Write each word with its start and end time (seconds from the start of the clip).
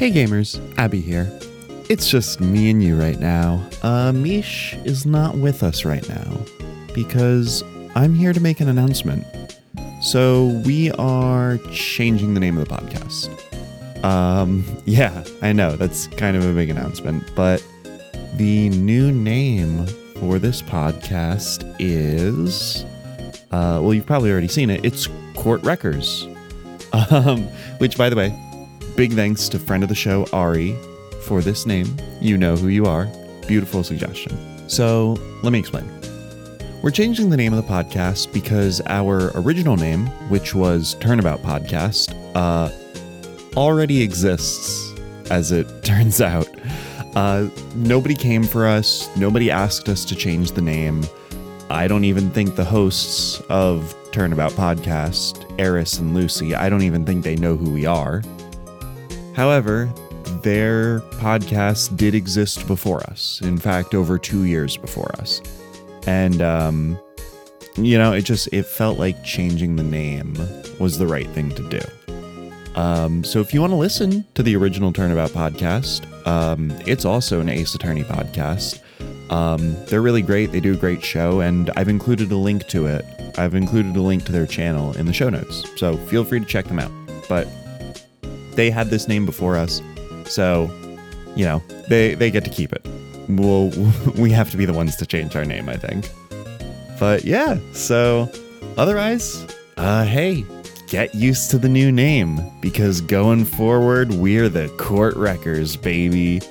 Hey 0.00 0.10
gamers, 0.10 0.58
Abby 0.78 1.02
here. 1.02 1.30
It's 1.90 2.08
just 2.08 2.40
me 2.40 2.70
and 2.70 2.82
you 2.82 2.98
right 2.98 3.20
now. 3.20 3.62
Uh, 3.82 4.12
Meesh 4.12 4.82
is 4.86 5.04
not 5.04 5.36
with 5.36 5.62
us 5.62 5.84
right 5.84 6.08
now 6.08 6.40
because 6.94 7.62
I'm 7.94 8.14
here 8.14 8.32
to 8.32 8.40
make 8.40 8.60
an 8.60 8.70
announcement. 8.70 9.26
So 10.00 10.58
we 10.64 10.90
are 10.92 11.58
changing 11.70 12.32
the 12.32 12.40
name 12.40 12.56
of 12.56 12.66
the 12.66 12.74
podcast. 12.74 13.28
Um, 14.02 14.64
yeah, 14.86 15.22
I 15.42 15.52
know 15.52 15.76
that's 15.76 16.06
kind 16.06 16.34
of 16.34 16.46
a 16.46 16.54
big 16.54 16.70
announcement, 16.70 17.30
but 17.36 17.62
the 18.36 18.70
new 18.70 19.12
name 19.12 19.86
for 20.18 20.38
this 20.38 20.62
podcast 20.62 21.76
is, 21.78 22.84
uh, 23.50 23.80
well, 23.82 23.92
you've 23.92 24.06
probably 24.06 24.30
already 24.30 24.48
seen 24.48 24.70
it. 24.70 24.82
It's 24.82 25.08
Court 25.34 25.62
Wreckers. 25.62 26.26
Um, 27.12 27.42
which, 27.78 27.96
by 27.96 28.08
the 28.08 28.16
way, 28.16 28.36
big 28.96 29.12
thanks 29.12 29.48
to 29.48 29.58
friend 29.58 29.82
of 29.82 29.88
the 29.88 29.94
show, 29.94 30.26
Ari, 30.32 30.76
for 31.22 31.40
this 31.40 31.66
name. 31.66 31.96
You 32.20 32.36
know 32.36 32.56
who 32.56 32.68
you 32.68 32.86
are. 32.86 33.06
Beautiful 33.46 33.82
suggestion. 33.82 34.68
So, 34.68 35.18
let 35.42 35.52
me 35.52 35.58
explain. 35.58 35.90
We're 36.82 36.90
changing 36.90 37.28
the 37.28 37.36
name 37.36 37.52
of 37.52 37.64
the 37.64 37.72
podcast 37.72 38.32
because 38.32 38.80
our 38.86 39.30
original 39.34 39.76
name, 39.76 40.06
which 40.30 40.54
was 40.54 40.94
Turnabout 41.00 41.42
Podcast, 41.42 42.14
uh, 42.34 42.70
already 43.56 44.02
exists, 44.02 44.92
as 45.30 45.52
it 45.52 45.66
turns 45.84 46.20
out. 46.20 46.48
Uh, 47.14 47.48
nobody 47.74 48.14
came 48.14 48.44
for 48.44 48.66
us, 48.66 49.14
nobody 49.16 49.50
asked 49.50 49.88
us 49.88 50.04
to 50.06 50.14
change 50.14 50.52
the 50.52 50.62
name. 50.62 51.04
I 51.68 51.86
don't 51.86 52.04
even 52.04 52.30
think 52.30 52.56
the 52.56 52.64
hosts 52.64 53.40
of 53.48 53.94
Turnabout 54.12 54.52
Podcast, 54.52 55.44
Aris 55.60 55.98
and 55.98 56.14
Lucie, 56.14 56.54
I 56.54 56.68
don't 56.68 56.82
even 56.82 57.04
think 57.04 57.24
they 57.24 57.36
know 57.36 57.56
who 57.56 57.70
we 57.70 57.84
are. 57.84 58.22
However, 59.34 59.92
their 60.42 61.00
podcast 61.18 61.96
did 61.96 62.14
exist 62.14 62.66
before 62.66 63.02
us. 63.04 63.40
In 63.42 63.58
fact, 63.58 63.94
over 63.94 64.18
two 64.18 64.44
years 64.44 64.76
before 64.76 65.12
us. 65.18 65.40
And, 66.06 66.40
um, 66.42 66.98
you 67.76 67.98
know, 67.98 68.12
it 68.12 68.22
just, 68.22 68.48
it 68.52 68.64
felt 68.64 68.98
like 68.98 69.22
changing 69.24 69.76
the 69.76 69.82
name 69.82 70.34
was 70.78 70.98
the 70.98 71.06
right 71.06 71.28
thing 71.28 71.50
to 71.50 71.68
do. 71.68 71.80
Um, 72.74 73.24
so 73.24 73.40
if 73.40 73.52
you 73.52 73.60
want 73.60 73.72
to 73.72 73.76
listen 73.76 74.24
to 74.34 74.42
the 74.42 74.56
original 74.56 74.92
Turnabout 74.92 75.30
podcast, 75.30 76.06
um, 76.26 76.70
it's 76.86 77.04
also 77.04 77.40
an 77.40 77.48
Ace 77.48 77.74
Attorney 77.74 78.02
podcast. 78.04 78.80
Um, 79.30 79.76
they're 79.86 80.02
really 80.02 80.22
great. 80.22 80.52
They 80.52 80.60
do 80.60 80.72
a 80.72 80.76
great 80.76 81.04
show, 81.04 81.40
and 81.40 81.70
I've 81.76 81.88
included 81.88 82.30
a 82.32 82.36
link 82.36 82.66
to 82.68 82.86
it. 82.86 83.04
I've 83.38 83.54
included 83.54 83.96
a 83.96 84.02
link 84.02 84.24
to 84.24 84.32
their 84.32 84.46
channel 84.46 84.96
in 84.96 85.06
the 85.06 85.12
show 85.12 85.30
notes, 85.30 85.64
so 85.76 85.96
feel 85.96 86.24
free 86.24 86.40
to 86.40 86.46
check 86.46 86.66
them 86.66 86.78
out. 86.78 86.90
But 87.28 87.46
they 88.60 88.68
had 88.68 88.90
this 88.90 89.08
name 89.08 89.24
before 89.24 89.56
us, 89.56 89.80
so 90.26 90.70
you 91.34 91.46
know 91.46 91.62
they 91.88 92.14
they 92.14 92.30
get 92.30 92.44
to 92.44 92.50
keep 92.50 92.74
it. 92.74 92.86
We'll 93.26 93.70
we 94.18 94.30
have 94.32 94.50
to 94.50 94.58
be 94.58 94.66
the 94.66 94.74
ones 94.74 94.96
to 94.96 95.06
change 95.06 95.34
our 95.34 95.46
name, 95.46 95.70
I 95.70 95.76
think. 95.76 96.10
But 96.98 97.24
yeah, 97.24 97.58
so 97.72 98.30
otherwise, 98.76 99.46
uh, 99.78 100.04
hey, 100.04 100.44
get 100.88 101.14
used 101.14 101.50
to 101.52 101.58
the 101.58 101.70
new 101.70 101.90
name 101.90 102.38
because 102.60 103.00
going 103.00 103.46
forward, 103.46 104.12
we're 104.12 104.50
the 104.50 104.68
Court 104.76 105.16
Wreckers, 105.16 105.76
baby. 105.76 106.42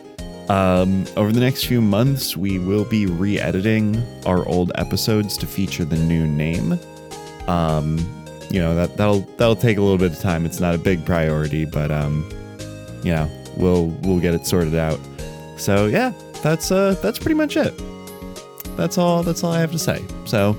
Um, 0.50 1.06
over 1.16 1.32
the 1.32 1.40
next 1.40 1.66
few 1.66 1.80
months, 1.80 2.36
we 2.36 2.58
will 2.58 2.86
be 2.86 3.06
re-editing 3.06 4.04
our 4.26 4.44
old 4.48 4.72
episodes 4.74 5.38
to 5.38 5.46
feature 5.46 5.86
the 5.86 5.98
new 5.98 6.26
name. 6.26 6.80
Um, 7.48 8.19
you 8.50 8.60
know 8.60 8.76
that 8.76 8.98
that'll 8.98 9.22
that'll 9.38 9.56
take 9.56 9.78
a 9.78 9.82
little 9.82 9.98
bit 9.98 10.12
of 10.12 10.20
time. 10.20 10.46
It's 10.46 10.60
not 10.60 10.76
a 10.76 10.78
big 10.78 11.06
priority, 11.06 11.66
but 11.66 11.92
um, 11.92 12.28
you 13.04 13.12
know 13.12 13.30
we'll 13.58 13.88
we'll 14.04 14.20
get 14.20 14.34
it 14.34 14.46
sorted 14.46 14.76
out. 14.76 15.00
So 15.58 15.88
yeah, 15.88 16.14
that's 16.42 16.72
uh 16.72 16.96
that's 17.02 17.20
pretty 17.20 17.36
much 17.36 17.58
it. 17.58 17.74
That's 18.76 18.98
all. 18.98 19.24
That's 19.24 19.44
all 19.44 19.52
I 19.52 19.60
have 19.60 19.72
to 19.72 19.80
say. 19.80 20.04
So 20.26 20.54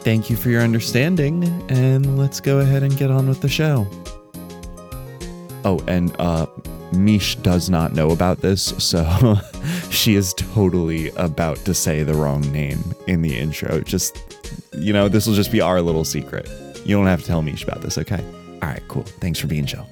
thank 0.00 0.30
you 0.30 0.36
for 0.36 0.50
your 0.50 0.62
understanding, 0.62 1.44
and 1.68 2.18
let's 2.18 2.40
go 2.40 2.60
ahead 2.60 2.82
and 2.82 2.96
get 2.96 3.10
on 3.10 3.28
with 3.28 3.40
the 3.40 3.48
show. 3.48 3.86
Oh, 5.64 5.82
and 5.88 6.14
uh, 6.20 6.46
Meesh 6.92 7.42
does 7.42 7.68
not 7.68 7.92
know 7.92 8.10
about 8.10 8.40
this, 8.40 8.62
so 8.78 9.36
she 9.90 10.14
is 10.14 10.32
totally 10.34 11.10
about 11.16 11.56
to 11.64 11.74
say 11.74 12.04
the 12.04 12.14
wrong 12.14 12.40
name 12.52 12.78
in 13.08 13.22
the 13.22 13.36
intro. 13.36 13.80
Just, 13.80 14.16
you 14.78 14.92
know, 14.92 15.08
this 15.08 15.26
will 15.26 15.34
just 15.34 15.50
be 15.50 15.60
our 15.60 15.82
little 15.82 16.04
secret. 16.04 16.48
You 16.86 16.94
don't 16.94 17.06
have 17.06 17.20
to 17.22 17.26
tell 17.26 17.42
Meesh 17.42 17.64
about 17.64 17.80
this, 17.80 17.98
okay? 17.98 18.24
All 18.62 18.68
right, 18.68 18.82
cool. 18.86 19.02
Thanks 19.02 19.40
for 19.40 19.48
being 19.48 19.66
chill. 19.66 19.80
All 19.80 19.88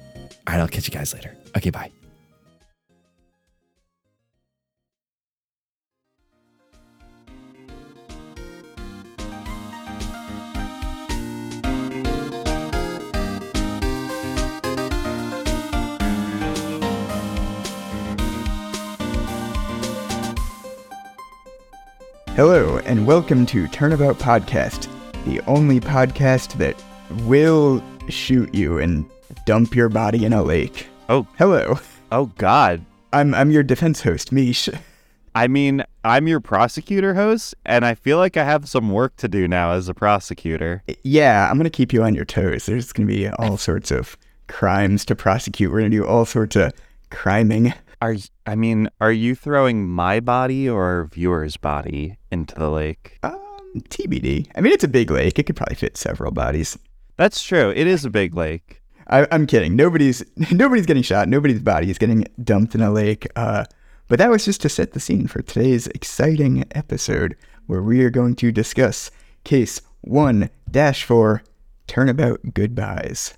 right, 0.47 0.61
I'll 0.61 0.67
catch 0.69 0.87
you 0.87 0.93
guys 0.93 1.13
later. 1.13 1.35
Okay, 1.57 1.69
bye. 1.69 1.91
Hello, 22.37 22.77
and 22.85 23.05
welcome 23.05 23.45
to 23.47 23.67
Turnabout 23.67 24.17
Podcast, 24.17 24.87
the 25.25 25.41
only 25.47 25.79
podcast 25.79 26.53
that 26.53 26.81
will 27.25 27.83
shoot 28.09 28.53
you 28.53 28.77
and 28.77 29.05
dump 29.45 29.75
your 29.75 29.89
body 29.89 30.23
in 30.23 30.33
a 30.33 30.43
lake. 30.43 30.87
Oh, 31.09 31.27
Hello, 31.37 31.79
oh 32.11 32.27
God. 32.37 32.85
I'm 33.11 33.33
I'm 33.33 33.51
your 33.51 33.63
defense 33.63 34.01
host, 34.01 34.31
Meesh. 34.31 34.77
I 35.33 35.47
mean, 35.47 35.83
I'm 36.03 36.27
your 36.27 36.39
prosecutor 36.39 37.13
host, 37.13 37.55
and 37.65 37.85
I 37.85 37.95
feel 37.95 38.17
like 38.17 38.37
I 38.37 38.43
have 38.43 38.69
some 38.69 38.91
work 38.91 39.15
to 39.17 39.27
do 39.27 39.47
now 39.47 39.71
as 39.71 39.89
a 39.89 39.93
prosecutor. 39.93 40.83
Yeah, 41.03 41.49
I'm 41.49 41.57
gonna 41.57 41.69
keep 41.69 41.91
you 41.91 42.03
on 42.03 42.15
your 42.15 42.25
toes. 42.25 42.65
There's 42.65 42.93
gonna 42.93 43.07
be 43.07 43.27
all 43.29 43.57
sorts 43.57 43.91
of 43.91 44.17
crimes 44.47 45.05
to 45.05 45.15
prosecute. 45.15 45.71
We're 45.71 45.79
gonna 45.79 45.89
do 45.89 46.05
all 46.05 46.25
sorts 46.25 46.55
of 46.55 46.73
criming. 47.09 47.73
Are 48.01 48.15
I 48.45 48.55
mean, 48.55 48.89
are 49.01 49.11
you 49.11 49.33
throwing 49.35 49.87
my 49.87 50.19
body 50.19 50.69
or 50.69 50.83
our 50.83 51.05
viewer's 51.05 51.57
body 51.57 52.17
into 52.31 52.55
the 52.55 52.69
lake? 52.69 53.17
Um, 53.23 53.39
TBD. 53.75 54.47
I 54.55 54.61
mean, 54.61 54.73
it's 54.73 54.83
a 54.83 54.89
big 54.89 55.11
lake. 55.11 55.37
It 55.37 55.43
could 55.43 55.55
probably 55.55 55.75
fit 55.75 55.97
several 55.97 56.31
bodies. 56.31 56.77
That's 57.17 57.43
true. 57.43 57.71
It 57.75 57.87
is 57.87 58.05
a 58.05 58.09
big 58.09 58.35
lake. 58.35 58.81
I, 59.07 59.27
I'm 59.31 59.45
kidding. 59.45 59.75
Nobody's 59.75 60.23
nobody's 60.51 60.85
getting 60.85 61.03
shot. 61.03 61.27
Nobody's 61.27 61.61
body 61.61 61.89
is 61.89 61.97
getting 61.97 62.25
dumped 62.43 62.75
in 62.75 62.81
a 62.81 62.91
lake. 62.91 63.27
Uh, 63.35 63.65
but 64.07 64.19
that 64.19 64.29
was 64.29 64.45
just 64.45 64.61
to 64.61 64.69
set 64.69 64.93
the 64.93 64.99
scene 64.99 65.27
for 65.27 65.41
today's 65.41 65.87
exciting 65.87 66.65
episode, 66.71 67.35
where 67.67 67.81
we 67.81 68.03
are 68.03 68.09
going 68.09 68.35
to 68.35 68.51
discuss 68.51 69.11
case 69.43 69.81
one 70.01 70.49
dash 70.69 71.03
four, 71.03 71.43
turnabout 71.87 72.39
goodbyes. 72.53 73.35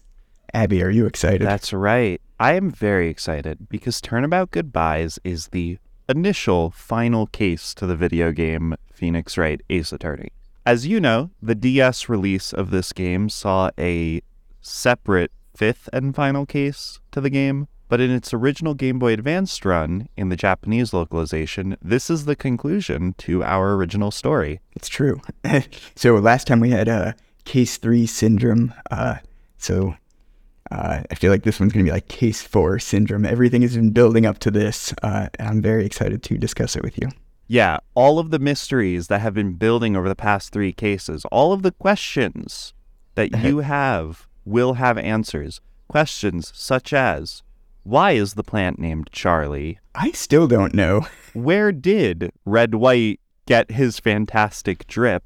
Abby, 0.53 0.81
are 0.81 0.89
you 0.89 1.05
excited? 1.05 1.45
That's 1.45 1.73
right. 1.73 2.21
I 2.39 2.53
am 2.53 2.71
very 2.71 3.09
excited 3.09 3.67
because 3.67 3.99
Turnabout 3.99 4.51
Goodbyes 4.51 5.19
is 5.23 5.47
the 5.47 5.79
initial 6.09 6.71
final 6.71 7.27
case 7.27 7.73
to 7.75 7.85
the 7.85 7.95
video 7.95 8.31
game 8.31 8.75
Phoenix 8.93 9.37
Wright 9.37 9.61
Ace 9.69 9.91
Attorney. 9.91 10.31
As 10.65 10.85
you 10.85 10.99
know, 10.99 11.31
the 11.41 11.55
DS 11.55 12.09
release 12.09 12.51
of 12.51 12.71
this 12.71 12.91
game 12.91 13.29
saw 13.29 13.69
a 13.79 14.21
separate 14.61 15.31
fifth 15.55 15.89
and 15.93 16.15
final 16.15 16.45
case 16.45 16.99
to 17.11 17.21
the 17.21 17.29
game, 17.29 17.67
but 17.89 18.01
in 18.01 18.11
its 18.11 18.33
original 18.33 18.73
Game 18.73 18.99
Boy 18.99 19.13
Advanced 19.13 19.63
run 19.65 20.09
in 20.17 20.29
the 20.29 20.35
Japanese 20.35 20.93
localization, 20.93 21.77
this 21.81 22.09
is 22.09 22.25
the 22.25 22.35
conclusion 22.35 23.15
to 23.19 23.43
our 23.43 23.75
original 23.75 24.11
story. 24.11 24.59
It's 24.75 24.89
true. 24.89 25.21
so 25.95 26.15
last 26.15 26.47
time 26.47 26.59
we 26.59 26.71
had 26.71 26.89
uh, 26.89 27.13
case 27.45 27.77
three 27.77 28.05
syndrome. 28.05 28.73
Uh, 28.91 29.15
so 29.57 29.95
uh, 30.71 31.01
I 31.09 31.15
feel 31.15 31.31
like 31.31 31.43
this 31.43 31.59
one's 31.59 31.73
going 31.73 31.85
to 31.85 31.89
be 31.89 31.93
like 31.93 32.07
case 32.07 32.41
four 32.41 32.79
syndrome. 32.79 33.25
Everything 33.25 33.61
has 33.61 33.75
been 33.75 33.91
building 33.91 34.25
up 34.25 34.39
to 34.39 34.51
this. 34.51 34.93
Uh, 35.03 35.27
and 35.39 35.47
I'm 35.47 35.61
very 35.61 35.85
excited 35.85 36.23
to 36.23 36.37
discuss 36.37 36.75
it 36.75 36.83
with 36.83 36.97
you. 36.97 37.09
Yeah, 37.47 37.77
all 37.95 38.19
of 38.19 38.29
the 38.29 38.39
mysteries 38.39 39.07
that 39.07 39.21
have 39.21 39.33
been 39.33 39.53
building 39.53 39.95
over 39.95 40.09
the 40.09 40.15
past 40.15 40.51
three 40.51 40.73
cases, 40.73 41.23
all 41.31 41.53
of 41.53 41.61
the 41.61 41.71
questions 41.71 42.73
that 43.15 43.37
you 43.37 43.59
have 43.59 44.27
will 44.43 44.73
have 44.73 44.97
answers. 44.97 45.61
Questions 45.87 46.51
such 46.53 46.91
as 46.91 47.43
why 47.83 48.11
is 48.11 48.33
the 48.33 48.43
plant 48.43 48.79
named 48.79 49.09
Charlie? 49.13 49.79
I 49.95 50.11
still 50.11 50.47
don't 50.47 50.73
know. 50.73 51.07
Where 51.33 51.71
did 51.71 52.33
Red 52.43 52.75
White 52.75 53.21
get 53.45 53.71
his 53.71 53.97
fantastic 53.97 54.85
drip? 54.87 55.23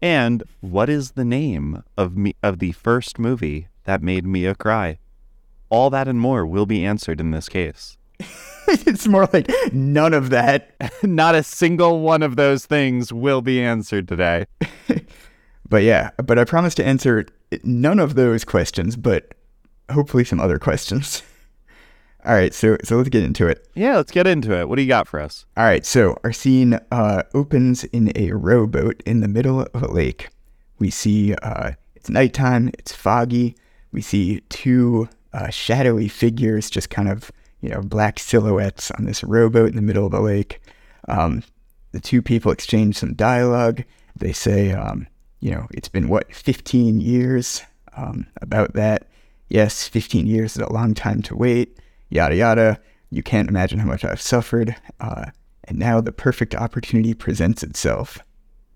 And 0.00 0.42
what 0.60 0.88
is 0.88 1.12
the 1.12 1.24
name 1.24 1.82
of 1.98 2.16
me 2.16 2.34
of 2.42 2.60
the 2.60 2.72
first 2.72 3.18
movie 3.18 3.67
that 3.88 4.02
made 4.02 4.24
Mia 4.24 4.54
cry? 4.54 4.98
All 5.70 5.90
that 5.90 6.08
and 6.08 6.20
more 6.20 6.46
will 6.46 6.66
be 6.66 6.84
answered 6.84 7.20
in 7.20 7.32
this 7.32 7.48
case. 7.48 7.96
it's 8.68 9.06
more 9.06 9.28
like 9.32 9.50
none 9.72 10.14
of 10.14 10.30
that. 10.30 10.74
Not 11.02 11.34
a 11.34 11.42
single 11.42 12.00
one 12.00 12.22
of 12.22 12.36
those 12.36 12.66
things 12.66 13.12
will 13.12 13.42
be 13.42 13.60
answered 13.60 14.06
today. 14.06 14.46
But 15.68 15.82
yeah, 15.82 16.10
but 16.24 16.38
I 16.38 16.44
promise 16.44 16.74
to 16.76 16.86
answer 16.86 17.26
none 17.62 17.98
of 17.98 18.14
those 18.14 18.44
questions, 18.44 18.96
but 18.96 19.34
hopefully 19.90 20.24
some 20.24 20.40
other 20.40 20.58
questions. 20.58 21.22
All 22.24 22.34
right, 22.34 22.52
so 22.52 22.76
so 22.82 22.96
let's 22.96 23.08
get 23.10 23.22
into 23.22 23.46
it. 23.46 23.68
Yeah, 23.74 23.96
let's 23.96 24.10
get 24.10 24.26
into 24.26 24.58
it. 24.58 24.68
What 24.68 24.76
do 24.76 24.82
you 24.82 24.88
got 24.88 25.06
for 25.06 25.20
us? 25.20 25.46
All 25.56 25.64
right, 25.64 25.84
so 25.84 26.18
our 26.24 26.32
scene 26.32 26.78
uh, 26.90 27.22
opens 27.32 27.84
in 27.84 28.12
a 28.16 28.32
rowboat 28.32 29.02
in 29.06 29.20
the 29.20 29.28
middle 29.28 29.60
of 29.60 29.82
a 29.82 29.90
lake. 29.90 30.28
We 30.78 30.90
see 30.90 31.34
uh, 31.34 31.72
it's 31.94 32.10
nighttime, 32.10 32.68
it's 32.78 32.92
foggy. 32.92 33.56
We 33.92 34.02
see 34.02 34.40
two 34.48 35.08
uh, 35.32 35.50
shadowy 35.50 36.08
figures, 36.08 36.70
just 36.70 36.90
kind 36.90 37.08
of 37.08 37.30
you 37.60 37.68
know 37.70 37.80
black 37.82 38.18
silhouettes 38.18 38.90
on 38.92 39.04
this 39.04 39.24
rowboat 39.24 39.70
in 39.70 39.76
the 39.76 39.82
middle 39.82 40.06
of 40.06 40.12
the 40.12 40.20
lake. 40.20 40.60
Um, 41.08 41.42
the 41.92 42.00
two 42.00 42.22
people 42.22 42.52
exchange 42.52 42.96
some 42.96 43.14
dialogue. 43.14 43.84
They 44.16 44.32
say, 44.32 44.72
um, 44.72 45.06
you 45.40 45.50
know, 45.50 45.66
it's 45.72 45.88
been 45.88 46.08
what 46.08 46.34
15 46.34 47.00
years 47.00 47.62
um, 47.96 48.26
about 48.42 48.74
that. 48.74 49.06
Yes, 49.48 49.88
15 49.88 50.26
years 50.26 50.56
is 50.56 50.62
a 50.62 50.72
long 50.72 50.94
time 50.94 51.22
to 51.22 51.36
wait. 51.36 51.78
Yada 52.10 52.36
yada. 52.36 52.80
You 53.10 53.22
can't 53.22 53.48
imagine 53.48 53.78
how 53.78 53.86
much 53.86 54.04
I've 54.04 54.20
suffered. 54.20 54.76
Uh, 55.00 55.26
and 55.64 55.78
now 55.78 56.00
the 56.00 56.12
perfect 56.12 56.54
opportunity 56.54 57.14
presents 57.14 57.62
itself. 57.62 58.18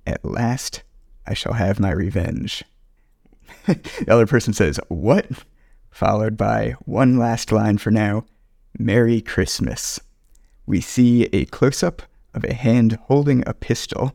At 0.06 0.25
last, 0.25 0.82
I 1.26 1.35
shall 1.35 1.53
have 1.53 1.79
my 1.79 1.91
revenge. 1.91 2.64
the 3.66 4.06
other 4.08 4.26
person 4.26 4.52
says, 4.52 4.78
What? 4.88 5.26
Followed 5.90 6.36
by 6.36 6.74
one 6.84 7.18
last 7.18 7.52
line 7.52 7.78
for 7.78 7.90
now 7.90 8.24
Merry 8.78 9.20
Christmas. 9.20 10.00
We 10.66 10.80
see 10.80 11.24
a 11.32 11.44
close 11.46 11.82
up 11.82 12.02
of 12.34 12.44
a 12.44 12.54
hand 12.54 12.98
holding 13.04 13.42
a 13.46 13.54
pistol. 13.54 14.14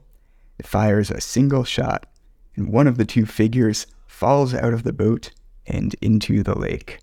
It 0.57 0.65
fires 0.65 1.12
a 1.12 1.21
single 1.21 1.63
shot, 1.63 2.07
and 2.56 2.69
one 2.69 2.88
of 2.88 2.97
the 2.97 3.06
two 3.06 3.25
figures 3.25 3.85
falls 4.07 4.53
out 4.53 4.74
of 4.74 4.83
the 4.83 4.94
boat 4.94 5.31
and 5.68 5.95
into 6.01 6.41
the 6.41 6.57
lake. 6.57 7.00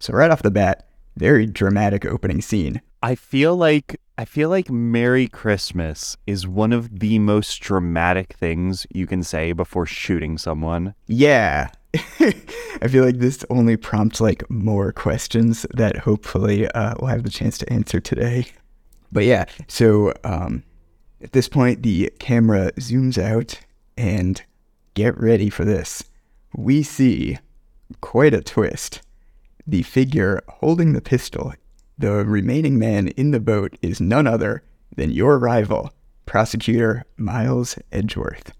So, 0.00 0.14
right 0.14 0.30
off 0.30 0.42
the 0.42 0.50
bat, 0.50 0.88
very 1.16 1.46
dramatic 1.46 2.06
opening 2.06 2.40
scene. 2.40 2.80
I 3.02 3.14
feel 3.14 3.56
like 3.56 4.00
I 4.18 4.24
feel 4.24 4.48
like 4.48 4.68
Merry 4.68 5.28
Christmas 5.28 6.16
is 6.26 6.44
one 6.44 6.72
of 6.72 6.98
the 6.98 7.20
most 7.20 7.60
dramatic 7.60 8.32
things 8.32 8.84
you 8.92 9.06
can 9.06 9.22
say 9.22 9.52
before 9.52 9.86
shooting 9.86 10.38
someone. 10.38 10.96
Yeah. 11.06 11.70
I 11.94 12.88
feel 12.88 13.04
like 13.04 13.18
this 13.18 13.44
only 13.48 13.76
prompts 13.76 14.20
like 14.20 14.42
more 14.50 14.90
questions 14.90 15.64
that 15.72 15.98
hopefully 15.98 16.66
uh, 16.72 16.94
we'll 16.98 17.10
have 17.10 17.22
the 17.22 17.30
chance 17.30 17.58
to 17.58 17.72
answer 17.72 18.00
today. 18.00 18.46
But 19.12 19.24
yeah, 19.24 19.44
so 19.68 20.12
um, 20.24 20.64
at 21.22 21.30
this 21.30 21.48
point, 21.48 21.84
the 21.84 22.12
camera 22.18 22.72
zooms 22.72 23.22
out 23.22 23.60
and 23.96 24.42
get 24.94 25.16
ready 25.16 25.48
for 25.48 25.64
this. 25.64 26.02
We 26.56 26.82
see 26.82 27.38
quite 28.00 28.34
a 28.34 28.42
twist. 28.42 29.00
The 29.64 29.84
figure 29.84 30.42
holding 30.48 30.92
the 30.92 31.00
pistol, 31.00 31.52
the 31.98 32.24
remaining 32.24 32.78
man 32.78 33.08
in 33.08 33.30
the 33.32 33.40
boat, 33.40 33.76
is 33.82 34.00
none 34.00 34.26
other 34.26 34.62
than 34.96 35.10
your 35.10 35.38
rival, 35.38 35.92
prosecutor 36.26 37.04
Miles 37.16 37.76
Edgeworth. 37.92 38.52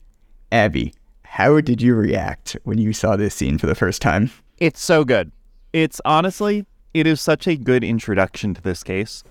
Abby, 0.51 0.95
how 1.23 1.61
did 1.61 1.81
you 1.81 1.95
react 1.95 2.57
when 2.65 2.79
you 2.79 2.93
saw 2.93 3.17
this 3.17 3.35
scene 3.35 3.59
for 3.59 3.67
the 3.67 3.75
first 3.75 4.03
time? 4.03 4.31
It's 4.59 4.83
so 4.83 5.05
good. 5.05 5.31
It's 5.73 6.01
honestly, 6.05 6.67
it 6.95 7.07
is 7.07 7.21
such 7.21 7.47
a 7.47 7.57
good 7.57 7.85
introduction 7.85 8.55
to 8.55 8.63
this 8.63 8.83
case. 8.83 9.23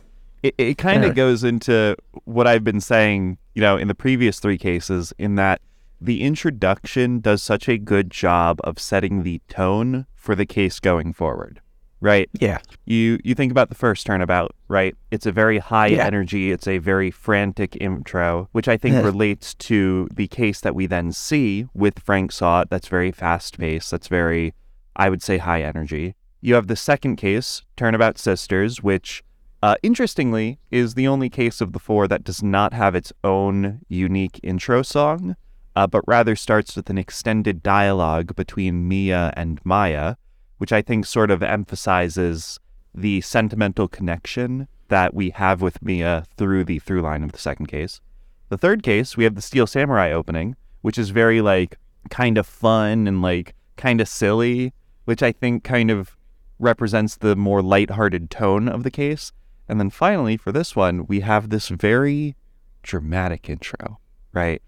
It, 0.44 0.53
it 0.57 0.77
kind 0.77 1.03
of 1.03 1.10
Yeah. 1.10 1.15
goes 1.15 1.44
into 1.44 1.95
what 2.25 2.48
I've 2.48 2.63
been 2.63 2.80
saying, 2.80 3.38
you 3.56 3.62
know, 3.62 3.75
in 3.75 3.88
the 3.88 3.95
previous 3.95 4.39
three 4.39 4.57
cases, 4.57 5.12
in 5.18 5.36
that 5.36 5.62
the 6.00 6.21
introduction 6.21 7.19
does 7.19 7.42
such 7.42 7.68
a 7.68 7.77
good 7.80 8.12
job 8.12 8.60
of 8.63 8.80
setting 8.80 9.24
the 9.24 9.42
tone 9.50 10.06
for 10.15 10.36
the 10.36 10.45
case 10.45 10.80
going 10.80 11.12
forward. 11.12 11.60
Right? 11.99 12.29
Yeah. 12.39 12.59
You 12.85 13.19
you 13.23 13.33
think 13.33 13.51
about 13.51 13.69
the 13.69 13.75
first 13.75 14.05
turnabout, 14.05 14.55
right? 14.67 14.95
It's 15.09 15.25
a 15.25 15.31
very 15.31 15.57
high 15.57 15.88
Yeah. 15.88 16.05
energy, 16.05 16.51
it's 16.51 16.67
a 16.67 16.77
very 16.77 17.09
frantic 17.09 17.75
intro, 17.81 18.49
which 18.51 18.67
I 18.67 18.77
think 18.77 18.94
Yeah. 18.95 19.01
relates 19.01 19.55
to 19.55 20.07
the 20.13 20.27
case 20.27 20.61
that 20.61 20.75
we 20.75 20.85
then 20.85 21.11
see 21.11 21.65
with 21.73 21.99
Frank 21.99 22.31
Sahwit 22.31 22.69
that's 22.69 22.88
very 22.88 23.11
fast 23.11 23.57
paced, 23.57 23.89
that's 23.91 24.07
very 24.07 24.53
I 24.95 25.09
would 25.09 25.21
say 25.23 25.38
high 25.39 25.61
energy. 25.63 26.15
You 26.41 26.53
have 26.55 26.67
the 26.67 26.75
second 26.75 27.15
case, 27.17 27.63
Turnabout 27.75 28.17
Sisters, 28.19 28.81
which 28.83 29.23
uh, 29.63 29.75
interestingly 29.81 30.59
is 30.69 30.93
the 30.93 31.07
only 31.07 31.29
case 31.31 31.61
of 31.61 31.73
the 31.73 31.79
four 31.79 32.07
that 32.07 32.23
does 32.23 32.43
not 32.43 32.73
have 32.73 32.93
its 32.93 33.11
own 33.23 33.79
unique 33.89 34.39
intro 34.43 34.83
song, 34.83 35.35
uh, 35.75 35.88
but 35.88 36.03
rather 36.07 36.35
starts 36.35 36.75
with 36.75 36.91
an 36.91 36.97
extended 37.00 37.63
dialogue 37.63 38.35
between 38.35 38.88
Mia 38.88 39.33
and 39.35 39.59
Maya, 39.63 40.15
which 40.57 40.71
I 40.71 40.81
think 40.81 41.06
sort 41.06 41.31
of 41.31 41.44
emphasizes 41.44 42.59
the 42.94 43.21
sentimental 43.21 43.88
connection 43.88 44.68
that 44.88 45.13
we 45.13 45.30
have 45.31 45.62
with 45.62 45.81
Mia 45.81 46.25
through 46.38 46.63
the 46.63 46.80
through 46.80 47.01
line 47.01 47.24
of 47.24 47.31
the 47.31 47.38
second 47.38 47.68
case. 47.68 48.01
The 48.50 48.57
third 48.57 48.81
case, 48.81 49.18
we 49.18 49.24
have 49.25 49.36
the 49.36 49.42
Steel 49.42 49.68
Samurai 49.68 50.12
opening, 50.12 50.56
which 50.81 50.98
is 50.98 51.09
very 51.09 51.42
like 51.42 51.77
kind 52.09 52.38
of 52.38 52.48
fun 52.48 53.07
and 53.07 53.21
like 53.21 53.54
kind 53.75 54.01
of 54.01 54.07
silly, 54.07 54.74
which 55.06 55.21
I 55.21 55.31
think 55.31 55.63
kind 55.63 55.92
of 55.92 56.15
represents 56.60 57.15
the 57.15 57.36
more 57.36 57.62
lighthearted 57.62 58.30
tone 58.30 58.68
of 58.68 58.83
the 58.83 58.92
case. 58.92 59.31
And 59.68 59.80
then 59.80 59.89
finally, 59.89 60.38
for 60.38 60.51
this 60.51 60.75
one, 60.75 61.06
we 61.07 61.19
have 61.19 61.50
this 61.50 61.68
very 61.68 62.36
dramatic 62.83 63.50
intro, 63.50 64.00
right? 64.31 64.62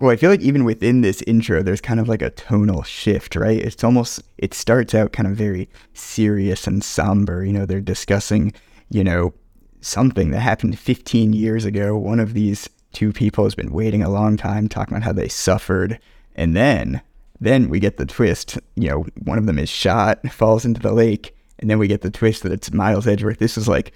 Well, 0.00 0.12
I 0.12 0.16
feel 0.16 0.30
like 0.30 0.42
even 0.42 0.64
within 0.64 1.00
this 1.00 1.22
intro, 1.22 1.60
there's 1.60 1.80
kind 1.80 1.98
of 1.98 2.08
like 2.08 2.22
a 2.22 2.30
tonal 2.30 2.84
shift, 2.84 3.34
right? 3.34 3.58
It's 3.58 3.82
almost, 3.82 4.22
it 4.38 4.54
starts 4.54 4.94
out 4.94 5.12
kind 5.12 5.26
of 5.26 5.34
very 5.34 5.68
serious 5.92 6.68
and 6.68 6.84
somber. 6.84 7.44
You 7.44 7.52
know, 7.52 7.66
they're 7.66 7.80
discussing, 7.80 8.52
you 8.90 9.02
know, 9.02 9.34
something 9.80 10.30
that 10.30 10.40
happened 10.40 10.78
15 10.78 11.32
years 11.32 11.64
ago. 11.64 11.96
One 11.96 12.20
of 12.20 12.34
these 12.34 12.70
two 12.92 13.12
people 13.12 13.42
has 13.42 13.56
been 13.56 13.72
waiting 13.72 14.02
a 14.02 14.08
long 14.08 14.36
time, 14.36 14.68
talking 14.68 14.94
about 14.94 15.04
how 15.04 15.12
they 15.12 15.28
suffered. 15.28 15.98
And 16.36 16.54
then, 16.54 17.02
then 17.40 17.68
we 17.68 17.80
get 17.80 17.96
the 17.96 18.06
twist. 18.06 18.56
You 18.76 18.90
know, 18.90 19.06
one 19.24 19.38
of 19.38 19.46
them 19.46 19.58
is 19.58 19.68
shot, 19.68 20.28
falls 20.30 20.64
into 20.64 20.80
the 20.80 20.92
lake. 20.92 21.36
And 21.58 21.68
then 21.68 21.80
we 21.80 21.88
get 21.88 22.02
the 22.02 22.10
twist 22.10 22.44
that 22.44 22.52
it's 22.52 22.72
Miles 22.72 23.08
Edgeworth. 23.08 23.40
This 23.40 23.58
is 23.58 23.66
like 23.66 23.92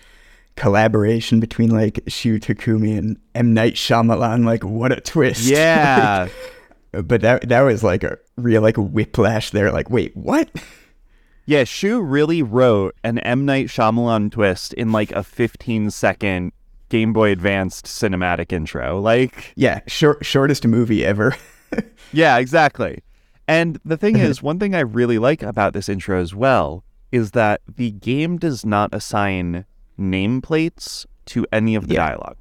collaboration 0.57 1.41
between 1.41 1.71
like 1.71 2.01
Shu 2.09 2.39
Takumi 2.39 2.97
and 2.99 3.19
M. 3.35 3.53
Night 3.55 3.75
Shyamalan. 3.75 4.45
Like, 4.45 4.65
what 4.65 4.93
a 4.93 5.01
twist. 5.01 5.43
Yeah. 5.51 6.29
But 6.93 7.23
that 7.23 7.49
that 7.49 7.63
was 7.63 7.83
like 7.83 8.05
a 8.05 8.19
real 8.37 8.61
like 8.61 8.77
whiplash 8.77 9.51
there. 9.51 9.73
Like, 9.73 9.89
wait, 9.89 10.15
what? 10.17 10.51
yeah, 11.47 11.65
Shu 11.65 12.01
really 12.03 12.43
wrote 12.43 12.95
an 13.03 13.19
M. 13.21 13.47
Night 13.47 13.69
Shyamalan 13.69 14.31
twist 14.31 14.75
in 14.75 14.93
like 14.93 15.11
a 15.13 15.23
15 15.23 15.91
second 15.91 16.53
Game 16.91 17.15
Boy 17.15 17.31
Advanced 17.33 17.87
cinematic 17.87 18.53
intro. 18.53 19.01
Like, 19.01 19.55
Yeah, 19.57 19.81
short 19.87 20.25
shortest 20.27 20.67
movie 20.67 21.05
ever. 21.05 21.35
Yeah, 22.13 22.37
exactly. 22.37 23.03
And 23.49 23.81
the 23.87 23.97
thing 23.97 24.17
is, 24.19 24.43
one 24.43 24.59
thing 24.59 24.75
I 24.75 24.81
really 24.81 25.19
like 25.19 25.43
about 25.43 25.73
this 25.73 25.89
intro 25.89 26.21
as 26.21 26.35
well 26.35 26.85
is 27.11 27.31
that 27.31 27.63
the 27.67 27.91
game 27.93 28.37
does 28.37 28.67
not 28.67 28.91
assign 28.95 29.65
nameplates 30.03 31.07
to 31.27 31.47
any 31.53 31.75
of 31.75 31.89
the 31.89 31.95
Yeah. 31.95 32.09
dialogue. 32.09 32.39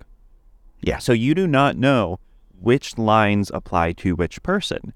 Yeah. 0.82 0.98
So 0.98 1.14
you 1.14 1.36
do 1.36 1.48
not 1.48 1.78
know 1.78 2.20
which 2.60 2.98
lines 2.98 3.52
apply 3.54 3.94
to 3.94 4.16
which 4.16 4.42
person. 4.44 4.94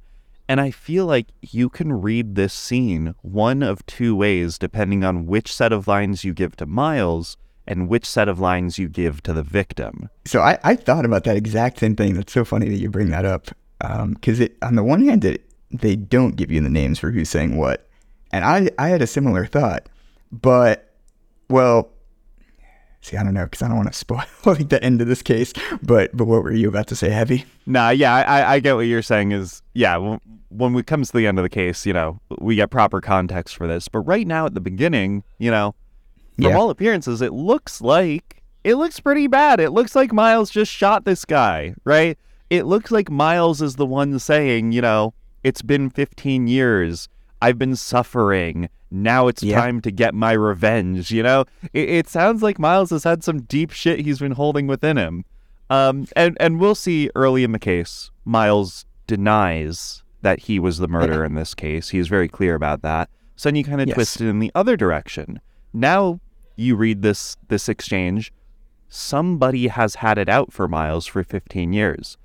And 0.48 0.62
I 0.62 0.70
feel 0.72 1.06
like 1.08 1.28
you 1.42 1.70
can 1.70 1.92
read 1.94 2.36
this 2.36 2.54
scene 2.54 3.16
one 3.22 3.64
of 3.64 3.86
two 3.88 4.16
ways 4.16 4.58
depending 4.60 5.04
on 5.04 5.26
which 5.26 5.54
set 5.54 5.72
of 5.74 5.88
lines 5.88 6.24
you 6.24 6.34
give 6.34 6.56
to 6.58 6.66
Miles 6.68 7.38
and 7.68 7.88
which 7.90 8.06
set 8.06 8.28
of 8.30 8.40
lines 8.40 8.78
you 8.78 8.88
give 8.88 9.24
to 9.24 9.34
the 9.34 9.42
victim. 9.42 10.10
So 10.26 10.42
I, 10.42 10.60
I 10.64 10.76
thought 10.76 11.04
about 11.06 11.24
that 11.24 11.36
exact 11.36 11.80
same 11.80 11.96
thing. 11.96 12.14
That's 12.14 12.32
so 12.32 12.46
funny 12.46 12.70
that 12.70 12.78
you 12.78 12.90
bring 12.92 13.10
that 13.10 13.26
up. 13.26 13.48
Um, 13.82 14.14
because 14.14 14.40
it 14.40 14.56
on 14.62 14.76
the 14.76 14.84
one 14.84 15.04
hand, 15.04 15.26
it, 15.26 15.44
they 15.72 15.96
don't 15.96 16.36
give 16.36 16.52
you 16.52 16.62
the 16.62 16.70
names 16.70 17.00
for 17.00 17.10
who's 17.12 17.30
saying 17.30 17.58
what, 17.58 17.88
and 18.32 18.46
I 18.46 18.70
I 18.78 18.90
had 18.90 19.02
a 19.02 19.08
similar 19.08 19.46
thought, 19.46 19.90
but 20.32 20.94
well, 21.50 21.90
see 23.06 23.18
I 23.18 23.24
don't 23.24 23.34
know 23.34 23.46
because 23.46 23.62
I 23.62 23.68
don't 23.68 23.78
want 23.78 23.92
to 23.92 23.98
spoil 23.98 24.24
like 24.46 24.70
the 24.70 24.84
end 24.84 25.02
of 25.02 25.08
this 25.08 25.22
case. 25.22 25.54
But 25.82 26.16
but 26.16 26.26
what 26.26 26.44
were 26.44 26.52
you 26.54 26.68
about 26.68 26.88
to 26.88 26.96
say, 26.96 27.10
Heavy? 27.10 27.46
Nah, 27.66 27.90
yeah, 27.90 28.14
I, 28.16 28.56
I 28.56 28.60
get 28.60 28.76
what 28.76 28.82
you're 28.88 29.02
saying. 29.02 29.32
Is 29.32 29.62
yeah, 29.74 29.98
when, 29.98 30.20
when 30.50 30.76
it 30.76 30.88
comes 30.88 31.12
to 31.12 31.18
the 31.18 31.28
end 31.28 31.40
of 31.40 31.44
the 31.44 31.50
case, 31.50 31.86
you 31.86 31.94
know, 31.94 32.20
we 32.40 32.56
get 32.56 32.70
proper 32.70 33.02
context 33.02 33.56
for 33.56 33.68
this. 33.68 33.88
But 33.88 34.00
right 34.00 34.26
now, 34.28 34.46
at 34.46 34.54
the 34.54 34.62
beginning, 34.62 35.24
you 35.38 35.52
know, 35.52 35.76
from 36.36 36.46
Yeah. 36.46 36.58
all 36.58 36.70
appearances, 36.70 37.22
it 37.22 37.34
looks 37.34 37.82
like 37.82 38.42
it 38.64 38.76
looks 38.76 39.00
pretty 39.00 39.28
bad. 39.28 39.60
It 39.60 39.70
looks 39.72 39.96
like 39.96 40.12
Miles 40.12 40.50
just 40.50 40.72
shot 40.72 41.06
this 41.06 41.24
guy, 41.26 41.76
right? 41.84 42.18
It 42.50 42.64
looks 42.66 42.92
like 42.92 43.10
Miles 43.12 43.62
is 43.62 43.76
the 43.76 43.86
one 43.86 44.18
saying, 44.20 44.72
you 44.72 44.82
know, 44.82 45.14
it's 45.44 45.62
been 45.62 45.90
15 45.90 46.48
years. 46.48 47.08
I've 47.42 47.60
been 47.60 47.76
suffering. 47.76 48.70
Now 48.92 49.28
it's 49.28 49.44
Yeah. 49.44 49.60
time 49.60 49.82
to 49.82 49.92
get 49.92 50.14
my 50.14 50.32
revenge. 50.34 51.12
You 51.12 51.24
know, 51.24 51.46
it, 51.74 51.90
it 51.90 52.08
sounds 52.08 52.42
like 52.44 52.60
Miles 52.60 52.90
has 52.92 53.04
had 53.04 53.24
some 53.24 53.42
deep 53.42 53.72
shit 53.72 54.00
he's 54.02 54.20
been 54.20 54.34
holding 54.34 54.68
within 54.68 54.98
him. 54.98 55.26
Um, 55.70 56.08
and 56.16 56.38
and 56.40 56.60
we'll 56.60 56.76
see 56.76 57.10
early 57.16 57.44
in 57.44 57.52
the 57.52 57.60
case, 57.60 58.12
Miles 58.24 58.86
denies 59.08 60.04
that 60.22 60.40
he 60.42 60.60
was 60.60 60.78
the 60.78 60.88
murderer 60.88 61.26
in 61.26 61.34
this 61.36 61.54
case. 61.56 61.90
He 61.90 62.00
is 62.00 62.08
very 62.08 62.28
clear 62.28 62.56
about 62.56 62.82
that. 62.84 63.10
So 63.36 63.50
then 63.50 63.56
you 63.56 63.64
kind 63.64 63.82
of 63.82 63.88
Yes. 63.88 63.96
twist 63.96 64.22
it 64.22 64.28
in 64.28 64.40
the 64.40 64.52
other 64.56 64.78
direction. 64.78 65.40
Now 65.74 66.20
you 66.56 66.76
read 66.76 67.02
this 67.02 67.36
this 67.48 67.68
exchange, 67.68 68.32
somebody 68.88 69.68
has 69.68 69.96
had 69.96 70.18
it 70.18 70.30
out 70.30 70.54
for 70.54 70.68
Miles 70.68 71.06
for 71.06 71.24
15 71.24 71.74
years. 71.74 72.18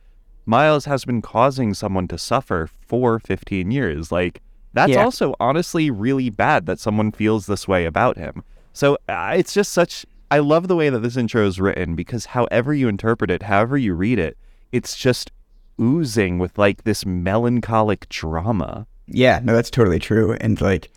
Miles 0.47 0.85
has 0.85 1.05
been 1.05 1.23
causing 1.23 1.75
someone 1.75 2.09
to 2.09 2.19
suffer 2.19 2.69
for 2.87 3.19
15 3.19 3.71
years. 3.71 4.13
Like 4.13 4.41
that's 4.73 4.93
Yeah. 4.93 5.05
also 5.05 5.35
honestly 5.41 5.91
really 5.91 6.31
bad 6.31 6.67
that 6.67 6.79
someone 6.81 7.13
feels 7.13 7.47
this 7.47 7.67
way 7.67 7.85
about 7.87 8.17
him. 8.17 8.45
So 8.73 8.99
uh, 9.09 9.35
it's 9.37 9.53
just 9.53 9.73
such 9.73 10.07
I 10.31 10.39
love 10.39 10.69
the 10.69 10.77
way 10.77 10.91
that 10.91 11.01
this 11.01 11.17
intro 11.17 11.45
is 11.47 11.61
written 11.61 11.97
because 11.97 12.27
however 12.27 12.73
you 12.73 12.87
interpret 12.89 13.31
it, 13.33 13.43
however 13.43 13.77
you 13.77 13.95
read 13.95 14.19
it, 14.21 14.39
it's 14.71 14.97
just 14.97 15.33
oozing 15.81 16.39
with 16.39 16.57
like 16.57 16.85
this 16.85 17.05
melancholic 17.05 18.09
drama. 18.09 18.87
Yeah, 19.09 19.41
no, 19.43 19.55
that's 19.55 19.71
totally 19.71 19.99
true. 19.99 20.35
And 20.41 20.61
like, 20.61 20.91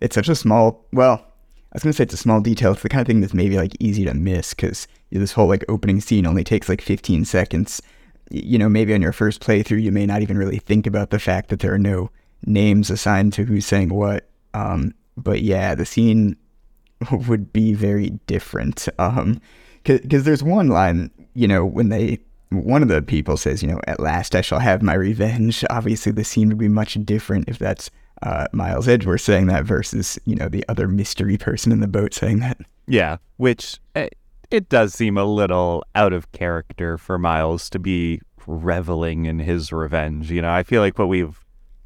it's 0.00 0.14
such 0.14 0.28
a 0.28 0.34
small. 0.34 0.84
Well, 0.92 1.12
I 1.22 1.74
was 1.74 1.84
gonna 1.84 1.92
say 1.92 2.02
it's 2.02 2.14
a 2.14 2.16
small 2.16 2.40
detail. 2.40 2.72
It's 2.72 2.82
the 2.82 2.88
kind 2.88 3.00
of 3.02 3.06
thing 3.06 3.20
that's 3.20 3.34
maybe 3.34 3.56
like 3.56 3.76
easy 3.78 4.04
to 4.06 4.14
miss 4.14 4.54
because 4.54 4.88
this 5.12 5.32
whole 5.32 5.46
like 5.46 5.64
opening 5.68 6.00
scene 6.00 6.26
only 6.26 6.42
takes 6.42 6.68
like 6.68 6.80
15 6.80 7.24
seconds. 7.24 7.80
You 8.32 8.58
know, 8.58 8.68
maybe 8.68 8.92
on 8.94 9.02
your 9.02 9.12
first 9.12 9.40
playthrough, 9.40 9.82
you 9.82 9.92
may 9.92 10.06
not 10.06 10.22
even 10.22 10.36
really 10.38 10.58
think 10.58 10.86
about 10.86 11.10
the 11.10 11.18
fact 11.20 11.48
that 11.50 11.60
there 11.60 11.72
are 11.72 11.78
no 11.78 12.10
names 12.46 12.90
assigned 12.90 13.32
to 13.34 13.44
who's 13.44 13.66
saying 13.66 13.90
what. 13.90 14.28
Um, 14.54 14.94
but 15.16 15.42
yeah, 15.42 15.74
the 15.74 15.86
scene 15.86 16.36
would 17.28 17.52
be 17.52 17.72
very 17.74 18.10
different. 18.26 18.88
Um, 18.98 19.40
because 19.82 20.24
there's 20.24 20.42
one 20.42 20.68
line, 20.68 21.10
you 21.34 21.48
know, 21.48 21.64
when 21.64 21.88
they 21.88 22.18
one 22.50 22.82
of 22.82 22.88
the 22.88 23.00
people 23.00 23.36
says, 23.36 23.62
you 23.62 23.68
know, 23.68 23.80
at 23.86 24.00
last 24.00 24.34
I 24.34 24.40
shall 24.40 24.58
have 24.58 24.82
my 24.82 24.94
revenge. 24.94 25.64
Obviously, 25.70 26.12
the 26.12 26.24
scene 26.24 26.48
would 26.48 26.58
be 26.58 26.68
much 26.68 26.94
different 27.04 27.48
if 27.48 27.58
that's 27.58 27.90
uh, 28.22 28.46
Miles 28.52 28.88
Edgeworth 28.88 29.20
saying 29.20 29.46
that 29.46 29.64
versus, 29.64 30.18
you 30.26 30.34
know, 30.34 30.48
the 30.48 30.64
other 30.68 30.88
mystery 30.88 31.38
person 31.38 31.72
in 31.72 31.80
the 31.80 31.88
boat 31.88 32.12
saying 32.12 32.40
that. 32.40 32.58
Yeah, 32.86 33.18
which 33.36 33.78
eh, 33.94 34.08
it 34.50 34.68
does 34.68 34.94
seem 34.94 35.16
a 35.16 35.24
little 35.24 35.84
out 35.94 36.12
of 36.12 36.30
character 36.32 36.98
for 36.98 37.18
Miles 37.18 37.70
to 37.70 37.78
be 37.78 38.20
reveling 38.46 39.26
in 39.26 39.38
his 39.38 39.72
revenge. 39.72 40.30
You 40.30 40.42
know, 40.42 40.50
I 40.50 40.64
feel 40.64 40.82
like 40.82 40.98
what 40.98 41.08
we've 41.08 41.38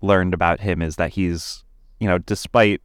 learned 0.05 0.35
about 0.35 0.61
him 0.61 0.83
is 0.83 0.97
that 0.97 1.11
he's, 1.13 1.65
you 1.99 2.07
know, 2.09 2.19
despite 2.19 2.81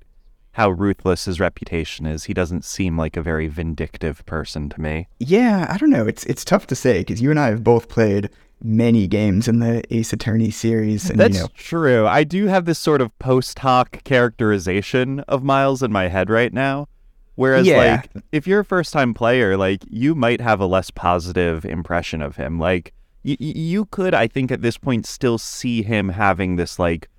how 0.53 0.69
ruthless 0.71 1.25
his 1.25 1.39
reputation 1.39 2.05
is, 2.05 2.23
he 2.25 2.33
doesn't 2.33 2.65
seem 2.65 2.97
like 2.97 3.15
a 3.15 3.21
very 3.21 3.47
vindictive 3.47 4.25
person 4.25 4.69
to 4.69 4.81
me. 4.81 5.07
Yeah, 5.19 5.67
I 5.69 5.77
don't 5.77 5.91
know. 5.91 6.07
It's 6.07 6.23
it's 6.25 6.43
tough 6.43 6.67
to 6.67 6.75
say 6.75 6.99
because 6.99 7.21
you 7.21 7.29
and 7.29 7.39
I 7.39 7.47
have 7.47 7.63
both 7.63 7.87
played 7.89 8.29
many 8.61 9.07
games 9.07 9.47
in 9.47 9.59
the 9.59 9.81
Ace 9.93 10.11
Attorney 10.11 10.51
series, 10.51 11.09
and 11.09 11.19
That's 11.19 11.35
you 11.37 11.43
know, 11.43 11.49
true. 11.55 12.07
I 12.07 12.23
do 12.25 12.47
have 12.47 12.65
this 12.65 12.79
sort 12.79 12.99
of 12.99 13.17
post 13.19 13.59
hoc 13.59 14.03
characterization 14.03 15.21
of 15.21 15.43
Miles 15.43 15.81
in 15.83 15.91
my 15.91 16.07
head 16.07 16.29
right 16.29 16.51
now. 16.53 16.87
Whereas, 17.35 17.65
Yeah. 17.65 17.77
like, 17.77 18.23
if 18.33 18.45
you're 18.47 18.59
a 18.59 18.65
first 18.65 18.91
time 18.91 19.13
player, 19.13 19.55
like, 19.55 19.83
you 19.89 20.13
might 20.13 20.41
have 20.41 20.59
a 20.59 20.65
less 20.65 20.91
positive 20.91 21.63
impression 21.63 22.21
of 22.21 22.35
him. 22.35 22.59
Like, 22.59 22.91
y- 23.39 23.53
you 23.55 23.85
could, 23.85 24.13
I 24.13 24.27
think, 24.27 24.51
at 24.51 24.61
this 24.61 24.77
point, 24.77 25.05
still 25.05 25.37
see 25.37 25.83
him 25.83 26.09
having 26.09 26.55
this, 26.55 26.79
like, 26.79 27.09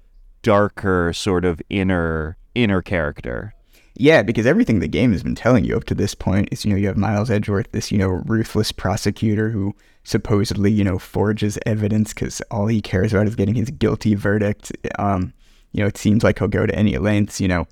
darker 0.43 1.13
sort 1.13 1.45
of 1.45 1.61
inner 1.69 2.37
inner 2.55 2.83
character. 2.83 3.55
Yeah, 3.95 4.23
because 4.23 4.47
everything 4.47 4.81
the 4.81 4.89
game 4.89 5.13
has 5.13 5.23
been 5.23 5.35
telling 5.35 5.65
you 5.65 5.77
up 5.77 5.85
to 5.85 5.95
this 5.95 6.15
point 6.15 6.49
is, 6.51 6.65
you 6.65 6.71
know, 6.71 6.77
you 6.77 6.87
have 6.87 6.97
Miles 6.97 7.31
Edgeworth, 7.31 7.71
this, 7.73 7.93
you 7.93 7.99
know, 7.99 8.09
ruthless 8.09 8.73
prosecutor 8.73 9.51
who 9.51 9.77
supposedly, 10.05 10.71
you 10.73 10.83
know, 10.83 10.99
forges 10.99 11.59
evidence 11.67 12.15
because 12.15 12.41
all 12.51 12.67
he 12.67 12.81
cares 12.81 13.13
about 13.13 13.27
is 13.27 13.37
getting 13.37 13.57
his 13.57 13.71
guilty 13.71 14.15
verdict. 14.15 14.73
Um, 14.99 15.35
you 15.73 15.81
know, 15.81 15.87
it 15.87 15.99
seems 15.99 16.25
like 16.25 16.39
he'll 16.39 16.49
go 16.49 16.67
to 16.67 16.75
any 16.75 16.97
lengths, 16.97 17.41
you 17.41 17.49
know, 17.49 17.67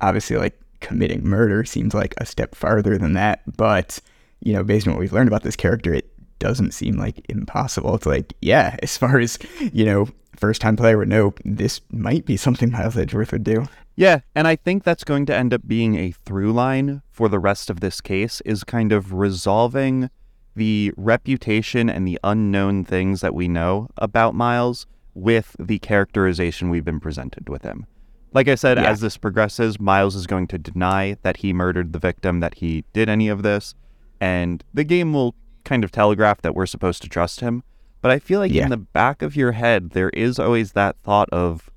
obviously 0.00 0.36
like 0.36 0.58
committing 0.80 1.24
murder 1.24 1.64
seems 1.64 1.94
like 1.94 2.14
a 2.18 2.26
step 2.26 2.54
farther 2.54 2.98
than 2.98 3.14
that. 3.14 3.40
But, 3.56 3.98
you 4.40 4.52
know, 4.52 4.62
based 4.62 4.86
on 4.86 4.92
what 4.92 5.00
we've 5.00 5.12
learned 5.12 5.28
about 5.28 5.42
this 5.42 5.56
character, 5.56 5.94
it 5.94 6.11
doesn't 6.42 6.72
seem 6.72 6.96
like 6.96 7.24
impossible. 7.28 7.94
It's 7.94 8.06
like, 8.06 8.34
yeah, 8.42 8.76
as 8.82 8.96
far 8.98 9.18
as, 9.18 9.38
you 9.72 9.84
know, 9.84 10.08
first 10.36 10.60
time 10.60 10.76
player 10.76 10.98
would 10.98 11.08
know, 11.08 11.32
this 11.44 11.80
might 11.90 12.26
be 12.26 12.36
something 12.36 12.70
Miles 12.70 12.96
Edgeworth 12.96 13.32
would 13.32 13.44
do. 13.44 13.66
Yeah, 13.94 14.20
and 14.34 14.48
I 14.48 14.56
think 14.56 14.84
that's 14.84 15.04
going 15.04 15.26
to 15.26 15.36
end 15.36 15.52
up 15.54 15.62
being 15.66 15.96
a 15.96 16.12
through 16.24 16.52
line 16.52 17.02
for 17.10 17.28
the 17.28 17.38
rest 17.38 17.70
of 17.70 17.80
this 17.80 18.00
case 18.00 18.40
is 18.44 18.64
kind 18.64 18.90
of 18.90 19.12
resolving 19.12 20.10
the 20.56 20.92
reputation 20.96 21.88
and 21.88 22.06
the 22.06 22.18
unknown 22.24 22.84
things 22.84 23.20
that 23.20 23.34
we 23.34 23.48
know 23.48 23.88
about 23.96 24.34
Miles 24.34 24.86
with 25.14 25.54
the 25.58 25.78
characterization 25.78 26.70
we've 26.70 26.84
been 26.84 27.00
presented 27.00 27.48
with 27.48 27.62
him. 27.62 27.86
Like 28.32 28.48
I 28.48 28.54
said, 28.54 28.78
Yeah. 28.78 28.90
as 28.90 29.00
this 29.00 29.18
progresses, 29.18 29.78
Miles 29.78 30.14
is 30.14 30.26
going 30.26 30.46
to 30.48 30.58
deny 30.58 31.16
that 31.22 31.38
he 31.38 31.52
murdered 31.52 31.92
the 31.92 31.98
victim, 31.98 32.40
that 32.40 32.54
he 32.56 32.84
did 32.94 33.08
any 33.10 33.28
of 33.28 33.42
this, 33.42 33.74
and 34.20 34.64
the 34.72 34.84
game 34.84 35.12
will 35.12 35.34
kind 35.64 35.84
of 35.84 35.90
telegraph 35.92 36.42
that 36.42 36.54
we're 36.54 36.66
supposed 36.66 37.02
to 37.02 37.08
trust 37.08 37.40
him. 37.40 37.62
But 38.00 38.10
I 38.10 38.18
feel 38.18 38.40
like 38.40 38.52
Yeah. 38.52 38.64
in 38.64 38.70
the 38.70 38.76
back 38.76 39.22
of 39.22 39.36
your 39.36 39.52
head, 39.52 39.90
there 39.90 40.10
is 40.10 40.38
always 40.38 40.72
that 40.72 40.96
thought 41.02 41.28
of, 41.30 41.70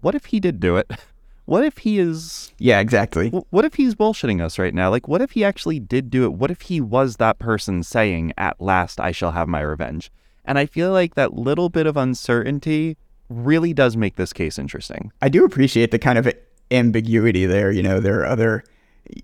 what 0.00 0.14
if 0.14 0.26
he 0.26 0.40
did 0.40 0.60
do 0.60 0.76
it? 0.76 0.90
What 1.46 1.62
if 1.62 1.76
he 1.76 1.98
is 1.98 2.54
Yeah, 2.56 2.80
exactly. 2.80 3.28
What 3.28 3.66
if 3.66 3.74
he's 3.74 3.94
bullshitting 3.94 4.40
us 4.42 4.58
right 4.58 4.72
now? 4.72 4.88
Like, 4.88 5.06
what 5.06 5.20
if 5.20 5.32
he 5.32 5.44
actually 5.44 5.78
did 5.78 6.08
do 6.08 6.24
it? 6.24 6.32
What 6.32 6.50
if 6.50 6.62
he 6.62 6.80
was 6.80 7.16
that 7.16 7.38
person 7.38 7.82
saying, 7.82 8.32
At 8.38 8.62
last 8.62 8.98
I 8.98 9.12
shall 9.12 9.32
have 9.32 9.46
my 9.46 9.60
revenge? 9.60 10.10
And 10.46 10.58
I 10.58 10.64
feel 10.64 10.90
like 10.90 11.16
that 11.16 11.34
little 11.34 11.68
bit 11.68 11.86
of 11.86 11.98
uncertainty 11.98 12.96
really 13.28 13.74
does 13.74 13.94
make 13.94 14.16
this 14.16 14.32
case 14.32 14.58
interesting. 14.58 15.12
I 15.20 15.28
do 15.28 15.44
appreciate 15.44 15.90
the 15.90 15.98
kind 15.98 16.16
of 16.18 16.32
ambiguity 16.70 17.44
there. 17.44 17.70
You 17.70 17.82
know, 17.82 18.00
there 18.00 18.20
are 18.20 18.26
other, 18.26 18.64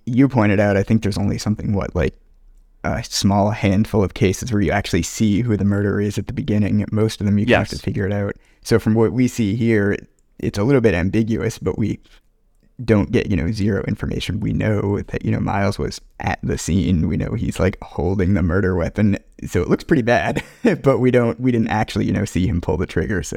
you 0.05 0.29
pointed 0.29 0.61
out, 0.61 0.77
I 0.77 0.83
think 0.83 1.03
there's 1.03 1.17
only 1.19 1.39
something, 1.39 1.73
what, 1.73 1.95
like 1.97 2.15
a 2.85 3.03
small 3.05 3.51
handful 3.51 4.03
of 4.03 4.15
cases 4.15 4.53
where 4.53 4.63
you 4.63 4.71
actually 4.73 5.03
see 5.03 5.43
who 5.43 5.57
the 5.57 5.65
murderer 5.65 6.01
is 6.01 6.19
at 6.19 6.27
the 6.27 6.33
beginning. 6.33 6.85
Most 6.93 7.21
of 7.21 7.27
them 7.27 7.39
you 7.39 7.47
can 7.47 7.55
have 7.55 7.69
to 7.69 7.79
figure 7.79 8.07
it 8.07 8.13
out. 8.13 8.37
So 8.63 8.79
from 8.79 8.95
what 8.95 9.13
we 9.13 9.29
see 9.29 9.55
here, 9.57 9.97
it's 10.39 10.59
a 10.59 10.65
little 10.65 10.81
bit 10.81 10.95
ambiguous, 10.95 11.59
but 11.59 11.79
we 11.79 12.01
don't 12.83 13.13
get, 13.13 13.31
you 13.31 13.37
know, 13.37 13.51
zero 13.53 13.85
information. 13.85 14.41
We 14.41 14.55
know 14.55 15.01
that, 15.03 15.23
you 15.25 15.31
know, 15.31 15.41
Miles 15.41 15.79
was 15.79 16.01
at 16.21 16.39
the 16.43 16.57
scene. 16.57 17.09
We 17.09 17.19
know 17.19 17.35
he's 17.35 17.61
like 17.61 17.77
holding 17.83 18.33
the 18.35 18.43
murder 18.43 18.75
weapon. 18.75 19.19
So 19.47 19.61
it 19.61 19.69
looks 19.69 19.85
pretty 19.85 20.03
bad, 20.03 20.43
but 20.83 20.99
we 20.99 21.11
don't, 21.11 21.39
we 21.39 21.53
didn't 21.53 21.69
actually, 21.69 22.07
you 22.07 22.13
know, 22.13 22.25
see 22.25 22.47
him 22.47 22.61
pull 22.63 22.79
the 22.79 22.87
trigger. 22.87 23.23
So, 23.23 23.37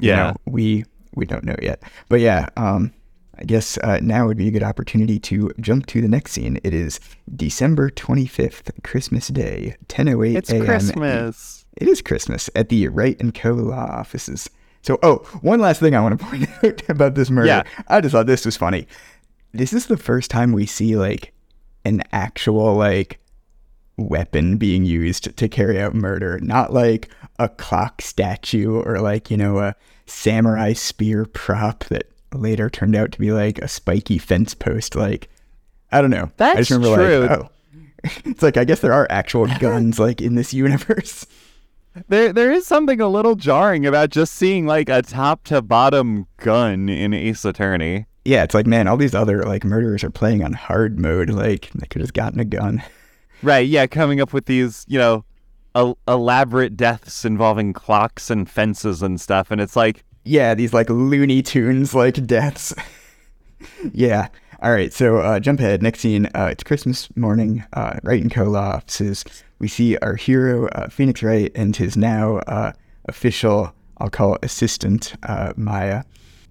you 0.00 0.08
Yeah. 0.10 0.16
know, 0.16 0.36
we, 0.46 0.84
we 1.14 1.26
don't 1.26 1.44
know 1.44 1.54
yet. 1.62 1.80
But 2.08 2.20
yeah, 2.20 2.48
um, 2.56 2.92
I 3.42 3.44
guess 3.44 3.76
uh, 3.78 3.98
now 4.00 4.28
would 4.28 4.36
be 4.36 4.46
a 4.46 4.52
good 4.52 4.62
opportunity 4.62 5.18
to 5.18 5.50
jump 5.58 5.86
to 5.86 6.00
the 6.00 6.06
next 6.06 6.30
scene. 6.30 6.60
It 6.62 6.72
is 6.72 7.00
December 7.34 7.90
25th, 7.90 8.70
Christmas 8.84 9.26
Day, 9.26 9.74
10:08 9.88 10.36
It's. 10.36 10.50
Christmas. 10.50 11.64
It 11.76 11.88
is 11.88 12.00
Christmas 12.00 12.48
at 12.54 12.68
the 12.68 12.86
Wright 12.86 13.20
and 13.20 13.34
Co. 13.34 13.50
law 13.54 13.88
offices. 13.90 14.48
So, 14.82 14.96
oh, 15.02 15.16
one 15.40 15.58
last 15.58 15.80
thing 15.80 15.96
I 15.96 16.00
want 16.00 16.20
to 16.20 16.24
point 16.30 16.48
out 16.62 16.88
about 16.88 17.16
this 17.16 17.30
murder. 17.30 17.48
Yeah. 17.48 17.62
I 17.88 18.00
just 18.00 18.12
thought 18.12 18.26
this 18.26 18.46
was 18.46 18.56
funny. 18.56 18.86
This 19.50 19.72
is 19.72 19.86
the 19.86 19.96
first 19.96 20.30
time 20.30 20.52
we 20.52 20.64
see 20.64 20.94
like 20.94 21.32
an 21.84 22.04
actual 22.12 22.76
like 22.76 23.18
weapon 23.96 24.56
being 24.56 24.84
used 24.84 25.36
to 25.36 25.48
carry 25.48 25.80
out 25.80 25.96
murder, 25.96 26.38
not 26.40 26.72
like 26.72 27.08
a 27.40 27.48
clock 27.48 28.02
statue 28.02 28.80
or 28.82 29.00
like, 29.00 29.32
you 29.32 29.36
know, 29.36 29.58
a 29.58 29.74
samurai 30.06 30.74
spear 30.74 31.24
prop 31.24 31.82
that 31.86 32.11
later 32.34 32.68
turned 32.70 32.96
out 32.96 33.12
to 33.12 33.18
be 33.18 33.32
like 33.32 33.58
a 33.58 33.68
spiky 33.68 34.18
fence 34.18 34.54
post. 34.54 34.94
Like, 34.96 35.28
I 35.90 36.00
don't 36.00 36.10
know. 36.10 36.24
I 36.24 36.30
That's 36.36 36.68
just 36.68 36.70
remember 36.70 36.96
true. 36.96 37.26
like, 37.26 37.38
oh, 37.38 37.50
it's 38.30 38.42
like, 38.42 38.56
I 38.56 38.64
guess 38.64 38.80
there 38.80 38.92
are 38.92 39.06
actual 39.10 39.46
guns 39.58 39.98
like 39.98 40.20
in 40.20 40.34
this 40.34 40.52
universe. 40.54 41.26
There, 42.08 42.32
there 42.32 42.50
is 42.50 42.66
something 42.66 43.02
a 43.02 43.06
little 43.08 43.34
jarring 43.34 43.84
about 43.84 44.08
just 44.08 44.32
seeing 44.32 44.64
like 44.64 44.88
a 44.88 45.02
top 45.02 45.44
to 45.44 45.60
bottom 45.60 46.26
gun 46.38 46.88
in 46.88 47.12
Ace 47.12 47.44
Attorney. 47.44 48.06
Yeah, 48.24 48.44
it's 48.44 48.54
like, 48.54 48.66
man, 48.66 48.88
all 48.88 48.96
these 48.96 49.14
other 49.14 49.42
like 49.42 49.62
murderers 49.62 50.02
are 50.02 50.08
playing 50.10 50.42
on 50.42 50.54
hard 50.54 50.98
mode. 50.98 51.28
Like, 51.28 51.70
they 51.74 51.86
could 51.86 52.00
have 52.00 52.14
gotten 52.14 52.40
a 52.40 52.46
gun. 52.46 52.82
Right, 53.42 53.66
yeah, 53.66 53.88
coming 53.88 54.20
up 54.20 54.32
with 54.32 54.46
these, 54.46 54.86
you 54.88 55.00
know, 55.00 55.24
el- 55.74 55.98
elaborate 56.06 56.76
deaths 56.76 57.24
involving 57.24 57.72
clocks 57.72 58.30
and 58.30 58.48
fences 58.48 59.02
and 59.02 59.20
stuff. 59.20 59.50
And 59.50 59.60
it's 59.60 59.74
like, 59.74 60.04
Yeah, 60.24 60.54
these 60.54 60.72
like 60.72 60.88
Looney 60.88 61.42
Tunes 61.42 61.94
like 61.94 62.26
deaths. 62.26 62.74
yeah. 63.92 64.28
All 64.62 64.70
right. 64.70 64.92
So 64.92 65.18
uh, 65.18 65.40
jump 65.40 65.58
ahead. 65.58 65.82
Next 65.82 66.00
scene. 66.00 66.26
Uh, 66.34 66.48
it's 66.52 66.62
Christmas 66.62 67.14
morning. 67.16 67.64
Uh, 67.72 67.98
Wright 68.04 68.22
and 68.22 68.32
Co. 68.32 68.44
law 68.44 68.76
offices. 68.76 69.24
We 69.58 69.66
see 69.66 69.96
our 69.98 70.14
hero 70.14 70.68
uh, 70.68 70.88
Phoenix 70.88 71.22
Wright 71.22 71.50
and 71.54 71.74
his 71.74 71.96
now 71.96 72.36
uh, 72.46 72.72
official, 73.06 73.74
I'll 73.98 74.10
call 74.10 74.36
it 74.36 74.44
assistant 74.44 75.14
uh, 75.24 75.52
Maya. 75.56 76.04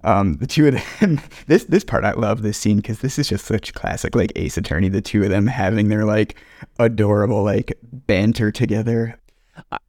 Um, 0.03 0.37
the 0.37 0.47
two 0.47 0.67
of 0.67 0.83
them. 0.99 1.21
this 1.47 1.65
this 1.65 1.83
part 1.83 2.03
I 2.03 2.11
love 2.13 2.41
this 2.41 2.57
scene 2.57 2.77
because 2.77 2.99
this 2.99 3.19
is 3.19 3.29
just 3.29 3.45
such 3.45 3.73
classic 3.73 4.15
like 4.15 4.31
Ace 4.35 4.57
Attorney. 4.57 4.89
The 4.89 5.01
two 5.01 5.23
of 5.23 5.29
them 5.29 5.47
having 5.47 5.89
their 5.89 6.05
like 6.05 6.37
adorable 6.79 7.43
like 7.43 7.77
banter 7.83 8.51
together. 8.51 9.19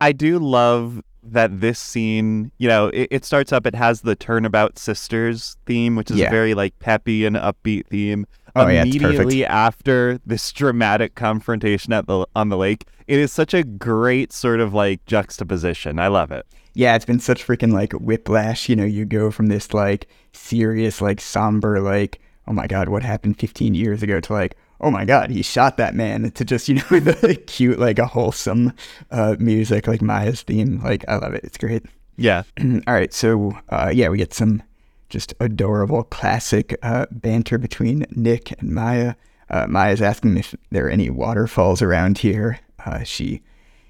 I 0.01 0.13
do 0.13 0.39
love 0.39 1.03
that 1.23 1.61
this 1.61 1.79
scene, 1.79 2.51
you 2.59 2.69
know, 2.69 2.89
it, 2.89 3.09
it 3.11 3.25
starts 3.25 3.53
up, 3.53 3.67
it 3.67 3.75
has 3.75 4.01
the 4.03 4.17
Turnabout 4.17 4.79
Sisters 4.79 5.57
theme, 5.67 5.97
which 5.97 6.11
is 6.11 6.19
Yeah. 6.19 6.27
a 6.29 6.31
very 6.31 6.55
like 6.55 6.79
peppy 6.79 7.25
and 7.25 7.37
upbeat 7.37 7.87
theme. 7.87 8.27
Oh, 8.55 8.67
yeah, 8.69 8.83
immediately 8.83 9.47
after 9.47 10.19
this 10.27 10.53
dramatic 10.53 11.15
confrontation 11.15 11.93
at 11.95 12.07
the 12.07 12.27
on 12.37 12.51
the 12.51 12.57
lake. 12.59 12.85
It 13.07 13.19
is 13.19 13.33
such 13.33 13.55
a 13.55 13.63
great 13.65 14.31
sort 14.33 14.61
of 14.61 14.75
like 14.75 15.05
juxtaposition. 15.07 15.99
I 15.99 16.09
love 16.09 16.31
it. 16.31 16.45
Yeah, 16.75 16.95
it's 16.95 17.05
been 17.05 17.19
such 17.19 17.47
freaking 17.47 17.73
like 17.73 17.93
whiplash. 17.95 18.69
You 18.69 18.77
know, 18.77 18.85
you 18.85 19.05
go 19.07 19.31
from 19.31 19.47
this 19.47 19.73
like 19.73 20.07
serious, 20.33 21.01
like 21.01 21.21
somber, 21.21 21.81
like, 21.81 22.21
oh 22.47 22.53
my 22.53 22.67
God, 22.67 22.89
what 22.89 23.03
happened 23.03 23.39
15 23.39 23.75
years 23.75 24.03
ago 24.03 24.21
to 24.21 24.33
like, 24.33 24.55
oh 24.83 24.91
my 24.91 25.05
God, 25.05 25.31
he 25.31 25.43
shot 25.43 25.77
that 25.77 25.95
man 25.95 26.31
to 26.35 26.45
just, 26.45 26.69
you 26.69 26.77
know, 26.77 27.01
the 27.01 27.41
cute, 27.47 27.79
like 27.79 27.99
a 27.99 28.07
wholesome 28.07 28.73
uh, 29.11 29.37
music, 29.39 29.87
like 29.87 30.03
Maya's 30.03 30.43
theme. 30.43 30.81
Like, 30.83 31.05
I 31.09 31.17
love 31.17 31.35
it. 31.35 31.45
It's 31.45 31.59
great. 31.59 31.85
Yeah. 32.17 32.43
All 32.61 32.95
right. 32.95 33.13
So, 33.13 33.59
uh, 33.69 33.91
yeah, 33.95 34.09
we 34.09 34.19
get 34.19 34.35
some 34.35 34.63
just 35.09 35.35
adorable 35.41 36.05
classic 36.05 36.77
uh, 36.83 37.07
banter 37.11 37.59
between 37.59 38.07
Nick 38.11 38.59
and 38.61 38.71
Maya. 38.71 39.15
Uh, 39.51 39.67
Maya's 39.67 40.01
asking 40.01 40.39
if 40.39 40.55
there 40.71 40.87
are 40.87 40.91
any 40.91 41.11
waterfalls 41.11 41.83
around 41.83 42.19
here. 42.19 42.61
Uh, 42.85 43.03
she 43.03 43.43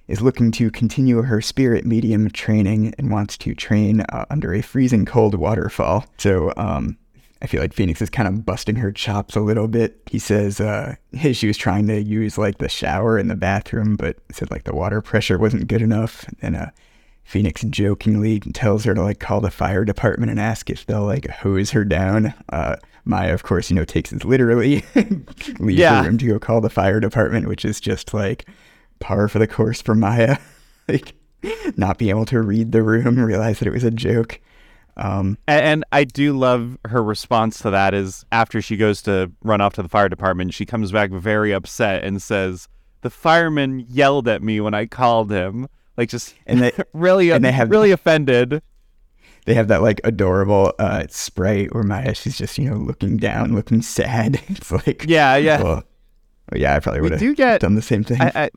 is 0.09 0.21
looking 0.21 0.51
to 0.51 0.71
continue 0.71 1.23
her 1.23 1.41
spirit 1.41 1.87
medium 1.87 2.29
training 2.31 2.93
and 2.99 3.11
wants 3.11 3.39
to 3.39 3.55
train 3.55 4.01
uh, 4.13 4.27
under 4.31 4.53
a 4.53 4.61
freezing 4.61 5.05
cold 5.05 5.35
waterfall. 5.35 6.05
So, 6.19 6.53
um, 6.57 6.99
I 7.43 7.47
feel 7.49 7.61
like 7.61 7.75
Phoenix 7.75 8.01
is 8.01 8.09
kind 8.09 8.29
of 8.29 8.47
busting 8.47 8.77
her 8.77 8.93
chops 8.93 9.35
a 9.35 9.41
little 9.41 9.67
bit. 9.67 10.01
He 10.07 10.21
says 10.21 10.61
uh, 10.61 10.95
she 11.33 11.49
was 11.49 11.57
trying 11.57 11.89
to 11.89 12.01
use 12.01 12.39
like 12.39 12.59
the 12.59 12.69
shower 12.69 13.19
in 13.19 13.27
the 13.27 13.35
bathroom, 13.35 13.97
but 13.97 14.17
said 14.31 14.51
like 14.51 14.63
the 14.65 14.75
water 14.75 15.03
pressure 15.03 15.39
wasn't 15.39 15.67
good 15.67 15.83
enough. 15.83 16.25
And 16.41 16.55
uh, 16.55 16.67
Phoenix 17.25 17.63
jokingly 17.63 18.39
tells 18.39 18.85
her 18.85 18.95
to 18.95 19.03
like 19.03 19.19
call 19.19 19.41
the 19.41 19.51
fire 19.51 19.85
department 19.85 20.31
and 20.31 20.39
ask 20.39 20.71
if 20.71 20.87
they'll 20.87 21.05
like 21.05 21.27
hose 21.29 21.73
her 21.73 21.85
down. 21.85 22.33
Uh, 22.51 22.77
Maya, 23.05 23.35
of 23.35 23.43
course, 23.43 23.71
you 23.71 23.75
know, 23.75 23.85
takes 23.85 24.13
it 24.13 24.25
literally, 24.25 24.85
leaves 25.59 25.81
Yeah. 25.81 26.01
the 26.03 26.09
room 26.09 26.19
to 26.19 26.27
go 26.29 26.39
call 26.39 26.61
the 26.61 26.71
fire 26.71 27.01
department, 27.01 27.49
which 27.49 27.65
is 27.65 27.81
just 27.81 28.15
like 28.15 28.49
par 29.01 29.27
for 29.27 29.41
the 29.41 29.49
course 29.49 29.83
for 29.83 29.97
Maya. 29.97 30.39
like 30.89 31.13
not 31.77 31.99
being 31.99 32.11
able 32.11 32.27
to 32.27 32.41
read 32.41 32.71
the 32.71 32.85
room, 32.85 33.19
realize 33.19 33.59
that 33.59 33.67
it 33.67 33.73
was 33.73 33.83
a 33.83 33.91
joke. 33.91 34.39
Um, 34.97 35.39
And, 35.47 35.85
I 35.93 36.05
do 36.05 36.37
love 36.37 36.77
her 36.87 37.03
response 37.03 37.59
to 37.61 37.71
that 37.71 37.95
is 37.95 38.25
after 38.31 38.61
she 38.61 38.77
goes 38.77 39.01
to 39.03 39.31
run 39.43 39.61
off 39.61 39.73
to 39.75 39.83
the 39.83 39.89
fire 39.89 40.09
department, 40.09 40.53
she 40.55 40.67
comes 40.67 40.93
back 40.93 41.11
very 41.11 41.53
upset 41.53 42.05
and 42.05 42.21
says, 42.21 42.69
"The 43.01 43.11
fireman 43.11 43.87
yelled 43.89 44.29
at 44.29 44.43
me 44.43 44.61
when 44.61 44.75
I 44.75 44.87
called 44.87 45.31
him." 45.31 45.69
Like 45.97 46.09
just 46.11 46.35
and 46.47 46.61
they 46.61 46.73
really 46.93 47.31
And 47.31 47.45
they 47.45 47.53
have- 47.53 47.71
really 47.71 47.91
offended. 47.91 48.63
they 49.47 49.55
have 49.55 49.69
that 49.69 49.83
like 49.83 50.01
adorable 50.05 50.73
uh, 50.79 51.05
sprite 51.09 51.75
where 51.75 51.83
Maya 51.85 52.15
she's 52.15 52.37
just 52.39 52.59
you 52.59 52.69
know 52.71 52.77
looking 52.77 53.17
down, 53.17 53.55
looking 53.55 53.83
sad. 53.83 54.41
It's 54.49 54.71
like 54.71 55.05
Yeah, 55.09 55.37
yeah. 55.37 55.63
well, 55.63 55.83
yeah, 56.55 56.77
I 56.77 56.81
probably 56.81 57.01
would 57.01 57.19
do 57.19 57.29
have 57.29 57.37
get 57.37 57.61
done 57.63 57.75
the 57.77 57.83
same 57.83 58.05
thing. 58.05 58.21
I, 58.21 58.33
I, 58.35 58.51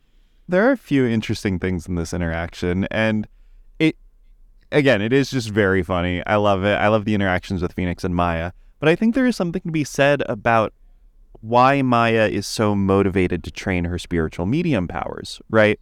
there 0.49 0.67
are 0.67 0.71
a 0.73 0.77
few 0.77 1.05
interesting 1.05 1.59
things 1.59 1.87
in 1.87 1.95
this 1.95 2.13
interaction, 2.13 2.85
and 2.91 3.25
again, 4.75 5.01
it 5.01 5.11
is 5.13 5.31
just 5.31 5.49
very 5.49 5.81
funny. 5.81 6.23
I 6.27 6.35
love 6.35 6.63
it. 6.63 6.75
I 6.75 6.87
love 6.89 7.05
the 7.05 7.15
interactions 7.15 7.61
with 7.61 7.73
Phoenix 7.73 8.03
and 8.03 8.15
Maya, 8.15 8.51
but 8.79 8.89
I 8.89 8.95
think 8.95 9.15
there 9.15 9.25
is 9.25 9.35
something 9.35 9.61
to 9.63 9.71
be 9.71 9.83
said 9.83 10.21
about 10.27 10.73
why 11.41 11.81
Maya 11.81 12.27
is 12.27 12.45
so 12.45 12.75
motivated 12.75 13.43
to 13.45 13.51
train 13.51 13.85
her 13.85 13.97
spiritual 13.97 14.45
medium 14.45 14.87
powers. 14.87 15.41
Right? 15.49 15.79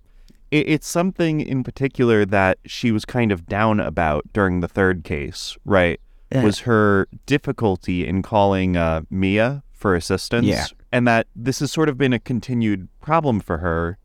It, 0.52 0.70
it's 0.70 0.88
something 0.88 1.42
in 1.42 1.64
particular 1.64 2.26
that 2.26 2.60
she 2.66 2.92
was 2.92 3.04
kind 3.04 3.32
of 3.32 3.48
down 3.48 3.80
about 3.80 4.32
during 4.32 4.62
the 4.62 4.68
third 4.68 5.04
case. 5.04 5.58
Right? 5.66 6.00
Yeah. 6.32 6.44
Was 6.44 6.60
her 6.62 7.08
difficulty 7.26 8.08
in 8.08 8.22
calling 8.22 8.78
uh, 8.78 9.02
Mia 9.10 9.64
for 9.72 9.96
assistance, 9.96 10.48
Yeah. 10.48 10.66
and 10.92 11.08
that 11.08 11.28
this 11.36 11.60
has 11.60 11.72
sort 11.72 11.90
of 11.90 11.98
been 11.98 12.14
a 12.14 12.20
continued 12.20 12.88
problem 13.02 13.40
for 13.40 13.58
her 13.58 13.98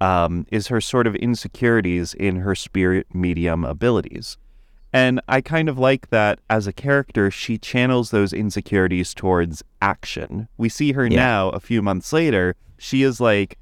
um, 0.00 0.46
is 0.50 0.68
her 0.68 0.80
sort 0.80 1.06
of 1.06 1.14
insecurities 1.16 2.14
in 2.14 2.36
her 2.36 2.54
spirit 2.54 3.06
medium 3.14 3.64
abilities. 3.64 4.38
And 4.92 5.20
I 5.28 5.40
kind 5.40 5.68
of 5.68 5.78
like 5.78 6.10
that 6.10 6.40
as 6.48 6.66
a 6.66 6.72
character, 6.72 7.30
she 7.30 7.58
channels 7.58 8.10
those 8.10 8.32
insecurities 8.32 9.14
towards 9.14 9.62
action. 9.80 10.48
We 10.56 10.68
see 10.68 10.92
her 10.92 11.06
Yeah. 11.06 11.16
now, 11.16 11.48
a 11.50 11.60
few 11.60 11.80
months 11.80 12.12
later, 12.12 12.56
she 12.78 13.02
is 13.02 13.20
like 13.20 13.56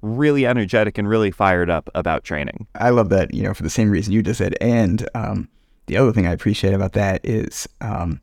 really 0.00 0.46
energetic 0.46 0.96
and 0.96 1.08
really 1.08 1.32
fired 1.32 1.68
up 1.68 1.90
about 1.96 2.22
training. 2.22 2.68
I 2.76 2.90
love 2.90 3.08
that, 3.08 3.34
you 3.34 3.42
know, 3.42 3.54
for 3.54 3.64
the 3.64 3.70
same 3.70 3.90
reason 3.90 4.12
you 4.12 4.22
just 4.22 4.38
said. 4.38 4.54
And 4.60 5.08
um, 5.14 5.48
the 5.86 5.96
other 5.96 6.12
thing 6.12 6.26
I 6.26 6.32
appreciate 6.32 6.74
about 6.74 6.92
that 6.92 7.20
is 7.24 7.68
um, 7.80 8.20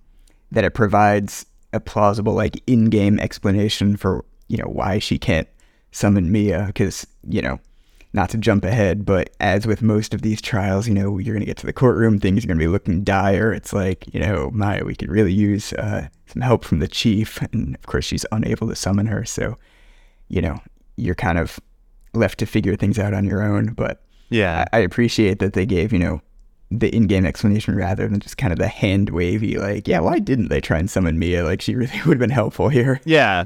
that 0.52 0.64
it 0.64 0.74
provides 0.74 1.46
a 1.74 1.82
plausible, 1.82 2.34
like, 2.34 2.62
in-game 2.68 3.20
explanation 3.20 3.98
for, 3.98 4.24
you 4.48 4.56
know, 4.56 4.68
why 4.68 5.00
she 5.00 5.18
can't 5.18 5.50
summon 5.96 6.32
Mia. 6.32 6.66
Because, 6.68 7.08
you 7.28 7.42
know, 7.42 7.60
not 8.14 8.30
to 8.30 8.38
jump 8.38 8.64
ahead, 8.64 9.06
but 9.06 9.30
as 9.40 9.68
with 9.68 9.82
most 9.82 10.14
of 10.14 10.22
these 10.22 10.42
trials, 10.42 10.88
you 10.88 10.94
know, 10.94 11.18
you're 11.18 11.34
going 11.34 11.42
to 11.42 11.46
get 11.46 11.58
to 11.58 11.66
the 11.66 11.74
courtroom, 11.74 12.20
things 12.20 12.44
are 12.44 12.48
going 12.48 12.58
to 12.58 12.64
be 12.64 12.70
looking 12.70 13.04
dire. 13.04 13.52
It's 13.54 13.74
like, 13.74 14.14
you 14.14 14.20
know, 14.20 14.50
Maya, 14.54 14.86
we 14.86 14.96
could 14.96 15.10
really 15.10 15.34
use 15.34 15.74
uh, 15.74 16.08
some 16.28 16.42
help 16.42 16.64
from 16.64 16.80
the 16.80 16.88
chief. 16.88 17.42
And 17.52 17.76
of 17.76 17.86
course, 17.88 18.06
she's 18.06 18.26
unable 18.32 18.68
to 18.70 18.76
summon 18.76 19.08
her. 19.08 19.26
So, 19.26 19.58
you 20.30 20.42
know, 20.42 20.60
you're 20.96 21.16
kind 21.16 21.38
of 21.38 21.60
left 22.14 22.40
to 22.40 22.46
figure 22.46 22.76
things 22.78 22.98
out 22.98 23.14
on 23.14 23.26
your 23.26 23.42
own. 23.44 23.74
But 23.74 24.02
Yeah. 24.30 24.66
I, 24.72 24.78
I 24.78 24.80
appreciate 24.82 25.40
that 25.40 25.54
they 25.54 25.66
gave, 25.66 25.92
you 25.92 26.00
know, 26.00 26.22
the 26.72 26.94
in-game 26.96 27.26
explanation 27.26 27.76
rather 27.76 28.08
than 28.08 28.20
just 28.20 28.38
kind 28.38 28.52
of 28.52 28.60
the 28.60 28.68
hand 28.68 29.10
wavy, 29.10 29.58
like, 29.58 29.88
yeah, 29.88 30.00
why 30.00 30.20
didn't 30.20 30.48
they 30.48 30.60
try 30.62 30.80
and 30.80 30.90
summon 30.90 31.20
Mia? 31.20 31.44
Like, 31.44 31.62
she 31.62 31.76
really 31.76 32.02
would 32.06 32.16
have 32.16 32.20
been 32.20 32.30
helpful 32.30 32.70
here. 32.70 33.02
Yeah. 33.06 33.46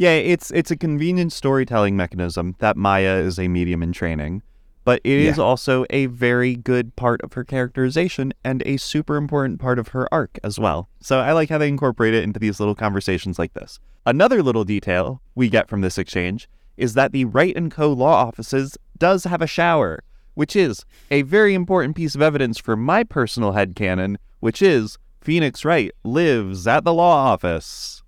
Yeah, 0.00 0.12
it's 0.12 0.50
it's 0.52 0.70
a 0.70 0.76
convenient 0.76 1.30
storytelling 1.30 1.94
mechanism 1.94 2.56
that 2.58 2.74
Maya 2.74 3.16
is 3.16 3.38
a 3.38 3.48
medium 3.48 3.82
in 3.82 3.92
training, 3.92 4.42
but 4.82 5.02
it 5.04 5.12
is 5.12 5.36
Yeah. 5.36 5.44
also 5.44 5.84
a 5.90 6.06
very 6.06 6.56
good 6.56 6.96
part 6.96 7.20
of 7.20 7.34
her 7.34 7.44
characterization 7.44 8.32
and 8.42 8.62
a 8.64 8.78
super 8.78 9.16
important 9.16 9.60
part 9.60 9.78
of 9.78 9.88
her 9.88 10.08
arc 10.10 10.38
as 10.42 10.58
well. 10.58 10.88
So 11.02 11.18
I 11.20 11.32
like 11.32 11.50
how 11.50 11.58
they 11.58 11.68
incorporate 11.68 12.14
it 12.14 12.24
into 12.24 12.40
these 12.40 12.58
little 12.58 12.74
conversations 12.74 13.38
like 13.38 13.52
this. 13.52 13.78
Another 14.06 14.42
little 14.42 14.64
detail 14.64 15.20
we 15.34 15.50
get 15.50 15.68
from 15.68 15.82
this 15.82 15.98
exchange 15.98 16.48
is 16.78 16.94
that 16.94 17.12
the 17.12 17.26
Wright 17.26 17.54
and 17.54 17.70
Co. 17.70 17.92
law 17.92 18.24
offices 18.26 18.78
does 18.96 19.24
have 19.24 19.42
a 19.42 19.46
shower, 19.46 20.02
which 20.32 20.56
is 20.56 20.86
a 21.10 21.20
very 21.20 21.52
important 21.52 21.94
piece 21.94 22.14
of 22.14 22.22
evidence 22.22 22.56
for 22.56 22.74
my 22.74 23.04
personal 23.04 23.52
headcanon, 23.52 24.16
which 24.38 24.62
is 24.62 24.96
Phoenix 25.20 25.62
Wright 25.62 25.92
lives 26.04 26.66
at 26.66 26.84
the 26.84 26.94
law 26.94 27.32
office. 27.34 27.99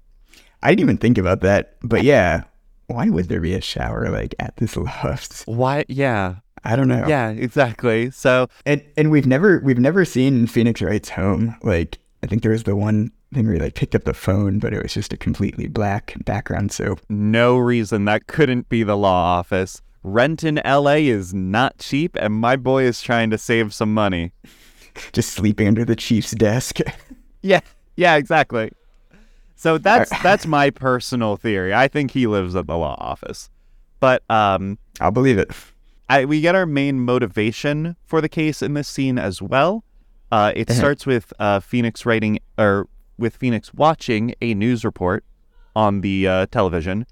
I 0.63 0.71
didn't 0.71 0.81
even 0.81 0.97
think 0.99 1.19
about 1.19 1.41
that, 1.41 1.77
but 1.83 2.03
yeah, 2.03 2.43
why 2.87 3.09
would 3.09 3.29
there 3.29 3.41
be 3.41 3.55
a 3.55 3.61
shower 3.61 4.09
like 4.11 4.35
at 4.39 4.57
this 4.57 4.77
loft? 4.77 5.43
Why? 5.47 5.85
Yeah, 5.89 6.37
I 6.65 6.77
don't 6.77 6.89
know. 6.89 7.07
yeah, 7.09 7.31
exactly. 7.31 8.11
So 8.11 8.49
and 8.67 8.83
and 8.97 9.11
we've 9.11 9.27
never 9.27 9.61
we've 9.65 9.79
never 9.79 10.05
seen 10.05 10.47
Phoenix 10.47 10.81
Wright's 10.83 11.11
home. 11.11 11.57
Like, 11.63 11.99
I 12.23 12.27
think 12.27 12.43
there 12.43 12.53
was 12.53 12.65
the 12.65 12.77
one 12.77 13.11
thing 13.35 13.47
where 13.47 13.55
he 13.55 13.61
like 13.61 13.75
picked 13.75 13.95
up 13.95 14.05
the 14.05 14.15
phone, 14.15 14.59
but 14.59 14.73
it 14.75 14.83
was 14.83 14.95
just 14.95 15.13
a 15.13 15.17
completely 15.17 15.67
black 15.67 16.15
background. 16.25 16.71
So 16.73 16.97
no 17.09 17.57
reason 17.57 18.05
that 18.05 18.27
couldn't 18.27 18.69
be 18.69 18.83
the 18.83 18.97
law 18.97 19.39
office. 19.39 19.81
Rent 20.05 20.43
in 20.43 20.61
LA 20.65 20.97
is 20.97 21.33
not 21.33 21.79
cheap, 21.79 22.17
and 22.21 22.35
my 22.35 22.57
boy 22.57 22.83
is 22.85 23.01
trying 23.01 23.31
to 23.31 23.39
save 23.39 23.73
some 23.73 23.95
money. 23.95 24.33
just 25.13 25.31
sleeping 25.31 25.69
under 25.69 25.85
the 25.85 25.97
chief's 25.97 26.33
desk. 26.33 26.79
Yeah, 27.45 27.59
yeah, 27.97 28.15
exactly. 28.15 28.71
So 29.63 29.79
that's 29.79 30.11
that's 30.25 30.45
my 30.45 30.71
personal 30.71 31.37
theory. 31.37 31.73
I 31.73 31.87
think 31.87 32.11
he 32.11 32.27
lives 32.27 32.57
at 32.57 32.67
the 32.67 32.77
law 32.77 32.97
office. 32.99 33.49
But 34.01 34.25
um, 34.29 34.77
I'll 35.01 35.13
believe 35.13 35.39
it. 35.39 35.53
I, 36.09 36.25
we 36.25 36.41
get 36.41 36.57
our 36.57 36.67
main 36.67 36.99
motivation 36.99 37.95
for 38.05 38.21
the 38.21 38.29
case 38.29 38.61
in 38.61 38.75
this 38.75 38.89
scene 38.89 39.19
as 39.21 39.41
well. 39.41 39.85
Uh, 40.33 40.53
it 40.57 40.69
Uh-huh. 40.69 40.79
starts 40.81 41.07
with 41.07 41.33
uh, 41.39 41.61
Phoenix 41.61 42.05
writing, 42.05 42.41
or 42.59 42.89
with 43.19 43.37
Phoenix 43.37 43.73
watching 43.73 44.35
a 44.43 44.53
news 44.55 44.85
report 44.85 45.25
on 45.77 46.01
the 46.01 46.27
uh, 46.27 46.47
television. 46.51 47.07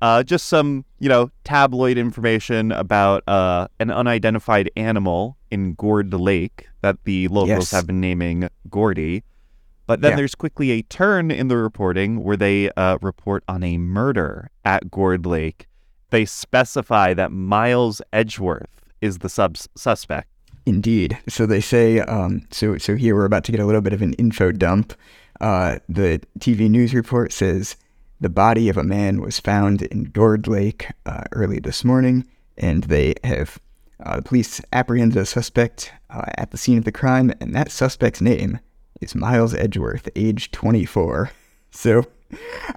Uh, 0.00 0.22
just 0.22 0.46
some, 0.46 0.84
you 1.00 1.08
know, 1.08 1.30
tabloid 1.42 1.98
information 1.98 2.70
about 2.70 3.24
uh, 3.26 3.66
an 3.80 3.90
unidentified 3.90 4.70
animal 4.76 5.36
in 5.50 5.72
Gourd 5.74 6.14
Lake 6.14 6.68
that 6.82 6.98
the 7.04 7.26
locals 7.28 7.48
Yes. 7.48 7.70
have 7.72 7.86
been 7.88 8.00
naming 8.00 8.48
Gourdy. 8.68 9.22
But 9.86 10.00
then 10.00 10.12
Yeah. 10.12 10.16
there's 10.16 10.34
quickly 10.34 10.70
a 10.72 10.82
turn 10.82 11.30
in 11.30 11.48
the 11.48 11.56
reporting 11.56 12.22
where 12.24 12.36
they 12.36 12.70
uh, 12.76 12.98
report 13.00 13.44
on 13.48 13.62
a 13.62 13.78
murder 13.78 14.50
at 14.64 14.90
Gourd 14.90 15.26
Lake. 15.26 15.66
They 16.10 16.24
specify 16.24 17.14
that 17.14 17.30
Miles 17.32 18.02
Edgeworth 18.12 18.82
is 19.00 19.18
the 19.18 19.28
sub- 19.28 19.56
suspect. 19.76 20.28
Indeed. 20.64 21.16
So 21.28 21.46
they 21.46 21.60
say. 21.60 22.00
Um, 22.00 22.42
so 22.50 22.76
so 22.78 22.96
here 22.96 23.14
we're 23.14 23.24
about 23.24 23.44
to 23.44 23.52
get 23.52 23.60
a 23.60 23.64
little 23.66 23.80
bit 23.80 23.92
of 23.92 24.02
an 24.02 24.14
info 24.14 24.50
dump. 24.50 24.94
Uh, 25.40 25.78
the 25.88 26.20
TV 26.40 26.68
news 26.68 26.92
report 26.94 27.32
says 27.32 27.76
the 28.20 28.28
body 28.30 28.68
of 28.68 28.76
a 28.76 28.82
man 28.82 29.20
was 29.20 29.38
found 29.38 29.82
in 29.82 30.04
Gourd 30.04 30.48
Lake 30.48 30.88
uh, 31.04 31.22
early 31.32 31.60
this 31.60 31.84
morning, 31.84 32.26
and 32.56 32.84
they 32.84 33.14
have 33.22 33.60
uh, 34.02 34.16
the 34.16 34.22
police 34.22 34.60
apprehended 34.72 35.18
a 35.18 35.26
suspect 35.26 35.92
uh, 36.10 36.22
at 36.36 36.50
the 36.50 36.56
scene 36.58 36.78
of 36.78 36.84
the 36.84 36.92
crime, 36.92 37.32
and 37.40 37.54
that 37.54 37.70
suspect's 37.70 38.20
name 38.20 38.58
is 39.00 39.14
Miles 39.14 39.54
Edgeworth, 39.54 40.08
age 40.16 40.50
24. 40.50 41.30
So 41.72 42.04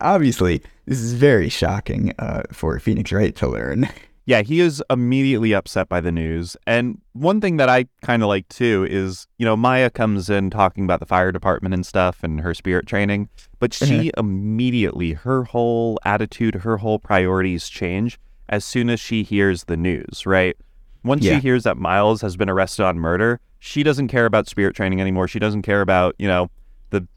Obviously, 0.02 0.62
this 0.86 1.00
is 1.00 1.14
very 1.14 1.48
shocking 1.48 2.14
uh, 2.20 2.44
for 2.52 2.78
Phoenix 2.80 3.12
Wright 3.12 3.36
to 3.36 3.48
learn. 3.48 3.88
Yeah, 4.26 4.44
he 4.44 4.60
is 4.60 4.84
immediately 4.92 5.54
upset 5.56 5.90
by 5.90 6.02
the 6.02 6.12
news. 6.12 6.56
And 6.68 7.02
one 7.14 7.42
thing 7.42 7.58
that 7.58 7.68
I 7.68 7.86
kind 8.04 8.22
of 8.22 8.28
like 8.28 8.48
too 8.48 8.86
is, 8.88 9.26
you 9.40 9.46
know, 9.46 9.56
Maya 9.58 9.90
comes 9.90 10.30
in 10.30 10.52
talking 10.52 10.84
about 10.84 11.00
the 11.00 11.08
fire 11.08 11.32
department 11.32 11.74
and 11.74 11.84
stuff 11.84 12.20
and 12.24 12.40
her 12.42 12.54
spirit 12.54 12.86
training, 12.86 13.28
but 13.58 13.74
she 13.74 14.12
immediately, 14.18 15.14
her 15.14 15.46
whole 15.46 15.98
attitude, 16.06 16.54
her 16.54 16.78
whole 16.78 17.00
priorities 17.00 17.70
change 17.70 18.20
as 18.50 18.64
soon 18.64 18.92
as 18.92 19.00
she 19.00 19.24
hears 19.24 19.64
the 19.64 19.78
news, 19.78 20.28
right? 20.28 20.56
Once 21.04 21.24
Yeah. 21.26 21.38
she 21.38 21.42
hears 21.42 21.64
that 21.64 21.78
Miles 21.78 22.22
has 22.22 22.38
been 22.38 22.50
arrested 22.52 22.84
on 22.86 23.00
murder, 23.00 23.40
she 23.60 23.84
doesn't 23.84 24.08
care 24.08 24.26
about 24.26 24.48
spirit 24.48 24.76
training 24.76 25.02
anymore. 25.02 25.28
She 25.28 25.40
doesn't 25.40 25.62
care 25.64 25.82
about, 25.82 26.16
you 26.18 26.28
know, 26.28 26.50
the 26.90 27.08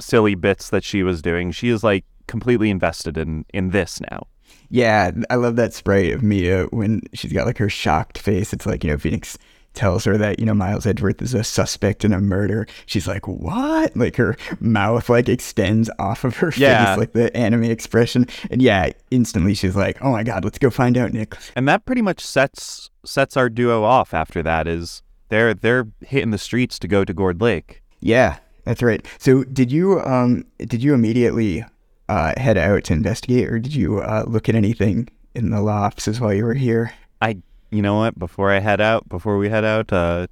silly 0.00 0.34
bits 0.34 0.70
that 0.70 0.84
she 0.84 1.02
was 1.02 1.22
doing. 1.22 1.52
She 1.52 1.68
is 1.68 1.82
like 1.84 2.04
completely 2.26 2.70
invested 2.70 3.16
in 3.16 3.44
in 3.54 3.70
this 3.70 4.00
now. 4.10 4.26
Yeah, 4.68 5.10
I 5.30 5.36
love 5.36 5.56
that 5.56 5.74
sprite 5.74 6.12
of 6.12 6.22
Mia 6.22 6.64
when 6.66 7.02
she's 7.14 7.32
got 7.32 7.46
like 7.46 7.58
her 7.58 7.68
shocked 7.68 8.18
face. 8.18 8.52
It's 8.52 8.66
like, 8.66 8.84
you 8.84 8.90
know, 8.90 8.98
Phoenix 8.98 9.36
tells 9.74 10.04
her 10.04 10.18
that, 10.18 10.38
you 10.38 10.44
know, 10.44 10.52
Miles 10.52 10.84
Edgeworth 10.86 11.22
is 11.22 11.32
a 11.32 11.42
suspect 11.44 12.04
in 12.04 12.12
a 12.12 12.20
murder. 12.20 12.66
She's 12.84 13.06
like, 13.06 13.26
what? 13.26 13.96
Like 13.96 14.16
her 14.16 14.36
mouth 14.60 15.08
like 15.08 15.28
extends 15.30 15.88
off 15.98 16.24
of 16.24 16.36
her 16.38 16.52
Yeah. 16.56 16.86
face, 16.94 16.98
like 16.98 17.12
the 17.12 17.34
anime 17.36 17.64
expression. 17.64 18.26
And 18.50 18.60
yeah, 18.60 18.90
instantly 19.10 19.54
she's 19.54 19.76
like, 19.76 19.96
oh 20.02 20.12
my 20.12 20.22
God, 20.24 20.44
let's 20.44 20.58
go 20.58 20.68
find 20.70 20.98
out, 20.98 21.12
Nick. 21.12 21.34
and 21.56 21.66
that 21.68 21.84
pretty 21.86 22.02
much 22.02 22.20
sets 22.20 22.90
sets 23.04 23.36
our 23.36 23.48
duo 23.48 23.82
off 23.82 24.12
after 24.14 24.42
that 24.42 24.66
is 24.68 25.02
they're 25.32 25.54
they're 25.54 25.88
hitting 26.02 26.30
the 26.30 26.38
streets 26.38 26.78
to 26.80 26.86
go 26.86 27.04
to 27.04 27.12
Gourd 27.14 27.40
Lake. 27.40 27.82
Yeah, 28.00 28.38
that's 28.64 28.82
right. 28.82 29.04
So 29.18 29.44
did 29.44 29.72
you 29.72 30.00
um 30.00 30.44
did 30.58 30.82
you 30.82 30.92
immediately 30.94 31.64
uh 32.08 32.34
head 32.36 32.58
out 32.58 32.84
to 32.84 32.92
investigate 32.92 33.48
or 33.48 33.58
did 33.58 33.74
you 33.74 34.00
uh 34.00 34.24
look 34.26 34.48
at 34.50 34.54
anything 34.54 35.08
in 35.34 35.50
the 35.50 35.62
law 35.62 35.82
offices 35.82 36.20
while 36.20 36.34
you 36.34 36.44
were 36.44 36.54
here? 36.54 36.92
I 37.22 37.38
you 37.70 37.80
know 37.80 37.96
what, 37.96 38.18
before 38.18 38.50
I 38.50 38.58
head 38.60 38.80
out, 38.82 39.08
before 39.08 39.38
we 39.38 39.48
head 39.48 39.64
out, 39.64 39.92
uh 39.92 40.26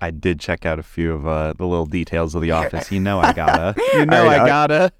I 0.00 0.10
did 0.10 0.40
check 0.40 0.64
out 0.66 0.78
a 0.78 0.82
few 0.82 1.12
of 1.12 1.26
uh, 1.26 1.54
the 1.56 1.66
little 1.66 1.86
details 1.86 2.34
of 2.34 2.42
the 2.42 2.50
office. 2.50 2.92
You 2.92 3.00
know 3.00 3.18
I 3.18 3.32
gotta. 3.32 3.74
You 3.94 4.04
know 4.06 4.24
right, 4.26 4.40
I 4.40 4.46
gotta. 4.46 4.92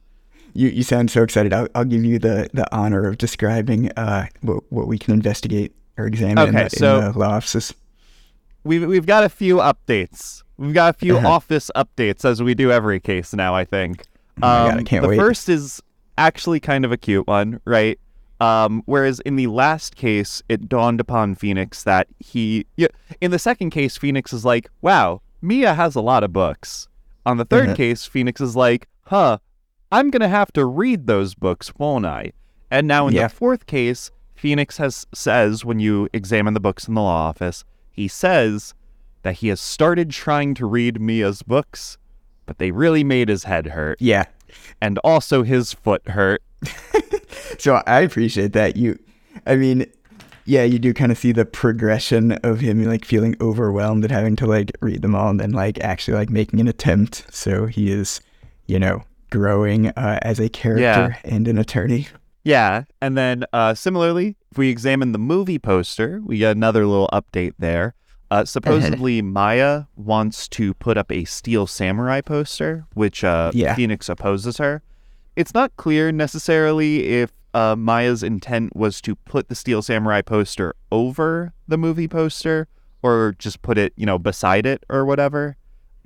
You 0.55 0.69
you 0.69 0.83
sound 0.83 1.11
so 1.11 1.23
excited. 1.23 1.53
I'll, 1.53 1.69
I'll 1.75 1.85
give 1.85 2.03
you 2.05 2.19
the, 2.19 2.49
the 2.55 2.67
honor 2.75 3.07
of 3.07 3.19
describing 3.19 3.91
uh 3.97 4.27
what, 4.43 4.65
what 4.71 4.87
we 4.87 4.99
can 4.99 5.13
investigate 5.15 5.73
or 5.99 6.07
examine 6.07 6.49
in, 6.49 6.55
Okay, 6.57 6.65
the, 6.69 6.77
so- 6.77 6.99
in 6.99 7.13
the 7.13 7.19
law 7.19 7.31
offices. 7.37 7.75
We've 8.67 8.87
we've 8.87 9.07
got 9.07 9.23
a 9.25 9.29
few 9.29 9.57
updates. 9.59 10.43
We've 10.59 10.75
got 10.75 10.95
a 10.95 10.99
few 10.99 11.19
Uh-huh. 11.19 11.29
office 11.29 11.71
updates 11.77 12.25
as 12.25 12.43
we 12.43 12.55
do 12.55 12.73
every 12.73 12.99
case 13.01 13.33
now, 13.33 13.55
I 13.55 13.65
think. 13.65 14.03
Oh 14.39 14.41
God, 14.41 14.79
I 14.79 14.83
can't 14.83 15.03
the 15.03 15.09
wait. 15.09 15.17
first 15.19 15.49
is 15.49 15.81
actually 16.19 16.61
kind 16.61 16.85
of 16.85 16.91
a 16.93 16.97
cute 16.97 17.27
one, 17.27 17.61
right? 17.65 17.99
Um, 18.41 18.83
whereas 18.87 19.21
in 19.21 19.37
the 19.37 19.47
last 19.47 19.97
case, 19.97 20.43
it 20.49 20.69
dawned 20.69 21.01
upon 21.01 21.35
Phoenix 21.37 21.85
that 21.85 22.07
he, 22.19 22.67
yeah, 22.77 22.89
in 23.21 23.31
the 23.31 23.39
second 23.39 23.71
case, 23.71 23.97
Phoenix 23.97 24.33
is 24.33 24.45
like, 24.45 24.69
wow, 24.83 25.23
Mia 25.41 25.75
has 25.75 25.95
a 25.95 26.01
lot 26.03 26.23
of 26.25 26.33
books. 26.33 26.87
On 27.25 27.37
the 27.39 27.45
3rd 27.47 27.71
Mhm. 27.71 27.77
case, 27.77 28.05
Phoenix 28.05 28.41
is 28.41 28.55
like, 28.57 28.89
huh, 29.05 29.39
I'm 29.91 30.11
going 30.11 30.21
to 30.21 30.29
have 30.29 30.53
to 30.53 30.67
read 30.67 31.07
those 31.07 31.35
books, 31.35 31.73
won't 31.79 32.05
I? 32.05 32.33
And 32.71 32.87
now 32.87 33.07
in 33.09 33.15
Yeah. 33.15 33.29
the 33.29 33.35
fourth 33.35 33.67
case, 33.67 34.11
Phoenix 34.35 34.77
has 34.79 35.07
says 35.15 35.65
when 35.65 35.79
you 35.81 36.09
examine 36.13 36.53
the 36.53 36.61
books 36.61 36.87
in 36.89 36.95
the 36.95 37.01
law 37.01 37.29
office, 37.29 37.65
he 37.97 38.07
says 38.09 38.75
that 39.23 39.37
he 39.37 39.49
has 39.49 39.61
started 39.61 40.11
trying 40.11 40.55
to 40.55 40.67
read 40.67 41.01
Mia's 41.01 41.43
books, 41.43 41.99
but 42.45 42.59
they 42.59 42.71
really 42.71 43.03
made 43.03 43.29
his 43.29 43.45
head 43.45 43.69
hurt 43.69 43.99
Yeah. 44.01 44.27
and 44.81 44.99
also 44.99 45.43
his 45.43 45.73
foot 45.73 46.07
hurt. 46.09 46.43
So 47.59 47.83
I 47.87 48.01
appreciate 48.01 48.53
that. 48.53 48.77
You 48.77 48.99
I 49.47 49.57
mean, 49.57 49.87
yeah, 50.45 50.65
you 50.65 50.79
do 50.79 50.93
kind 50.93 51.11
of 51.11 51.17
see 51.19 51.33
the 51.33 51.45
progression 51.45 52.33
of 52.33 52.61
him 52.61 52.85
like 52.85 53.05
feeling 53.05 53.35
overwhelmed 53.41 54.05
and 54.05 54.13
having 54.13 54.37
to 54.37 54.47
like 54.47 54.73
read 54.81 55.03
them 55.03 55.15
all 55.15 55.31
and 55.31 55.41
then 55.41 55.53
like 55.53 55.79
actually 55.81 56.17
like 56.19 56.29
making 56.31 56.61
an 56.61 56.69
attempt. 56.69 57.25
So 57.31 57.67
he 57.67 57.91
is, 57.91 58.21
you 58.67 58.79
know, 58.79 59.05
growing 59.31 59.89
uh, 59.89 60.19
as 60.23 60.39
a 60.39 60.49
character 60.49 61.17
and 61.25 61.49
an 61.49 61.57
attorney. 61.59 62.09
Yeah, 62.45 62.85
and 63.01 63.17
then 63.17 63.45
uh, 63.53 63.75
similarly, 63.75 64.37
if 64.57 64.59
we 64.59 64.71
examine 64.71 65.13
the 65.13 65.19
movie 65.19 65.59
poster, 65.59 66.23
we 66.25 66.39
get 66.39 66.57
another 66.57 66.87
little 66.87 67.11
update 67.13 67.53
there. 67.59 67.95
Uh, 68.31 68.43
supposedly, 68.43 69.21
Maya 69.41 69.85
wants 69.97 70.49
to 70.49 70.73
put 70.73 70.97
up 70.97 71.13
a 71.13 71.27
Steel 71.27 71.67
Samurai 71.67 72.23
poster, 72.23 72.87
which 72.95 73.23
uh, 73.23 73.51
Yeah. 73.53 73.75
Phoenix 73.75 74.09
opposes 74.09 74.57
her. 74.57 74.81
It's 75.37 75.53
not 75.53 75.77
clear 75.77 76.11
necessarily 76.11 77.07
if 77.07 77.33
uh, 77.53 77.77
Maya's 77.77 78.23
intent 78.23 78.75
was 78.75 79.03
to 79.03 79.15
put 79.15 79.51
the 79.51 79.55
Steel 79.55 79.83
Samurai 79.83 80.23
poster 80.23 80.75
over 80.91 81.53
the 81.69 81.77
movie 81.77 82.09
poster 82.09 82.67
or 83.03 83.37
just 83.39 83.61
put 83.61 83.77
it, 83.77 83.93
you 83.95 84.07
know, 84.07 84.19
beside 84.19 84.65
it 84.65 84.85
or 84.89 85.05
whatever. 85.05 85.59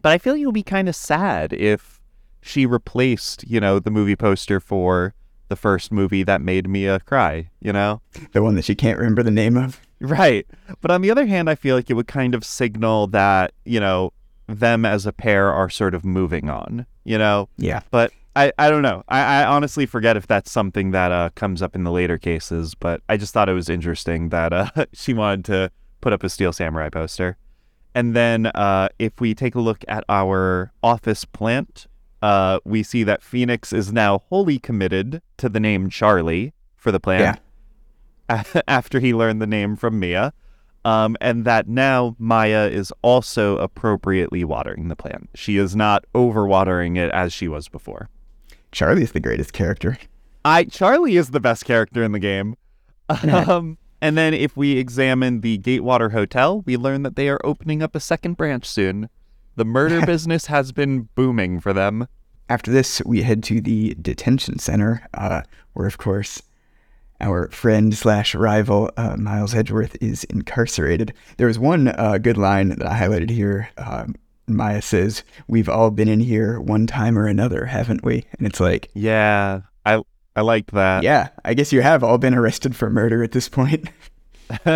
But 0.03 0.11
I 0.11 0.19
feel 0.19 0.35
would 0.45 0.55
be 0.55 0.65
kind 0.65 0.89
of 0.89 0.97
sad 0.97 1.53
if 1.53 2.01
she 2.43 2.67
replaced, 2.67 3.45
you 3.47 3.61
know, 3.61 3.79
the 3.79 3.93
movie 3.93 4.17
poster 4.17 4.59
for 4.59 5.15
the 5.51 5.57
first 5.57 5.93
movie 5.93 6.23
that 6.23 6.41
made 6.41 6.67
Mia 6.67 7.01
cry, 7.01 7.51
you 7.61 7.75
know? 7.75 8.01
The 8.33 8.43
one 8.43 8.55
that 8.55 8.65
she 8.65 8.75
can't 8.75 8.99
remember 8.99 9.23
the 9.23 9.31
name 9.31 9.59
of. 9.59 9.79
Right. 10.01 10.47
But 10.81 10.91
on 10.91 11.03
the 11.03 11.11
other 11.11 11.27
hand, 11.27 11.51
I 11.51 11.55
feel 11.55 11.77
like 11.77 11.91
it 11.91 11.95
would 11.95 12.09
kind 12.09 12.35
of 12.35 12.43
signal 12.43 13.09
that, 13.09 13.53
you 13.67 13.79
know, 13.79 14.15
them 14.47 14.87
as 14.87 15.05
a 15.05 15.13
pair 15.13 15.53
are 15.53 15.69
sort 15.69 15.95
of 15.95 16.05
moving 16.05 16.49
on, 16.49 16.87
you 17.05 17.19
know? 17.19 17.51
Yeah. 17.59 17.83
But 17.91 18.13
I, 18.35 18.53
I 18.59 18.71
don't 18.71 18.83
know. 18.83 19.03
I, 19.09 19.43
I 19.43 19.45
honestly 19.45 19.85
forget 19.85 20.17
if 20.17 20.27
that's 20.27 20.51
something 20.51 20.93
that 20.93 21.13
uh, 21.13 21.31
comes 21.35 21.61
up 21.61 21.75
in 21.75 21.85
the 21.85 21.91
later 21.91 22.17
cases, 22.17 22.75
but 22.75 23.03
I 23.09 23.17
just 23.17 23.35
thought 23.35 23.49
it 23.49 23.55
was 23.55 23.69
interesting 23.69 24.31
that 24.31 24.53
uh, 24.53 24.71
she 24.95 25.13
wanted 25.13 25.45
to 25.47 25.71
put 26.01 26.13
up 26.13 26.23
a 26.23 26.31
Steel 26.31 26.53
Samurai 26.53 26.89
poster. 26.89 27.37
And 27.95 28.15
then 28.15 28.47
uh, 28.47 28.89
if 28.99 29.21
we 29.21 29.35
take 29.35 29.57
a 29.57 29.61
look 29.61 29.85
at 29.89 30.05
our 30.09 30.73
office 30.83 31.25
plant, 31.25 31.89
uh, 32.23 32.61
we 32.65 32.83
see 32.83 33.05
that 33.05 33.23
Phoenix 33.23 33.73
is 33.73 33.93
now 33.93 34.19
wholly 34.29 34.59
committed 34.59 35.23
to 35.39 35.49
the 35.49 35.61
name 35.61 35.89
Charlie 35.91 36.53
for 36.77 36.93
the 36.93 37.01
plant 37.01 37.41
after 38.69 39.01
he 39.01 39.15
learned 39.15 39.41
the 39.41 39.47
name 39.47 39.77
from 39.77 39.99
Mia. 39.99 40.33
Um, 40.83 41.17
and 41.21 41.45
that 41.45 41.69
now 41.69 42.17
Maya 42.19 42.67
is 42.67 42.91
also 43.03 43.59
appropriately 43.59 44.45
watering 44.45 44.89
the 44.89 44.97
plant. 44.97 45.29
She 45.35 45.59
is 45.59 45.77
not 45.77 46.07
overwatering 46.15 46.97
it 46.97 47.11
as 47.11 47.35
she 47.35 47.49
was 47.49 47.69
before. 47.69 48.09
Charlie 48.73 49.03
is 49.03 49.13
the 49.13 49.21
greatest 49.21 49.53
character. 49.53 49.99
I 50.43 50.65
Charlie 50.65 51.17
is 51.17 51.31
the 51.31 51.41
best 51.41 51.67
character 51.67 52.03
in 52.03 52.13
the 52.13 52.19
game. 52.19 52.57
Um, 53.25 53.77
and 54.01 54.17
then 54.17 54.33
if 54.33 54.57
we 54.57 54.79
examine 54.79 55.41
the 55.41 55.59
Gatewater 55.59 56.11
Hotel, 56.11 56.63
we 56.63 56.77
learn 56.77 57.03
that 57.03 57.17
they 57.17 57.29
are 57.29 57.41
opening 57.45 57.83
up 57.83 57.95
a 57.95 58.01
second 58.01 58.37
branch 58.37 58.65
soon. 58.65 59.11
The 59.57 59.65
murder 59.65 60.05
business 60.07 60.47
has 60.47 60.73
been 60.73 61.09
booming 61.15 61.61
for 61.61 61.73
them. 61.73 62.07
After 62.49 62.71
this, 62.71 63.01
we 63.07 63.23
head 63.23 63.43
to 63.45 63.61
the 63.61 63.95
detention 64.01 64.59
center, 64.59 65.07
uh, 65.15 65.43
where, 65.73 65.87
of 65.87 65.99
course, 65.99 66.43
our 67.21 67.49
friend 67.51 67.95
slash 67.95 68.35
rival 68.35 68.91
uh, 68.97 69.17
Miles 69.17 69.55
Edgeworth 69.55 69.97
is 70.01 70.25
incarcerated. 70.25 71.13
There 71.37 71.47
was 71.47 71.59
one 71.59 71.89
uh, 71.89 72.19
good 72.19 72.39
line 72.39 72.71
that 72.71 72.85
I 72.87 72.99
highlighted 72.99 73.31
here. 73.31 73.69
Um, 73.77 74.17
Maya 74.49 74.83
says, 74.83 75.23
"We've 75.47 75.69
all 75.69 75.91
been 75.93 76.09
in 76.09 76.19
here 76.21 76.59
one 76.61 76.87
time 76.89 77.17
or 77.17 77.27
another, 77.29 77.67
haven't 77.67 78.03
we?" 78.03 78.25
And 78.37 78.47
it's 78.49 78.59
like, 78.59 78.89
Yeah, 78.95 79.61
I 79.87 80.03
I 80.35 80.41
liked 80.41 80.73
that. 80.73 81.05
yeah, 81.05 81.29
I 81.45 81.55
guess 81.55 81.73
you 81.73 81.83
have 81.83 82.03
all 82.03 82.19
been 82.19 82.35
arrested 82.35 82.75
for 82.75 82.91
murder 82.91 83.23
at 83.23 83.31
this 83.33 83.49
point. 83.49 83.91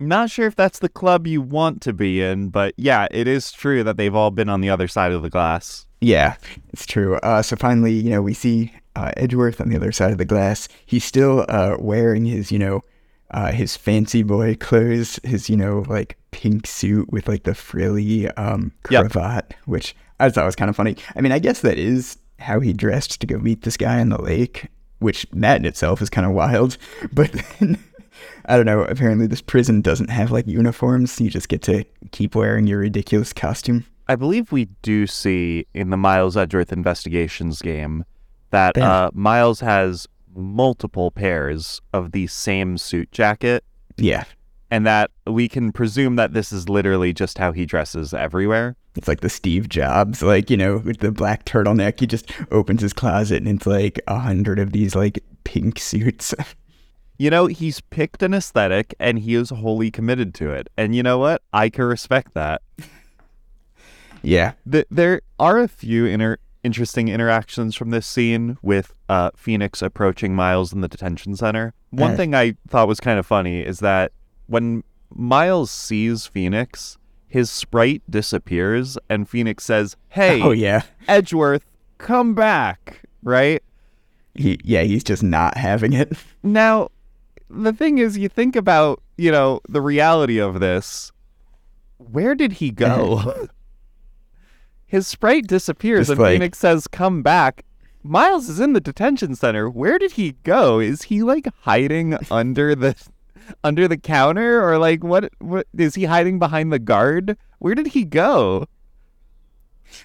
Not 0.00 0.30
sure 0.30 0.46
if 0.46 0.56
that's 0.56 0.80
the 0.80 0.88
club 0.88 1.26
you 1.26 1.40
want 1.40 1.80
to 1.82 1.92
be 1.92 2.20
in, 2.22 2.48
but 2.48 2.74
yeah, 2.76 3.06
it 3.10 3.28
is 3.28 3.52
true 3.52 3.84
that 3.84 3.96
they've 3.96 4.14
all 4.14 4.30
been 4.30 4.48
on 4.48 4.60
the 4.60 4.70
other 4.70 4.88
side 4.88 5.12
of 5.12 5.22
the 5.22 5.30
glass. 5.30 5.86
Yeah, 6.00 6.36
it's 6.72 6.84
true. 6.86 7.16
Uh, 7.16 7.42
so 7.42 7.56
finally, 7.56 7.92
you 7.92 8.10
know, 8.10 8.20
we 8.20 8.34
see 8.34 8.72
uh, 8.96 9.12
Edgeworth 9.16 9.60
on 9.60 9.68
the 9.70 9.76
other 9.76 9.92
side 9.92 10.12
of 10.12 10.18
the 10.18 10.24
glass. 10.24 10.68
He's 10.84 11.04
still 11.04 11.46
uh, 11.48 11.76
wearing 11.78 12.26
his, 12.26 12.52
you 12.52 12.58
know, 12.58 12.82
uh, 13.30 13.52
his 13.52 13.76
fancy 13.76 14.22
boy 14.22 14.54
clothes, 14.56 15.18
his, 15.24 15.48
you 15.48 15.56
know, 15.56 15.84
like 15.88 16.18
pink 16.30 16.66
suit 16.66 17.10
with 17.12 17.26
like 17.28 17.44
the 17.44 17.54
frilly 17.54 18.28
um, 18.32 18.72
Yep. 18.90 19.10
cravat, 19.10 19.54
which 19.64 19.96
I 20.20 20.28
thought 20.28 20.44
was 20.44 20.56
kind 20.56 20.68
of 20.68 20.76
funny. 20.76 20.96
I 21.16 21.20
mean, 21.20 21.32
I 21.32 21.38
guess 21.38 21.60
that 21.62 21.78
is 21.78 22.18
how 22.38 22.60
he 22.60 22.72
dressed 22.72 23.20
to 23.20 23.26
go 23.26 23.38
meet 23.38 23.62
this 23.62 23.76
guy 23.76 24.00
on 24.00 24.10
the 24.10 24.20
lake, 24.20 24.68
which 24.98 25.26
that 25.32 25.56
in 25.56 25.64
itself 25.64 26.02
is 26.02 26.10
kind 26.10 26.26
of 26.26 26.32
wild. 26.32 26.76
But 27.12 27.32
then, 27.32 27.82
I 28.46 28.56
don't 28.56 28.66
know, 28.66 28.82
apparently 28.82 29.26
this 29.26 29.40
prison 29.42 29.80
doesn't 29.80 30.10
have 30.10 30.30
like 30.30 30.46
uniforms. 30.46 31.20
You 31.20 31.30
just 31.30 31.48
get 31.48 31.62
to 31.62 31.84
keep 32.12 32.34
wearing 32.34 32.66
your 32.66 32.78
ridiculous 32.80 33.32
costume. 33.32 33.84
I 34.06 34.16
believe 34.16 34.52
we 34.52 34.66
do 34.82 35.06
see 35.06 35.66
in 35.72 35.90
the 35.90 35.96
Miles 35.96 36.36
Edgeworth 36.36 36.72
Investigations 36.72 37.62
game 37.62 38.04
that 38.50 38.76
uh, 38.76 39.10
Miles 39.14 39.60
has 39.60 40.06
multiple 40.36 41.10
pairs 41.10 41.80
of 41.92 42.12
the 42.12 42.26
same 42.26 42.76
suit 42.76 43.10
jacket, 43.12 43.64
Yeah. 43.96 44.24
and 44.70 44.86
that 44.86 45.10
we 45.26 45.48
can 45.48 45.72
presume 45.72 46.16
that 46.16 46.34
this 46.34 46.52
is 46.52 46.68
literally 46.68 47.12
just 47.14 47.38
how 47.38 47.52
he 47.52 47.64
dresses 47.64 48.12
everywhere. 48.12 48.76
It's 48.96 49.08
like 49.08 49.20
the 49.20 49.28
Steve 49.30 49.68
Jobs, 49.68 50.22
like, 50.22 50.50
you 50.50 50.56
know, 50.56 50.76
with 50.78 50.98
the 50.98 51.10
black 51.10 51.44
turtleneck. 51.46 51.98
He 51.98 52.06
just 52.06 52.30
opens 52.52 52.82
his 52.82 52.92
closet 52.92 53.38
and 53.42 53.48
it's 53.48 53.66
like 53.66 54.00
a 54.06 54.18
hundred 54.18 54.58
of 54.58 54.72
these 54.72 54.94
like 54.94 55.18
pink 55.44 55.78
suits. 55.80 56.34
You 57.16 57.30
know, 57.30 57.46
he's 57.46 57.80
picked 57.80 58.22
an 58.22 58.34
aesthetic 58.34 58.94
and 58.98 59.18
he 59.20 59.34
is 59.34 59.50
wholly 59.50 59.90
committed 59.90 60.34
to 60.34 60.50
it. 60.50 60.68
And 60.76 60.94
you 60.96 61.02
know 61.02 61.18
what? 61.18 61.42
I 61.52 61.68
can 61.70 61.84
respect 61.84 62.34
that. 62.34 62.62
yeah. 64.22 64.52
Th- 64.70 64.86
there 64.90 65.20
are 65.38 65.58
a 65.58 65.68
few 65.68 66.06
inter- 66.06 66.38
interesting 66.62 67.08
interactions 67.08 67.76
from 67.76 67.90
this 67.90 68.06
scene 68.06 68.58
with 68.62 68.94
uh, 69.08 69.30
Phoenix 69.36 69.82
approaching 69.82 70.34
Miles 70.34 70.72
in 70.72 70.80
the 70.80 70.88
detention 70.88 71.36
center. 71.36 71.72
One 71.90 72.12
Uh. 72.12 72.16
thing 72.16 72.34
I 72.34 72.56
thought 72.68 72.88
was 72.88 73.00
kind 73.00 73.18
of 73.18 73.26
funny 73.26 73.60
is 73.60 73.80
that 73.80 74.12
when 74.46 74.82
Miles 75.14 75.70
sees 75.70 76.26
Phoenix, 76.26 76.98
his 77.28 77.50
sprite 77.50 78.02
disappears 78.10 78.98
and 79.08 79.28
Phoenix 79.28 79.64
says, 79.64 79.96
Hey, 80.08 80.40
Oh, 80.42 80.50
yeah. 80.52 80.82
Edgeworth, 81.06 81.64
come 81.98 82.34
back, 82.34 83.02
right? 83.22 83.62
He, 84.34 84.58
yeah, 84.64 84.82
he's 84.82 85.04
just 85.04 85.22
not 85.22 85.56
having 85.56 85.92
it. 85.92 86.12
Now, 86.42 86.88
the 87.50 87.72
thing 87.72 87.98
is, 87.98 88.18
you 88.18 88.28
think 88.28 88.56
about, 88.56 89.02
you 89.16 89.30
know, 89.30 89.60
the 89.68 89.80
reality 89.80 90.38
of 90.38 90.60
this. 90.60 91.12
Where 91.98 92.34
did 92.34 92.54
he 92.54 92.70
go? 92.70 93.48
His 94.86 95.06
sprite 95.06 95.46
disappears 95.46 96.02
Just 96.08 96.10
and 96.12 96.20
like- 96.20 96.34
Phoenix 96.34 96.58
says, 96.58 96.86
come 96.86 97.22
back. 97.22 97.64
Miles 98.02 98.48
is 98.50 98.60
in 98.60 98.74
the 98.74 98.80
detention 98.80 99.34
center. 99.34 99.68
Where 99.70 99.98
did 99.98 100.12
he 100.12 100.32
go? 100.42 100.78
Is 100.78 101.02
he 101.04 101.22
like 101.22 101.48
hiding 101.62 102.16
under 102.30 102.74
the 102.74 102.94
under 103.62 103.88
the 103.88 103.96
counter 103.96 104.62
or 104.62 104.76
like 104.78 105.02
what 105.02 105.32
what 105.38 105.66
is 105.76 105.94
he 105.94 106.04
hiding 106.04 106.38
behind 106.38 106.70
the 106.70 106.78
guard? 106.78 107.36
Where 107.60 107.74
did 107.74 107.88
he 107.88 108.04
go? 108.04 108.66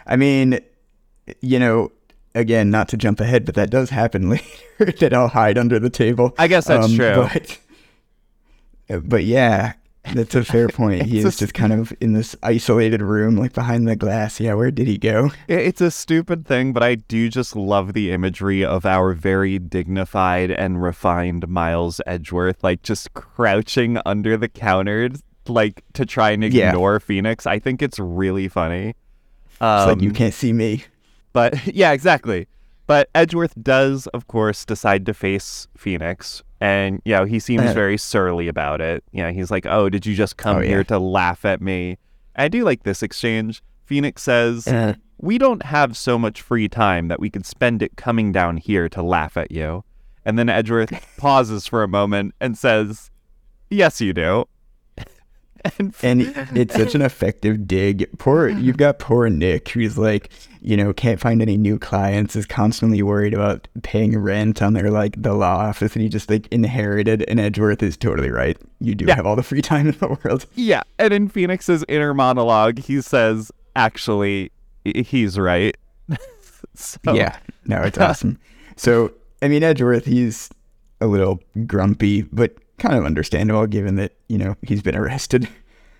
I 0.08 0.15
mean, 0.15 0.60
you 1.41 1.60
know, 1.60 1.91
again, 2.35 2.69
not 2.69 2.87
to 2.89 2.97
jump 2.97 3.19
ahead, 3.19 3.45
but 3.45 3.55
that 3.55 3.69
does 3.69 3.89
happen 3.89 4.29
later 4.29 4.45
that 4.99 5.13
I'll 5.13 5.27
hide 5.29 5.57
under 5.57 5.79
the 5.79 5.89
table. 5.89 6.33
I 6.37 6.47
guess 6.47 6.67
that's 6.67 6.93
true. 6.93 7.27
But, 8.87 9.03
but 9.07 9.23
yeah, 9.23 9.73
that's 10.13 10.33
a 10.35 10.43
fair 10.43 10.67
point. 10.69 11.03
He 11.07 11.19
is 11.19 11.37
just 11.37 11.53
kind 11.53 11.73
of 11.73 11.93
in 11.99 12.13
this 12.13 12.35
isolated 12.41 13.01
room, 13.01 13.35
like 13.37 13.53
behind 13.53 13.87
the 13.87 13.95
glass. 13.95 14.39
Yeah, 14.39 14.53
where 14.55 14.71
did 14.71 14.87
he 14.87 14.97
go? 14.97 15.31
It's 15.47 15.81
a 15.81 15.91
stupid 15.91 16.47
thing, 16.47 16.73
but 16.73 16.81
I 16.83 16.95
do 16.95 17.29
just 17.29 17.55
love 17.55 17.93
the 17.93 18.11
imagery 18.11 18.63
of 18.65 18.85
our 18.85 19.13
very 19.13 19.59
dignified 19.59 20.49
and 20.51 20.81
refined 20.81 21.47
Miles 21.47 22.01
Edgeworth, 22.07 22.63
like 22.63 22.81
just 22.81 23.13
crouching 23.13 23.99
under 24.05 24.37
the 24.37 24.47
counter, 24.49 25.09
like 25.47 25.83
to 25.93 26.05
try 26.05 26.31
and 26.31 26.43
Yeah. 26.43 26.69
ignore 26.69 26.99
Phoenix. 26.99 27.45
I 27.45 27.59
think 27.59 27.81
it's 27.81 27.99
really 27.99 28.47
funny. 28.47 28.95
It's 29.51 29.59
like 29.61 30.01
you 30.01 30.09
Um, 30.09 30.15
can't 30.15 30.33
see 30.33 30.53
me. 30.53 30.85
But 31.33 31.65
yeah, 31.75 31.91
exactly. 31.91 32.47
But 32.87 33.09
Edgeworth 33.13 33.53
does, 33.61 34.07
of 34.07 34.27
course, 34.27 34.65
decide 34.65 35.05
to 35.05 35.13
face 35.13 35.67
Phoenix. 35.77 36.41
And, 36.59 37.01
you 37.05 37.15
know, 37.15 37.25
he 37.25 37.39
seems 37.39 37.63
Uh. 37.63 37.73
very 37.73 37.97
surly 37.97 38.47
about 38.47 38.81
it. 38.81 39.03
You 39.11 39.23
know, 39.23 39.31
he's 39.31 39.51
like, 39.51 39.65
oh, 39.65 39.89
did 39.89 40.05
you 40.05 40.15
just 40.15 40.37
come 40.37 40.57
Oh, 40.57 40.61
here 40.61 40.79
yeah. 40.79 40.83
to 40.83 40.99
laugh 40.99 41.45
at 41.45 41.61
me? 41.61 41.97
I 42.35 42.47
do 42.47 42.63
like 42.63 42.83
this 42.83 43.03
exchange. 43.03 43.61
Phoenix 43.85 44.21
says, 44.23 44.67
Uh, 44.67 44.93
we 45.19 45.37
don't 45.37 45.63
have 45.65 45.95
so 45.97 46.17
much 46.17 46.41
free 46.41 46.67
time 46.69 47.07
that 47.09 47.19
we 47.19 47.29
could 47.29 47.45
spend 47.45 47.81
it 47.83 47.95
coming 47.95 48.31
down 48.31 48.57
here 48.57 48.89
to 48.89 49.01
laugh 49.03 49.37
at 49.37 49.51
you. 49.51 49.83
And 50.25 50.37
then 50.39 50.49
Edgeworth 50.49 50.91
pauses 51.17 51.67
for 51.67 51.83
a 51.83 51.87
moment 51.87 52.33
and 52.41 52.57
says, 52.57 53.09
Yes, 53.69 54.01
you 54.01 54.13
do. 54.13 54.45
And 55.80 55.93
and 56.04 56.22
it's 56.58 56.76
such 56.76 56.95
an 56.95 57.02
effective 57.02 57.67
dig. 57.67 58.08
Poor, 58.19 58.48
you've 58.65 58.78
got 58.78 59.00
poor 59.00 59.30
Nick, 59.30 59.69
who's 59.69 59.98
like, 59.98 60.30
you 60.62 60.76
know, 60.78 60.91
can't 60.93 61.19
find 61.19 61.41
any 61.41 61.58
new 61.58 61.78
clients, 61.80 62.36
is 62.36 62.45
constantly 62.45 63.02
worried 63.02 63.34
about 63.34 63.67
paying 63.84 64.17
rent 64.17 64.62
on 64.62 64.74
their 64.74 64.89
like 64.91 65.22
the 65.22 65.34
law 65.34 65.58
office, 65.58 65.93
and 65.95 66.04
he 66.04 66.10
just 66.10 66.30
like 66.30 66.48
inherited. 66.52 67.24
And 67.28 67.39
Edgeworth 67.39 67.82
is 67.84 67.98
totally 67.98 68.32
right. 68.32 68.58
You 68.80 68.95
do 68.95 69.06
Yeah. 69.06 69.15
have 69.15 69.26
all 69.26 69.36
the 69.36 69.43
free 69.43 69.62
time 69.62 69.88
in 69.88 69.98
the 70.00 70.17
world. 70.24 70.45
yeah, 70.56 70.82
and 70.98 71.13
in 71.13 71.28
Phoenix's 71.30 71.84
inner 71.88 72.13
monologue, 72.13 72.80
he 72.80 73.02
says, 73.02 73.52
Actually, 73.76 74.52
he's 74.84 75.38
right. 75.38 75.76
so, 76.76 76.98
Yeah, 77.13 77.38
no, 77.65 77.82
it's 77.84 77.98
awesome. 77.98 78.39
So, 78.76 79.12
I 79.41 79.48
mean, 79.48 79.63
Edgeworth, 79.63 80.06
he's 80.06 80.50
a 81.02 81.08
little 81.08 81.39
grumpy, 81.65 82.24
but 82.24 82.56
kind 82.79 82.95
of 82.95 83.05
understandable 83.05 83.67
given 83.67 83.95
that 83.95 84.13
you 84.27 84.37
know 84.37 84.55
he's 84.61 84.81
been 84.81 84.95
arrested. 84.95 85.47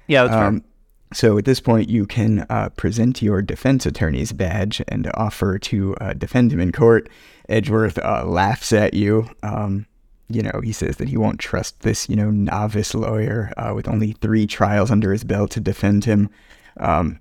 Yeah, 0.08 0.24
that's 0.24 0.36
Um, 0.36 0.64
so 1.12 1.38
at 1.38 1.46
this 1.46 1.60
point, 1.60 1.90
you 1.90 2.06
can 2.06 2.46
uh, 2.50 2.70
present 2.70 3.22
your 3.22 3.42
defense 3.42 3.86
attorney's 3.86 4.32
badge 4.32 4.82
and 4.88 5.10
offer 5.16 5.58
to 5.58 5.96
uh, 5.96 6.14
defend 6.14 6.54
him 6.54 6.60
in 6.60 6.72
court. 6.72 7.10
Edgeworth 7.48 7.98
uh, 7.98 8.26
laughs 8.26 8.72
at 8.72 8.94
you. 8.94 9.28
Um, 9.42 9.88
you 10.30 10.44
know, 10.44 10.62
he 10.64 10.72
says 10.72 10.98
that 10.98 11.10
he 11.10 11.18
won't 11.18 11.40
trust 11.40 11.80
this, 11.80 12.08
you 12.08 12.16
know, 12.16 12.30
novice 12.30 12.94
lawyer 12.94 13.52
uh, 13.58 13.74
with 13.74 13.88
only 13.88 14.12
three 14.14 14.46
trials 14.46 14.92
under 14.92 15.12
his 15.12 15.24
belt 15.24 15.50
to 15.52 15.60
defend 15.60 16.06
him. 16.06 16.30
Um, 16.78 17.20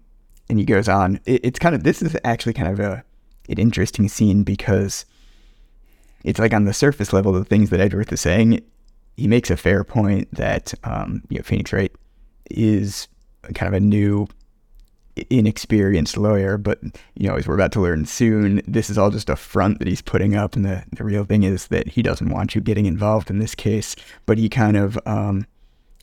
and 0.50 0.58
he 0.58 0.66
goes 0.66 0.88
on. 0.88 1.18
It, 1.24 1.40
it's 1.44 1.58
kind 1.58 1.74
of 1.74 1.82
this 1.82 2.02
is 2.02 2.14
actually 2.24 2.52
kind 2.52 2.68
of 2.68 2.80
a 2.80 3.02
an 3.48 3.58
interesting 3.58 4.08
scene 4.08 4.42
because 4.42 5.06
it's 6.22 6.38
like 6.38 6.52
on 6.52 6.64
the 6.64 6.74
surface 6.74 7.14
level, 7.14 7.32
the 7.32 7.44
things 7.44 7.70
that 7.70 7.80
Edgeworth 7.80 8.12
is 8.12 8.20
saying, 8.20 8.62
he 9.18 9.26
makes 9.26 9.50
a 9.50 9.56
fair 9.56 9.82
point 9.82 10.32
that 10.32 10.72
um, 10.84 11.22
you 11.28 11.38
know 11.38 11.42
Phoenix 11.42 11.72
Wright 11.72 11.92
is 12.50 13.08
kind 13.54 13.74
of 13.74 13.74
a 13.74 13.84
new, 13.84 14.28
inexperienced 15.28 16.16
lawyer. 16.16 16.56
But 16.56 16.78
you 17.16 17.28
know, 17.28 17.34
as 17.34 17.48
we're 17.48 17.56
about 17.56 17.72
to 17.72 17.80
learn 17.80 18.06
soon, 18.06 18.62
this 18.66 18.88
is 18.88 18.96
all 18.96 19.10
just 19.10 19.28
a 19.28 19.34
front 19.34 19.80
that 19.80 19.88
he's 19.88 20.00
putting 20.00 20.36
up, 20.36 20.54
and 20.54 20.64
the 20.64 20.84
the 20.92 21.02
real 21.02 21.24
thing 21.24 21.42
is 21.42 21.66
that 21.66 21.88
he 21.88 22.02
doesn't 22.02 22.30
want 22.30 22.54
you 22.54 22.60
getting 22.60 22.86
involved 22.86 23.28
in 23.28 23.40
this 23.40 23.56
case. 23.56 23.96
But 24.24 24.38
he 24.38 24.48
kind 24.48 24.76
of 24.76 24.96
um, 25.04 25.46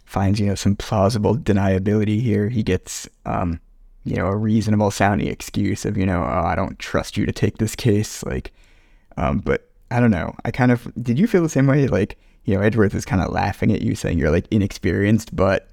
finds 0.06 0.40
you 0.40 0.48
know 0.48 0.56
some 0.56 0.76
plausible 0.76 1.38
deniability 1.38 2.22
here. 2.22 2.50
He 2.50 2.64
gets 2.64 3.08
um, 3.26 3.62
you 4.04 4.18
know 4.18 4.28
a 4.28 4.36
reasonable 4.36 4.92
sounding 4.92 5.30
excuse 5.30 5.86
of 5.86 5.98
you 5.98 6.06
know 6.06 6.22
oh, 6.22 6.46
I 6.46 6.56
don't 6.56 6.78
trust 6.80 7.16
you 7.16 7.26
to 7.26 7.32
take 7.32 7.60
this 7.60 7.76
case 7.76 8.24
like. 8.24 8.52
Um, 9.18 9.40
but 9.40 9.70
I 9.90 10.02
don't 10.02 10.12
know. 10.12 10.36
I 10.44 10.52
kind 10.52 10.74
of 10.74 10.92
did 11.02 11.18
you 11.18 11.28
feel 11.28 11.42
the 11.42 11.48
same 11.48 11.68
way? 11.68 11.88
Like 11.88 12.18
you 12.46 12.56
know, 12.56 12.62
Edgeworth 12.62 12.94
is 12.96 13.06
kind 13.06 13.22
of 13.22 13.32
laughing 13.32 13.72
at 13.72 13.82
you, 13.82 13.96
saying 13.96 14.18
you're 14.20 14.32
like 14.32 14.48
inexperienced, 14.52 15.36
but 15.36 15.70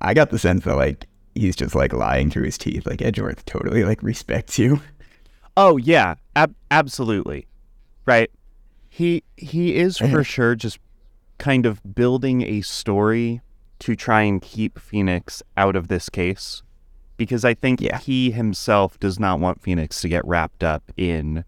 I 0.00 0.14
got 0.14 0.30
the 0.30 0.38
sense 0.38 0.64
that 0.64 0.76
like 0.76 1.06
he's 1.34 1.56
just 1.56 1.74
like 1.74 1.92
lying 1.92 2.30
through 2.30 2.44
his 2.44 2.58
teeth. 2.58 2.86
Like 2.86 3.02
Edgeworth 3.02 3.44
totally 3.44 3.84
like 3.84 4.02
respects 4.02 4.58
you. 4.58 4.80
Oh 5.56 5.76
yeah, 5.76 6.14
ab- 6.34 6.54
absolutely. 6.70 7.46
Right. 8.04 8.30
He 8.88 9.22
he 9.36 9.76
is 9.76 9.98
for 10.12 10.24
sure 10.24 10.54
just 10.54 10.78
kind 11.38 11.66
of 11.66 11.80
building 11.94 12.42
a 12.42 12.62
story 12.62 13.40
to 13.80 13.94
try 13.94 14.22
and 14.22 14.40
keep 14.40 14.78
Phoenix 14.78 15.42
out 15.56 15.76
of 15.76 15.88
this 15.88 16.08
case 16.08 16.62
because 17.18 17.44
I 17.44 17.52
think 17.52 17.80
Yeah. 17.82 17.98
he 17.98 18.30
himself 18.30 18.98
does 19.00 19.18
not 19.20 19.38
want 19.38 19.60
Phoenix 19.60 20.00
to 20.00 20.08
get 20.08 20.24
wrapped 20.26 20.64
up 20.64 20.82
in 20.96 21.44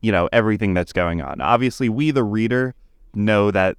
you 0.00 0.10
know 0.12 0.28
everything 0.32 0.72
that's 0.74 0.92
going 0.92 1.20
on. 1.20 1.40
Obviously, 1.42 1.88
we 1.90 2.10
the 2.10 2.24
reader 2.24 2.74
know 3.16 3.50
that 3.50 3.76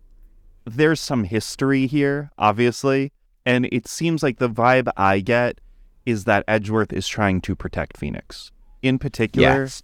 there's 0.65 0.99
some 0.99 1.25
history 1.25 1.87
here, 1.87 2.31
obviously, 2.37 3.11
and 3.45 3.67
it 3.71 3.87
seems 3.87 4.23
like 4.23 4.39
the 4.39 4.49
vibe 4.49 4.89
I 4.97 5.19
get 5.19 5.59
is 6.05 6.23
that 6.25 6.43
Edgeworth 6.47 6.93
is 6.93 7.07
trying 7.07 7.41
to 7.41 7.55
protect 7.55 7.97
Phoenix. 7.97 8.51
In 8.81 8.99
particular, 8.99 9.63
Yes. 9.63 9.83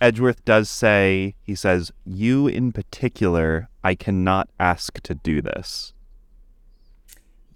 Edgeworth 0.00 0.44
does 0.44 0.68
say, 0.68 1.34
he 1.42 1.54
says, 1.54 1.92
You 2.04 2.48
in 2.48 2.72
particular, 2.72 3.68
I 3.84 3.94
cannot 3.94 4.48
ask 4.58 5.00
to 5.02 5.14
do 5.14 5.40
this. 5.40 5.92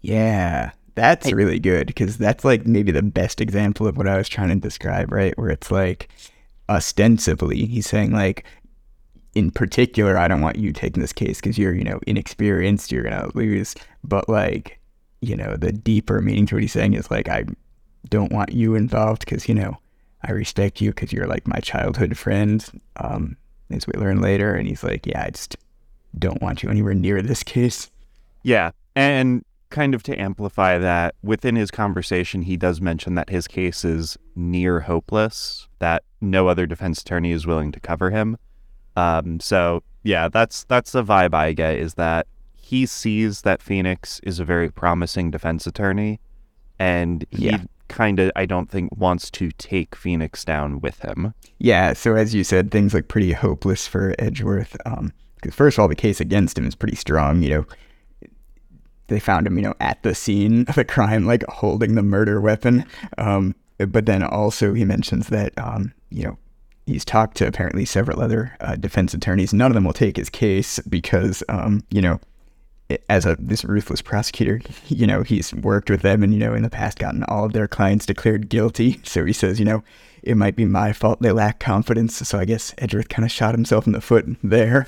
Yeah, 0.00 0.70
that's 0.94 1.32
really 1.32 1.58
good 1.58 1.88
because 1.88 2.16
that's 2.16 2.44
like 2.44 2.66
maybe 2.66 2.92
the 2.92 3.02
best 3.02 3.40
example 3.40 3.86
of 3.86 3.96
what 3.96 4.06
I 4.08 4.16
was 4.16 4.28
trying 4.28 4.48
to 4.50 4.56
describe, 4.56 5.12
right? 5.12 5.36
Where 5.36 5.50
it's 5.50 5.70
like 5.70 6.08
ostensibly 6.68 7.64
he's 7.66 7.86
saying 7.86 8.10
like 8.12 8.44
in 9.36 9.50
particular 9.50 10.16
I 10.16 10.26
don't 10.26 10.40
want 10.40 10.56
you 10.56 10.72
taking 10.72 11.00
this 11.00 11.12
case 11.12 11.40
because 11.40 11.58
you're, 11.58 11.74
you 11.74 11.84
know, 11.84 12.00
inexperienced, 12.06 12.90
you're 12.90 13.02
going 13.02 13.20
to 13.20 13.30
lose, 13.36 13.74
but 14.02 14.28
like, 14.28 14.80
you 15.20 15.36
know, 15.36 15.56
the 15.56 15.72
deeper 15.72 16.20
meaning 16.20 16.46
to 16.46 16.56
what 16.56 16.62
he's 16.62 16.72
saying 16.72 16.94
is 16.94 17.10
like 17.10 17.28
I 17.28 17.44
don't 18.08 18.32
want 18.32 18.52
you 18.52 18.74
involved 18.74 19.24
because, 19.24 19.48
you 19.48 19.54
know, 19.54 19.76
I 20.24 20.32
respect 20.32 20.80
you 20.80 20.90
because 20.90 21.12
you're 21.12 21.26
like 21.26 21.46
my 21.46 21.60
childhood 21.60 22.16
friend. 22.16 22.64
Um 22.96 23.36
as 23.70 23.86
we 23.86 23.92
learn 23.94 24.20
later 24.20 24.54
and 24.54 24.68
he's 24.68 24.84
like, 24.84 25.06
yeah, 25.06 25.24
I 25.24 25.30
just 25.30 25.56
don't 26.18 26.40
want 26.40 26.62
you 26.62 26.70
anywhere 26.70 26.94
near 26.94 27.20
this 27.20 27.42
case. 27.42 27.90
Yeah. 28.42 28.70
And 28.94 29.44
kind 29.70 29.94
of 29.94 30.02
to 30.04 30.16
amplify 30.16 30.78
that, 30.78 31.14
within 31.22 31.56
his 31.56 31.70
conversation, 31.70 32.42
he 32.42 32.56
does 32.56 32.80
mention 32.80 33.16
that 33.16 33.28
his 33.28 33.46
case 33.48 33.84
is 33.84 34.16
near 34.34 34.80
hopeless, 34.80 35.66
that 35.80 36.04
no 36.20 36.48
other 36.48 36.64
defense 36.64 37.02
attorney 37.02 37.32
is 37.32 37.46
willing 37.46 37.72
to 37.72 37.80
cover 37.80 38.10
him. 38.10 38.38
Um, 38.96 39.40
so 39.40 39.82
yeah, 40.02 40.28
that's 40.28 40.64
that's 40.64 40.92
the 40.92 41.02
vibe 41.04 41.34
I 41.34 41.52
get 41.52 41.76
is 41.76 41.94
that 41.94 42.26
he 42.56 42.86
sees 42.86 43.42
that 43.42 43.62
Phoenix 43.62 44.20
is 44.24 44.40
a 44.40 44.44
very 44.44 44.70
promising 44.70 45.30
defense 45.30 45.66
attorney, 45.66 46.18
and 46.78 47.24
he 47.30 47.46
Yeah. 47.50 47.58
kind 47.88 48.18
of, 48.18 48.32
I 48.34 48.46
don't 48.46 48.68
think, 48.70 48.96
wants 48.96 49.30
to 49.32 49.50
take 49.52 49.94
Phoenix 49.94 50.44
down 50.44 50.80
with 50.80 50.98
him. 51.00 51.32
Yeah, 51.58 51.92
so 51.92 52.16
as 52.16 52.34
you 52.34 52.42
said, 52.42 52.70
things 52.72 52.92
look 52.94 53.06
pretty 53.06 53.32
hopeless 53.32 53.86
for 53.86 54.14
Edgeworth. 54.18 54.76
Um, 54.84 55.12
first 55.52 55.78
of 55.78 55.82
all, 55.82 55.88
the 55.88 55.94
case 55.94 56.20
against 56.20 56.58
him 56.58 56.66
is 56.66 56.74
pretty 56.74 56.96
strong. 56.96 57.42
You 57.42 57.50
know, 57.50 57.66
they 59.06 59.20
found 59.20 59.46
him, 59.46 59.56
you 59.56 59.62
know, 59.62 59.74
at 59.80 60.02
the 60.02 60.14
scene 60.16 60.64
of 60.68 60.74
the 60.74 60.84
crime, 60.84 61.26
like 61.26 61.44
holding 61.44 61.94
the 61.94 62.02
murder 62.02 62.40
weapon. 62.40 62.84
Um, 63.18 63.54
but 63.78 64.06
then 64.06 64.22
also 64.24 64.74
he 64.74 64.84
mentions 64.84 65.28
that, 65.28 65.52
um, 65.56 65.92
you 66.10 66.24
know, 66.24 66.38
he's 66.86 67.04
talked 67.04 67.36
to 67.38 67.46
apparently 67.46 67.84
several 67.84 68.20
other 68.22 68.56
uh, 68.60 68.76
defense 68.76 69.12
attorneys. 69.14 69.52
None 69.52 69.70
of 69.70 69.74
them 69.74 69.84
will 69.84 69.92
take 69.92 70.16
his 70.16 70.30
case 70.30 70.78
because, 70.88 71.42
um, 71.48 71.82
you 71.90 72.00
know, 72.00 72.20
as 73.10 73.26
a 73.26 73.36
this 73.40 73.64
ruthless 73.64 74.00
prosecutor, 74.00 74.60
you 74.86 75.06
know, 75.06 75.22
he's 75.24 75.52
worked 75.52 75.90
with 75.90 76.02
them 76.02 76.22
and 76.22 76.32
you 76.32 76.38
know 76.38 76.54
in 76.54 76.62
the 76.62 76.70
past 76.70 76.98
gotten 77.00 77.24
all 77.24 77.44
of 77.44 77.52
their 77.52 77.66
clients 77.66 78.06
declared 78.06 78.48
guilty. 78.48 79.00
So 79.04 79.24
he 79.24 79.32
says, 79.32 79.58
you 79.58 79.64
know, 79.64 79.82
it 80.22 80.36
might 80.36 80.54
be 80.54 80.64
my 80.64 80.92
fault 80.92 81.20
they 81.20 81.32
lack 81.32 81.58
confidence. 81.58 82.16
So 82.16 82.38
I 82.38 82.44
guess 82.44 82.72
Edgeworth 82.78 83.08
kind 83.08 83.24
of 83.24 83.32
shot 83.32 83.54
himself 83.54 83.86
in 83.86 83.92
the 83.92 84.00
foot 84.00 84.26
there. 84.42 84.86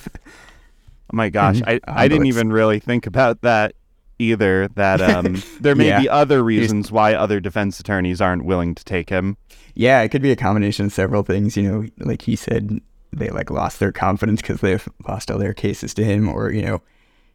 Oh 1.10 1.16
my 1.16 1.28
gosh, 1.28 1.56
Mhm. 1.60 1.80
I, 1.88 2.02
I 2.04 2.06
didn't 2.08 2.26
even 2.26 2.52
really 2.52 2.78
think 2.80 3.06
about 3.06 3.40
that 3.40 3.74
either. 4.20 4.68
That 4.68 5.00
um, 5.00 5.42
there 5.60 5.74
may 5.74 5.88
Yeah. 5.88 6.00
be 6.00 6.08
other 6.08 6.44
reasons 6.44 6.92
why 6.92 7.14
other 7.14 7.40
defense 7.40 7.80
attorneys 7.80 8.20
aren't 8.20 8.44
willing 8.44 8.74
to 8.76 8.84
take 8.84 9.08
him. 9.10 9.36
Yeah, 9.78 10.00
it 10.02 10.08
could 10.08 10.22
be 10.22 10.32
a 10.32 10.36
combination 10.36 10.86
of 10.86 10.92
several 10.92 11.22
things. 11.22 11.56
You 11.56 11.62
know, 11.62 11.86
like 11.98 12.22
he 12.22 12.34
said, 12.34 12.80
they 13.12 13.28
like 13.30 13.48
lost 13.48 13.78
their 13.78 13.92
confidence 13.92 14.42
because 14.42 14.60
they've 14.60 14.88
lost 15.06 15.30
all 15.30 15.38
their 15.38 15.54
cases 15.54 15.94
to 15.94 16.04
him, 16.04 16.28
or 16.28 16.50
you 16.50 16.62
know, 16.62 16.82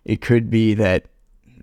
it 0.03 0.19
could 0.19 0.49
be 0.49 0.73
that 0.73 1.05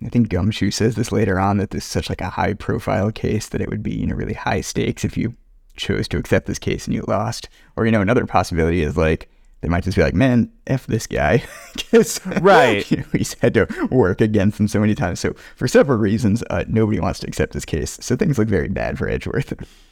I 0.03 0.09
think 0.09 0.31
Gumshoe 0.31 0.71
says 0.71 0.95
this 0.95 1.13
later 1.13 1.39
on 1.39 1.59
that 1.59 1.69
this 1.69 1.85
is 1.85 1.91
such 1.91 2.09
like 2.09 2.23
a 2.23 2.31
high 2.31 2.55
profile 2.55 3.13
case 3.13 3.47
that 3.51 3.61
it 3.61 3.69
would 3.69 3.83
be 3.83 3.95
you 3.95 4.07
know 4.07 4.15
really 4.15 4.33
high 4.33 4.63
stakes 4.63 5.05
if 5.05 5.19
you 5.19 5.37
chose 5.77 6.09
to 6.09 6.17
accept 6.17 6.47
this 6.47 6.59
case 6.59 6.87
and 6.87 6.95
you 6.95 7.05
lost. 7.07 7.51
Or 7.77 7.85
you 7.85 7.93
know, 7.93 8.01
another 8.01 8.25
possibility 8.25 8.83
is 8.83 8.97
like 8.97 9.29
they 9.61 9.69
might 9.69 9.85
just 9.85 9.99
be 9.99 10.03
like, 10.03 10.15
man, 10.15 10.51
f 10.67 10.87
this 10.87 11.07
guy, 11.07 11.45
Right. 12.41 12.91
you 12.91 12.97
know, 12.97 13.05
he's 13.13 13.35
had 13.35 13.53
to 13.53 13.67
work 13.91 14.23
against 14.23 14.59
him 14.59 14.67
so 14.67 14.81
many 14.81 14.95
times. 14.95 15.21
So 15.21 15.35
for 15.57 15.69
several 15.69 15.99
reasons, 15.99 16.43
uh, 16.49 16.65
nobody 16.69 17.01
wants 17.01 17.21
to 17.21 17.27
accept 17.27 17.53
this 17.53 17.67
case. 17.67 17.99
So 18.01 18.17
things 18.17 18.39
look 18.39 18.49
very 18.49 18.69
bad 18.69 18.97
for 18.97 19.11
Edgeworth. 19.11 19.53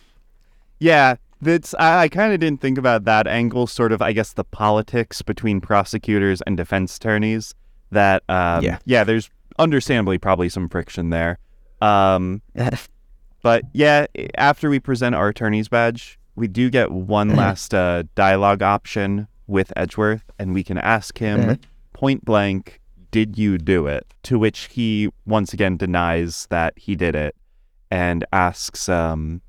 Yeah, 0.78 1.16
that's 1.40 1.74
I, 1.74 2.02
I 2.04 2.08
kind 2.08 2.32
of 2.32 2.40
didn't 2.40 2.60
think 2.60 2.78
about 2.78 3.04
that 3.04 3.26
angle. 3.26 3.66
Sort 3.66 3.92
of, 3.92 4.00
I 4.02 4.12
guess, 4.12 4.32
the 4.32 4.44
politics 4.44 5.22
between 5.22 5.60
prosecutors 5.60 6.40
and 6.42 6.56
defense 6.56 6.96
attorneys. 6.96 7.54
That 7.90 8.22
um, 8.28 8.64
Yeah. 8.64 8.78
yeah, 8.84 9.04
there's 9.04 9.30
understandably 9.58 10.18
probably 10.18 10.48
some 10.48 10.68
friction 10.68 11.10
there. 11.10 11.38
Um, 11.80 12.42
but 13.42 13.62
yeah, 13.72 14.06
after 14.36 14.68
we 14.70 14.78
present 14.80 15.14
our 15.14 15.28
attorney's 15.28 15.68
badge, 15.68 16.18
we 16.36 16.48
do 16.48 16.70
get 16.70 16.90
one 16.92 17.34
last 17.34 17.74
uh, 17.74 18.04
dialogue 18.14 18.62
option 18.62 19.26
with 19.46 19.72
Edgeworth, 19.76 20.24
and 20.38 20.52
we 20.54 20.62
can 20.62 20.78
ask 20.78 21.18
him 21.18 21.40
Mhm. 21.40 21.58
point 21.94 22.24
blank, 22.24 22.80
"Did 23.10 23.38
you 23.38 23.58
do 23.58 23.86
it?" 23.86 24.06
To 24.24 24.38
which 24.38 24.68
he 24.72 25.08
once 25.24 25.52
again 25.52 25.76
denies 25.76 26.46
that 26.50 26.74
he 26.76 26.94
did 26.94 27.14
it, 27.16 27.34
and 27.90 28.24
asks, 28.32 28.88
um, 28.88 29.40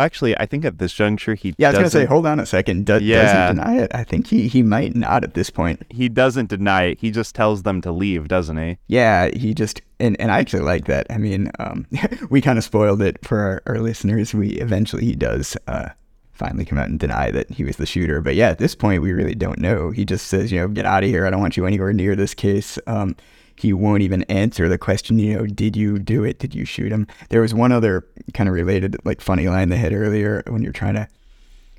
actually, 0.00 0.36
I 0.38 0.46
think 0.46 0.64
at 0.64 0.78
this 0.78 0.92
juncture 0.92 1.34
he 1.34 1.54
Yeah, 1.58 1.68
I 1.68 1.70
was 1.70 1.78
gonna 1.78 1.90
say, 1.90 2.04
hold 2.04 2.26
on 2.26 2.40
a 2.40 2.46
second. 2.46 2.86
Do- 2.86 2.98
Yeah. 3.02 3.22
Doesn't 3.22 3.56
deny 3.56 3.78
it. 3.82 3.90
I 3.94 4.04
think 4.04 4.26
he 4.28 4.48
he 4.48 4.62
might 4.62 4.94
not 4.96 5.24
at 5.24 5.34
this 5.34 5.50
point. 5.50 5.82
he 5.90 6.08
doesn't 6.08 6.48
deny 6.48 6.84
it. 6.84 6.98
He 7.00 7.10
just 7.10 7.34
tells 7.34 7.62
them 7.62 7.80
to 7.82 7.92
leave, 7.92 8.28
doesn't 8.28 8.56
he? 8.56 8.78
Yeah, 8.86 9.28
he 9.34 9.54
just 9.54 9.80
and 10.00 10.18
and 10.20 10.30
I 10.30 10.38
actually 10.38 10.62
like 10.62 10.86
that. 10.86 11.06
I 11.10 11.18
mean, 11.18 11.50
um, 11.58 11.86
we 12.30 12.40
kind 12.40 12.58
of 12.58 12.64
spoiled 12.64 13.02
it 13.02 13.24
for 13.26 13.38
our, 13.40 13.62
our 13.66 13.80
listeners. 13.80 14.34
We 14.34 14.50
eventually 14.60 15.04
he 15.04 15.14
does 15.16 15.56
uh, 15.66 15.88
finally 16.32 16.64
come 16.64 16.78
out 16.78 16.88
and 16.88 17.00
deny 17.00 17.30
that 17.32 17.50
he 17.50 17.64
was 17.64 17.76
the 17.76 17.86
shooter. 17.86 18.20
But 18.20 18.36
yeah, 18.36 18.50
at 18.50 18.58
this 18.58 18.74
point, 18.76 19.02
we 19.02 19.12
really 19.12 19.34
don't 19.34 19.58
know. 19.58 19.90
He 19.90 20.04
just 20.04 20.28
says, 20.28 20.52
you 20.52 20.60
know, 20.60 20.68
get 20.68 20.86
out 20.86 21.02
of 21.02 21.08
here. 21.10 21.26
I 21.26 21.30
don't 21.30 21.40
want 21.40 21.56
you 21.56 21.66
anywhere 21.66 21.92
near 21.92 22.14
this 22.14 22.32
case. 22.34 22.78
Um, 22.86 23.16
he 23.60 23.72
won't 23.72 24.02
even 24.02 24.22
answer 24.24 24.68
the 24.68 24.78
question, 24.78 25.18
you 25.18 25.36
know, 25.36 25.46
did 25.46 25.76
you 25.76 25.98
do 25.98 26.24
it? 26.24 26.38
Did 26.38 26.54
you 26.54 26.64
shoot 26.64 26.92
him? 26.92 27.06
There 27.30 27.40
was 27.40 27.54
one 27.54 27.72
other 27.72 28.06
kind 28.34 28.48
of 28.48 28.54
related, 28.54 28.96
like 29.04 29.20
funny 29.20 29.48
line 29.48 29.68
they 29.68 29.76
had 29.76 29.92
earlier 29.92 30.42
when 30.46 30.62
you're 30.62 30.72
trying 30.72 30.94
to 30.94 31.08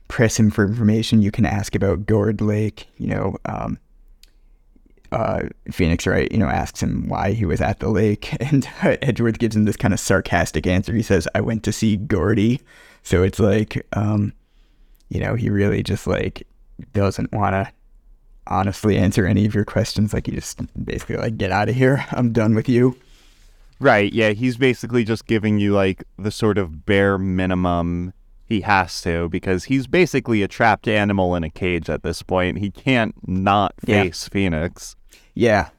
press 0.07 0.37
him 0.37 0.51
for 0.51 0.65
information. 0.65 1.21
You 1.21 1.31
can 1.31 1.45
ask 1.45 1.75
about 1.75 2.05
Gourd 2.05 2.41
Lake, 2.41 2.87
you 2.97 3.07
know, 3.07 3.37
um, 3.45 3.77
uh, 5.11 5.43
Phoenix 5.71 6.05
Wright, 6.05 6.31
you 6.31 6.37
know, 6.37 6.47
asks 6.47 6.83
him 6.83 7.07
why 7.07 7.31
he 7.31 7.45
was 7.45 7.61
at 7.61 7.79
the 7.79 7.89
lake, 7.89 8.35
and 8.51 8.67
Edgeworth 8.81 9.39
gives 9.39 9.55
him 9.55 9.65
this 9.65 9.77
kind 9.77 9.93
of 9.93 9.99
sarcastic 9.99 10.67
answer. 10.67 10.93
He 10.93 11.01
says, 11.01 11.27
"I 11.33 11.41
went 11.41 11.63
to 11.63 11.71
see 11.71 11.97
Gourdy," 11.97 12.61
so 13.01 13.23
it's 13.23 13.39
like, 13.39 13.85
um, 13.93 14.33
you 15.09 15.19
know, 15.19 15.35
he 15.35 15.49
really 15.49 15.81
just 15.81 16.05
like 16.05 16.45
doesn't 16.93 17.31
want 17.31 17.53
to 17.53 17.71
honestly 18.49 18.97
answer 18.97 19.25
any 19.25 19.45
of 19.45 19.55
your 19.55 19.65
questions. 19.65 20.13
Like, 20.13 20.25
he 20.25 20.33
just 20.33 20.59
basically 20.85 21.15
like, 21.17 21.37
"Get 21.37 21.51
out 21.51 21.69
of 21.69 21.75
here! 21.75 22.05
I'm 22.11 22.33
done 22.33 22.55
with 22.55 22.67
you." 22.67 22.97
Right. 23.79 24.11
Yeah. 24.11 24.31
He's 24.31 24.57
basically 24.57 25.05
just 25.05 25.25
giving 25.25 25.57
you 25.57 25.73
like 25.73 26.03
the 26.17 26.31
sort 26.31 26.57
of 26.57 26.85
bare 26.85 27.17
minimum 27.17 28.11
he 28.45 28.61
has 28.61 29.01
to 29.03 29.29
because 29.29 29.65
he's 29.65 29.87
basically 29.87 30.43
a 30.43 30.47
trapped 30.49 30.87
animal 30.87 31.33
in 31.35 31.43
a 31.45 31.49
cage 31.49 31.89
at 31.89 32.03
this 32.03 32.21
point. 32.21 32.57
He 32.57 32.71
can't 32.71 33.15
not 33.27 33.73
Yeah. 33.85 34.03
face 34.03 34.27
Phoenix. 34.27 34.95
Yeah. 35.33 35.69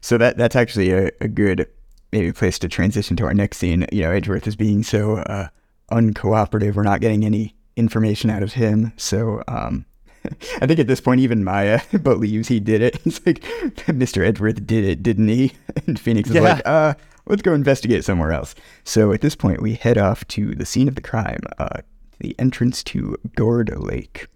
So 0.00 0.18
that 0.18 0.36
that's 0.36 0.56
actually 0.56 0.90
a, 0.90 1.10
a 1.20 1.28
good 1.28 1.68
maybe 2.12 2.32
place 2.32 2.58
to 2.60 2.68
transition 2.68 3.16
to 3.18 3.24
our 3.24 3.34
next 3.34 3.58
scene. 3.58 3.86
You 3.92 4.02
know, 4.02 4.10
Edgeworth 4.10 4.46
is 4.48 4.56
being 4.56 4.82
so 4.82 5.18
uh, 5.18 5.48
uncooperative. 5.92 6.74
We're 6.74 6.82
not 6.82 7.00
getting 7.00 7.24
any 7.24 7.54
information 7.76 8.30
out 8.30 8.42
of 8.42 8.54
him. 8.54 8.92
So 8.96 9.42
um, 9.48 9.84
I 10.60 10.66
think 10.66 10.78
at 10.80 10.86
this 10.86 11.00
point, 11.00 11.20
even 11.20 11.44
Maya 11.44 11.80
believes 12.02 12.48
he 12.48 12.60
did 12.60 12.82
it. 12.82 12.96
He's 13.04 13.24
like, 13.26 13.40
Mr. 13.86 14.24
Edgeworth 14.26 14.66
did 14.66 14.84
it, 14.84 15.02
didn't 15.02 15.28
he? 15.28 15.52
And 15.86 15.98
Phoenix 15.98 16.28
is 16.30 16.36
Yeah. 16.36 16.40
like, 16.42 16.62
uh, 16.66 16.94
let's 17.26 17.42
go 17.42 17.52
investigate 17.54 18.04
somewhere 18.04 18.32
else. 18.32 18.54
So 18.84 19.12
at 19.12 19.20
this 19.20 19.34
point, 19.36 19.62
we 19.62 19.74
head 19.74 19.98
off 19.98 20.26
to 20.28 20.54
the 20.54 20.66
scene 20.66 20.88
of 20.88 20.94
the 20.94 21.00
crime, 21.00 21.40
uh, 21.58 21.80
the 22.20 22.34
entrance 22.38 22.82
to 22.84 23.16
Gourd 23.36 23.70
Lake. 23.76 24.28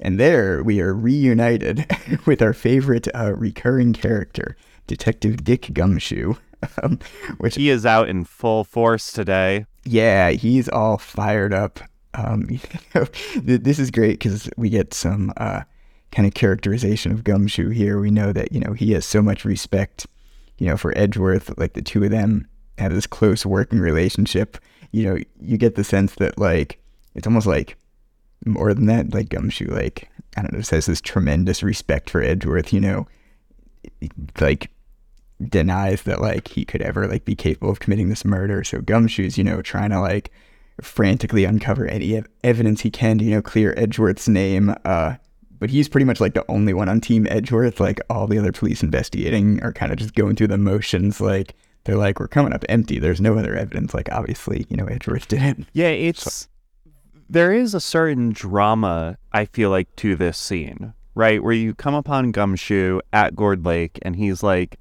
And 0.00 0.20
there 0.20 0.62
we 0.62 0.80
are 0.80 0.94
reunited 0.94 1.84
with 2.26 2.40
our 2.40 2.52
favorite 2.52 3.08
uh, 3.14 3.34
recurring 3.34 3.92
character, 3.92 4.56
Detective 4.86 5.42
Dick 5.42 5.70
Gumshoe. 5.72 6.34
Um, 6.82 6.98
which, 7.38 7.54
He 7.54 7.70
is 7.70 7.86
out 7.86 8.08
in 8.08 8.24
full 8.24 8.64
force 8.64 9.12
today. 9.12 9.66
yeah, 9.84 10.30
he's 10.30 10.68
all 10.68 10.98
fired 10.98 11.54
up. 11.54 11.78
Um, 12.14 12.46
th- 12.92 13.62
this 13.62 13.78
is 13.78 13.90
great 13.90 14.18
because 14.18 14.48
we 14.56 14.70
get 14.70 14.94
some 14.94 15.32
uh, 15.36 15.62
kind 16.12 16.26
of 16.26 16.34
characterization 16.34 17.12
of 17.12 17.24
Gumshoe 17.24 17.70
here. 17.70 18.00
We 18.00 18.10
know 18.10 18.32
that, 18.32 18.52
you 18.52 18.60
know, 18.60 18.72
he 18.72 18.92
has 18.92 19.04
so 19.04 19.22
much 19.22 19.44
respect, 19.44 20.06
you 20.58 20.66
know, 20.66 20.76
for 20.76 20.96
Edgeworth. 20.96 21.56
Like 21.58 21.74
the 21.74 21.82
two 21.82 22.04
of 22.04 22.10
them 22.10 22.48
have 22.78 22.94
this 22.94 23.06
close 23.06 23.44
working 23.44 23.80
relationship. 23.80 24.58
You 24.92 25.04
know, 25.04 25.18
you 25.40 25.58
get 25.58 25.74
the 25.74 25.84
sense 25.84 26.14
that, 26.14 26.38
like, 26.38 26.80
it's 27.14 27.26
almost 27.26 27.46
like 27.46 27.76
more 28.46 28.72
than 28.72 28.86
that, 28.86 29.12
like 29.12 29.28
Gumshoe, 29.28 29.66
like 29.66 30.08
I 30.36 30.42
don't 30.42 30.52
know, 30.52 30.58
has 30.58 30.86
this 30.86 31.00
tremendous 31.00 31.62
respect 31.62 32.10
for 32.10 32.22
Edgeworth. 32.22 32.72
You 32.72 32.80
know, 32.80 33.08
like 34.40 34.70
denies 35.46 36.02
that 36.02 36.20
like 36.20 36.48
he 36.48 36.64
could 36.64 36.82
ever 36.82 37.06
like 37.06 37.24
be 37.24 37.34
capable 37.34 37.70
of 37.70 37.80
committing 37.80 38.08
this 38.08 38.24
murder. 38.24 38.64
So 38.64 38.80
Gumshoe's, 38.80 39.38
you 39.38 39.44
know, 39.44 39.62
trying 39.62 39.90
to 39.90 40.00
like 40.00 40.32
frantically 40.80 41.44
uncover 41.44 41.86
any 41.86 42.16
ev- 42.16 42.28
evidence 42.44 42.82
he 42.82 42.90
can 42.90 43.18
to 43.18 43.24
you 43.24 43.30
know 43.32 43.42
clear 43.42 43.74
Edgeworth's 43.76 44.28
name. 44.28 44.74
Uh, 44.84 45.14
but 45.58 45.70
he's 45.70 45.88
pretty 45.88 46.04
much 46.04 46.20
like 46.20 46.34
the 46.34 46.44
only 46.48 46.72
one 46.72 46.88
on 46.88 47.00
Team 47.00 47.26
Edgeworth. 47.30 47.80
Like 47.80 48.00
all 48.08 48.26
the 48.28 48.38
other 48.38 48.52
police 48.52 48.82
investigating 48.82 49.60
are 49.62 49.72
kind 49.72 49.90
of 49.90 49.98
just 49.98 50.14
going 50.14 50.36
through 50.36 50.46
the 50.48 50.58
motions. 50.58 51.20
Like 51.20 51.54
they're 51.84 51.96
like, 51.96 52.20
we're 52.20 52.28
coming 52.28 52.52
up 52.52 52.64
empty. 52.68 52.98
There's 53.00 53.20
no 53.20 53.36
other 53.36 53.56
evidence. 53.56 53.92
Like 53.92 54.08
obviously, 54.12 54.66
you 54.68 54.76
know, 54.76 54.86
Edgeworth 54.86 55.26
didn't. 55.26 55.66
Yeah, 55.72 55.88
it's 55.88 56.48
there 57.28 57.52
is 57.52 57.74
a 57.74 57.80
certain 57.80 58.30
drama 58.32 59.18
I 59.32 59.46
feel 59.46 59.70
like 59.70 59.94
to 59.96 60.14
this 60.14 60.38
scene, 60.38 60.94
right? 61.16 61.42
Where 61.42 61.52
you 61.52 61.74
come 61.74 61.94
upon 61.94 62.30
Gumshoe 62.30 63.00
at 63.12 63.34
Gourd 63.34 63.66
Lake 63.66 63.98
and 64.02 64.14
he's 64.16 64.42
like 64.44 64.78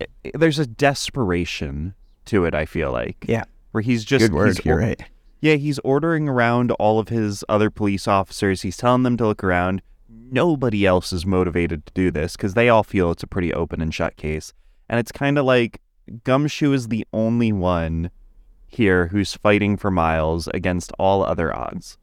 i- 0.00 0.06
i- 0.24 0.30
there's 0.34 0.58
a 0.60 0.66
desperation 0.66 1.94
to 2.26 2.44
it, 2.44 2.54
I 2.54 2.64
feel 2.66 2.92
like. 2.92 3.24
Yeah. 3.28 3.44
Where 3.72 3.82
he's 3.82 4.04
just 4.04 4.24
Good 4.26 4.32
word. 4.32 4.56
he's 4.56 4.64
You're 4.64 4.78
right. 4.78 5.02
Yeah, 5.44 5.56
he's 5.56 5.78
ordering 5.80 6.26
around 6.26 6.70
all 6.70 6.98
of 6.98 7.10
his 7.10 7.44
other 7.50 7.68
police 7.68 8.08
officers. 8.08 8.62
He's 8.62 8.78
telling 8.78 9.02
them 9.02 9.18
to 9.18 9.26
look 9.26 9.44
around. 9.44 9.82
Nobody 10.08 10.86
else 10.86 11.12
is 11.12 11.26
motivated 11.26 11.84
to 11.84 11.92
do 11.92 12.10
this 12.10 12.34
because 12.34 12.54
they 12.54 12.70
all 12.70 12.82
feel 12.82 13.10
it's 13.10 13.22
a 13.22 13.26
pretty 13.26 13.52
open 13.52 13.82
and 13.82 13.94
shut 13.94 14.16
case. 14.16 14.54
And 14.88 14.98
it's 14.98 15.12
kind 15.12 15.36
of 15.36 15.44
like 15.44 15.82
Gumshoe 16.24 16.72
is 16.72 16.88
the 16.88 17.06
only 17.12 17.52
one 17.52 18.10
here 18.66 19.08
who's 19.08 19.34
fighting 19.34 19.76
for 19.76 19.90
Miles 19.90 20.48
against 20.54 20.92
all 20.98 21.22
other 21.22 21.54
odds. 21.54 21.98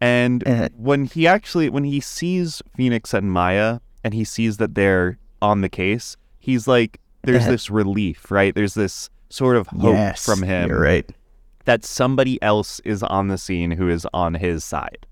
And 0.00 0.46
Uh. 0.46 0.68
when 0.76 1.06
he 1.06 1.26
actually, 1.26 1.68
when 1.70 1.82
he 1.82 1.98
sees 1.98 2.62
Phoenix 2.76 3.12
and 3.12 3.32
Maya 3.32 3.80
and 4.04 4.14
he 4.14 4.22
sees 4.22 4.58
that 4.58 4.76
they're 4.76 5.18
on 5.42 5.62
the 5.62 5.68
case, 5.68 6.16
he's 6.38 6.68
like, 6.68 7.00
there's 7.24 7.46
this 7.46 7.70
relief, 7.70 8.30
right? 8.30 8.54
There's 8.54 8.74
this 8.74 9.10
sort 9.30 9.56
of 9.56 9.66
hope 9.66 9.94
yes, 9.94 10.24
from 10.24 10.42
him 10.42 10.68
You're 10.68 10.80
right. 10.80 11.10
That 11.68 11.84
somebody 11.84 12.42
else 12.42 12.80
is 12.86 13.02
on 13.02 13.28
the 13.28 13.36
scene 13.36 13.72
who 13.72 13.90
is 13.90 14.06
on 14.14 14.32
his 14.32 14.64
side. 14.64 15.06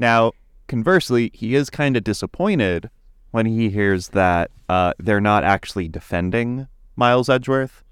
Now, 0.00 0.32
conversely, 0.66 1.30
he 1.32 1.54
is 1.54 1.70
kind 1.70 1.96
of 1.96 2.02
disappointed 2.02 2.90
when 3.30 3.46
he 3.46 3.70
hears 3.70 4.08
that 4.08 4.50
uh, 4.68 4.94
they're 4.98 5.20
not 5.20 5.44
actually 5.44 5.86
defending 5.86 6.66
Miles 6.96 7.28
Edgeworth, 7.28 7.84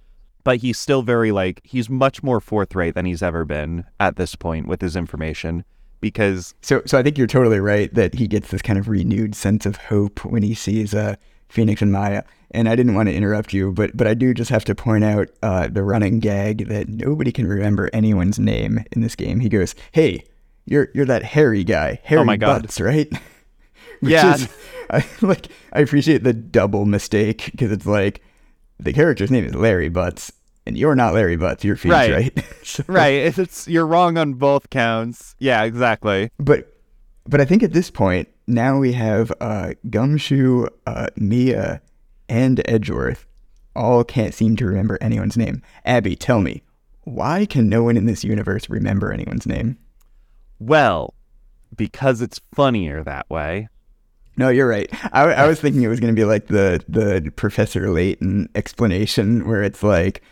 but 0.42 0.56
he's 0.56 0.76
still 0.76 1.02
very 1.02 1.30
like 1.30 1.60
he's 1.62 1.88
much 1.88 2.20
more 2.20 2.40
forthright 2.40 2.96
than 2.96 3.06
he's 3.06 3.22
ever 3.22 3.44
been 3.44 3.84
at 4.00 4.16
this 4.16 4.34
point 4.34 4.66
with 4.66 4.80
his 4.80 4.96
information 4.96 5.64
because 6.00 6.52
So, 6.62 6.82
so 6.86 6.98
I 6.98 7.02
think 7.04 7.16
you're 7.16 7.28
totally 7.28 7.60
right 7.60 7.94
that 7.94 8.16
he 8.16 8.26
gets 8.26 8.48
this 8.50 8.60
kind 8.60 8.76
of 8.76 8.88
renewed 8.88 9.36
sense 9.36 9.66
of 9.66 9.76
hope 9.76 10.24
when 10.24 10.42
he 10.42 10.54
sees 10.54 10.94
uh, 10.94 11.14
Phoenix 11.48 11.80
and 11.80 11.92
Maya. 11.92 12.24
And 12.54 12.68
I 12.68 12.76
didn't 12.76 12.94
want 12.94 13.08
to 13.08 13.14
interrupt 13.14 13.52
you, 13.52 13.72
but 13.72 13.96
but 13.96 14.06
I 14.06 14.14
do 14.14 14.32
just 14.32 14.50
have 14.50 14.64
to 14.66 14.74
point 14.74 15.02
out 15.04 15.28
uh, 15.42 15.68
the 15.68 15.82
running 15.82 16.20
gag 16.20 16.68
that 16.68 16.88
nobody 16.88 17.32
can 17.32 17.46
remember 17.46 17.90
anyone's 17.92 18.38
name 18.38 18.84
in 18.92 19.00
this 19.02 19.16
game. 19.16 19.40
He 19.40 19.48
goes, 19.48 19.74
"Hey, 19.92 20.24
you're 20.64 20.88
you're 20.94 21.04
that 21.06 21.22
hairy 21.24 21.64
guy, 21.64 22.00
Harry 22.04 22.20
Oh 22.22 22.24
my 22.24 22.36
God. 22.36 22.62
Butts, 22.62 22.80
right?" 22.80 23.12
Which 24.00 24.12
Yeah. 24.12 24.34
is, 24.34 24.48
I, 24.90 25.04
like 25.22 25.48
I 25.72 25.80
appreciate 25.80 26.22
the 26.24 26.32
double 26.32 26.84
mistake 26.84 27.48
because 27.50 27.72
it's 27.72 27.86
like 27.86 28.22
the 28.78 28.92
character's 28.92 29.30
name 29.30 29.44
is 29.44 29.54
Larry 29.54 29.88
Butts, 29.88 30.32
and 30.66 30.76
you're 30.78 30.94
not 30.96 31.14
Larry 31.14 31.36
Butts. 31.36 31.64
You're 31.64 31.76
Phoenix, 31.76 32.08
Right. 32.08 32.36
right? 32.36 32.44
So- 32.64 32.84
right, 32.86 33.14
it's, 33.14 33.38
it's 33.38 33.68
you're 33.68 33.86
wrong 33.86 34.16
on 34.16 34.34
both 34.34 34.70
counts. 34.70 35.34
Yeah, 35.38 35.62
exactly. 35.64 36.30
But 36.38 36.72
but 37.26 37.40
I 37.40 37.44
think 37.44 37.62
at 37.62 37.72
this 37.72 37.90
point 37.90 38.28
now 38.46 38.78
we 38.78 38.92
have 38.92 39.32
uh, 39.40 39.72
Gumshoe, 39.90 40.66
uh, 40.86 41.06
Mia, 41.16 41.80
and 42.28 42.62
Edgeworth 42.68 43.26
all 43.76 44.04
can't 44.04 44.34
seem 44.34 44.56
to 44.56 44.66
remember 44.66 44.98
anyone's 45.00 45.36
name. 45.36 45.62
Abby, 45.84 46.16
tell 46.16 46.40
me, 46.40 46.62
why 47.02 47.46
can 47.46 47.68
no 47.68 47.82
one 47.82 47.96
in 47.96 48.06
this 48.06 48.24
universe 48.24 48.68
remember 48.68 49.12
anyone's 49.12 49.46
name? 49.46 49.78
Well, 50.58 51.14
because 51.76 52.22
it's 52.22 52.40
funnier 52.54 53.02
that 53.04 53.28
way. 53.28 53.68
No, 54.36 54.48
you're 54.48 54.68
right. 54.68 54.88
I, 55.12 55.24
I 55.24 55.46
was 55.46 55.60
thinking 55.60 55.82
it 55.82 55.88
was 55.88 56.00
going 56.00 56.14
to 56.14 56.20
be 56.20 56.24
like 56.24 56.48
the 56.48 56.82
the 56.88 57.30
Professor 57.36 57.88
Layton 57.90 58.48
explanation, 58.54 59.46
where 59.46 59.62
it's 59.62 59.82
like 59.82 60.22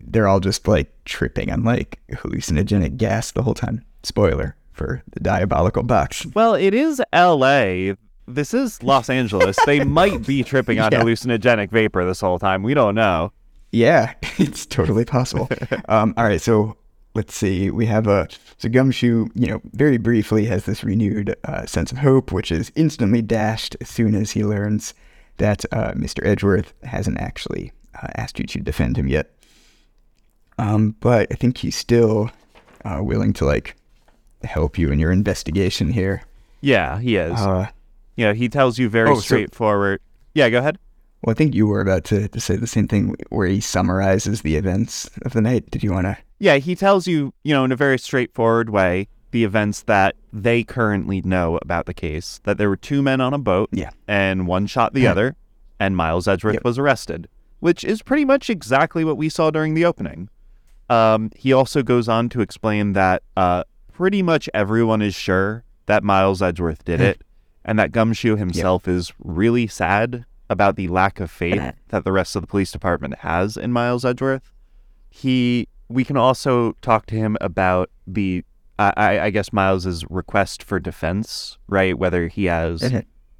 they're 0.00 0.28
all 0.28 0.40
just 0.40 0.68
like 0.68 0.92
tripping 1.04 1.50
on 1.50 1.64
like 1.64 2.00
hallucinogenic 2.10 2.96
gas 2.96 3.32
the 3.32 3.42
whole 3.42 3.54
time. 3.54 3.84
Spoiler 4.04 4.56
for 4.72 5.02
the 5.12 5.20
diabolical 5.20 5.82
box. 5.82 6.24
Well, 6.34 6.54
it 6.54 6.72
is 6.72 7.02
L.A. 7.12 7.96
This 8.26 8.54
is 8.54 8.82
Los 8.82 9.10
Angeles. 9.10 9.56
they 9.66 9.84
might 9.84 10.26
be 10.26 10.42
tripping 10.42 10.78
on 10.80 10.92
Yeah. 10.92 11.02
hallucinogenic 11.02 11.70
vapor 11.70 12.04
this 12.04 12.20
whole 12.20 12.38
time. 12.38 12.62
We 12.62 12.74
don't 12.74 12.94
know. 12.94 13.32
Yeah, 13.72 14.14
it's 14.38 14.66
totally 14.66 15.04
possible. 15.04 15.48
um, 15.88 16.14
all 16.16 16.24
right, 16.24 16.40
so 16.40 16.76
let's 17.14 17.34
see. 17.34 17.70
We 17.70 17.86
have 17.86 18.06
a 18.06 18.28
so 18.58 18.68
Gumshoe, 18.68 19.28
you 19.34 19.46
know, 19.48 19.60
very 19.72 19.96
briefly 19.98 20.44
has 20.46 20.64
this 20.66 20.84
renewed 20.84 21.34
uh, 21.44 21.66
sense 21.66 21.90
of 21.90 21.98
hope, 21.98 22.30
which 22.32 22.52
is 22.52 22.70
instantly 22.76 23.22
dashed 23.22 23.76
as 23.80 23.88
soon 23.88 24.14
as 24.14 24.30
he 24.32 24.44
learns 24.44 24.94
that 25.38 25.64
uh, 25.72 25.92
Mr. 25.92 26.24
Edgeworth 26.24 26.74
hasn't 26.84 27.18
actually 27.18 27.72
uh, 28.00 28.08
asked 28.16 28.38
you 28.38 28.44
to 28.46 28.60
defend 28.60 28.96
him 28.96 29.08
yet. 29.08 29.30
Um, 30.58 30.94
but 31.00 31.26
I 31.32 31.34
think 31.34 31.56
he's 31.58 31.74
still 31.76 32.30
uh, 32.84 33.00
willing 33.02 33.32
to 33.34 33.46
like 33.46 33.74
help 34.44 34.78
you 34.78 34.92
in 34.92 34.98
your 34.98 35.10
investigation 35.10 35.90
here. 35.90 36.22
Yeah, 36.60 37.00
he 37.00 37.16
is. 37.16 37.40
You 38.16 38.26
know, 38.26 38.32
he 38.34 38.48
tells 38.48 38.78
you 38.78 38.88
very 38.88 39.10
oh, 39.10 39.14
so- 39.16 39.20
straightforward. 39.20 40.00
Yeah, 40.34 40.48
go 40.50 40.58
ahead. 40.58 40.78
well, 41.22 41.32
I 41.32 41.34
think 41.34 41.54
you 41.54 41.66
were 41.66 41.80
about 41.80 42.04
to, 42.04 42.28
to 42.28 42.40
say 42.40 42.56
the 42.56 42.66
same 42.66 42.88
thing 42.88 43.14
where 43.30 43.46
he 43.46 43.60
summarizes 43.60 44.42
the 44.42 44.56
events 44.56 45.08
of 45.22 45.32
the 45.34 45.40
night. 45.40 45.70
Did 45.70 45.82
you 45.82 45.92
want 45.92 46.06
to? 46.06 46.16
Yeah, 46.38 46.56
he 46.56 46.74
tells 46.74 47.06
you, 47.06 47.32
you 47.44 47.52
know, 47.54 47.64
in 47.64 47.70
a 47.72 47.76
very 47.76 47.98
straightforward 47.98 48.70
way, 48.70 49.08
the 49.30 49.44
events 49.44 49.82
that 49.84 50.16
they 50.32 50.62
currently 50.64 51.20
know 51.22 51.58
about 51.62 51.86
the 51.86 51.94
case. 51.94 52.40
That 52.44 52.58
there 52.58 52.68
were 52.68 52.76
two 52.76 53.02
men 53.02 53.20
on 53.20 53.32
a 53.34 53.38
boat, 53.38 53.68
Yeah. 53.72 53.90
and 54.08 54.46
one 54.46 54.66
shot 54.66 54.94
the 54.94 55.06
other, 55.06 55.36
and 55.78 55.96
Miles 55.96 56.26
Edgeworth 56.28 56.54
Yep. 56.54 56.64
was 56.64 56.78
arrested, 56.78 57.28
which 57.60 57.84
is 57.84 58.02
pretty 58.02 58.24
much 58.24 58.50
exactly 58.50 59.04
what 59.04 59.16
we 59.16 59.28
saw 59.28 59.50
during 59.50 59.74
the 59.74 59.84
opening. 59.84 60.28
Um, 60.90 61.30
he 61.36 61.52
also 61.52 61.82
goes 61.82 62.08
on 62.08 62.28
to 62.30 62.40
explain 62.40 62.92
that 62.94 63.22
uh, 63.36 63.64
pretty 63.92 64.22
much 64.22 64.48
everyone 64.52 65.00
is 65.02 65.14
sure 65.14 65.64
that 65.86 66.02
Miles 66.02 66.42
Edgeworth 66.42 66.84
did 66.84 67.00
it, 67.00 67.22
and 67.64 67.78
that 67.78 67.92
Gumshoe 67.92 68.36
himself 68.36 68.86
is 68.88 69.12
really 69.18 69.66
sad 69.66 70.24
about 70.50 70.76
the 70.76 70.88
lack 70.88 71.20
of 71.20 71.30
faith 71.30 71.74
that 71.88 72.04
the 72.04 72.12
rest 72.12 72.36
of 72.36 72.42
the 72.42 72.46
police 72.48 72.70
department 72.72 73.18
has 73.20 73.56
in 73.56 73.72
Miles 73.72 74.04
Edgeworth. 74.04 74.52
He, 75.10 75.68
we 75.88 76.04
can 76.04 76.16
also 76.16 76.72
talk 76.82 77.06
to 77.06 77.14
him 77.14 77.36
about 77.40 77.90
the, 78.06 78.44
I, 78.78 78.92
I 78.96 79.24
I 79.24 79.30
guess 79.30 79.52
Miles's 79.52 80.04
request 80.10 80.62
for 80.62 80.80
defense, 80.80 81.58
right? 81.68 81.96
Whether 81.98 82.28
he 82.28 82.46
has 82.46 82.82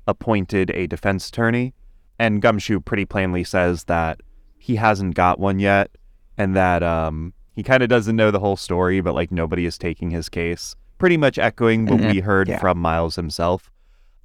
appointed 0.06 0.70
a 0.70 0.86
defense 0.86 1.28
attorney, 1.28 1.74
and 2.18 2.42
Gumshoe 2.42 2.80
pretty 2.80 3.04
plainly 3.04 3.44
says 3.44 3.84
that 3.84 4.20
he 4.58 4.76
hasn't 4.76 5.14
got 5.14 5.38
one 5.40 5.58
yet, 5.58 5.90
and 6.38 6.54
that 6.56 6.82
um 6.82 7.32
he 7.54 7.62
kind 7.62 7.82
of 7.82 7.88
doesn't 7.88 8.16
know 8.16 8.30
the 8.30 8.38
whole 8.40 8.56
story, 8.56 9.00
but 9.00 9.14
like 9.14 9.30
nobody 9.32 9.64
is 9.66 9.76
taking 9.78 10.10
his 10.10 10.28
case. 10.28 10.74
Pretty 10.98 11.16
much 11.16 11.38
echoing 11.38 11.86
what 11.86 12.00
we 12.00 12.20
heard 12.20 12.48
Yeah. 12.48 12.58
from 12.58 12.78
Miles 12.78 13.16
himself. 13.16 13.70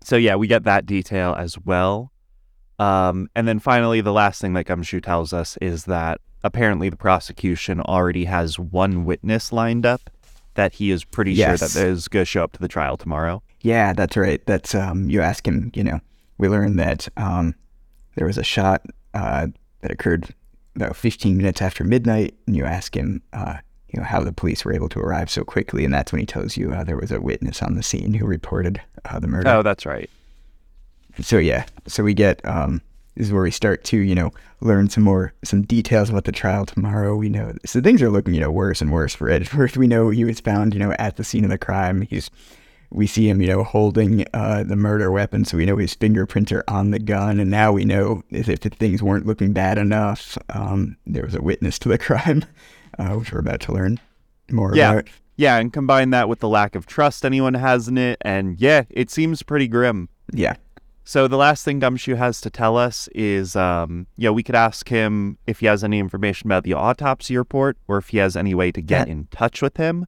So 0.02 0.16
yeah, 0.16 0.36
we 0.36 0.48
get 0.48 0.64
that 0.64 0.86
detail 0.86 1.36
as 1.38 1.58
well. 1.60 2.12
Um, 2.80 3.30
and 3.36 3.48
then 3.48 3.60
finally, 3.60 4.02
the 4.02 4.14
last 4.14 4.40
thing 4.42 4.54
that 4.54 4.66
Gumshoe 4.66 5.02
tells 5.02 5.34
us 5.34 5.58
is 5.62 5.86
that 5.86 6.22
apparently 6.44 6.90
the 6.90 6.96
prosecution 6.98 7.82
already 7.82 8.26
has 8.26 8.60
one 8.60 9.04
witness 9.06 9.52
lined 9.52 9.86
up 9.86 10.10
that 10.54 10.74
he 10.74 10.92
is 10.92 11.04
pretty 11.04 11.34
Yes. 11.34 11.60
sure 11.60 11.68
that 11.84 11.90
is 11.90 12.08
going 12.08 12.22
to 12.22 12.26
show 12.26 12.44
up 12.44 12.52
to 12.54 12.60
the 12.60 12.68
trial 12.68 12.96
tomorrow. 12.98 13.42
Yeah, 13.62 13.94
that's 13.94 14.16
right. 14.16 14.42
That's 14.46 14.76
um. 14.76 15.10
You 15.10 15.22
ask 15.22 15.48
him. 15.48 15.72
You 15.74 15.84
know, 15.84 16.00
we 16.38 16.48
learned 16.48 16.78
that 16.80 17.08
um, 17.18 17.56
there 18.16 18.28
was 18.28 18.38
a 18.38 18.44
shot 18.44 18.86
uh, 19.16 19.48
that 19.82 19.92
occurred 19.92 20.28
about 20.76 20.96
15 20.96 21.36
minutes 21.38 21.62
after 21.62 21.84
midnight, 21.84 22.36
and 22.46 22.56
you 22.56 22.64
ask 22.64 22.96
him, 22.96 23.24
uh, 23.34 23.58
you 23.90 24.00
know, 24.00 24.06
how 24.06 24.22
the 24.22 24.34
police 24.34 24.66
were 24.66 24.74
able 24.74 24.90
to 24.90 25.00
arrive 25.00 25.30
so 25.30 25.44
quickly, 25.44 25.86
and 25.86 25.94
that's 25.94 26.12
when 26.12 26.20
he 26.20 26.26
tells 26.26 26.58
you 26.58 26.74
uh, 26.74 26.84
there 26.84 26.98
was 26.98 27.12
a 27.12 27.22
witness 27.22 27.62
on 27.62 27.76
the 27.76 27.84
scene 27.84 28.14
who 28.14 28.26
reported 28.26 28.82
uh, 29.06 29.20
the 29.20 29.28
murder. 29.28 29.50
Oh, 29.50 29.64
that's 29.64 29.86
right. 29.86 30.10
So 31.22 31.38
yeah, 31.38 31.66
so 31.88 32.04
we 32.04 32.14
get 32.14 32.46
um. 32.46 32.82
This 33.16 33.26
is 33.26 33.34
where 33.34 33.42
we 33.42 33.50
start 33.50 33.84
to, 33.86 33.98
you 33.98 34.14
know, 34.14 34.32
learn 34.62 34.92
some 34.92 35.04
more, 35.04 35.34
some 35.44 35.64
details 35.64 36.08
about 36.08 36.26
the 36.26 36.32
trial 36.32 36.68
tomorrow. 36.68 37.16
We 37.16 37.30
know, 37.30 37.52
so 37.66 37.82
things 37.82 38.00
are 38.04 38.12
looking, 38.12 38.36
you 38.36 38.40
know, 38.40 38.52
worse 38.52 38.80
and 38.80 38.92
worse 38.92 39.16
for 39.16 39.28
Edgeworth. 39.28 39.76
We 39.78 39.88
know 39.88 40.12
he 40.12 40.24
was 40.24 40.40
found, 40.40 40.76
you 40.76 40.80
know, 40.80 40.92
at 41.00 41.18
the 41.18 41.24
scene 41.24 41.44
of 41.44 41.50
the 41.50 41.58
crime. 41.58 42.02
He's 42.02 42.30
we 42.90 43.08
see 43.08 43.30
him, 43.30 43.42
you 43.42 43.48
know, 43.48 43.64
holding 43.64 44.26
uh, 44.34 44.64
the 44.64 44.76
murder 44.76 45.12
weapon, 45.12 45.46
so 45.46 45.58
we 45.58 45.66
know 45.66 45.78
his 45.78 45.94
fingerprints 45.94 46.52
are 46.52 46.64
on 46.68 46.92
the 46.92 47.00
gun. 47.00 47.40
And 47.40 47.52
now 47.52 47.74
we 47.74 47.86
know 47.86 48.24
as 48.32 48.48
if 48.48 48.60
things 48.60 49.04
weren't 49.04 49.26
looking 49.26 49.52
bad 49.52 49.78
enough, 49.78 50.38
um, 50.50 50.96
there 51.06 51.24
was 51.24 51.36
a 51.36 51.42
witness 51.42 51.78
to 51.80 51.90
the 51.90 51.98
crime, 51.98 52.46
uh, 52.98 53.10
which 53.16 53.32
we're 53.32 53.40
about 53.40 53.60
to 53.62 53.72
learn 53.74 54.00
more 54.52 54.76
Yeah. 54.76 54.92
about. 54.94 55.08
Yeah, 55.36 55.58
and 55.58 55.72
combine 55.72 56.10
that 56.12 56.28
with 56.30 56.40
the 56.40 56.50
lack 56.50 56.74
of 56.76 56.88
trust 56.88 57.24
anyone 57.24 57.54
has 57.54 57.88
in 57.88 57.98
it, 57.98 58.18
and 58.22 58.60
yeah, 58.60 58.84
it 58.90 59.12
seems 59.12 59.44
pretty 59.44 59.68
grim. 59.68 60.10
Yeah, 60.34 60.56
So 61.04 61.28
the 61.30 61.38
last 61.38 61.64
thing 61.64 61.80
Gumshoe 61.80 62.16
has 62.16 62.42
to 62.42 62.50
tell 62.50 62.76
us 62.76 63.08
is, 63.16 63.56
um, 63.56 64.08
you 64.18 64.26
know, 64.28 64.34
we 64.34 64.44
could 64.44 64.56
ask 64.56 64.90
him 64.90 65.38
if 65.48 65.62
he 65.62 65.66
has 65.68 65.82
any 65.84 66.00
information 66.00 66.48
about 66.50 66.64
the 66.66 66.74
autopsy 66.74 67.38
report, 67.38 67.78
or 67.88 67.98
if 67.98 68.10
he 68.10 68.18
has 68.18 68.36
any 68.36 68.54
way 68.54 68.72
to 68.74 68.82
get 68.82 69.08
Yeah. 69.08 69.14
in 69.14 69.28
touch 69.32 69.62
with 69.62 69.78
him, 69.78 70.06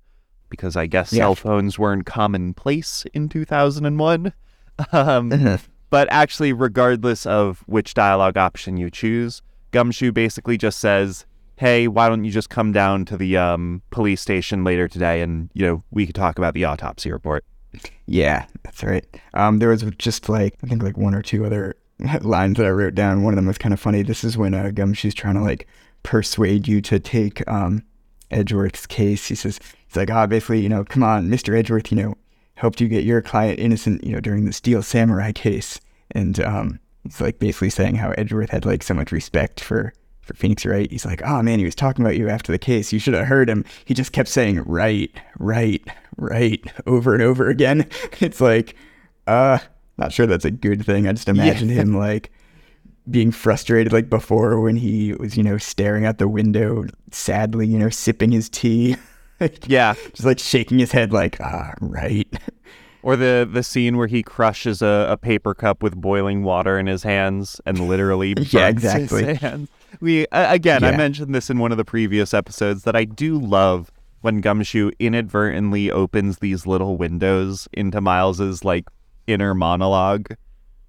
because 0.50 0.76
I 0.76 0.88
guess 0.88 1.14
Yeah. 1.14 1.20
cell 1.24 1.36
phones 1.36 1.80
weren't 1.80 2.06
commonplace 2.06 3.06
in 3.14 3.30
2001. 3.30 4.34
Um, 4.94 5.32
but 5.90 6.08
actually, 6.12 6.54
regardless 6.54 7.26
of 7.26 7.64
which 7.66 7.94
dialogue 7.94 8.38
option 8.38 8.78
you 8.78 8.90
choose, 8.90 9.42
Gumshoe 9.72 10.12
basically 10.14 10.58
just 10.58 10.80
says, 10.80 11.26
"Hey, 11.60 11.88
why 11.88 12.08
don't 12.08 12.24
you 12.24 12.32
just 12.32 12.50
come 12.50 12.72
down 12.72 13.06
to 13.06 13.18
the 13.18 13.36
um, 13.36 13.82
police 13.92 14.22
station 14.22 14.64
later 14.64 14.88
today, 14.88 15.22
and 15.22 15.50
you 15.54 15.66
know 15.66 15.84
we 15.92 16.06
could 16.06 16.16
talk 16.16 16.38
about 16.38 16.54
the 16.54 16.66
autopsy 16.66 17.12
report." 17.12 17.44
Yeah, 18.06 18.46
that's 18.64 18.84
right. 18.84 19.06
Um, 19.34 19.60
there 19.60 19.70
was 19.70 19.84
just 19.98 20.30
like 20.30 20.56
I 20.64 20.68
think 20.68 20.82
like 20.84 20.98
one 20.98 21.14
or 21.14 21.22
two 21.22 21.46
other 21.46 21.76
lines 22.22 22.58
that 22.58 22.66
I 22.66 22.70
wrote 22.70 22.96
down. 22.96 23.24
One 23.24 23.34
of 23.34 23.36
them 23.36 23.48
was 23.48 23.58
kind 23.58 23.74
of 23.74 23.80
funny. 23.80 24.04
This 24.04 24.24
is 24.24 24.38
when 24.38 24.54
uh, 24.54 24.72
Gumshoe's 24.74 25.14
trying 25.14 25.36
to 25.36 25.42
like 25.42 25.68
persuade 26.04 26.68
you 26.68 26.82
to 26.82 27.00
take 27.00 27.48
um, 27.50 27.84
Edgeworth's 28.32 28.86
case. 28.86 29.28
He 29.28 29.36
says 29.36 29.60
he's 29.88 29.96
like, 29.96 30.12
ah, 30.12 30.28
basically, 30.28 30.62
you 30.62 30.70
know, 30.70 30.84
come 30.84 31.04
on, 31.04 31.30
Mister 31.30 31.56
Edgeworth, 31.56 31.92
you 31.92 32.02
know, 32.02 32.16
helped 32.56 32.82
you 32.82 32.88
get 32.88 33.04
your 33.04 33.22
client 33.22 33.60
innocent, 33.60 34.04
you 34.04 34.14
know, 34.14 34.20
during 34.20 34.46
the 34.46 34.54
Steel 34.54 34.82
Samurai 34.82 35.32
case, 35.32 35.80
and 36.12 36.40
um, 36.40 36.80
he's 37.04 37.22
like 37.22 37.40
basically 37.40 37.70
saying 37.70 37.96
how 37.96 38.12
Edgeworth 38.12 38.52
had 38.52 38.66
like 38.66 38.84
so 38.84 38.94
much 38.94 39.12
respect 39.12 39.60
for. 39.60 39.94
For 40.30 40.36
Phoenix 40.36 40.64
Wright, 40.64 40.92
he's 40.92 41.06
like, 41.06 41.24
oh 41.24 41.42
man, 41.42 41.58
he 41.58 41.66
was 41.66 41.74
talking 41.74 42.06
about 42.06 42.16
you 42.16 42.30
after 42.30 42.52
the 42.52 42.60
case. 42.60 42.94
You 42.94 43.00
should 43.00 43.16
have 43.16 43.26
heard 43.26 43.50
him. 43.50 43.66
He 43.86 43.96
just 43.96 44.12
kept 44.12 44.30
saying 44.30 44.62
right, 44.64 45.12
right, 45.40 45.84
right 46.18 46.62
over 46.86 47.16
and 47.16 47.24
over 47.24 47.50
again. 47.50 47.90
It's 48.20 48.40
like, 48.40 48.76
uh, 49.26 49.58
not 49.98 50.14
sure 50.14 50.28
that's 50.28 50.46
a 50.46 50.52
good 50.52 50.86
thing. 50.86 51.08
I 51.08 51.14
just 51.14 51.28
imagine 51.30 51.70
him 51.70 51.98
like 51.98 52.32
being 53.10 53.32
frustrated 53.32 53.92
like 53.92 54.08
before 54.08 54.60
when 54.62 54.76
he 54.76 55.14
was, 55.14 55.36
you 55.36 55.42
know, 55.42 55.58
staring 55.58 56.06
out 56.06 56.20
the 56.20 56.28
window 56.28 56.86
sadly, 57.12 57.66
you 57.66 57.80
know, 57.80 57.90
sipping 57.90 58.32
his 58.32 58.50
tea. 58.50 58.96
Yeah. 59.68 59.94
Just 60.12 60.26
like 60.26 60.38
shaking 60.38 60.80
his 60.80 60.92
head 60.92 61.14
like, 61.14 61.40
ah, 61.40 61.72
right. 61.80 62.28
Or 63.04 63.16
the 63.16 63.50
the 63.50 63.64
scene 63.64 63.96
where 63.96 64.08
he 64.08 64.22
crushes 64.22 64.82
a, 64.82 65.08
a 65.10 65.16
paper 65.16 65.54
cup 65.54 65.82
with 65.82 65.96
boiling 65.96 66.44
water 66.44 66.78
in 66.78 66.88
his 66.88 67.04
hands 67.04 67.62
and 67.66 67.88
literally 67.88 68.36
Yeah, 68.50 68.68
exactly. 68.68 69.40
We 70.00 70.28
uh, 70.28 70.54
again, 70.54 70.84
I 70.84 70.96
mentioned 70.96 71.34
this 71.34 71.50
in 71.50 71.60
one 71.60 71.72
of 71.72 71.78
the 71.78 71.86
previous 71.86 72.34
episodes 72.34 72.84
that 72.84 72.96
I 72.96 73.06
do 73.06 73.38
love 73.38 73.92
when 74.22 74.42
Gumshoe 74.42 74.92
inadvertently 75.00 75.92
opens 75.92 76.40
these 76.40 76.66
little 76.66 76.98
windows 76.98 77.68
into 77.74 78.02
Miles's 78.02 78.64
like 78.64 78.86
inner 79.28 79.54
monologue. 79.54 80.28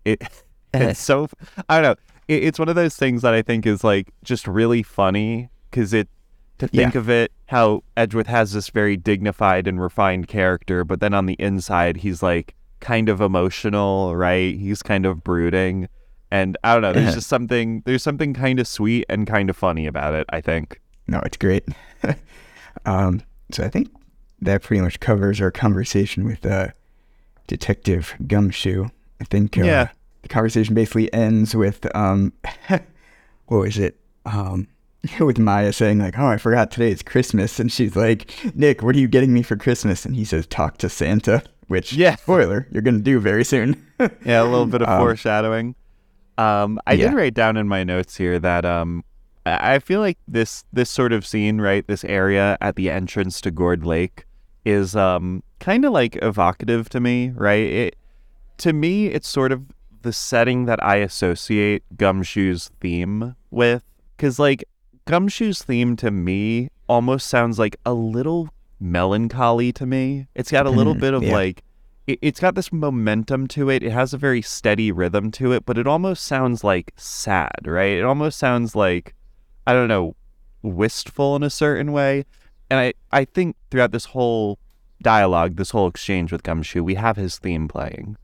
It 0.04 0.22
it's 0.74 1.00
so 1.00 1.28
I 1.68 1.80
don't 1.80 1.82
know. 1.82 2.02
It, 2.28 2.44
it's 2.44 2.58
one 2.58 2.68
of 2.68 2.74
those 2.74 2.96
things 2.96 3.22
that 3.22 3.34
I 3.34 3.42
think 3.42 3.66
is 3.66 3.84
like 3.84 4.12
just 4.24 4.46
really 4.46 4.82
funny 4.82 5.50
because 5.70 5.92
it 5.92 6.08
to 6.58 6.68
think 6.68 6.94
of 6.94 7.08
it 7.08 7.32
how 7.46 7.82
Edgeworth 7.96 8.26
has 8.26 8.52
this 8.52 8.68
very 8.68 8.96
dignified 8.96 9.66
and 9.66 9.80
refined 9.80 10.28
character, 10.28 10.84
but 10.84 11.00
then 11.00 11.14
on 11.14 11.26
the 11.26 11.36
inside 11.38 11.98
he's 11.98 12.22
like 12.22 12.54
kind 12.80 13.08
of 13.08 13.20
emotional, 13.20 14.14
right? 14.16 14.56
He's 14.56 14.82
kind 14.82 15.06
of 15.06 15.22
brooding. 15.24 15.88
And 16.30 16.56
I 16.62 16.74
don't 16.74 16.82
know, 16.82 16.92
there's 16.92 17.14
just 17.14 17.28
something 17.28 17.82
there's 17.86 18.02
something 18.02 18.34
kind 18.34 18.60
of 18.60 18.68
sweet 18.68 19.04
and 19.08 19.26
kind 19.26 19.50
of 19.50 19.56
funny 19.56 19.86
about 19.86 20.14
it, 20.14 20.26
I 20.30 20.40
think. 20.40 20.80
No, 21.08 21.20
it's 21.24 21.36
great. 21.36 21.64
um, 22.84 23.22
so 23.50 23.64
I 23.64 23.68
think 23.68 23.88
that 24.40 24.62
pretty 24.62 24.80
much 24.80 25.00
covers 25.00 25.40
our 25.40 25.50
conversation 25.50 26.24
with 26.24 26.46
uh, 26.46 26.68
Detective 27.46 28.14
Gumshoe. 28.26 28.86
I 29.20 29.24
think 29.24 29.58
uh, 29.58 29.64
Yeah. 29.64 29.88
the 30.22 30.28
conversation 30.28 30.74
basically 30.74 31.12
ends 31.12 31.54
with 31.54 31.84
um, 31.96 32.32
what 32.68 33.58
was 33.58 33.78
it? 33.78 33.98
Um, 34.24 34.68
with 35.20 35.38
Maya 35.38 35.72
saying 35.72 35.98
like, 35.98 36.18
"Oh, 36.18 36.26
I 36.26 36.36
forgot 36.36 36.70
today 36.70 36.90
is 36.92 37.02
Christmas," 37.02 37.58
and 37.58 37.72
she's 37.72 37.96
like, 37.96 38.30
"Nick, 38.54 38.82
what 38.82 38.94
are 38.94 38.98
you 38.98 39.08
getting 39.08 39.32
me 39.32 39.42
for 39.42 39.56
Christmas?" 39.56 40.04
And 40.04 40.14
he 40.14 40.24
says, 40.24 40.46
"Talk 40.46 40.78
to 40.78 40.88
Santa." 40.88 41.42
Which, 41.68 41.92
Yeah. 41.92 42.16
spoiler, 42.16 42.66
you're 42.72 42.82
gonna 42.82 42.98
do 42.98 43.20
very 43.20 43.44
soon. 43.44 43.80
Yeah, 44.24 44.42
a 44.42 44.44
little 44.44 44.66
bit 44.66 44.82
of 44.82 44.88
Um, 44.88 44.98
foreshadowing. 44.98 45.74
Um, 46.40 46.78
I 46.86 46.94
yeah. 46.94 47.08
did 47.08 47.16
write 47.16 47.34
down 47.34 47.56
in 47.56 47.68
my 47.68 47.84
notes 47.84 48.16
here 48.16 48.38
that 48.38 48.64
um, 48.64 49.04
I 49.44 49.78
feel 49.78 50.00
like 50.00 50.18
this 50.26 50.64
this 50.72 50.88
sort 50.90 51.12
of 51.12 51.26
scene, 51.26 51.60
right, 51.60 51.86
this 51.86 52.04
area 52.04 52.56
at 52.60 52.76
the 52.76 52.90
entrance 52.90 53.40
to 53.42 53.50
Gourd 53.50 53.84
Lake, 53.84 54.24
is 54.64 54.96
um, 54.96 55.42
kind 55.58 55.84
of 55.84 55.92
like 55.92 56.16
evocative 56.22 56.88
to 56.90 57.00
me, 57.00 57.30
right? 57.34 57.66
It 57.84 57.96
to 58.58 58.72
me, 58.72 59.06
it's 59.06 59.28
sort 59.28 59.52
of 59.52 59.62
the 60.02 60.12
setting 60.12 60.64
that 60.66 60.82
I 60.82 60.96
associate 60.96 61.82
Gumshoe's 61.96 62.70
theme 62.80 63.36
with, 63.50 63.82
because 64.16 64.38
like 64.38 64.64
Gumshoe's 65.06 65.62
theme 65.62 65.96
to 65.96 66.10
me 66.10 66.70
almost 66.88 67.26
sounds 67.28 67.58
like 67.58 67.76
a 67.84 67.92
little 67.92 68.48
melancholy 68.78 69.72
to 69.72 69.84
me. 69.86 70.26
It's 70.34 70.50
got 70.50 70.66
a 70.66 70.70
little 70.70 70.94
Mhm, 70.94 71.00
bit 71.00 71.14
of 71.14 71.22
yeah. 71.22 71.34
like 71.34 71.62
it's 72.22 72.40
got 72.40 72.54
this 72.54 72.72
momentum 72.72 73.46
to 73.48 73.68
it. 73.70 73.82
It 73.82 73.92
has 73.92 74.12
a 74.14 74.18
very 74.18 74.42
steady 74.42 74.90
rhythm 74.92 75.30
to 75.32 75.52
it, 75.52 75.64
but 75.66 75.78
it 75.78 75.86
almost 75.86 76.24
sounds 76.24 76.62
like 76.64 76.92
sad, 76.96 77.66
right? 77.66 77.92
It 77.98 78.04
almost 78.04 78.38
sounds 78.38 78.74
like 78.76 79.14
I 79.66 79.72
don't 79.72 79.88
know, 79.88 80.16
wistful 80.62 81.36
in 81.36 81.42
a 81.42 81.50
certain 81.50 81.92
way. 81.92 82.24
And 82.70 82.78
I 82.80 82.92
I 83.12 83.24
think 83.24 83.56
throughout 83.70 83.92
this 83.92 84.06
whole 84.06 84.58
dialogue, 85.02 85.56
this 85.56 85.70
whole 85.70 85.86
exchange 85.88 86.32
with 86.32 86.42
Gumshoe, 86.42 86.82
we 86.84 86.94
have 86.94 87.16
his 87.16 87.38
theme 87.38 87.68
playing. 87.68 88.16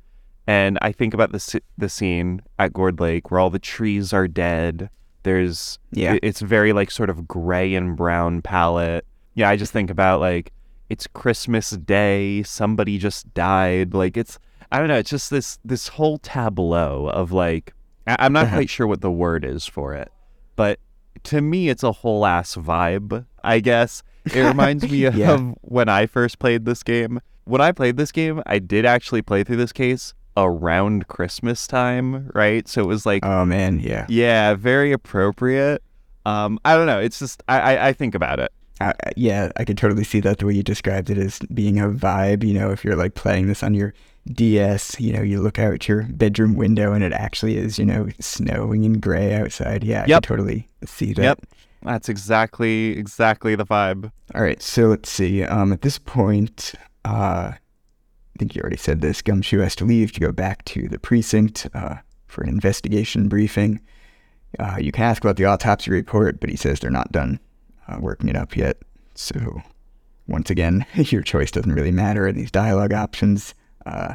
And 0.47 0.79
I 0.83 0.93
think 0.93 1.15
about 1.15 1.33
the 1.33 1.61
the 1.77 1.89
scene 1.89 2.43
at 2.59 2.73
Gourd 2.73 3.01
Lake 3.01 3.31
where 3.31 3.41
all 3.41 3.51
the 3.51 3.59
trees 3.59 4.13
are 4.13 4.29
dead. 4.29 4.91
There's 5.25 5.79
Yeah. 5.91 6.13
it- 6.15 6.21
it's 6.23 6.41
very 6.41 6.73
like 6.73 6.91
sort 6.91 7.11
of 7.11 7.27
gray 7.27 7.75
and 7.75 7.97
brown 7.97 8.43
palette. 8.43 9.05
Yeah, 9.35 9.49
I 9.51 9.57
just 9.57 9.73
think 9.73 9.91
about 9.91 10.21
like 10.21 10.53
it's 10.89 11.07
Christmas 11.07 11.71
Day, 11.71 12.43
somebody 12.43 12.99
just 12.99 13.33
died. 13.35 13.95
Like 13.95 14.17
it's 14.17 14.39
I 14.73 14.79
don't 14.79 14.89
know, 14.89 14.97
it's 14.99 15.11
just 15.11 15.31
this 15.31 15.59
this 15.65 15.89
whole 15.89 16.19
tableau 16.19 17.07
of 17.09 17.33
like 17.33 17.73
I- 18.07 18.17
I'm 18.21 18.33
not 18.33 18.47
Uh-huh. 18.47 18.57
quite 18.57 18.71
sure 18.71 18.87
what 18.87 19.01
the 19.01 19.11
word 19.11 19.45
is 19.45 19.67
for 19.67 19.95
it, 19.95 20.11
but 20.57 20.79
to 21.25 21.41
me 21.41 21.69
it's 21.69 21.83
a 21.83 21.93
whole 21.93 22.25
ass 22.27 22.55
vibe, 22.57 23.27
I 23.43 23.61
guess. 23.61 24.03
It 24.35 24.43
reminds 24.47 24.85
me 24.89 24.99
Yeah. 25.09 25.33
of 25.35 25.55
when 25.63 25.89
I 25.89 26.07
first 26.07 26.39
played 26.39 26.65
this 26.65 26.83
game. 26.83 27.21
When 27.45 27.61
I 27.61 27.71
played 27.73 27.97
this 27.97 28.11
game, 28.13 28.43
I 28.47 28.59
did 28.59 28.85
actually 28.85 29.23
play 29.23 29.45
through 29.45 29.57
this 29.57 29.73
case 29.73 30.15
around 30.37 31.09
Christmas 31.09 31.67
time, 31.67 32.31
right? 32.35 32.69
So 32.69 32.83
it 32.83 32.87
was 32.87 33.07
like 33.07 33.25
oh 33.25 33.45
man, 33.45 33.81
yeah. 33.81 34.07
yeah, 34.09 34.55
very 34.55 34.93
appropriate. 34.93 35.83
Um, 36.27 36.59
I 36.65 36.75
don't 36.77 36.87
know. 36.87 36.99
It's 36.99 37.19
just 37.21 37.43
I, 37.49 37.61
I, 37.77 37.89
I 37.89 37.93
think 37.93 38.15
about 38.17 38.41
it. 38.41 38.53
Uh, 38.81 38.93
yeah, 39.17 39.51
I 39.57 39.65
could 39.65 39.79
totally 39.79 40.05
see 40.05 40.21
that 40.21 40.39
the 40.39 40.47
way 40.47 40.53
you 40.55 40.63
described 40.63 41.09
it 41.09 41.17
as 41.19 41.39
being 41.55 41.79
a 41.81 41.89
vibe. 41.89 42.45
You 42.45 42.55
know, 42.55 42.71
if 42.71 42.85
you're 42.85 42.97
like 42.97 43.15
playing 43.15 43.47
this 43.47 43.63
on 43.63 43.73
your 43.75 43.95
DS, 44.31 45.01
you 45.01 45.13
know, 45.13 45.23
you 45.23 45.41
look 45.41 45.59
out 45.59 45.89
your 45.89 46.03
bedroom 46.11 46.55
window 46.57 46.93
and 46.93 47.03
it 47.03 47.13
actually 47.13 47.57
is, 47.57 47.79
you 47.79 47.87
know, 47.87 48.09
snowing 48.21 48.85
and 48.85 49.01
gray 49.01 49.35
outside. 49.35 49.83
Yeah, 49.83 50.03
I 50.03 50.07
Yep. 50.07 50.23
could 50.23 50.29
totally 50.29 50.69
see 50.85 51.13
that. 51.15 51.23
Yep. 51.23 51.47
That's 51.83 52.09
exactly 52.09 52.99
exactly 52.99 53.55
the 53.55 53.65
vibe. 53.65 54.11
All 54.35 54.43
right, 54.43 54.61
so 54.61 54.89
let's 54.89 55.11
see. 55.11 55.45
Um, 55.45 55.73
at 55.73 55.83
this 55.83 55.99
point, 55.99 56.75
uh, 57.05 57.53
I 57.53 57.59
think 58.39 58.55
you 58.55 58.61
already 58.61 58.77
said 58.77 59.01
this. 59.01 59.23
Gumshoe 59.23 59.61
has 59.61 59.77
to 59.77 59.85
leave 59.85 60.13
to 60.13 60.21
go 60.21 60.33
back 60.33 60.65
to 60.67 60.89
the 60.89 60.99
precinct 60.99 61.69
uh, 61.75 61.97
for 62.27 62.43
an 62.43 62.49
investigation 62.51 63.29
briefing. 63.29 63.81
Uh, 64.59 64.77
you 64.81 64.91
can 64.91 65.05
ask 65.05 65.23
about 65.23 65.37
the 65.37 65.45
autopsy 65.45 65.91
report, 65.91 66.41
but 66.41 66.51
he 66.51 66.57
says 66.57 66.81
they're 66.81 66.91
not 66.91 67.13
done 67.13 67.39
uh, 67.89 67.99
working 68.01 68.29
it 68.29 68.37
up 68.37 68.57
yet. 68.57 68.79
So, 69.15 69.63
once 70.27 70.51
again, 70.51 70.87
your 70.95 71.23
choice 71.23 71.51
doesn't 71.51 71.73
really 71.73 71.93
matter 71.93 72.27
in 72.27 72.37
these 72.37 72.51
dialogue 72.51 72.93
options. 72.93 73.55
Uh, 73.85 74.15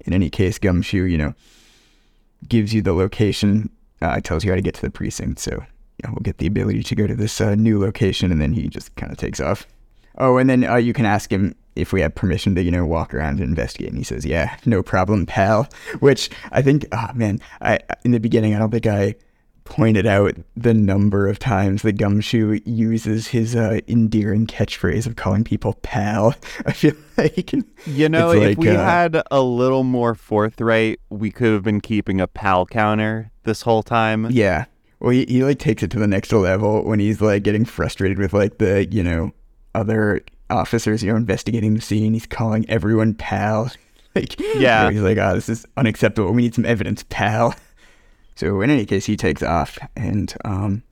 in 0.00 0.12
any 0.12 0.30
case, 0.30 0.58
Gumshoe, 0.58 1.04
you 1.04 1.18
know, 1.18 1.34
gives 2.48 2.72
you 2.72 2.82
the 2.82 2.92
location, 2.92 3.70
uh, 4.00 4.20
tells 4.20 4.44
you 4.44 4.50
how 4.50 4.56
to 4.56 4.62
get 4.62 4.74
to 4.74 4.82
the 4.82 4.90
precinct. 4.90 5.40
So, 5.40 5.62
we'll 6.08 6.16
get 6.22 6.38
the 6.38 6.46
ability 6.46 6.82
to 6.84 6.94
go 6.94 7.06
to 7.06 7.14
this 7.14 7.40
uh, 7.40 7.54
new 7.54 7.78
location, 7.78 8.32
and 8.32 8.40
then 8.40 8.52
he 8.52 8.68
just 8.68 8.94
kind 8.96 9.12
of 9.12 9.18
takes 9.18 9.40
off. 9.40 9.66
Oh, 10.18 10.38
and 10.38 10.50
then 10.50 10.64
uh, 10.64 10.76
you 10.76 10.92
can 10.92 11.06
ask 11.06 11.30
him 11.30 11.54
if 11.76 11.92
we 11.92 12.00
have 12.00 12.14
permission 12.14 12.54
to, 12.54 12.62
you 12.62 12.70
know, 12.70 12.84
walk 12.84 13.14
around 13.14 13.40
and 13.40 13.48
investigate. 13.48 13.88
And 13.88 13.98
he 13.98 14.04
says, 14.04 14.24
"Yeah, 14.24 14.56
no 14.66 14.82
problem, 14.82 15.26
pal." 15.26 15.68
Which 16.00 16.30
I 16.52 16.62
think, 16.62 16.86
oh 16.92 17.10
man, 17.14 17.40
I 17.60 17.78
in 18.04 18.10
the 18.10 18.20
beginning, 18.20 18.54
I 18.54 18.58
don't 18.58 18.70
think 18.70 18.86
I 18.86 19.14
pointed 19.64 20.06
out 20.06 20.34
the 20.56 20.74
number 20.74 21.28
of 21.28 21.38
times 21.38 21.82
that 21.82 21.92
Gumshoe 21.98 22.60
uses 22.64 23.28
his 23.28 23.54
uh, 23.54 23.80
endearing 23.88 24.46
catchphrase 24.46 25.06
of 25.06 25.16
calling 25.16 25.44
people 25.44 25.74
pal. 25.82 26.34
I 26.66 26.72
feel 26.72 26.94
like 27.16 27.52
You 27.86 28.08
know, 28.08 28.30
if 28.32 28.42
like, 28.42 28.58
we 28.58 28.68
uh, 28.70 28.82
had 28.84 29.22
a 29.30 29.40
little 29.42 29.84
more 29.84 30.14
forthright, 30.14 31.00
we 31.10 31.30
could 31.30 31.52
have 31.52 31.62
been 31.62 31.80
keeping 31.80 32.20
a 32.20 32.26
pal 32.26 32.66
counter 32.66 33.30
this 33.44 33.62
whole 33.62 33.82
time. 33.82 34.28
Yeah. 34.30 34.64
Well, 35.00 35.10
he, 35.10 35.24
he 35.26 35.42
like 35.44 35.58
takes 35.58 35.82
it 35.82 35.90
to 35.92 35.98
the 35.98 36.06
next 36.06 36.32
level 36.32 36.84
when 36.84 37.00
he's 37.00 37.20
like 37.20 37.42
getting 37.42 37.64
frustrated 37.64 38.18
with 38.18 38.32
like 38.34 38.58
the, 38.58 38.86
you 38.90 39.02
know, 39.02 39.32
other 39.74 40.20
officers, 40.50 41.02
you 41.02 41.10
know, 41.10 41.16
investigating 41.16 41.74
the 41.74 41.80
scene. 41.80 42.12
He's 42.12 42.26
calling 42.26 42.68
everyone 42.68 43.14
pal. 43.14 43.70
Like, 44.12 44.40
Yeah. 44.56 44.90
he's 44.90 45.02
like, 45.02 45.18
oh, 45.18 45.34
this 45.36 45.48
is 45.48 45.64
unacceptable. 45.76 46.32
We 46.32 46.42
need 46.42 46.52
some 46.56 46.64
evidence, 46.66 47.04
pal. 47.10 47.54
So 48.34 48.60
in 48.60 48.70
any 48.70 48.86
case, 48.86 49.06
he 49.06 49.16
takes 49.16 49.42
off. 49.42 49.78
And 49.96 50.34
um, 50.44 50.82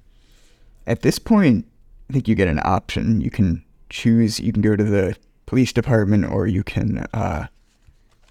at 0.86 1.02
this 1.02 1.18
point, 1.18 1.66
I 2.08 2.12
think 2.12 2.28
you 2.28 2.34
get 2.34 2.48
an 2.48 2.60
option. 2.64 3.20
You 3.20 3.30
can 3.30 3.64
choose, 3.90 4.40
you 4.40 4.52
can 4.52 4.62
go 4.62 4.76
to 4.76 4.84
the 4.84 5.16
police 5.46 5.72
department 5.72 6.26
or 6.26 6.46
you 6.46 6.62
can 6.62 7.06
uh, 7.14 7.46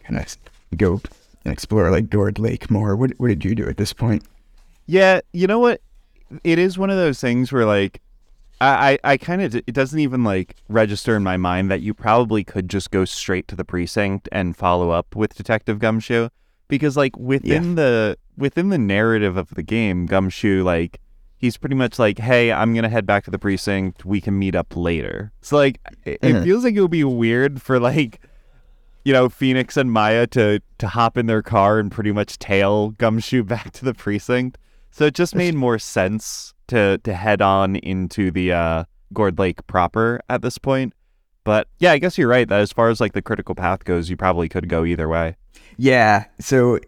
kind 0.04 0.20
of 0.20 0.38
go 0.78 1.02
and 1.44 1.54
explore 1.54 1.90
like 1.90 2.10
Gourd 2.10 2.40
Lake 2.40 2.70
more. 2.70 2.96
What, 2.96 3.12
what 3.18 3.28
did 3.28 3.44
you 3.44 3.56
do 3.56 3.68
at 3.68 3.78
this 3.78 3.94
point? 3.94 4.24
Yeah, 4.86 5.22
you 5.34 5.48
know 5.48 5.60
what? 5.60 5.82
It 6.44 6.60
is 6.60 6.78
one 6.78 6.90
of 6.90 6.98
those 6.98 7.20
things 7.20 7.52
where 7.52 7.66
like 7.66 8.02
I 8.60 9.00
I, 9.04 9.12
I 9.14 9.18
kind 9.18 9.42
of 9.42 9.56
it 9.56 9.74
doesn't 9.74 10.00
even 10.00 10.24
like 10.24 10.56
register 10.68 11.16
in 11.16 11.24
my 11.24 11.38
mind 11.38 11.72
that 11.72 11.82
you 11.82 11.94
probably 11.94 12.44
could 12.44 12.70
just 12.70 12.92
go 12.92 13.06
straight 13.06 13.48
to 13.50 13.56
the 13.56 13.66
precinct 13.66 14.28
and 14.32 14.56
follow 14.56 14.90
up 14.90 15.16
with 15.16 15.36
Detective 15.36 15.80
Gumshoe 15.80 16.30
because 16.68 16.98
like 16.98 17.18
within 17.18 17.76
the 17.76 18.18
within 18.38 18.70
the 18.70 18.78
narrative 18.78 19.36
of 19.38 19.50
the 19.56 19.64
game, 19.64 20.06
Gumshoe 20.06 20.64
like 20.64 21.00
he's 21.38 21.58
pretty 21.58 21.76
much 21.76 22.00
like, 22.00 22.20
"Hey, 22.20 22.52
I'm 22.52 22.74
going 22.74 22.84
to 22.84 22.90
head 22.90 23.06
back 23.06 23.24
to 23.26 23.32
the 23.32 23.40
precinct. 23.40 24.06
We 24.06 24.22
can 24.22 24.38
meet 24.40 24.56
up 24.56 24.76
later." 24.76 25.32
So 25.42 25.58
like 25.58 25.80
it, 26.06 26.20
it 26.22 26.34
Mhm. 26.36 26.44
feels 26.44 26.64
like 26.64 26.76
it 26.76 26.82
would 26.82 26.92
be 26.92 27.04
weird 27.04 27.62
for 27.62 27.80
like 27.80 28.20
you 29.06 29.14
know, 29.14 29.30
Phoenix 29.30 29.78
and 29.78 29.90
Maya 29.90 30.28
to 30.28 30.60
to 30.80 30.88
hop 30.90 31.18
in 31.18 31.28
their 31.28 31.42
car 31.42 31.80
and 31.80 31.90
pretty 31.90 32.12
much 32.12 32.38
tail 32.40 32.90
Gumshoe 32.92 33.44
back 33.56 33.72
to 33.74 33.86
the 33.86 33.94
precinct. 33.94 34.58
So 34.92 35.06
it 35.06 35.14
just 35.14 35.34
made 35.36 35.56
more 35.56 35.80
sense 35.80 36.54
to 36.68 36.98
to 37.00 37.14
head 37.14 37.42
on 37.42 37.78
into 37.78 38.32
the 38.32 38.52
uh, 38.52 38.84
Gourd 39.14 39.40
Lake 39.40 39.66
proper 39.68 40.20
at 40.28 40.42
this 40.42 40.58
point. 40.58 40.94
But 41.46 41.70
yeah, 41.80 41.94
I 41.94 42.00
guess 42.00 42.18
you're 42.18 42.28
right 42.28 42.50
that 42.50 42.60
as 42.60 42.74
far 42.74 42.90
as 42.90 43.00
like 43.00 43.14
the 43.14 43.22
critical 43.22 43.56
path 43.56 43.86
goes, 43.86 44.10
you 44.10 44.18
probably 44.18 44.50
could 44.50 44.68
go 44.68 44.84
either 44.84 45.08
way. 45.08 45.38
Yeah, 45.78 46.26
so 46.40 46.80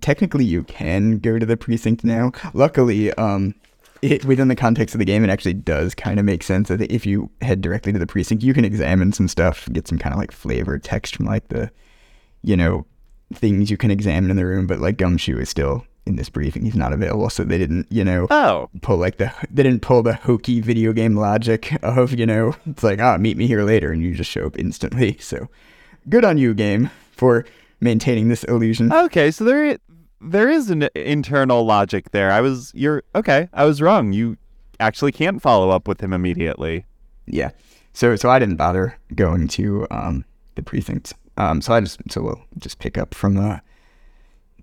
technically 0.00 0.44
you 0.44 0.64
can 0.64 1.18
go 1.18 1.38
to 1.38 1.46
the 1.46 1.56
precinct 1.56 2.02
now. 2.02 2.32
Luckily, 2.54 3.12
um, 3.14 3.54
it, 4.00 4.24
within 4.24 4.48
the 4.48 4.56
context 4.56 4.94
of 4.94 4.98
the 4.98 5.04
game, 5.04 5.22
it 5.22 5.30
actually 5.30 5.54
does 5.54 5.94
kind 5.94 6.18
of 6.18 6.24
make 6.24 6.42
sense 6.42 6.68
that 6.68 6.80
if 6.90 7.04
you 7.04 7.30
head 7.42 7.60
directly 7.60 7.92
to 7.92 7.98
the 7.98 8.06
precinct, 8.06 8.42
you 8.42 8.54
can 8.54 8.64
examine 8.64 9.12
some 9.12 9.28
stuff, 9.28 9.68
get 9.72 9.86
some 9.86 9.98
kind 9.98 10.14
of 10.14 10.18
like 10.18 10.32
flavor 10.32 10.78
text 10.78 11.16
from 11.16 11.26
like 11.26 11.48
the, 11.48 11.70
you 12.42 12.56
know, 12.56 12.86
things 13.34 13.70
you 13.70 13.76
can 13.76 13.90
examine 13.90 14.30
in 14.30 14.36
the 14.36 14.46
room. 14.46 14.66
But 14.66 14.80
like 14.80 14.96
Gumshoe 14.96 15.38
is 15.38 15.50
still 15.50 15.84
in 16.06 16.16
this 16.16 16.30
briefing; 16.30 16.64
he's 16.64 16.74
not 16.74 16.94
available, 16.94 17.28
so 17.28 17.44
they 17.44 17.58
didn't, 17.58 17.86
you 17.90 18.04
know, 18.04 18.26
Oh, 18.30 18.70
pull 18.80 18.96
like 18.96 19.18
the 19.18 19.30
they 19.50 19.62
didn't 19.62 19.82
pull 19.82 20.02
the 20.02 20.14
hokey 20.14 20.60
video 20.60 20.94
game 20.94 21.16
logic 21.16 21.76
of 21.82 22.18
you 22.18 22.24
know 22.24 22.54
it's 22.66 22.82
like 22.82 22.98
ah 23.00 23.18
meet 23.18 23.36
me 23.36 23.46
here 23.46 23.62
later 23.62 23.92
and 23.92 24.02
you 24.02 24.14
just 24.14 24.30
show 24.30 24.46
up 24.46 24.58
instantly. 24.58 25.18
So 25.20 25.48
good 26.08 26.24
on 26.24 26.38
you, 26.38 26.54
game, 26.54 26.90
for 27.12 27.44
maintaining 27.80 28.28
this 28.28 28.44
illusion. 28.44 28.92
okay. 28.92 29.30
So 29.30 29.44
there, 29.44 29.78
there 30.20 30.48
is 30.48 30.70
an 30.70 30.88
internal 30.94 31.64
logic 31.64 32.10
there. 32.10 32.30
I 32.30 32.40
was, 32.40 32.72
you're 32.74 33.02
okay. 33.14 33.48
I 33.52 33.64
was 33.64 33.80
wrong. 33.80 34.12
You 34.12 34.36
actually 34.80 35.12
can't 35.12 35.42
follow 35.42 35.70
up 35.70 35.88
with 35.88 36.00
him 36.00 36.12
immediately. 36.12 36.86
Yeah. 37.26 37.50
So 37.92 38.14
so 38.16 38.30
I 38.30 38.38
didn't 38.38 38.56
bother 38.56 38.96
going 39.14 39.48
to 39.48 39.86
um 39.90 40.24
the 40.54 40.62
precinct. 40.62 41.14
Um 41.36 41.60
so 41.60 41.74
I 41.74 41.80
just 41.80 42.00
so 42.10 42.22
we'll 42.22 42.44
just 42.58 42.78
pick 42.78 42.96
up 42.96 43.14
from 43.14 43.36
uh 43.36 43.58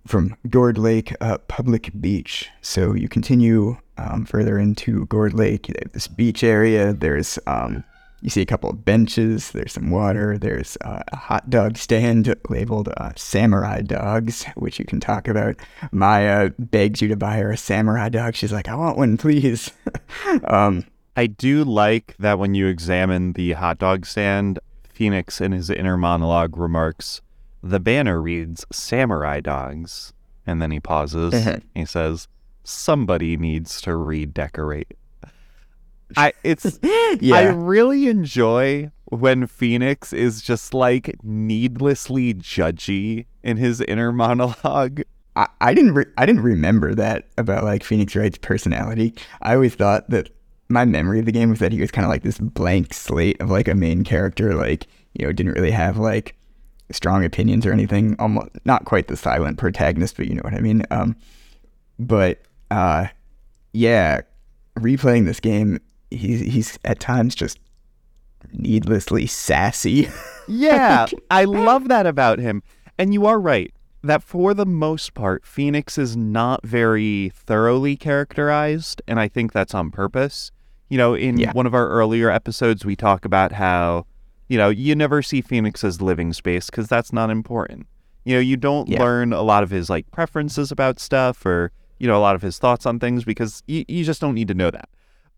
from 0.08 0.36
Gourd 0.50 0.78
Lake 0.78 1.14
uh, 1.20 1.40
Public 1.48 1.92
Beach. 2.00 2.50
So 2.62 2.94
you 2.94 3.10
continue 3.10 3.78
um, 3.98 4.24
further 4.24 4.60
into 4.60 5.08
Gourd 5.08 5.34
Lake. 5.34 5.68
You 5.68 5.74
have 5.82 5.94
this 5.94 6.08
beach 6.08 6.44
area. 6.44 6.94
There's 6.94 7.40
um 7.48 7.84
you 8.26 8.32
see 8.32 8.42
a 8.42 8.46
couple 8.46 8.72
of 8.72 8.84
benches. 8.84 9.52
There's 9.52 9.74
some 9.74 9.92
water. 9.92 10.36
There's 10.36 10.80
uh, 10.84 11.04
a 11.10 11.16
hot 11.16 11.48
dog 11.48 11.78
stand 11.78 12.34
labeled 12.50 12.90
uh, 12.98 13.12
Samurai 13.16 13.82
Dogs, 13.82 14.46
which 14.56 14.80
you 14.80 14.86
can 14.86 15.00
talk 15.00 15.28
about. 15.28 15.58
Maya 15.92 16.50
begs 16.58 17.04
you 17.04 17.08
to 17.10 17.16
buy 17.16 17.38
her 17.38 17.52
a 17.52 17.58
samurai 17.58 18.10
dog. 18.10 18.34
She's 18.34 18.52
like, 18.52 18.68
I 18.68 18.74
want 18.74 18.98
one, 18.98 19.18
please. 19.18 19.72
um, 20.46 20.86
I 21.16 21.28
do 21.28 21.64
like 21.64 22.16
that 22.18 22.40
when 22.40 22.56
you 22.56 22.66
examine 22.66 23.34
the 23.34 23.52
hot 23.52 23.78
dog 23.78 24.08
stand, 24.08 24.58
Phoenix 24.90 25.40
in 25.40 25.52
his 25.52 25.70
inner 25.70 25.96
monologue 25.96 26.58
remarks, 26.58 27.22
the 27.62 27.80
banner 27.80 28.20
reads 28.20 28.66
Samurai 28.72 29.40
Dogs. 29.40 30.14
And 30.48 30.60
then 30.60 30.72
he 30.72 30.80
pauses. 30.80 31.32
Mhm. 31.32 31.62
He 31.76 31.86
says, 31.86 32.28
Somebody 32.64 33.38
needs 33.38 33.82
to 33.82 33.96
redecorate. 33.96 34.96
I 36.18 36.34
it's 36.44 36.80
yeah. 37.20 37.36
I 37.36 37.44
really 37.48 38.08
enjoy 38.08 38.92
when 39.06 39.48
Phoenix 39.48 40.14
is 40.14 40.42
just 40.42 40.74
like 40.74 41.16
needlessly 41.24 42.34
judgy 42.34 43.26
in 43.44 43.58
his 43.58 43.82
inner 43.82 44.12
monologue. 44.12 45.02
I, 45.36 45.48
I 45.62 45.74
didn't 45.74 45.94
re- 45.94 46.06
I 46.18 46.26
didn't 46.26 46.44
remember 46.44 46.96
that 46.96 47.28
about 47.38 47.64
like 47.64 47.84
Phoenix 47.84 48.16
Wright's 48.16 48.38
personality. 48.38 49.14
I 49.42 49.56
always 49.56 49.76
thought 49.76 50.10
that 50.10 50.30
my 50.70 50.86
memory 50.86 51.20
of 51.20 51.26
the 51.26 51.32
game 51.32 51.50
was 51.50 51.60
that 51.60 51.72
he 51.72 51.82
was 51.82 51.92
kind 51.92 52.06
of 52.06 52.10
like 52.10 52.24
this 52.24 52.40
blank 52.40 52.94
slate 52.94 53.40
of 53.42 53.52
like 53.52 53.68
a 53.68 53.76
main 53.76 54.04
character, 54.04 54.56
like 54.56 54.88
you 55.14 55.26
know, 55.26 55.32
didn't 55.32 55.54
really 55.54 55.72
have 55.72 55.98
like 55.98 56.36
strong 56.92 57.24
opinions 57.24 57.66
or 57.66 57.72
anything. 57.72 58.16
Almost 58.20 58.50
not 58.66 58.86
quite 58.86 59.08
the 59.08 59.18
silent 59.18 59.58
protagonist, 59.58 60.18
but 60.18 60.28
you 60.28 60.36
know 60.36 60.42
what 60.44 60.54
I 60.54 60.60
mean. 60.60 60.84
Um, 60.92 61.16
but 62.00 62.42
uh, 62.72 63.08
yeah, 63.74 64.22
replaying 64.80 65.26
this 65.26 65.40
game, 65.40 65.80
he's 66.12 66.42
he's 66.42 66.80
at 66.86 67.00
times 67.00 67.36
just 67.36 67.60
needlessly 68.54 69.28
sassy. 69.28 70.10
Yeah, 70.48 71.08
I 71.32 71.46
ah. 71.46 71.50
love 71.50 71.88
that 71.88 72.06
about 72.06 72.38
him. 72.38 72.62
And 73.00 73.16
you 73.16 73.26
are 73.26 73.40
right 73.40 73.74
that 74.04 74.22
for 74.22 74.54
the 74.54 74.68
most 74.68 75.16
part, 75.16 75.44
Phoenix 75.44 75.98
is 75.98 76.16
not 76.16 76.64
very 76.64 77.32
thoroughly 77.34 77.96
characterized, 77.96 79.02
and 79.08 79.20
I 79.20 79.28
think 79.28 79.54
that's 79.54 79.74
on 79.74 79.90
purpose. 79.90 80.52
You 80.88 81.00
know, 81.00 81.16
in 81.16 81.40
Yeah. 81.40 81.52
one 81.54 81.66
of 81.66 81.74
our 81.74 81.90
earlier 81.90 82.30
episodes, 82.30 82.86
we 82.86 82.96
talk 82.96 83.26
about 83.26 83.54
how, 83.54 84.06
you 84.48 84.60
know, 84.60 84.70
you 84.70 84.94
never 84.94 85.24
see 85.24 85.42
Phoenix 85.42 85.84
as 85.84 86.00
living 86.00 86.32
space 86.32 86.68
because 86.70 86.88
that's 86.88 87.12
not 87.12 87.32
important. 87.32 87.88
You 88.24 88.36
know, 88.36 88.40
you 88.42 88.56
don't 88.56 88.88
Yeah. 88.88 89.02
learn 89.02 89.34
a 89.34 89.42
lot 89.42 89.64
of 89.64 89.72
his 89.72 89.90
like 89.90 90.12
preferences 90.12 90.72
about 90.72 91.00
stuff 91.00 91.44
or, 91.44 91.72
you 91.98 92.06
know, 92.06 92.16
a 92.18 92.22
lot 92.22 92.36
of 92.36 92.44
his 92.44 92.60
thoughts 92.60 92.86
on 92.86 93.00
things 93.00 93.24
because 93.24 93.64
you, 93.66 93.84
you 93.88 94.04
just 94.04 94.22
don't 94.22 94.36
need 94.36 94.48
to 94.50 94.54
know 94.54 94.70
that. 94.70 94.90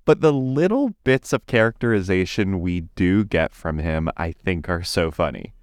But 0.07 0.21
the 0.21 0.31
little 0.31 0.95
bits 1.03 1.33
of 1.33 1.45
characterization 1.47 2.61
we 2.61 2.79
do 2.95 3.25
get 3.25 3.53
from 3.53 3.79
him, 3.79 4.07
I 4.15 4.31
think, 4.31 4.69
are 4.69 4.81
so 4.81 5.11
funny. 5.11 5.53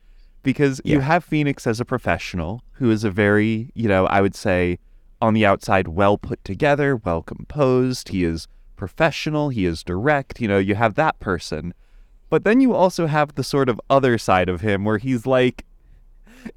Because 0.42 0.82
you 0.84 1.00
have 1.00 1.24
Phoenix 1.24 1.66
as 1.66 1.80
a 1.80 1.84
professional 1.86 2.62
who 2.72 2.90
is 2.90 3.04
a 3.04 3.10
very, 3.10 3.70
you 3.72 3.88
know, 3.88 4.04
I 4.04 4.20
would 4.20 4.34
say 4.34 4.78
on 5.22 5.32
the 5.32 5.46
outside, 5.46 5.88
well 5.88 6.18
put 6.18 6.44
together, 6.44 6.94
well 6.94 7.22
composed. 7.22 8.10
He 8.10 8.22
is 8.22 8.46
professional, 8.76 9.48
he 9.48 9.64
is 9.64 9.82
direct. 9.82 10.42
You 10.42 10.48
know, 10.48 10.58
you 10.58 10.74
have 10.74 10.92
that 10.96 11.18
person. 11.20 11.72
But 12.28 12.44
then 12.44 12.60
you 12.60 12.74
also 12.74 13.06
have 13.06 13.36
the 13.36 13.44
sort 13.44 13.70
of 13.70 13.80
other 13.88 14.18
side 14.18 14.50
of 14.50 14.60
him 14.60 14.84
where 14.84 14.98
he's 14.98 15.24
like, 15.24 15.64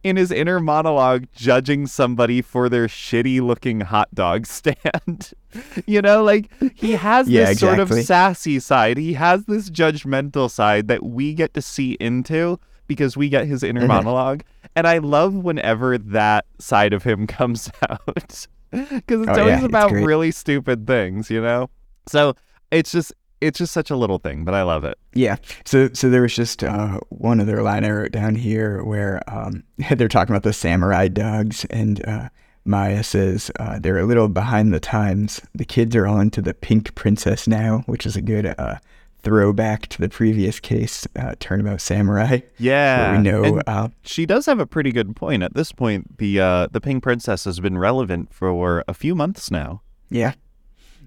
in 0.03 0.15
his 0.17 0.31
inner 0.31 0.59
monologue 0.59 1.25
judging 1.35 1.88
somebody 1.88 2.41
for 2.41 2.69
their 2.69 2.88
shitty 2.88 3.41
looking 3.41 3.81
hot 3.81 4.13
dog 4.13 4.45
stand. 4.47 5.33
you 5.85 6.01
know, 6.01 6.23
like 6.23 6.49
he 6.75 6.91
has 6.93 7.27
Yeah, 7.27 7.45
this 7.45 7.59
sort 7.59 7.79
of 7.79 7.91
sassy 7.91 8.59
side. 8.59 8.97
He 8.97 9.13
has 9.13 9.45
this 9.45 9.69
judgmental 9.69 10.49
side 10.49 10.88
that 10.88 11.03
we 11.03 11.33
get 11.33 11.53
to 11.55 11.61
see 11.61 11.93
into 11.99 12.59
because 12.88 13.17
we 13.17 13.29
get 13.29 13.47
his 13.47 13.63
inner 13.63 13.81
Mhm. 13.83 13.88
monologue. 13.88 14.43
And 14.75 14.88
I 14.88 14.99
love 14.99 15.33
whenever 15.33 15.97
that 15.97 16.45
side 16.59 16.93
of 16.93 17.03
him 17.03 17.27
comes 17.27 17.69
out. 17.89 18.47
Because 18.71 19.21
it's 19.21 19.29
Oh, 19.29 19.41
always 19.41 19.59
yeah, 19.59 19.65
about 19.65 19.89
great. 19.91 20.05
really 20.05 20.31
stupid 20.31 20.85
things, 20.85 21.29
you 21.31 21.41
know? 21.41 21.69
So 22.07 22.35
it's 22.71 22.91
just 22.91 23.13
it's 23.41 23.59
just 23.59 23.73
such 23.73 23.89
a 23.89 23.95
little 23.95 24.17
thing, 24.17 24.43
but 24.43 24.53
I 24.53 24.63
love 24.63 24.83
it. 24.83 24.97
Yeah. 25.13 25.38
So 25.65 25.89
so 25.93 26.09
there 26.09 26.21
was 26.21 26.35
just 26.35 26.63
uh, 26.63 26.99
one 27.09 27.39
other 27.39 27.61
line 27.61 27.85
I 27.85 27.91
wrote 27.91 28.11
down 28.11 28.35
here 28.35 28.83
where 28.83 29.21
um, 29.27 29.63
they're 29.95 30.07
talking 30.07 30.33
about 30.33 30.43
the 30.43 30.53
samurai 30.53 31.07
dogs, 31.07 31.65
and 31.69 32.05
uh, 32.07 32.29
Maya 32.65 33.03
says 33.03 33.51
uh, 33.59 33.79
they're 33.79 33.99
a 33.99 34.05
little 34.05 34.27
behind 34.27 34.73
the 34.73 34.79
times. 34.79 35.41
The 35.55 35.65
kids 35.65 35.95
are 35.95 36.07
all 36.07 36.19
into 36.19 36.41
the 36.41 36.53
pink 36.53 36.95
princess 36.95 37.47
now, 37.47 37.83
which 37.85 38.05
is 38.05 38.15
a 38.15 38.21
good 38.21 38.53
uh, 38.57 38.75
throwback 39.19 39.88
to 39.88 39.99
the 39.99 40.09
previous 40.09 40.59
case, 40.59 41.07
uh, 41.17 41.35
Turnabout 41.39 41.81
Samurai. 41.81 42.39
Yeah. 42.57 43.17
We 43.17 43.23
know. 43.23 43.61
Uh, 43.67 43.89
she 44.03 44.25
does 44.25 44.45
have 44.45 44.59
a 44.59 44.65
pretty 44.65 44.91
good 44.91 45.15
point. 45.15 45.43
At 45.43 45.53
this 45.53 45.71
point, 45.71 46.17
the 46.17 46.39
uh, 46.39 46.67
the 46.71 46.81
Pink 46.81 47.03
Princess 47.03 47.45
has 47.45 47.59
been 47.59 47.77
relevant 47.77 48.33
for 48.33 48.83
a 48.88 48.93
few 48.93 49.15
months 49.15 49.51
now. 49.51 49.81
yeah. 50.09 50.33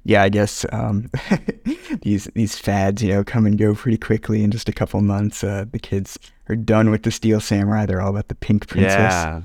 Yeah, 0.04 0.22
I 0.22 0.28
guess 0.28 0.64
um, 0.72 1.10
these 2.02 2.24
these 2.34 2.58
fads, 2.58 3.02
you 3.02 3.12
know, 3.12 3.24
come 3.24 3.46
and 3.46 3.58
go 3.58 3.74
pretty 3.74 3.98
quickly 3.98 4.42
in 4.42 4.50
just 4.50 4.68
a 4.68 4.72
couple 4.72 5.00
months. 5.02 5.44
Uh, 5.44 5.66
the 5.70 5.78
kids 5.78 6.18
are 6.48 6.56
done 6.56 6.90
with 6.90 7.02
the 7.02 7.10
Steel 7.10 7.40
Samurai; 7.40 7.86
they're 7.86 8.00
all 8.00 8.10
about 8.10 8.28
the 8.28 8.34
Pink 8.34 8.66
Princess. 8.66 9.12
Yeah. 9.12 9.42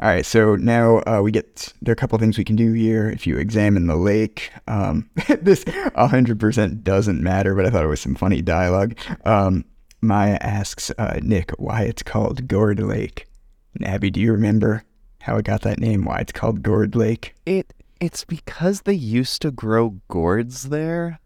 All 0.00 0.08
right, 0.08 0.24
so 0.24 0.54
now 0.54 1.02
uh, 1.08 1.20
we 1.22 1.32
get 1.32 1.72
there 1.82 1.90
are 1.90 1.94
a 1.94 1.96
couple 1.96 2.16
things 2.18 2.38
we 2.38 2.44
can 2.44 2.54
do 2.54 2.72
here. 2.72 3.10
If 3.10 3.26
you 3.26 3.36
examine 3.36 3.88
the 3.88 3.96
lake, 3.96 4.52
um, 4.68 5.10
this 5.42 5.64
100% 5.64 6.82
doesn't 6.84 7.20
matter, 7.20 7.56
but 7.56 7.66
I 7.66 7.70
thought 7.70 7.82
it 7.82 7.88
was 7.88 8.00
some 8.00 8.14
funny 8.14 8.40
dialogue. 8.40 8.96
Um, 9.24 9.64
Maya 10.00 10.38
asks 10.40 10.92
uh, 10.98 11.18
Nick 11.20 11.50
why 11.58 11.82
it's 11.82 12.04
called 12.04 12.46
Gourd 12.46 12.78
Lake. 12.78 13.26
And 13.74 13.84
Abby, 13.84 14.10
do 14.10 14.20
you 14.20 14.30
remember 14.30 14.84
how 15.22 15.36
it 15.36 15.44
got 15.44 15.62
that 15.62 15.80
name? 15.80 16.04
Why 16.04 16.18
it's 16.18 16.30
called 16.30 16.62
Gourd 16.62 16.94
Lake? 16.94 17.34
It 17.44 17.74
it's 18.00 18.24
because 18.24 18.82
they 18.82 18.94
used 18.94 19.42
to 19.42 19.50
grow 19.50 20.00
gourds 20.08 20.64
there. 20.70 21.18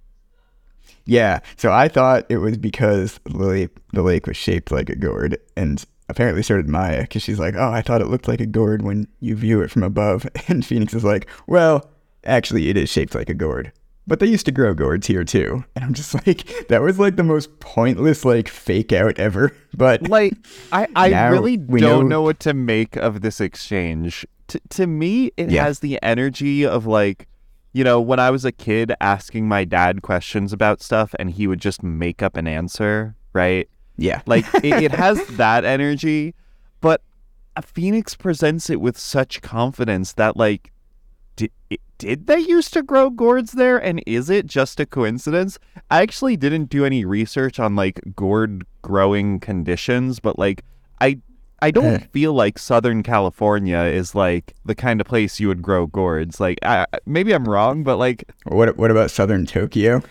Yeah, 1.04 1.40
so 1.56 1.72
I 1.72 1.88
thought 1.88 2.26
it 2.28 2.38
was 2.38 2.56
because 2.58 3.18
the 3.24 3.36
lake, 3.38 3.70
the 3.92 4.02
lake 4.02 4.26
was 4.26 4.36
shaped 4.36 4.70
like 4.70 4.88
a 4.88 4.94
gourd, 4.96 5.36
and 5.56 5.84
apparently 6.08 6.42
so 6.42 6.56
did 6.56 6.68
Maya, 6.68 7.02
because 7.02 7.22
she's 7.22 7.38
like, 7.40 7.54
oh, 7.56 7.70
I 7.70 7.82
thought 7.82 8.00
it 8.00 8.06
looked 8.06 8.28
like 8.28 8.40
a 8.40 8.46
gourd 8.46 8.82
when 8.82 9.08
you 9.20 9.34
view 9.34 9.60
it 9.62 9.70
from 9.70 9.82
above. 9.82 10.26
And 10.48 10.64
Phoenix 10.64 10.94
is 10.94 11.04
like, 11.04 11.26
well, 11.46 11.90
actually, 12.24 12.68
it 12.68 12.76
is 12.76 12.88
shaped 12.88 13.14
like 13.14 13.28
a 13.28 13.34
gourd. 13.34 13.72
But 14.06 14.18
they 14.20 14.26
used 14.26 14.46
to 14.46 14.52
grow 14.52 14.74
gourds 14.74 15.06
here 15.06 15.24
too. 15.24 15.64
And 15.74 15.84
I'm 15.84 15.94
just 15.94 16.14
like, 16.26 16.68
that 16.68 16.82
was 16.82 16.98
like 16.98 17.16
the 17.16 17.22
most 17.24 17.58
pointless, 17.60 18.24
like, 18.24 18.48
fake 18.48 18.92
out 18.92 19.18
ever. 19.18 19.56
But 19.76 20.02
Like 20.08 20.34
I 20.70 20.86
I 20.94 21.28
really 21.28 21.56
don't 21.56 21.80
know- 21.80 22.02
know 22.02 22.22
what 22.22 22.38
to 22.40 22.52
make 22.54 22.94
of 22.96 23.22
this 23.22 23.40
exchange. 23.40 24.24
T- 24.52 24.60
to 24.70 24.86
me, 24.86 25.30
it 25.36 25.50
Yeah. 25.50 25.64
has 25.64 25.80
the 25.80 25.98
energy 26.02 26.64
of 26.66 26.86
like 26.86 27.26
you 27.74 27.84
know, 27.84 27.98
when 28.02 28.20
I 28.20 28.30
was 28.30 28.44
a 28.44 28.52
kid 28.52 28.92
asking 29.00 29.48
my 29.48 29.64
dad 29.64 30.02
questions 30.02 30.52
about 30.52 30.82
stuff 30.82 31.14
and 31.18 31.30
he 31.30 31.46
would 31.46 31.58
just 31.60 31.82
make 31.82 32.22
up 32.22 32.36
an 32.36 32.46
answer, 32.46 33.16
right? 33.32 33.66
yeah, 33.96 34.20
Like 34.26 34.44
it, 34.56 34.82
it 34.82 34.92
has 35.04 35.24
that 35.38 35.64
energy, 35.64 36.34
but 36.82 37.00
a 37.56 37.62
Phoenix 37.62 38.14
presents 38.14 38.68
it 38.68 38.78
with 38.80 38.98
such 38.98 39.40
confidence 39.40 40.12
that 40.14 40.36
like 40.36 40.70
did 41.36 41.50
did 41.96 42.26
they 42.26 42.40
used 42.40 42.74
to 42.74 42.82
grow 42.82 43.08
gourds 43.08 43.52
there 43.52 43.78
and 43.78 44.02
is 44.06 44.28
it 44.28 44.44
just 44.46 44.78
a 44.80 44.84
coincidence? 44.84 45.58
I 45.90 46.02
actually 46.02 46.36
didn't 46.36 46.66
do 46.68 46.84
any 46.84 47.06
research 47.06 47.58
on 47.58 47.74
like 47.74 48.00
gourd 48.14 48.66
growing 48.82 49.40
conditions, 49.40 50.20
but 50.20 50.38
like 50.38 50.62
I 51.00 51.20
I 51.62 51.70
don't 51.70 52.10
feel 52.12 52.32
like 52.34 52.58
Southern 52.58 53.02
California 53.02 53.78
is 53.82 54.14
like 54.14 54.52
the 54.64 54.74
kind 54.74 55.00
of 55.00 55.06
place 55.06 55.40
you 55.40 55.48
would 55.48 55.62
grow 55.62 55.86
gourds. 55.86 56.40
Like, 56.40 56.58
I, 56.62 56.86
maybe 57.06 57.32
I'm 57.32 57.44
wrong, 57.48 57.84
but 57.84 57.96
like, 57.96 58.24
What 58.44 58.76
what 58.76 58.90
about 58.90 59.10
southern 59.10 59.46
Tokyo? 59.46 60.02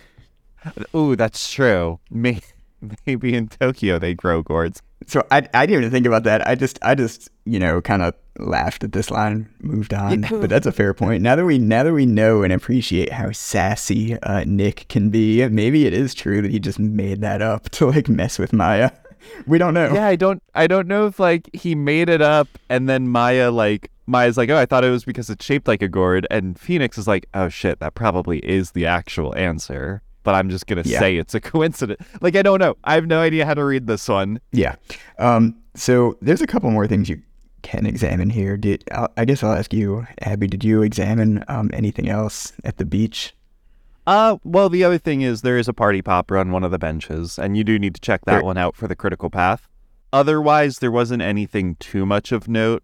ooh, 0.95 1.15
that's 1.15 1.51
true. 1.51 1.99
May, 2.09 2.39
maybe 3.05 3.35
in 3.35 3.47
Tokyo 3.47 3.99
they 3.99 4.13
grow 4.13 4.41
gourds. 4.41 4.81
So 5.07 5.25
I 5.31 5.47
I 5.53 5.65
didn't 5.65 5.81
even 5.83 5.91
think 5.91 6.05
about 6.05 6.23
that. 6.23 6.47
I 6.47 6.55
just 6.55 6.79
I 6.81 6.95
just 6.95 7.29
you 7.45 7.59
know 7.59 7.81
kind 7.81 8.01
of 8.01 8.13
laughed 8.37 8.83
at 8.83 8.91
this 8.93 9.11
line, 9.11 9.49
moved 9.61 9.93
on. 9.93 10.21
But 10.21 10.49
that's 10.49 10.67
a 10.67 10.71
fair 10.71 10.93
point. 10.93 11.21
Now 11.23 11.35
that 11.35 11.43
we 11.45 11.57
now 11.57 11.83
that 11.83 11.93
we 11.93 12.05
know 12.05 12.43
and 12.43 12.53
appreciate 12.53 13.11
how 13.11 13.31
sassy 13.31 14.17
uh, 14.21 14.43
Nick 14.45 14.87
can 14.89 15.09
be, 15.09 15.45
maybe 15.49 15.85
it 15.85 15.93
is 15.93 16.13
true 16.13 16.41
that 16.41 16.51
he 16.51 16.59
just 16.59 16.79
made 16.79 17.21
that 17.21 17.41
up 17.41 17.69
to 17.71 17.87
like 17.87 18.07
mess 18.07 18.37
with 18.39 18.53
Maya. 18.53 18.91
We 19.47 19.57
don't 19.57 19.73
know. 19.73 19.93
Yeah, 19.93 20.07
I 20.07 20.15
don't, 20.15 20.41
I 20.55 20.67
don't 20.67 20.87
know 20.87 21.07
if 21.07 21.19
like 21.19 21.49
he 21.53 21.75
made 21.75 22.09
it 22.09 22.21
up 22.21 22.47
and 22.69 22.87
then 22.89 23.07
Maya 23.07 23.51
like 23.51 23.91
Maya's 24.07 24.37
like, 24.37 24.49
oh, 24.49 24.57
I 24.57 24.65
thought 24.65 24.83
it 24.83 24.89
was 24.89 25.05
because 25.05 25.29
it's 25.29 25.45
shaped 25.45 25.67
like 25.67 25.81
a 25.81 25.87
gourd, 25.87 26.27
and 26.29 26.59
Phoenix 26.59 26.97
is 26.97 27.07
like, 27.07 27.27
oh 27.33 27.47
shit, 27.49 27.79
that 27.79 27.95
probably 27.95 28.39
is 28.39 28.71
the 28.71 28.85
actual 28.85 29.35
answer. 29.37 30.01
But 30.23 30.35
I'm 30.35 30.49
just 30.49 30.67
gonna 30.67 30.83
Yeah. 30.85 30.99
say 30.99 31.17
it's 31.17 31.33
a 31.33 31.39
coincidence. 31.39 32.01
Like 32.21 32.35
I 32.35 32.41
don't 32.41 32.59
know. 32.59 32.75
I 32.83 32.95
have 32.95 33.07
no 33.07 33.19
idea 33.21 33.45
how 33.45 33.53
to 33.53 33.63
read 33.63 33.87
this 33.87 34.07
one. 34.07 34.39
Yeah. 34.51 34.75
Um. 35.17 35.55
So 35.75 36.17
there's 36.21 36.41
a 36.41 36.47
couple 36.47 36.69
more 36.71 36.87
things 36.87 37.07
you 37.09 37.21
can 37.63 37.85
examine 37.85 38.29
here. 38.29 38.57
Did 38.57 38.83
I'll, 38.91 39.07
I 39.17 39.25
guess 39.25 39.43
I'll 39.43 39.53
ask 39.53 39.71
you, 39.73 40.05
Abby? 40.21 40.47
Did 40.47 40.63
you 40.63 40.81
examine 40.81 41.43
um 41.47 41.69
anything 41.73 42.09
else 42.09 42.51
at 42.65 42.77
the 42.77 42.85
beach? 42.85 43.33
Uh, 44.07 44.37
well, 44.43 44.67
the 44.69 44.83
other 44.83 44.97
thing 44.97 45.21
is 45.21 45.41
there 45.41 45.57
is 45.57 45.67
a 45.67 45.73
party 45.73 46.01
popper 46.01 46.37
on 46.37 46.51
one 46.51 46.63
of 46.63 46.71
the 46.71 46.79
benches, 46.79 47.37
and 47.37 47.55
you 47.55 47.63
do 47.63 47.77
need 47.77 47.93
to 47.95 48.01
check 48.01 48.21
that 48.25 48.43
one 48.43 48.57
out 48.57 48.75
for 48.75 48.87
the 48.87 48.95
critical 48.95 49.29
path. 49.29 49.67
Otherwise, 50.11 50.79
there 50.79 50.91
wasn't 50.91 51.21
anything 51.21 51.75
too 51.75 52.05
much 52.05 52.31
of 52.31 52.47
note. 52.47 52.83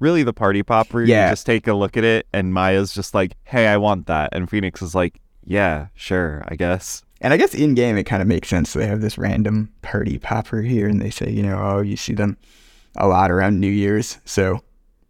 Really, 0.00 0.22
the 0.22 0.32
party 0.34 0.62
popper, 0.62 1.02
Yeah. 1.02 1.26
you 1.26 1.32
just 1.32 1.46
take 1.46 1.66
a 1.66 1.72
look 1.74 1.96
at 1.96 2.04
it, 2.04 2.26
and 2.32 2.52
Maya's 2.52 2.92
just 2.92 3.14
like, 3.14 3.36
hey, 3.44 3.68
I 3.68 3.76
want 3.76 4.06
that. 4.06 4.30
And 4.32 4.50
Phoenix 4.50 4.82
is 4.82 4.94
like, 4.94 5.20
yeah, 5.44 5.86
sure, 5.94 6.42
I 6.48 6.56
guess. 6.56 7.02
And 7.20 7.32
I 7.32 7.38
guess 7.38 7.54
in 7.54 7.74
game 7.74 7.96
it 7.96 8.04
kind 8.04 8.20
of 8.20 8.28
makes 8.28 8.48
sense. 8.48 8.72
They 8.74 8.86
have 8.86 9.00
this 9.00 9.16
random 9.16 9.72
party 9.82 10.18
popper 10.18 10.60
here, 10.62 10.86
and 10.88 11.00
they 11.00 11.10
say, 11.10 11.30
you 11.30 11.42
know, 11.42 11.58
oh, 11.58 11.80
you 11.80 11.96
see 11.96 12.12
them 12.12 12.36
a 12.96 13.06
lot 13.08 13.30
around 13.30 13.58
New 13.60 13.70
Year's. 13.70 14.18
So 14.26 14.60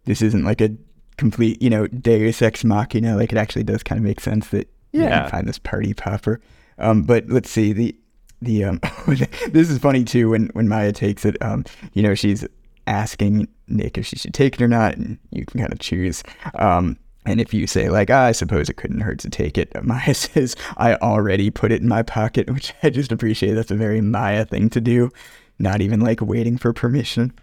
this 0.05 0.21
isn't 0.21 0.45
like 0.45 0.61
a 0.61 0.69
complete, 1.17 1.61
you 1.61 1.69
know, 1.69 1.87
Deus 1.87 2.41
Ex 2.41 2.63
Machina. 2.63 3.17
Like 3.17 3.31
it 3.33 3.37
actually 3.37 3.63
does 3.63 3.83
kind 3.83 3.99
of 3.99 4.05
make 4.05 4.21
sense 4.21 4.47
that 4.49 4.69
Yeah. 5.03 5.29
find 5.29 5.47
this 5.47 5.59
party 5.59 5.93
popper. 5.93 6.41
Um, 6.77 7.03
but 7.03 7.27
let's 7.27 7.49
see 7.49 7.73
the 7.73 7.95
the 8.41 8.63
um, 8.65 8.79
this 9.07 9.69
is 9.69 9.79
funny 9.79 10.03
too 10.03 10.29
when 10.29 10.47
when 10.47 10.67
Maya 10.67 10.91
takes 10.91 11.25
it. 11.25 11.37
Um, 11.41 11.65
you 11.93 12.03
know, 12.03 12.15
she's 12.15 12.45
asking 12.85 13.47
Nick 13.67 13.97
if 13.97 14.05
she 14.05 14.15
should 14.15 14.33
take 14.33 14.55
it 14.55 14.61
or 14.61 14.67
not, 14.67 14.95
and 14.95 15.17
you 15.31 15.45
can 15.45 15.59
kind 15.59 15.73
of 15.73 15.79
choose. 15.79 16.23
Um, 16.55 16.97
and 17.25 17.41
if 17.41 17.53
you 17.53 17.67
say 17.67 17.89
like, 17.89 18.09
ah, 18.09 18.23
I 18.25 18.31
suppose 18.31 18.69
it 18.69 18.77
couldn't 18.77 19.01
hurt 19.01 19.19
to 19.19 19.29
take 19.29 19.57
it, 19.57 19.71
Maya 19.83 20.13
says, 20.13 20.55
I 20.77 20.95
already 20.95 21.49
put 21.49 21.71
it 21.71 21.81
in 21.81 21.87
my 21.87 22.01
pocket, 22.01 22.49
which 22.53 22.73
I 22.81 22.89
just 22.89 23.11
appreciate. 23.11 23.53
That's 23.53 23.71
a 23.71 23.75
very 23.75 24.01
Maya 24.01 24.45
thing 24.45 24.69
to 24.71 24.81
do. 24.81 25.11
Not 25.59 25.81
even 25.81 25.99
like 25.99 26.21
waiting 26.21 26.57
for 26.57 26.71
permission. 26.71 27.33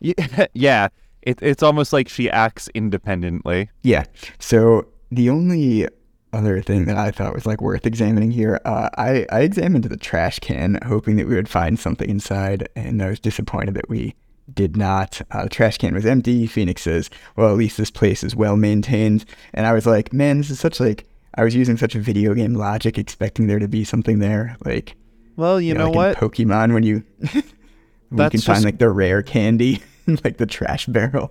Yeah, 0.00 0.46
yeah. 0.52 0.88
It, 1.22 1.38
it's 1.42 1.62
almost 1.62 1.92
like 1.92 2.08
she 2.08 2.30
acts 2.30 2.68
independently. 2.74 3.70
Yeah. 3.82 4.04
So 4.38 4.88
the 5.10 5.30
only 5.30 5.86
other 6.32 6.60
thing 6.62 6.84
that 6.86 6.96
I 6.96 7.10
thought 7.10 7.34
was 7.34 7.46
like 7.46 7.60
worth 7.60 7.86
examining 7.86 8.30
here, 8.30 8.60
uh, 8.64 8.88
I 8.96 9.26
I 9.30 9.40
examined 9.40 9.84
the 9.84 9.96
trash 9.96 10.38
can, 10.38 10.78
hoping 10.86 11.16
that 11.16 11.26
we 11.26 11.34
would 11.34 11.48
find 11.48 11.78
something 11.78 12.08
inside, 12.08 12.68
and 12.76 13.02
I 13.02 13.10
was 13.10 13.20
disappointed 13.20 13.74
that 13.74 13.88
we 13.88 14.14
did 14.52 14.76
not. 14.76 15.20
Uh, 15.30 15.44
the 15.44 15.48
trash 15.48 15.78
can 15.78 15.94
was 15.94 16.06
empty. 16.06 16.46
Phoenix 16.46 16.82
says, 16.82 17.10
"Well, 17.36 17.50
at 17.50 17.56
least 17.56 17.76
this 17.76 17.90
place 17.90 18.22
is 18.24 18.34
well 18.36 18.56
maintained," 18.56 19.24
and 19.54 19.66
I 19.66 19.72
was 19.72 19.86
like, 19.86 20.12
"Man, 20.12 20.38
this 20.38 20.50
is 20.50 20.60
such 20.60 20.80
like." 20.80 21.06
I 21.36 21.44
was 21.44 21.54
using 21.54 21.76
such 21.76 21.94
a 21.94 22.00
video 22.00 22.34
game 22.34 22.54
logic, 22.54 22.98
expecting 22.98 23.46
there 23.46 23.60
to 23.60 23.68
be 23.68 23.84
something 23.84 24.18
there, 24.18 24.56
like 24.64 24.96
Well, 25.36 25.60
you, 25.60 25.74
know, 25.74 25.86
like 25.92 25.94
what? 25.94 26.16
Pokemon 26.16 26.74
when 26.74 26.82
you 26.82 27.04
when 28.08 28.24
you 28.24 28.30
can 28.30 28.40
find 28.40 28.56
just- 28.56 28.64
like 28.64 28.78
the 28.78 28.90
rare 28.90 29.22
candy 29.22 29.80
in 30.08 30.18
like 30.24 30.38
the 30.38 30.46
trash 30.46 30.86
barrel. 30.86 31.30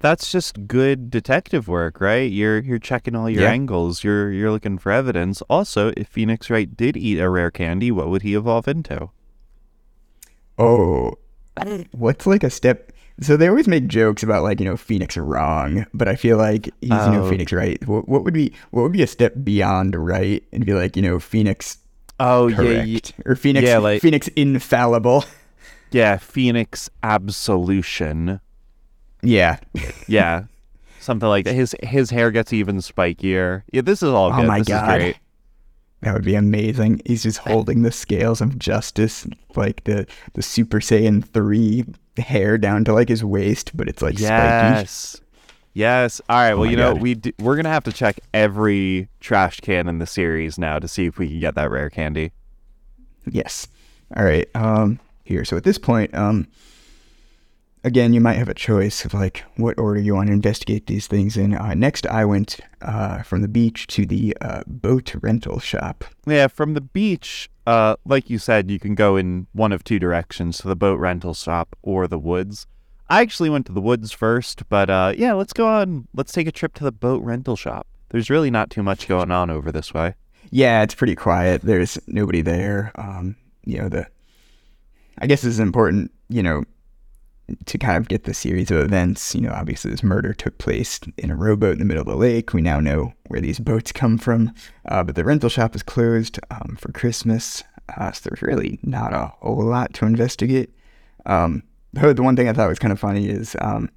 That's 0.00 0.30
just 0.30 0.66
good 0.66 1.10
detective 1.10 1.68
work, 1.68 2.00
right? 2.00 2.30
You're 2.30 2.58
you're 2.58 2.78
checking 2.78 3.16
all 3.16 3.28
your 3.30 3.42
Yeah. 3.44 3.50
angles. 3.50 4.04
You're 4.04 4.30
you're 4.30 4.50
looking 4.50 4.78
for 4.78 4.92
evidence. 4.92 5.40
Also, 5.42 5.92
if 5.96 6.08
Phoenix 6.08 6.50
Wright 6.50 6.76
did 6.76 6.96
eat 6.96 7.18
a 7.18 7.28
rare 7.30 7.50
candy, 7.50 7.90
what 7.90 8.08
would 8.08 8.22
he 8.22 8.34
evolve 8.34 8.68
into? 8.68 9.10
Oh, 10.58 11.14
mm. 11.56 11.86
what's 11.92 12.26
like 12.26 12.44
a 12.44 12.50
step? 12.50 12.92
So 13.20 13.36
they 13.36 13.48
always 13.48 13.66
make 13.66 13.86
jokes 13.86 14.22
about 14.22 14.42
like 14.42 14.60
you 14.60 14.66
know 14.66 14.76
Phoenix 14.76 15.16
wrong, 15.16 15.86
but 15.94 16.06
I 16.08 16.16
feel 16.16 16.36
like 16.36 16.66
he's 16.80 16.90
you 16.90 16.96
know 17.12 17.24
Oh. 17.24 17.30
Phoenix 17.30 17.52
right. 17.52 17.82
What, 17.88 18.08
what 18.08 18.24
would 18.24 18.34
be 18.34 18.52
what 18.70 18.82
would 18.82 18.92
be 18.92 19.02
a 19.02 19.06
step 19.06 19.32
beyond 19.42 19.94
right 19.96 20.42
and 20.52 20.66
be 20.66 20.74
like 20.74 20.96
you 20.96 21.02
know 21.02 21.18
Phoenix 21.18 21.78
Oh 22.20 22.50
correct 22.54 23.12
or 23.24 23.34
Phoenix 23.36 23.66
yeah, 23.66 23.78
like- 23.78 24.02
Phoenix 24.02 24.28
infallible? 24.28 25.24
yeah, 25.90 26.16
Phoenix 26.18 26.90
absolution. 27.02 28.40
Yeah. 29.26 29.58
Yeah, 30.08 30.44
something 31.00 31.28
like 31.28 31.44
that. 31.46 31.54
His 31.54 31.74
his 31.82 32.10
hair 32.10 32.30
gets 32.30 32.52
even 32.52 32.76
spikier. 32.78 33.62
Yeah, 33.72 33.80
this 33.82 34.02
is 34.02 34.08
all 34.10 34.32
Oh 34.32 34.42
my 34.44 34.58
this 34.58 34.68
God. 34.68 34.88
is 34.88 34.96
great. 35.04 35.18
That 36.02 36.14
would 36.14 36.24
be 36.24 36.34
amazing. 36.34 37.00
He's 37.06 37.22
just 37.22 37.38
holding 37.38 37.82
the 37.82 37.90
scales 37.90 38.40
of 38.40 38.58
justice, 38.58 39.26
like 39.56 39.82
the 39.84 40.06
the 40.34 40.42
Super 40.42 40.78
Saiyan 40.78 41.24
three 41.26 41.84
hair 42.18 42.56
down 42.58 42.84
to 42.84 42.92
like 42.92 43.08
his 43.08 43.24
waist, 43.24 43.76
but 43.76 43.88
it's 43.88 44.02
like 44.02 44.18
spiky. 44.18 44.24
Yes. 44.24 45.20
Yes. 45.74 46.20
All 46.28 46.36
right. 46.36 46.52
Oh 46.52 46.58
Well, 46.58 46.64
my 46.66 46.70
you 46.70 46.76
know, 46.76 46.92
God. 46.92 47.02
we 47.02 47.14
d- 47.14 47.34
we're 47.40 47.56
gonna 47.56 47.68
have 47.70 47.84
to 47.84 47.92
check 47.92 48.20
every 48.32 49.08
trash 49.20 49.60
can 49.60 49.88
in 49.88 49.98
the 49.98 50.06
series 50.06 50.58
now 50.58 50.78
to 50.78 50.86
see 50.88 51.06
if 51.06 51.18
we 51.18 51.28
can 51.28 51.40
get 51.40 51.54
that 51.56 51.70
rare 51.70 51.90
candy. 51.90 52.32
Yes. 53.28 53.66
All 54.16 54.24
right. 54.24 54.48
Um, 54.54 55.00
here. 55.24 55.44
So 55.44 55.56
at 55.56 55.64
this 55.64 55.78
point, 55.78 56.14
um, 56.14 56.46
again, 57.86 58.12
you 58.12 58.20
might 58.20 58.34
have 58.34 58.48
a 58.48 58.54
choice 58.54 59.04
of 59.04 59.14
like 59.14 59.44
what 59.54 59.78
order 59.78 60.00
you 60.00 60.14
want 60.14 60.26
to 60.26 60.32
investigate 60.32 60.88
these 60.88 61.06
things 61.06 61.36
in. 61.36 61.54
Uh, 61.54 61.72
next, 61.72 62.04
I 62.08 62.24
went 62.24 62.58
uh, 62.82 63.22
from 63.22 63.42
the 63.42 63.48
beach 63.48 63.86
to 63.88 64.04
the 64.04 64.36
uh, 64.40 64.64
boat 64.66 65.14
rental 65.22 65.60
shop. 65.60 66.04
Yeah, 66.26 66.48
from 66.48 66.74
the 66.74 66.80
beach, 66.80 67.48
uh, 67.64 67.94
like 68.04 68.28
you 68.28 68.38
said, 68.38 68.70
you 68.70 68.80
can 68.80 68.96
go 68.96 69.16
in 69.16 69.46
one 69.52 69.72
of 69.72 69.84
two 69.84 70.00
directions 70.00 70.58
to 70.58 70.68
the 70.68 70.76
boat 70.76 70.98
rental 70.98 71.32
shop 71.32 71.76
or 71.82 72.08
the 72.08 72.18
woods. 72.18 72.66
I 73.08 73.22
actually 73.22 73.50
went 73.50 73.66
to 73.66 73.72
the 73.72 73.80
woods 73.80 74.10
first, 74.10 74.68
but 74.68 74.90
uh, 74.90 75.14
yeah, 75.16 75.32
let's 75.34 75.52
go 75.52 75.68
on. 75.68 76.08
Let's 76.12 76.32
take 76.32 76.48
a 76.48 76.52
trip 76.52 76.74
to 76.74 76.84
the 76.84 76.92
boat 76.92 77.22
rental 77.22 77.54
shop. 77.54 77.86
There's 78.08 78.28
really 78.28 78.50
not 78.50 78.68
too 78.68 78.82
much 78.82 79.06
going 79.06 79.30
on 79.30 79.48
over 79.48 79.70
this 79.70 79.94
way. 79.94 80.14
Yeah, 80.50 80.82
it's 80.82 80.94
pretty 80.94 81.14
quiet. 81.14 81.62
There's 81.62 81.98
nobody 82.08 82.42
there. 82.42 82.90
Um, 82.96 83.36
you 83.64 83.78
know 83.78 83.88
the. 83.88 84.08
I 85.18 85.28
guess 85.28 85.44
it's 85.44 85.60
important. 85.60 86.10
You 86.28 86.42
know. 86.42 86.64
To 87.66 87.78
kind 87.78 87.96
of 87.96 88.08
get 88.08 88.24
the 88.24 88.34
series 88.34 88.72
of 88.72 88.78
events, 88.78 89.32
you 89.32 89.42
know, 89.42 89.52
obviously 89.52 89.92
this 89.92 90.02
murder 90.02 90.32
took 90.32 90.58
place 90.58 90.98
in 91.16 91.30
a 91.30 91.36
rowboat 91.36 91.74
in 91.74 91.78
the 91.78 91.84
middle 91.84 92.00
of 92.00 92.08
the 92.08 92.16
lake. 92.16 92.52
We 92.52 92.60
now 92.60 92.80
know 92.80 93.12
where 93.28 93.40
these 93.40 93.60
boats 93.60 93.92
come 93.92 94.18
from, 94.18 94.52
uh, 94.88 95.04
but 95.04 95.14
the 95.14 95.22
rental 95.22 95.48
shop 95.48 95.76
is 95.76 95.82
closed 95.84 96.40
um, 96.50 96.76
for 96.80 96.90
Christmas, 96.90 97.62
uh, 97.96 98.10
so 98.10 98.28
there's 98.28 98.42
really 98.42 98.80
not 98.82 99.12
a 99.12 99.32
whole 99.40 99.64
lot 99.64 99.94
to 99.94 100.06
investigate. 100.06 100.70
Um, 101.24 101.62
the 101.92 102.22
one 102.22 102.34
thing 102.34 102.48
I 102.48 102.52
thought 102.52 102.68
was 102.68 102.80
kind 102.80 102.92
of 102.92 102.98
funny 102.98 103.28
is 103.28 103.56
um, 103.60 103.90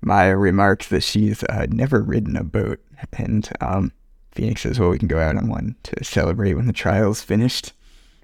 Maya 0.00 0.36
remarks 0.36 0.88
that 0.88 1.02
she's 1.02 1.44
uh, 1.44 1.66
never 1.70 2.02
ridden 2.02 2.36
a 2.36 2.42
boat, 2.44 2.80
and 3.12 3.48
um, 3.60 3.92
Phoenix 4.32 4.62
says, 4.62 4.78
"Well, 4.80 4.90
we 4.90 4.98
can 4.98 5.08
go 5.08 5.20
out 5.20 5.36
on 5.36 5.48
one 5.48 5.76
to 5.84 6.04
celebrate 6.04 6.54
when 6.54 6.66
the 6.66 6.72
trial's 6.72 7.22
finished." 7.22 7.72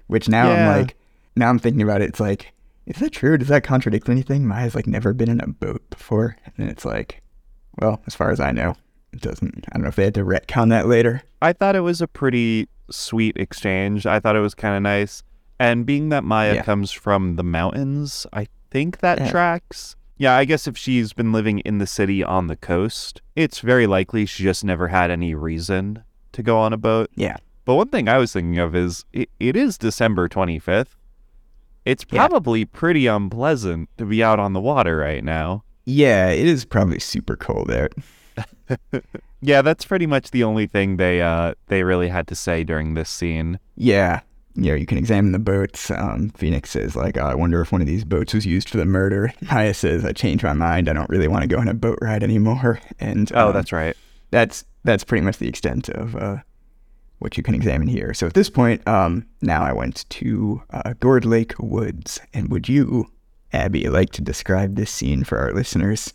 Which 0.07 0.29
now 0.29 0.49
Yeah. 0.51 0.69
I'm 0.69 0.81
like, 0.81 0.95
now 1.35 1.49
I'm 1.49 1.59
thinking 1.59 1.81
about 1.81 2.01
it. 2.01 2.09
It's 2.09 2.19
like, 2.19 2.53
is 2.85 2.97
that 2.97 3.11
true? 3.11 3.37
Does 3.37 3.47
that 3.49 3.63
contradict 3.63 4.09
anything? 4.09 4.45
Maya's 4.47 4.75
like 4.75 4.87
never 4.87 5.13
been 5.13 5.29
in 5.29 5.39
a 5.41 5.47
boat 5.47 5.81
before, 5.89 6.37
and 6.57 6.69
it's 6.69 6.85
like, 6.85 7.21
well, 7.79 8.01
as 8.07 8.15
far 8.15 8.31
as 8.31 8.39
I 8.39 8.51
know, 8.51 8.75
it 9.13 9.21
doesn't. 9.21 9.65
I 9.69 9.73
don't 9.73 9.83
know 9.83 9.89
if 9.89 9.95
they 9.95 10.05
had 10.05 10.13
to 10.15 10.23
retcon 10.25 10.69
that 10.69 10.87
later. 10.87 11.21
I 11.41 11.53
thought 11.53 11.75
it 11.75 11.81
was 11.81 12.01
a 12.01 12.07
pretty 12.07 12.67
sweet 12.91 13.35
exchange. 13.37 14.05
I 14.05 14.19
thought 14.19 14.35
it 14.35 14.39
was 14.41 14.53
kind 14.55 14.75
of 14.75 14.81
nice. 14.83 15.23
And 15.59 15.85
being 15.85 16.09
that 16.09 16.23
Maya 16.23 16.55
Yeah. 16.55 16.63
comes 16.63 16.91
from 16.91 17.35
the 17.37 17.43
mountains, 17.43 18.27
I 18.33 18.47
think 18.71 18.99
that 18.99 19.19
Yeah. 19.19 19.31
tracks. 19.31 19.95
Yeah, 20.17 20.35
I 20.35 20.45
guess 20.45 20.67
if 20.67 20.77
she's 20.77 21.11
been 21.13 21.31
living 21.31 21.59
in 21.59 21.77
the 21.79 21.87
city 21.87 22.23
on 22.23 22.47
the 22.47 22.55
coast, 22.55 23.21
it's 23.35 23.59
very 23.59 23.87
likely 23.87 24.25
she 24.25 24.43
just 24.43 24.63
never 24.63 24.87
had 24.89 25.11
any 25.11 25.33
reason 25.35 26.03
to 26.33 26.43
go 26.43 26.57
on 26.57 26.71
a 26.73 26.77
boat. 26.77 27.09
Yeah, 27.15 27.37
But 27.65 27.75
one 27.75 27.87
thing 27.89 28.07
I 28.07 28.17
was 28.19 28.31
thinking 28.31 28.59
of 28.59 28.75
is 28.75 29.03
it, 29.11 29.29
it 29.39 29.55
is 29.57 29.77
December 29.77 30.27
25th. 30.29 30.95
It's 31.85 32.05
Yeah. 32.11 32.27
probably 32.27 32.65
pretty 32.65 33.07
unpleasant 33.07 33.89
to 33.97 34.05
be 34.05 34.23
out 34.23 34.39
on 34.39 34.53
the 34.53 34.59
water 34.61 34.97
right 34.97 35.23
now. 35.23 35.63
yeah, 35.85 36.29
it 36.29 36.47
is 36.47 36.65
probably 36.65 36.99
super 36.99 37.35
cold 37.35 37.69
out. 37.71 37.93
Yeah, 39.41 39.61
that's 39.61 39.85
pretty 39.85 40.07
much 40.07 40.31
the 40.31 40.43
only 40.43 40.65
thing 40.65 40.97
they 40.97 41.21
uh 41.21 41.53
they 41.67 41.83
really 41.83 42.07
had 42.07 42.25
to 42.29 42.35
say 42.35 42.63
during 42.63 42.95
this 42.95 43.09
scene. 43.09 43.59
Yeah, 43.75 44.21
you 44.55 44.71
know, 44.71 44.73
you 44.75 44.87
can 44.87 44.97
examine 44.97 45.33
the 45.33 45.39
boats. 45.39 45.91
Um, 45.91 46.29
Phoenix 46.31 46.71
says, 46.71 46.95
like, 46.95 47.15
oh, 47.17 47.25
I 47.25 47.35
wonder 47.35 47.61
if 47.61 47.71
one 47.71 47.81
of 47.81 47.85
these 47.87 48.03
boats 48.03 48.33
was 48.33 48.47
used 48.47 48.69
for 48.69 48.77
the 48.77 48.85
murder. 48.85 49.31
Maya 49.51 49.73
says, 49.75 50.03
I 50.03 50.13
changed 50.13 50.43
my 50.43 50.53
mind. 50.53 50.89
I 50.89 50.93
don't 50.93 51.09
really 51.11 51.27
want 51.27 51.43
to 51.43 51.47
go 51.47 51.59
on 51.59 51.67
a 51.67 51.75
boat 51.75 51.99
ride 52.01 52.23
anymore. 52.23 52.79
And 52.99 53.31
Oh, 53.35 53.49
um, 53.49 53.53
that's 53.53 53.71
right. 53.71 53.95
that's 54.31 54.65
that's 54.83 55.03
pretty 55.03 55.23
much 55.23 55.37
the 55.37 55.47
extent 55.49 55.89
of 55.89 56.15
uh, 56.15 56.37
what 57.25 57.37
you 57.37 57.41
can 57.43 57.55
examine 57.55 57.87
here. 57.87 58.13
So 58.13 58.27
at 58.27 58.35
this 58.35 58.51
point, 58.51 58.87
um, 58.87 59.25
now 59.41 59.63
I 59.63 59.73
went 59.73 60.07
to 60.11 60.61
uh, 60.69 60.93
Gourd 60.99 61.25
Lake 61.25 61.55
Woods, 61.57 62.19
and 62.35 62.49
would 62.51 62.69
you, 62.69 63.07
Abby, 63.51 63.89
like 63.89 64.11
to 64.11 64.21
describe 64.21 64.75
this 64.75 64.91
scene 64.91 65.23
for 65.23 65.39
our 65.39 65.51
listeners? 65.51 66.13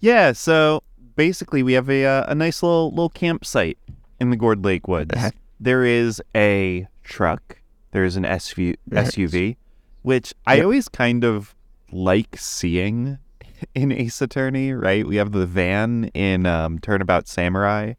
Yeah, 0.00 0.32
so 0.32 0.82
basically 1.16 1.62
we 1.62 1.72
have 1.72 1.88
a 1.88 2.04
uh, 2.04 2.24
a 2.28 2.34
nice 2.34 2.62
little 2.62 2.90
little 2.90 3.08
campsite 3.08 3.78
in 4.20 4.28
the 4.28 4.36
Gourd 4.36 4.62
Lake 4.66 4.86
Woods. 4.86 5.14
Uh-huh. 5.16 5.30
There 5.58 5.82
is 5.82 6.22
a 6.36 6.86
truck. 7.04 7.58
There 7.92 8.04
is 8.04 8.16
an 8.16 8.24
SUV, 8.24 8.76
SUV, 8.90 9.56
which 10.02 10.34
I 10.46 10.56
Yep. 10.56 10.64
always 10.64 10.88
kind 10.88 11.24
of 11.24 11.54
like 11.90 12.36
seeing 12.36 13.16
in 13.74 13.92
Ace 13.92 14.20
Attorney. 14.20 14.74
Right? 14.74 15.06
We 15.06 15.16
have 15.16 15.32
the 15.32 15.46
van 15.46 16.10
in 16.12 16.44
um, 16.44 16.78
Turnabout 16.80 17.28
Samurai, 17.28 17.94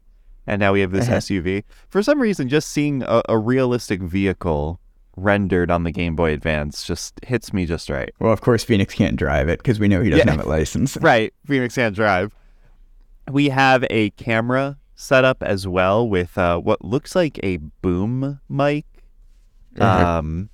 and 0.46 0.60
now 0.60 0.72
we 0.72 0.80
have 0.80 0.90
this 0.90 1.06
Uh-huh. 1.08 1.16
SUV. 1.18 1.64
For 1.88 2.02
some 2.02 2.20
reason, 2.20 2.48
just 2.48 2.68
seeing 2.68 3.02
a, 3.02 3.22
a 3.28 3.38
realistic 3.38 4.00
vehicle 4.02 4.80
rendered 5.16 5.70
on 5.70 5.84
the 5.84 5.90
Game 5.92 6.16
Boy 6.16 6.32
Advance 6.32 6.84
just 6.84 7.20
hits 7.24 7.52
me 7.52 7.66
just 7.66 7.90
right. 7.90 8.10
Well, 8.18 8.32
of 8.32 8.40
course, 8.40 8.64
Phoenix 8.64 8.94
can't 8.94 9.16
drive 9.16 9.48
it 9.48 9.58
because 9.58 9.78
we 9.78 9.86
know 9.88 10.00
he 10.02 10.10
doesn't 10.10 10.26
Yeah. 10.26 10.36
have 10.36 10.46
a 10.46 10.48
license. 10.48 10.96
right, 11.00 11.32
Phoenix 11.46 11.74
can't 11.74 11.94
Drive. 11.94 12.34
We 13.30 13.50
have 13.50 13.84
a 13.90 14.10
camera 14.10 14.78
set 14.94 15.24
up 15.24 15.42
as 15.42 15.66
well 15.68 16.08
with 16.08 16.36
uh, 16.38 16.58
what 16.58 16.84
looks 16.84 17.14
like 17.14 17.38
a 17.42 17.58
boom 17.58 18.40
mic. 18.48 18.84
Mhm. 19.76 19.82
Um, 19.82 20.50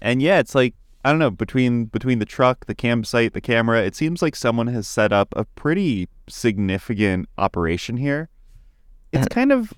and 0.00 0.20
yeah, 0.20 0.38
it's 0.40 0.54
like 0.54 0.74
I 1.04 1.10
don't 1.10 1.18
know 1.18 1.30
between 1.30 1.86
between 1.86 2.18
the 2.18 2.24
truck, 2.24 2.66
the 2.66 2.74
campsite, 2.74 3.32
the 3.32 3.40
camera. 3.40 3.82
It 3.82 3.94
seems 3.96 4.20
like 4.22 4.36
someone 4.36 4.66
has 4.68 4.86
set 4.86 5.12
up 5.12 5.32
a 5.36 5.44
pretty 5.44 6.08
significant 6.28 7.28
operation 7.38 7.96
here. 7.96 8.28
It's 9.12 9.28
kind 9.28 9.52
of 9.52 9.72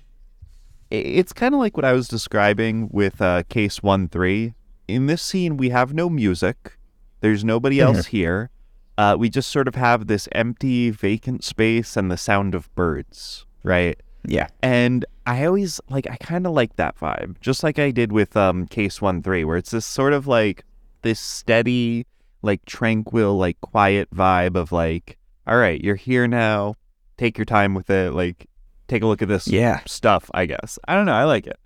it's 0.91 1.33
kind 1.33 1.53
of 1.53 1.59
like 1.59 1.75
what 1.75 1.85
I 1.85 1.93
was 1.93 2.07
describing 2.07 2.89
with 2.91 3.21
uh, 3.21 3.43
case 3.49 3.81
one 3.83 4.07
three. 4.07 4.53
In 4.87 5.07
this 5.07 5.21
scene, 5.21 5.57
we 5.57 5.69
have 5.69 5.93
no 5.93 6.09
music. 6.09 6.77
There's 7.21 7.43
nobody 7.43 7.77
Mhm. 7.77 7.85
else 7.95 8.05
here. 8.07 8.49
Uh, 8.97 9.15
we 9.19 9.29
just 9.29 9.49
sort 9.49 9.67
of 9.67 9.75
have 9.75 10.07
this 10.07 10.29
empty, 10.31 10.89
vacant 10.89 11.43
space 11.43 11.97
and 11.97 12.09
the 12.09 12.17
sound 12.17 12.55
of 12.55 12.73
birds, 12.75 13.45
right? 13.63 13.99
Yeah. 14.23 14.47
And 14.61 15.03
I 15.25 15.43
always 15.45 15.81
like 15.89 16.07
I 16.09 16.15
kind 16.17 16.45
of 16.45 16.53
like 16.53 16.75
that 16.77 16.97
vibe, 16.97 17.35
just 17.41 17.61
like 17.63 17.77
I 17.79 17.91
did 17.91 18.11
with 18.11 18.37
um 18.37 18.67
case 18.67 19.01
1 19.01 19.21
3 19.21 19.43
where 19.43 19.57
it's 19.57 19.71
this 19.71 19.85
sort 19.85 20.13
of 20.13 20.27
like 20.27 20.63
this 21.01 21.19
steady, 21.19 22.05
like 22.41 22.63
tranquil, 22.65 23.37
like 23.37 23.59
quiet 23.61 24.09
vibe 24.15 24.55
of 24.55 24.71
like 24.71 25.17
all 25.47 25.57
right, 25.57 25.81
you're 25.83 25.95
here 25.95 26.27
now. 26.27 26.75
Take 27.17 27.37
your 27.37 27.45
time 27.45 27.73
with 27.73 27.89
it. 27.89 28.13
Like 28.13 28.47
take 28.87 29.03
a 29.03 29.07
look 29.07 29.21
at 29.21 29.27
this 29.27 29.47
Yeah. 29.47 29.81
stuff, 29.85 30.29
I 30.33 30.45
guess. 30.45 30.77
I 30.87 30.95
don't 30.95 31.05
know, 31.05 31.13
I 31.13 31.23
like 31.23 31.47
it. 31.47 31.57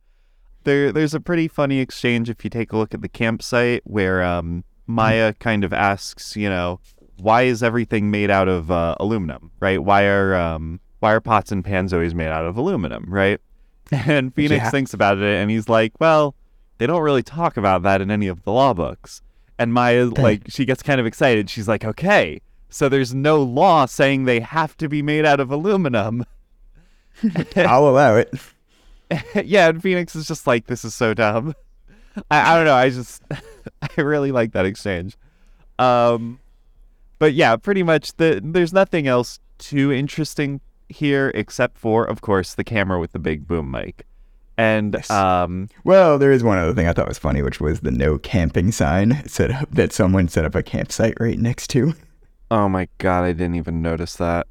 There 0.64 0.92
there's 0.92 1.14
a 1.14 1.20
pretty 1.20 1.48
funny 1.48 1.80
exchange 1.80 2.30
if 2.30 2.44
you 2.44 2.50
take 2.50 2.72
a 2.74 2.78
look 2.78 2.94
at 2.94 3.02
the 3.02 3.10
campsite 3.10 3.82
where 3.86 4.22
um 4.24 4.64
Maya 4.88 5.34
kind 5.40 5.64
of 5.64 5.72
asks, 5.74 6.36
you 6.36 6.50
know, 6.50 6.80
why 7.18 7.44
is 7.44 7.62
everything 7.64 8.10
made 8.12 8.30
out 8.32 8.48
of 8.48 8.72
uh, 8.72 8.96
aluminum, 9.00 9.52
right? 9.60 9.82
Why 9.84 10.06
are 10.06 10.36
um 10.36 10.80
why 11.00 11.14
are 11.14 11.22
pots 11.22 11.52
and 11.52 11.64
pans 11.64 11.94
always 11.94 12.14
made 12.14 12.28
out 12.28 12.46
of 12.46 12.58
aluminum, 12.58 13.06
right? 13.08 13.40
And 13.92 14.34
Phoenix 14.36 14.64
Yeah. 14.64 14.70
thinks 14.70 14.94
about 14.94 15.18
it 15.18 15.24
and 15.24 15.50
he's 15.50 15.68
like, 15.70 15.94
well, 16.00 16.36
they 16.78 16.86
don't 16.88 17.02
really 17.02 17.24
talk 17.24 17.58
about 17.58 17.82
that 17.84 18.02
in 18.02 18.12
any 18.12 18.28
of 18.28 18.44
the 18.44 18.52
law 18.52 18.74
books. 18.74 19.22
And 19.58 19.74
Maya 19.74 20.06
like 20.06 20.44
she 20.48 20.64
gets 20.66 20.82
kind 20.84 21.00
of 21.02 21.06
excited. 21.06 21.50
She's 21.50 21.68
like, 21.68 21.84
"Okay, 21.84 22.40
so 22.70 22.88
there's 22.88 23.14
no 23.14 23.42
law 23.44 23.86
saying 23.86 24.24
they 24.24 24.40
have 24.40 24.78
to 24.78 24.88
be 24.88 25.02
made 25.02 25.26
out 25.26 25.40
of 25.42 25.52
aluminum." 25.52 26.24
I'll 27.56 27.88
allow 27.88 28.16
it. 28.16 28.34
yeah, 29.46 29.70
and 29.70 29.82
Phoenix 29.82 30.16
is 30.16 30.28
just 30.28 30.46
like, 30.48 30.68
this 30.68 30.86
is 30.86 30.94
so 30.96 31.14
dumb. 31.14 31.54
I, 32.32 32.54
I 32.54 32.56
don't 32.56 32.66
know. 32.66 32.76
I 32.76 32.90
just, 32.90 33.24
I 33.82 34.02
really 34.02 34.32
like 34.32 34.52
that 34.54 34.66
exchange. 34.66 35.18
Um, 35.78 36.40
but 37.20 37.34
yeah, 37.34 37.56
pretty 37.56 37.84
much 37.84 38.16
the 38.18 38.40
there's 38.44 38.74
nothing 38.74 39.08
else 39.08 39.40
too 39.58 39.92
interesting 39.92 40.62
here 40.90 41.32
except 41.36 41.78
for, 41.78 42.04
of 42.06 42.22
course, 42.22 42.54
the 42.56 42.64
camera 42.64 43.00
with 43.00 43.12
the 43.12 43.20
big 43.20 43.48
boom 43.48 43.70
mic. 43.72 44.06
And 44.58 44.94
Yes. 44.94 45.10
um, 45.10 45.70
Well, 45.86 46.18
there 46.20 46.32
is 46.34 46.44
one 46.44 46.58
other 46.58 46.74
thing 46.74 46.88
I 46.88 46.94
thought 46.94 47.08
was 47.08 47.18
funny, 47.18 47.42
which 47.42 47.62
was 47.62 47.80
the 47.82 47.92
no 47.92 48.18
camping 48.18 48.72
sign 48.74 49.24
set 49.28 49.52
up 49.52 49.70
that 49.72 49.94
someone 49.94 50.28
set 50.28 50.44
up 50.46 50.54
a 50.56 50.64
campsite 50.64 51.14
right 51.20 51.40
next 51.40 51.68
to. 51.70 51.94
oh 52.52 52.68
my 52.68 52.88
god, 52.98 53.24
I 53.24 53.32
didn't 53.32 53.56
even 53.56 53.82
notice 53.82 54.16
that. 54.16 54.48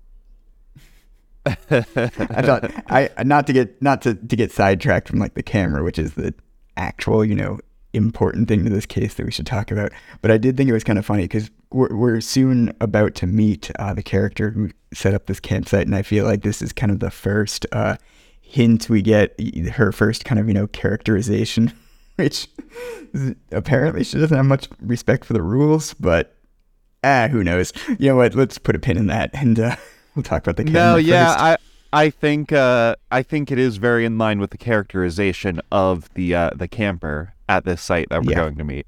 I 1.70 2.42
thought 2.42 2.70
I 2.88 3.10
not 3.24 3.46
to 3.46 3.52
get 3.52 3.80
not 3.82 4.02
to, 4.02 4.14
to 4.14 4.36
get 4.36 4.52
sidetracked 4.52 5.08
from 5.08 5.18
like 5.18 5.34
the 5.34 5.42
camera, 5.42 5.82
which 5.82 5.98
is 5.98 6.14
the 6.14 6.34
actual, 6.76 7.24
you 7.24 7.34
know, 7.34 7.58
important 7.92 8.48
thing 8.48 8.64
to 8.64 8.70
this 8.70 8.86
case 8.86 9.14
that 9.14 9.26
we 9.26 9.32
should 9.32 9.46
talk 9.46 9.70
about. 9.70 9.92
But 10.20 10.30
I 10.30 10.38
did 10.38 10.56
think 10.56 10.68
it 10.68 10.72
was 10.72 10.84
kind 10.84 10.98
of 10.98 11.06
funny 11.06 11.24
because 11.24 11.50
we're, 11.70 11.94
we're 11.94 12.20
soon 12.20 12.74
about 12.80 13.14
to 13.16 13.26
meet 13.26 13.70
uh, 13.78 13.94
the 13.94 14.02
character 14.02 14.50
who 14.50 14.70
set 14.92 15.14
up 15.14 15.26
this 15.26 15.40
campsite, 15.40 15.86
and 15.86 15.94
I 15.94 16.02
feel 16.02 16.24
like 16.24 16.42
this 16.42 16.62
is 16.62 16.72
kind 16.72 16.92
of 16.92 17.00
the 17.00 17.10
first 17.10 17.66
uh, 17.72 17.96
hint 18.40 18.88
we 18.88 19.02
get, 19.02 19.38
her 19.72 19.92
first 19.92 20.24
kind 20.24 20.38
of 20.38 20.48
you 20.48 20.54
know 20.54 20.66
characterization, 20.66 21.72
which 22.16 22.48
apparently 23.52 24.04
she 24.04 24.18
doesn't 24.18 24.36
have 24.36 24.46
much 24.46 24.68
respect 24.80 25.24
for 25.24 25.32
the 25.32 25.42
rules, 25.42 25.94
but 25.94 26.34
ah, 27.04 27.28
who 27.30 27.44
knows? 27.44 27.72
You 27.98 28.08
know 28.08 28.16
what? 28.16 28.34
Let's 28.34 28.58
put 28.58 28.76
a 28.76 28.78
pin 28.78 28.96
in 28.96 29.06
that, 29.08 29.30
and 29.34 29.58
uh, 29.58 29.76
we'll 30.18 30.24
talk 30.24 30.42
about 30.42 30.56
the 30.56 30.64
camera. 30.64 30.80
No, 30.92 30.96
yeah, 30.96 31.26
first. 31.32 31.38
I 31.92 32.04
I 32.06 32.10
think 32.10 32.52
uh, 32.52 32.96
I 33.10 33.22
think 33.22 33.50
it 33.52 33.58
is 33.58 33.76
very 33.76 34.04
in 34.04 34.18
line 34.18 34.40
with 34.40 34.50
the 34.50 34.58
characterization 34.58 35.60
of 35.72 36.12
the 36.14 36.34
uh, 36.34 36.50
the 36.54 36.66
camper 36.68 37.34
at 37.48 37.64
this 37.64 37.80
site 37.80 38.08
that 38.10 38.24
we're 38.24 38.32
Yeah. 38.32 38.36
going 38.38 38.56
to 38.56 38.64
meet. 38.64 38.86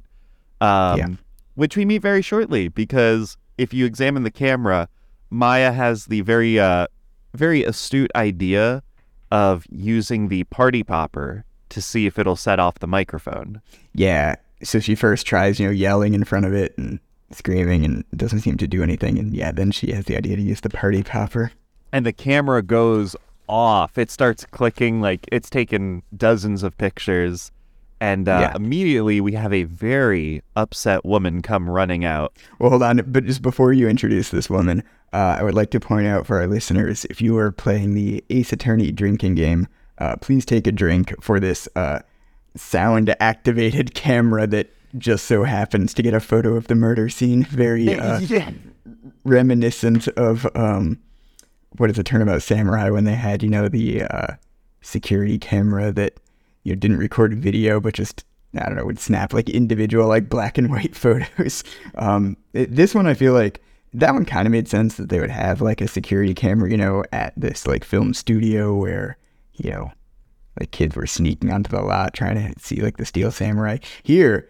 Um, 0.61 0.99
Yeah. 0.99 1.07
Which 1.55 1.77
we 1.77 1.85
meet 1.85 2.03
very 2.03 2.23
shortly 2.23 2.69
because 2.69 3.37
if 3.59 3.73
you 3.75 3.85
examine 3.87 4.23
the 4.25 4.31
camera, 4.31 4.89
Maya 5.31 5.73
has 5.73 6.07
the 6.07 6.21
very 6.23 6.59
uh, 6.59 6.87
very 7.35 7.65
astute 7.65 8.11
idea 8.15 8.83
of 9.31 9.67
using 9.71 10.29
the 10.29 10.45
party 10.45 10.83
popper 10.83 11.45
to 11.69 11.81
see 11.81 12.07
if 12.07 12.19
it'll 12.19 12.37
set 12.37 12.59
off 12.59 12.81
the 12.81 12.87
microphone. 12.89 13.61
Yeah. 13.95 14.35
So 14.63 14.81
she 14.81 14.95
first 14.95 15.25
tries, 15.27 15.61
you 15.61 15.67
know, 15.67 15.73
yelling 15.73 16.15
in 16.15 16.25
front 16.25 16.45
of 16.47 16.53
it 16.53 16.77
and 16.77 16.99
screaming 17.33 17.85
and 17.85 18.05
it 18.13 18.19
doesn't 18.19 18.41
seem 18.41 18.57
to 18.59 18.67
do 18.67 18.83
anything. 18.83 19.19
And 19.19 19.35
yeah, 19.35 19.53
then 19.53 19.71
she 19.71 19.93
has 19.93 20.05
the 20.07 20.17
idea 20.17 20.37
to 20.37 20.43
use 20.43 20.61
the 20.61 20.71
party 20.71 21.03
popper. 21.03 21.53
and 21.93 22.05
the 22.07 22.13
camera 22.13 22.63
goes 22.63 23.17
off. 23.49 23.99
It 23.99 24.11
starts 24.11 24.45
clicking 24.47 25.01
like 25.01 25.27
it's 25.33 25.51
taken 25.51 26.03
dozens 26.17 26.63
of 26.63 26.77
pictures, 26.79 27.51
and 28.01 28.29
uh, 28.29 28.39
Yeah. 28.43 28.57
immediately 28.57 29.21
we 29.21 29.33
have 29.33 29.53
a 29.53 29.65
very 29.65 30.43
upset 30.57 31.05
woman 31.05 31.43
come 31.43 31.69
running 31.69 32.05
out. 32.05 32.33
Well, 32.61 32.71
hold 32.71 32.83
on. 32.85 32.99
But 33.09 33.27
just 33.27 33.43
before 33.43 33.73
you 33.73 33.89
introduce 33.89 34.31
this 34.31 34.49
woman, 34.49 34.83
uh, 35.13 35.37
I 35.39 35.43
would 35.43 35.55
like 35.55 35.71
to 35.73 35.81
point 35.81 36.07
out 36.07 36.27
for 36.29 36.39
our 36.39 36.47
listeners 36.47 37.05
if 37.07 37.21
you 37.21 37.37
are 37.39 37.51
playing 37.51 37.95
the 37.95 38.23
Ace 38.31 38.53
Attorney 38.53 38.93
drinking 38.93 39.35
game, 39.35 39.67
uh, 39.99 40.15
please 40.17 40.45
take 40.47 40.67
a 40.69 40.73
drink 40.73 41.13
for 41.21 41.41
this 41.41 41.69
uh, 41.75 41.99
sound 42.57 43.15
activated 43.21 43.95
camera 43.95 44.47
that 44.47 44.71
just 44.99 45.27
so 45.27 45.45
happens 45.45 45.95
to 45.95 46.03
get 46.03 46.15
a 46.15 46.21
photo 46.21 46.57
of 46.57 46.67
the 46.67 46.75
murder 46.75 47.09
scene. 47.09 47.45
Very 47.45 47.99
uh, 47.99 48.21
reminiscent 49.25 50.09
of 50.09 50.47
um, 50.55 50.99
what 51.77 51.91
is 51.91 51.99
it, 51.99 52.05
Turnabout 52.05 52.43
Samurai 52.43 52.91
when 52.91 53.05
they 53.05 53.15
had, 53.15 53.43
you 53.43 53.49
know, 53.49 53.69
the 53.69 54.03
uh, 54.03 54.35
security 54.81 55.39
camera 55.39 55.93
that 55.93 56.19
you 56.65 56.73
know, 56.73 56.79
didn't 56.79 56.99
record 56.99 57.35
video 57.35 57.81
but 57.81 57.95
just 57.95 58.25
I 58.55 58.67
don't 58.67 58.77
know 58.77 58.85
would 58.85 58.99
snap 58.99 59.33
like 59.33 59.49
individual 59.49 60.09
like 60.09 60.29
black 60.29 60.59
and 60.59 60.71
white 60.71 60.95
photos. 60.97 61.63
Um, 61.95 62.37
it, 62.53 62.75
this 62.75 62.95
one 62.95 63.07
I 63.07 63.15
feel 63.15 63.33
like 63.33 63.63
that 63.93 64.15
one 64.15 64.25
kind 64.25 64.47
of 64.47 64.53
made 64.53 64.69
sense 64.69 64.97
that 64.97 65.09
they 65.09 65.21
would 65.21 65.31
have 65.31 65.61
like 65.61 65.81
a 65.81 65.89
security 65.89 66.35
camera, 66.35 66.71
you 66.71 66.77
know, 66.77 67.05
at 67.13 67.33
this 67.37 67.67
like 67.67 67.85
film 67.85 68.15
studio 68.15 68.75
where 68.75 69.17
you 69.55 69.71
know 69.71 69.93
the 70.57 70.67
kids 70.67 70.97
were 70.97 71.07
sneaking 71.07 71.53
onto 71.53 71.71
the 71.71 71.81
lot 71.81 72.15
trying 72.15 72.35
to 72.37 72.61
see 72.61 72.81
like 72.83 72.97
the 72.97 73.07
Steel 73.07 73.31
Samurai. 73.31 73.79
Here, 74.03 74.49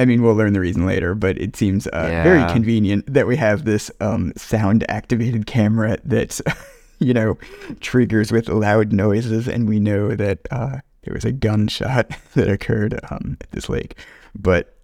I 0.00 0.06
mean, 0.06 0.22
we'll 0.22 0.34
learn 0.34 0.54
the 0.54 0.60
reason 0.60 0.86
later, 0.86 1.14
but 1.14 1.36
it 1.38 1.56
seems 1.56 1.86
uh, 1.88 2.06
very 2.22 2.50
convenient 2.50 3.12
that 3.12 3.26
we 3.26 3.36
have 3.36 3.64
this 3.66 3.90
um, 4.00 4.32
sound 4.34 4.84
activated 4.88 5.46
camera 5.46 5.98
that, 6.04 6.40
you 6.98 7.12
know, 7.12 7.36
triggers 7.80 8.32
with 8.32 8.48
loud 8.48 8.92
noises, 8.92 9.46
and 9.46 9.68
we 9.68 9.78
know 9.78 10.16
that 10.16 10.38
uh, 10.50 10.78
there 11.02 11.12
was 11.12 11.26
a 11.26 11.32
gunshot 11.32 12.10
that 12.34 12.48
occurred 12.48 12.98
um, 13.10 13.36
at 13.42 13.50
this 13.50 13.68
lake. 13.68 13.98
But 14.34 14.74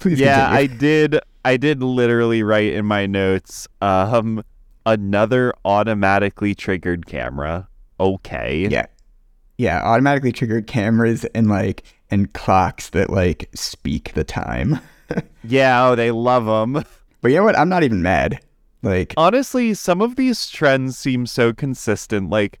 please 0.00 0.18
yeah, 0.18 0.50
I 0.50 0.66
did. 0.66 1.20
I 1.44 1.56
did 1.56 1.82
literally 1.82 2.42
write 2.42 2.72
in 2.72 2.84
my 2.84 3.06
notes. 3.06 3.68
Um, 3.80 4.42
another 4.84 5.54
automatically 5.64 6.54
triggered 6.56 7.06
camera. 7.06 7.68
Okay. 8.00 8.66
yeah. 8.68 8.86
yeah, 9.56 9.80
automatically 9.84 10.32
triggered 10.32 10.66
cameras 10.66 11.24
and 11.26 11.48
like 11.48 11.84
and 12.10 12.32
clocks 12.32 12.90
that 12.90 13.10
like 13.10 13.48
speak 13.54 14.12
the 14.14 14.24
time. 14.24 14.80
Yeah, 15.44 15.86
oh, 15.88 15.94
they 15.94 16.10
love 16.10 16.46
them. 16.46 16.82
But 17.20 17.30
you 17.30 17.36
know 17.38 17.44
what? 17.44 17.58
I'm 17.58 17.68
not 17.68 17.82
even 17.84 18.02
mad. 18.02 18.40
Like, 18.82 19.14
Honestly, 19.16 19.72
some 19.74 20.00
of 20.02 20.16
these 20.16 20.48
trends 20.50 20.98
seem 20.98 21.26
so 21.26 21.52
consistent. 21.54 22.28
Like, 22.30 22.58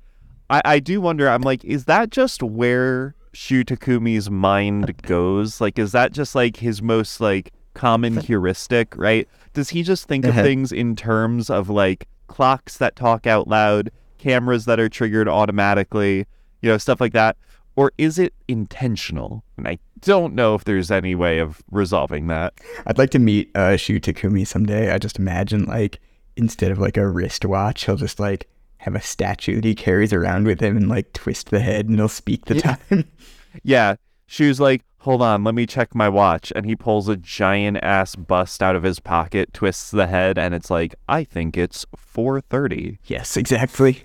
I, 0.50 0.62
I 0.64 0.78
do 0.78 1.00
wonder, 1.00 1.28
I'm 1.28 1.42
like, 1.42 1.64
is 1.64 1.84
that 1.86 2.10
just 2.10 2.42
where 2.42 3.14
Shu 3.32 3.64
Takumi's 3.64 4.30
mind 4.30 5.02
goes? 5.02 5.60
Like, 5.60 5.78
is 5.78 5.92
that 5.92 6.12
just 6.12 6.34
like 6.34 6.56
his 6.58 6.80
most 6.80 7.20
like 7.20 7.52
common 7.74 8.16
heuristic, 8.18 8.94
right? 8.96 9.26
Does 9.54 9.70
he 9.70 9.82
just 9.82 10.06
think 10.06 10.24
of 10.24 10.30
Uh-huh. 10.32 10.42
things 10.42 10.70
in 10.72 10.96
terms 10.96 11.50
of 11.50 11.68
like 11.70 12.06
clocks 12.28 12.76
that 12.78 12.94
talk 12.96 13.26
out 13.26 13.48
loud, 13.48 13.90
cameras 14.18 14.64
that 14.66 14.78
are 14.80 14.88
triggered 14.88 15.28
automatically, 15.28 16.26
you 16.62 16.68
know, 16.70 16.78
stuff 16.78 17.00
like 17.00 17.12
that? 17.14 17.36
Or 17.76 17.92
is 17.98 18.18
it 18.18 18.34
intentional? 18.46 19.44
And 19.56 19.66
I 19.66 19.78
don't 20.00 20.34
know 20.34 20.54
if 20.54 20.64
there's 20.64 20.90
any 20.90 21.14
way 21.14 21.38
of 21.38 21.62
resolving 21.70 22.28
that. 22.28 22.54
I'd 22.86 22.98
like 22.98 23.10
to 23.10 23.18
meet 23.18 23.50
uh, 23.56 23.76
Shu 23.76 23.98
Takumi 23.98 24.46
someday. 24.46 24.92
I 24.92 24.98
just 24.98 25.18
imagine 25.18 25.64
like 25.64 26.00
instead 26.36 26.70
of 26.70 26.78
like 26.78 26.96
a 26.96 27.08
wristwatch, 27.08 27.84
he'll 27.86 27.96
just 27.96 28.20
like 28.20 28.48
have 28.78 28.94
a 28.94 29.00
statue 29.00 29.56
that 29.56 29.64
he 29.64 29.74
carries 29.74 30.12
around 30.12 30.46
with 30.46 30.60
him 30.60 30.76
and 30.76 30.88
like 30.88 31.12
twist 31.12 31.50
the 31.50 31.60
head 31.60 31.86
and 31.86 31.94
it'll 31.94 32.08
speak 32.08 32.44
the 32.46 32.60
time. 32.60 32.78
Yeah. 33.62 33.96
Shu's 34.26 34.58
like, 34.58 34.82
hold 34.98 35.22
on, 35.22 35.44
let 35.44 35.54
me 35.54 35.64
check 35.64 35.94
my 35.94 36.08
watch. 36.08 36.52
And 36.56 36.66
he 36.66 36.74
pulls 36.74 37.08
a 37.08 37.16
giant 37.16 37.76
ass 37.82 38.16
bust 38.16 38.62
out 38.62 38.74
of 38.74 38.82
his 38.82 38.98
pocket, 38.98 39.52
twists 39.52 39.90
the 39.92 40.06
head, 40.08 40.38
and 40.38 40.54
it's 40.54 40.70
like, 40.70 40.94
I 41.08 41.22
think 41.24 41.56
it's 41.56 41.86
4.30. 41.96 42.98
yes, 43.04 43.36
exactly. 43.36 44.04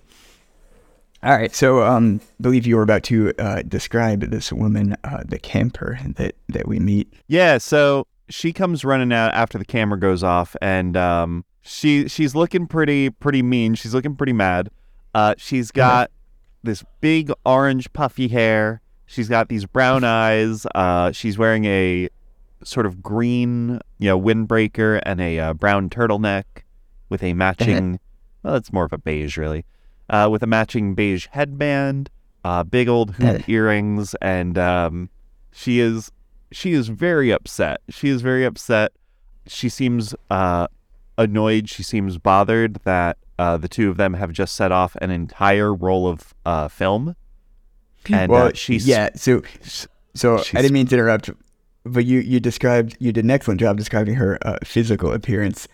All 1.21 1.35
right, 1.35 1.53
so 1.53 1.83
um, 1.83 2.21
believe 2.39 2.65
you 2.65 2.77
were 2.77 2.81
about 2.81 3.03
to 3.03 3.33
uh, 3.39 3.61
describe 3.63 4.21
this 4.21 4.53
woman, 4.53 4.95
uh, 5.03 5.23
the 5.27 5.37
camper 5.37 5.99
that 6.15 6.35
that 6.47 6.67
we 6.67 6.79
meet. 6.79 7.11
Yeah, 7.27 7.57
so 7.57 8.07
she 8.29 8.53
comes 8.53 8.85
running 8.85 9.11
out 9.11 9.33
after 9.33 9.57
the 9.57 9.65
camera 9.65 9.99
goes 9.99 10.23
off, 10.23 10.55
and 10.61 10.95
um, 10.95 11.43
she 11.61 12.07
she's 12.07 12.35
looking 12.35 12.67
pretty 12.67 13.09
pretty 13.09 13.41
mean. 13.41 13.75
She's 13.75 13.93
looking 13.93 14.15
pretty 14.15 14.31
mad. 14.31 14.69
Uh, 15.13 15.35
she's 15.37 15.71
got 15.71 16.09
this 16.63 16.85
big 17.01 17.31
orange 17.45 17.91
puffy 17.91 18.29
hair. 18.29 18.81
She's 19.05 19.27
got 19.27 19.49
these 19.49 19.65
brown 19.65 20.03
eyes. 20.05 20.65
Uh, 20.73 21.11
she's 21.11 21.37
wearing 21.37 21.65
a 21.65 22.09
sort 22.63 22.85
of 22.85 23.01
green, 23.01 23.81
you 23.97 24.07
know, 24.07 24.19
windbreaker 24.19 25.01
and 25.03 25.19
a 25.19 25.39
uh, 25.39 25.53
brown 25.53 25.89
turtleneck 25.89 26.43
with 27.09 27.23
a 27.23 27.33
matching. 27.33 27.99
well, 28.43 28.55
it's 28.55 28.71
more 28.71 28.85
of 28.85 28.93
a 28.93 28.97
beige, 28.97 29.37
really. 29.37 29.65
Uh, 30.09 30.27
with 30.31 30.41
a 30.41 30.47
matching 30.47 30.95
beige 30.95 31.27
headband, 31.31 32.09
uh, 32.43 32.63
big 32.63 32.87
old 32.87 33.11
hoop 33.11 33.47
earrings, 33.49 34.15
and 34.21 34.57
um, 34.57 35.09
she 35.51 35.79
is 35.79 36.11
she 36.51 36.73
is 36.73 36.87
very 36.87 37.31
upset. 37.31 37.81
She 37.89 38.09
is 38.09 38.21
very 38.21 38.43
upset. 38.45 38.91
She 39.47 39.69
seems 39.69 40.15
uh, 40.29 40.67
annoyed. 41.17 41.69
She 41.69 41.83
seems 41.83 42.17
bothered 42.17 42.75
that 42.85 43.17
uh, 43.37 43.57
the 43.57 43.67
two 43.67 43.89
of 43.89 43.97
them 43.97 44.13
have 44.15 44.31
just 44.31 44.55
set 44.55 44.71
off 44.71 44.95
an 45.01 45.11
entire 45.11 45.73
roll 45.73 46.07
of 46.07 46.33
uh, 46.45 46.67
film. 46.67 47.15
And 48.09 48.31
well, 48.31 48.47
uh, 48.47 48.51
she's 48.53 48.87
yeah. 48.87 49.09
So 49.15 49.43
so 50.13 50.37
I 50.37 50.61
didn't 50.61 50.73
mean 50.73 50.87
to 50.87 50.95
interrupt, 50.95 51.29
but 51.83 52.05
you 52.05 52.19
you 52.19 52.39
described 52.39 52.97
you 52.99 53.11
did 53.11 53.25
an 53.25 53.31
excellent 53.31 53.59
job 53.59 53.77
describing 53.77 54.15
her 54.15 54.39
uh, 54.41 54.57
physical 54.63 55.11
appearance. 55.11 55.67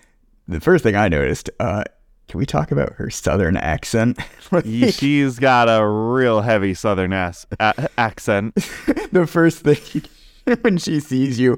The 0.47 0.59
first 0.59 0.83
thing 0.83 0.95
I 0.95 1.07
noticed, 1.07 1.49
uh, 1.59 1.85
can 2.35 2.39
we 2.39 2.45
talk 2.45 2.69
about 2.69 2.91
her 2.95 3.09
southern 3.09 3.55
accent? 3.57 4.19
Like, 4.51 4.65
she's 4.93 5.39
got 5.39 5.67
a 5.67 5.83
real 5.87 6.41
heavy 6.41 6.75
southern 6.75 7.13
ass 7.13 7.47
a- 7.59 7.89
accent. 7.97 8.53
the 9.11 9.25
first 9.25 9.61
thing 9.61 10.03
when 10.61 10.77
she 10.77 10.99
sees 10.99 11.39
you, 11.39 11.57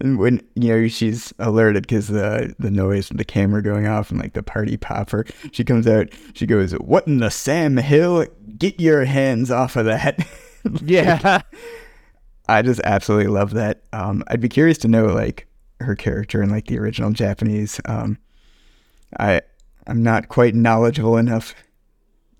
and 0.00 0.18
when 0.18 0.42
you 0.54 0.68
know 0.68 0.86
she's 0.86 1.32
alerted 1.38 1.84
because 1.84 2.08
the 2.08 2.54
the 2.58 2.70
noise 2.70 3.10
of 3.10 3.16
the 3.16 3.24
camera 3.24 3.62
going 3.62 3.86
off 3.86 4.10
and 4.10 4.20
like 4.20 4.34
the 4.34 4.42
party 4.42 4.76
popper, 4.76 5.24
she 5.50 5.64
comes 5.64 5.86
out. 5.86 6.08
She 6.34 6.44
goes, 6.44 6.72
"What 6.72 7.06
in 7.06 7.18
the 7.18 7.30
Sam 7.30 7.78
Hill? 7.78 8.26
Get 8.58 8.78
your 8.78 9.06
hands 9.06 9.50
off 9.50 9.74
of 9.76 9.86
that!" 9.86 10.18
Yeah. 10.82 11.40
I 12.50 12.60
just 12.60 12.82
absolutely 12.84 13.28
love 13.28 13.54
that. 13.54 13.80
Um, 13.94 14.22
I'd 14.28 14.42
be 14.42 14.50
curious 14.50 14.76
to 14.78 14.88
know 14.88 15.06
like 15.06 15.46
her 15.80 15.96
character 15.96 16.42
in 16.42 16.50
like 16.50 16.66
the 16.66 16.78
original 16.78 17.12
Japanese. 17.12 17.80
Um, 17.86 18.18
I 19.18 19.40
I'm 19.86 20.02
not 20.02 20.28
quite 20.28 20.54
knowledgeable 20.54 21.16
enough. 21.16 21.54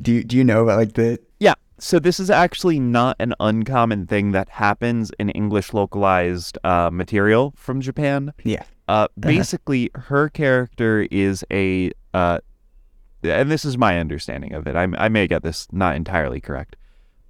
Do 0.00 0.12
you, 0.12 0.24
do 0.24 0.36
you 0.36 0.44
know 0.44 0.62
about 0.62 0.78
like 0.78 0.92
the 0.94 1.18
Yeah. 1.40 1.54
So 1.78 1.98
this 1.98 2.18
is 2.20 2.30
actually 2.30 2.80
not 2.80 3.16
an 3.18 3.34
uncommon 3.38 4.06
thing 4.06 4.32
that 4.32 4.48
happens 4.48 5.10
in 5.18 5.28
English 5.30 5.74
localized 5.74 6.58
uh, 6.64 6.90
material 6.92 7.52
from 7.56 7.80
Japan. 7.80 8.32
yeah 8.44 8.64
Uh, 8.88 9.08
basically, 9.18 9.90
her 9.94 10.28
character 10.28 11.06
is 11.10 11.44
a, 11.52 11.90
uh, 12.14 12.38
and 13.22 13.50
this 13.50 13.64
is 13.64 13.76
my 13.76 13.98
understanding 13.98 14.52
of 14.54 14.66
it. 14.66 14.76
I, 14.76 14.86
I 14.96 15.08
may 15.08 15.26
get 15.26 15.42
this 15.42 15.66
not 15.72 15.96
entirely 15.96 16.40
correct, 16.40 16.76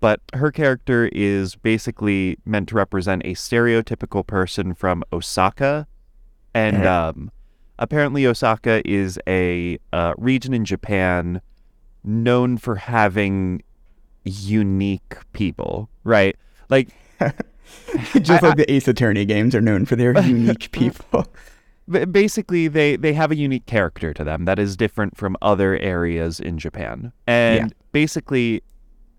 but 0.00 0.20
her 0.34 0.52
character 0.52 1.08
is 1.12 1.56
basically 1.56 2.36
meant 2.44 2.68
to 2.68 2.74
represent 2.74 3.22
a 3.24 3.34
stereotypical 3.34 4.24
person 4.26 4.74
from 4.74 5.02
Osaka, 5.12 5.86
and 6.54 6.76
Mhm. 6.78 6.86
um, 6.86 7.30
apparently 7.78 8.26
Osaka 8.26 8.82
is 8.88 9.18
a 9.26 9.78
uh, 9.92 10.14
region 10.16 10.54
in 10.54 10.64
Japan 10.64 11.40
known 12.04 12.56
for 12.56 12.76
having 12.76 13.62
unique 14.24 15.16
people, 15.32 15.88
right? 16.04 16.36
Like 16.68 16.88
just 18.20 18.42
I- 18.42 18.48
like 18.48 18.56
the 18.56 18.70
Ace 18.70 18.88
Attorney 18.88 19.24
games 19.24 19.54
are 19.54 19.60
known 19.60 19.84
for 19.86 19.96
their 19.96 20.18
unique 20.26 20.70
people. 20.72 21.26
Basically 21.88 22.66
they 22.66 22.96
they 22.96 23.12
have 23.12 23.30
a 23.30 23.36
unique 23.36 23.66
character 23.66 24.12
to 24.12 24.24
them 24.24 24.44
that 24.44 24.58
is 24.58 24.76
different 24.76 25.16
from 25.16 25.36
other 25.40 25.76
areas 25.78 26.40
in 26.40 26.58
Japan. 26.58 27.12
And 27.28 27.72
basically 27.92 28.62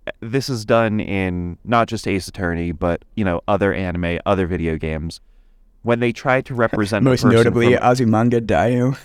uh, 0.05 0.11
this 0.19 0.49
is 0.49 0.65
done 0.65 0.99
in 0.99 1.57
not 1.63 1.87
just 1.87 2.07
Ace 2.07 2.27
Attorney 2.27 2.73
but, 2.73 3.05
you 3.15 3.23
know, 3.23 3.41
other 3.47 3.73
anime, 3.73 4.19
other 4.25 4.47
video 4.47 4.77
games. 4.77 5.21
When 5.87 6.01
they 6.01 6.11
try 6.11 6.41
to 6.41 6.53
represent 6.53 7.05
Most 7.05 7.23
notably, 7.23 7.73
from- 7.73 7.81
Azumanga 7.81 8.41
Daioh. 8.45 8.97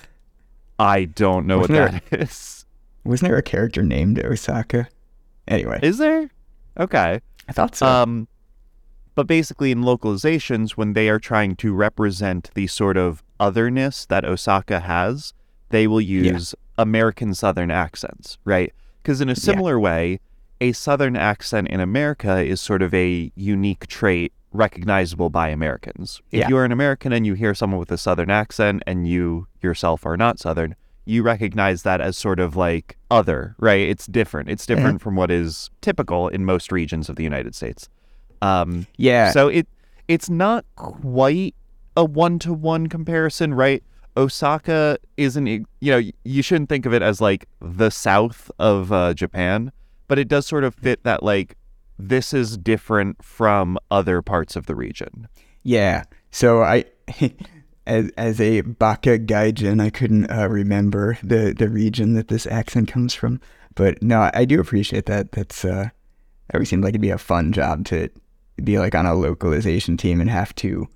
I 0.80 1.05
don't 1.05 1.47
know 1.47 1.61
what 1.61 1.70
Wasn't 1.70 2.11
that 2.11 2.20
is. 2.22 2.64
Wasn't 3.05 3.28
there 3.28 3.39
a 3.39 3.43
character 3.43 3.85
named 3.85 4.18
Osaka? 4.18 4.89
Anyway, 5.47 5.78
Is 5.80 5.99
there? 5.99 6.28
Okay. 6.80 7.20
I 7.49 7.53
thought 7.53 7.76
so. 7.76 7.87
Um, 7.87 8.26
but 9.14 9.28
basically, 9.28 9.70
in 9.70 9.83
localizations, 9.83 10.72
when 10.72 10.95
they 10.95 11.09
are 11.09 11.20
trying 11.20 11.55
to 11.57 11.72
represent 11.72 12.51
the 12.55 12.66
sort 12.66 12.97
of 12.97 13.22
otherness 13.39 14.05
that 14.07 14.24
Osaka 14.24 14.80
has, 14.80 15.35
they 15.68 15.87
will 15.87 16.01
use 16.01 16.53
American 16.78 17.33
Southern 17.33 17.70
accents, 17.70 18.39
right? 18.45 18.72
Because 19.05 19.20
in 19.20 19.28
a 19.28 19.37
similar 19.37 19.78
way, 19.78 20.18
a 20.61 20.72
Southern 20.72 21.14
accent 21.14 21.68
in 21.68 21.78
America 21.78 22.43
is 22.43 22.61
sort 22.61 22.83
of 22.83 22.93
a 22.93 23.30
unique 23.37 23.87
trait 23.87 24.33
recognizable 24.53 25.30
by 25.30 25.48
Americans. 25.48 26.20
If 26.30 26.40
Yeah. 26.40 26.48
you 26.48 26.57
are 26.59 26.64
an 26.64 26.72
American 26.72 27.12
and 27.12 27.26
you 27.26 27.34
hear 27.34 27.55
someone 27.55 27.80
with 27.80 27.90
a 27.90 27.98
Southern 27.98 28.30
accent 28.30 28.82
and 28.86 29.07
you 29.07 29.46
yourself 29.62 30.05
are 30.07 30.16
not 30.16 30.38
Southern, 30.38 30.74
you 31.05 31.22
recognize 31.22 31.82
that 31.82 32.00
as 32.00 32.16
sort 32.16 32.38
of 32.38 32.55
like 32.55 32.96
other, 33.11 33.57
right? 33.59 33.88
It's 33.88 34.07
different. 34.07 34.48
It's 34.48 34.66
different 34.66 35.00
from 35.00 35.16
what 35.16 35.30
is 35.30 35.70
typical 35.80 36.28
in 36.28 36.44
most 36.44 36.70
regions 36.70 37.09
of 37.09 37.16
the 37.16 37.24
United 37.24 37.55
States. 37.55 37.88
Um, 38.40 38.86
yeah, 38.96 39.30
so 39.30 39.48
it 39.48 39.66
it's 40.09 40.28
not 40.28 40.64
quite 40.76 41.55
a 41.96 42.05
one 42.05 42.38
to 42.40 42.53
one 42.53 42.86
comparison, 42.88 43.55
right? 43.55 43.82
Osaka 44.16 44.98
isn't 45.16 45.46
you 45.46 45.64
know 45.82 46.00
you 46.24 46.42
shouldn't 46.42 46.68
think 46.68 46.86
of 46.86 46.92
it 46.92 47.03
as 47.03 47.20
like 47.20 47.46
the 47.61 47.90
south 47.90 48.50
of 48.59 48.92
uh, 48.92 49.14
Japan, 49.14 49.72
but 50.09 50.18
it 50.18 50.28
does 50.28 50.46
sort 50.46 50.64
of 50.64 50.74
fit 50.74 51.03
that 51.05 51.22
like 51.22 51.57
this 52.09 52.32
is 52.34 52.57
different 52.57 53.22
from 53.24 53.78
other 53.90 54.22
parts 54.22 54.57
of 54.57 54.66
the 54.66 54.74
region. 54.74 55.28
Yeah. 55.62 56.05
So 56.30 56.62
I, 56.62 56.84
as 57.86 58.11
as 58.16 58.40
a 58.40 58.61
Baka 58.62 59.18
gaijin, 59.18 59.80
I 59.80 59.90
couldn't 59.90 60.30
uh, 60.30 60.48
remember 60.48 61.18
the 61.22 61.55
the 61.57 61.68
region 61.68 62.14
that 62.14 62.28
this 62.28 62.46
accent 62.46 62.88
comes 62.88 63.14
from. 63.14 63.40
But 63.74 64.03
no, 64.03 64.30
I 64.34 64.44
do 64.44 64.61
appreciate 64.61 65.07
that. 65.07 65.32
That's 65.32 65.64
uh, 65.64 65.88
that 66.48 66.55
always 66.55 66.68
seemed 66.68 66.84
like 66.84 66.90
it'd 66.90 67.00
be 67.00 67.11
a 67.11 67.18
fun 67.18 67.53
job 67.53 67.84
to 67.86 68.09
be 68.62 68.78
like 68.78 68.94
on 68.94 69.07
a 69.07 69.14
localization 69.14 69.96
team 69.96 70.20
and 70.20 70.28
have 70.28 70.55
to, 70.57 70.86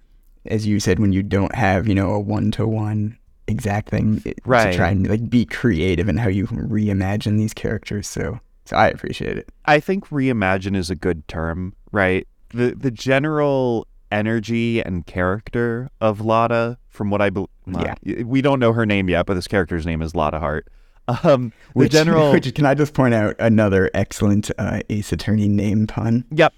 as 0.44 0.66
you 0.66 0.78
said, 0.78 0.98
when 0.98 1.12
you 1.12 1.22
don't 1.22 1.54
have 1.54 1.88
you 1.88 1.94
know 1.94 2.10
a 2.10 2.20
one 2.20 2.50
to 2.52 2.66
one 2.66 3.18
exact 3.48 3.90
thing 3.90 4.22
Right. 4.44 4.72
to 4.72 4.76
try 4.76 4.88
and 4.90 5.08
like 5.08 5.30
be 5.30 5.44
creative 5.44 6.08
in 6.08 6.16
how 6.16 6.28
you 6.28 6.46
reimagine 6.46 7.38
these 7.38 7.54
characters. 7.54 8.08
So 8.08 8.40
so 8.66 8.76
I 8.76 8.88
appreciate 8.88 9.38
it. 9.38 9.48
I 9.64 9.80
think 9.80 10.08
reimagine 10.08 10.76
is 10.76 10.90
a 10.90 10.94
good 10.96 11.26
term, 11.28 11.74
right? 11.92 12.26
The 12.50 12.74
the 12.74 12.90
general 12.90 13.86
energy 14.12 14.80
and 14.82 15.04
character 15.06 15.90
of 16.00 16.20
Lotta, 16.20 16.78
from 16.88 17.10
what 17.10 17.20
I 17.20 17.30
believe, 17.30 17.48
Yeah. 17.66 17.94
we 18.24 18.40
don't 18.42 18.60
know 18.60 18.72
her 18.72 18.86
name 18.86 19.08
yet, 19.08 19.26
but 19.26 19.34
this 19.34 19.48
character's 19.48 19.84
name 19.86 20.00
is 20.02 20.14
Lotta 20.14 20.38
Hart. 20.38 20.68
Um, 21.22 21.52
the 21.74 21.78
Which, 21.78 21.92
general. 21.92 22.32
which 22.32 22.52
can 22.56 22.66
I 22.66 22.74
just 22.74 22.92
point 22.92 23.14
out 23.14 23.36
another 23.38 23.88
excellent 23.94 24.50
uh, 24.58 24.80
Ace 24.90 25.12
Attorney 25.12 25.46
name 25.48 25.86
pun? 25.86 26.24
Yep. 26.32 26.52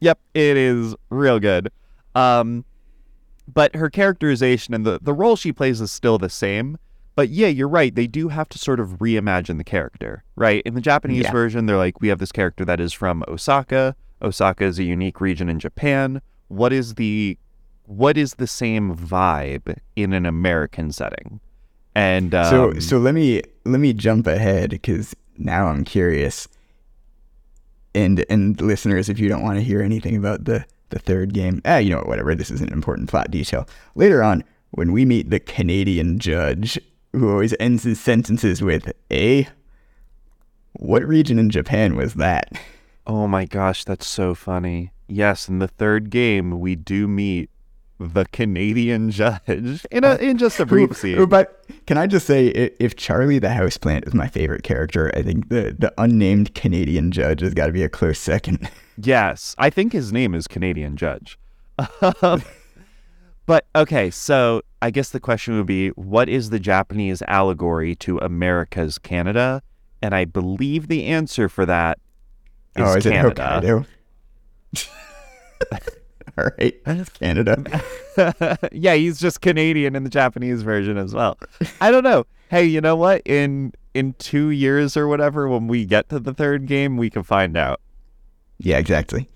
Yep. 0.00 0.18
It 0.32 0.56
is 0.56 0.94
real 1.10 1.38
good. 1.38 1.70
Um, 2.14 2.64
but 3.52 3.76
her 3.76 3.90
characterization 3.90 4.72
and 4.72 4.86
the, 4.86 5.00
the 5.02 5.12
role 5.12 5.36
she 5.36 5.52
plays 5.52 5.82
is 5.82 5.92
still 5.92 6.16
the 6.16 6.30
same. 6.30 6.78
But 7.16 7.28
yeah, 7.28 7.48
you're 7.48 7.68
right. 7.68 7.94
They 7.94 8.06
do 8.06 8.28
have 8.28 8.48
to 8.50 8.58
sort 8.58 8.80
of 8.80 8.98
reimagine 8.98 9.58
the 9.58 9.64
character, 9.64 10.22
right? 10.36 10.62
In 10.64 10.74
the 10.74 10.80
Japanese 10.80 11.24
Yeah. 11.24 11.32
version, 11.32 11.66
they're 11.66 11.76
like, 11.76 12.00
we 12.00 12.08
have 12.08 12.18
this 12.18 12.32
character 12.32 12.64
that 12.64 12.80
is 12.80 12.92
from 12.92 13.24
Osaka. 13.28 13.94
Osaka 14.22 14.64
is 14.64 14.78
a 14.78 14.84
unique 14.84 15.20
region 15.20 15.48
in 15.48 15.58
Japan. 15.58 16.22
What 16.48 16.72
is 16.72 16.94
the 16.94 17.36
what 17.84 18.16
is 18.16 18.34
the 18.34 18.46
same 18.46 18.94
vibe 18.96 19.76
in 19.96 20.12
an 20.12 20.24
American 20.24 20.92
setting? 20.92 21.40
And 21.94 22.34
um, 22.34 22.50
so 22.50 22.78
so 22.78 22.98
let 22.98 23.14
me 23.14 23.42
let 23.64 23.80
me 23.80 23.92
jump 23.92 24.26
ahead 24.26 24.70
because 24.70 25.14
now 25.36 25.66
I'm 25.66 25.84
curious. 25.84 26.46
And 27.94 28.24
and 28.30 28.60
listeners, 28.60 29.08
if 29.08 29.18
you 29.18 29.28
don't 29.28 29.42
want 29.42 29.58
to 29.58 29.64
hear 29.64 29.82
anything 29.82 30.16
about 30.16 30.44
the 30.44 30.64
the 30.90 30.98
third 30.98 31.34
game, 31.34 31.60
ah, 31.64 31.78
you 31.78 31.90
know 31.90 31.98
what, 31.98 32.08
whatever. 32.08 32.34
This 32.34 32.50
is 32.50 32.60
an 32.60 32.72
important 32.72 33.08
plot 33.08 33.30
detail. 33.30 33.68
Later 33.96 34.22
on, 34.22 34.44
when 34.70 34.92
we 34.92 35.04
meet 35.04 35.30
the 35.30 35.40
Canadian 35.40 36.18
judge, 36.20 36.78
who 37.12 37.30
always 37.30 37.54
ends 37.60 37.84
his 37.84 38.00
sentences 38.00 38.62
with 38.62 38.92
"a," 39.10 39.48
what 40.74 41.06
region 41.06 41.38
in 41.38 41.50
Japan 41.50 41.96
was 41.96 42.14
that? 42.14 42.52
Oh 43.06 43.26
my 43.26 43.44
gosh, 43.44 43.84
that's 43.84 44.06
so 44.06 44.34
funny. 44.34 44.92
Yes, 45.08 45.48
in 45.48 45.58
the 45.58 45.68
third 45.68 46.10
game, 46.10 46.60
we 46.60 46.76
do 46.76 47.08
meet 47.08 47.50
the 47.98 48.24
Canadian 48.32 49.10
judge 49.10 49.84
in 49.90 50.04
a 50.04 50.14
in 50.16 50.38
just 50.38 50.58
a 50.58 50.64
brief 50.64 50.96
scene. 50.96 51.22
but 51.26 51.64
can 51.86 51.98
I 51.98 52.06
just 52.06 52.26
say, 52.26 52.46
if 52.46 52.96
Charlie 52.96 53.38
the 53.38 53.48
houseplant 53.48 54.06
is 54.06 54.14
my 54.14 54.26
favorite 54.28 54.62
character, 54.62 55.10
I 55.14 55.22
think 55.22 55.48
the 55.50 55.76
the 55.78 55.92
unnamed 55.98 56.54
Canadian 56.54 57.10
judge 57.12 57.40
has 57.40 57.52
got 57.52 57.66
to 57.66 57.72
be 57.72 57.82
a 57.82 57.88
close 57.88 58.18
second. 58.18 58.68
Yes, 59.02 59.54
I 59.56 59.70
think 59.70 59.94
his 59.94 60.12
name 60.12 60.34
is 60.34 60.46
Canadian 60.46 60.98
Judge. 60.98 61.38
Um, 62.22 62.42
But 63.50 63.66
okay, 63.74 64.10
so 64.10 64.62
I 64.80 64.92
guess 64.92 65.10
the 65.10 65.18
question 65.18 65.56
would 65.56 65.66
be 65.66 65.88
what 65.88 66.28
is 66.28 66.50
the 66.50 66.60
Japanese 66.60 67.20
allegory 67.26 67.96
to 67.96 68.18
America's 68.18 68.96
Canada? 68.96 69.60
And 70.00 70.14
I 70.14 70.24
believe 70.24 70.86
the 70.86 71.06
answer 71.06 71.48
for 71.48 71.66
that 71.66 71.98
is 72.76 72.84
oh, 72.86 72.96
is 72.98 73.02
Canada. 73.02 73.60
it 73.60 73.86
Hokkaido? 74.72 75.88
All 76.38 76.48
right, 76.56 77.12
Canada. 77.14 78.68
yeah, 78.70 78.94
he's 78.94 79.18
just 79.18 79.40
Canadian 79.40 79.96
in 79.96 80.04
the 80.04 80.10
Japanese 80.10 80.62
version 80.62 80.96
as 80.96 81.12
well. 81.12 81.36
I 81.80 81.90
don't 81.90 82.04
know. 82.04 82.26
Hey, 82.50 82.66
you 82.66 82.80
know 82.80 82.94
what? 82.94 83.20
In 83.24 83.72
in 83.94 84.12
2 84.20 84.50
years 84.50 84.96
or 84.96 85.08
whatever 85.08 85.48
when 85.48 85.66
we 85.66 85.86
get 85.86 86.08
to 86.10 86.20
the 86.20 86.32
third 86.32 86.66
game, 86.66 86.96
we 86.96 87.10
can 87.10 87.24
find 87.24 87.56
out. 87.56 87.80
Yeah, 88.58 88.78
exactly. 88.78 89.28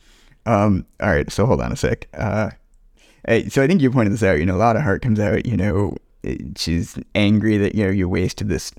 Um, 0.46 0.86
all 1.00 1.10
right, 1.10 1.32
so 1.32 1.46
hold 1.46 1.60
on 1.60 1.72
a 1.72 1.76
sec. 1.76 2.06
Uh, 2.14 2.50
so 3.27 3.62
I 3.62 3.66
think 3.66 3.81
you 3.81 3.91
pointed 3.91 4.12
this 4.12 4.22
out. 4.22 4.39
You 4.39 4.47
know, 4.47 4.57
a 4.57 4.59
lot 4.59 4.77
of 4.77 4.83
heart 4.83 5.03
comes 5.03 5.18
out. 5.18 5.47
You 5.47 5.57
know, 5.57 5.97
she's 6.57 6.99
angry 7.14 7.57
that 7.59 7.75
you 7.75 7.85
know 7.85 7.91
you 7.91 8.09
wasted 8.09 8.49
this 8.49 8.72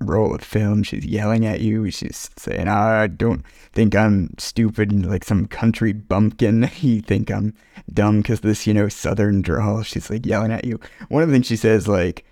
roll 0.00 0.34
of 0.34 0.42
film. 0.42 0.82
She's 0.82 1.04
yelling 1.04 1.46
at 1.46 1.60
you. 1.60 1.90
She's 1.90 2.30
saying, 2.36 2.68
"I 2.68 3.06
don't 3.06 3.44
think 3.72 3.94
I'm 3.94 4.34
stupid 4.38 4.90
and 4.90 5.08
like 5.08 5.24
some 5.24 5.46
country 5.46 5.92
bumpkin. 5.92 6.70
You 6.80 7.00
think 7.00 7.30
I'm 7.30 7.54
dumb 7.92 8.22
because 8.22 8.40
this, 8.40 8.66
you 8.66 8.74
know, 8.74 8.88
southern 8.88 9.42
drawl." 9.42 9.82
She's 9.82 10.10
like 10.10 10.26
yelling 10.26 10.52
at 10.52 10.64
you. 10.64 10.80
One 11.08 11.22
of 11.22 11.28
the 11.28 11.34
things 11.34 11.46
she 11.46 11.56
says, 11.56 11.88
like, 11.88 12.24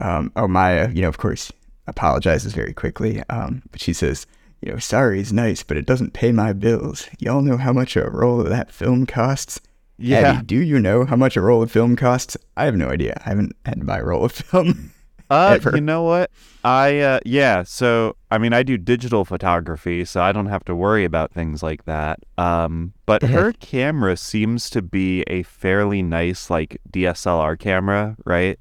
um, 0.00 0.32
"Oh 0.36 0.48
Maya," 0.48 0.90
you 0.90 1.02
know, 1.02 1.08
of 1.08 1.18
course, 1.18 1.52
apologizes 1.86 2.54
very 2.54 2.72
quickly. 2.72 3.22
Um, 3.28 3.62
but 3.70 3.80
she 3.80 3.92
says, 3.92 4.26
"You 4.60 4.72
know, 4.72 4.78
sorry 4.78 5.20
is 5.20 5.32
nice, 5.32 5.62
but 5.62 5.76
it 5.76 5.86
doesn't 5.86 6.12
pay 6.12 6.32
my 6.32 6.52
bills. 6.52 7.08
Y'all 7.18 7.42
know 7.42 7.56
how 7.56 7.72
much 7.72 7.96
a 7.96 8.08
roll 8.08 8.40
of 8.40 8.48
that 8.48 8.72
film 8.72 9.06
costs." 9.06 9.60
Yeah. 9.98 10.18
Abby, 10.34 10.46
do 10.46 10.56
you 10.62 10.78
know 10.78 11.04
how 11.04 11.16
much 11.16 11.36
a 11.36 11.40
roll 11.40 11.62
of 11.62 11.70
film 11.70 11.96
costs? 11.96 12.36
I 12.56 12.64
have 12.66 12.76
no 12.76 12.88
idea. 12.88 13.20
I 13.24 13.30
haven't 13.30 13.56
had 13.66 13.80
to 13.80 13.84
buy 13.84 13.98
a 13.98 14.04
roll 14.04 14.24
of 14.24 14.32
film. 14.32 14.92
Uh, 15.30 15.58
ever. 15.60 15.72
you 15.76 15.82
know 15.82 16.04
what? 16.04 16.30
I 16.64 17.00
uh, 17.00 17.20
yeah. 17.26 17.62
So 17.62 18.16
I 18.30 18.38
mean, 18.38 18.54
I 18.54 18.62
do 18.62 18.78
digital 18.78 19.26
photography, 19.26 20.06
so 20.06 20.22
I 20.22 20.32
don't 20.32 20.46
have 20.46 20.64
to 20.64 20.74
worry 20.74 21.04
about 21.04 21.32
things 21.32 21.62
like 21.62 21.84
that. 21.84 22.20
Um, 22.38 22.94
but 23.04 23.22
her 23.34 23.52
camera 23.52 24.16
seems 24.16 24.70
to 24.70 24.80
be 24.80 25.24
a 25.26 25.42
fairly 25.42 26.00
nice 26.00 26.48
like 26.48 26.80
DSLR 26.90 27.58
camera, 27.58 28.16
right? 28.24 28.58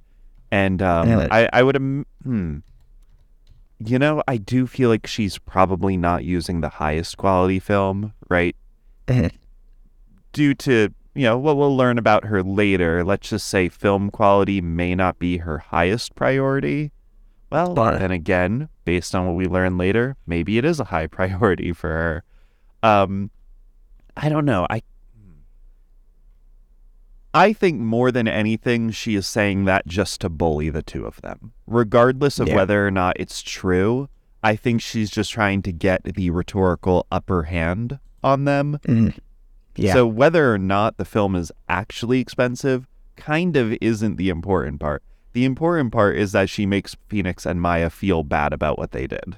And 0.52 0.82
um, 0.82 1.08
Yeah. 1.08 1.28
I 1.32 1.48
I 1.54 1.64
would 1.64 1.78
im- 1.78 2.06
hmm. 2.22 2.58
You 3.80 3.98
know, 3.98 4.22
I 4.28 4.36
do 4.36 4.68
feel 4.68 4.90
like 4.90 5.08
she's 5.08 5.38
probably 5.38 5.96
not 5.96 6.26
using 6.26 6.60
the 6.60 6.68
highest 6.70 7.16
quality 7.16 7.60
film, 7.60 8.12
right? 8.28 8.58
due 10.34 10.54
to 10.56 10.90
you 11.18 11.24
know 11.24 11.38
what 11.38 11.58
we'll 11.58 11.76
learn 11.76 11.98
about 11.98 12.26
her 12.26 12.44
later 12.44 13.04
let's 13.04 13.30
just 13.30 13.48
say 13.48 13.68
film 13.70 14.10
quality 14.12 14.62
may 14.62 14.94
not 14.96 15.18
be 15.20 15.38
her 15.38 15.58
highest 15.58 16.14
priority 16.16 16.92
well 17.52 17.74
But- 17.74 18.00
then 18.00 18.12
again 18.12 18.70
based 18.86 19.14
on 19.16 19.26
what 19.26 19.36
we 19.36 19.48
learn 19.48 19.78
later 19.78 20.16
maybe 20.26 20.58
it 20.58 20.66
is 20.66 20.80
a 20.80 20.86
high 20.86 21.08
priority 21.18 21.74
for 21.74 21.90
her 21.90 22.24
um 22.84 23.32
i 24.16 24.30
don't 24.30 24.46
know 24.46 24.66
i 24.70 24.82
I 27.34 27.54
think 27.54 27.80
more 27.80 28.12
than 28.12 28.28
anything, 28.28 28.90
she 28.90 29.14
is 29.14 29.28
saying 29.28 29.66
that 29.66 29.86
just 29.86 30.22
to 30.22 30.30
bully 30.30 30.70
the 30.72 30.82
two 30.82 31.06
of 31.06 31.22
them. 31.22 31.54
Regardless 31.68 32.40
of 32.40 32.48
Yeah. 32.48 32.56
whether 32.56 32.88
or 32.88 32.90
not 32.90 33.16
it's 33.20 33.44
true, 33.44 34.10
I 34.42 34.56
think 34.56 34.82
she's 34.82 35.12
just 35.12 35.32
trying 35.32 35.62
to 35.64 35.72
get 35.72 36.04
the 36.04 36.32
rhetorical 36.32 37.06
upper 37.12 37.44
hand 37.44 38.00
on 38.24 38.46
them 38.46 38.80
Mm. 38.88 39.16
Yeah. 39.78 39.94
so 39.94 40.06
whether 40.08 40.54
or 40.54 40.58
not 40.58 40.98
the 40.98 41.06
film 41.06 41.36
is 41.36 41.52
actually 41.70 42.20
expensive 42.20 42.88
kind 43.16 43.56
of 43.58 43.74
isn't 43.82 44.18
the 44.18 44.30
important 44.30 44.80
part. 44.80 45.04
The 45.34 45.46
important 45.46 45.92
part 45.92 46.18
is 46.18 46.32
that 46.32 46.50
she 46.50 46.66
makes 46.66 46.96
Phoenix 47.10 47.46
and 47.46 47.62
Maya 47.62 47.90
feel 47.90 48.24
bad 48.24 48.54
about 48.54 48.78
what 48.80 48.92
they 48.92 49.08
did. 49.08 49.38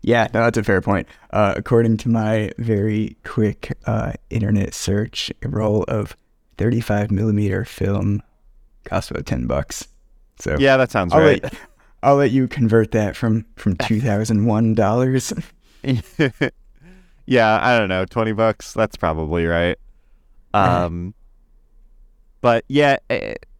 Yeah, 0.00 0.26
no, 0.34 0.42
that's 0.44 0.58
a 0.58 0.64
fair 0.64 0.80
point. 0.80 1.06
Uh, 1.30 1.54
according 1.56 1.96
to 1.98 2.08
my 2.08 2.50
very 2.58 3.16
quick 3.24 3.76
uh, 3.86 4.14
internet 4.30 4.74
search, 4.74 5.30
a 5.42 5.48
roll 5.48 5.84
of 5.84 6.16
35 6.58 7.10
millimeter 7.12 7.64
film 7.64 8.20
costs 8.84 9.10
about 9.10 9.26
10 9.26 9.46
bucks. 9.46 9.86
So 10.38 10.56
Yeah, 10.58 10.76
that 10.76 10.90
sounds 10.90 11.12
I'll 11.12 11.20
right. 11.20 11.42
let 11.42 11.54
I'll 12.02 12.16
let 12.16 12.32
you 12.32 12.48
convert 12.48 12.90
that 12.92 13.14
from 13.16 13.46
from 13.56 13.76
2001 13.82 14.74
dollars. 14.74 15.32
yeah, 17.26 17.58
I 17.62 17.78
don't 17.78 17.88
know, 17.88 18.04
20 18.04 18.32
bucks, 18.32 18.72
that's 18.72 18.96
probably 18.96 19.46
right. 19.46 19.78
Um 20.54 21.14
but 22.40 22.64
yeah, 22.68 22.96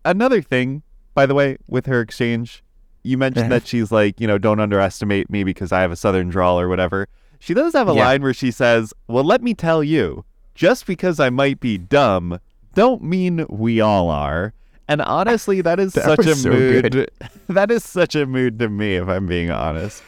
another 0.05 0.43
thing 0.43 0.83
by 1.15 1.27
the 1.27 1.35
way 1.35 1.57
with 1.69 1.87
her 1.87 2.01
exchange, 2.01 2.63
you 3.05 3.19
mentioned 3.19 3.51
that 3.53 3.67
she's 3.67 3.93
like, 3.93 4.21
you 4.21 4.27
know, 4.27 4.39
don't 4.39 4.61
underestimate 4.61 5.29
me 5.31 5.45
because 5.45 5.73
I 5.73 5.81
have 5.81 5.93
a 5.93 5.97
southern 5.97 6.29
drawl 6.29 6.59
or 6.59 6.69
whatever. 6.69 7.09
She 7.39 7.55
does 7.55 7.73
have 7.75 7.89
a 7.89 7.93
Yeah. 7.93 8.05
line 8.07 8.23
where 8.23 8.33
she 8.35 8.51
says, 8.51 8.95
"Well, 9.09 9.25
let 9.25 9.43
me 9.43 9.53
tell 9.55 9.83
you, 9.83 10.25
just 10.55 10.87
because 10.87 11.19
I 11.19 11.29
might 11.29 11.59
be 11.61 11.77
dumb, 11.77 12.39
don't 12.75 13.03
mean 13.03 13.45
we 13.49 13.81
all 13.81 14.09
are." 14.11 14.55
And 14.89 15.03
honestly, 15.03 15.61
that 15.61 15.81
is 15.81 15.93
That 15.95 16.05
such 16.05 16.27
a 16.27 16.37
so 16.37 16.51
mood. 16.51 16.93
good. 16.93 17.11
that 17.49 17.71
is 17.73 17.83
such 17.85 18.15
a 18.15 18.27
mood 18.27 18.59
to 18.61 18.69
me, 18.69 18.95
if 18.97 19.09
I'm 19.09 19.27
being 19.27 19.51
honest. 19.51 20.03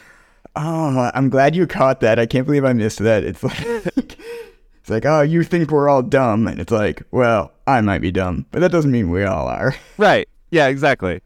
Oh, 0.55 1.11
I'm 1.13 1.29
glad 1.29 1.55
you 1.55 1.67
caught 1.67 1.99
that. 1.99 2.17
I 2.19 2.25
can't 2.25 2.45
believe 2.45 2.63
I 2.63 2.73
missed 2.73 2.99
that. 2.99 3.23
It's 3.23 3.43
like 3.43 3.59
it's 3.97 4.89
like, 4.89 5.05
oh, 5.05 5.21
you 5.21 5.43
think 5.43 5.71
we're 5.71 5.89
all 5.89 6.01
dumb, 6.01 6.47
and 6.47 6.59
it's 6.59 6.71
like, 6.71 7.03
well, 7.11 7.51
I 7.67 7.81
might 7.81 7.99
be 8.01 8.11
dumb, 8.11 8.45
but 8.51 8.59
that 8.59 8.71
doesn't 8.71 8.91
mean 8.91 9.09
we 9.09 9.23
all 9.23 9.47
are. 9.47 9.75
Right. 9.97 10.27
Yeah, 10.51 10.67
exactly. 10.67 11.21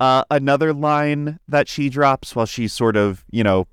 Uh, 0.00 0.24
another 0.30 0.72
line 0.72 1.38
that 1.48 1.68
she 1.68 1.88
drops 1.88 2.34
while 2.34 2.46
she's 2.46 2.72
sort 2.72 2.96
of, 2.96 3.24
you 3.30 3.44
know, 3.44 3.66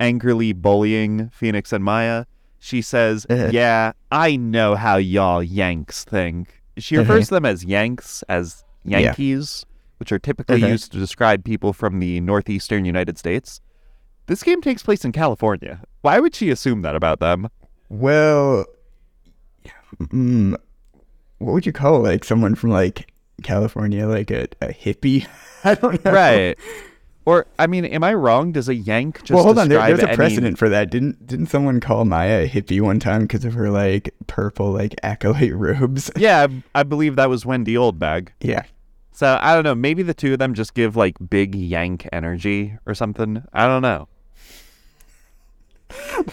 angrily 0.00 0.52
bullying 0.52 1.28
Phoenix 1.28 1.72
and 1.72 1.84
Maya, 1.84 2.24
she 2.58 2.82
says, 2.82 3.26
Uh-huh. 3.30 3.48
Yeah, 3.52 3.92
I 4.10 4.34
know 4.36 4.74
how 4.74 4.96
y'all 4.96 5.42
Yanks 5.42 6.02
think. 6.04 6.62
She 6.78 6.96
Uh-huh. 6.96 7.02
refers 7.12 7.28
to 7.28 7.34
them 7.34 7.44
as 7.46 7.64
Yanks, 7.64 8.24
as 8.28 8.64
Yeah. 8.84 8.98
Yankees, 9.00 9.64
which 9.98 10.10
are 10.10 10.18
typically 10.18 10.56
Uh-huh. 10.56 10.72
used 10.72 10.90
to 10.92 10.98
describe 10.98 11.44
people 11.44 11.72
from 11.72 12.00
the 12.00 12.20
northeastern 12.20 12.84
United 12.84 13.16
States. 13.18 13.60
This 14.26 14.42
game 14.42 14.60
takes 14.60 14.82
place 14.82 15.04
in 15.04 15.12
California. 15.12 15.80
Why 16.02 16.18
would 16.20 16.34
she 16.34 16.50
assume 16.50 16.82
that 16.82 16.96
about 16.96 17.20
them? 17.20 17.48
Well, 17.88 18.64
mm, 20.00 20.56
what 21.38 21.52
would 21.52 21.66
you 21.66 21.72
call 21.72 22.00
like 22.00 22.24
someone 22.24 22.54
from 22.54 22.70
like 22.70 23.12
California, 23.42 24.06
like 24.06 24.30
a, 24.30 24.48
a 24.60 24.68
hippie? 24.68 25.26
I 25.64 25.74
don't 25.74 26.04
know. 26.04 26.12
Right. 26.12 26.58
Or, 27.24 27.44
I 27.58 27.66
mean, 27.66 27.84
am 27.84 28.04
I 28.04 28.14
wrong? 28.14 28.52
Does 28.52 28.68
a 28.68 28.74
Yank 28.74 29.18
just 29.20 29.32
well, 29.32 29.42
hold 29.42 29.58
on. 29.58 29.68
There, 29.68 29.80
there's 29.84 29.98
a 30.00 30.08
any- 30.08 30.16
precedent 30.16 30.58
for 30.58 30.68
that. 30.68 30.90
Didn't 30.90 31.26
didn't 31.26 31.46
someone 31.46 31.80
call 31.80 32.04
Maya 32.04 32.44
a 32.44 32.48
hippie 32.48 32.80
one 32.80 33.00
time 33.00 33.22
because 33.22 33.44
of 33.44 33.54
her 33.54 33.68
like 33.70 34.14
purple 34.28 34.70
like 34.72 34.94
acolyte 35.02 35.54
robes? 35.56 36.10
Yeah, 36.16 36.46
I, 36.74 36.80
I 36.80 36.82
believe 36.84 37.16
that 37.16 37.28
was 37.28 37.44
Wendy 37.44 37.74
Oldbag. 37.74 38.28
yeah. 38.40 38.62
So 39.12 39.38
I 39.40 39.54
don't 39.54 39.64
know. 39.64 39.74
Maybe 39.74 40.02
the 40.02 40.12
two 40.12 40.34
of 40.34 40.38
them 40.38 40.52
just 40.52 40.74
give 40.74 40.94
like 40.94 41.16
big 41.30 41.54
yank 41.54 42.06
energy 42.12 42.76
or 42.84 42.94
something. 42.94 43.42
I 43.52 43.66
don't 43.66 43.80
know. 43.80 44.08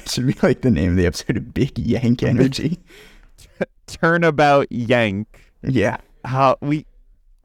Should 0.08 0.28
be 0.28 0.36
like 0.44 0.62
the 0.62 0.72
name 0.72 0.92
of 0.92 0.98
the 0.98 1.06
episode 1.06 1.54
Big 1.54 1.78
Yank 1.78 2.24
Energy. 2.24 2.80
Turnabout 3.88 4.72
yank. 4.72 5.28
yeah. 5.62 5.98
How 6.26 6.58
we? 6.62 6.86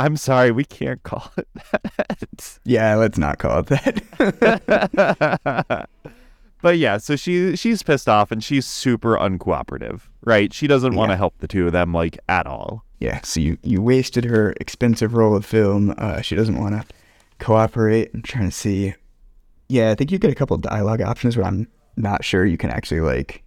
I'm 0.01 0.17
sorry, 0.17 0.53
we 0.53 0.65
can't 0.65 1.03
call 1.03 1.31
it 1.37 1.49
that. 1.55 2.59
Yeah, 2.65 2.95
let's 2.95 3.19
not 3.19 3.39
call 3.39 3.65
it 3.67 3.67
that. 3.67 4.79
but 6.63 6.79
yeah, 6.79 6.99
so 6.99 7.17
she 7.17 7.57
she's 7.57 7.83
pissed 7.83 8.09
off 8.09 8.31
and 8.31 8.43
she's 8.43 8.65
super 8.67 9.17
uncooperative, 9.17 10.03
right? 10.25 10.53
She 10.53 10.67
doesn't 10.69 10.95
want 10.95 11.11
to 11.11 11.15
Yeah. 11.15 11.19
help 11.19 11.39
the 11.39 11.49
two 11.49 11.67
of 11.67 11.73
them 11.73 11.93
like 11.93 12.19
at 12.29 12.47
all. 12.47 12.85
yeah, 13.01 13.21
so 13.23 13.41
you, 13.41 13.59
you 13.63 13.83
wasted 13.83 14.25
her 14.25 14.55
expensive 14.61 15.15
roll 15.15 15.35
of 15.37 15.45
film. 15.45 15.95
Uh, 15.99 16.21
she 16.21 16.35
doesn't 16.37 16.59
want 16.59 16.81
to 16.81 16.87
cooperate. 17.45 18.11
I'm 18.15 18.23
trying 18.23 18.47
to 18.47 18.53
see. 18.55 18.95
Yeah, 19.69 19.91
I 19.91 19.95
think 19.97 20.11
you 20.13 20.19
get 20.19 20.31
a 20.31 20.35
couple 20.37 20.57
dialogue 20.59 21.01
options, 21.03 21.35
but 21.37 21.45
I'm 21.45 21.67
not 21.99 22.25
sure 22.25 22.45
you 22.45 22.57
can 22.57 22.71
actually 22.71 23.01
like 23.01 23.43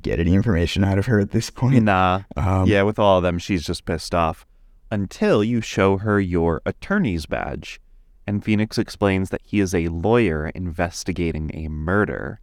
get 0.00 0.20
any 0.20 0.34
information 0.34 0.84
out 0.84 0.98
of 0.98 1.06
her 1.06 1.20
at 1.20 1.32
this 1.32 1.50
point. 1.50 1.82
Nah. 1.84 2.22
Um, 2.36 2.66
yeah, 2.66 2.82
with 2.82 2.98
all 2.98 3.18
of 3.18 3.22
them, 3.22 3.38
she's 3.38 3.64
just 3.64 3.84
pissed 3.84 4.14
off 4.14 4.46
until 4.90 5.44
you 5.44 5.60
show 5.60 5.98
her 5.98 6.20
your 6.20 6.62
attorney's 6.66 7.26
badge. 7.26 7.80
And 8.26 8.44
Phoenix 8.44 8.78
explains 8.78 9.30
that 9.30 9.42
he 9.44 9.60
is 9.60 9.74
a 9.74 9.88
lawyer 9.88 10.48
investigating 10.48 11.50
a 11.54 11.68
murder. 11.68 12.40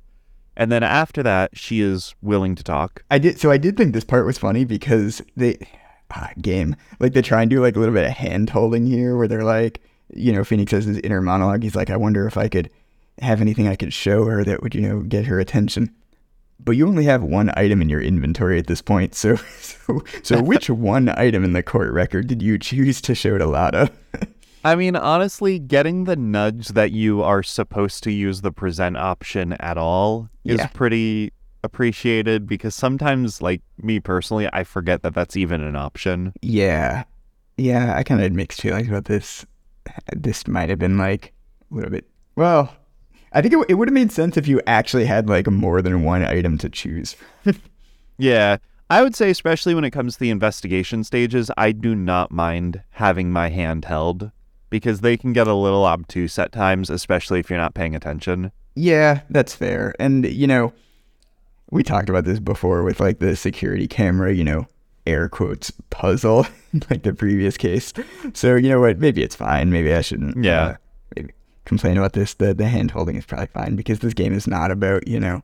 And 0.55 0.71
then 0.71 0.83
after 0.83 1.23
that, 1.23 1.55
she 1.55 1.81
is 1.81 2.15
willing 2.21 2.55
to 2.55 2.63
talk. 2.63 3.03
I 3.11 3.19
did. 3.19 3.39
So 3.39 3.51
I 3.51 3.57
did 3.57 3.77
think 3.77 3.93
this 3.93 4.03
part 4.03 4.25
was 4.25 4.37
funny 4.37 4.65
because 4.65 5.21
they 5.35 5.57
ah, 6.11 6.31
game 6.41 6.75
like 6.99 7.13
they 7.13 7.21
try 7.21 7.41
and 7.41 7.49
do 7.49 7.61
like 7.61 7.75
a 7.75 7.79
little 7.79 7.93
bit 7.93 8.05
of 8.05 8.11
hand 8.11 8.49
holding 8.49 8.87
here, 8.87 9.15
where 9.15 9.27
they're 9.27 9.43
like, 9.43 9.81
you 10.13 10.33
know, 10.33 10.43
Phoenix 10.43 10.71
has 10.71 10.85
his 10.85 10.97
inner 10.99 11.21
monologue. 11.21 11.63
He's 11.63 11.75
like, 11.75 11.91
I 11.91 11.97
wonder 11.97 12.25
if 12.27 12.37
I 12.37 12.47
could 12.47 12.71
have 13.21 13.41
anything 13.41 13.67
I 13.67 13.75
could 13.75 13.93
show 13.93 14.25
her 14.25 14.43
that 14.43 14.61
would 14.61 14.75
you 14.75 14.81
know 14.81 15.01
get 15.01 15.25
her 15.25 15.39
attention. 15.39 15.93
But 16.59 16.71
you 16.71 16.87
only 16.87 17.05
have 17.05 17.21
one 17.23 17.51
item 17.55 17.81
in 17.81 17.87
your 17.89 18.01
inventory 18.01 18.57
at 18.57 18.67
this 18.67 18.81
point. 18.81 19.13
So 19.15 19.35
so, 19.59 20.01
so 20.23 20.41
which 20.51 20.69
one 20.69 21.09
item 21.09 21.43
in 21.43 21.53
the 21.53 21.63
court 21.63 21.91
record 21.93 22.27
did 22.27 22.41
you 22.41 22.57
choose 22.57 22.99
to 23.01 23.15
show 23.15 23.37
to 23.37 23.45
Lotta? 23.45 23.91
I 24.65 24.75
mean, 24.75 24.95
honestly, 24.95 25.59
getting 25.59 26.03
the 26.05 26.15
nudge 26.17 26.69
that 26.69 26.91
you 26.91 27.21
are 27.23 27.41
supposed 27.43 28.03
to 28.03 28.11
use 28.11 28.41
the 28.41 28.51
present 28.51 28.97
option 28.97 29.53
at 29.53 29.77
all 29.77 30.29
is 30.43 30.57
Yeah. 30.57 30.67
pretty 30.67 31.31
appreciated 31.63 32.47
because 32.47 32.73
sometimes, 32.75 33.41
like 33.41 33.61
me 33.81 33.99
personally, 33.99 34.49
I 34.51 34.63
forget 34.63 35.03
that 35.03 35.13
that's 35.13 35.37
even 35.37 35.61
an 35.61 35.75
option. 35.75 36.33
yeah, 36.41 37.03
yeah. 37.55 37.93
I 37.95 38.03
kind 38.03 38.19
of 38.19 38.23
had 38.23 38.33
mixed 38.33 38.61
feelings 38.61 38.87
about 38.89 39.05
this. 39.05 39.45
This 40.15 40.47
might 40.47 40.69
have 40.69 40.79
been 40.79 40.97
like 40.97 41.33
a 41.71 41.75
little 41.75 41.91
bit. 41.91 42.07
Well, 42.35 42.73
I 43.33 43.41
think 43.41 43.53
it, 43.53 43.65
it 43.69 43.73
would 43.75 43.87
have 43.87 43.93
made 43.93 44.11
sense 44.11 44.37
if 44.37 44.47
you 44.47 44.61
actually 44.67 45.05
had 45.05 45.27
like 45.29 45.47
more 45.47 45.81
than 45.81 46.03
one 46.03 46.23
item 46.23 46.57
to 46.59 46.69
choose. 46.69 47.15
Yeah, 48.17 48.57
I 48.89 49.03
would 49.03 49.15
say, 49.15 49.29
especially 49.29 49.75
when 49.75 49.83
it 49.83 49.91
comes 49.91 50.13
to 50.13 50.19
the 50.19 50.29
investigation 50.29 51.03
stages, 51.03 51.51
I 51.57 51.71
do 51.71 51.93
not 51.93 52.31
mind 52.31 52.81
having 52.91 53.31
my 53.31 53.49
hand 53.49 53.85
held 53.85 54.31
because 54.69 55.01
they 55.01 55.17
can 55.17 55.33
get 55.33 55.47
a 55.47 55.53
little 55.53 55.85
obtuse 55.85 56.39
at 56.39 56.51
times, 56.51 56.89
especially 56.89 57.39
if 57.39 57.49
you're 57.49 57.59
not 57.59 57.73
paying 57.73 57.95
attention. 57.95 58.51
Yeah, 58.75 59.21
that's 59.29 59.53
fair. 59.53 59.93
And 59.99 60.25
you 60.25 60.47
know, 60.47 60.73
we 61.69 61.83
talked 61.83 62.09
about 62.09 62.23
this 62.23 62.39
before 62.39 62.83
with 62.83 62.99
like 62.99 63.19
the 63.19 63.35
security 63.35 63.87
camera, 63.87 64.33
you 64.33 64.43
know, 64.43 64.67
air 65.05 65.27
quotes 65.29 65.71
puzzle, 65.89 66.47
like 66.89 67.03
the 67.03 67.13
previous 67.13 67.57
case. 67.57 67.91
So 68.33 68.55
you 68.55 68.69
know 68.69 68.79
what? 68.79 68.99
Maybe 68.99 69.21
it's 69.21 69.35
fine. 69.35 69.69
Maybe 69.69 69.93
I 69.93 70.01
shouldn't. 70.01 70.43
Yeah. 70.43 70.63
uh, 70.63 70.75
maybe 71.15 71.33
complain 71.67 71.97
about 71.97 72.13
this. 72.13 72.33
The 72.33 72.53
the 72.53 72.67
hand 72.67 72.91
holding 72.91 73.15
is 73.17 73.25
probably 73.25 73.47
fine 73.47 73.75
because 73.75 73.99
this 73.99 74.13
game 74.13 74.33
is 74.33 74.47
not 74.47 74.71
about 74.71 75.07
you 75.07 75.19
know 75.19 75.43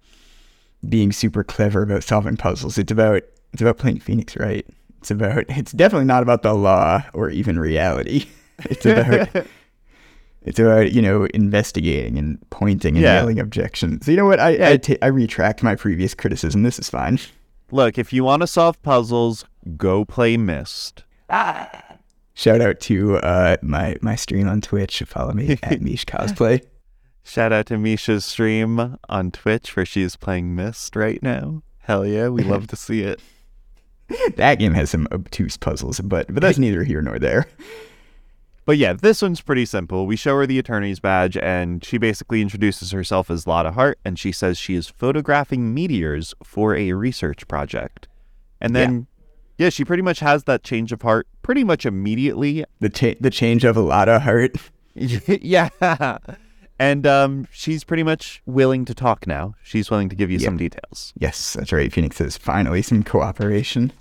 being 0.87 1.11
super 1.11 1.43
clever 1.43 1.83
about 1.83 2.03
solving 2.03 2.37
puzzles. 2.37 2.77
It's 2.77 2.91
about 2.91 3.21
it's 3.53 3.61
about 3.61 3.77
playing 3.77 3.99
Phoenix 3.99 4.35
right. 4.37 4.65
It's 4.99 5.11
about 5.11 5.45
it's 5.49 5.71
definitely 5.73 6.05
not 6.07 6.23
about 6.23 6.41
the 6.43 6.53
law 6.53 7.03
or 7.13 7.29
even 7.29 7.59
reality. 7.59 8.25
It's 8.69 8.85
about 8.85 9.29
it's 10.43 10.59
about 10.59 10.91
you 10.91 11.01
know 11.01 11.25
investigating 11.33 12.17
and 12.19 12.37
pointing 12.51 12.95
and 12.95 13.03
Yeah. 13.03 13.15
yelling 13.19 13.39
objections. 13.39 14.05
So 14.05 14.11
you 14.11 14.17
know 14.17 14.25
what? 14.27 14.39
I 14.39 14.73
I, 14.73 14.77
ta- 14.77 15.01
I 15.01 15.07
retract 15.07 15.63
my 15.63 15.75
previous 15.75 16.13
criticism. 16.13 16.61
This 16.63 16.77
is 16.77 16.87
fine. 16.89 17.17
Look, 17.71 17.97
if 17.97 18.13
you 18.13 18.23
want 18.23 18.41
to 18.43 18.47
solve 18.47 18.79
puzzles, 18.83 19.45
go 19.75 20.05
play 20.05 20.37
Myst. 20.37 21.03
Ah. 21.31 21.92
Shout 22.33 22.61
out 22.61 22.79
to 22.81 23.17
uh, 23.17 23.57
my 23.61 23.95
my 24.01 24.15
stream 24.15 24.47
on 24.47 24.61
Twitch. 24.61 25.03
Follow 25.05 25.33
me 25.33 25.53
at 25.63 25.79
Meesh 25.81 26.05
Cosplay. 26.05 26.63
Shout 27.23 27.53
out 27.53 27.67
to 27.67 27.75
Meesh's 27.75 28.25
stream 28.25 28.97
on 29.07 29.31
Twitch 29.31 29.75
where 29.75 29.85
she's 29.85 30.15
playing 30.15 30.55
Myst 30.55 30.95
right 30.95 31.21
now. 31.23 31.63
Hell 31.79 32.05
yeah, 32.05 32.29
we 32.29 32.43
love 32.43 32.67
to 32.67 32.75
see 32.75 33.01
it. 33.01 33.19
That 34.35 34.59
game 34.59 34.73
has 34.73 34.91
some 34.91 35.07
obtuse 35.11 35.57
puzzles, 35.57 35.99
but 36.01 36.31
but 36.31 36.41
that's 36.41 36.59
neither 36.59 36.83
here 36.83 37.01
nor 37.01 37.17
there. 37.17 37.47
But 38.65 38.77
yeah, 38.77 38.93
this 38.93 39.21
one's 39.21 39.41
pretty 39.41 39.65
simple. 39.65 40.05
We 40.05 40.15
show 40.15 40.37
her 40.37 40.45
the 40.45 40.59
attorney's 40.59 40.99
badge, 40.99 41.35
and 41.37 41.83
she 41.83 41.97
basically 41.97 42.41
introduces 42.41 42.91
herself 42.91 43.29
as 43.29 43.47
Lotta 43.47 43.71
Hart, 43.71 43.99
and 44.05 44.17
she 44.17 44.31
says 44.31 44.57
she 44.57 44.75
is 44.75 44.87
photographing 44.87 45.73
meteors 45.73 46.33
for 46.43 46.75
a 46.75 46.93
research 46.93 47.47
project. 47.47 48.07
And 48.61 48.75
then, 48.75 49.07
yeah, 49.57 49.69
she 49.69 49.85
pretty 49.85 50.03
much 50.03 50.19
has 50.19 50.43
that 50.45 50.63
change 50.63 50.91
of 50.91 51.01
heart 51.01 51.27
pretty 51.41 51.63
much 51.63 51.85
immediately. 51.85 52.65
The 52.79 52.89
cha- 52.89 53.15
the 53.19 53.29
change 53.29 53.63
of 53.63 53.77
a 53.77 53.81
lot 53.81 54.09
of 54.09 54.21
heart. 54.23 54.55
yeah. 54.95 55.69
And 56.79 57.07
um, 57.07 57.47
she's 57.51 57.83
pretty 57.83 58.03
much 58.03 58.41
willing 58.45 58.83
to 58.85 58.93
talk 58.93 59.25
now. 59.27 59.55
She's 59.63 59.89
willing 59.89 60.09
to 60.09 60.15
give 60.15 60.31
you 60.31 60.39
some 60.39 60.57
details. 60.57 61.13
Yes, 61.17 61.53
that's 61.53 61.71
right. 61.71 61.91
Phoenix 61.93 62.17
says 62.17 62.37
finally 62.37 62.81
some 62.81 63.03
cooperation. 63.03 63.91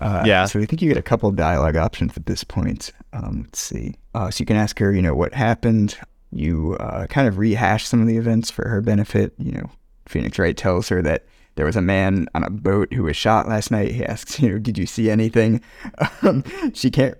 Uh, 0.00 0.22
Yeah. 0.26 0.44
So 0.44 0.60
I 0.60 0.66
think 0.66 0.80
you 0.80 0.88
get 0.88 0.98
a 0.98 1.02
couple 1.02 1.30
dialogue 1.32 1.76
options 1.76 2.16
at 2.16 2.26
this 2.26 2.44
point. 2.44 2.92
Um, 3.12 3.42
let's 3.44 3.60
see. 3.60 3.94
Uh, 4.14 4.30
so 4.30 4.42
you 4.42 4.46
can 4.46 4.56
ask 4.56 4.78
her, 4.78 4.92
you 4.92 5.02
know, 5.02 5.14
what 5.14 5.34
happened. 5.34 5.96
You 6.30 6.76
uh, 6.78 7.06
kind 7.06 7.26
of 7.26 7.38
rehash 7.38 7.86
some 7.86 8.00
of 8.00 8.06
the 8.06 8.18
events 8.18 8.50
for 8.50 8.68
her 8.68 8.80
benefit. 8.82 9.32
You 9.38 9.52
know, 9.52 9.70
Phoenix 10.06 10.38
Wright 10.38 10.56
tells 10.56 10.88
her 10.90 11.02
that 11.02 11.24
there 11.58 11.66
was 11.66 11.74
a 11.74 11.82
man 11.82 12.28
on 12.36 12.44
a 12.44 12.50
boat 12.50 12.94
who 12.94 13.02
was 13.02 13.16
shot 13.16 13.48
last 13.48 13.72
night. 13.72 13.90
He 13.90 14.04
asks, 14.04 14.38
you 14.38 14.48
know, 14.48 14.58
did 14.60 14.78
you 14.78 14.86
see 14.86 15.10
anything? 15.10 15.60
Um, 16.22 16.44
she 16.72 16.90
can't 16.90 17.16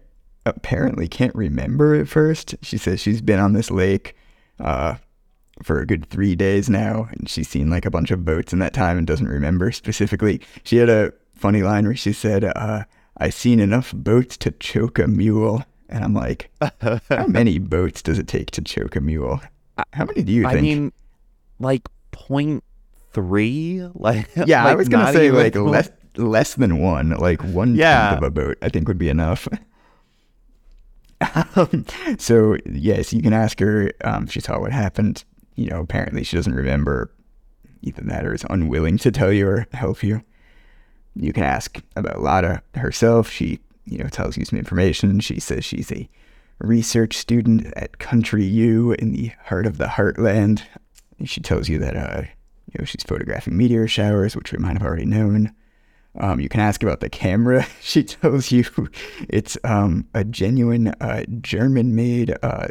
apparently 0.46 1.08
can't 1.08 1.34
remember 1.34 1.94
at 1.96 2.08
first. 2.08 2.54
She 2.62 2.78
says 2.78 3.00
she's 3.00 3.20
been 3.20 3.40
on 3.40 3.52
this 3.52 3.70
lake 3.70 4.16
uh, 4.60 4.96
for 5.62 5.80
a 5.80 5.86
good 5.86 6.08
three 6.08 6.36
days 6.36 6.70
now, 6.70 7.08
and 7.10 7.28
she's 7.28 7.48
seen 7.48 7.68
like 7.68 7.84
a 7.84 7.90
bunch 7.90 8.12
of 8.12 8.24
boats 8.24 8.52
in 8.52 8.60
that 8.60 8.74
time 8.74 8.96
and 8.96 9.06
doesn't 9.06 9.28
remember 9.28 9.72
specifically. 9.72 10.40
She 10.62 10.76
had 10.76 10.88
a 10.88 11.12
funny 11.34 11.62
line 11.62 11.86
where 11.86 11.96
she 11.96 12.12
said, 12.12 12.44
uh, 12.44 12.84
"I 13.16 13.30
seen 13.30 13.58
enough 13.60 13.92
boats 13.92 14.36
to 14.38 14.50
choke 14.52 14.98
a 14.98 15.08
mule," 15.08 15.64
and 15.88 16.04
I'm 16.04 16.14
like, 16.14 16.50
"How 16.80 17.26
many 17.26 17.58
boats 17.58 18.02
does 18.02 18.18
it 18.18 18.28
take 18.28 18.50
to 18.52 18.62
choke 18.62 18.94
a 18.94 19.00
mule? 19.00 19.40
How 19.92 20.04
many 20.04 20.22
do 20.22 20.32
you 20.32 20.46
I 20.46 20.54
think?" 20.54 20.58
I 20.58 20.62
mean, 20.62 20.92
like 21.58 21.88
point 22.10 22.64
three? 23.12 23.82
Like 23.94 24.28
yeah, 24.46 24.64
I 24.64 24.74
was 24.74 24.88
gonna 24.88 25.12
say 25.12 25.30
like 25.30 25.54
less 25.56 25.90
less 26.16 26.54
than 26.54 26.78
one, 26.78 27.10
like 27.10 27.42
one 27.42 27.74
Yeah. 27.74 28.10
tenth 28.10 28.22
of 28.22 28.26
a 28.26 28.30
boat. 28.30 28.58
I 28.62 28.68
think 28.68 28.88
would 28.88 28.98
be 28.98 29.08
enough. 29.08 29.48
um, 31.56 31.84
so 32.18 32.56
yes, 32.66 33.12
you 33.12 33.22
can 33.22 33.32
ask 33.32 33.58
her. 33.60 33.90
Um, 34.04 34.26
she 34.26 34.40
saw 34.40 34.58
what 34.60 34.72
happened. 34.72 35.24
You 35.56 35.66
know, 35.70 35.80
apparently 35.80 36.22
she 36.24 36.36
doesn't 36.36 36.54
remember 36.54 37.10
either 37.82 38.02
that 38.02 38.24
or 38.26 38.34
is 38.34 38.44
unwilling 38.50 38.98
to 38.98 39.10
tell 39.10 39.32
you 39.32 39.48
or 39.48 39.66
help 39.72 40.02
you. 40.02 40.22
You 41.16 41.32
can 41.32 41.42
ask 41.42 41.80
about 41.96 42.20
Lotta 42.20 42.62
herself. 42.74 43.28
She, 43.30 43.58
you 43.84 43.98
know, 43.98 44.08
tells 44.08 44.36
you 44.36 44.44
some 44.44 44.58
information. 44.58 45.18
She 45.20 45.40
says 45.40 45.64
she's 45.64 45.90
a 45.90 46.08
research 46.60 47.16
student 47.16 47.66
at 47.76 47.98
Country 47.98 48.44
U 48.44 48.92
in 48.92 49.12
the 49.12 49.32
heart 49.44 49.66
of 49.66 49.78
the 49.78 49.86
heartland. 49.86 50.62
She 51.24 51.40
tells 51.40 51.68
you 51.68 51.78
that, 51.80 51.96
uh, 51.96 52.22
you 52.72 52.78
know, 52.78 52.84
she's 52.84 53.02
photographing 53.02 53.56
meteor 53.56 53.88
showers, 53.88 54.36
which 54.36 54.52
we 54.52 54.58
might 54.58 54.72
have 54.74 54.82
already 54.82 55.06
known. 55.06 55.52
Um, 56.18 56.40
you 56.40 56.48
can 56.48 56.60
ask 56.60 56.82
about 56.82 57.00
the 57.00 57.08
camera. 57.10 57.66
She 57.80 58.02
tells 58.04 58.50
you 58.50 58.64
it's 59.28 59.56
um, 59.64 60.06
a 60.14 60.24
genuine 60.24 60.88
uh, 61.00 61.24
German-made. 61.40 62.34
Uh, 62.42 62.68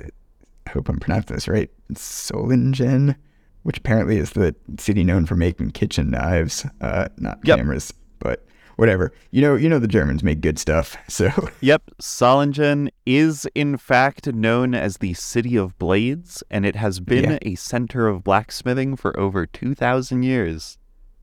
I 0.66 0.70
hope 0.70 0.90
I'm 0.90 1.00
pronouncing 1.00 1.36
this 1.36 1.48
right. 1.48 1.70
Solingen, 1.94 3.16
which 3.64 3.78
apparently 3.78 4.18
is 4.18 4.32
the 4.32 4.56
city 4.78 5.04
known 5.04 5.26
for 5.26 5.36
making 5.36 5.72
kitchen 5.72 6.10
knives, 6.12 6.66
uh, 6.82 7.08
not 7.18 7.40
Yep. 7.44 7.58
cameras, 7.58 7.94
but 8.20 8.46
whatever. 8.78 9.12
You 9.32 9.42
know, 9.42 9.56
you 9.56 9.68
know 9.70 9.78
the 9.80 9.88
Germans 9.88 10.24
make 10.24 10.40
good 10.42 10.58
stuff. 10.58 10.96
So 11.10 11.30
Yep, 11.62 11.84
Solingen 12.02 12.90
is 13.06 13.46
in 13.54 13.78
fact 13.78 14.34
known 14.34 14.74
as 14.74 14.98
the 14.98 15.14
City 15.14 15.56
of 15.58 15.78
Blades, 15.78 16.42
and 16.50 16.66
it 16.66 16.76
has 16.78 17.00
been 17.00 17.32
Yeah. 17.32 17.38
a 17.42 17.56
center 17.56 18.08
of 18.08 18.24
blacksmithing 18.24 18.96
for 18.96 19.18
over 19.20 19.46
2,000 19.46 20.24
years. 20.24 20.78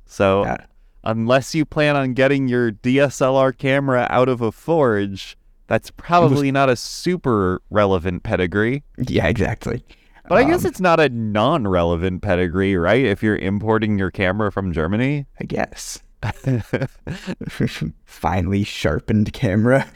So, 0.07 0.45
Yeah. 0.45 0.57
unless 1.03 1.55
you 1.55 1.65
plan 1.65 1.97
on 1.97 2.13
getting 2.15 2.47
your 2.49 2.71
DSLR 2.71 3.53
camera 3.57 4.07
out 4.11 4.29
of 4.29 4.41
a 4.41 4.53
forge, 4.53 5.37
That's 5.67 5.91
probably 5.91 6.53
not 6.53 6.69
a 6.69 6.77
super 6.77 7.63
relevant 7.71 8.23
pedigree. 8.23 8.83
Yeah, 8.99 9.27
exactly. 9.29 9.83
But 10.29 10.37
I 10.37 10.45
guess 10.45 10.65
Um, 10.65 10.69
it's 10.69 10.81
not 10.81 11.01
a 11.01 11.09
non 11.09 11.67
relevant 11.67 12.21
pedigree, 12.21 12.77
right? 12.77 13.03
If 13.05 13.23
you're 13.23 13.37
importing 13.39 13.99
your 13.99 14.11
camera 14.11 14.53
from 14.53 14.73
Germany. 14.73 15.25
I 15.41 15.45
guess. 15.45 16.03
Finely 18.05 18.65
sharpened 18.65 19.33
camera. 19.33 19.91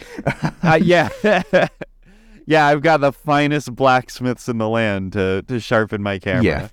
Uh, 0.62 0.78
yeah. 0.82 1.08
yeah, 2.46 2.66
I've 2.66 2.82
got 2.82 3.00
the 3.00 3.12
finest 3.12 3.74
blacksmiths 3.74 4.48
in 4.48 4.58
the 4.58 4.68
land 4.68 5.12
to, 5.14 5.42
to 5.42 5.60
sharpen 5.60 6.02
my 6.02 6.18
camera. 6.18 6.44
Yeah. 6.44 6.68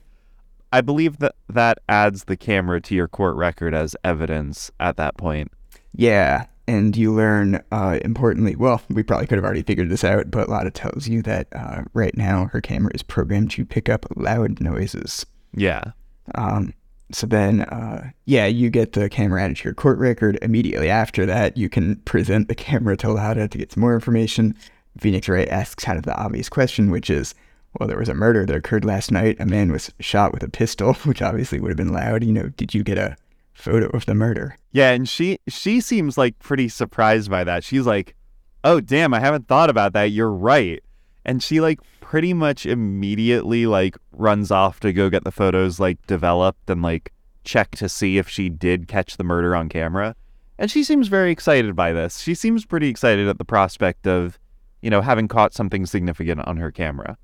I 0.72 0.82
believe 0.82 1.20
that 1.20 1.36
that 1.48 1.78
adds 1.88 2.26
the 2.26 2.36
camera 2.36 2.82
to 2.82 2.96
your 2.96 3.08
court 3.08 3.36
record 3.36 3.74
as 3.74 3.96
evidence 4.04 4.72
at 4.80 4.98
that 4.98 5.18
point. 5.18 5.52
Yeah, 5.94 6.48
and 6.68 6.98
you 6.98 7.14
learn, 7.14 7.64
uh, 7.72 8.00
importantly, 8.04 8.56
well, 8.56 8.82
we 8.90 9.04
probably 9.04 9.28
could 9.28 9.38
have 9.38 9.46
already 9.46 9.62
figured 9.62 9.90
this 9.90 10.04
out, 10.04 10.32
but 10.32 10.50
Lotta 10.50 10.72
tells 10.72 11.08
you 11.08 11.22
that 11.22 11.48
uh, 11.54 11.84
right 11.94 12.16
now 12.18 12.50
her 12.52 12.60
camera 12.60 12.92
is 12.94 13.04
programmed 13.04 13.52
to 13.52 13.66
pick 13.66 13.88
up 13.88 14.06
loud 14.16 14.60
noises. 14.60 15.26
Yeah. 15.54 15.92
Um, 16.34 16.74
so 17.12 17.28
then, 17.28 17.62
uh, 17.62 18.10
yeah, 18.26 18.48
you 18.48 18.70
get 18.70 18.94
the 18.94 19.10
camera 19.10 19.44
added 19.44 19.58
to 19.58 19.64
your 19.66 19.74
court 19.74 20.00
record. 20.00 20.40
Immediately 20.42 20.90
after 20.90 21.26
that, 21.26 21.56
you 21.56 21.70
can 21.70 21.98
present 21.98 22.48
the 22.48 22.56
camera 22.56 22.98
to 22.98 23.12
Lotta 23.12 23.48
to 23.48 23.58
get 23.58 23.72
some 23.72 23.82
more 23.82 23.94
information. 23.94 24.56
Phoenix 24.98 25.30
Wright 25.30 25.48
asks 25.50 25.84
kind 25.84 25.98
of 25.98 26.06
the 26.06 26.18
obvious 26.18 26.50
question, 26.50 26.90
which 26.90 27.10
is, 27.10 27.36
well, 27.80 27.88
there 27.88 28.00
was 28.00 28.10
a 28.10 28.14
murder 28.14 28.46
that 28.46 28.56
occurred 28.56 28.86
last 28.86 29.12
night. 29.12 29.38
A 29.40 29.46
man 29.46 29.72
was 29.72 29.92
shot 30.00 30.34
with 30.34 30.42
a 30.42 30.50
pistol, 30.50 30.94
which 31.04 31.22
obviously 31.22 31.60
would 31.60 31.70
have 31.70 31.78
been 31.78 31.94
loud. 31.94 32.24
You 32.24 32.34
know, 32.34 32.50
did 32.50 32.74
you 32.74 32.84
get 32.84 32.98
a 32.98 33.16
photo 33.54 33.88
of 33.90 34.06
the 34.06 34.16
murder? 34.16 34.58
Yeah, 34.72 34.92
and 34.92 35.08
she 35.08 35.40
she 35.48 35.82
seems 35.82 36.18
like 36.18 36.40
pretty 36.40 36.70
surprised 36.70 37.30
by 37.30 37.44
that. 37.44 37.64
She's 37.64 37.86
like, 37.86 38.16
"Oh, 38.64 38.80
damn, 38.80 39.14
I 39.14 39.20
haven't 39.20 39.48
thought 39.48 39.70
about 39.70 39.94
that. 39.94 40.12
You're 40.12 40.32
right." 40.32 40.82
And 41.24 41.42
she 41.42 41.60
like 41.62 41.80
pretty 42.06 42.36
much 42.36 42.68
immediately 42.68 43.66
like 43.66 43.98
runs 44.12 44.52
off 44.52 44.80
to 44.80 44.94
go 44.94 45.10
get 45.10 45.24
the 45.24 45.32
photos 45.32 45.80
like 45.80 45.98
developed 46.06 46.70
and 46.70 46.84
like 46.84 47.12
check 47.44 47.72
to 47.72 47.90
see 47.90 48.20
if 48.20 48.30
she 48.30 48.48
did 48.48 48.88
catch 48.88 49.18
the 49.18 49.24
murder 49.24 49.56
on 49.56 49.68
camera. 49.68 50.16
And 50.60 50.70
she 50.70 50.84
seems 50.84 51.08
very 51.08 51.32
excited 51.32 51.76
by 51.76 51.94
this. 51.94 52.20
She 52.20 52.36
seems 52.36 52.64
pretty 52.64 52.90
excited 52.90 53.28
at 53.28 53.40
the 53.40 53.44
prospect 53.44 54.06
of, 54.06 54.38
you 54.84 54.92
know, 54.92 55.02
having 55.02 55.28
caught 55.28 55.56
something 55.56 55.88
significant 55.88 56.42
on 56.46 56.58
her 56.58 56.72
camera. 56.72 57.18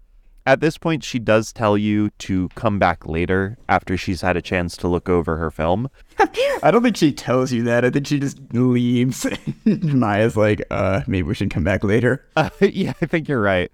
At 0.47 0.61
this 0.61 0.79
point, 0.79 1.03
she 1.03 1.19
does 1.19 1.53
tell 1.53 1.77
you 1.77 2.09
to 2.17 2.49
come 2.55 2.79
back 2.79 3.05
later 3.05 3.59
after 3.69 3.95
she's 3.95 4.21
had 4.21 4.35
a 4.35 4.41
chance 4.41 4.75
to 4.77 4.87
look 4.87 5.07
over 5.07 5.37
her 5.37 5.51
film. 5.51 5.91
I 6.63 6.71
don't 6.71 6.81
think 6.81 6.97
she 6.97 7.13
tells 7.13 7.51
you 7.51 7.61
that. 7.65 7.85
I 7.85 7.91
think 7.91 8.07
she 8.07 8.19
just 8.19 8.39
leaves. 8.51 9.27
Maya's 9.65 10.35
like, 10.35 10.63
uh, 10.71 11.01
maybe 11.05 11.27
we 11.27 11.35
should 11.35 11.51
come 11.51 11.63
back 11.63 11.83
later. 11.83 12.25
Uh, 12.35 12.49
yeah, 12.61 12.93
I 12.99 13.05
think 13.05 13.29
you're 13.29 13.39
right. 13.39 13.71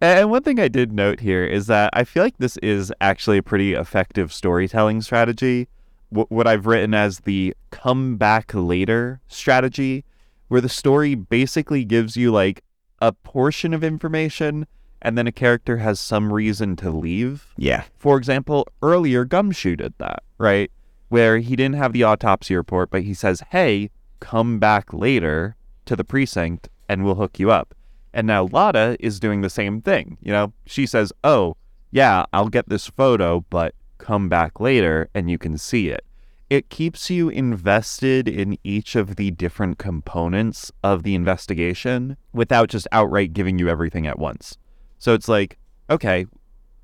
And 0.00 0.30
one 0.30 0.42
thing 0.42 0.58
I 0.58 0.68
did 0.68 0.92
note 0.92 1.20
here 1.20 1.44
is 1.44 1.66
that 1.66 1.90
I 1.92 2.04
feel 2.04 2.22
like 2.22 2.38
this 2.38 2.56
is 2.58 2.92
actually 3.00 3.38
a 3.38 3.42
pretty 3.42 3.74
effective 3.74 4.32
storytelling 4.32 5.02
strategy. 5.02 5.68
What 6.08 6.46
I've 6.46 6.66
written 6.66 6.94
as 6.94 7.20
the 7.20 7.54
come 7.70 8.16
back 8.16 8.50
later 8.54 9.20
strategy, 9.28 10.04
where 10.48 10.60
the 10.60 10.68
story 10.68 11.14
basically 11.14 11.84
gives 11.84 12.16
you 12.16 12.32
like 12.32 12.64
a 13.00 13.12
portion 13.12 13.74
of 13.74 13.84
information 13.84 14.66
and 15.02 15.16
then 15.16 15.26
a 15.26 15.32
character 15.32 15.76
has 15.78 16.00
some 16.00 16.32
reason 16.32 16.76
to 16.76 16.90
leave. 16.90 17.54
Yeah. 17.56 17.84
For 17.96 18.16
example, 18.18 18.66
earlier 18.82 19.24
Gumshoe 19.24 19.76
did 19.76 19.94
that, 19.98 20.22
right? 20.38 20.70
Where 21.08 21.38
he 21.38 21.56
didn't 21.56 21.76
have 21.76 21.92
the 21.92 22.02
autopsy 22.02 22.56
report, 22.56 22.90
but 22.90 23.02
he 23.02 23.14
says, 23.14 23.42
hey, 23.50 23.90
come 24.18 24.58
back 24.58 24.92
later 24.92 25.56
to 25.86 25.94
the 25.94 26.04
precinct 26.04 26.68
and 26.88 27.04
we'll 27.04 27.14
hook 27.14 27.38
you 27.38 27.50
up. 27.50 27.74
And 28.12 28.26
now 28.26 28.48
Lotta 28.50 28.96
is 29.00 29.20
doing 29.20 29.40
the 29.40 29.50
same 29.50 29.80
thing. 29.80 30.18
You 30.20 30.32
know, 30.32 30.52
she 30.66 30.86
says, 30.86 31.12
oh, 31.22 31.56
yeah, 31.90 32.24
I'll 32.32 32.48
get 32.48 32.68
this 32.68 32.88
photo, 32.88 33.44
but 33.50 33.74
come 33.98 34.28
back 34.28 34.60
later 34.60 35.08
and 35.14 35.30
you 35.30 35.38
can 35.38 35.58
see 35.58 35.88
it. 35.88 36.04
It 36.48 36.68
keeps 36.68 37.10
you 37.10 37.28
invested 37.28 38.26
in 38.26 38.58
each 38.64 38.96
of 38.96 39.14
the 39.14 39.30
different 39.30 39.78
components 39.78 40.72
of 40.82 41.04
the 41.04 41.14
investigation 41.14 42.16
without 42.32 42.68
just 42.68 42.88
outright 42.90 43.32
giving 43.32 43.58
you 43.58 43.68
everything 43.68 44.06
at 44.06 44.18
once. 44.18 44.56
So 44.98 45.14
it's 45.14 45.28
like, 45.28 45.58
okay, 45.88 46.26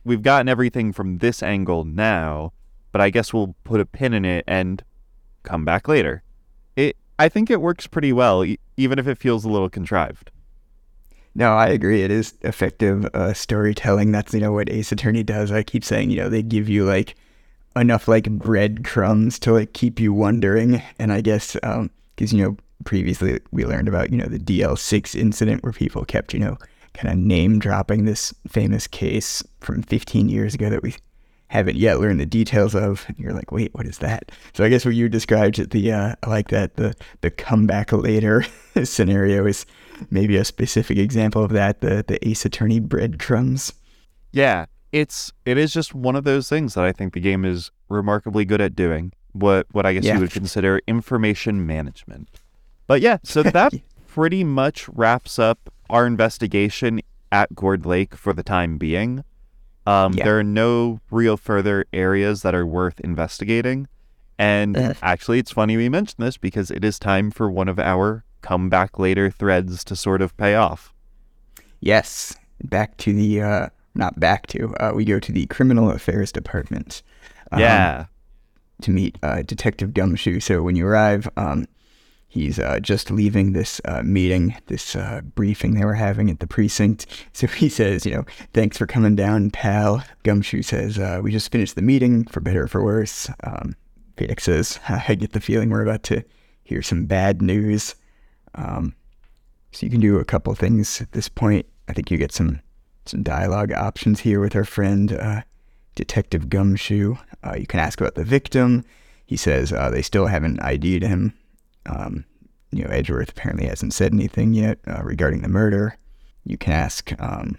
we've 0.05 0.23
gotten 0.23 0.49
everything 0.49 0.93
from 0.93 1.19
this 1.19 1.43
angle 1.43 1.85
now, 1.85 2.53
but 2.93 3.01
I 3.01 3.11
guess 3.11 3.35
we'll 3.35 3.57
put 3.65 3.81
a 3.81 3.87
pin 3.87 4.15
in 4.15 4.25
it 4.25 4.45
and 4.47 4.85
come 5.43 5.65
back 5.65 5.89
later. 5.89 6.23
It 6.77 6.97
I 7.19 7.29
think 7.29 7.51
it 7.51 7.61
works 7.61 7.87
pretty 7.87 8.13
well, 8.13 8.45
e- 8.45 8.59
even 8.77 8.99
if 8.99 9.09
it 9.09 9.19
feels 9.19 9.45
a 9.45 9.49
little 9.49 9.71
contrived. 9.71 10.31
No, 11.37 11.55
I 11.55 11.67
agree. 11.67 12.01
It 12.01 12.11
is 12.11 12.33
effective 12.41 13.05
uh, 13.13 13.35
storytelling. 13.35 14.11
That's 14.11 14.33
you 14.33 14.41
know 14.41 14.53
what 14.53 14.71
Ace 14.71 14.91
Attorney 14.91 15.23
does. 15.23 15.53
I 15.53 15.63
keep 15.63 15.85
saying 15.85 16.11
you 16.11 16.17
know 16.17 16.31
they 16.31 16.43
give 16.43 16.67
you 16.67 16.87
like 16.87 17.15
enough 17.77 18.09
like 18.09 18.31
breadcrumbs 18.31 19.39
to 19.41 19.53
like 19.53 19.75
keep 19.75 20.01
you 20.01 20.15
wondering. 20.15 20.83
And 20.99 21.13
I 21.13 21.21
guess 21.21 21.53
because 21.53 22.33
you 22.33 22.43
know 22.43 22.57
previously 22.85 23.39
we 23.51 23.67
learned 23.67 23.87
about 23.87 24.11
you 24.11 24.17
know 24.17 24.25
the 24.25 24.39
DL6 24.39 25.15
incident 25.15 25.63
where 25.63 25.75
people 25.75 26.07
kept 26.07 26.33
you 26.33 26.41
know 26.41 26.57
kind 26.95 27.13
of 27.13 27.19
name 27.19 27.59
dropping 27.59 28.07
this 28.07 28.33
famous 28.49 28.87
case 28.87 29.43
from 29.61 29.83
15 29.83 30.31
years 30.31 30.55
ago 30.55 30.71
that 30.71 30.83
we 30.83 30.95
haven't 31.49 31.77
yet 31.77 32.01
learned 32.01 32.19
the 32.19 32.25
details 32.25 32.75
of. 32.75 33.05
And 33.09 33.19
you're 33.19 33.35
like, 33.35 33.53
wait, 33.53 33.75
what 33.75 33.85
is 33.85 33.99
that? 33.99 34.33
So 34.55 34.65
I 34.65 34.71
guess 34.71 34.87
what 34.87 34.95
you 34.95 35.11
described 35.11 35.59
it, 35.59 35.71
the 35.71 35.93
uh, 35.93 36.15
I 36.23 36.31
like 36.31 36.49
that 36.49 36.77
the 36.77 36.95
the 37.21 37.31
comeback 37.31 37.93
later 37.93 38.47
scenario 38.85 39.45
is 39.45 39.67
maybe 40.11 40.37
a 40.37 40.45
specific 40.45 40.99
example 40.99 41.43
of 41.45 41.51
that. 41.53 41.81
The 41.81 42.05
the 42.07 42.27
Ace 42.29 42.45
Attorney 42.45 42.81
breadcrumbs. 42.81 43.73
Yeah, 44.33 44.67
it's 44.93 45.33
it 45.45 45.59
is 45.59 45.73
just 45.73 45.95
one 45.95 46.17
of 46.17 46.25
those 46.25 46.49
things 46.49 46.75
that 46.75 46.85
I 46.85 46.93
think 46.93 47.15
the 47.15 47.21
game 47.21 47.45
is 47.45 47.71
remarkably 47.89 48.45
good 48.45 48.61
at 48.61 48.75
doing. 48.77 49.13
What 49.33 49.67
what 49.73 49.87
I 49.87 49.93
guess 49.95 50.05
Yeah. 50.05 50.15
you 50.15 50.21
would 50.21 50.31
consider 50.33 50.81
information 50.87 51.67
management. 51.67 52.29
But 52.87 53.01
yeah, 53.01 53.19
so 53.23 53.43
that 53.43 53.75
pretty 54.07 54.45
much 54.45 54.89
wraps 54.89 55.39
up 55.39 55.71
our 55.91 56.07
investigation 56.07 57.01
at 57.33 57.55
Gourd 57.55 57.85
Lake 57.85 58.15
for 58.15 58.33
the 58.33 58.43
time 58.43 58.79
being. 58.79 59.25
Um, 59.87 60.15
Yeah. 60.15 60.25
There 60.25 60.39
are 60.39 60.43
no 60.45 61.01
real 61.11 61.37
further 61.37 61.85
areas 61.93 62.43
that 62.43 62.55
are 62.55 62.67
worth 62.67 62.99
investigating. 63.01 63.89
And 64.39 64.77
Ugh. 64.77 64.97
actually, 65.03 65.39
it's 65.39 65.53
funny 65.53 65.77
we 65.77 65.89
mentioned 65.89 66.25
this 66.25 66.37
because 66.37 66.71
it 66.71 66.85
is 66.85 66.99
time 66.99 67.31
for 67.31 67.51
one 67.51 67.69
of 67.69 67.79
our 67.79 68.25
come 68.47 68.69
back 68.69 68.99
later 68.99 69.31
threads 69.31 69.83
to 69.85 69.97
sort 69.97 70.23
of 70.23 70.37
pay 70.37 70.55
off. 70.55 70.93
Yes, 71.81 72.37
back 72.63 72.97
to 72.99 73.13
the 73.13 73.43
uh, 73.43 73.69
not 73.95 74.21
back 74.21 74.47
to. 74.49 74.75
Uh, 74.77 74.93
we 74.95 75.05
go 75.05 75.19
to 75.19 75.33
the 75.33 75.47
Criminal 75.47 75.91
Affairs 75.91 76.31
Department. 76.33 77.03
um, 77.53 77.61
yeah. 77.61 78.07
to 78.83 78.91
meet 78.91 79.19
uh, 79.23 79.43
Detective 79.43 79.95
Gumshoe. 79.95 80.41
So 80.41 80.63
when 80.63 80.77
you 80.77 80.87
arrive, 80.87 81.29
um, 81.37 81.67
he's 82.29 82.59
uh, 82.59 82.79
just 82.81 83.11
leaving 83.11 83.53
this 83.53 83.81
uh, 83.85 84.03
meeting, 84.03 84.57
this 84.67 84.95
uh, 84.95 85.23
briefing 85.35 85.75
they 85.75 85.85
were 85.85 85.95
having 85.95 86.31
at 86.31 86.41
the 86.41 86.47
precinct. 86.47 87.07
So 87.33 87.47
he 87.63 87.69
says, 87.69 88.07
you 88.07 88.15
know, 88.15 88.25
thanks 88.53 88.79
for 88.79 88.87
coming 88.87 89.17
down, 89.17 89.51
pal. 89.51 90.05
Gumshoe 90.23 90.63
says, 90.63 90.99
uh, 90.99 91.21
we 91.23 91.33
just 91.33 91.51
finished 91.51 91.75
the 91.75 91.83
meeting, 91.83 92.25
for 92.25 92.41
better 92.41 92.65
or 92.65 92.69
for 92.69 92.83
worse. 92.85 93.29
Um, 93.45 93.75
Phoenix 94.17 94.45
says, 94.45 94.79
I 94.89 95.15
get 95.15 95.33
the 95.33 95.41
feeling 95.41 95.71
we're 95.71 95.83
about 95.83 96.03
to 96.05 96.23
hear 96.65 96.83
some 96.83 97.07
bad 97.07 97.43
news. 97.43 97.95
Um, 98.57 98.95
so 99.73 99.87
you 99.87 99.91
can 99.91 100.01
do 100.01 100.19
a 100.19 100.25
couple 100.25 100.55
things 100.55 101.01
at 101.01 101.13
this 101.13 101.29
point. 101.29 101.67
I 101.89 101.93
think 101.93 102.11
you 102.11 102.19
get 102.19 102.33
some 102.33 102.61
some 103.05 103.23
dialogue 103.23 103.73
options 103.73 104.21
here 104.21 104.41
with 104.41 104.57
our 104.57 104.65
friend 104.65 105.13
uh, 105.13 105.43
Detective 105.95 106.49
Gumshoe. 106.49 107.17
Uh, 107.45 107.55
you 107.57 107.67
can 107.67 107.79
ask 107.79 108.01
about 108.01 108.17
the 108.17 108.25
victim. 108.25 108.85
He 109.27 109.37
says 109.37 109.73
uh, 109.73 109.91
they 109.91 110.03
still 110.03 110.27
haven't 110.27 110.61
ID'd 110.61 111.03
him. 111.03 111.33
Um, 111.87 112.25
you 112.73 112.85
know, 112.85 112.91
Edgeworth 112.91 113.31
apparently 113.31 113.67
hasn't 113.67 113.95
said 113.95 114.13
anything 114.13 114.55
yet 114.55 114.79
uh, 114.87 115.03
regarding 115.03 115.43
the 115.43 115.49
murder. 115.49 115.97
You 116.45 116.59
can 116.59 116.73
ask 116.73 117.13
um, 117.21 117.59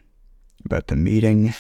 about 0.66 0.88
the 0.88 0.96
meeting. 0.96 1.54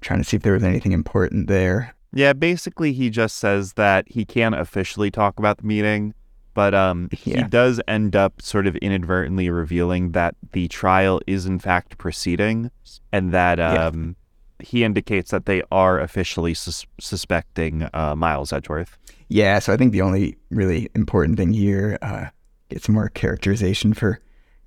Trying 0.00 0.20
to 0.20 0.24
see 0.24 0.36
if 0.36 0.42
there 0.42 0.52
was 0.52 0.62
anything 0.62 0.92
important 0.92 1.48
there. 1.48 1.94
Yeah, 2.12 2.32
basically 2.32 2.92
he 2.92 3.10
just 3.10 3.36
says 3.36 3.74
that 3.74 4.08
he 4.08 4.24
can't 4.24 4.54
officially 4.54 5.10
talk 5.10 5.38
about 5.38 5.58
the 5.58 5.66
meeting, 5.66 6.14
but 6.60 6.74
um 6.74 7.08
he 7.12 7.34
does 7.44 7.80
end 7.86 8.16
up 8.16 8.42
sort 8.42 8.66
of 8.66 8.74
inadvertently 8.76 9.48
revealing 9.48 10.10
that 10.12 10.34
the 10.52 10.66
trial 10.68 11.20
is 11.26 11.46
in 11.46 11.58
fact 11.60 11.98
proceeding 11.98 12.70
and 13.12 13.32
that 13.32 13.58
Yeah. 13.58 13.86
um 13.86 14.16
he 14.60 14.82
indicates 14.82 15.30
that 15.30 15.46
they 15.46 15.62
are 15.70 16.00
officially 16.00 16.52
sus- 16.54 16.84
suspecting 16.98 17.88
uh, 17.94 18.16
Miles 18.16 18.52
Edgeworth. 18.52 18.98
Yeah, 19.28 19.60
so 19.60 19.72
I 19.72 19.76
think 19.76 19.92
the 19.92 20.02
only 20.02 20.36
really 20.50 20.88
important 20.96 21.36
thing 21.38 21.52
here, 21.52 21.96
uh, 22.02 22.24
get 22.68 22.82
some 22.82 22.96
more 22.96 23.08
characterization 23.08 23.92
for 23.94 24.18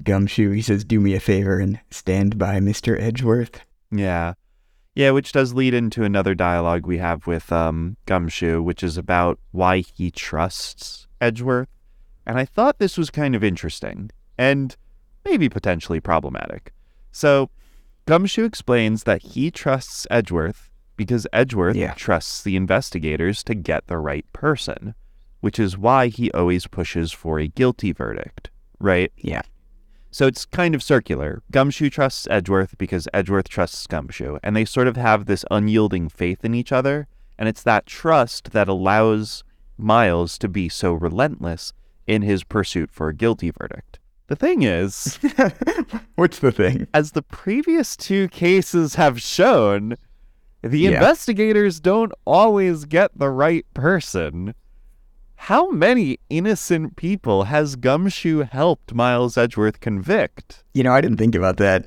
Gumshoe. 0.01 0.51
He 0.51 0.61
says, 0.61 0.85
"Do 0.85 1.01
me 1.01 1.13
a 1.13 1.19
favor 1.19 1.59
and 1.59 1.77
stand 1.89 2.37
by 2.37 2.61
Mr. 2.61 2.97
Edgeworth." 2.97 3.55
Yeah. 3.91 4.35
Yeah, 4.95 5.11
which 5.11 5.33
does 5.33 5.53
lead 5.53 5.73
into 5.73 6.03
another 6.05 6.35
dialogue 6.35 6.85
we 6.87 6.97
have 6.99 7.27
with 7.27 7.51
um, 7.51 7.97
Gumshoe, 8.05 8.61
which 8.61 8.83
is 8.83 8.97
about 8.97 9.39
why 9.51 9.79
he 9.97 10.09
trusts 10.09 11.05
Edgeworth. 11.19 11.67
And 12.25 12.37
I 12.37 12.45
thought 12.45 12.79
this 12.79 12.97
was 12.97 13.09
kind 13.09 13.35
of 13.35 13.43
interesting. 13.43 14.11
And 14.37 14.75
maybe 15.25 15.49
potentially 15.49 15.99
problematic. 15.99 16.73
So 17.11 17.49
Gumshoe 18.05 18.45
explains 18.45 19.03
that 19.03 19.21
he 19.21 19.51
trusts 19.51 20.07
Edgeworth 20.09 20.69
because 20.97 21.27
Edgeworth 21.33 21.75
Yeah. 21.75 21.93
trusts 21.93 22.43
the 22.43 22.55
investigators 22.55 23.43
to 23.43 23.55
get 23.55 23.87
the 23.87 23.97
right 23.97 24.25
person, 24.33 24.95
which 25.39 25.59
is 25.59 25.77
why 25.77 26.07
he 26.07 26.31
always 26.31 26.67
pushes 26.67 27.11
for 27.11 27.39
a 27.39 27.47
guilty 27.47 27.91
verdict, 27.91 28.49
right? 28.79 29.11
Yeah. 29.17 29.41
So 30.11 30.27
it's 30.27 30.45
kind 30.45 30.75
of 30.75 30.83
circular. 30.83 31.41
Gumshoe 31.51 31.89
trusts 31.89 32.27
Edgeworth 32.29 32.77
because 32.77 33.07
Edgeworth 33.13 33.47
trusts 33.47 33.87
Gumshoe, 33.87 34.39
and 34.43 34.55
they 34.55 34.65
sort 34.65 34.87
of 34.87 34.97
have 34.97 35.25
this 35.25 35.45
unyielding 35.49 36.09
faith 36.09 36.43
in 36.43 36.53
each 36.53 36.71
other, 36.71 37.07
and 37.39 37.47
it's 37.47 37.63
that 37.63 37.85
trust 37.85 38.51
that 38.51 38.67
allows 38.67 39.43
Miles 39.77 40.37
to 40.39 40.47
be 40.49 40.67
so 40.69 40.93
relentless 40.93 41.71
in 42.11 42.21
his 42.21 42.43
pursuit 42.43 42.91
for 42.91 43.07
a 43.07 43.13
guilty 43.13 43.51
verdict. 43.51 43.99
The 44.27 44.35
thing 44.35 44.63
is, 44.63 45.17
What's 46.15 46.39
the 46.39 46.51
thing? 46.51 46.87
as 46.93 47.11
the 47.13 47.21
previous 47.21 47.95
two 47.95 48.27
cases 48.29 48.95
have 48.95 49.21
shown, 49.21 49.95
the 50.61 50.79
Yeah. 50.79 50.91
investigators 50.91 51.79
don't 51.79 52.11
always 52.25 52.85
get 52.85 53.17
the 53.17 53.29
right 53.29 53.65
person. 53.73 54.53
How 55.35 55.71
many 55.71 56.19
innocent 56.29 56.95
people 56.97 57.45
has 57.45 57.75
Gumshoe 57.75 58.41
helped 58.43 58.93
Miles 58.93 59.37
Edgeworth 59.37 59.79
convict? 59.79 60.63
You 60.73 60.83
know, 60.83 60.93
I 60.93 61.01
didn't 61.01 61.17
think 61.17 61.33
about 61.35 61.57
that, 61.57 61.85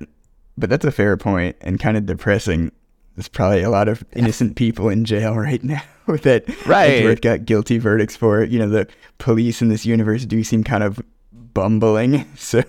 but 0.58 0.68
that's 0.70 0.84
a 0.84 0.90
fair 0.90 1.16
point 1.16 1.56
and 1.60 1.78
kind 1.78 1.96
of 1.96 2.04
depressing. 2.06 2.72
There's 3.16 3.28
probably 3.28 3.62
a 3.62 3.70
lot 3.70 3.88
of 3.88 4.04
innocent 4.12 4.56
people 4.56 4.88
in 4.88 5.04
jail 5.04 5.36
right 5.36 5.62
now 5.62 5.82
that 6.06 6.44
Right. 6.66 7.20
Got 7.20 7.44
guilty 7.44 7.78
verdicts 7.78 8.16
for. 8.16 8.42
You 8.44 8.58
know, 8.58 8.68
the 8.68 8.88
police 9.18 9.62
in 9.62 9.68
this 9.68 9.86
universe 9.86 10.26
do 10.26 10.42
seem 10.42 10.64
kind 10.64 10.82
of 10.82 11.00
bumbling, 11.32 12.26
so 12.36 12.62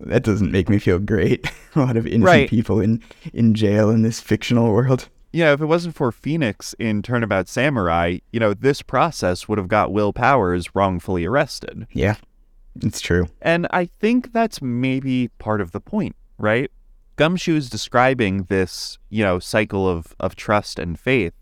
that 0.00 0.22
doesn't 0.22 0.52
make 0.52 0.68
me 0.68 0.78
feel 0.78 0.98
great. 0.98 1.50
a 1.74 1.78
lot 1.80 1.96
of 1.96 2.06
innocent 2.06 2.24
Right. 2.24 2.48
people 2.50 2.80
in 2.80 3.02
in 3.32 3.54
jail 3.54 3.90
in 3.90 4.02
this 4.02 4.20
fictional 4.20 4.72
world. 4.72 5.08
You 5.32 5.44
know, 5.44 5.52
if 5.52 5.60
it 5.60 5.66
wasn't 5.66 5.94
for 5.94 6.12
Phoenix 6.12 6.74
in 6.78 7.02
Turnabout 7.02 7.48
Samurai, 7.48 8.18
you 8.32 8.40
know, 8.40 8.54
this 8.54 8.80
process 8.80 9.46
would 9.48 9.58
have 9.58 9.68
got 9.68 9.92
Will 9.92 10.12
Powers 10.12 10.74
wrongfully 10.74 11.26
arrested. 11.26 11.86
Yeah, 11.92 12.16
it's 12.82 13.00
true. 13.00 13.28
And 13.42 13.66
I 13.70 13.84
think 13.86 14.32
that's 14.32 14.62
maybe 14.62 15.28
part 15.38 15.60
of 15.60 15.72
the 15.72 15.80
point, 15.80 16.16
right? 16.38 16.70
Gumshoe 17.16 17.56
is 17.56 17.70
describing 17.70 18.44
this, 18.44 18.98
you 19.08 19.24
know, 19.24 19.38
cycle 19.38 19.88
of, 19.88 20.14
of 20.20 20.36
trust 20.36 20.78
and 20.78 20.98
faith. 20.98 21.32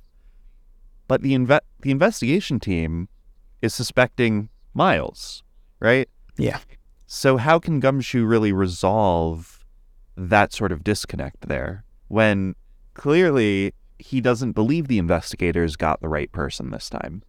But 1.09 1.23
the 1.23 1.35
inve- 1.35 1.61
the 1.81 1.91
investigation 1.91 2.61
team 2.61 3.09
is 3.61 3.75
suspecting 3.75 4.49
Miles, 4.73 5.43
right? 5.81 6.09
Yeah. 6.37 6.59
So 7.07 7.37
how 7.37 7.59
can 7.59 7.81
Gumshoe 7.81 8.25
really 8.25 8.53
resolve 8.53 9.65
that 10.17 10.53
sort 10.53 10.73
of 10.73 10.83
disconnect 10.83 11.49
there 11.49 11.85
when 12.09 12.55
clearly 12.95 13.75
he 13.99 14.21
doesn't 14.21 14.53
believe 14.53 14.89
the 14.89 14.99
investigators 14.99 15.77
got 15.77 16.01
the 16.01 16.09
right 16.09 16.31
person 16.33 16.71
this 16.71 16.89
time? 16.89 17.23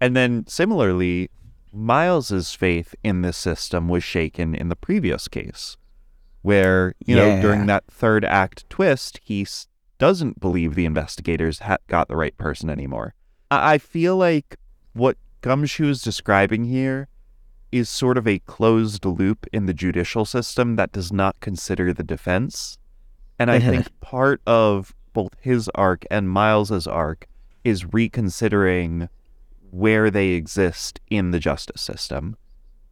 And 0.00 0.16
then 0.16 0.46
similarly, 0.46 1.30
Miles's 1.72 2.54
faith 2.54 2.94
in 3.02 3.22
this 3.22 3.36
system 3.36 3.88
was 3.88 4.04
shaken 4.04 4.54
in 4.54 4.68
the 4.68 4.76
previous 4.76 5.28
case, 5.28 5.76
where, 6.48 6.94
you 7.04 7.14
know, 7.14 7.26
Yeah. 7.26 7.42
during 7.42 7.66
that 7.66 7.84
third 7.90 8.24
act 8.24 8.64
twist, 8.70 9.20
he 9.22 9.42
s- 9.42 9.68
doesn't 9.98 10.40
believe 10.40 10.74
the 10.74 10.86
investigators 10.86 11.58
ha- 11.58 11.76
got 11.88 12.08
the 12.08 12.16
right 12.16 12.34
person 12.38 12.70
anymore. 12.70 13.12
I-, 13.50 13.74
I 13.74 13.78
feel 13.78 14.16
like 14.16 14.56
what 14.94 15.18
Gumshoe 15.42 15.90
is 15.90 16.00
describing 16.00 16.64
here 16.64 17.08
is 17.70 17.90
sort 17.90 18.16
of 18.16 18.26
a 18.26 18.38
closed 18.40 19.04
loop 19.04 19.46
in 19.52 19.66
the 19.66 19.74
judicial 19.74 20.24
system 20.24 20.76
that 20.76 20.90
does 20.90 21.12
not 21.12 21.38
consider 21.40 21.92
the 21.92 22.02
defense. 22.02 22.78
And 23.38 23.50
I 23.50 23.58
think 23.60 23.86
part 24.00 24.40
of 24.46 24.94
both 25.12 25.34
his 25.42 25.68
arc 25.74 26.06
and 26.10 26.30
Miles's 26.30 26.86
arc 26.86 27.26
is 27.62 27.92
reconsidering 27.92 29.10
where 29.70 30.10
they 30.10 30.30
exist 30.30 30.98
in 31.10 31.30
the 31.30 31.38
justice 31.38 31.82
system 31.82 32.36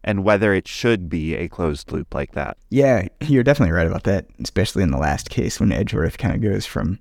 and 0.05 0.25
whether 0.25 0.55
it 0.55 0.69
should 0.69 1.09
be 1.09 1.35
a 1.35 1.49
closed 1.49 1.91
loop 1.93 2.15
like 2.15 2.33
that. 2.33 2.57
Yeah, 2.71 3.09
you're 3.21 3.43
definitely 3.43 3.73
right 3.73 3.87
about 3.87 4.05
that, 4.05 4.27
especially 4.43 4.83
in 4.83 4.91
the 4.91 4.99
last 4.99 5.31
case 5.31 5.59
when 5.59 5.73
Edgeworth 5.73 6.19
kind 6.19 6.35
of 6.35 6.41
goes 6.43 6.65
from, 6.67 6.99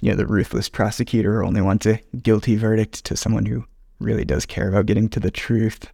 you 0.00 0.10
know, 0.10 0.16
the 0.16 0.26
ruthless 0.26 0.68
prosecutor 0.68 1.40
who 1.40 1.46
only 1.46 1.60
wants 1.60 1.86
a 1.86 2.00
guilty 2.22 2.56
verdict 2.56 3.04
to 3.04 3.16
someone 3.16 3.44
who 3.46 3.64
really 3.98 4.24
does 4.24 4.46
care 4.46 4.68
about 4.68 4.86
getting 4.86 5.08
to 5.10 5.20
the 5.20 5.30
truth. 5.30 5.90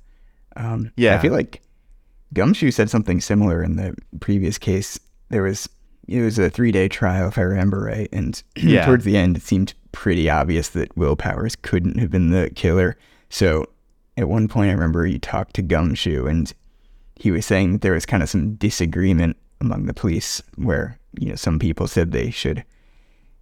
Um, 0.57 0.93
Yeah. 0.97 1.17
I 1.17 1.19
feel 1.19 1.33
like 1.33 1.63
Gumshoe 2.33 2.71
said 2.71 2.91
something 2.91 3.21
similar 3.21 3.63
in 3.63 3.77
the 3.77 3.95
previous 4.21 4.59
case. 4.59 4.99
There 5.29 5.43
was 5.43 5.69
it 6.09 6.21
was 6.23 6.39
a 6.39 6.49
three 6.49 6.71
day 6.71 6.87
trial, 6.87 7.27
if 7.29 7.37
I 7.39 7.43
remember 7.43 7.81
right, 7.81 8.09
and 8.13 8.41
Yeah. 8.57 8.87
towards 8.87 9.05
the 9.05 9.17
end, 9.17 9.37
it 9.37 9.43
seemed 9.43 9.75
pretty 9.91 10.31
obvious 10.31 10.69
that 10.71 10.97
Will 10.97 11.17
Powers 11.17 11.57
couldn't 11.57 11.99
have 11.99 12.11
been 12.13 12.31
the 12.31 12.51
killer. 12.55 12.97
So 13.29 13.67
at 14.17 14.29
one 14.29 14.49
point, 14.49 14.71
I 14.71 14.75
remember 14.75 15.05
he 15.05 15.19
talked 15.19 15.55
to 15.55 15.63
Gumshoe, 15.63 16.27
and 16.27 16.53
he 17.17 17.31
was 17.31 17.47
saying 17.47 17.73
that 17.73 17.81
there 17.83 17.93
was 17.93 18.07
kind 18.07 18.23
of 18.23 18.29
some 18.29 18.55
disagreement 18.55 19.37
among 19.61 19.87
the 19.87 19.95
police, 19.95 20.43
where 20.57 20.99
you 21.19 21.29
know 21.31 21.35
some 21.35 21.59
people 21.59 21.87
said 21.87 22.13
they 22.13 22.31
should, 22.31 22.65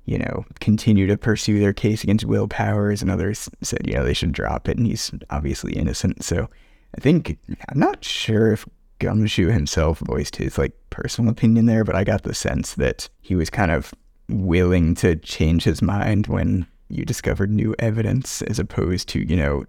you 0.04 0.18
know, 0.18 0.44
continue 0.60 1.06
to 1.06 1.16
pursue 1.16 1.58
their 1.60 1.72
case 1.72 2.02
against 2.02 2.24
Will 2.24 2.48
Powers, 2.48 3.02
and 3.02 3.10
others 3.10 3.48
said 3.62 3.86
you 3.86 3.94
know 3.94 4.04
they 4.04 4.14
should 4.14 4.32
drop 4.32 4.68
it, 4.68 4.76
and 4.76 4.86
he's 4.86 5.10
obviously 5.30 5.74
innocent. 5.74 6.24
So 6.24 6.48
I 6.96 7.00
think 7.00 7.38
I'm 7.68 7.78
not 7.78 8.04
sure 8.04 8.52
if 8.52 8.66
Gumshoe 8.98 9.50
himself 9.50 9.98
voiced 10.00 10.36
his 10.36 10.58
like 10.58 10.72
personal 10.90 11.30
opinion 11.30 11.66
there, 11.66 11.84
but 11.84 11.96
I 11.96 12.04
got 12.04 12.22
the 12.22 12.34
sense 12.34 12.74
that 12.74 13.08
he 13.20 13.34
was 13.34 13.50
kind 13.50 13.70
of 13.70 13.92
willing 14.28 14.94
to 14.96 15.16
change 15.16 15.64
his 15.64 15.82
mind 15.82 16.26
when 16.26 16.66
you 16.88 17.04
discovered 17.04 17.50
new 17.50 17.74
evidence 17.78 18.42
as 18.42 18.58
opposed 18.58 19.08
to, 19.10 19.20
you 19.20 19.36
know, 19.36 19.64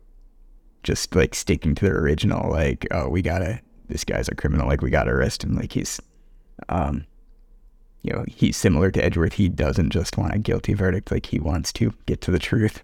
just 0.85 1.13
like 1.13 1.35
sticking 1.35 1.75
to 1.75 1.85
the 1.85 1.91
original, 1.91 2.49
like, 2.49 2.87
oh, 2.91 3.09
we 3.09 3.21
gotta, 3.21 3.59
this 3.89 4.05
guy's 4.05 4.29
a 4.29 4.35
criminal, 4.35 4.67
like, 4.67 4.81
we 4.81 4.89
gotta 4.89 5.11
arrest 5.11 5.43
him. 5.43 5.55
Like, 5.55 5.73
he's, 5.73 5.99
um, 6.69 7.05
you 8.03 8.13
know, 8.13 8.23
he's 8.27 8.55
similar 8.55 8.91
to 8.91 9.03
Edgeworth. 9.03 9.33
He 9.33 9.49
doesn't 9.49 9.89
just 9.89 10.17
want 10.17 10.35
a 10.35 10.39
guilty 10.39 10.73
verdict, 10.73 11.11
like, 11.11 11.25
he 11.25 11.39
wants 11.39 11.73
to 11.73 11.93
get 12.05 12.21
to 12.21 12.31
the 12.31 12.39
truth. 12.39 12.83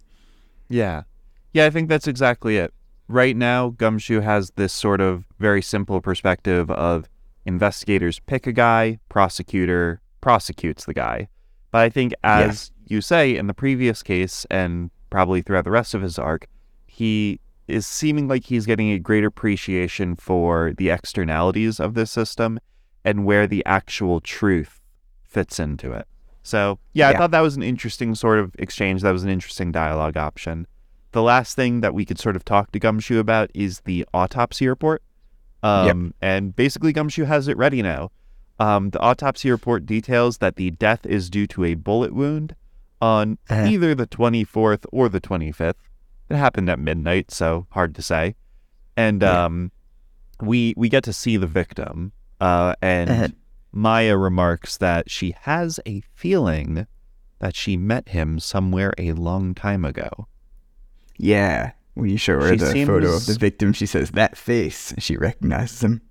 Yeah. 0.68 1.04
Yeah, 1.54 1.66
I 1.66 1.70
think 1.70 1.88
that's 1.88 2.08
exactly 2.08 2.58
it. 2.58 2.74
Right 3.08 3.36
now, 3.36 3.70
Gumshoe 3.70 4.22
has 4.22 4.52
this 4.56 4.74
sort 4.74 5.00
of 5.00 5.26
very 5.38 5.62
simple 5.62 6.02
perspective 6.02 6.72
of 6.72 7.08
investigators 7.46 8.20
pick 8.20 8.48
a 8.48 8.52
guy, 8.52 9.00
prosecutor 9.10 10.02
prosecutes 10.22 10.86
the 10.86 10.94
guy. 10.94 11.28
But 11.72 11.82
I 11.82 11.90
think, 11.90 12.14
as 12.24 12.72
you 12.86 13.02
say 13.02 13.36
in 13.36 13.48
the 13.48 13.54
previous 13.54 14.02
case, 14.02 14.46
and 14.50 14.92
probably 15.10 15.42
throughout 15.42 15.66
the 15.66 15.72
rest 15.72 15.94
of 15.94 16.02
his 16.02 16.18
arc, 16.18 16.48
he 16.88 17.40
is 17.72 17.88
seeming 17.88 18.28
like 18.28 18.46
he's 18.46 18.66
getting 18.66 18.92
a 18.92 19.00
great 19.00 19.24
appreciation 19.24 20.16
for 20.16 20.74
the 20.78 20.90
externalities 20.90 21.80
of 21.80 21.94
this 21.94 22.12
system 22.12 22.60
and 23.04 23.26
where 23.26 23.48
the 23.48 23.66
actual 23.66 24.20
truth 24.20 24.80
fits 25.24 25.60
into 25.60 25.92
it. 25.92 26.08
So, 26.44 26.80
yeah, 26.94 27.10
I 27.10 27.18
thought 27.18 27.32
that 27.32 27.42
was 27.42 27.56
an 27.56 27.64
interesting 27.64 28.16
sort 28.16 28.40
of 28.40 28.56
exchange. 28.58 29.02
That 29.02 29.12
was 29.12 29.24
an 29.24 29.30
interesting 29.30 29.72
dialogue 29.72 30.18
option. 30.18 30.66
The 31.12 31.22
last 31.22 31.56
thing 31.56 31.82
that 31.82 31.94
we 31.94 32.06
could 32.06 32.20
sort 32.20 32.36
of 32.36 32.44
talk 32.46 32.72
to 32.72 32.80
Gumshoe 32.80 33.20
about 33.20 33.52
is 33.54 33.82
the 33.82 34.06
autopsy 34.14 34.68
report. 34.68 35.04
Um, 35.64 36.14
And 36.22 36.56
basically, 36.56 36.94
Gumshoe 36.94 37.26
has 37.26 37.48
it 37.48 37.58
ready 37.58 37.82
now. 37.82 38.12
Um, 38.60 38.90
the 38.90 39.00
autopsy 39.00 39.52
report 39.52 39.86
details 39.86 40.38
that 40.40 40.56
the 40.56 40.72
death 40.72 41.06
is 41.06 41.30
due 41.30 41.48
to 41.48 41.64
a 41.66 41.74
bullet 41.76 42.14
wound 42.14 42.56
on 43.02 43.38
Uh-huh. 43.50 43.66
either 43.68 43.94
the 43.96 44.08
24th 44.08 44.86
or 44.92 45.10
the 45.10 45.22
25th. 45.22 45.76
It 46.32 46.38
happened 46.38 46.70
at 46.70 46.80
midnight, 46.80 47.30
so 47.32 47.68
hard 47.72 47.94
to 47.96 48.02
say. 48.02 48.36
And 48.96 49.22
Yeah. 49.22 49.46
um, 49.46 49.72
we 50.42 50.74
we 50.78 50.88
get 50.90 51.04
to 51.04 51.14
see 51.14 51.38
the 51.38 51.48
victim, 51.48 52.14
uh, 52.40 52.74
and 52.82 53.10
Uh-huh. 53.10 53.28
Maya 53.74 54.18
remarks 54.18 54.78
that 54.78 55.10
she 55.10 55.36
has 55.42 55.80
a 55.86 56.02
feeling 56.14 56.88
that 57.40 57.56
she 57.56 57.76
met 57.78 58.10
him 58.10 58.40
somewhere 58.40 58.94
a 58.98 59.12
long 59.14 59.54
time 59.56 59.84
ago. 59.86 60.28
Yeah. 61.18 61.72
When 61.96 62.10
you 62.10 62.18
show 62.18 62.40
her 62.40 62.50
She 62.52 62.56
the 62.58 62.86
photo 62.86 63.14
of 63.16 63.26
the 63.26 63.34
victim, 63.38 63.74
she 63.74 63.86
says, 63.86 64.12
that 64.12 64.38
face. 64.38 64.94
She 64.98 65.18
recognizes 65.18 65.84
him. 65.84 66.02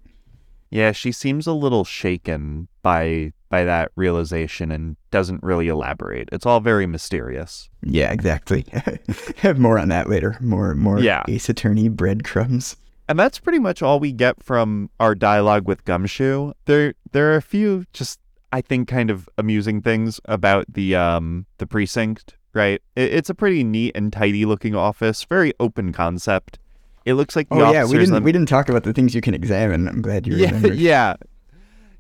Yeah, 0.71 0.93
she 0.93 1.13
seems 1.13 1.47
a 1.47 1.53
little 1.53 1.85
shaken 1.85 2.69
by 2.83 3.33
by 3.49 3.65
that 3.65 3.91
realization 3.97 4.71
and 4.71 4.97
doesn't 5.11 5.43
really 5.43 5.67
elaborate. 5.67 6.29
It's 6.31 6.47
all 6.47 6.61
very 6.61 6.87
mysterious. 6.87 7.69
Yeah, 7.83 8.13
exactly. 8.13 8.65
Have 9.39 9.59
more 9.59 9.77
on 9.77 9.89
that 9.89 10.09
later. 10.09 10.37
More, 10.41 10.77
more 10.77 11.01
Yeah. 11.01 11.25
Ace 11.27 11.49
Attorney 11.49 11.89
breadcrumbs. 11.89 12.77
And 13.09 13.19
that's 13.19 13.41
pretty 13.41 13.59
much 13.59 13.83
all 13.83 13.99
we 13.99 14.13
get 14.13 14.41
from 14.41 14.89
our 15.01 15.17
dialogue 15.17 15.67
with 15.67 15.85
Gumshoe. 15.85 16.53
There 16.67 16.95
there 17.11 17.33
are 17.33 17.37
a 17.37 17.43
few 17.43 17.87
just 17.93 18.21
I 18.53 18.61
think 18.61 18.87
kind 18.87 19.11
of 19.11 19.29
amusing 19.37 19.83
things 19.83 20.21
about 20.27 20.67
the 20.73 20.95
um 20.95 21.47
the 21.59 21.67
precinct, 21.67 22.37
right? 22.55 22.81
It, 22.95 23.13
it's 23.13 23.29
a 23.29 23.35
pretty 23.35 23.65
neat 23.65 23.97
and 23.97 24.13
tidy 24.13 24.45
looking 24.45 24.77
office, 24.77 25.25
very 25.25 25.53
open 25.59 25.93
concept. 25.93 26.60
It 27.05 27.15
looks 27.15 27.35
like 27.37 27.49
the 27.49 27.57
Oh 27.57 27.73
yeah, 27.73 27.85
we 27.85 27.99
didn't 27.99 28.13
them- 28.15 28.25
we 28.25 28.33
didn't 28.33 28.49
talk 28.49 28.69
about 28.69 28.85
the 28.85 28.93
things 28.93 29.15
you 29.15 29.21
can 29.21 29.35
examine. 29.35 29.89
I'm 29.89 30.03
glad 30.03 30.27
you 30.27 30.37
yeah, 30.37 30.47
remembered. 30.47 30.75
yeah. 30.79 31.15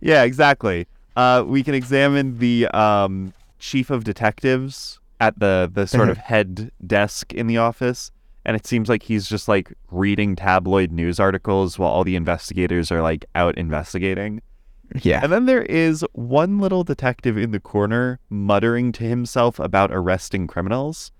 yeah, 0.00 0.22
exactly. 0.22 0.86
Uh, 1.16 1.44
we 1.46 1.62
can 1.62 1.74
examine 1.74 2.38
the 2.38 2.66
um, 2.68 3.32
chief 3.58 3.90
of 3.90 4.04
detectives 4.04 5.00
at 5.20 5.38
the 5.38 5.70
the 5.72 5.86
sort 5.86 6.08
of 6.08 6.16
head 6.16 6.70
desk 6.86 7.32
in 7.34 7.46
the 7.46 7.58
office, 7.58 8.10
and 8.44 8.56
it 8.56 8.66
seems 8.66 8.88
like 8.88 9.02
he's 9.02 9.28
just 9.28 9.48
like 9.48 9.72
reading 9.90 10.36
tabloid 10.36 10.92
news 10.92 11.18
articles 11.20 11.78
while 11.78 11.90
all 11.90 12.04
the 12.04 12.16
investigators 12.16 12.90
are 12.92 13.02
like 13.02 13.24
out 13.34 13.56
investigating. 13.58 14.40
Yeah. 15.02 15.20
And 15.22 15.32
then 15.32 15.46
there 15.46 15.62
is 15.62 16.04
one 16.12 16.58
little 16.58 16.82
detective 16.82 17.38
in 17.38 17.52
the 17.52 17.60
corner 17.60 18.18
muttering 18.28 18.92
to 18.92 19.04
himself 19.04 19.58
about 19.58 19.90
arresting 19.92 20.46
criminals. 20.46 21.12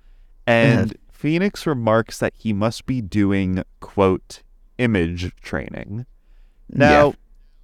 And 0.46 0.96
Phoenix 1.20 1.66
remarks 1.66 2.16
that 2.16 2.32
he 2.34 2.54
must 2.54 2.86
be 2.86 3.02
doing, 3.02 3.62
quote, 3.80 4.42
image 4.78 5.30
training. 5.42 6.06
Now, 6.70 7.12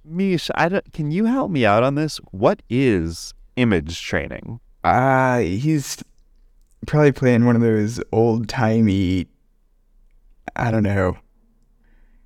Meesh, 0.07 0.51
I 0.53 0.69
don't, 0.69 0.93
can 0.93 1.09
you 1.09 1.25
help 1.25 1.49
me 1.49 1.65
out 1.65 1.81
on 1.81 1.95
this? 1.95 2.17
What 2.29 2.61
is 2.69 3.33
image 3.55 3.99
training? 3.99 4.59
Uh, 4.83 5.39
he's 5.39 6.03
probably 6.85 7.11
playing 7.11 7.45
one 7.45 7.55
of 7.55 7.63
those 7.63 7.99
old 8.11 8.47
timey. 8.47 9.25
I 10.55 10.69
don't 10.69 10.83
know. 10.83 11.17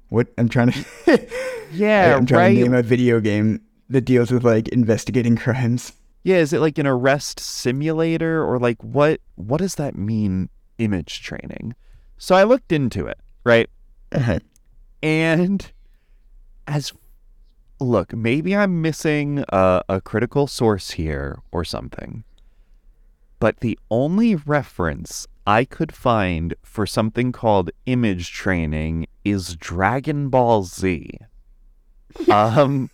What 0.09 0.27
I'm 0.37 0.49
trying 0.49 0.73
to. 0.73 1.27
Yeah, 1.73 2.17
I'm 2.17 2.25
trying 2.25 2.55
to 2.55 2.61
right. 2.63 2.69
name 2.69 2.73
a 2.73 2.83
video 2.83 3.21
game 3.21 3.61
that 3.87 4.01
deals 4.01 4.29
with 4.29 4.43
like 4.43 4.67
investigating 4.67 5.37
crimes. 5.37 5.93
Yeah, 6.25 6.35
is 6.39 6.51
it 6.51 6.59
like 6.59 6.77
an 6.77 6.85
arrest 6.85 7.39
simulator 7.39 8.43
or 8.43 8.59
like 8.59 8.83
what 8.83 9.21
what 9.35 9.59
does 9.59 9.75
that 9.75 9.95
mean 9.95 10.49
image 10.81 11.21
training? 11.21 11.75
So 12.17 12.35
I 12.35 12.43
looked 12.43 12.71
into 12.71 13.07
it, 13.07 13.19
right? 13.43 13.69
Uh-huh. 14.11 14.39
And 15.01 15.71
as 16.67 16.93
look, 17.79 18.13
maybe 18.13 18.55
I'm 18.55 18.81
missing 18.81 19.43
a, 19.49 19.83
a 19.89 20.01
critical 20.01 20.47
source 20.47 20.91
here 20.91 21.39
or 21.51 21.63
something. 21.63 22.23
But 23.39 23.61
the 23.61 23.77
only 23.89 24.35
reference 24.35 25.27
I 25.47 25.65
could 25.65 25.91
find 25.91 26.53
for 26.61 26.85
something 26.85 27.31
called 27.31 27.71
image 27.87 28.31
training 28.31 29.07
is 29.25 29.55
Dragon 29.55 30.29
Ball 30.29 30.63
Z. 30.63 31.17
Um, 32.29 32.89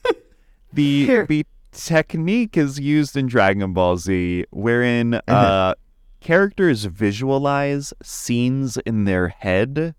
the 0.72 1.26
the 1.27 1.43
technique 1.72 2.55
is 2.55 2.80
used 2.80 3.18
in 3.18 3.26
Dragon 3.26 3.73
Ball 3.73 3.97
Z, 3.97 4.45
wherein 4.51 5.15
uh, 5.27 5.73
characters 6.32 6.84
visualize 6.86 7.94
scenes 8.04 8.76
in 8.86 9.06
their 9.06 9.30
head 9.30 9.95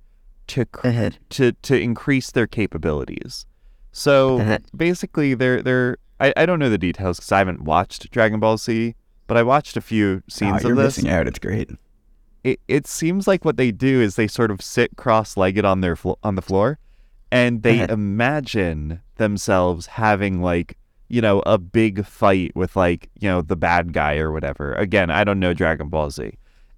to 0.46 0.64
cr- 0.66 0.86
Uh-huh. 0.88 1.10
to 1.30 1.52
to 1.68 1.74
increase 1.88 2.30
their 2.30 2.46
capabilities. 2.46 3.46
So 3.92 4.38
Uh-huh. 4.40 4.58
basically, 4.76 5.34
they're 5.34 5.62
they're 5.62 5.96
I, 6.20 6.32
I 6.36 6.46
don't 6.46 6.58
know 6.58 6.68
the 6.68 6.78
details 6.88 7.18
because 7.18 7.32
I 7.32 7.38
haven't 7.38 7.62
watched 7.62 8.10
Dragon 8.10 8.40
Ball 8.40 8.58
Z, 8.58 8.94
but 9.26 9.36
I 9.36 9.42
watched 9.42 9.76
a 9.76 9.80
few 9.80 10.22
scenes 10.28 10.64
Oh, 10.64 10.68
you're 10.68 10.72
of 10.78 10.84
this. 10.84 10.98
missing 10.98 11.10
out. 11.10 11.26
It's 11.28 11.38
great. 11.38 11.70
It 12.44 12.60
it 12.68 12.86
seems 12.86 13.26
like 13.26 13.44
what 13.46 13.56
they 13.56 13.70
do 13.72 14.00
is 14.02 14.16
they 14.16 14.28
sort 14.28 14.50
of 14.50 14.60
sit 14.60 14.96
cross-legged 14.96 15.64
on 15.64 15.80
their 15.80 15.96
flo- 15.96 16.18
on 16.22 16.34
the 16.34 16.42
floor, 16.42 16.78
and 17.32 17.62
they 17.62 17.78
Uh-huh. 17.82 17.94
imagine 17.94 19.00
themselves 19.16 19.86
having 20.04 20.42
like 20.42 20.76
you 21.08 21.20
know 21.20 21.42
a 21.46 21.58
big 21.58 22.04
fight 22.04 22.54
with 22.54 22.76
like 22.76 23.10
you 23.18 23.28
know 23.28 23.42
the 23.42 23.56
bad 23.56 23.92
guy 23.92 24.18
or 24.18 24.32
whatever. 24.32 24.74
Again, 24.74 25.10
I 25.10 25.24
don't 25.24 25.40
know 25.40 25.54
Dragon 25.54 25.88
Ball 25.88 26.10
Z. 26.10 26.32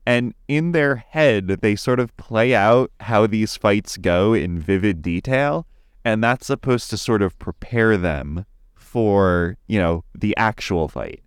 And 0.07 0.35
in 0.48 0.73
their 0.73 0.97
head, 0.97 1.47
they 1.47 1.77
sort 1.77 2.01
of 2.01 2.16
play 2.16 2.55
out 2.55 2.90
how 3.01 3.27
these 3.27 3.57
fights 3.57 3.97
go 3.97 4.32
in 4.35 4.59
vivid 4.59 5.02
detail. 5.02 5.66
And 6.05 6.24
that's 6.24 6.47
supposed 6.47 6.90
to 6.90 6.97
sort 6.97 7.23
of 7.23 7.39
prepare 7.39 7.97
them 7.97 8.47
for, 8.74 9.57
you 9.69 9.78
know, 9.78 10.05
the 10.15 10.36
actual 10.36 10.89
fight. 10.89 11.23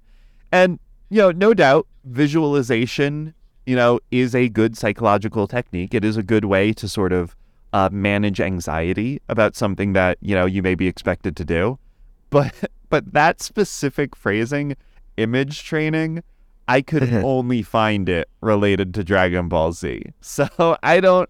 And, 0.52 0.80
you 1.10 1.20
know, 1.20 1.32
no 1.32 1.54
doubt 1.54 1.88
visualization, 2.04 3.34
you 3.66 3.76
know, 3.76 4.00
is 4.12 4.34
a 4.34 4.50
good 4.50 4.76
psychological 4.76 5.48
technique. 5.48 5.94
It 5.94 6.04
is 6.04 6.18
a 6.18 6.24
good 6.24 6.46
way 6.46 6.74
to 6.74 6.90
sort 6.90 7.14
of 7.14 7.36
uh, 7.72 7.90
manage 7.92 8.42
anxiety 8.42 9.22
about 9.30 9.56
something 9.56 9.94
that, 9.94 10.18
you 10.20 10.36
know, 10.36 10.46
you 10.46 10.62
may 10.62 10.76
be 10.76 10.88
expected 10.88 11.38
to 11.38 11.46
do. 11.46 11.80
But, 12.32 12.54
but 12.94 13.12
that 13.12 13.42
specific 13.42 14.16
phrasing, 14.16 14.76
image 15.18 15.64
training, 15.64 16.22
I 16.68 16.84
could 16.84 17.12
only 17.24 17.64
find 17.64 18.08
it 18.08 18.30
related 18.40 18.94
to 18.94 19.04
Dragon 19.04 19.50
Ball 19.50 19.72
Z. 19.72 20.04
So 20.22 20.78
I 20.84 21.00
don't 21.00 21.28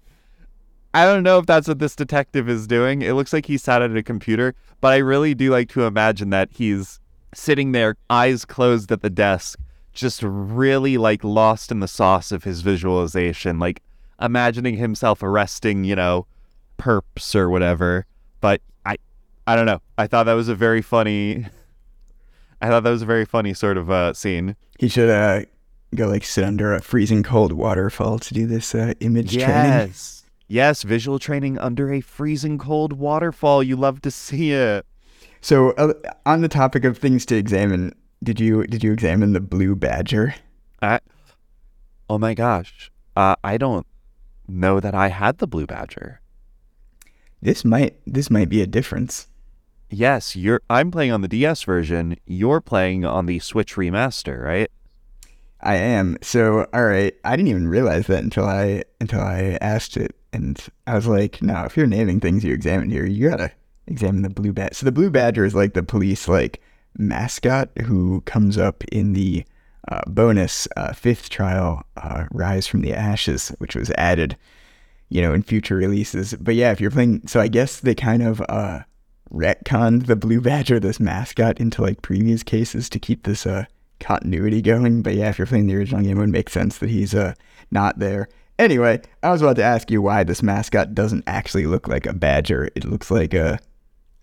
I 0.94 1.06
don't 1.06 1.24
know 1.24 1.38
if 1.38 1.46
that's 1.46 1.70
what 1.70 1.80
this 1.80 1.96
detective 1.96 2.50
is 2.50 2.68
doing. 2.68 3.02
It 3.02 3.14
looks 3.14 3.32
like 3.32 3.46
he 3.46 3.58
sat 3.58 3.82
at 3.82 3.96
a 3.96 4.04
computer, 4.04 4.56
but 4.82 4.92
I 4.92 4.98
really 4.98 5.34
do 5.34 5.52
like 5.52 5.70
to 5.70 5.86
imagine 5.86 6.32
that 6.32 6.50
he's 6.52 7.00
sitting 7.34 7.72
there, 7.72 7.96
eyes 8.10 8.44
closed 8.44 8.92
at 8.92 9.02
the 9.02 9.10
desk, 9.10 9.58
just 9.94 10.22
really 10.22 10.98
like 10.98 11.24
lost 11.24 11.72
in 11.72 11.80
the 11.80 11.88
sauce 11.88 12.34
of 12.34 12.44
his 12.44 12.60
visualization, 12.60 13.58
like 13.58 13.82
imagining 14.20 14.76
himself 14.76 15.24
arresting, 15.24 15.86
you 15.86 15.96
know, 15.96 16.28
perps 16.78 17.36
or 17.36 17.50
whatever. 17.50 18.06
But 18.42 18.60
I 19.46 19.56
don't 19.56 19.66
know. 19.66 19.82
I 19.98 20.08
thought 20.08 20.24
that 20.24 20.34
was 20.34 20.50
a 20.50 20.56
very 20.56 20.82
funny 20.82 21.48
I 22.62 22.70
thought 22.70 22.84
that 22.84 22.92
was 22.92 23.02
a 23.02 23.06
very 23.06 23.26
funny 23.26 23.54
sort 23.54 23.78
of 23.78 23.92
uh, 23.92 24.14
scene. 24.14 24.56
He 24.80 24.88
should 24.88 25.10
uh 25.10 25.42
go 25.96 26.08
like 26.08 26.24
sit 26.24 26.44
under 26.44 26.74
a 26.74 26.82
freezing 26.82 27.24
cold 27.24 27.52
waterfall 27.52 28.20
to 28.20 28.34
do 28.34 28.48
this 28.48 28.74
uh, 28.74 28.94
image 29.00 29.34
training. 29.34 29.48
Yes. 29.48 30.24
Yes, 30.48 30.84
visual 30.84 31.20
training 31.20 31.58
under 31.58 31.92
a 31.92 32.02
freezing 32.02 32.58
cold 32.58 32.94
waterfall. 32.94 33.64
You 33.64 33.76
love 33.76 34.02
to 34.02 34.12
see 34.12 34.52
it. 34.52 34.86
So 35.42 35.72
uh, 35.72 35.94
on 36.26 36.42
the 36.42 36.48
topic 36.48 36.86
of 36.86 36.98
things 36.98 37.26
to 37.28 37.36
examine, 37.36 37.94
did 38.24 38.40
you 38.40 38.66
did 38.68 38.84
you 38.84 38.94
examine 38.94 39.34
the 39.34 39.42
blue 39.42 39.76
badger? 39.76 40.36
I, 40.82 41.00
oh 42.10 42.18
my 42.18 42.34
gosh. 42.34 42.92
Uh, 43.16 43.36
I 43.44 43.58
don't 43.58 43.86
know 44.48 44.80
that 44.80 44.96
I 44.96 45.10
had 45.10 45.38
the 45.40 45.48
blue 45.48 45.66
badger. 45.66 46.22
This 47.42 47.66
might 47.66 47.98
this 48.08 48.30
might 48.30 48.50
be 48.50 48.62
a 48.62 48.68
difference. 48.68 49.28
Yes, 49.94 50.36
you're 50.36 50.62
I'm 50.72 50.90
playing 50.90 51.12
on 51.12 51.22
the 51.22 51.28
DS 51.28 51.64
version. 51.64 52.18
You're 52.26 52.62
playing 52.62 53.06
on 53.06 53.28
the 53.28 53.38
Switch 53.38 53.76
remaster, 53.76 54.44
right? 54.44 54.72
I 55.62 55.76
am. 55.76 56.18
So 56.24 56.68
all 56.74 56.86
right, 56.86 57.14
I 57.24 57.36
didn't 57.36 57.50
even 57.50 57.68
realize 57.68 58.08
that 58.08 58.24
until 58.24 58.46
I 58.46 58.84
until 59.00 59.22
I 59.22 59.60
asked 59.62 59.96
it, 59.96 60.16
and 60.34 60.60
I 60.88 60.96
was 60.96 61.06
like, 61.06 61.44
no, 61.44 61.64
if 61.66 61.78
you're 61.78 61.86
naming 61.86 62.20
things 62.20 62.44
you 62.44 62.56
examined 62.56 62.92
here, 62.92 63.06
you 63.06 63.30
gotta 63.30 63.52
examine 63.86 64.24
the 64.24 64.32
blue 64.32 64.52
badger. 64.52 64.74
So 64.74 64.86
the 64.86 64.92
blue 64.92 65.12
badger 65.12 65.46
is 65.46 65.54
like 65.54 65.76
the 65.76 65.84
police 65.84 66.28
like 66.28 66.60
mascot 66.98 67.70
who 67.86 68.22
comes 68.22 68.58
up 68.58 68.84
in 68.86 69.14
the 69.14 69.46
uh, 69.90 70.02
bonus 70.08 70.68
uh, 70.76 70.94
fifth 70.94 71.30
trial, 71.30 71.84
uh, 71.98 72.26
Rise 72.32 72.66
from 72.66 72.82
the 72.82 72.94
Ashes, 72.94 73.50
which 73.60 73.76
was 73.76 73.92
added, 73.92 74.38
you 75.10 75.22
know, 75.22 75.34
in 75.34 75.44
future 75.44 75.76
releases. 75.76 76.34
But 76.34 76.56
yeah, 76.56 76.72
if 76.72 76.82
you're 76.82 76.90
playing, 76.90 77.28
so 77.28 77.40
I 77.40 77.48
guess 77.48 77.80
they 77.80 77.94
kind 77.94 78.24
of 78.24 78.42
uh, 78.50 78.80
retconned 79.34 80.06
the 80.06 80.16
blue 80.16 80.40
badger, 80.40 80.80
this 80.80 81.00
mascot, 81.00 81.60
into 81.60 81.82
like 81.82 82.02
previous 82.02 82.44
cases 82.44 82.90
to 82.90 83.00
keep 83.00 83.24
this 83.24 83.46
uh 83.46 83.66
continuity 84.00 84.62
going. 84.62 85.02
But 85.02 85.16
yeah, 85.16 85.30
if 85.30 85.38
you're 85.38 85.48
playing 85.48 85.68
the 85.68 85.76
original 85.76 86.02
game, 86.02 86.18
it 86.18 86.22
would 86.22 86.30
make 86.30 86.50
sense 86.50 86.78
that 86.78 86.90
he's 86.90 87.14
uh 87.16 87.34
not 87.72 88.00
there. 88.00 88.30
Anyway, 88.60 89.02
I 89.24 89.32
was 89.32 89.42
about 89.42 89.56
to 89.56 89.64
ask 89.64 89.90
you 89.90 90.02
why 90.02 90.24
this 90.24 90.44
mascot 90.44 90.94
doesn't 90.94 91.24
actually 91.26 91.66
look 91.66 91.88
like 91.88 92.06
a 92.06 92.14
badger. 92.14 92.70
It 92.76 92.86
looks 92.86 93.10
like 93.10 93.34
a, 93.34 93.60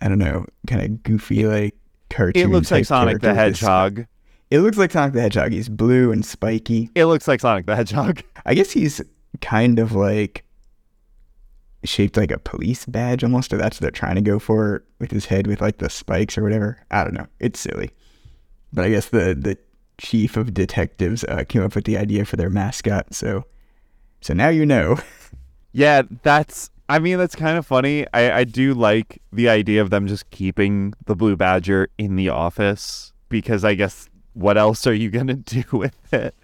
I 0.01 0.09
don't 0.09 0.19
know, 0.19 0.47
kind 0.69 0.83
of 0.83 1.03
goofy 1.03 1.47
like 1.47 1.75
cartoon. 2.11 2.43
It 2.43 2.53
looks 2.53 2.71
like 2.71 2.85
Sonic 2.85 3.21
the 3.21 3.35
Hedgehog. 3.35 4.07
It 4.51 4.61
looks 4.61 4.79
like 4.79 4.93
Sonic 4.93 5.15
the 5.15 5.21
Hedgehog. 5.21 5.53
He's 5.53 5.69
blue 5.69 6.13
and 6.13 6.25
spiky. 6.25 6.91
It 6.95 7.07
looks 7.07 7.27
like 7.27 7.41
Sonic 7.41 7.67
the 7.67 7.75
Hedgehog. 7.75 8.23
I 8.47 8.55
guess 8.55 8.71
he's 8.71 9.01
kind 9.41 9.79
of 9.79 9.93
like 9.93 10.45
shaped 11.85 12.17
like 12.17 12.31
a 12.31 12.39
police 12.39 12.85
badge 12.87 13.25
almost, 13.25 13.53
or 13.53 13.57
that's 13.57 13.77
what 13.77 13.83
they're 13.83 13.91
trying 13.91 14.17
to 14.17 14.21
go 14.21 14.39
for 14.39 14.85
with 14.99 15.11
his 15.11 15.27
head 15.27 15.47
with 15.47 15.61
like 15.61 15.79
the 15.79 15.91
spikes 15.91 16.37
or 16.37 16.43
whatever. 16.43 16.79
I 16.91 17.05
don't 17.05 17.15
know. 17.15 17.27
It's 17.39 17.61
silly. 17.61 17.91
But 18.73 18.85
I 18.85 18.91
guess 18.91 19.09
the 19.09 19.35
the 19.35 19.59
chief 19.99 20.37
of 20.37 20.55
detectives 20.55 21.25
uh, 21.25 21.45
came 21.49 21.63
up 21.63 21.75
with 21.75 21.85
the 21.85 21.99
idea 21.99 22.25
for 22.25 22.37
their 22.37 22.51
mascot. 22.51 23.15
So 23.15 23.45
so 24.21 24.35
now 24.35 24.49
you 24.49 24.67
know. 24.67 24.99
Yeah, 25.73 26.03
that's. 26.23 26.71
I 26.89 26.99
mean, 26.99 27.19
that's 27.19 27.37
kind 27.37 27.57
of 27.57 27.65
funny. 27.65 28.05
I, 28.13 28.39
I 28.41 28.45
do 28.45 28.75
like 28.75 29.23
the 29.33 29.49
idea 29.49 29.81
of 29.81 29.91
them 29.91 30.09
just 30.09 30.29
keeping 30.31 30.93
the 31.07 31.15
blue 31.15 31.37
badger 31.37 31.89
in 31.99 32.17
the 32.17 32.31
office 32.31 33.13
because 33.29 33.65
I 33.65 33.75
guess 33.75 34.09
what 34.33 34.59
else 34.59 34.87
are 34.89 34.93
you 34.93 35.11
gonna 35.11 35.35
do 35.37 35.63
with 35.73 36.13
it? 36.13 36.35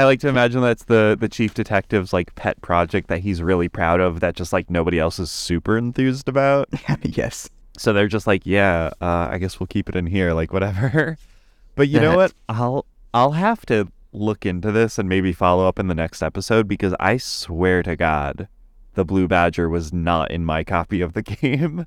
I 0.00 0.04
like 0.04 0.20
to 0.20 0.28
imagine 0.28 0.62
that's 0.62 0.84
the 0.84 1.14
the 1.20 1.28
chief 1.28 1.52
detective's 1.52 2.14
like 2.14 2.34
pet 2.34 2.58
project 2.62 3.08
that 3.08 3.18
he's 3.18 3.42
really 3.42 3.68
proud 3.68 4.00
of 4.00 4.20
that 4.20 4.34
just 4.34 4.50
like 4.50 4.70
nobody 4.70 4.98
else 4.98 5.18
is 5.18 5.30
super 5.30 5.76
enthused 5.76 6.26
about. 6.26 6.70
yes. 7.02 7.50
So 7.76 7.92
they're 7.92 8.08
just 8.08 8.26
like, 8.26 8.46
yeah, 8.46 8.92
uh, 9.02 9.28
I 9.30 9.36
guess 9.36 9.60
we'll 9.60 9.66
keep 9.66 9.90
it 9.90 9.96
in 9.96 10.06
here, 10.06 10.32
like 10.32 10.52
whatever. 10.52 11.18
But 11.76 11.88
you 11.88 12.00
know 12.00 12.16
what? 12.16 12.34
I'll 12.48 12.84
I'll 13.14 13.30
have 13.30 13.64
to 13.66 13.88
look 14.12 14.44
into 14.44 14.70
this 14.70 14.98
and 14.98 15.08
maybe 15.08 15.32
follow 15.32 15.66
up 15.66 15.78
in 15.78 15.86
the 15.86 15.94
next 15.94 16.20
episode 16.20 16.68
because 16.68 16.94
I 17.00 17.16
swear 17.16 17.82
to 17.84 17.96
God, 17.96 18.48
the 18.94 19.04
blue 19.04 19.26
badger 19.28 19.68
was 19.68 19.92
not 19.92 20.30
in 20.30 20.44
my 20.44 20.62
copy 20.64 21.00
of 21.00 21.12
the 21.12 21.22
game. 21.22 21.86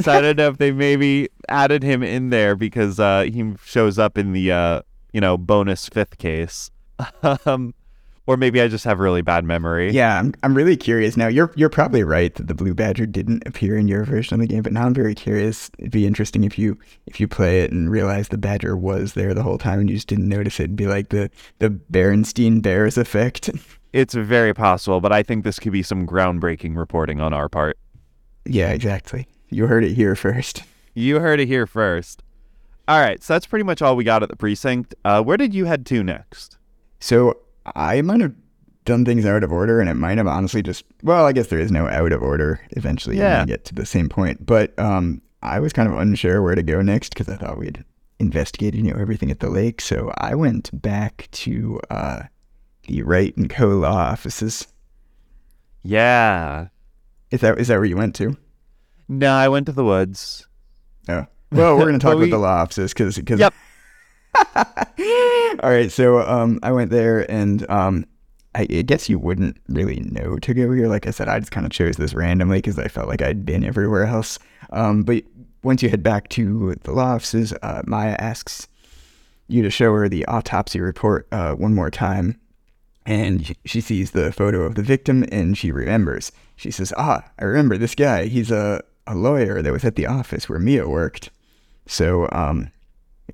so 0.00 0.12
I 0.12 0.20
don't 0.20 0.36
know 0.36 0.48
if 0.48 0.58
they 0.58 0.70
maybe 0.72 1.28
added 1.48 1.82
him 1.82 2.02
in 2.02 2.28
there 2.28 2.56
because 2.56 2.98
uh, 2.98 3.22
he 3.22 3.54
shows 3.64 3.98
up 3.98 4.18
in 4.18 4.32
the 4.32 4.52
uh, 4.52 4.82
you 5.12 5.20
know 5.20 5.38
bonus 5.38 5.88
fifth 5.88 6.18
case. 6.18 6.70
um, 7.46 7.74
or 8.26 8.36
maybe 8.36 8.60
I 8.60 8.68
just 8.68 8.84
have 8.84 9.00
really 9.00 9.22
bad 9.22 9.44
memory. 9.44 9.90
Yeah, 9.90 10.18
I'm, 10.18 10.32
I'm 10.42 10.54
really 10.54 10.76
curious 10.76 11.16
now. 11.16 11.26
You're 11.26 11.52
you're 11.56 11.68
probably 11.68 12.04
right 12.04 12.34
that 12.36 12.46
the 12.46 12.54
blue 12.54 12.74
badger 12.74 13.04
didn't 13.06 13.46
appear 13.46 13.76
in 13.76 13.88
your 13.88 14.04
version 14.04 14.34
of 14.34 14.40
the 14.40 14.46
game, 14.46 14.62
but 14.62 14.72
now 14.72 14.86
I'm 14.86 14.94
very 14.94 15.14
curious. 15.14 15.70
It'd 15.78 15.90
be 15.90 16.06
interesting 16.06 16.44
if 16.44 16.58
you 16.58 16.78
if 17.06 17.18
you 17.18 17.26
play 17.26 17.62
it 17.62 17.72
and 17.72 17.90
realize 17.90 18.28
the 18.28 18.38
badger 18.38 18.76
was 18.76 19.14
there 19.14 19.34
the 19.34 19.42
whole 19.42 19.58
time 19.58 19.80
and 19.80 19.90
you 19.90 19.96
just 19.96 20.08
didn't 20.08 20.28
notice 20.28 20.60
it. 20.60 20.64
It'd 20.64 20.76
be 20.76 20.86
like 20.86 21.08
the 21.08 21.30
the 21.58 21.70
Berenstein 21.70 22.62
Bears 22.62 22.96
effect. 22.96 23.50
It's 23.92 24.14
very 24.14 24.54
possible, 24.54 25.02
but 25.02 25.12
I 25.12 25.22
think 25.22 25.44
this 25.44 25.58
could 25.58 25.72
be 25.72 25.82
some 25.82 26.06
groundbreaking 26.06 26.78
reporting 26.78 27.20
on 27.20 27.34
our 27.34 27.50
part. 27.50 27.76
yeah, 28.46 28.70
exactly. 28.70 29.26
You 29.50 29.66
heard 29.66 29.84
it 29.84 29.92
here 29.92 30.16
first. 30.16 30.62
You 30.94 31.20
heard 31.20 31.40
it 31.40 31.46
here 31.46 31.66
first. 31.66 32.22
All 32.88 32.98
right, 32.98 33.22
so 33.22 33.34
that's 33.34 33.44
pretty 33.44 33.64
much 33.64 33.82
all 33.82 33.94
we 33.94 34.02
got 34.04 34.22
at 34.22 34.30
the 34.30 34.36
precinct. 34.36 34.94
Uh, 35.04 35.22
where 35.22 35.36
did 35.36 35.52
you 35.52 35.66
head 35.66 35.84
to 35.86 36.02
next? 36.02 36.56
So 37.02 37.36
I 37.74 38.00
might 38.00 38.20
have 38.20 38.32
done 38.84 39.04
things 39.04 39.26
out 39.26 39.42
of 39.42 39.50
order, 39.52 39.80
and 39.80 39.90
it 39.90 39.94
might 39.94 40.18
have 40.18 40.26
honestly 40.28 40.62
just 40.62 40.84
well, 41.02 41.26
I 41.26 41.32
guess 41.32 41.48
there 41.48 41.58
is 41.58 41.72
no 41.72 41.88
out 41.88 42.12
of 42.12 42.22
order. 42.22 42.60
Eventually, 42.70 43.18
Yeah. 43.18 43.38
gonna 43.38 43.46
get 43.46 43.64
to 43.66 43.74
the 43.74 43.84
same 43.86 44.08
point. 44.08 44.46
But 44.46 44.78
um, 44.78 45.20
I 45.42 45.58
was 45.60 45.72
kind 45.72 45.90
of 45.92 45.98
unsure 45.98 46.40
where 46.42 46.54
to 46.54 46.62
go 46.62 46.80
next 46.80 47.10
because 47.14 47.28
I 47.28 47.36
thought 47.36 47.58
we'd 47.58 47.84
investigated 48.20 48.84
you 48.84 48.92
know 48.92 49.00
everything 49.00 49.30
at 49.32 49.40
the 49.40 49.50
lake. 49.50 49.80
So 49.80 50.12
I 50.16 50.34
went 50.36 50.70
back 50.80 51.28
to 51.32 51.80
uh, 51.90 52.22
the 52.86 53.02
Wright 53.02 53.36
and 53.36 53.50
Co. 53.50 53.68
law 53.68 53.96
offices. 53.96 54.68
Yeah. 55.82 56.68
Is 57.30 57.40
that 57.40 57.58
is 57.58 57.68
that 57.68 57.76
where 57.76 57.84
you 57.84 57.96
went 57.96 58.14
to? 58.16 58.36
No, 59.08 59.32
I 59.32 59.48
went 59.48 59.66
to 59.66 59.72
the 59.72 59.84
woods. 59.84 60.46
Oh. 61.08 61.26
Well, 61.50 61.76
we're 61.76 61.86
going 61.86 61.92
to 61.98 61.98
talk 61.98 62.12
But 62.12 62.18
about 62.18 62.30
the 62.30 62.38
law 62.38 62.62
offices 62.62 62.92
because 62.94 63.16
because. 63.16 63.40
Yep. 63.40 63.54
All 65.62 65.70
right, 65.70 65.90
so 65.90 66.20
um, 66.20 66.58
I 66.62 66.72
went 66.72 66.90
there, 66.90 67.30
and 67.30 67.68
um, 67.70 68.06
I, 68.54 68.62
I 68.62 68.82
guess 68.82 69.08
you 69.08 69.18
wouldn't 69.18 69.56
really 69.68 70.00
know 70.00 70.36
to 70.38 70.54
go 70.54 70.72
here. 70.72 70.88
Like 70.88 71.06
I 71.06 71.10
said, 71.10 71.28
I 71.28 71.38
just 71.38 71.52
kind 71.52 71.66
of 71.66 71.72
chose 71.72 71.96
this 71.96 72.14
randomly 72.14 72.58
because 72.58 72.78
I 72.78 72.88
felt 72.88 73.08
like 73.08 73.22
I'd 73.22 73.44
been 73.44 73.64
everywhere 73.64 74.04
else. 74.04 74.38
Um, 74.70 75.02
but 75.02 75.22
once 75.62 75.82
you 75.82 75.88
head 75.88 76.02
back 76.02 76.28
to 76.30 76.74
the 76.82 76.92
law 76.92 77.14
offices, 77.14 77.52
uh, 77.62 77.82
Maya 77.86 78.16
asks 78.18 78.68
you 79.48 79.62
to 79.62 79.70
show 79.70 79.92
her 79.94 80.08
the 80.08 80.24
autopsy 80.26 80.80
report 80.80 81.28
uh, 81.32 81.54
one 81.54 81.74
more 81.74 81.90
time. 81.90 82.38
And 83.04 83.54
she 83.64 83.80
sees 83.80 84.12
the 84.12 84.32
photo 84.32 84.62
of 84.62 84.76
the 84.76 84.82
victim 84.82 85.24
and 85.32 85.58
she 85.58 85.72
remembers. 85.72 86.30
She 86.56 86.70
says, 86.70 86.92
Ah, 86.96 87.24
I 87.38 87.44
remember 87.44 87.76
this 87.76 87.94
guy. 87.94 88.26
He's 88.26 88.50
a, 88.50 88.82
a 89.06 89.14
lawyer 89.14 89.60
that 89.60 89.72
was 89.72 89.84
at 89.84 89.96
the 89.96 90.06
office 90.06 90.48
where 90.48 90.60
Mia 90.60 90.88
worked. 90.88 91.30
So, 91.86 92.28
um, 92.30 92.70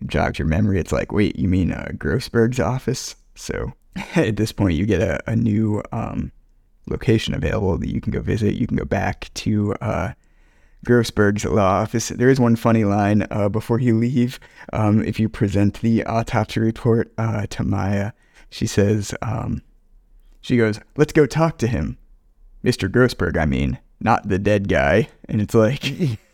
jogs 0.07 0.39
your 0.39 0.49
memory. 0.49 0.79
It's 0.79 0.93
like, 0.93 1.13
wait, 1.13 1.39
you 1.39 1.49
mean 1.49 1.73
uh, 1.73 1.89
Grossberg's 1.93 2.61
office? 2.61 3.17
So 3.35 3.73
at 4.17 4.37
this 4.37 4.53
point, 4.53 4.77
you 4.77 4.87
get 4.87 5.01
a, 5.01 5.21
a 5.31 5.37
new 5.37 5.83
um, 5.93 6.33
location 6.89 7.35
available 7.35 7.79
that 7.79 7.93
you 7.93 8.01
can 8.01 8.13
go 8.13 8.21
visit. 8.21 8.55
You 8.55 8.67
can 8.67 8.77
go 8.77 8.85
back 8.85 9.31
to 9.35 9.75
uh, 9.81 10.13
Grossberg's 10.87 11.45
law 11.45 11.81
office. 11.81 12.09
There 12.09 12.31
is 12.31 12.41
one 12.41 12.57
funny 12.57 12.85
line 12.85 13.27
uh, 13.31 13.49
before 13.49 13.81
you 13.81 13.97
leave. 13.99 14.39
Um, 14.73 15.03
if 15.05 15.19
you 15.19 15.29
present 15.29 15.81
the 15.81 16.05
autopsy 16.05 16.61
report 16.61 17.13
uh, 17.19 17.47
to 17.51 17.65
Maya, 17.65 18.13
she 18.51 18.67
says, 18.67 19.15
um, 19.23 19.63
she 20.41 20.57
goes, 20.57 20.81
let's 20.97 21.13
go 21.13 21.27
talk 21.27 21.59
to 21.59 21.67
him. 21.67 21.99
Mr. 22.65 22.89
Grossberg, 22.89 23.37
I 23.37 23.45
mean, 23.45 23.79
not 24.01 24.29
the 24.29 24.39
dead 24.39 24.69
guy. 24.69 25.09
And 25.29 25.41
it's 25.41 25.55
like, 25.55 25.85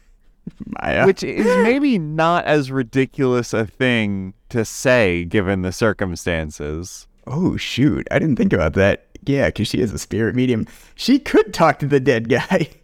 Maya. 0.82 1.06
Which 1.06 1.22
is 1.22 1.46
maybe 1.62 1.98
not 1.98 2.44
as 2.44 2.70
ridiculous 2.70 3.52
a 3.52 3.66
thing 3.66 4.34
to 4.50 4.64
say 4.64 5.24
given 5.24 5.62
the 5.62 5.72
circumstances. 5.72 7.06
Oh 7.26 7.56
shoot! 7.56 8.06
I 8.10 8.18
didn't 8.18 8.36
think 8.36 8.52
about 8.52 8.74
that. 8.74 9.06
Yeah, 9.26 9.46
because 9.46 9.68
she 9.68 9.80
is 9.80 9.92
a 9.92 9.98
spirit 9.98 10.34
medium. 10.34 10.66
She 10.94 11.18
could 11.18 11.54
talk 11.54 11.78
to 11.78 11.86
the 11.86 12.00
dead 12.00 12.28
guy. 12.28 12.68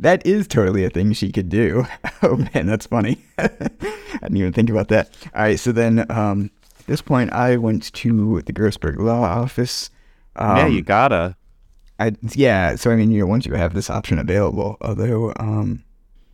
That 0.00 0.26
is 0.26 0.48
totally 0.48 0.84
a 0.84 0.90
thing 0.90 1.12
she 1.12 1.30
could 1.30 1.48
do. 1.48 1.86
Oh 2.22 2.36
man, 2.54 2.66
that's 2.66 2.86
funny. 2.86 3.18
I 3.38 3.48
didn't 3.48 4.36
even 4.36 4.52
think 4.52 4.68
about 4.68 4.88
that. 4.88 5.10
All 5.34 5.42
right, 5.42 5.58
so 5.58 5.72
then 5.72 6.10
um, 6.10 6.50
at 6.80 6.86
this 6.86 7.00
point, 7.00 7.32
I 7.32 7.58
went 7.58 7.92
to 7.92 8.42
the 8.42 8.52
Grossberg 8.52 8.98
Law 8.98 9.22
Office. 9.22 9.90
Um, 10.34 10.56
yeah, 10.56 10.66
you 10.66 10.82
gotta. 10.82 11.36
I, 12.00 12.12
yeah. 12.32 12.74
So 12.74 12.90
I 12.90 12.96
mean, 12.96 13.10
you 13.10 13.20
know, 13.20 13.26
once 13.26 13.46
you 13.46 13.54
have 13.54 13.74
this 13.74 13.88
option 13.88 14.18
available, 14.18 14.78
although 14.80 15.32
um, 15.36 15.83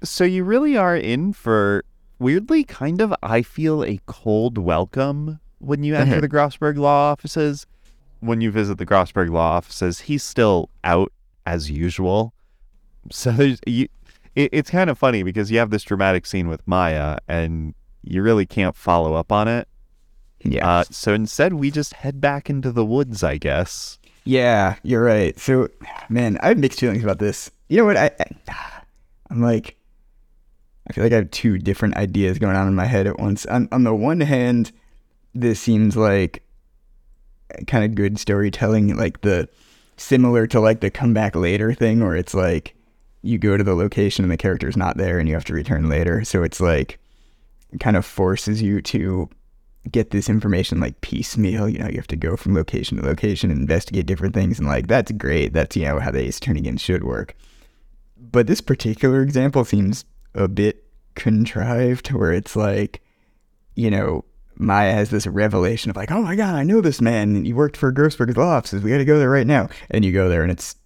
So 0.02 0.24
you 0.24 0.44
really 0.44 0.76
are 0.76 0.96
in 0.96 1.32
for 1.32 1.84
weirdly 2.18 2.64
kind 2.64 3.00
of 3.00 3.14
I 3.22 3.42
feel 3.42 3.84
a 3.84 4.00
cold 4.06 4.58
welcome 4.58 5.40
when 5.58 5.82
you 5.84 5.94
enter 5.94 6.16
Mhm. 6.16 6.20
the 6.22 6.28
Grossberg 6.28 6.76
law 6.78 7.10
offices. 7.12 7.66
When 8.20 8.40
you 8.40 8.50
visit 8.50 8.76
the 8.78 8.86
Grossberg 8.86 9.30
law 9.30 9.52
offices, 9.56 10.00
he's 10.00 10.22
still 10.22 10.68
out 10.84 11.12
as 11.46 11.70
usual. 11.70 12.32
So 13.10 13.32
there's 13.32 13.60
you 13.66 13.88
it, 14.36 14.50
it's 14.52 14.70
kind 14.70 14.90
of 14.90 14.98
funny 14.98 15.22
because 15.22 15.50
you 15.50 15.58
have 15.58 15.70
this 15.70 15.82
dramatic 15.82 16.24
scene 16.26 16.48
with 16.48 16.66
Maya 16.66 17.18
and 17.28 17.74
you 18.02 18.22
really 18.22 18.46
can't 18.46 18.76
follow 18.76 19.14
up 19.14 19.32
on 19.32 19.48
it. 19.48 19.66
yeah, 20.42 20.66
Uh, 20.66 20.84
so 20.90 21.12
instead 21.12 21.54
we 21.54 21.70
just 21.70 21.94
head 21.94 22.20
back 22.20 22.48
into 22.48 22.70
the 22.72 22.84
woods, 22.84 23.22
I 23.24 23.36
guess. 23.38 23.98
Yeah, 24.24 24.76
you're 24.82 25.02
right. 25.02 25.38
So, 25.38 25.68
man, 26.08 26.38
I 26.42 26.48
have 26.48 26.58
mixed 26.58 26.78
feelings 26.80 27.02
about 27.02 27.18
this. 27.18 27.50
You 27.68 27.78
know 27.78 27.84
what? 27.86 27.96
I, 27.96 28.10
I 28.48 28.80
I'm 29.30 29.42
like, 29.42 29.76
I 30.88 30.92
feel 30.92 31.04
like 31.04 31.12
I 31.12 31.16
have 31.16 31.30
two 31.30 31.58
different 31.58 31.96
ideas 31.96 32.38
going 32.38 32.56
on 32.56 32.66
in 32.66 32.74
my 32.74 32.86
head 32.86 33.06
at 33.06 33.18
once. 33.18 33.46
On 33.46 33.68
on 33.72 33.84
the 33.84 33.94
one 33.94 34.20
hand, 34.20 34.72
this 35.34 35.60
seems 35.60 35.96
like 35.96 36.42
kind 37.66 37.84
of 37.84 37.94
good 37.94 38.18
storytelling, 38.18 38.96
like 38.96 39.20
the 39.20 39.48
similar 39.96 40.46
to 40.48 40.60
like 40.60 40.80
the 40.80 40.90
come 40.90 41.14
back 41.14 41.36
later 41.36 41.72
thing, 41.72 42.00
where 42.00 42.16
it's 42.16 42.34
like 42.34 42.74
you 43.22 43.38
go 43.38 43.56
to 43.56 43.64
the 43.64 43.74
location 43.74 44.24
and 44.24 44.32
the 44.32 44.36
character's 44.36 44.76
not 44.76 44.96
there 44.96 45.18
and 45.18 45.28
you 45.28 45.34
have 45.34 45.44
to 45.44 45.54
return 45.54 45.88
later. 45.88 46.24
So 46.24 46.42
it's 46.42 46.60
like 46.60 46.98
it 47.72 47.80
kind 47.80 47.96
of 47.96 48.04
forces 48.04 48.62
you 48.62 48.80
to 48.82 49.28
get 49.90 50.10
this 50.10 50.28
information 50.28 50.80
like 50.80 51.00
piecemeal. 51.00 51.68
You 51.68 51.78
know, 51.78 51.88
you 51.88 51.96
have 51.96 52.06
to 52.08 52.16
go 52.16 52.36
from 52.36 52.54
location 52.54 52.98
to 52.98 53.04
location 53.04 53.50
and 53.50 53.60
investigate 53.60 54.06
different 54.06 54.34
things, 54.34 54.58
and 54.58 54.68
like 54.68 54.88
that's 54.88 55.12
great. 55.12 55.52
That's 55.52 55.76
you 55.76 55.84
know 55.84 56.00
how 56.00 56.10
the 56.10 56.20
Ace 56.20 56.38
Attorney 56.38 56.60
game 56.60 56.76
should 56.76 57.04
work. 57.04 57.36
But 58.16 58.46
this 58.46 58.60
particular 58.60 59.22
example 59.22 59.64
seems 59.64 60.04
a 60.34 60.48
bit 60.48 60.84
contrived, 61.14 62.08
where 62.12 62.32
it's 62.32 62.56
like, 62.56 63.02
you 63.74 63.90
know, 63.90 64.24
Maya 64.56 64.92
has 64.92 65.10
this 65.10 65.26
revelation 65.26 65.90
of 65.90 65.96
like, 65.96 66.10
oh 66.10 66.20
my 66.22 66.36
god, 66.36 66.54
I 66.54 66.62
know 66.64 66.80
this 66.80 67.00
man. 67.00 67.34
And 67.36 67.46
he 67.46 67.52
worked 67.52 67.76
for 67.76 67.92
Grossberg's 67.92 68.36
law 68.36 68.56
offices. 68.56 68.82
We 68.82 68.90
got 68.90 68.98
to 68.98 69.04
go 69.04 69.18
there 69.18 69.30
right 69.30 69.46
now. 69.46 69.68
And 69.90 70.04
you 70.04 70.12
go 70.12 70.28
there, 70.28 70.42
and 70.42 70.52
it's 70.52 70.76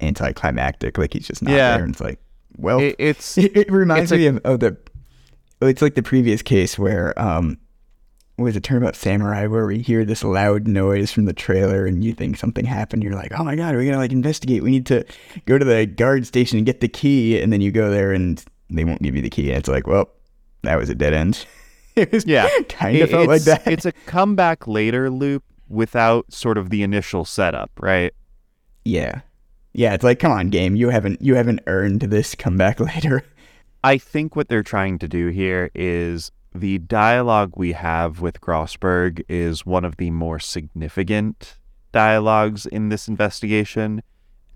anticlimactic. 0.00 0.98
Like 0.98 1.12
he's 1.12 1.26
just 1.26 1.42
not 1.42 1.52
Yeah. 1.52 1.76
there, 1.76 1.84
and 1.84 1.92
it's 1.94 2.00
like, 2.00 2.20
well, 2.56 2.80
It, 2.80 2.96
it's 2.98 3.38
it, 3.38 3.70
reminds 3.70 4.12
It's 4.12 4.18
me 4.18 4.26
of, 4.26 4.38
of 4.44 4.60
the. 4.60 4.76
It's 5.60 5.80
like 5.80 5.94
the 5.94 6.02
previous 6.02 6.42
case 6.42 6.76
where 6.76 7.16
um, 7.20 7.56
was 8.36 8.56
it 8.56 8.64
Turnabout 8.64 8.96
Samurai 8.96 9.46
where 9.46 9.64
we 9.64 9.78
hear 9.78 10.04
this 10.04 10.24
loud 10.24 10.66
noise 10.66 11.12
from 11.12 11.24
the 11.24 11.32
trailer 11.32 11.86
and 11.86 12.02
you 12.02 12.12
think 12.12 12.36
something 12.36 12.64
happened. 12.64 13.04
You're 13.04 13.14
like, 13.14 13.30
oh 13.38 13.44
my 13.44 13.54
god, 13.54 13.76
we 13.76 13.86
gotta 13.86 13.98
like 13.98 14.10
investigate. 14.10 14.64
We 14.64 14.72
need 14.72 14.86
to 14.86 15.04
go 15.46 15.56
to 15.56 15.64
the 15.64 15.86
guard 15.86 16.26
station 16.26 16.56
and 16.58 16.66
get 16.66 16.80
the 16.80 16.88
key. 16.88 17.40
And 17.40 17.52
then 17.52 17.60
you 17.60 17.70
go 17.70 17.90
there 17.90 18.10
and 18.12 18.44
they 18.78 18.84
won't 18.84 19.02
give 19.02 19.14
you 19.16 19.22
the 19.22 19.30
key. 19.30 19.50
It's 19.50 19.68
like, 19.68 19.86
well, 19.86 20.10
that 20.62 20.76
was 20.78 20.88
a 20.90 20.94
dead 20.94 21.12
end. 21.14 21.46
it 21.96 22.10
was 22.12 22.24
Yeah. 22.26 22.48
kind 22.68 22.96
of 22.96 23.02
It- 23.08 23.10
felt 23.10 23.28
like 23.28 23.42
that. 23.42 23.66
It's 23.66 23.84
a 23.86 23.92
comeback 23.92 24.66
later 24.66 25.10
loop 25.10 25.44
without 25.68 26.32
sort 26.32 26.58
of 26.58 26.70
the 26.70 26.82
initial 26.82 27.24
setup, 27.24 27.70
right? 27.80 28.12
yeah, 28.84 29.20
yeah. 29.74 29.94
It's 29.94 30.04
like, 30.04 30.18
come 30.18 30.32
on, 30.32 30.50
game. 30.50 30.74
You 30.76 30.90
haven't 30.90 31.22
you 31.22 31.34
haven't 31.36 31.60
earned 31.66 32.00
this 32.02 32.34
comeback 32.34 32.78
later. 32.94 33.24
I 33.84 33.96
think 33.98 34.36
what 34.36 34.48
they're 34.48 34.62
trying 34.62 34.98
to 35.00 35.08
do 35.08 35.28
here 35.28 35.70
is 35.74 36.30
the 36.54 36.78
dialogue 36.78 37.52
we 37.56 37.72
have 37.72 38.20
with 38.20 38.40
Grossberg 38.40 39.22
is 39.28 39.64
one 39.64 39.84
of 39.84 39.96
the 39.96 40.10
more 40.10 40.38
significant 40.38 41.56
dialogues 41.92 42.66
in 42.66 42.88
this 42.90 43.08
investigation. 43.08 44.02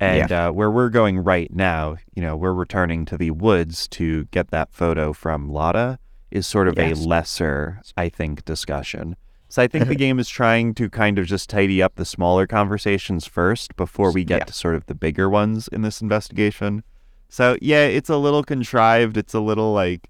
And 0.00 0.30
uh, 0.30 0.50
where 0.52 0.70
we're 0.70 0.90
going 0.90 1.18
right 1.18 1.52
now, 1.54 1.96
you 2.14 2.22
know, 2.22 2.36
we're 2.36 2.52
returning 2.52 3.04
to 3.06 3.16
the 3.16 3.30
woods 3.30 3.88
to 3.88 4.24
get 4.26 4.48
that 4.50 4.70
photo 4.72 5.12
from 5.12 5.48
Lotta, 5.50 5.98
is 6.30 6.46
sort 6.46 6.68
of 6.68 6.76
Yes. 6.76 7.04
a 7.04 7.08
lesser, 7.08 7.80
I 7.96 8.08
think, 8.08 8.44
discussion. 8.44 9.16
So 9.48 9.62
I 9.62 9.68
think 9.68 9.86
the 9.86 9.94
game 10.04 10.18
is 10.18 10.28
trying 10.28 10.74
to 10.74 10.90
kind 10.90 11.18
of 11.18 11.26
just 11.26 11.48
tidy 11.48 11.82
up 11.82 11.94
the 11.94 12.04
smaller 12.04 12.46
conversations 12.46 13.26
first 13.26 13.74
before 13.76 14.12
we 14.12 14.24
get 14.24 14.40
Yeah. 14.40 14.44
to 14.44 14.52
sort 14.52 14.74
of 14.74 14.84
the 14.86 14.94
bigger 14.94 15.30
ones 15.30 15.68
in 15.68 15.82
this 15.82 16.02
investigation. 16.02 16.82
So 17.28 17.56
yeah, 17.62 17.84
it's 17.86 18.10
a 18.10 18.16
little 18.18 18.42
contrived. 18.42 19.16
It's 19.16 19.34
a 19.34 19.40
little 19.40 19.72
like 19.72 20.08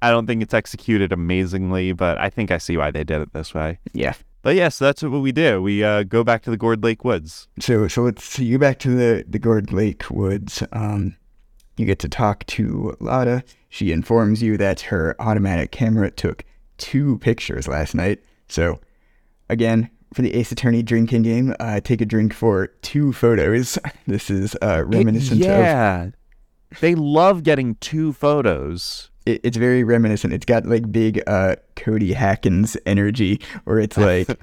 I 0.00 0.10
don't 0.10 0.26
think 0.26 0.42
it's 0.42 0.54
executed 0.54 1.12
amazingly, 1.12 1.92
but 1.92 2.18
I 2.18 2.30
think 2.30 2.50
I 2.50 2.58
see 2.58 2.76
why 2.76 2.90
they 2.90 3.04
did 3.04 3.20
it 3.20 3.32
this 3.32 3.52
way. 3.54 3.78
Yeah. 3.92 4.14
But 4.42 4.54
yes, 4.56 4.76
so 4.76 4.84
that's 4.86 5.02
what 5.02 5.20
we 5.20 5.32
do. 5.32 5.60
We 5.60 5.82
uh, 5.82 6.04
go 6.04 6.22
back 6.22 6.42
to 6.44 6.50
the 6.50 6.56
Gourd 6.56 6.82
Lake 6.82 7.04
Woods. 7.04 7.48
So 7.60 7.88
so 7.88 8.02
let's 8.02 8.38
you 8.38 8.58
go 8.58 8.60
back 8.60 8.78
to 8.80 8.90
the 8.90 9.24
the 9.28 9.38
Gourd 9.38 9.72
Lake 9.72 10.08
woods. 10.10 10.62
Um, 10.72 11.16
you 11.76 11.86
get 11.86 11.98
to 12.00 12.08
talk 12.08 12.44
to 12.46 12.96
Lotta. 13.00 13.44
She 13.68 13.92
informs 13.92 14.42
you 14.42 14.56
that 14.56 14.80
her 14.82 15.14
automatic 15.20 15.70
camera 15.70 16.10
took 16.10 16.44
two 16.76 17.18
pictures 17.18 17.68
last 17.68 17.94
night. 17.94 18.22
So, 18.48 18.80
again, 19.48 19.90
for 20.14 20.22
the 20.22 20.34
Ace 20.34 20.50
Attorney 20.50 20.82
drinking 20.82 21.22
game, 21.22 21.54
uh, 21.60 21.80
take 21.80 22.00
a 22.00 22.06
drink 22.06 22.32
for 22.32 22.68
two 22.82 23.12
photos. 23.12 23.78
This 24.06 24.30
is 24.30 24.56
uh, 24.62 24.84
reminiscent 24.86 25.42
of. 25.42 25.46
yeah. 25.46 26.10
They 26.80 26.94
love 26.94 27.42
getting 27.42 27.74
two 27.76 28.12
photos. 28.14 29.10
It, 29.28 29.40
it's 29.44 29.56
very 29.56 29.84
reminiscent. 29.84 30.32
It's 30.32 30.44
got 30.46 30.66
like 30.66 30.90
big 30.90 31.22
uh, 31.26 31.56
Cody 31.76 32.12
Hackins 32.12 32.76
energy, 32.86 33.40
where 33.64 33.78
it's 33.78 33.96
like. 33.96 34.28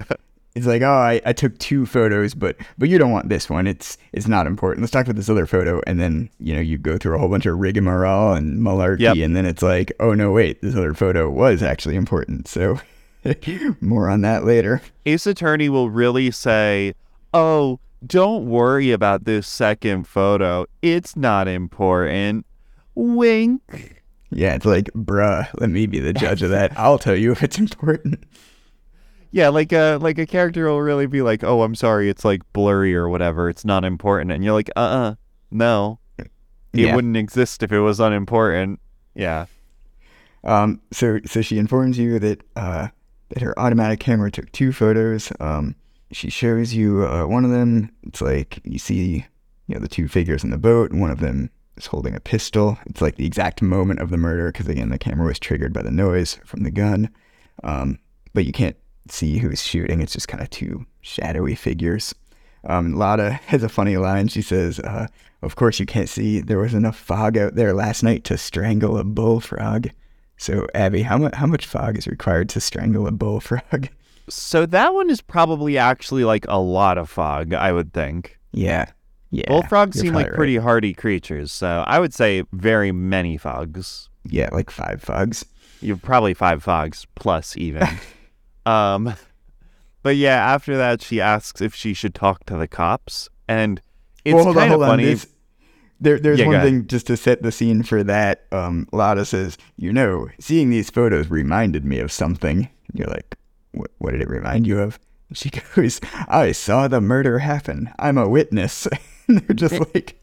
It's 0.56 0.64
like, 0.64 0.80
oh, 0.80 0.86
I, 0.88 1.20
I 1.26 1.34
took 1.34 1.58
two 1.58 1.84
photos, 1.84 2.32
but 2.32 2.56
but 2.78 2.88
you 2.88 2.96
don't 2.96 3.12
want 3.12 3.28
this 3.28 3.50
one. 3.50 3.66
It's 3.66 3.98
it's 4.14 4.26
not 4.26 4.46
important. 4.46 4.80
Let's 4.80 4.90
talk 4.90 5.04
about 5.04 5.16
this 5.16 5.28
other 5.28 5.46
photo, 5.46 5.82
and 5.86 6.00
then 6.00 6.30
you 6.40 6.54
know 6.54 6.62
you 6.62 6.78
go 6.78 6.96
through 6.96 7.14
a 7.14 7.18
whole 7.18 7.28
bunch 7.28 7.44
of 7.44 7.58
rigmarole 7.58 8.32
and 8.32 8.58
malarkey, 8.62 9.00
Yep. 9.00 9.16
and 9.18 9.36
then 9.36 9.44
it's 9.44 9.60
like, 9.62 9.92
oh 10.00 10.14
no, 10.14 10.32
wait, 10.32 10.62
this 10.62 10.74
other 10.74 10.94
photo 10.94 11.28
was 11.28 11.62
actually 11.62 11.94
important. 11.94 12.48
So 12.48 12.80
more 13.82 14.08
on 14.08 14.22
that 14.22 14.44
later. 14.46 14.80
Ace 15.04 15.26
Attorney 15.26 15.68
will 15.68 15.90
really 15.90 16.30
say, 16.30 16.94
"Oh, 17.34 17.78
don't 18.06 18.46
worry 18.46 18.92
about 18.92 19.26
this 19.26 19.46
second 19.46 20.08
photo. 20.08 20.64
It's 20.80 21.16
not 21.16 21.48
important." 21.48 22.46
Wink. 22.94 23.95
Yeah, 24.30 24.54
it's 24.54 24.64
like, 24.66 24.86
bruh, 24.92 25.48
let 25.60 25.70
me 25.70 25.86
be 25.86 26.00
the 26.00 26.12
judge 26.12 26.42
of 26.42 26.50
that. 26.50 26.72
I'll 26.78 26.98
tell 26.98 27.14
you 27.16 27.30
if 27.32 27.42
it's 27.42 27.58
important. 27.58 28.24
Yeah, 29.30 29.48
like 29.50 29.72
a 29.72 29.98
like 30.00 30.18
a 30.18 30.26
character 30.26 30.66
will 30.66 30.80
really 30.80 31.06
be 31.06 31.20
like, 31.22 31.44
"Oh, 31.44 31.62
I'm 31.62 31.74
sorry, 31.74 32.08
it's 32.08 32.24
like 32.24 32.40
blurry 32.52 32.94
or 32.94 33.08
whatever. 33.08 33.48
It's 33.50 33.64
not 33.64 33.84
important." 33.84 34.32
And 34.32 34.42
you're 34.42 34.54
like, 34.54 34.70
"Uh-uh. 34.76 35.16
No. 35.50 35.98
It 36.18 36.30
Yeah. 36.72 36.94
wouldn't 36.94 37.16
exist 37.16 37.62
if 37.62 37.70
it 37.72 37.80
was 37.80 38.00
unimportant." 38.00 38.80
Yeah. 39.14 39.46
Um, 40.44 40.80
so 40.92 41.18
so 41.26 41.42
she 41.42 41.58
informs 41.58 41.98
you 41.98 42.18
that 42.18 42.42
uh, 42.56 42.88
that 43.30 43.42
her 43.42 43.58
automatic 43.58 44.00
camera 44.00 44.30
took 44.30 44.50
two 44.52 44.72
photos. 44.72 45.32
Um, 45.40 45.74
she 46.12 46.30
shows 46.30 46.72
you 46.72 47.04
uh, 47.04 47.26
one 47.26 47.44
of 47.44 47.50
them. 47.50 47.90
It's 48.04 48.22
like 48.22 48.60
you 48.64 48.78
see, 48.78 49.26
you 49.66 49.74
know, 49.74 49.80
the 49.80 49.88
two 49.88 50.08
figures 50.08 50.44
in 50.44 50.50
the 50.50 50.58
boat. 50.58 50.92
and 50.92 51.00
One 51.00 51.10
of 51.10 51.20
them 51.20 51.50
is 51.76 51.86
holding 51.86 52.14
a 52.14 52.20
pistol. 52.20 52.78
It's 52.86 53.00
like 53.00 53.16
the 53.16 53.26
exact 53.26 53.62
moment 53.62 54.00
of 54.00 54.10
the 54.10 54.16
murder 54.16 54.52
because 54.52 54.68
again, 54.68 54.90
the 54.90 54.98
camera 54.98 55.26
was 55.26 55.38
triggered 55.38 55.72
by 55.72 55.82
the 55.82 55.90
noise 55.90 56.38
from 56.44 56.62
the 56.62 56.70
gun. 56.70 57.10
Um, 57.64 57.98
but 58.34 58.44
you 58.44 58.52
can't 58.52 58.76
see 59.08 59.38
who's 59.38 59.62
shooting. 59.62 60.00
It's 60.00 60.12
just 60.12 60.28
kind 60.28 60.42
of 60.42 60.50
two 60.50 60.86
shadowy 61.00 61.54
figures. 61.54 62.14
Um, 62.64 62.94
Lotta 62.94 63.32
has 63.46 63.62
a 63.62 63.68
funny 63.68 63.96
line. 63.96 64.28
She 64.28 64.42
says, 64.42 64.80
uh, 64.80 65.06
"Of 65.42 65.56
course 65.56 65.78
you 65.78 65.86
can't 65.86 66.08
see. 66.08 66.40
There 66.40 66.58
was 66.58 66.74
enough 66.74 66.98
fog 66.98 67.38
out 67.38 67.54
there 67.54 67.72
last 67.72 68.02
night 68.02 68.24
to 68.24 68.36
strangle 68.36 68.98
a 68.98 69.04
bullfrog." 69.04 69.88
So, 70.36 70.66
Abby, 70.74 71.02
how 71.02 71.16
much 71.18 71.34
how 71.34 71.46
much 71.46 71.66
fog 71.66 71.96
is 71.96 72.06
required 72.06 72.48
to 72.50 72.60
strangle 72.60 73.06
a 73.06 73.12
bullfrog? 73.12 73.88
So 74.28 74.66
that 74.66 74.92
one 74.92 75.08
is 75.08 75.20
probably 75.20 75.78
actually 75.78 76.24
like 76.24 76.46
a 76.48 76.58
lot 76.58 76.98
of 76.98 77.08
fog, 77.08 77.54
I 77.54 77.70
would 77.70 77.92
think. 77.92 78.38
Yeah, 78.52 78.86
yeah. 79.30 79.48
Bullfrogs 79.48 79.98
seem 79.98 80.12
like 80.12 80.26
probably 80.26 80.30
right. 80.30 80.36
pretty 80.36 80.56
hardy 80.56 80.94
creatures, 80.94 81.52
so 81.52 81.84
I 81.86 81.98
would 81.98 82.14
say 82.14 82.44
very 82.52 82.92
many 82.92 83.36
fogs. 83.36 84.08
Yeah, 84.24 84.48
like 84.52 84.70
five 84.70 85.02
fogs. 85.02 85.44
You've 85.80 86.02
probably 86.02 86.34
five 86.34 86.62
fogs 86.62 87.06
plus 87.14 87.56
even. 87.56 87.86
um, 88.66 89.14
but 90.02 90.16
yeah, 90.16 90.36
after 90.36 90.76
that, 90.76 91.02
she 91.02 91.20
asks 91.20 91.60
if 91.60 91.74
she 91.74 91.92
should 91.92 92.14
talk 92.14 92.46
to 92.46 92.56
the 92.56 92.68
cops, 92.68 93.28
and 93.48 93.80
it's 94.24 94.34
well, 94.34 94.54
kind 94.54 94.72
of 94.72 94.80
funny. 94.80 95.04
There's, 95.04 95.26
there, 96.00 96.18
there's 96.18 96.38
Yeah, 96.38 96.46
one 96.46 96.60
thing 96.60 96.86
just 96.86 97.06
to 97.08 97.16
set 97.16 97.42
the 97.42 97.52
scene 97.52 97.82
for 97.82 98.04
that. 98.04 98.44
Um, 98.52 98.88
Lotta 98.92 99.24
says, 99.24 99.58
"You 99.76 99.92
know, 99.92 100.28
seeing 100.38 100.70
these 100.70 100.90
photos 100.90 101.28
reminded 101.30 101.84
me 101.84 101.98
of 101.98 102.12
something." 102.12 102.58
And 102.58 102.98
you're 102.98 103.08
like, 103.08 103.36
"What? 103.72 103.90
What 103.98 104.12
did 104.12 104.20
it 104.20 104.28
remind 104.28 104.66
you 104.66 104.78
of?" 104.78 104.98
She 105.32 105.50
goes, 105.74 106.00
"I 106.28 106.52
saw 106.52 106.86
the 106.88 107.00
murder 107.00 107.40
happen. 107.40 107.90
I'm 107.98 108.18
a 108.18 108.28
witness." 108.28 108.86
and 109.28 109.38
they're 109.38 109.54
just 109.56 109.78
like, 109.94 110.20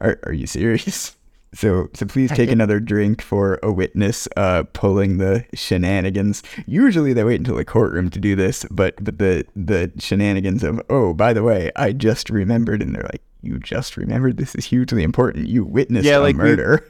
"Are, 0.00 0.18
are 0.24 0.32
you 0.32 0.46
serious?" 0.46 1.16
So, 1.52 1.88
so 1.94 2.06
please 2.06 2.30
take 2.30 2.50
another 2.52 2.78
drink 2.78 3.20
for 3.20 3.58
a 3.60 3.72
witness 3.72 4.28
uh, 4.36 4.62
pulling 4.72 5.18
the 5.18 5.44
shenanigans. 5.52 6.44
Usually 6.66 7.12
they 7.12 7.24
wait 7.24 7.40
until 7.40 7.56
the 7.56 7.64
courtroom 7.64 8.08
to 8.10 8.20
do 8.20 8.36
this, 8.36 8.64
but 8.70 8.94
but 9.02 9.18
the 9.18 9.44
the 9.56 9.90
shenanigans 9.98 10.62
of 10.62 10.80
oh 10.88 11.12
by 11.12 11.32
the 11.32 11.42
way 11.42 11.72
I 11.74 11.92
just 11.92 12.30
remembered, 12.30 12.82
and 12.82 12.94
they're 12.94 13.02
like 13.10 13.22
you 13.42 13.58
just 13.58 13.96
remembered 13.96 14.36
this 14.36 14.54
is 14.54 14.66
hugely 14.66 15.02
important. 15.02 15.48
You 15.48 15.64
witnessed 15.64 16.06
Yeah, 16.06 16.18
a 16.18 16.20
like 16.20 16.36
we- 16.36 16.42
murder. 16.44 16.86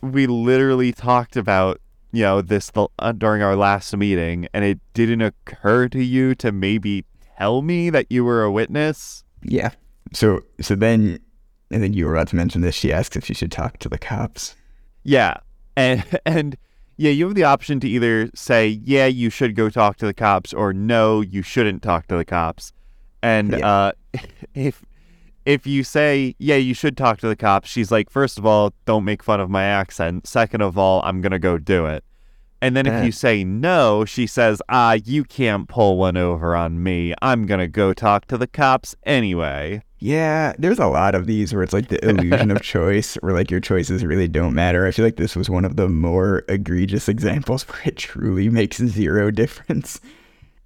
we 0.00 0.26
literally 0.26 0.92
talked 0.92 1.36
about 1.36 1.80
you 2.10 2.22
know 2.24 2.42
this 2.42 2.70
the, 2.72 2.88
uh, 2.98 3.12
during 3.12 3.42
our 3.42 3.54
last 3.54 3.96
meeting, 3.96 4.48
and 4.52 4.64
it 4.64 4.80
didn't 4.92 5.20
occur 5.22 5.88
to 5.88 6.02
you 6.02 6.34
to 6.34 6.50
maybe 6.50 7.04
tell 7.38 7.62
me 7.62 7.90
that 7.90 8.06
you 8.10 8.24
were 8.24 8.42
a 8.42 8.50
witness. 8.50 9.22
yeah. 9.44 9.70
So 10.12 10.42
so 10.60 10.74
then 10.74 11.20
I 11.72 11.78
think 11.78 11.94
you 11.94 12.06
were 12.06 12.14
about 12.14 12.28
to 12.28 12.36
mention 12.36 12.60
this. 12.62 12.74
She 12.74 12.92
asks 12.92 13.16
if 13.16 13.24
she 13.24 13.34
should 13.34 13.52
talk 13.52 13.78
to 13.78 13.88
the 13.88 13.98
cops. 13.98 14.56
Yeah. 15.04 15.34
And 15.76 16.04
and 16.26 16.56
yeah, 16.96 17.10
you 17.10 17.24
have 17.26 17.34
the 17.34 17.44
option 17.44 17.80
to 17.80 17.88
either 17.88 18.30
say, 18.34 18.68
"Yeah, 18.84 19.06
you 19.06 19.30
should 19.30 19.54
go 19.54 19.70
talk 19.70 19.96
to 19.98 20.06
the 20.06 20.12
cops," 20.14 20.52
or 20.52 20.72
"No, 20.72 21.20
you 21.22 21.42
shouldn't 21.42 21.82
talk 21.82 22.06
to 22.08 22.16
the 22.16 22.24
cops." 22.24 22.72
And 23.22 23.52
Yeah. 23.52 23.66
uh 23.66 23.92
if 24.54 24.84
if 25.46 25.66
you 25.66 25.82
say, 25.84 26.34
"Yeah, 26.38 26.56
you 26.56 26.74
should 26.74 26.96
talk 26.96 27.18
to 27.20 27.28
the 27.28 27.36
cops," 27.36 27.68
she's 27.70 27.90
like, 27.90 28.10
first 28.10 28.36
of 28.38 28.44
all, 28.44 28.74
don't 28.84 29.04
make 29.04 29.22
fun 29.22 29.40
of 29.40 29.48
my 29.48 29.64
accent. 29.64 30.26
Second 30.26 30.60
of 30.60 30.76
all, 30.76 31.00
I'm 31.02 31.20
going 31.22 31.32
to 31.32 31.38
go 31.38 31.56
do 31.56 31.86
it." 31.86 32.04
And 32.62 32.76
then 32.76 32.86
if 32.86 33.02
you 33.06 33.10
say 33.12 33.42
no, 33.42 34.04
she 34.04 34.26
says, 34.26 34.60
"Ah, 34.68 34.98
you 35.02 35.24
can't 35.24 35.66
pull 35.68 35.96
one 35.96 36.18
over 36.18 36.54
on 36.54 36.82
me. 36.82 37.14
I'm 37.22 37.46
going 37.46 37.60
to 37.60 37.68
go 37.68 37.94
talk 37.94 38.26
to 38.26 38.36
the 38.36 38.46
cops 38.46 38.94
anyway." 39.04 39.82
Yeah, 40.02 40.54
there's 40.58 40.78
a 40.78 40.86
lot 40.86 41.14
of 41.14 41.26
these 41.26 41.52
where 41.52 41.62
it's 41.62 41.74
like 41.74 41.88
the 41.88 42.02
illusion 42.08 42.50
of 42.50 42.62
choice, 42.62 43.16
where 43.16 43.34
like 43.34 43.50
your 43.50 43.60
choices 43.60 44.02
really 44.04 44.28
don't 44.28 44.54
matter. 44.54 44.86
I 44.86 44.92
feel 44.92 45.04
like 45.04 45.16
this 45.16 45.36
was 45.36 45.50
one 45.50 45.66
of 45.66 45.76
the 45.76 45.88
more 45.88 46.42
egregious 46.48 47.06
examples 47.08 47.62
where 47.68 47.82
it 47.84 47.96
truly 47.96 48.48
makes 48.48 48.78
zero 48.78 49.30
difference. 49.30 50.00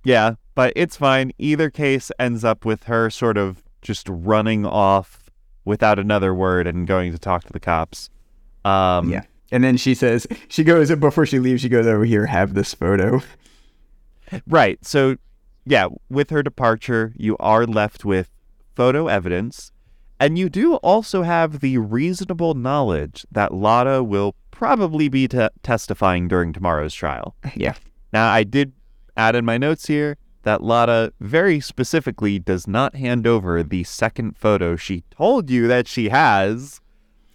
Yeah, 0.05 0.35
but 0.55 0.73
it's 0.77 0.97
fine. 0.97 1.33
Either 1.39 1.69
case 1.69 2.13
ends 2.19 2.45
up 2.45 2.65
with 2.65 2.85
her 2.85 3.11
sort 3.11 3.37
of 3.37 3.63
just 3.83 4.07
running 4.09 4.65
off 4.65 5.31
without 5.65 5.99
another 5.99 6.33
word 6.33 6.67
and 6.67 6.87
going 6.87 7.11
to 7.11 7.19
talk 7.19 7.43
to 7.45 7.53
the 7.53 7.61
cops. 7.61 8.11
Um, 8.65 9.11
Yeah. 9.11 9.23
And 9.51 9.63
then 9.63 9.77
she 9.77 9.95
says, 9.95 10.27
she 10.49 10.65
goes, 10.65 10.95
before 10.97 11.27
she 11.27 11.39
leaves, 11.39 11.63
she 11.63 11.69
goes 11.69 11.87
over 11.87 12.05
here, 12.05 12.27
have 12.27 12.55
this 12.55 12.75
photo. 12.75 13.21
Right. 14.49 14.85
So, 14.85 15.17
yeah, 15.65 15.89
with 16.11 16.31
her 16.31 16.43
departure, 16.43 17.13
you 17.17 17.37
are 17.39 17.65
left 17.67 18.05
with 18.05 18.31
photo 18.75 19.09
evidence, 19.09 19.73
and 20.21 20.39
you 20.39 20.49
do 20.49 20.75
also 20.77 21.23
have 21.23 21.61
the 21.61 21.79
reasonable 21.79 22.55
knowledge 22.55 23.27
that 23.33 23.53
Lotta 23.55 24.03
will 24.05 24.35
probably 24.51 25.09
be 25.09 25.27
te- 25.29 25.49
testifying 25.63 26.29
during 26.29 26.53
tomorrow's 26.53 26.95
trial. 26.95 27.35
Yeah. 27.57 27.75
Now, 28.13 28.31
I 28.31 28.45
did 28.45 28.73
add 29.17 29.35
in 29.35 29.45
my 29.45 29.59
notes 29.59 29.87
here 29.87 30.17
that 30.43 30.63
Lotta 30.63 31.13
very 31.21 31.59
specifically 31.59 32.39
does 32.39 32.69
not 32.69 32.95
hand 32.95 33.27
over 33.27 33.63
the 33.63 33.83
second 33.85 34.37
photo 34.37 34.77
she 34.77 35.03
told 35.11 35.51
you 35.51 35.67
that 35.69 35.89
she 35.89 36.11
has. 36.11 36.81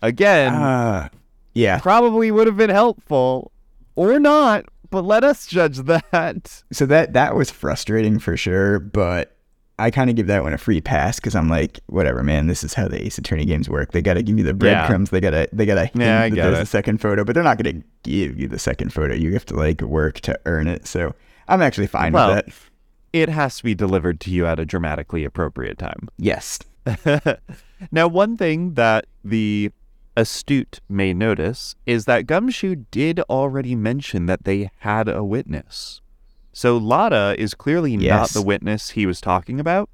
Again, 0.01 0.53
Ah, 0.55 1.09
yeah. 1.53 1.79
probably 1.79 2.31
would 2.31 2.47
have 2.47 2.55
been 2.55 2.69
helpful 2.69 3.51
or 3.95 4.19
not, 4.19 4.65
but 4.89 5.03
let 5.03 5.23
us 5.25 5.45
judge 5.47 5.79
that. 5.79 6.63
So 6.71 6.85
that 6.85 7.11
that 7.13 7.35
was 7.35 7.51
frustrating 7.51 8.19
for 8.19 8.37
sure, 8.37 8.79
but 8.79 9.35
I 9.80 9.89
kind 9.91 10.10
of 10.10 10.15
give 10.15 10.27
that 10.27 10.43
one 10.43 10.53
a 10.53 10.57
free 10.57 10.81
pass 10.81 11.15
because 11.19 11.35
I'm 11.35 11.49
like, 11.49 11.80
whatever, 11.88 12.23
man. 12.23 12.47
This 12.47 12.64
is 12.64 12.73
how 12.73 12.88
the 12.88 13.01
Ace 13.03 13.18
Attorney 13.18 13.45
games 13.45 13.69
work. 13.69 13.91
They 13.93 14.01
gotta 14.01 14.22
give 14.22 14.38
you 14.38 14.43
the 14.43 14.53
breadcrumbs. 14.53 15.10
They 15.10 15.19
gotta 15.22 15.47
they 15.53 15.65
gotta 15.65 15.85
hint 15.85 15.95
Yeah, 16.01 16.22
I 16.22 16.30
that 16.30 16.35
there's 16.35 16.60
it. 16.60 16.64
a 16.64 16.65
second 16.65 16.99
photo, 16.99 17.23
but 17.23 17.34
they're 17.34 17.43
not 17.43 17.57
gonna 17.57 17.81
give 18.03 18.39
you 18.39 18.47
the 18.47 18.60
second 18.60 18.93
photo. 18.93 19.14
You 19.15 19.34
have 19.34 19.45
to 19.45 19.56
like 19.56 19.81
work 19.81 20.19
to 20.22 20.39
earn 20.45 20.68
it. 20.68 20.85
So 20.85 21.15
I'm 21.47 21.61
actually 21.61 21.88
fine 21.88 22.14
Well- 22.14 22.35
with 22.35 22.45
that. 22.45 22.53
It 23.11 23.30
has 23.30 23.57
to 23.57 23.64
be 23.64 23.73
delivered 23.73 24.19
to 24.22 24.30
you 24.30 24.45
at 24.45 24.60
a 24.60 24.65
dramatically 24.65 25.23
appropriate 25.26 25.80
time. 25.80 26.10
Yes. 26.19 26.60
now, 27.91 28.07
one 28.07 28.38
thing 28.38 28.76
that 28.76 29.06
the 29.23 29.72
astute 30.15 30.80
may 30.89 31.14
notice 31.14 31.76
is 31.85 32.06
that 32.06 32.27
Gumshoe 32.27 32.76
did 32.91 33.19
already 33.22 33.76
mention 33.76 34.26
that 34.27 34.43
they 34.43 34.69
had 34.80 35.07
a 35.07 35.23
witness. 35.23 36.01
So 36.60 36.76
Lotta 36.76 37.36
is 37.40 37.53
clearly 37.53 37.95
not 37.95 38.31
the 38.31 38.41
witness 38.41 38.90
he 38.90 39.06
was 39.06 39.22
talking 39.22 39.61
about. 39.61 39.90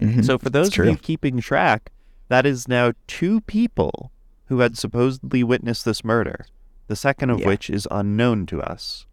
Mhm. 0.00 0.24
So 0.24 0.38
for 0.38 0.48
those 0.48 0.68
It's 0.68 0.78
of 0.78 0.86
you 0.86 0.96
keeping 0.96 1.40
track, 1.40 1.90
that 2.28 2.46
is 2.46 2.68
now 2.68 2.92
two 3.08 3.40
people 3.40 4.12
who 4.44 4.60
had 4.60 4.78
supposedly 4.78 5.42
witnessed 5.42 5.84
this 5.84 6.04
murder, 6.04 6.46
the 6.86 6.94
second 6.94 7.30
of 7.30 7.40
Yeah. 7.40 7.48
which 7.48 7.68
is 7.68 7.88
unknown 7.90 8.46
to 8.46 8.62
us. 8.62 9.04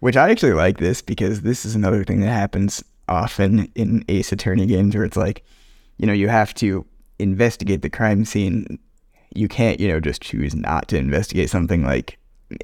Which 0.00 0.16
I 0.16 0.28
actually 0.28 0.54
like 0.54 0.78
this 0.78 1.02
because 1.02 1.42
this 1.42 1.64
is 1.64 1.76
another 1.76 2.02
thing 2.02 2.18
that 2.22 2.32
happens 2.32 2.82
often 3.08 3.68
in 3.76 4.04
Ace 4.08 4.32
Attorney 4.32 4.66
games 4.66 4.96
where 4.96 5.04
it's 5.04 5.16
like, 5.16 5.44
you 5.98 6.06
know, 6.08 6.12
you 6.12 6.26
have 6.26 6.52
to 6.54 6.84
investigate 7.20 7.82
the 7.82 7.90
crime 7.90 8.24
scene 8.24 8.80
you 9.36 9.46
can't, 9.46 9.78
you 9.78 9.86
know, 9.86 10.00
just 10.00 10.20
choose 10.20 10.52
not 10.56 10.88
to 10.88 10.98
investigate 10.98 11.48
something 11.48 11.84
like, 11.84 12.18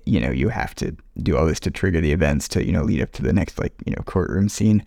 you 0.06 0.20
know, 0.20 0.30
you 0.30 0.48
have 0.48 0.74
to 0.76 0.96
do 1.22 1.36
all 1.36 1.46
this 1.46 1.60
to 1.60 1.70
trigger 1.70 2.00
the 2.00 2.12
events 2.12 2.48
to, 2.48 2.64
you 2.64 2.72
know, 2.72 2.82
lead 2.82 3.02
up 3.02 3.12
to 3.12 3.22
the 3.22 3.32
next, 3.32 3.58
like, 3.58 3.72
you 3.84 3.92
know, 3.92 4.02
courtroom 4.04 4.48
scene. 4.48 4.84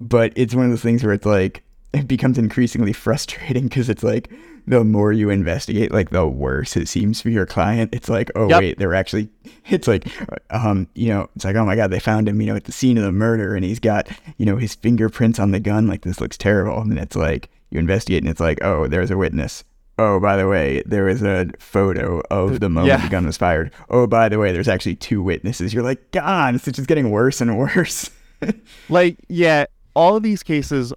But 0.00 0.32
it's 0.36 0.54
one 0.54 0.66
of 0.66 0.70
those 0.70 0.82
things 0.82 1.02
where 1.02 1.14
it's 1.14 1.26
like, 1.26 1.62
it 1.92 2.06
becomes 2.06 2.36
increasingly 2.36 2.92
frustrating 2.92 3.64
because 3.64 3.88
it's 3.88 4.02
like 4.02 4.30
the 4.66 4.84
more 4.84 5.12
you 5.12 5.30
investigate, 5.30 5.92
like 5.92 6.10
the 6.10 6.26
worse 6.26 6.76
it 6.76 6.88
seems 6.88 7.22
for 7.22 7.30
your 7.30 7.46
client. 7.46 7.94
It's 7.94 8.08
like, 8.08 8.30
oh 8.34 8.48
Yep. 8.48 8.60
wait, 8.60 8.78
they're 8.78 8.94
actually. 8.94 9.28
It's 9.68 9.88
like, 9.88 10.06
um, 10.50 10.86
you 10.94 11.08
know, 11.08 11.28
it's 11.34 11.44
like, 11.44 11.56
oh 11.56 11.64
my 11.66 11.74
god, 11.74 11.90
they 11.90 11.98
found 11.98 12.28
him, 12.28 12.40
you 12.40 12.46
know, 12.46 12.54
at 12.54 12.64
the 12.64 12.72
scene 12.72 12.96
of 12.98 13.02
the 13.02 13.10
murder, 13.10 13.56
and 13.56 13.64
he's 13.64 13.80
got, 13.80 14.08
you 14.36 14.46
know, 14.46 14.56
his 14.58 14.76
fingerprints 14.76 15.40
on 15.40 15.50
the 15.50 15.58
gun. 15.58 15.88
Like 15.88 16.02
this 16.02 16.20
looks 16.20 16.36
terrible, 16.38 16.82
and 16.82 16.96
it's 16.98 17.16
like 17.16 17.48
you 17.70 17.80
investigate, 17.80 18.22
and 18.22 18.30
it's 18.30 18.38
like, 18.38 18.62
oh, 18.62 18.86
there's 18.86 19.10
a 19.10 19.16
witness. 19.16 19.64
Oh, 19.98 20.20
by 20.20 20.36
the 20.36 20.46
way, 20.46 20.82
there 20.84 21.04
was 21.04 21.22
a 21.22 21.48
photo 21.58 22.20
of 22.30 22.60
the 22.60 22.68
moment 22.68 22.88
Yeah. 22.88 23.02
the 23.06 23.08
gun 23.10 23.24
was 23.26 23.38
fired. 23.38 23.72
Oh, 23.88 24.06
by 24.06 24.28
the 24.28 24.38
way, 24.38 24.52
there's 24.52 24.68
actually 24.68 24.96
two 24.96 25.22
witnesses. 25.22 25.72
You're 25.72 25.82
like, 25.82 26.10
God, 26.10 26.54
it's 26.54 26.66
just 26.66 26.86
getting 26.86 27.10
worse 27.10 27.40
and 27.40 27.56
worse. 27.58 28.10
Like, 28.90 29.16
yeah, 29.28 29.64
all 29.94 30.16
of 30.16 30.22
these 30.22 30.42
cases 30.42 30.92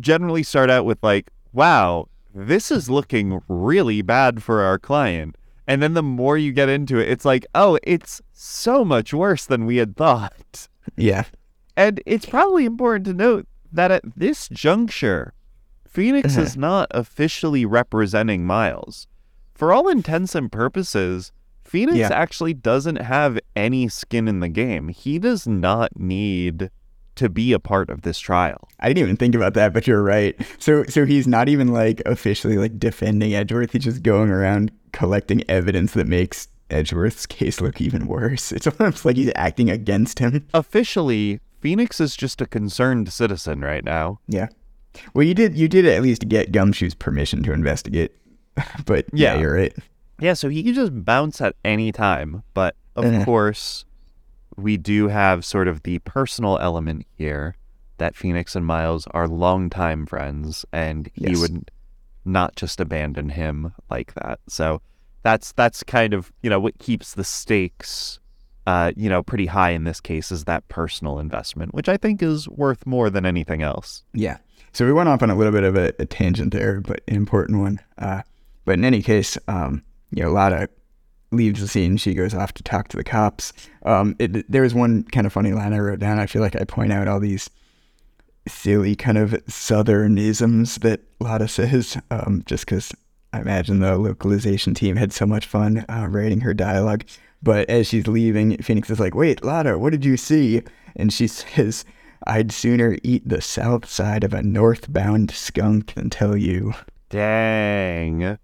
generally 0.00 0.42
start 0.42 0.68
out 0.68 0.84
with 0.84 0.98
like, 1.02 1.30
wow, 1.52 2.08
this 2.34 2.72
is 2.72 2.90
looking 2.90 3.40
really 3.48 4.02
bad 4.02 4.42
for 4.42 4.62
our 4.62 4.76
client. 4.78 5.36
And 5.68 5.80
then 5.80 5.94
the 5.94 6.02
more 6.02 6.36
you 6.36 6.52
get 6.52 6.68
into 6.68 6.98
it, 6.98 7.08
it's 7.08 7.24
like, 7.24 7.46
oh, 7.54 7.78
it's 7.84 8.20
so 8.32 8.84
much 8.84 9.14
worse 9.14 9.46
than 9.46 9.64
we 9.64 9.76
had 9.76 9.96
thought. 9.96 10.66
yeah. 10.96 11.24
And 11.76 12.02
it's 12.04 12.26
probably 12.26 12.64
important 12.64 13.04
to 13.06 13.14
note 13.14 13.46
that 13.72 13.92
at 13.92 14.02
this 14.16 14.48
juncture, 14.48 15.34
Phoenix 15.96 16.36
is 16.36 16.50
uh-huh. 16.50 16.60
not 16.60 16.88
officially 16.90 17.64
representing 17.64 18.44
Miles. 18.44 19.06
For 19.54 19.72
all 19.72 19.88
intents 19.88 20.34
and 20.34 20.52
purposes, 20.52 21.32
Phoenix 21.64 21.96
Yeah. 21.96 22.10
actually 22.12 22.52
doesn't 22.52 22.96
have 22.96 23.38
any 23.56 23.88
skin 23.88 24.28
in 24.28 24.40
the 24.40 24.50
game. 24.50 24.88
He 24.88 25.18
does 25.18 25.46
not 25.46 25.98
need 25.98 26.70
to 27.14 27.30
be 27.30 27.54
a 27.54 27.58
part 27.58 27.88
of 27.88 28.02
this 28.02 28.18
trial. 28.18 28.68
I 28.78 28.88
didn't 28.88 29.04
even 29.04 29.16
think 29.16 29.34
about 29.34 29.54
that, 29.54 29.72
but 29.72 29.86
you're 29.86 30.02
right. 30.02 30.38
So 30.58 30.84
so 30.84 31.06
he's 31.06 31.26
not 31.26 31.48
even 31.48 31.68
like 31.68 32.02
officially 32.04 32.58
like 32.58 32.78
defending 32.78 33.34
Edgeworth. 33.34 33.72
He's 33.72 33.84
just 33.84 34.02
going 34.02 34.28
around 34.28 34.72
collecting 34.92 35.44
evidence 35.48 35.94
that 35.94 36.06
makes 36.06 36.48
Edgeworth's 36.68 37.24
case 37.24 37.62
look 37.62 37.80
even 37.80 38.06
worse. 38.06 38.52
It's 38.52 38.66
almost 38.78 39.06
like 39.06 39.16
he's 39.16 39.32
acting 39.34 39.70
against 39.70 40.18
him. 40.18 40.46
Officially, 40.52 41.40
Phoenix 41.60 42.00
is 42.00 42.16
just 42.16 42.42
a 42.42 42.46
concerned 42.46 43.10
citizen 43.10 43.62
right 43.62 43.82
now. 43.82 44.20
Yeah. 44.28 44.48
Well, 45.14 45.24
you 45.26 45.34
did 45.34 45.56
you 45.56 45.68
did 45.68 45.86
at 45.86 46.02
least 46.02 46.28
get 46.28 46.52
Gumshoe's 46.52 46.94
permission 46.94 47.42
to 47.44 47.52
investigate. 47.52 48.12
But 48.86 49.06
yeah, 49.12 49.34
Yeah. 49.34 49.40
you're 49.40 49.54
right. 49.54 49.74
Yeah, 50.18 50.32
so 50.32 50.48
he 50.48 50.62
can 50.62 50.72
just 50.74 51.04
bounce 51.04 51.40
at 51.42 51.54
any 51.64 51.92
time. 51.92 52.42
But 52.54 52.74
of 52.94 53.04
Uh-huh. 53.04 53.24
course, 53.24 53.84
we 54.56 54.76
do 54.78 55.08
have 55.08 55.44
sort 55.44 55.68
of 55.68 55.82
the 55.82 55.98
personal 56.00 56.58
element 56.58 57.06
here 57.18 57.56
that 57.98 58.16
Phoenix 58.16 58.56
and 58.56 58.64
Miles 58.64 59.06
are 59.12 59.28
longtime 59.28 60.06
friends, 60.06 60.64
and 60.72 61.10
he 61.14 61.28
Yes. 61.30 61.38
would 61.40 61.70
not 62.24 62.56
just 62.56 62.80
abandon 62.80 63.28
him 63.30 63.72
like 63.90 64.14
that. 64.14 64.40
So 64.48 64.80
that's 65.22 65.52
that's 65.52 65.82
kind 65.82 66.14
of 66.14 66.32
you 66.42 66.48
know 66.48 66.58
what 66.60 66.78
keeps 66.78 67.12
the 67.14 67.24
stakes, 67.24 68.18
uh, 68.66 68.92
you 68.96 69.08
know, 69.10 69.22
pretty 69.22 69.46
high 69.46 69.70
in 69.70 69.84
this 69.84 70.00
case 70.00 70.32
is 70.32 70.44
that 70.44 70.66
personal 70.68 71.18
investment, 71.18 71.74
which 71.74 71.88
I 71.90 71.96
think 71.98 72.22
is 72.22 72.48
worth 72.48 72.86
more 72.86 73.10
than 73.10 73.26
anything 73.26 73.60
else. 73.62 74.02
Yeah. 74.14 74.38
So 74.76 74.84
we 74.84 74.92
went 74.92 75.08
off 75.08 75.22
on 75.22 75.30
a 75.30 75.34
little 75.34 75.54
bit 75.54 75.64
of 75.64 75.74
a, 75.74 75.94
a 75.98 76.04
tangent 76.04 76.52
there, 76.52 76.82
but 76.82 77.00
an 77.08 77.16
important 77.16 77.60
one. 77.60 77.80
Uh, 77.96 78.20
but 78.66 78.74
in 78.74 78.84
any 78.84 79.00
case, 79.00 79.38
um, 79.48 79.82
you 80.10 80.22
know, 80.22 80.30
Lotta 80.30 80.68
leaves 81.30 81.62
the 81.62 81.66
scene. 81.66 81.96
She 81.96 82.12
goes 82.12 82.34
off 82.34 82.52
to 82.52 82.62
talk 82.62 82.88
to 82.88 82.98
the 82.98 83.02
cops. 83.02 83.54
Um, 83.86 84.16
it, 84.18 84.52
there 84.52 84.60
was 84.60 84.74
one 84.74 85.04
kind 85.04 85.26
of 85.26 85.32
funny 85.32 85.54
line 85.54 85.72
I 85.72 85.78
wrote 85.78 86.00
down. 86.00 86.18
I 86.18 86.26
feel 86.26 86.42
like 86.42 86.56
I 86.56 86.64
point 86.64 86.92
out 86.92 87.08
all 87.08 87.20
these 87.20 87.48
silly 88.46 88.94
kind 88.94 89.16
of 89.16 89.30
southernisms 89.46 90.80
that 90.80 91.00
Lotta 91.20 91.48
says, 91.48 91.96
um, 92.10 92.42
just 92.44 92.66
because 92.66 92.92
I 93.32 93.40
imagine 93.40 93.80
the 93.80 93.96
localization 93.96 94.74
team 94.74 94.96
had 94.96 95.10
so 95.10 95.24
much 95.24 95.46
fun 95.46 95.86
uh, 95.88 96.06
writing 96.10 96.42
her 96.42 96.52
dialogue. 96.52 97.04
But 97.42 97.70
as 97.70 97.86
she's 97.86 98.06
leaving, 98.06 98.58
Phoenix 98.58 98.90
is 98.90 99.00
like, 99.00 99.14
"Wait, 99.14 99.42
Lotta, 99.42 99.78
what 99.78 99.92
did 99.92 100.04
you 100.04 100.18
see?" 100.18 100.60
And 100.96 101.10
she 101.10 101.26
says, 101.28 101.86
"I'd 102.26 102.52
sooner 102.52 102.96
eat 103.02 103.28
the 103.28 103.40
south 103.40 103.88
side 103.88 104.24
of 104.24 104.32
a 104.34 104.42
northbound 104.42 105.30
skunk 105.30 105.94
than 105.94 106.10
tell 106.10 106.36
you." 106.36 106.72
Dang, 107.08 108.38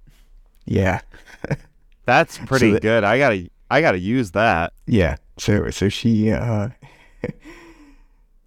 Yeah, 0.65 1.01
that's 2.05 2.39
pretty 2.39 2.71
that- 2.73 2.83
good. 2.83 3.05
I 3.05 3.19
gotta 3.19 3.51
I 3.71 3.81
gotta 3.81 3.99
use 3.99 4.31
that. 4.33 4.73
yeah. 4.87 5.17
So 5.39 5.71
so 5.71 5.89
she 5.89 6.31
uh, 6.31 6.69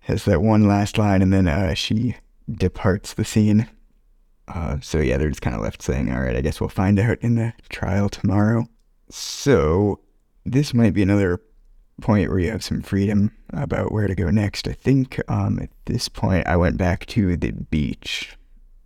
has 0.01 0.25
that 0.25 0.41
one 0.41 0.67
last 0.67 0.97
line, 0.97 1.21
and 1.21 1.33
then 1.33 1.47
uh, 1.47 1.73
she 1.73 2.15
departs 2.51 3.13
the 3.13 3.25
scene. 3.25 3.67
Uh, 4.47 4.77
so 4.81 4.99
yeah, 4.99 5.17
they're 5.17 5.29
just 5.29 5.41
kind 5.41 5.55
of 5.55 5.61
left 5.61 5.81
saying, 5.81 6.11
"All 6.11 6.21
right, 6.21 6.35
I 6.35 6.41
guess 6.41 6.59
we'll 6.61 6.69
find 6.69 6.99
out 6.99 7.17
in 7.21 7.35
the 7.35 7.53
trial 7.69 8.09
tomorrow." 8.09 8.67
So 9.09 9.99
this 10.45 10.73
might 10.73 10.93
be 10.93 11.01
another 11.01 11.41
point 12.01 12.29
where 12.29 12.39
you 12.39 12.51
have 12.51 12.63
some 12.63 12.81
freedom 12.81 13.31
about 13.53 13.91
where 13.91 14.07
to 14.07 14.15
go 14.15 14.29
next. 14.29 14.67
I 14.67 14.73
think 14.73 15.21
um, 15.29 15.59
at 15.59 15.69
this 15.85 16.09
point 16.09 16.47
I 16.47 16.57
went 16.57 16.77
back 16.77 17.05
to 17.07 17.35
the 17.37 17.51
beach. 17.51 18.37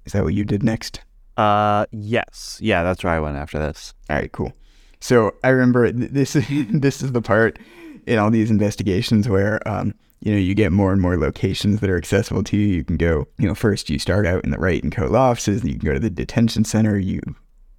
Is 0.06 0.14
that 0.14 0.24
what 0.24 0.34
you 0.34 0.46
did 0.46 0.64
next? 0.64 1.02
Uh, 1.38 1.86
yes, 1.92 2.60
yeah, 2.62 2.84
that's 2.84 3.04
where 3.04 3.14
I 3.14 3.20
went 3.20 3.38
after 3.38 3.60
this. 3.60 3.94
All 4.10 4.18
right, 4.18 4.32
cool. 4.32 4.54
So 5.00 5.34
I 5.44 5.50
remember 5.50 5.92
th- 5.92 6.12
this 6.12 6.36
is 6.36 6.46
this 6.72 7.02
is 7.02 7.12
the 7.14 7.22
part 7.22 7.60
in 8.06 8.20
all 8.20 8.30
these 8.30 8.52
investigations 8.52 9.30
where 9.30 9.66
um, 9.68 9.94
you 10.20 10.32
know 10.32 10.38
you 10.38 10.54
get 10.54 10.72
more 10.72 10.92
and 10.92 11.02
more 11.02 11.18
locations 11.18 11.80
that 11.80 11.90
are 11.90 11.98
accessible 11.98 12.44
to 12.44 12.58
you. 12.58 12.68
You 12.68 12.84
can 12.84 12.98
go, 12.98 13.28
you 13.38 13.48
know, 13.48 13.56
first 13.56 13.90
you 13.90 14.00
start 14.00 14.26
out 14.26 14.44
in 14.44 14.52
the 14.52 14.58
Wright 14.58 14.84
and 14.84 14.94
Co. 14.94 15.14
offices. 15.16 15.64
You 15.64 15.80
can 15.80 15.86
go 15.86 15.94
to 15.94 16.00
the 16.00 16.10
detention 16.10 16.66
center. 16.66 16.98
You 16.98 17.22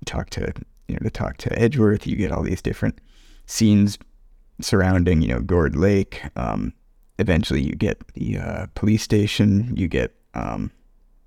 talk 0.07 0.31
to 0.31 0.53
you 0.89 0.95
know 0.95 1.01
to 1.01 1.11
talk 1.11 1.37
to 1.39 1.59
Edgeworth. 1.59 2.07
You 2.07 2.17
get 2.17 2.33
all 2.33 2.43
these 2.43 2.63
different 2.63 2.99
scenes 3.47 3.99
surrounding 4.63 5.23
you 5.23 5.29
know 5.29 5.41
Gourd 5.41 5.77
Lake. 5.77 6.23
Um, 6.37 6.73
eventually, 7.19 7.63
you 7.63 7.75
get 7.75 8.07
the 8.15 8.39
uh, 8.39 8.67
police 8.75 9.03
station. 9.03 9.75
You 9.77 9.89
get 9.89 10.15
um, 10.35 10.71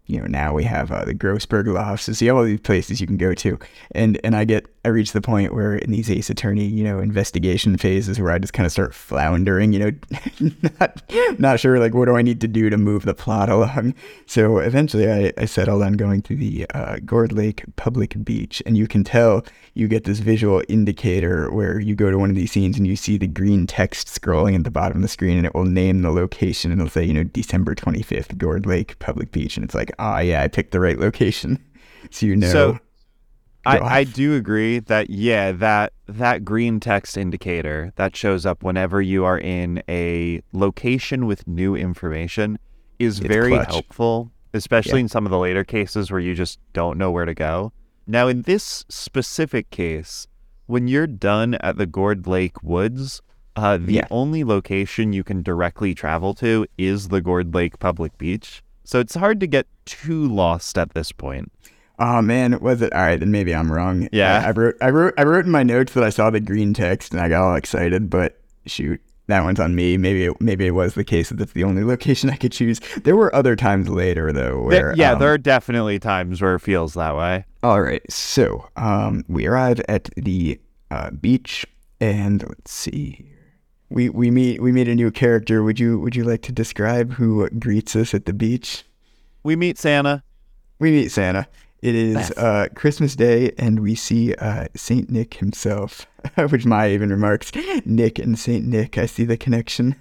you 0.06 0.20
know, 0.20 0.26
now 0.26 0.54
we 0.54 0.66
have 0.66 0.92
uh, 0.92 1.06
the 1.06 1.16
Grossberg 1.16 1.68
law 1.68 1.82
offices. 1.82 2.22
You 2.22 2.30
have 2.30 2.38
all 2.38 2.44
these 2.44 2.60
places 2.60 3.00
you 3.00 3.08
can 3.08 3.18
go 3.18 3.34
to, 3.36 3.58
and 3.92 4.20
and 4.24 4.36
I 4.36 4.44
get 4.44 4.66
I 4.86 4.90
reach 4.90 5.14
the 5.14 5.22
point 5.22 5.54
where 5.54 5.76
in 5.76 5.92
these 5.92 6.12
Ace 6.12 6.30
Attorney, 6.30 6.66
you 6.66 6.84
know, 6.84 7.00
investigation 7.00 7.78
phases 7.78 8.20
where 8.20 8.32
I 8.32 8.38
just 8.38 8.52
kind 8.52 8.66
of 8.66 8.72
start 8.74 8.94
floundering, 8.94 9.72
you 9.72 9.80
know, 9.80 9.92
not 10.80 11.02
not 11.40 11.60
sure 11.62 11.80
like 11.80 11.94
what 11.94 12.06
do 12.06 12.18
I 12.18 12.22
need 12.22 12.42
to 12.42 12.50
do 12.50 12.70
to 12.70 12.78
move 12.78 13.06
the 13.06 13.14
plot 13.14 13.48
along. 13.50 13.96
So 14.26 14.58
eventually, 14.58 15.10
I, 15.10 15.32
I 15.38 15.46
settled 15.46 15.82
on 15.84 15.94
going 15.94 16.22
to 16.24 16.36
the 16.36 16.66
uh, 16.74 16.98
Gourd 17.06 17.32
Lake 17.32 17.64
Public 17.78 18.22
Beach, 18.26 18.62
and 18.66 18.76
you 18.76 18.88
can 18.88 19.06
tell 19.06 19.46
you 19.74 19.88
get 19.88 20.04
this 20.04 20.20
visual 20.20 20.62
indicator 20.68 21.50
where 21.50 21.80
you 21.80 21.96
go 21.96 22.12
to 22.12 22.20
one 22.20 22.30
of 22.30 22.36
these 22.36 22.52
scenes 22.52 22.78
and 22.78 22.86
you 22.86 22.98
see 22.98 23.18
the 23.18 23.26
green 23.26 23.66
text 23.66 24.08
scrolling 24.10 24.54
at 24.56 24.66
the 24.66 24.72
bottom 24.72 24.98
of 24.98 25.02
the 25.02 25.08
screen, 25.08 25.38
and 25.38 25.46
it 25.46 25.56
will 25.56 25.64
name 25.64 26.02
the 26.02 26.12
location, 26.12 26.74
and 26.74 26.82
it'll 26.82 26.92
say, 26.92 27.06
you 27.06 27.14
know, 27.14 27.24
December 27.24 27.74
twenty 27.74 28.02
fifth, 28.02 28.38
Gourd 28.38 28.66
Lake 28.66 29.00
Public 29.00 29.32
Beach, 29.32 29.56
and 29.56 29.64
it's 29.64 29.74
like, 29.74 29.93
ah, 30.00 30.20
yeah, 30.20 30.42
I 30.42 30.48
picked 30.48 30.72
the 30.72 30.80
right 30.80 30.98
location, 31.00 31.64
so 32.12 32.26
you 32.26 32.36
know. 32.36 32.52
So, 32.52 32.80
I, 33.66 33.80
I 33.80 34.04
do 34.04 34.36
agree 34.36 34.80
that 34.80 35.10
yeah 35.10 35.54
that 35.54 35.94
that 36.08 36.44
green 36.44 36.82
text 36.82 37.16
indicator 37.18 37.94
that 37.96 38.14
shows 38.14 38.46
up 38.46 38.62
whenever 38.62 39.02
you 39.02 39.24
are 39.24 39.40
in 39.40 39.82
a 39.88 40.42
location 40.52 41.26
with 41.28 41.48
new 41.48 41.74
information 41.74 42.60
is 43.00 43.20
It's 43.20 43.28
very 43.28 43.52
clutch. 43.52 43.68
helpful 43.72 44.32
especially 44.54 45.00
Yeah. 45.00 45.04
in 45.04 45.08
some 45.08 45.26
of 45.26 45.32
the 45.32 45.40
later 45.40 45.64
cases 45.64 46.12
where 46.12 46.20
you 46.20 46.36
just 46.36 46.60
don't 46.74 46.98
know 46.98 47.10
where 47.10 47.24
to 47.24 47.34
go 47.34 47.72
now 48.06 48.28
in 48.28 48.42
this 48.42 48.84
specific 48.90 49.70
case 49.70 50.28
when 50.66 50.90
you're 50.90 51.08
done 51.08 51.54
at 51.62 51.78
the 51.78 51.86
Gourd 51.86 52.28
Lake 52.28 52.62
Woods 52.64 53.22
uh, 53.56 53.78
the 53.78 53.94
Yeah. 53.94 54.08
only 54.12 54.44
location 54.44 55.14
you 55.14 55.24
can 55.24 55.42
directly 55.42 55.96
travel 55.96 56.34
to 56.34 56.66
is 56.78 57.08
the 57.08 57.22
Gourd 57.22 57.54
Lake 57.56 57.80
Public 57.80 58.18
Beach 58.18 58.62
so 58.84 59.00
it's 59.00 59.16
hard 59.16 59.40
to 59.40 59.48
get 59.48 59.68
too 59.86 60.28
lost 60.28 60.78
at 60.78 60.94
this 60.94 61.12
point 61.12 61.52
Oh 62.00 62.22
man, 62.24 62.60
was 62.60 62.82
it? 62.82 62.92
All 62.92 63.02
right, 63.02 63.20
then 63.20 63.32
maybe 63.32 63.54
I'm 63.54 63.72
wrong. 63.72 64.10
Yeah. 64.12 64.42
I, 64.44 64.48
I 64.48 64.52
wrote, 64.52 64.76
I 64.82 64.90
wrote, 64.90 65.14
I 65.18 65.24
wrote 65.24 65.46
in 65.46 65.52
my 65.52 65.62
notes 65.64 65.94
that 65.94 66.04
I 66.04 66.10
saw 66.10 66.32
the 66.32 66.40
green 66.40 66.74
text 66.74 67.14
and 67.14 67.22
I 67.22 67.30
got 67.30 67.44
all 67.44 67.56
excited, 67.56 68.10
but 68.10 68.42
shoot, 68.66 69.00
that 69.28 69.44
one's 69.44 69.60
on 69.60 69.76
me. 69.76 69.96
Maybe, 69.98 70.26
it, 70.26 70.42
maybe 70.42 70.66
it 70.66 70.72
was 70.72 70.96
the 70.96 71.04
case 71.04 71.30
that 71.30 71.36
that's 71.38 71.54
the 71.54 71.64
only 71.64 71.84
location 71.94 72.32
I 72.32 72.36
could 72.36 72.52
choose. 72.52 72.80
There 73.04 73.16
were 73.16 73.34
other 73.34 73.56
times 73.56 73.90
later 73.90 74.34
though 74.34 74.68
There- 74.70 74.88
where, 74.88 74.96
yeah 74.98 75.14
um, 75.14 75.20
there 75.20 75.32
are 75.32 75.38
definitely 75.38 76.00
times 76.00 76.42
where 76.42 76.56
it 76.56 76.62
feels 76.62 76.96
that 76.96 77.16
way 77.16 77.46
All 77.62 77.82
right, 77.82 78.02
so 78.12 78.68
um, 78.76 79.24
we 79.28 79.46
arrive 79.46 79.80
at 79.88 80.10
the 80.18 80.60
uh, 80.90 81.12
beach, 81.12 81.66
and 82.02 82.44
let's 82.50 82.72
see. 82.72 83.30
We 83.94 84.10
we 84.10 84.32
meet 84.32 84.60
we 84.60 84.72
meet 84.72 84.88
a 84.88 84.96
new 84.96 85.12
character. 85.12 85.62
Would 85.62 85.80
you 85.80 86.00
would 86.00 86.16
you 86.16 86.24
like 86.24 86.42
to 86.44 86.52
describe 86.52 87.14
who 87.14 87.48
greets 87.52 87.96
us 87.96 88.16
at 88.16 88.26
the 88.26 88.34
beach? 88.34 88.86
we 89.44 89.56
meet 89.56 89.78
Santa. 89.78 90.24
We 90.80 90.90
meet 90.90 91.12
Santa, 91.12 91.48
It 91.82 91.94
is 91.94 92.32
uh, 92.32 92.70
Christmas 92.74 93.16
Day, 93.16 93.52
and 93.58 93.82
we 93.82 93.94
see 93.94 94.34
uh, 94.36 94.66
Saint 94.76 95.12
Nick 95.12 95.36
himself, 95.36 96.08
which 96.50 96.66
Maya 96.66 96.90
even 96.90 97.12
remarks, 97.12 97.52
Nick 97.86 98.18
and 98.18 98.40
Saint 98.40 98.66
Nick. 98.66 98.98
I 98.98 99.06
see 99.06 99.26
the 99.26 99.38
connection. 99.38 99.96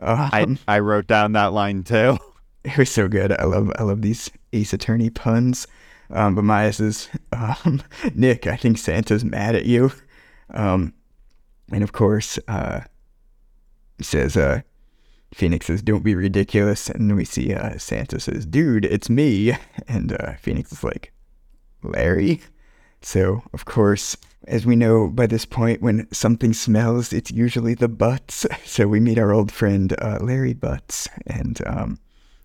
Um, 0.00 0.58
I 0.66 0.76
I 0.76 0.78
wrote 0.78 1.06
down 1.06 1.32
that 1.32 1.52
line 1.52 1.82
too. 1.82 2.16
it 2.64 2.78
was 2.78 2.90
so 2.90 3.08
good. 3.08 3.30
I 3.32 3.44
love 3.44 3.70
I 3.78 3.82
love 3.82 4.00
these 4.00 4.30
Ace 4.54 4.72
Attorney 4.72 5.10
puns. 5.10 5.66
Um, 6.10 6.34
but 6.34 6.44
Maya 6.44 6.72
says, 6.72 7.10
um, 7.32 7.82
Nick, 8.14 8.46
I 8.46 8.56
think 8.56 8.78
Santa's 8.78 9.24
mad 9.24 9.54
at 9.54 9.66
you. 9.66 9.92
Um, 10.50 10.94
and 11.70 11.82
of 11.82 11.92
course, 11.92 12.38
uh, 12.48 12.80
says, 14.00 14.36
uh, 14.36 14.62
Phoenix 15.32 15.66
says, 15.66 15.82
don't 15.82 16.04
be 16.04 16.14
ridiculous. 16.14 16.88
And 16.88 17.14
we 17.16 17.24
see 17.24 17.52
uh, 17.52 17.78
Santa 17.78 18.20
says, 18.20 18.46
dude, 18.46 18.84
it's 18.84 19.10
me. 19.10 19.56
And 19.88 20.12
uh, 20.12 20.34
Phoenix 20.34 20.72
is 20.72 20.82
like, 20.82 21.12
Larry? 21.82 22.40
So, 23.02 23.42
of 23.52 23.66
course, 23.66 24.16
as 24.46 24.64
we 24.64 24.76
know 24.76 25.08
by 25.08 25.26
this 25.26 25.44
point, 25.44 25.82
when 25.82 26.10
something 26.12 26.52
smells, 26.52 27.12
it's 27.12 27.30
usually 27.30 27.74
the 27.74 27.88
butts. 27.88 28.46
So 28.64 28.88
we 28.88 28.98
meet 28.98 29.18
our 29.18 29.32
old 29.32 29.52
friend 29.52 29.94
uh, 30.00 30.18
Larry 30.20 30.52
Butts, 30.52 31.06
and 31.28 31.60
um, 31.64 31.98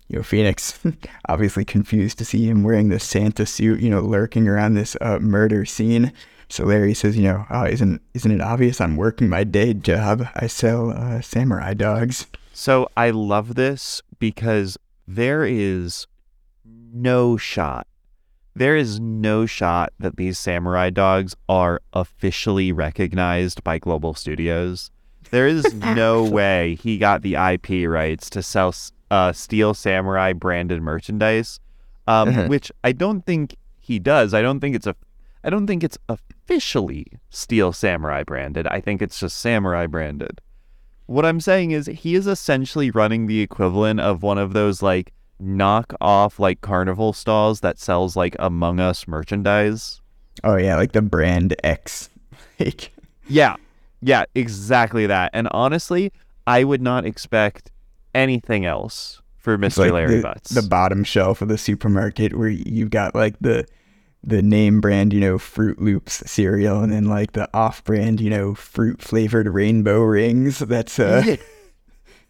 you 0.08 0.18
know 0.18 0.24
Phoenix, 0.24 0.80
obviously 1.30 1.66
confused 1.66 2.20
to 2.20 2.26
see 2.26 2.46
him 2.46 2.62
wearing 2.62 2.90
the 2.90 3.00
Santa 3.00 3.48
suit, 3.48 3.80
you 3.80 3.90
know, 3.90 4.02
lurking 4.02 4.48
around 4.48 4.76
this 4.76 4.96
uh, 5.02 5.18
murder 5.20 5.66
scene. 5.66 6.14
So 6.50 6.66
Larry 6.66 6.94
says, 6.96 7.16
you 7.16 7.24
know, 7.24 7.46
oh, 7.50 7.66
isn't 7.66 8.02
isn't 8.14 8.32
it 8.32 8.42
obvious? 8.42 8.82
I'm 8.82 8.98
working 8.98 9.30
my 9.30 9.44
day 9.44 9.74
job. 9.74 10.28
I 10.36 10.48
sell 10.48 10.92
uh, 10.92 11.22
samurai 11.22 11.74
dogs. 11.76 12.26
So 12.54 12.90
I 12.98 13.12
love 13.12 13.56
this 13.56 14.02
because 14.20 14.78
there 15.08 15.46
is 15.46 16.08
no 16.66 17.38
shot. 17.38 17.88
There 18.56 18.76
is 18.76 19.00
no 19.00 19.46
shot 19.46 19.94
that 20.00 20.18
these 20.18 20.38
samurai 20.38 20.90
dogs 20.90 21.36
are 21.48 21.82
officially 21.94 22.72
recognized 22.72 23.64
by 23.64 23.78
Global 23.78 24.14
Studios. 24.14 24.92
There 25.32 25.48
is 25.48 25.72
no 25.96 26.24
way 26.24 26.76
he 26.82 26.98
got 26.98 27.22
the 27.22 27.36
IP 27.36 27.88
rights 27.88 28.30
to 28.32 28.42
sell 28.44 28.74
uh, 29.12 29.32
Steel 29.32 29.74
Samurai 29.74 30.34
branded 30.34 30.82
merchandise, 30.82 31.60
um, 32.08 32.30
Uh-huh. 32.30 32.48
which 32.48 32.72
I 32.84 32.92
don't 32.92 33.26
think 33.26 33.56
he 33.80 34.00
does. 34.00 34.34
I 34.34 34.42
don't 34.42 34.60
think 34.60 34.76
it's 34.76 34.88
a, 34.88 34.96
I 35.44 35.50
don't 35.50 35.68
think 35.68 35.84
it's 35.84 35.98
officially 36.10 37.06
Steel 37.30 37.72
Samurai 37.72 38.24
branded. 38.24 38.68
I 38.68 38.82
think 38.82 39.02
it's 39.02 39.20
just 39.20 39.38
Samurai 39.38 39.86
branded. 39.88 40.42
What 41.06 41.26
I'm 41.26 41.40
saying 41.40 41.72
is 41.72 41.88
he 41.88 42.16
is 42.16 42.28
essentially 42.28 42.92
running 42.92 43.26
the 43.26 43.42
equivalent 43.42 44.00
of 44.00 44.22
one 44.22 44.38
of 44.38 44.54
those 44.54 44.82
like 44.82 45.14
knock 45.40 45.94
off 46.02 46.40
like 46.40 46.62
carnival 46.62 47.14
stalls 47.14 47.62
that 47.62 47.80
sells 47.80 48.16
like 48.16 48.36
Among 48.38 48.80
Us 48.80 49.08
merchandise. 49.08 50.02
Oh 50.44 50.56
yeah, 50.58 50.76
like 50.76 50.92
the 50.92 51.02
brand 51.02 51.56
X. 51.64 52.10
Like, 52.60 52.92
Yeah. 53.28 53.56
Yeah, 54.02 54.26
exactly 54.36 55.08
that. 55.08 55.32
And 55.34 55.48
honestly, 55.52 56.12
I 56.46 56.66
would 56.66 56.82
not 56.82 57.06
expect 57.06 57.72
anything 58.14 58.66
else 58.66 59.22
for 59.38 59.58
Mr. 59.58 59.78
like 59.78 59.92
Larry 59.94 60.18
the, 60.18 60.22
Butts. 60.24 60.50
the 60.52 60.68
bottom 60.68 61.06
shelf 61.06 61.42
of 61.42 61.48
the 61.48 61.58
supermarket 61.58 62.38
where 62.38 62.50
you've 62.50 62.90
got 62.90 63.16
like 63.16 63.36
the 63.40 63.66
the 64.24 64.42
name 64.42 64.82
brand, 64.82 65.14
you 65.14 65.20
know, 65.20 65.38
Froot 65.38 65.80
Loops 65.80 66.24
cereal, 66.30 66.82
and 66.82 66.92
then 66.92 67.06
like 67.06 67.34
the 67.34 67.50
off 67.54 67.84
brand, 67.84 68.20
you 68.20 68.30
know, 68.30 68.54
fruit 68.54 69.02
flavored 69.02 69.48
rainbow 69.48 70.02
rings. 70.02 70.60
That's 70.60 71.00
uh, 71.00 71.38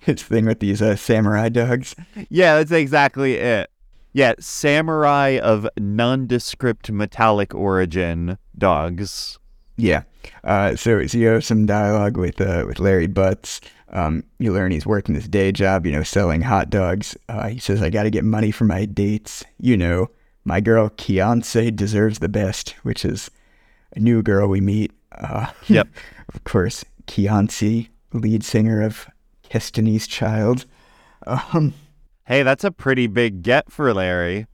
its 0.05 0.23
thing 0.23 0.45
with 0.45 0.59
these 0.59 0.81
uh, 0.81 0.95
samurai 0.95 1.49
dogs. 1.49 1.95
yeah, 2.29 2.57
that's 2.57 2.71
exactly 2.71 3.35
it. 3.35 3.69
Yeah, 4.13 4.33
samurai 4.39 5.39
of 5.41 5.67
nondescript 5.77 6.91
metallic 6.91 7.53
origin 7.53 8.37
dogs. 8.57 9.37
Yeah. 9.77 10.03
Uh, 10.43 10.75
so, 10.75 11.05
so 11.07 11.17
you 11.17 11.27
have 11.27 11.45
some 11.45 11.65
dialogue 11.65 12.17
with 12.17 12.41
uh, 12.41 12.65
with 12.67 12.79
Larry 12.79 13.07
Butts. 13.07 13.61
Um, 13.91 14.23
you 14.37 14.53
learn 14.53 14.71
he's 14.71 14.85
working 14.85 15.15
this 15.15 15.27
day 15.27 15.51
job, 15.51 15.85
you 15.85 15.91
know, 15.91 16.03
selling 16.03 16.41
hot 16.41 16.69
dogs. 16.69 17.15
Uh, 17.27 17.47
he 17.49 17.59
says, 17.59 17.81
"I 17.81 17.89
got 17.89 18.03
to 18.03 18.09
get 18.09 18.23
money 18.23 18.51
for 18.51 18.65
my 18.65 18.85
dates." 18.85 19.43
You 19.57 19.77
know, 19.77 20.09
my 20.45 20.61
girl 20.61 20.89
Keonce 20.89 21.75
deserves 21.75 22.19
the 22.19 22.29
best, 22.29 22.71
which 22.83 23.03
is 23.05 23.29
a 23.95 23.99
new 23.99 24.21
girl 24.21 24.47
we 24.47 24.61
meet. 24.61 24.91
Uh, 25.11 25.47
Yep. 25.67 25.87
of 26.33 26.43
course, 26.43 26.85
Keonce, 27.07 27.89
lead 28.13 28.43
singer 28.43 28.81
of 28.81 29.07
Destiny's 29.51 30.07
Child. 30.07 30.65
Um, 31.25 31.73
Hey, 32.25 32.43
that's 32.43 32.63
a 32.63 32.69
pretty 32.71 33.07
big 33.07 33.41
get 33.41 33.71
for 33.71 33.91
Larry. 33.93 34.45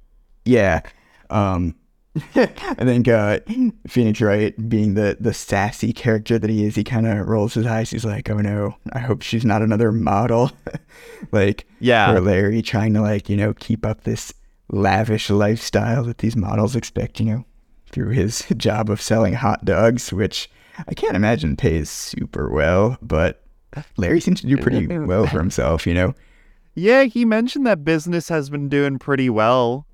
Yeah. 0.46 0.82
Um 1.30 1.76
I 2.36 2.46
think 2.76 3.10
uh 3.10 3.40
Phoenix 3.88 4.22
Wright 4.22 4.70
being 4.70 4.94
the 4.94 5.18
the 5.20 5.34
sassy 5.34 5.92
character 5.92 6.40
that 6.40 6.50
he 6.50 6.64
is, 6.66 6.76
he 6.76 6.86
kinda 6.86 7.22
rolls 7.26 7.54
his 7.56 7.66
eyes, 7.66 7.90
he's 7.90 8.06
like, 8.06 8.30
Oh 8.30 8.38
no, 8.38 8.78
I 8.94 9.00
hope 9.00 9.22
she's 9.22 9.44
not 9.44 9.62
another 9.62 9.92
model. 9.92 10.52
like 11.34 11.68
Yeah. 11.82 12.14
or 12.14 12.22
Larry 12.22 12.62
trying 12.62 12.94
to 12.94 13.02
like, 13.02 13.28
you 13.28 13.36
know, 13.36 13.54
keep 13.54 13.86
up 13.86 14.04
this 14.06 14.34
lavish 14.70 15.30
lifestyle 15.30 16.04
that 16.06 16.20
these 16.20 16.36
models 16.36 16.76
expect, 16.76 17.20
you 17.20 17.26
know, 17.26 17.46
through 17.92 18.10
his 18.10 18.44
job 18.58 18.90
of 18.90 19.02
selling 19.02 19.34
hot 19.34 19.64
dogs, 19.66 20.12
which 20.12 20.50
I 20.88 20.94
can't 20.94 21.16
imagine 21.16 21.56
pays 21.56 21.90
super 21.90 22.50
well, 22.52 22.98
but 23.02 23.42
Larry 23.98 24.20
seems 24.22 24.42
to 24.42 24.48
do 24.48 24.58
pretty 24.58 24.88
well 24.98 25.28
for 25.28 25.38
himself, 25.40 25.86
you 25.88 25.94
know. 25.94 26.14
Yeah, 26.76 27.04
he 27.04 27.24
mentioned 27.24 27.66
that 27.68 27.86
business 27.86 28.28
has 28.30 28.50
been 28.50 28.68
doing 28.68 29.00
pretty 29.00 29.30
well. 29.30 29.86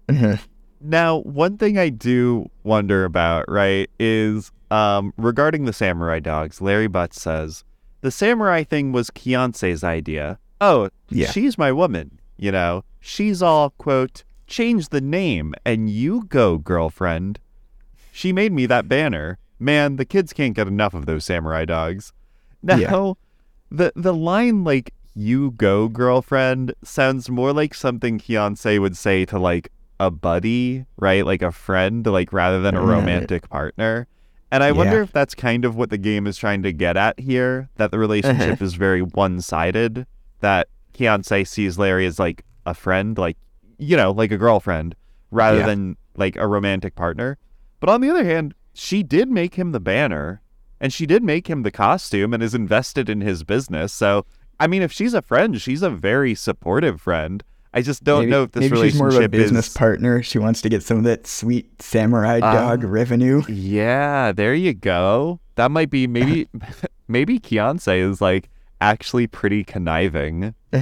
Now, 0.83 1.19
one 1.19 1.57
thing 1.57 1.77
I 1.77 1.89
do 1.89 2.49
wonder 2.63 3.05
about, 3.05 3.45
right, 3.47 3.87
is 3.99 4.51
um, 4.71 5.13
regarding 5.17 5.65
the 5.65 5.73
samurai 5.73 6.19
dogs. 6.19 6.59
Larry 6.59 6.87
Butts 6.87 7.21
says 7.21 7.63
the 8.01 8.09
samurai 8.09 8.63
thing 8.63 8.91
was 8.91 9.11
Keonce's 9.11 9.83
idea. 9.83 10.39
Oh, 10.59 10.89
Yeah. 11.09 11.29
she's 11.29 11.57
my 11.57 11.71
woman. 11.71 12.19
You 12.37 12.51
know, 12.51 12.83
she's 12.99 13.43
all 13.43 13.69
quote 13.71 14.23
change 14.51 14.89
the 14.89 15.01
name 15.01 15.55
and 15.65 15.89
you 15.89 16.25
go, 16.25 16.57
girlfriend. 16.57 17.39
She 18.11 18.33
made 18.33 18.51
me 18.51 18.65
that 18.67 18.87
banner. 18.87 19.39
Man, 19.57 19.95
the 19.95 20.05
kids 20.05 20.33
can't 20.33 20.55
get 20.55 20.67
enough 20.67 20.93
of 20.93 21.05
those 21.05 21.25
samurai 21.25 21.65
dogs. 21.65 22.13
Now, 22.61 22.75
Yeah. 22.77 23.13
the 23.71 23.93
the 23.95 24.13
line 24.13 24.63
like 24.63 24.93
"you 25.15 25.51
go, 25.51 25.87
girlfriend" 25.87 26.73
sounds 26.83 27.29
more 27.29 27.53
like 27.53 27.73
something 27.73 28.19
Keonce 28.19 28.79
would 28.79 28.97
say 28.97 29.25
to 29.25 29.39
like 29.39 29.71
a 29.99 30.11
buddy, 30.11 30.85
right? 30.97 31.25
Like 31.25 31.41
a 31.41 31.51
friend, 31.51 32.05
like 32.05 32.33
rather 32.33 32.61
than 32.61 32.75
a 32.75 32.79
mm-hmm. 32.79 32.89
romantic 32.89 33.49
partner. 33.49 34.07
And 34.53 34.63
I 34.63 34.73
wonder 34.73 35.01
if 35.01 35.13
that's 35.13 35.33
kind 35.33 35.63
of 35.63 35.77
what 35.77 35.91
the 35.91 35.97
game 35.97 36.27
is 36.27 36.37
trying 36.37 36.61
to 36.63 36.73
get 36.73 36.97
at 36.97 37.17
here. 37.17 37.69
That 37.77 37.91
the 37.91 37.99
relationship 37.99 38.61
is 38.67 38.73
very 38.73 39.01
one-sided. 39.01 40.05
That 40.41 40.67
Keonce 40.93 41.47
sees 41.47 41.77
Larry 41.77 42.05
as 42.05 42.19
like 42.19 42.43
a 42.65 42.73
friend, 42.73 43.17
like 43.17 43.37
you 43.81 43.97
know, 43.97 44.11
like 44.11 44.31
a 44.31 44.37
girlfriend, 44.37 44.95
rather 45.31 45.59
Yeah. 45.59 45.65
than 45.65 45.97
like 46.15 46.35
a 46.37 46.47
romantic 46.47 46.95
partner. 46.95 47.37
But 47.79 47.89
on 47.89 47.99
the 48.01 48.09
other 48.09 48.23
hand, 48.23 48.53
she 48.73 49.01
did 49.03 49.29
make 49.29 49.55
him 49.55 49.71
the 49.71 49.79
banner 49.79 50.41
and 50.79 50.93
she 50.93 51.05
did 51.05 51.23
make 51.23 51.47
him 51.47 51.63
the 51.63 51.71
costume 51.71 52.33
and 52.33 52.41
is 52.43 52.53
invested 52.55 53.09
in 53.09 53.21
his 53.21 53.43
business. 53.43 53.91
So, 53.91 54.25
I 54.59 54.67
mean, 54.67 54.81
if 54.81 54.91
she's 54.91 55.13
a 55.13 55.21
friend, 55.21 55.59
she's 55.59 55.81
a 55.81 55.89
very 55.89 56.35
supportive 56.35 57.01
friend. 57.01 57.43
I 57.73 57.81
just 57.81 58.03
don't 58.03 58.21
maybe, 58.23 58.31
know 58.31 58.43
if 58.43 58.51
this 58.51 58.61
maybe 58.61 58.71
relationship 58.73 58.91
she's 58.93 58.99
more 58.99 59.09
of 59.21 59.25
a 59.25 59.29
business 59.29 59.67
is. 59.67 59.73
partner. 59.73 60.21
She 60.21 60.37
wants 60.37 60.61
to 60.61 60.69
get 60.69 60.83
some 60.83 60.97
of 60.97 61.03
that 61.05 61.25
sweet 61.25 61.81
samurai 61.81 62.39
Ah. 62.43 62.53
dog 62.53 62.83
revenue. 62.83 63.41
yeah, 63.49 64.31
there 64.31 64.53
you 64.53 64.73
go. 64.73 65.39
That 65.55 65.71
might 65.71 65.89
be 65.89 66.05
maybe, 66.05 66.47
maybe 67.07 67.39
Keonce 67.39 67.97
is 68.11 68.19
like 68.21 68.49
actually 68.81 69.25
pretty 69.27 69.63
conniving. 69.63 70.53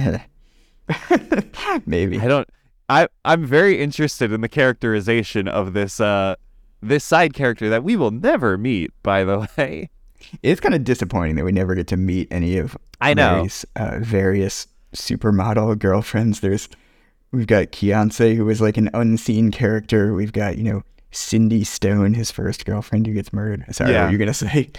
maybe. 1.86 2.18
I 2.20 2.26
don't. 2.28 2.48
I 2.90 3.08
I'm 3.24 3.46
very 3.46 3.80
interested 3.80 4.32
in 4.32 4.40
the 4.42 4.48
characterization 4.48 5.48
of 5.48 5.72
this 5.72 6.00
uh 6.00 6.34
this 6.82 7.04
side 7.04 7.32
character 7.34 7.68
that 7.70 7.84
we 7.84 7.94
will 7.96 8.10
never 8.10 8.58
meet. 8.58 8.90
By 9.02 9.24
the 9.24 9.46
way, 9.56 9.88
It's 10.42 10.60
kind 10.60 10.74
of 10.74 10.84
disappointing 10.84 11.36
that 11.36 11.44
we 11.44 11.52
never 11.52 11.74
get 11.74 11.86
to 11.88 11.96
meet 11.96 12.28
any 12.30 12.58
of 12.58 12.76
I 13.00 13.14
know. 13.14 13.36
Mary's 13.36 13.64
uh, 13.76 13.98
various 14.00 14.66
supermodel 14.94 15.78
girlfriends. 15.78 16.40
There's 16.40 16.68
we've 17.32 17.46
got 17.46 17.66
Keonce, 17.72 18.34
who 18.36 18.48
is 18.50 18.60
like 18.60 18.76
an 18.76 18.90
unseen 18.92 19.50
character. 19.50 20.12
We've 20.12 20.32
got 20.32 20.58
you 20.58 20.64
know 20.64 20.82
Cindy 21.12 21.64
Stone, 21.64 22.14
his 22.14 22.30
first 22.30 22.64
girlfriend, 22.66 23.06
who 23.06 23.14
gets 23.14 23.32
murdered. 23.32 23.64
Sorry, 23.74 23.92
Yeah. 23.92 24.00
what 24.02 24.06
were 24.06 24.12
you 24.12 24.18
gonna 24.18 24.34
say? 24.46 24.70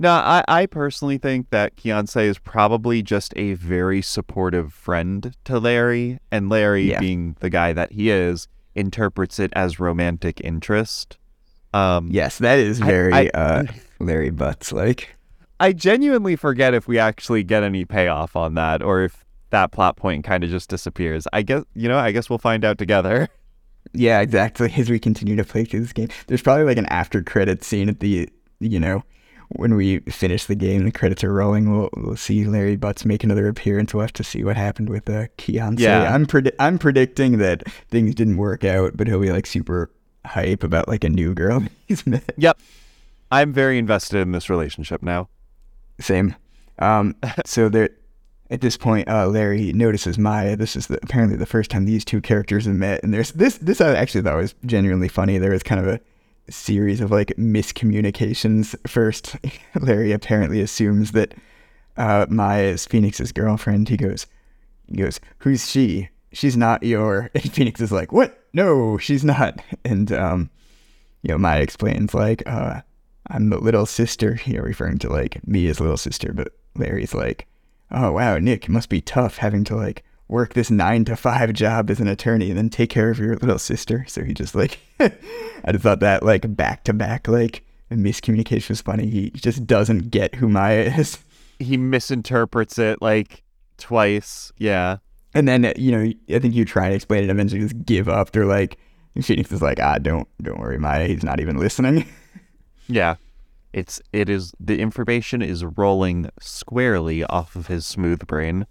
No, 0.00 0.10
I, 0.12 0.42
I 0.48 0.64
personally 0.66 1.18
think 1.18 1.50
that 1.50 1.76
Keonce 1.76 2.22
is 2.22 2.38
probably 2.38 3.02
just 3.02 3.34
a 3.36 3.52
very 3.52 4.00
supportive 4.00 4.72
friend 4.72 5.36
to 5.44 5.58
Larry, 5.60 6.18
and 6.32 6.48
Larry, 6.48 6.90
Yeah. 6.90 7.00
being 7.00 7.36
the 7.40 7.50
guy 7.50 7.74
that 7.74 7.92
he 7.92 8.08
is, 8.10 8.48
interprets 8.74 9.38
it 9.38 9.52
as 9.54 9.78
romantic 9.78 10.40
interest. 10.40 11.18
Um, 11.74 12.08
Yes, 12.10 12.38
that 12.38 12.58
is 12.58 12.80
I- 12.80 12.86
very 12.86 13.12
I- 13.12 13.26
uh, 13.34 13.64
Larry 14.00 14.30
Butts 14.30 14.72
like. 14.72 15.16
I 15.60 15.74
genuinely 15.74 16.34
forget 16.34 16.72
if 16.72 16.88
we 16.88 16.98
actually 16.98 17.42
get 17.44 17.62
any 17.62 17.84
payoff 17.84 18.34
on 18.34 18.54
that, 18.54 18.82
or 18.82 19.02
if 19.02 19.22
that 19.50 19.70
plot 19.70 19.96
point 19.96 20.24
kind 20.24 20.42
of 20.42 20.48
just 20.48 20.70
disappears. 20.70 21.26
I 21.34 21.42
guess 21.42 21.64
you 21.74 21.88
know. 21.88 21.98
I 21.98 22.12
guess 22.12 22.30
we'll 22.30 22.38
find 22.38 22.64
out 22.64 22.78
together. 22.78 23.28
Yeah, 23.92 24.20
exactly. 24.20 24.72
As 24.76 24.88
we 24.90 24.98
continue 25.00 25.34
to 25.36 25.42
play 25.44 25.64
through 25.64 25.80
this 25.80 25.92
game, 25.92 26.08
there's 26.28 26.42
probably 26.42 26.64
like 26.64 26.76
an 26.76 26.86
after 26.86 27.22
credit 27.22 27.64
scene 27.64 27.88
at 27.88 27.98
the, 28.00 28.28
you 28.60 28.78
know, 28.78 29.02
when 29.50 29.74
we 29.74 29.98
finish 30.00 30.46
the 30.46 30.54
game, 30.54 30.84
the 30.84 30.92
credits 30.92 31.24
are 31.24 31.32
rolling. 31.32 31.70
We'll, 31.70 31.90
we'll 31.96 32.16
see 32.16 32.44
Larry 32.44 32.76
Butts 32.76 33.04
make 33.04 33.24
another 33.24 33.48
appearance. 33.48 33.92
We'll 33.92 34.02
have 34.02 34.12
to 34.14 34.24
see 34.24 34.44
what 34.44 34.56
happened 34.56 34.88
with 34.88 35.08
uh, 35.10 35.26
Keontae. 35.38 35.80
Yeah. 35.80 36.14
I'm 36.14 36.26
predi- 36.26 36.54
I'm 36.58 36.78
predicting 36.78 37.38
that 37.38 37.68
things 37.88 38.14
didn't 38.14 38.36
work 38.36 38.64
out, 38.64 38.96
but 38.96 39.08
he'll 39.08 39.20
be 39.20 39.32
like 39.32 39.46
super 39.46 39.90
hype 40.24 40.62
about 40.62 40.86
like 40.86 41.02
a 41.02 41.08
new 41.08 41.34
girl 41.34 41.64
he's 41.88 42.06
met. 42.06 42.32
Yep. 42.36 42.58
I'm 43.32 43.52
very 43.52 43.78
invested 43.78 44.20
in 44.20 44.32
this 44.32 44.50
relationship 44.50 45.02
now. 45.02 45.28
Same. 46.00 46.36
Um, 46.78 47.16
so 47.44 47.68
there, 47.68 47.90
at 48.50 48.60
this 48.60 48.76
point, 48.76 49.08
uh, 49.08 49.26
Larry 49.26 49.72
notices 49.72 50.18
Maya. 50.18 50.56
This 50.56 50.76
is 50.76 50.86
the, 50.86 50.98
apparently 51.02 51.36
the 51.36 51.46
first 51.46 51.70
time 51.70 51.84
these 51.84 52.04
two 52.04 52.20
characters 52.20 52.66
have 52.66 52.74
met, 52.74 53.02
and 53.02 53.12
there's 53.12 53.32
this. 53.32 53.58
This 53.58 53.80
I 53.80 53.94
actually 53.94 54.22
thought 54.22 54.36
was 54.36 54.54
genuinely 54.64 55.08
funny. 55.08 55.38
There 55.38 55.52
was 55.52 55.62
kind 55.62 55.80
of 55.80 55.86
a 55.86 56.00
series 56.50 57.00
of 57.00 57.10
like 57.10 57.28
miscommunications. 57.36 58.74
First, 58.88 59.36
Larry 59.80 60.12
apparently 60.12 60.60
assumes 60.60 61.12
that 61.12 61.34
uh, 61.96 62.26
Maya 62.28 62.64
is 62.64 62.86
Phoenix's 62.86 63.32
girlfriend. 63.32 63.88
He 63.88 63.96
goes, 63.96 64.26
he 64.88 64.96
goes, 64.96 65.20
"Who's 65.38 65.68
she? 65.70 66.08
She's 66.32 66.56
not 66.56 66.82
your." 66.82 67.30
And 67.34 67.52
Phoenix 67.52 67.80
is 67.80 67.92
like, 67.92 68.12
"What? 68.12 68.38
No, 68.52 68.98
she's 68.98 69.24
not." 69.24 69.60
And 69.84 70.12
um, 70.12 70.50
you 71.22 71.28
know, 71.28 71.38
Maya 71.38 71.62
explains 71.62 72.14
like, 72.14 72.42
uh, 72.46 72.82
"I'm 73.28 73.50
the 73.50 73.58
little 73.58 73.86
sister," 73.86 74.38
you 74.44 74.54
know, 74.54 74.62
referring 74.62 74.98
to 74.98 75.08
like 75.08 75.46
me 75.46 75.68
as 75.68 75.80
little 75.80 75.96
sister. 75.96 76.32
But 76.32 76.52
Larry's 76.76 77.14
like, 77.14 77.46
"Oh 77.90 78.12
wow, 78.12 78.38
Nick, 78.38 78.68
must 78.68 78.88
be 78.88 79.00
tough 79.00 79.38
having 79.38 79.64
to 79.64 79.76
like." 79.76 80.04
Work 80.30 80.54
this 80.54 80.70
nine 80.70 81.04
to 81.06 81.16
five 81.16 81.52
job 81.52 81.90
as 81.90 81.98
an 81.98 82.06
attorney 82.06 82.50
and 82.50 82.56
then 82.56 82.70
take 82.70 82.88
care 82.88 83.10
of 83.10 83.18
your 83.18 83.34
little 83.36 83.58
sister. 83.58 84.04
So 84.08 84.22
he 84.22 84.32
just 84.32 84.54
like, 84.54 84.78
I 85.00 85.72
just 85.72 85.82
thought 85.82 86.00
that 86.00 86.22
like 86.22 86.56
back 86.56 86.84
to 86.84 86.92
back 86.92 87.26
like 87.26 87.64
miscommunication 87.90 88.68
was 88.68 88.80
funny. 88.80 89.08
He 89.10 89.30
just 89.30 89.66
doesn't 89.66 90.10
get 90.10 90.36
who 90.36 90.48
Maya 90.48 90.82
is. 90.96 91.18
He 91.58 91.76
misinterprets 91.76 92.78
it 92.78 93.02
like 93.02 93.42
twice. 93.76 94.52
Yeah. 94.56 94.98
And 95.34 95.48
then 95.48 95.72
you 95.76 95.90
know, 95.90 96.12
I 96.34 96.38
think 96.38 96.54
you 96.54 96.64
try 96.64 96.90
to 96.90 96.94
explain 96.94 97.24
it, 97.24 97.30
eventually 97.30 97.60
just 97.60 97.84
give 97.84 98.08
up. 98.08 98.30
They're 98.30 98.46
like, 98.46 98.78
Phoenix 99.20 99.50
is 99.50 99.62
like, 99.62 99.80
ah, 99.80 99.98
don't 99.98 100.28
don't 100.40 100.60
worry, 100.60 100.78
Maya. 100.78 101.08
He's 101.08 101.24
not 101.24 101.40
even 101.40 101.56
listening. 101.56 102.06
Yeah. 102.88 103.16
It's 103.72 104.00
it 104.12 104.28
is 104.28 104.52
the 104.58 104.80
information 104.80 105.42
is 105.42 105.64
rolling 105.64 106.28
squarely 106.40 107.22
off 107.22 107.54
of 107.54 107.68
his 107.68 107.86
smooth 107.86 108.26
brain. 108.26 108.66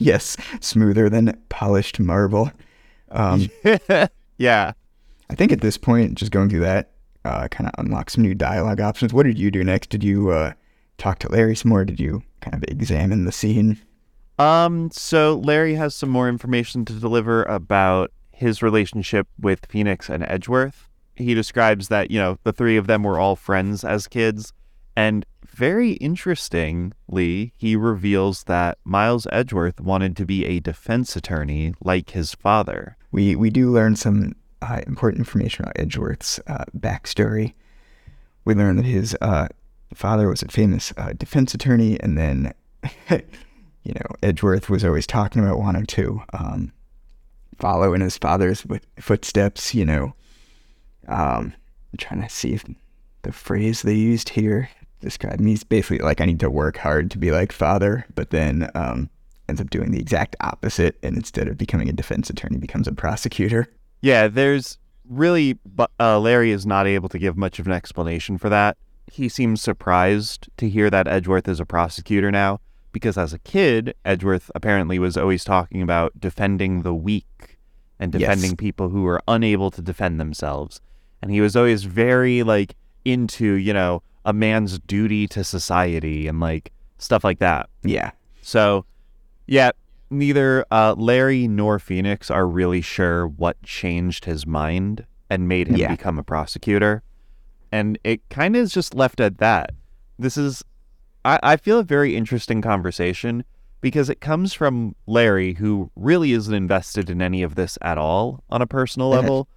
Yes, 0.00 0.36
smoother 0.60 1.08
than 1.08 1.40
polished 1.48 2.00
marble. 2.00 2.50
Um, 3.10 3.48
yeah. 4.38 4.72
I 5.30 5.34
think 5.34 5.52
at 5.52 5.60
this 5.60 5.78
point, 5.78 6.16
just 6.16 6.32
going 6.32 6.48
through 6.48 6.60
that, 6.60 6.90
uh, 7.24 7.46
kind 7.48 7.68
of 7.68 7.84
unlock 7.84 8.10
some 8.10 8.22
new 8.24 8.34
dialogue 8.34 8.80
options. 8.80 9.12
What 9.12 9.26
did 9.26 9.38
you 9.38 9.50
do 9.50 9.62
next? 9.62 9.90
Did 9.90 10.02
you 10.02 10.30
uh, 10.30 10.54
talk 10.98 11.18
to 11.20 11.30
Larry 11.30 11.54
some 11.54 11.68
more? 11.68 11.84
Did 11.84 12.00
you 12.00 12.22
kind 12.40 12.54
of 12.54 12.64
examine 12.68 13.24
the 13.24 13.32
scene? 13.32 13.78
Um 14.38 14.90
so 14.90 15.38
Larry 15.44 15.74
has 15.74 15.94
some 15.94 16.08
more 16.08 16.26
information 16.26 16.86
to 16.86 16.94
deliver 16.94 17.42
about 17.42 18.10
his 18.32 18.62
relationship 18.62 19.28
with 19.38 19.66
Phoenix 19.66 20.08
and 20.08 20.22
Edgeworth. 20.22 20.88
He 21.14 21.34
describes 21.34 21.88
that, 21.88 22.10
you 22.10 22.18
know, 22.18 22.38
the 22.44 22.52
three 22.54 22.78
of 22.78 22.86
them 22.86 23.02
were 23.02 23.18
all 23.18 23.36
friends 23.36 23.84
as 23.84 24.08
kids 24.08 24.54
and 24.96 25.24
very 25.46 25.92
interestingly, 25.92 27.52
he 27.56 27.76
reveals 27.76 28.44
that 28.44 28.78
Miles 28.84 29.26
Edgeworth 29.30 29.80
wanted 29.80 30.16
to 30.16 30.24
be 30.24 30.46
a 30.46 30.60
defense 30.60 31.16
attorney 31.16 31.74
like 31.82 32.10
his 32.10 32.34
father. 32.34 32.96
We 33.12 33.36
we 33.36 33.50
do 33.50 33.70
learn 33.70 33.96
some 33.96 34.34
uh, 34.62 34.80
important 34.86 35.20
information 35.20 35.64
about 35.64 35.78
Edgeworth's 35.78 36.40
uh, 36.46 36.64
backstory. 36.78 37.54
We 38.44 38.54
learn 38.54 38.76
that 38.76 38.86
his 38.86 39.16
uh, 39.20 39.48
father 39.94 40.28
was 40.28 40.42
a 40.42 40.48
famous 40.48 40.92
uh, 40.96 41.12
defense 41.12 41.54
attorney, 41.54 41.98
and 42.00 42.16
then, 42.16 42.54
you 43.10 43.92
know, 43.94 44.16
Edgeworth 44.22 44.70
was 44.70 44.84
always 44.84 45.06
talking 45.06 45.42
about 45.42 45.58
wanting 45.58 45.86
to 45.86 46.22
um, 46.32 46.72
follow 47.58 47.92
in 47.92 48.00
his 48.00 48.16
father's 48.16 48.64
footsteps. 48.98 49.74
You 49.74 49.84
know, 49.84 50.14
um, 51.08 51.54
I'm 51.92 51.98
trying 51.98 52.22
to 52.22 52.28
see 52.28 52.54
if 52.54 52.64
the 53.22 53.32
phrase 53.32 53.82
they 53.82 53.94
used 53.94 54.30
here 54.30 54.70
described 55.00 55.40
me. 55.40 55.50
He's 55.50 55.64
basically 55.64 55.98
like, 55.98 56.20
I 56.20 56.26
need 56.26 56.40
to 56.40 56.50
work 56.50 56.76
hard 56.76 57.10
to 57.10 57.18
be 57.18 57.30
like 57.30 57.52
father, 57.52 58.06
but 58.14 58.30
then 58.30 58.70
um, 58.74 59.10
ends 59.48 59.60
up 59.60 59.70
doing 59.70 59.90
the 59.90 59.98
exact 60.00 60.36
opposite, 60.40 60.98
and 61.02 61.16
instead 61.16 61.48
of 61.48 61.58
becoming 61.58 61.88
a 61.88 61.92
defense 61.92 62.30
attorney, 62.30 62.58
becomes 62.58 62.86
a 62.86 62.92
prosecutor. 62.92 63.66
Yeah, 64.00 64.28
there's 64.28 64.78
really, 65.08 65.58
but 65.64 65.90
uh, 65.98 66.20
Larry 66.20 66.52
is 66.52 66.64
not 66.64 66.86
able 66.86 67.08
to 67.08 67.18
give 67.18 67.36
much 67.36 67.58
of 67.58 67.66
an 67.66 67.72
explanation 67.72 68.38
for 68.38 68.48
that. 68.48 68.76
He 69.10 69.28
seems 69.28 69.60
surprised 69.60 70.48
to 70.58 70.68
hear 70.68 70.88
that 70.90 71.08
Edgeworth 71.08 71.48
is 71.48 71.58
a 71.58 71.66
prosecutor 71.66 72.30
now, 72.30 72.60
because 72.92 73.18
as 73.18 73.32
a 73.32 73.38
kid, 73.40 73.94
Edgeworth 74.04 74.50
apparently 74.54 74.98
was 74.98 75.16
always 75.16 75.44
talking 75.44 75.82
about 75.82 76.18
defending 76.20 76.82
the 76.82 76.94
weak 76.94 77.58
and 77.98 78.14
Yes. 78.14 78.20
defending 78.20 78.56
people 78.56 78.88
who 78.90 79.06
are 79.06 79.20
unable 79.28 79.70
to 79.72 79.82
defend 79.82 80.20
themselves. 80.20 80.80
And 81.20 81.30
he 81.30 81.40
was 81.40 81.54
always 81.54 81.84
very, 81.84 82.42
like, 82.42 82.76
into, 83.04 83.54
you 83.54 83.72
know, 83.72 84.02
a 84.24 84.32
man's 84.32 84.78
duty 84.80 85.26
to 85.28 85.44
society 85.44 86.26
and, 86.26 86.40
like, 86.40 86.72
stuff 86.98 87.24
like 87.24 87.38
that. 87.38 87.68
Yeah. 87.82 88.10
So, 88.42 88.84
yeah, 89.46 89.70
neither 90.10 90.64
uh, 90.70 90.94
Larry 90.96 91.48
nor 91.48 91.78
Phoenix 91.78 92.30
are 92.30 92.46
really 92.46 92.80
sure 92.80 93.26
what 93.28 93.62
changed 93.62 94.24
his 94.24 94.46
mind 94.46 95.06
and 95.28 95.48
made 95.48 95.68
him 95.68 95.76
Yeah. 95.76 95.90
become 95.90 96.18
a 96.18 96.22
prosecutor. 96.22 97.02
And 97.72 97.98
it 98.04 98.20
kind 98.30 98.56
of 98.56 98.62
is 98.62 98.72
just 98.72 98.94
left 98.94 99.20
at 99.20 99.38
that. 99.38 99.70
This 100.18 100.36
is, 100.36 100.64
I, 101.24 101.38
I 101.42 101.56
feel, 101.56 101.78
a 101.78 101.84
very 101.84 102.16
interesting 102.16 102.60
conversation 102.60 103.44
because 103.80 104.10
it 104.10 104.20
comes 104.20 104.52
from 104.52 104.94
Larry, 105.06 105.54
who 105.54 105.90
really 105.96 106.32
isn't 106.32 106.52
invested 106.52 107.08
in 107.08 107.22
any 107.22 107.42
of 107.42 107.54
this 107.54 107.78
at 107.80 107.96
all 107.96 108.42
on 108.50 108.60
a 108.60 108.66
personal 108.66 109.08
level, 109.18 109.48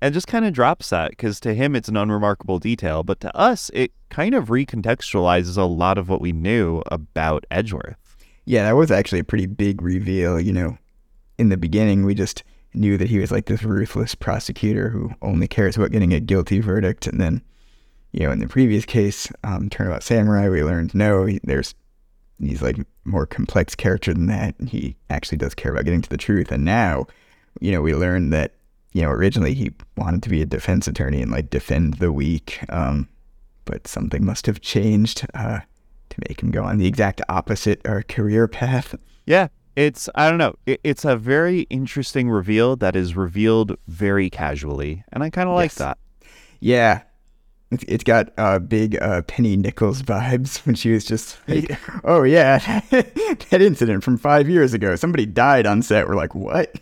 and 0.00 0.14
just 0.14 0.26
kind 0.26 0.44
of 0.44 0.52
drops 0.52 0.90
that 0.90 1.10
because 1.10 1.40
to 1.40 1.54
him 1.54 1.74
it's 1.74 1.88
an 1.88 1.96
unremarkable 1.96 2.58
detail. 2.58 3.02
But 3.02 3.20
to 3.20 3.36
us, 3.36 3.70
it 3.74 3.92
kind 4.10 4.34
of 4.34 4.48
recontextualizes 4.48 5.56
a 5.56 5.64
lot 5.64 5.98
of 5.98 6.08
what 6.08 6.20
we 6.20 6.32
knew 6.32 6.82
about 6.86 7.44
Edgeworth. 7.50 7.96
Yeah, 8.44 8.64
that 8.64 8.76
was 8.76 8.90
actually 8.90 9.18
a 9.18 9.24
pretty 9.24 9.46
big 9.46 9.82
reveal. 9.82 10.40
You 10.40 10.52
know, 10.52 10.78
in 11.38 11.48
the 11.48 11.56
beginning, 11.56 12.04
we 12.04 12.14
just 12.14 12.44
knew 12.74 12.96
that 12.96 13.08
he 13.08 13.18
was 13.18 13.30
like 13.30 13.46
this 13.46 13.62
ruthless 13.62 14.14
prosecutor 14.14 14.88
who 14.88 15.10
only 15.22 15.48
cares 15.48 15.76
about 15.76 15.90
getting 15.90 16.12
a 16.12 16.20
guilty 16.20 16.60
verdict. 16.60 17.06
And 17.06 17.20
then, 17.20 17.42
you 18.12 18.20
know, 18.20 18.32
in 18.32 18.38
the 18.38 18.48
previous 18.48 18.84
case, 18.84 19.30
um, 19.44 19.68
Turnabout 19.68 20.02
Samurai, 20.02 20.48
we 20.48 20.62
learned 20.62 20.94
no, 20.94 21.26
he, 21.26 21.40
there's 21.44 21.74
he's 22.40 22.62
like 22.62 22.76
more 23.04 23.26
complex 23.26 23.74
character 23.74 24.14
than 24.14 24.26
that. 24.26 24.54
He 24.66 24.96
actually 25.10 25.38
does 25.38 25.54
care 25.54 25.72
about 25.72 25.84
getting 25.84 26.02
to 26.02 26.10
the 26.10 26.16
truth. 26.16 26.52
And 26.52 26.64
now, 26.64 27.06
you 27.60 27.72
know, 27.72 27.82
we 27.82 27.94
learned 27.94 28.32
that 28.32 28.54
you 28.98 29.04
know 29.04 29.10
originally 29.10 29.54
he 29.54 29.70
wanted 29.96 30.24
to 30.24 30.28
be 30.28 30.42
a 30.42 30.46
defense 30.46 30.88
attorney 30.88 31.22
and 31.22 31.30
like 31.30 31.50
defend 31.50 31.94
the 31.94 32.10
weak. 32.10 32.58
Um, 32.68 33.08
but 33.64 33.86
something 33.86 34.24
must 34.24 34.46
have 34.46 34.60
changed 34.60 35.24
uh, 35.34 35.60
to 36.10 36.16
make 36.28 36.42
him 36.42 36.50
go 36.50 36.64
on 36.64 36.78
the 36.78 36.86
exact 36.88 37.20
opposite 37.28 37.80
uh, 37.86 38.02
career 38.08 38.48
path. 38.48 38.96
Yeah, 39.24 39.48
it's 39.76 40.08
I 40.16 40.28
don't 40.28 40.38
know. 40.38 40.56
It, 40.66 40.80
it's 40.82 41.04
a 41.04 41.16
very 41.16 41.60
interesting 41.70 42.28
reveal 42.28 42.74
that 42.76 42.96
is 42.96 43.14
revealed 43.14 43.76
very 43.86 44.30
casually, 44.30 45.04
and 45.12 45.22
I 45.22 45.30
kind 45.30 45.48
of 45.48 45.54
like 45.54 45.70
Yes. 45.70 45.78
that. 45.78 45.98
Yeah. 46.58 47.02
It's, 47.70 47.84
it's 47.86 48.04
got 48.04 48.32
uh, 48.38 48.58
big 48.58 48.96
uh, 49.00 49.20
Penny 49.22 49.54
Nichols 49.54 50.02
vibes 50.02 50.58
when 50.66 50.74
she 50.74 50.90
was 50.90 51.04
just 51.04 51.36
like, 51.48 51.78
oh, 52.02 52.22
yeah, 52.22 52.80
that 52.90 53.60
incident 53.60 54.02
from 54.02 54.16
five 54.16 54.48
years 54.48 54.72
ago. 54.72 54.96
Somebody 54.96 55.26
died 55.26 55.66
on 55.66 55.82
set. 55.82 56.08
We're 56.08 56.16
like, 56.16 56.34
what? 56.34 56.74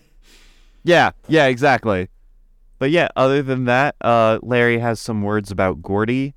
Yeah, 0.86 1.10
yeah, 1.28 1.46
exactly. 1.46 2.08
But 2.78 2.90
yeah, 2.90 3.08
other 3.16 3.42
than 3.42 3.64
that, 3.64 3.96
uh, 4.00 4.38
Larry 4.42 4.78
has 4.78 5.00
some 5.00 5.22
words 5.22 5.50
about 5.50 5.82
Gourdy. 5.82 6.34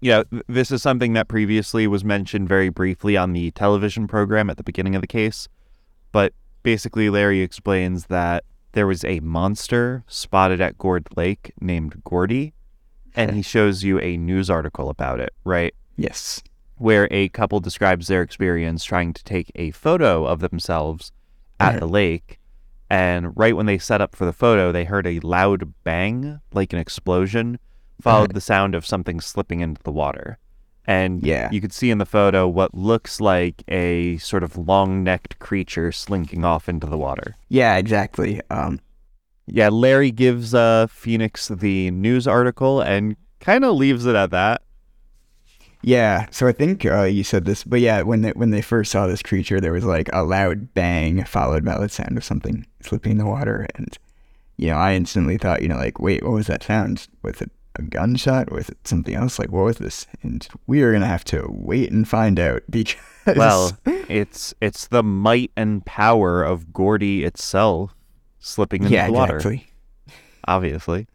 Yeah, 0.00 0.24
th- 0.30 0.42
this 0.46 0.70
is 0.70 0.82
something 0.82 1.14
that 1.14 1.26
previously 1.28 1.86
was 1.86 2.04
mentioned 2.04 2.48
very 2.48 2.68
briefly 2.68 3.16
on 3.16 3.32
the 3.32 3.50
television 3.52 4.06
program 4.06 4.50
at 4.50 4.56
the 4.58 4.62
beginning 4.62 4.94
of 4.94 5.00
the 5.00 5.06
case. 5.08 5.48
But 6.12 6.34
basically, 6.62 7.08
Larry 7.10 7.40
explains 7.40 8.06
that 8.06 8.44
there 8.72 8.86
was 8.86 9.04
a 9.04 9.20
monster 9.20 10.04
spotted 10.06 10.60
at 10.60 10.76
Gourd 10.78 11.08
Lake 11.16 11.52
named 11.60 12.02
Gourdy, 12.04 12.52
and 13.16 13.34
he 13.34 13.42
shows 13.42 13.82
you 13.84 13.98
a 14.00 14.16
news 14.16 14.50
article 14.50 14.90
about 14.90 15.18
it, 15.20 15.32
right? 15.44 15.74
Yes. 15.96 16.42
where 16.76 17.08
a 17.10 17.28
couple 17.30 17.58
describes 17.58 18.06
their 18.06 18.22
experience 18.22 18.84
trying 18.84 19.12
to 19.12 19.24
take 19.24 19.50
a 19.56 19.70
photo 19.72 20.24
of 20.26 20.38
themselves 20.40 21.10
at 21.58 21.80
the 21.80 21.88
lake. 21.88 22.38
And 22.90 23.36
right 23.36 23.54
when 23.56 23.66
they 23.66 23.78
set 23.78 24.00
up 24.00 24.16
for 24.16 24.24
the 24.24 24.32
photo, 24.32 24.72
they 24.72 24.84
heard 24.84 25.06
a 25.06 25.20
loud 25.20 25.72
bang, 25.84 26.40
like 26.52 26.72
an 26.72 26.78
explosion, 26.78 27.58
followed 28.00 28.32
the 28.34 28.40
sound 28.40 28.74
of 28.74 28.86
something 28.86 29.20
slipping 29.20 29.60
into 29.60 29.82
the 29.82 29.92
water. 29.92 30.38
And 30.86 31.22
Yeah. 31.22 31.50
you 31.52 31.60
could 31.60 31.74
see 31.74 31.90
in 31.90 31.98
the 31.98 32.06
photo 32.06 32.48
what 32.48 32.72
looks 32.74 33.20
like 33.20 33.62
a 33.68 34.16
sort 34.18 34.42
of 34.42 34.56
long 34.56 35.04
necked 35.04 35.38
creature 35.38 35.92
slinking 35.92 36.46
off 36.46 36.66
into 36.66 36.86
the 36.86 36.96
water. 36.96 37.34
Yeah, 37.50 37.76
exactly. 37.76 38.40
Um, 38.48 38.80
yeah, 39.46 39.68
Larry 39.68 40.10
gives 40.10 40.54
uh, 40.54 40.86
Phoenix 40.88 41.48
the 41.48 41.90
news 41.90 42.26
article 42.26 42.80
and 42.80 43.16
kind 43.40 43.66
of 43.66 43.76
leaves 43.76 44.06
it 44.06 44.14
at 44.16 44.30
that. 44.30 44.62
Yeah, 45.82 46.26
so 46.30 46.46
I 46.48 46.52
think 46.52 46.84
uh, 46.84 47.04
you 47.04 47.22
said 47.22 47.44
this, 47.44 47.62
but 47.64 47.80
yeah, 47.80 48.02
when 48.02 48.22
they, 48.22 48.30
when 48.32 48.50
they 48.50 48.60
first 48.62 48.90
saw 48.90 49.06
this 49.06 49.22
creature, 49.22 49.60
there 49.60 49.72
was 49.72 49.84
like 49.84 50.10
a 50.12 50.24
loud 50.24 50.74
bang 50.74 51.24
followed 51.24 51.64
by 51.64 51.78
the 51.78 51.88
sound 51.88 52.16
of 52.18 52.24
something 52.24 52.66
slipping 52.80 53.12
in 53.12 53.18
the 53.18 53.26
water, 53.26 53.66
and 53.76 53.96
you 54.56 54.68
know, 54.70 54.76
I 54.76 54.94
instantly 54.94 55.38
thought, 55.38 55.62
you 55.62 55.68
know, 55.68 55.76
like, 55.76 56.00
wait, 56.00 56.24
what 56.24 56.32
was 56.32 56.48
that 56.48 56.64
sound? 56.64 57.06
Was 57.22 57.40
it 57.40 57.52
a 57.76 57.82
gunshot? 57.82 58.50
Was 58.50 58.68
it 58.68 58.76
something 58.88 59.14
else? 59.14 59.38
Like, 59.38 59.52
what 59.52 59.62
was 59.66 59.76
this? 59.78 60.04
And 60.22 60.46
we 60.66 60.82
are 60.82 60.92
gonna 60.92 61.06
have 61.06 61.24
to 61.26 61.46
wait 61.48 61.92
and 61.92 62.08
find 62.08 62.40
out 62.40 62.64
because 62.70 62.96
Well, 63.36 63.78
it's 63.86 64.52
it's 64.60 64.88
the 64.88 65.04
might 65.04 65.52
and 65.56 65.86
power 65.86 66.42
of 66.42 66.66
Gourdy 66.72 67.22
itself 67.22 67.94
slipping 68.40 68.82
into 68.82 68.94
yeah, 68.94 69.06
the 69.06 69.12
water. 69.12 69.36
exactly. 69.36 69.70
Obviously. 70.48 71.06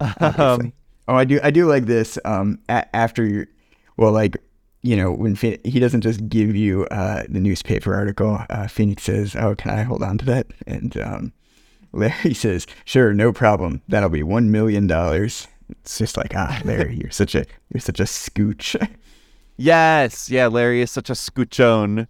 obviously. 0.00 0.38
Um, 0.38 0.72
oh, 1.08 1.14
I 1.16 1.24
do, 1.24 1.40
I 1.42 1.50
do 1.50 1.66
like 1.66 1.86
this. 1.86 2.18
Um, 2.24 2.60
a- 2.68 2.94
after 2.94 3.48
well, 3.96 4.12
like 4.12 4.36
you 4.82 4.94
know, 4.96 5.10
when 5.10 5.34
he 5.34 5.80
doesn't 5.80 6.02
just 6.02 6.28
give 6.28 6.54
you 6.54 6.84
uh, 6.92 7.24
the 7.28 7.40
newspaper 7.40 7.92
article, 7.94 8.38
uh, 8.50 8.68
Phoenix 8.68 9.02
says, 9.04 9.34
"Oh, 9.34 9.54
can 9.56 9.72
I 9.72 9.82
hold 9.82 10.02
on 10.02 10.18
to 10.18 10.24
that?" 10.26 10.46
And 10.66 10.96
um, 10.98 11.32
Larry 11.92 12.34
says, 12.44 12.66
"Sure, 12.84 13.12
no 13.12 13.32
problem. 13.32 13.82
That'll 13.88 14.08
be 14.10 14.22
one 14.22 14.50
million 14.50 14.86
dollars." 14.86 15.48
It's 15.68 15.98
just 15.98 16.16
like, 16.16 16.32
ah, 16.36 16.60
Larry, 16.64 16.96
you're 16.96 17.10
such 17.10 17.34
a 17.34 17.44
you're 17.72 17.80
such 17.80 17.98
a 17.98 18.04
scooch. 18.04 18.76
yes, 19.56 20.30
yeah, 20.30 20.46
Larry 20.46 20.80
is 20.80 20.90
such 20.92 21.10
a 21.10 21.14
scoochone. 21.14 22.06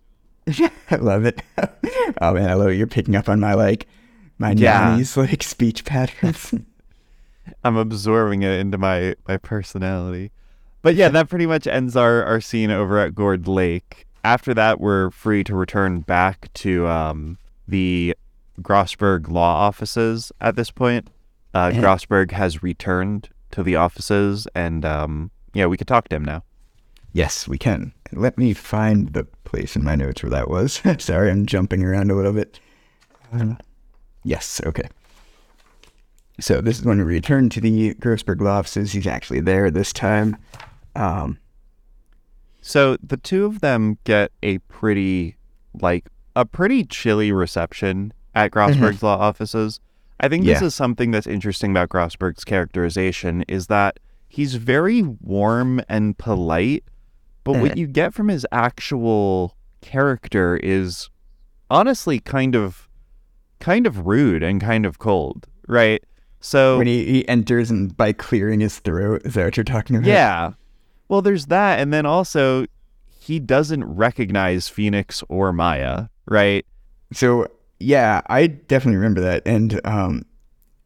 I 0.91 0.97
love 0.97 1.25
it. 1.25 1.41
oh 2.21 2.35
man, 2.35 2.51
I 2.51 2.55
love 2.55 2.69
it. 2.71 2.75
You're 2.77 2.87
picking 2.87 3.17
up 3.17 3.29
on 3.31 3.41
my 3.41 3.55
like 3.55 3.87
my 4.39 4.51
Yeah. 4.53 4.91
nanny's 4.91 5.17
like 5.17 5.43
speech 5.43 5.85
patterns. 5.87 6.53
I'm 7.65 7.77
absorbing 7.77 8.43
it 8.43 8.61
into 8.61 8.77
my 8.77 9.15
my 9.27 9.39
personality. 9.39 10.33
But 10.87 10.95
yeah, 10.95 11.09
that 11.17 11.29
pretty 11.29 11.47
much 11.47 11.67
ends 11.67 11.97
our 11.97 12.23
our 12.23 12.41
scene 12.41 12.71
over 12.71 12.97
at 13.01 13.13
Gourd 13.13 13.49
Lake. 13.49 14.07
After 14.23 14.55
that, 14.55 14.81
we're 14.81 15.11
free 15.11 15.43
to 15.43 15.57
return 15.57 16.03
back 16.03 16.53
to 16.55 16.87
um, 16.87 17.39
the 17.67 18.15
Grossberg 18.63 19.29
law 19.29 19.67
offices. 19.67 20.31
At 20.41 20.55
this 20.55 20.71
point, 20.71 21.09
uh. 21.55 21.71
Grossberg 21.71 22.31
has 22.31 22.63
returned 22.63 23.31
to 23.51 23.65
the 23.65 23.75
offices, 23.75 24.47
and 24.55 24.85
um, 24.85 25.33
yeah, 25.55 25.67
we 25.67 25.77
could 25.77 25.89
talk 25.89 26.09
to 26.11 26.17
him 26.17 26.25
now. 26.25 26.45
Yes, 27.13 27.49
we 27.49 27.59
can. 27.59 27.93
Let 28.13 28.39
me 28.39 28.55
find 28.55 29.13
the 29.13 29.25
place 29.43 29.75
in 29.75 29.83
my 29.83 29.97
notes 29.97 30.23
where 30.23 30.31
that 30.31 30.49
was. 30.49 30.81
Sorry, 30.99 31.33
I'm 31.33 31.47
jumping 31.47 31.83
around 31.83 32.13
a 32.13 32.15
little 32.15 32.33
bit. 32.33 32.61
Uh, 33.33 33.57
yes, 34.23 34.61
okay. 34.65 34.89
So 36.39 36.61
this 36.61 36.79
is 36.79 36.85
when 36.85 36.99
we 36.99 37.05
return 37.05 37.49
to 37.49 37.61
the 37.61 37.95
Grossberg 37.95 38.41
law 38.41 38.59
offices. 38.59 38.93
He's 38.93 39.09
actually 39.09 39.41
there 39.41 39.69
this 39.69 39.93
time. 39.93 40.37
Um, 40.97 41.39
So 42.61 42.97
the 43.03 43.17
two 43.17 43.45
of 43.45 43.61
them 43.61 43.99
get 44.05 44.33
a 44.43 44.59
pretty, 44.59 45.37
like, 45.81 46.09
a 46.35 46.45
pretty 46.45 46.85
chilly 46.85 47.31
reception 47.31 48.13
at 48.35 48.51
Grossberg's 48.51 49.03
law 49.03 49.17
offices. 49.17 49.79
I 50.19 50.29
think 50.29 50.45
this 50.47 50.61
Yeah. 50.61 50.67
is 50.67 50.75
something 50.75 51.11
that's 51.13 51.27
interesting 51.29 51.71
about 51.71 51.91
Grossberg's 51.91 52.45
characterization 52.45 53.43
is 53.49 53.69
that 53.69 54.01
he's 54.29 54.57
very 54.57 55.03
warm 55.03 55.81
and 55.89 56.19
polite, 56.19 56.83
but 57.45 57.57
what 57.61 57.77
you 57.79 57.87
get 57.87 58.13
from 58.15 58.29
his 58.29 58.45
actual 58.51 59.57
character 59.81 60.57
is 60.57 61.09
honestly 61.71 62.19
kind 62.19 62.57
of, 62.57 62.89
kind 63.61 63.87
of 63.87 64.07
rude 64.07 64.43
and 64.43 64.61
kind 64.61 64.85
of 64.85 64.99
cold, 64.99 65.47
right? 65.69 66.03
So 66.41 66.79
when 66.79 66.87
he, 66.89 67.05
he 67.05 67.29
enters 67.29 67.71
and 67.71 67.97
by 67.97 68.13
clearing 68.13 68.61
his 68.61 68.79
throat, 68.81 69.23
is 69.25 69.35
that 69.35 69.45
what 69.45 69.57
you're 69.57 69.65
talking 69.65 69.97
about? 69.97 70.09
yeah. 70.09 70.53
Well, 71.09 71.23
there's 71.23 71.47
that. 71.47 71.79
And 71.79 71.93
then 71.93 72.07
also, 72.07 72.67
he 73.19 73.39
doesn't 73.39 73.85
recognize 73.85 74.69
Phoenix 74.69 75.23
or 75.29 75.53
Maya, 75.53 76.07
right? 76.27 76.65
So 77.13 77.49
yeah, 77.79 78.23
I 78.27 78.47
definitely 78.47 78.97
remember 78.97 79.21
that, 79.23 79.43
and 79.47 79.81
um, 79.85 80.25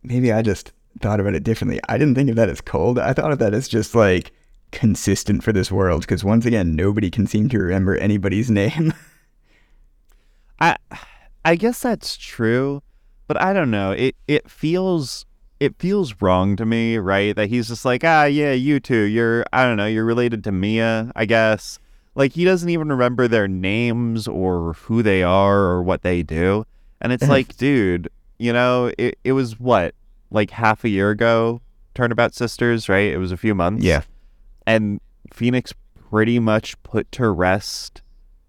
maybe 0.02 0.32
I 0.32 0.42
just 0.42 0.72
thought 1.00 1.20
about 1.20 1.34
it 1.34 1.44
differently. 1.44 1.80
I 1.88 1.98
didn't 1.98 2.14
think 2.14 2.30
of 2.30 2.36
that 2.36 2.48
as 2.48 2.60
cold. 2.60 2.98
I 2.98 3.12
thought 3.12 3.32
of 3.32 3.38
that 3.38 3.54
as 3.54 3.68
just 3.68 3.94
like 3.94 4.32
consistent 4.72 5.44
for 5.44 5.52
this 5.52 5.70
world, 5.70 6.02
because 6.02 6.24
once 6.24 6.46
again, 6.46 6.74
nobody 6.74 7.10
can 7.10 7.26
seem 7.26 7.48
to 7.50 7.58
remember 7.58 7.96
anybody's 7.96 8.50
name. 8.50 8.92
I 10.60 10.76
I 11.44 11.54
guess 11.56 11.80
that's 11.80 12.16
true, 12.16 12.82
but 13.26 13.40
I 13.40 13.52
don't 13.52 13.70
know. 13.70 13.92
It 13.92 14.16
it 14.26 14.50
feels 14.50 15.26
it 15.60 15.76
feels 15.78 16.20
wrong 16.22 16.56
to 16.56 16.64
me, 16.64 16.96
right? 16.96 17.36
That 17.36 17.50
he's 17.50 17.68
just 17.68 17.84
like, 17.84 18.02
ah, 18.02 18.24
yeah, 18.24 18.52
you 18.52 18.80
two, 18.80 19.02
you're 19.02 19.44
I 19.52 19.64
don't 19.64 19.76
know, 19.76 19.86
you're 19.86 20.06
related 20.06 20.42
to 20.44 20.52
Mia, 20.52 21.12
I 21.14 21.26
guess. 21.26 21.78
Like 22.14 22.32
he 22.32 22.44
doesn't 22.44 22.68
even 22.68 22.88
remember 22.88 23.28
their 23.28 23.46
names 23.46 24.26
or 24.26 24.72
who 24.72 25.02
they 25.02 25.22
are 25.22 25.58
or 25.58 25.82
what 25.82 26.02
they 26.02 26.22
do. 26.22 26.66
And 27.00 27.12
it's 27.12 27.28
like, 27.28 27.56
dude, 27.58 28.08
you 28.38 28.52
know, 28.52 28.90
it, 28.98 29.18
it 29.22 29.32
was 29.32 29.60
what, 29.60 29.94
like 30.30 30.50
half 30.50 30.82
a 30.82 30.88
year 30.88 31.10
ago, 31.10 31.60
Turnabout 31.94 32.34
Sisters, 32.34 32.88
right? 32.88 33.12
It 33.12 33.18
was 33.18 33.30
a 33.30 33.36
few 33.36 33.54
months. 33.54 33.84
Yeah. 33.84 34.02
And 34.66 35.00
Phoenix 35.32 35.74
pretty 36.10 36.38
much 36.38 36.82
put 36.82 37.12
to 37.12 37.28
rest 37.28 38.02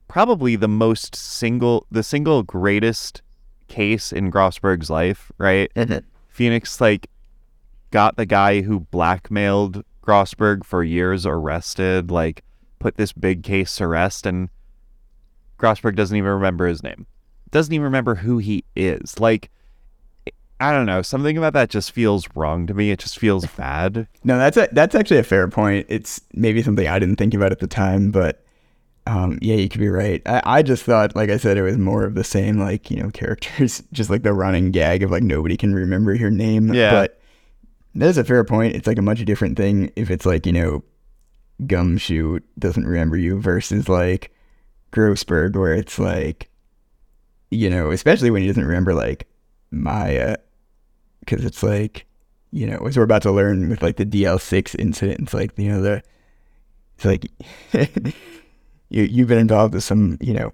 probably 0.07 0.55
the 0.55 0.67
most 0.67 1.15
single, 1.15 1.85
the 1.91 2.03
single 2.03 2.43
greatest 2.43 3.21
case 3.67 4.11
in 4.11 4.29
Grossberg's 4.29 4.89
life, 4.89 5.31
right? 5.37 5.71
Phoenix, 6.31 6.79
like, 6.81 7.07
got 7.91 8.15
the 8.15 8.25
guy 8.25 8.61
who 8.61 8.79
blackmailed 8.79 9.83
Grossberg 10.01 10.63
for 10.63 10.83
years 10.83 11.25
arrested, 11.25 12.09
like, 12.09 12.43
put 12.79 12.95
this 12.95 13.11
big 13.11 13.43
case 13.43 13.75
to 13.75 13.87
rest, 13.87 14.25
and 14.25 14.49
Grossberg 15.59 15.95
doesn't 15.95 16.17
even 16.17 16.31
remember 16.31 16.67
his 16.67 16.81
name. 16.81 17.05
Doesn't 17.51 17.73
even 17.73 17.83
remember 17.83 18.15
who 18.15 18.37
he 18.37 18.63
is. 18.75 19.19
Like, 19.19 19.51
I 20.59 20.71
don't 20.71 20.85
know. 20.85 21.01
Something 21.01 21.37
about 21.37 21.53
that 21.53 21.69
just 21.69 21.91
feels 21.91 22.29
wrong 22.33 22.65
to 22.67 22.73
me. 22.73 22.91
It 22.91 22.99
just 22.99 23.19
feels 23.19 23.45
bad. 23.45 24.07
No, 24.23 24.37
that's 24.37 24.57
a, 24.57 24.69
that's 24.71 24.95
actually 24.95 25.19
a 25.19 25.23
fair 25.23 25.47
point. 25.49 25.85
It's 25.89 26.21
maybe 26.33 26.63
something 26.63 26.87
I 26.87 26.97
didn't 26.97 27.17
think 27.17 27.33
about 27.33 27.51
at 27.51 27.59
the 27.59 27.67
time, 27.67 28.09
but 28.11 28.43
um, 29.07 29.39
yeah, 29.41 29.55
you 29.55 29.67
could 29.67 29.81
be 29.81 29.89
right. 29.89 30.21
I, 30.25 30.41
I 30.45 30.61
just 30.61 30.83
thought, 30.83 31.15
like 31.15 31.29
I 31.29 31.37
said, 31.37 31.57
it 31.57 31.63
was 31.63 31.77
more 31.77 32.03
of 32.03 32.15
the 32.15 32.23
same, 32.23 32.59
like 32.59 32.91
you 32.91 33.01
know, 33.01 33.09
characters, 33.09 33.83
just 33.91 34.09
like 34.09 34.23
the 34.23 34.33
running 34.33 34.71
gag 34.71 35.03
of 35.03 35.11
like 35.11 35.23
nobody 35.23 35.57
can 35.57 35.73
remember 35.73 36.13
your 36.13 36.29
name. 36.29 36.73
Yeah. 36.73 36.91
But 36.91 37.19
that 37.95 38.09
is 38.09 38.17
a 38.17 38.23
fair 38.23 38.43
point. 38.43 38.75
It's 38.75 38.87
like 38.87 38.99
a 38.99 39.03
much 39.03 39.23
different 39.25 39.57
thing 39.57 39.91
if 39.95 40.11
it's 40.11 40.25
like 40.25 40.45
you 40.45 40.53
know, 40.53 40.83
Gumshoe 41.65 42.39
doesn't 42.59 42.85
remember 42.85 43.17
you 43.17 43.39
versus 43.39 43.89
like 43.89 44.31
Grossberg, 44.91 45.55
where 45.55 45.73
it's 45.73 45.97
like, 45.97 46.49
you 47.49 47.69
know, 47.69 47.91
especially 47.91 48.29
when 48.29 48.41
he 48.41 48.47
doesn't 48.47 48.65
remember 48.65 48.93
like 48.93 49.27
Maya, 49.71 50.37
because 51.21 51.43
it's 51.43 51.63
like 51.63 52.05
you 52.51 52.67
know, 52.67 52.77
as 52.85 52.97
we're 52.97 53.03
about 53.03 53.21
to 53.23 53.31
learn 53.31 53.69
with 53.69 53.81
like 53.81 53.95
the 53.95 54.05
DL6 54.05 54.75
incident, 54.77 55.21
it's 55.21 55.33
like, 55.33 55.57
you 55.57 55.69
know, 55.69 55.81
the, 55.81 56.03
it's 56.95 57.05
like, 57.05 57.31
you, 58.91 59.03
you've 59.03 59.27
been 59.27 59.39
involved 59.39 59.73
with 59.73 59.83
some, 59.83 60.17
you 60.21 60.33
know, 60.33 60.51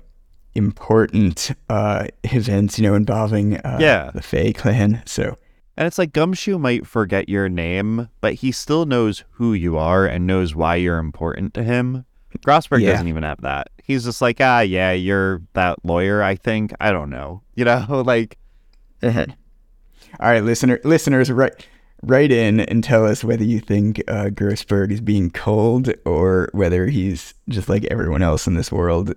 important 0.55 1.51
uh, 1.69 2.07
events, 2.23 2.79
you 2.79 2.83
know, 2.87 2.95
involving 2.95 3.57
uh, 3.57 3.77
Yeah. 3.79 4.11
the 4.13 4.21
Fey 4.21 4.53
clan. 4.53 5.03
So, 5.05 5.37
And 5.77 5.85
it's 5.85 5.97
like 5.97 6.13
Gumshoe 6.13 6.57
might 6.57 6.87
forget 6.87 7.29
your 7.29 7.49
name, 7.49 8.09
but 8.21 8.35
he 8.35 8.51
still 8.51 8.85
knows 8.85 9.23
who 9.31 9.53
you 9.53 9.77
are 9.77 10.05
and 10.05 10.25
knows 10.25 10.55
why 10.55 10.75
you're 10.75 10.97
important 10.99 11.53
to 11.55 11.63
him. 11.63 12.05
Grossberg 12.39 12.81
Yeah. 12.81 12.91
doesn't 12.91 13.07
even 13.07 13.23
have 13.23 13.41
that. 13.41 13.69
He's 13.83 14.03
just 14.03 14.21
like, 14.21 14.37
ah, 14.41 14.59
yeah, 14.61 14.91
you're 14.91 15.41
that 15.53 15.83
lawyer, 15.85 16.21
I 16.23 16.35
think. 16.35 16.73
I 16.79 16.91
don't 16.91 17.09
know. 17.09 17.41
You 17.55 17.65
know, 17.65 18.03
like, 18.05 18.37
all 19.03 19.11
right, 20.19 20.43
listener, 20.43 20.79
listeners, 20.83 21.31
write, 21.31 21.65
write 22.03 22.31
in 22.31 22.59
and 22.61 22.83
tell 22.83 23.05
us 23.05 23.23
whether 23.23 23.43
you 23.43 23.59
think 23.59 24.01
uh, 24.07 24.25
Grossberg 24.25 24.91
is 24.91 25.01
being 25.01 25.29
cold 25.31 25.91
or 26.05 26.49
whether 26.53 26.87
he's 26.87 27.33
just 27.49 27.69
like 27.69 27.85
everyone 27.85 28.21
else 28.21 28.47
in 28.47 28.53
this 28.55 28.71
world, 28.71 29.13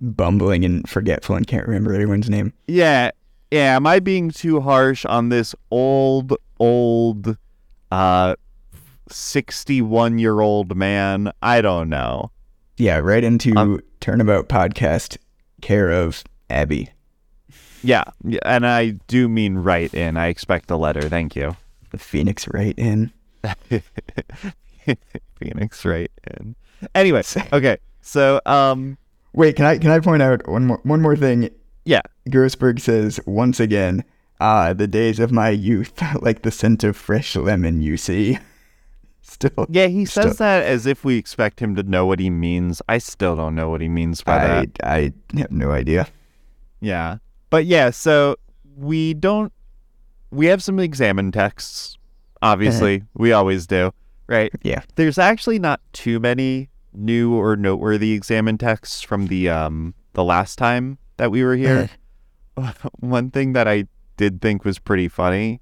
bumbling 0.00 0.64
and 0.64 0.88
forgetful 0.88 1.36
and 1.36 1.46
can't 1.46 1.66
remember 1.66 1.92
everyone's 1.94 2.28
name. 2.30 2.52
yeah, 2.66 3.10
yeah, 3.50 3.76
am 3.76 3.86
I 3.86 4.00
being 4.00 4.30
too 4.30 4.60
harsh 4.60 5.04
on 5.04 5.28
this 5.28 5.54
old, 5.70 6.34
old, 6.58 7.36
uh, 7.92 8.34
61 9.08 10.18
year 10.18 10.40
old 10.40 10.76
man? 10.76 11.30
I 11.42 11.60
don't 11.60 11.88
know. 11.88 12.30
Yeah, 12.76 12.98
right 12.98 13.22
into 13.22 13.56
Um, 13.56 13.80
Turnabout 14.00 14.48
Podcast, 14.48 15.18
care 15.60 15.90
of 15.90 16.24
Abby. 16.50 16.90
Yeah, 17.84 18.04
and 18.44 18.66
I 18.66 18.92
do 19.06 19.28
mean 19.28 19.56
right 19.58 19.92
in. 19.94 20.16
I 20.16 20.28
expect 20.28 20.70
a 20.70 20.76
letter. 20.76 21.08
Thank 21.08 21.36
you. 21.36 21.56
The 21.94 21.98
Phoenix 22.00 22.48
right 22.48 22.74
in. 22.76 23.12
Phoenix 25.38 25.84
right 25.84 26.10
in. 26.40 26.56
Anyway, 26.92 27.22
okay. 27.52 27.76
So, 28.00 28.40
um, 28.46 28.98
Wait, 29.32 29.54
can 29.54 29.64
I 29.64 29.78
can 29.78 29.90
I 29.92 30.00
point 30.00 30.20
out 30.20 30.48
one 30.48 30.66
more 30.66 30.80
one 30.82 31.00
more 31.00 31.14
thing? 31.16 31.50
yeah. 31.84 32.00
Grossberg 32.28 32.80
says 32.80 33.20
once 33.26 33.60
again, 33.60 34.02
Ah, 34.40 34.72
the 34.72 34.88
days 34.88 35.20
of 35.20 35.30
my 35.30 35.50
youth, 35.50 36.02
like 36.20 36.42
the 36.42 36.50
scent 36.50 36.82
of 36.82 36.96
fresh 36.96 37.36
lemon, 37.36 37.80
you 37.80 37.96
see. 37.96 38.38
Still, 39.22 39.66
Yeah, 39.70 39.86
he 39.86 40.04
says 40.04 40.34
Still- 40.34 40.46
that 40.46 40.64
as 40.64 40.84
if 40.86 41.04
we 41.04 41.16
expect 41.16 41.60
him 41.60 41.76
to 41.76 41.84
know 41.84 42.06
what 42.06 42.18
he 42.18 42.28
means. 42.28 42.82
I 42.88 42.98
still 42.98 43.36
don't 43.36 43.54
know 43.54 43.70
what 43.70 43.80
he 43.80 43.88
means 43.88 44.20
by 44.20 44.38
that. 44.38 44.68
I, 44.82 45.12
I 45.32 45.38
have 45.38 45.52
no 45.52 45.70
idea. 45.70 46.08
Yeah. 46.80 47.18
But 47.50 47.66
yeah, 47.66 47.90
so 47.90 48.36
we 48.76 49.14
don't 49.14 49.52
we 50.34 50.46
have 50.46 50.62
some 50.62 50.78
examine 50.78 51.32
texts. 51.32 51.96
Obviously, 52.42 53.02
we 53.14 53.32
always 53.32 53.66
do, 53.66 53.92
right? 54.26 54.52
Yeah. 54.62 54.82
There's 54.96 55.18
actually 55.18 55.58
not 55.58 55.80
too 55.92 56.20
many 56.20 56.68
new 56.92 57.34
or 57.34 57.56
noteworthy 57.56 58.12
examine 58.12 58.56
texts 58.58 59.00
from 59.02 59.26
the 59.26 59.48
um 59.48 59.94
the 60.12 60.22
last 60.24 60.56
time 60.58 60.98
that 61.16 61.30
we 61.30 61.42
were 61.42 61.56
here. 61.56 61.88
One 63.00 63.30
thing 63.30 63.52
that 63.54 63.66
I 63.66 63.86
did 64.16 64.40
think 64.40 64.64
was 64.64 64.78
pretty 64.78 65.08
funny 65.08 65.60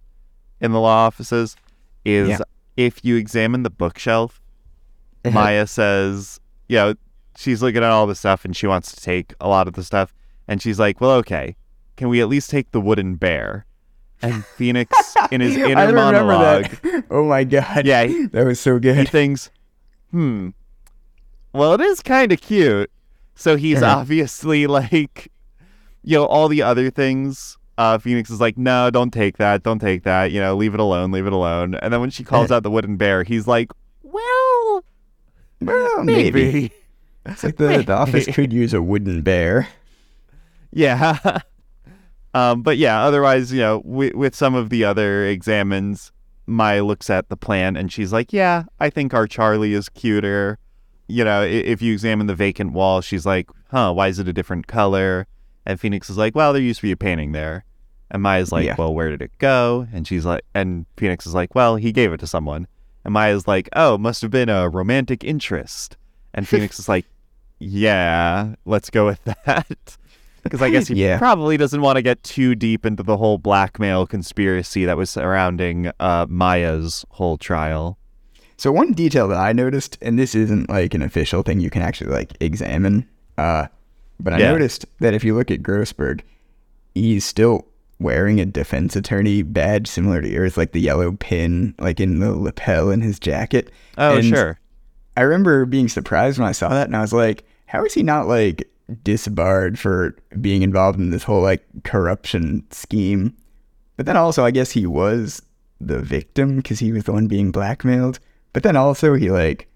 in 0.61 0.73
the 0.73 0.81
law 0.81 1.07
offices 1.07 1.57
is 2.05 2.29
Yeah. 2.31 2.39
if 2.77 3.05
you 3.05 3.17
examine 3.17 3.63
the 3.63 3.71
bookshelf, 3.71 4.41
Maya 5.25 5.67
says, 5.67 6.39
you 6.69 6.77
know, 6.77 6.95
she's 7.37 7.63
looking 7.63 7.79
at 7.83 7.91
all 7.91 8.07
the 8.07 8.15
stuff 8.15 8.45
and 8.45 8.55
she 8.57 8.67
wants 8.67 8.93
to 8.93 9.01
take 9.01 9.33
a 9.41 9.49
lot 9.49 9.69
of 9.69 9.75
the 9.75 9.85
stuff. 9.85 10.13
And 10.49 10.61
she's 10.61 10.79
like, 10.79 11.01
well, 11.01 11.13
okay, 11.13 11.57
can 11.97 12.09
we 12.09 12.21
at 12.21 12.29
least 12.29 12.51
take 12.51 12.73
the 12.73 12.81
wooden 12.81 13.15
bear? 13.15 13.65
And 14.23 14.45
Phoenix, 14.57 14.93
in 15.31 15.41
his 15.41 15.57
inner 15.71 15.93
monologue, 15.93 16.65
that. 16.83 17.05
Oh 17.11 17.25
my 17.25 17.45
god. 17.45 17.85
Yeah, 17.87 18.05
he- 18.05 18.27
that 18.27 18.45
was 18.47 18.61
so 18.61 18.79
good. 18.79 18.97
he 18.97 19.05
thinks, 19.05 19.51
hmm, 20.11 20.51
well, 21.53 21.75
it 21.75 21.81
is 21.81 22.01
kind 22.03 22.33
of 22.33 22.41
cute. 22.41 22.91
So 23.35 23.57
he's 23.57 23.83
Uh-huh. 23.83 23.99
obviously 23.99 24.67
like, 24.67 25.31
you 26.03 26.19
know, 26.19 26.27
all 26.27 26.49
the 26.49 26.63
other 26.63 26.91
things. 26.91 27.57
Uh, 27.79 27.97
Phoenix 27.99 28.31
is 28.31 28.41
like, 28.41 28.57
no, 28.59 28.91
don't 28.91 29.13
take 29.13 29.39
that. 29.39 29.63
Don't 29.63 29.79
take 29.79 30.05
that. 30.05 30.31
You 30.31 30.41
know, 30.41 30.55
leave 30.55 30.75
it 30.75 30.81
alone. 30.81 31.11
Leave 31.11 31.27
it 31.27 31.33
alone. 31.33 31.75
And 31.77 31.93
then 31.93 32.01
when 32.01 32.11
she 32.11 32.23
calls 32.23 32.51
Uh-huh. 32.51 32.59
out 32.59 32.63
the 32.63 32.71
wooden 32.71 32.97
bear, 32.97 33.23
he's 33.25 33.47
like, 33.49 33.71
well, 34.03 34.85
Well, 35.61 36.05
maybe. 36.05 36.45
maybe. 36.45 36.73
It's 37.25 37.43
like 37.43 37.57
the, 37.57 37.83
the 37.87 37.95
office 37.95 38.27
could 38.27 38.53
use 38.53 38.75
a 38.75 38.83
wooden 38.83 39.23
bear. 39.23 39.69
Yeah. 40.73 41.41
Um, 42.35 42.63
but 42.63 42.79
yeah, 42.79 43.03
otherwise, 43.03 43.53
you 43.53 43.61
know, 43.61 43.83
with, 43.85 44.15
with 44.15 44.35
some 44.35 44.55
of 44.55 44.71
the 44.71 44.85
other 44.85 45.27
examines, 45.27 46.13
Maya 46.47 46.83
looks 46.85 47.09
at 47.11 47.29
the 47.29 47.37
plant 47.37 47.77
and 47.77 47.93
she's 47.93 48.13
like, 48.13 48.33
yeah, 48.33 48.65
I 48.81 48.91
think 48.91 49.15
our 49.15 49.27
Charlie 49.27 49.75
is 49.75 49.89
cuter. 49.89 50.59
You 51.09 51.25
know, 51.25 51.43
if 51.43 51.83
you 51.83 51.93
examine 51.93 52.27
the 52.27 52.35
vacant 52.35 52.73
wall, 52.73 53.01
she's 53.01 53.27
like, 53.27 53.49
huh, 53.71 53.93
why 53.93 54.09
is 54.09 54.19
it 54.19 54.29
a 54.29 54.33
different 54.33 54.67
color? 54.67 55.27
And 55.67 55.79
Phoenix 55.79 56.09
is 56.11 56.17
like, 56.17 56.35
well, 56.35 56.53
there 56.53 56.63
used 56.63 56.81
to 56.81 56.87
be 56.87 56.93
a 56.93 56.97
painting 56.97 57.33
there. 57.33 57.65
And 58.11 58.23
Maya's 58.23 58.53
like, 58.53 58.67
Yeah. 58.67 58.75
well, 58.79 58.93
where 58.95 59.11
did 59.11 59.23
it 59.23 59.31
go? 59.39 59.87
And 59.93 60.07
she's 60.07 60.25
like, 60.27 60.43
and 60.55 60.85
Phoenix 60.97 61.27
is 61.27 61.35
like, 61.35 61.55
well, 61.55 61.77
he 61.77 61.93
gave 61.93 62.13
it 62.13 62.19
to 62.21 62.27
someone. 62.27 62.67
And 63.05 63.15
Maya's 63.15 63.47
like, 63.49 63.69
oh, 63.75 63.97
must 63.99 64.23
have 64.23 64.31
been 64.31 64.49
a 64.49 64.69
romantic 64.69 65.25
interest. 65.25 65.97
And 66.35 66.47
Phoenix 66.49 66.79
is 66.79 66.89
like, 66.89 67.07
yeah, 67.59 68.55
let's 68.65 68.91
go 68.91 69.07
with 69.07 69.23
that. 69.47 69.97
Because 70.43 70.61
I 70.61 70.71
guess 70.71 70.89
he 70.89 70.95
Yeah. 70.95 71.19
probably 71.19 71.57
doesn't 71.57 71.81
want 71.81 71.97
to 71.97 72.03
get 72.03 72.23
too 72.25 72.55
deep 72.55 72.85
into 72.85 73.03
the 73.03 73.17
whole 73.17 73.39
blackmail 73.39 74.07
conspiracy 74.07 74.85
that 74.85 74.97
was 74.97 75.09
surrounding 75.11 75.91
uh, 76.01 76.27
Maya's 76.29 77.05
whole 77.11 77.39
trial. 77.39 77.97
So 78.57 78.71
one 78.73 78.93
detail 78.93 79.29
that 79.29 79.39
I 79.39 79.53
noticed, 79.53 79.99
and 80.03 80.19
this 80.19 80.35
isn't 80.35 80.69
like 80.69 80.95
an 80.95 81.03
official 81.03 81.43
thing 81.43 81.61
you 81.61 81.71
can 81.71 81.83
actually 81.83 82.11
like 82.13 82.33
examine, 82.41 83.09
uh, 83.39 83.67
but 84.21 84.33
I 84.35 84.39
Yeah. 84.39 84.53
noticed 84.53 84.85
that 85.01 85.15
if 85.15 85.25
you 85.25 85.35
look 85.37 85.51
at 85.51 85.63
Grossberg, 85.63 86.21
he's 86.95 87.25
still 87.25 87.67
wearing 88.01 88.41
a 88.41 88.45
defense 88.45 88.97
attorney 88.97 89.43
badge 89.43 89.87
similar 89.87 90.21
to 90.21 90.29
yours, 90.29 90.57
like 90.57 90.73
the 90.73 90.81
yellow 90.81 91.13
pin, 91.13 91.75
like 91.79 92.01
in 92.01 92.19
the 92.19 92.33
lapel 92.33 92.91
in 92.91 93.01
his 93.01 93.19
jacket. 93.21 93.71
Oh, 93.97 94.17
And 94.17 94.25
sure. 94.27 94.59
I 95.17 95.21
remember 95.23 95.65
being 95.67 95.89
surprised 95.89 96.39
when 96.39 96.49
I 96.49 96.53
saw 96.53 96.69
that, 96.71 96.87
and 96.89 96.97
I 96.97 97.01
was 97.01 97.13
like, 97.13 97.45
"How 97.67 97.85
is 97.85 97.95
he 97.95 98.03
not 98.03 98.27
like 98.27 98.69
disbarred 99.03 99.79
for 99.79 100.17
being 100.41 100.63
involved 100.63 100.99
in 100.99 101.11
this 101.11 101.23
whole 101.25 101.43
like 101.43 101.65
corruption 101.85 102.65
scheme?" 102.71 103.35
But 103.97 104.07
then 104.07 104.17
also, 104.17 104.45
I 104.45 104.51
guess 104.51 104.71
he 104.73 104.87
was 104.87 105.43
the 105.81 106.01
victim 106.01 106.57
because 106.57 106.79
he 106.79 106.93
was 106.93 107.05
the 107.05 107.13
one 107.13 107.27
being 107.27 107.51
blackmailed. 107.53 108.19
But 108.53 108.63
then 108.63 108.77
also, 108.77 109.15
he 109.15 109.31
like 109.31 109.69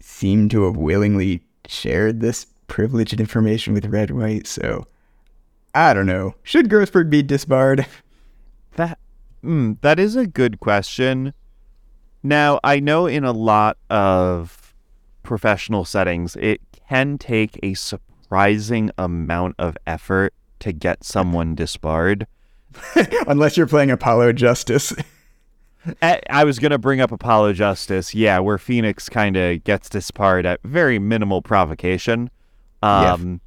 seemed 0.00 0.50
to 0.52 0.64
have 0.64 0.76
willingly 0.76 1.42
shared 1.66 2.20
this 2.20 2.46
privileged 2.66 3.20
information 3.20 3.74
with 3.74 3.86
Redd 3.86 4.10
White. 4.10 4.46
So 4.46 4.86
I 5.74 5.94
don't 5.94 6.06
know. 6.06 6.34
Should 6.42 6.68
Grossberg 6.68 7.10
be 7.10 7.22
disbarred? 7.22 7.86
That 8.76 9.00
mm, 9.42 9.80
that 9.80 9.98
is 9.98 10.14
a 10.14 10.24
good 10.24 10.60
question. 10.60 11.34
Now, 12.22 12.60
I 12.62 12.78
know 12.78 13.06
in 13.06 13.24
a 13.24 13.32
lot 13.32 13.76
of 13.90 14.72
professional 15.24 15.84
settings, 15.84 16.36
it 16.36 16.60
can 16.88 17.18
take 17.18 17.58
a 17.60 17.74
surprising 18.28 18.90
amount 18.98 19.54
of 19.58 19.74
effort 19.86 20.34
to 20.60 20.70
get 20.70 21.02
someone 21.02 21.54
disbarred. 21.54 22.26
Unless 23.26 23.56
you're 23.56 23.66
playing 23.66 23.90
Apollo 23.90 24.34
Justice. 24.34 24.92
I, 26.02 26.20
I 26.28 26.44
was 26.44 26.58
going 26.58 26.72
to 26.72 26.78
bring 26.78 27.00
up 27.00 27.10
Apollo 27.10 27.54
Justice, 27.54 28.14
yeah, 28.14 28.38
where 28.40 28.58
Phoenix 28.58 29.08
kind 29.08 29.36
of 29.38 29.64
gets 29.64 29.88
disbarred 29.88 30.44
at 30.44 30.60
very 30.62 30.98
minimal 30.98 31.40
provocation. 31.40 32.30
Yeah. 32.82 33.14
Um, 33.14 33.40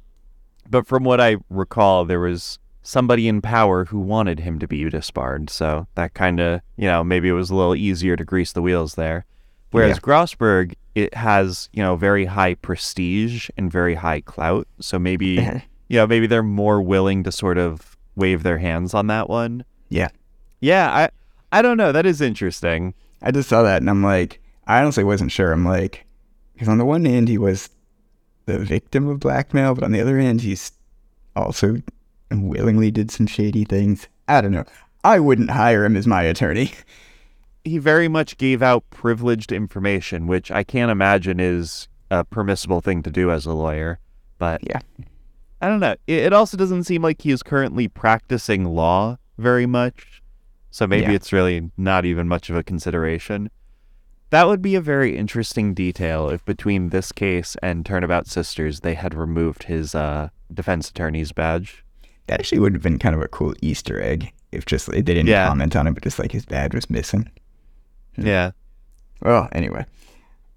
But 0.68 0.88
from 0.88 1.04
what 1.04 1.20
I 1.20 1.36
recall, 1.48 2.04
there 2.04 2.18
was 2.18 2.58
somebody 2.82 3.28
in 3.28 3.40
power 3.40 3.84
who 3.84 4.00
wanted 4.00 4.40
him 4.40 4.58
to 4.58 4.66
be 4.66 4.90
disbarred. 4.90 5.48
So 5.48 5.86
that 5.94 6.14
kind 6.14 6.40
of, 6.40 6.60
you 6.76 6.86
know, 6.88 7.04
maybe 7.04 7.28
it 7.28 7.32
was 7.32 7.50
a 7.50 7.54
little 7.54 7.76
easier 7.76 8.16
to 8.16 8.24
grease 8.24 8.52
the 8.52 8.62
wheels 8.62 8.96
there. 8.96 9.26
Whereas 9.72 9.96
Yeah. 9.96 10.00
Grossberg, 10.00 10.74
it 10.94 11.12
has, 11.14 11.68
you 11.72 11.82
know, 11.82 11.96
very 11.96 12.24
high 12.26 12.54
prestige 12.54 13.48
and 13.56 13.70
very 13.72 13.94
high 13.94 14.20
clout. 14.20 14.68
So 14.80 14.98
maybe, 14.98 15.62
you 15.88 15.96
know, 15.98 16.06
maybe 16.06 16.26
they're 16.26 16.42
more 16.42 16.80
willing 16.80 17.24
to 17.24 17.32
sort 17.32 17.58
of 17.58 17.96
wave 18.14 18.42
their 18.44 18.58
hands 18.58 18.94
on 18.94 19.06
that 19.08 19.28
one. 19.28 19.64
yeah. 19.88 20.08
Yeah, 20.60 20.94
I, 20.94 21.58
I 21.58 21.60
don't 21.60 21.76
know. 21.76 21.90
That 21.90 22.06
is 22.06 22.20
interesting. 22.20 22.94
I 23.20 23.32
just 23.32 23.48
saw 23.48 23.64
that 23.64 23.82
and 23.82 23.90
I'm 23.90 24.02
like, 24.04 24.40
I 24.68 24.80
honestly 24.80 25.02
wasn't 25.02 25.32
sure. 25.32 25.50
I'm 25.50 25.64
like, 25.64 26.06
because 26.54 26.68
on 26.68 26.78
the 26.78 26.84
one 26.84 27.04
hand, 27.04 27.26
he 27.28 27.36
was 27.36 27.68
the 28.46 28.60
victim 28.60 29.08
of 29.08 29.18
blackmail, 29.18 29.74
but 29.74 29.82
on 29.82 29.90
the 29.90 30.00
other 30.00 30.20
hand, 30.20 30.40
he's 30.42 30.70
also 31.34 31.82
willingly 32.30 32.92
did 32.92 33.10
some 33.10 33.26
shady 33.26 33.64
things. 33.64 34.06
I 34.28 34.40
don't 34.40 34.52
know. 34.52 34.64
I 35.02 35.18
wouldn't 35.18 35.50
hire 35.50 35.84
him 35.84 35.96
as 35.96 36.06
my 36.06 36.22
attorney. 36.22 36.70
he 37.64 37.78
very 37.78 38.08
much 38.08 38.36
gave 38.38 38.62
out 38.62 38.84
privileged 38.90 39.52
information, 39.52 40.26
which 40.26 40.50
I 40.50 40.64
can't 40.64 40.90
imagine 40.90 41.38
is 41.40 41.88
a 42.10 42.24
permissible 42.24 42.80
thing 42.80 43.02
to 43.04 43.10
do 43.10 43.30
as 43.30 43.46
a 43.46 43.52
lawyer. 43.52 43.98
But 44.38 44.60
Yeah. 44.66 44.80
I 45.60 45.68
don't 45.68 45.80
know. 45.80 45.92
It, 46.08 46.18
it 46.24 46.32
also 46.32 46.56
doesn't 46.56 46.84
seem 46.84 47.02
like 47.02 47.22
he 47.22 47.30
is 47.30 47.42
currently 47.42 47.86
practicing 47.86 48.64
law 48.64 49.16
very 49.38 49.64
much. 49.66 50.20
So 50.70 50.86
maybe 50.86 51.04
Yeah. 51.04 51.12
it's 51.16 51.32
really 51.32 51.70
not 51.76 52.04
even 52.04 52.26
much 52.26 52.50
of 52.50 52.56
a 52.56 52.62
consideration. 52.64 53.48
That 54.30 54.46
would 54.48 54.62
be 54.62 54.74
a 54.74 54.80
very 54.80 55.16
interesting 55.16 55.74
detail 55.74 56.28
if 56.30 56.44
between 56.44 56.88
this 56.88 57.12
case 57.12 57.54
and 57.62 57.84
Turnabout 57.86 58.26
Sisters 58.26 58.80
they 58.80 58.94
had 58.94 59.14
removed 59.14 59.64
his 59.64 59.94
uh, 59.94 60.30
defense 60.52 60.88
attorney's 60.88 61.32
badge. 61.32 61.84
That 62.26 62.40
actually 62.40 62.60
would 62.60 62.72
have 62.72 62.82
been 62.82 62.98
kind 62.98 63.14
of 63.14 63.20
a 63.20 63.28
cool 63.28 63.54
Easter 63.60 64.00
egg 64.02 64.32
if 64.50 64.64
just 64.64 64.90
they 64.90 65.02
didn't 65.02 65.26
Yeah. 65.26 65.46
comment 65.48 65.76
on 65.76 65.86
it, 65.86 65.92
but 65.94 66.02
just 66.02 66.18
like 66.18 66.32
his 66.32 66.46
badge 66.46 66.74
was 66.74 66.88
missing. 66.90 67.30
Yeah. 68.16 68.52
Well, 69.20 69.48
anyway. 69.52 69.86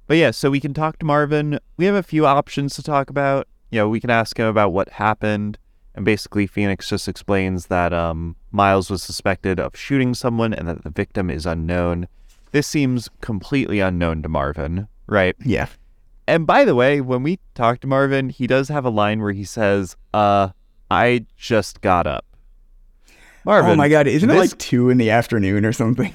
But 0.07 0.17
yeah, 0.17 0.31
so 0.31 0.51
we 0.51 0.59
can 0.59 0.73
talk 0.73 0.99
to 0.99 1.05
Marvin. 1.05 1.59
We 1.77 1.85
have 1.85 1.95
a 1.95 2.03
few 2.03 2.25
options 2.25 2.75
to 2.75 2.83
talk 2.83 3.09
about. 3.09 3.47
You 3.71 3.79
know, 3.79 3.89
we 3.89 3.99
can 3.99 4.09
ask 4.09 4.37
him 4.37 4.45
about 4.45 4.71
what 4.71 4.89
happened. 4.89 5.57
And 5.95 6.05
basically, 6.05 6.45
Phoenix 6.45 6.89
just 6.89 7.07
explains 7.07 7.67
that 7.67 7.93
um, 7.93 8.35
Miles 8.51 8.89
was 8.89 9.01
suspected 9.01 9.59
of 9.59 9.75
shooting 9.75 10.13
someone 10.13 10.53
and 10.53 10.67
that 10.67 10.83
the 10.83 10.89
victim 10.89 11.29
is 11.29 11.45
unknown. 11.45 12.07
This 12.51 12.67
seems 12.67 13.09
completely 13.21 13.79
unknown 13.79 14.21
to 14.23 14.29
Marvin, 14.29 14.87
right? 15.07 15.35
Yeah. 15.43 15.67
And 16.27 16.45
by 16.45 16.65
the 16.65 16.75
way, 16.75 17.01
when 17.01 17.23
we 17.23 17.39
talk 17.53 17.79
to 17.81 17.87
Marvin, 17.87 18.29
he 18.29 18.47
does 18.47 18.67
have 18.69 18.85
a 18.85 18.89
line 18.89 19.21
where 19.21 19.31
he 19.31 19.43
says, 19.43 19.95
uh, 20.13 20.49
I 20.91 21.25
just 21.37 21.81
got 21.81 22.07
up. 22.07 22.25
Marvin. 23.45 23.71
oh 23.71 23.75
my 23.75 23.89
god, 23.89 24.07
isn't 24.07 24.29
it 24.29 24.35
like 24.35 24.57
two 24.57 24.89
in 24.89 24.97
the 24.97 25.11
afternoon 25.11 25.65
or 25.65 25.71
something? 25.71 26.13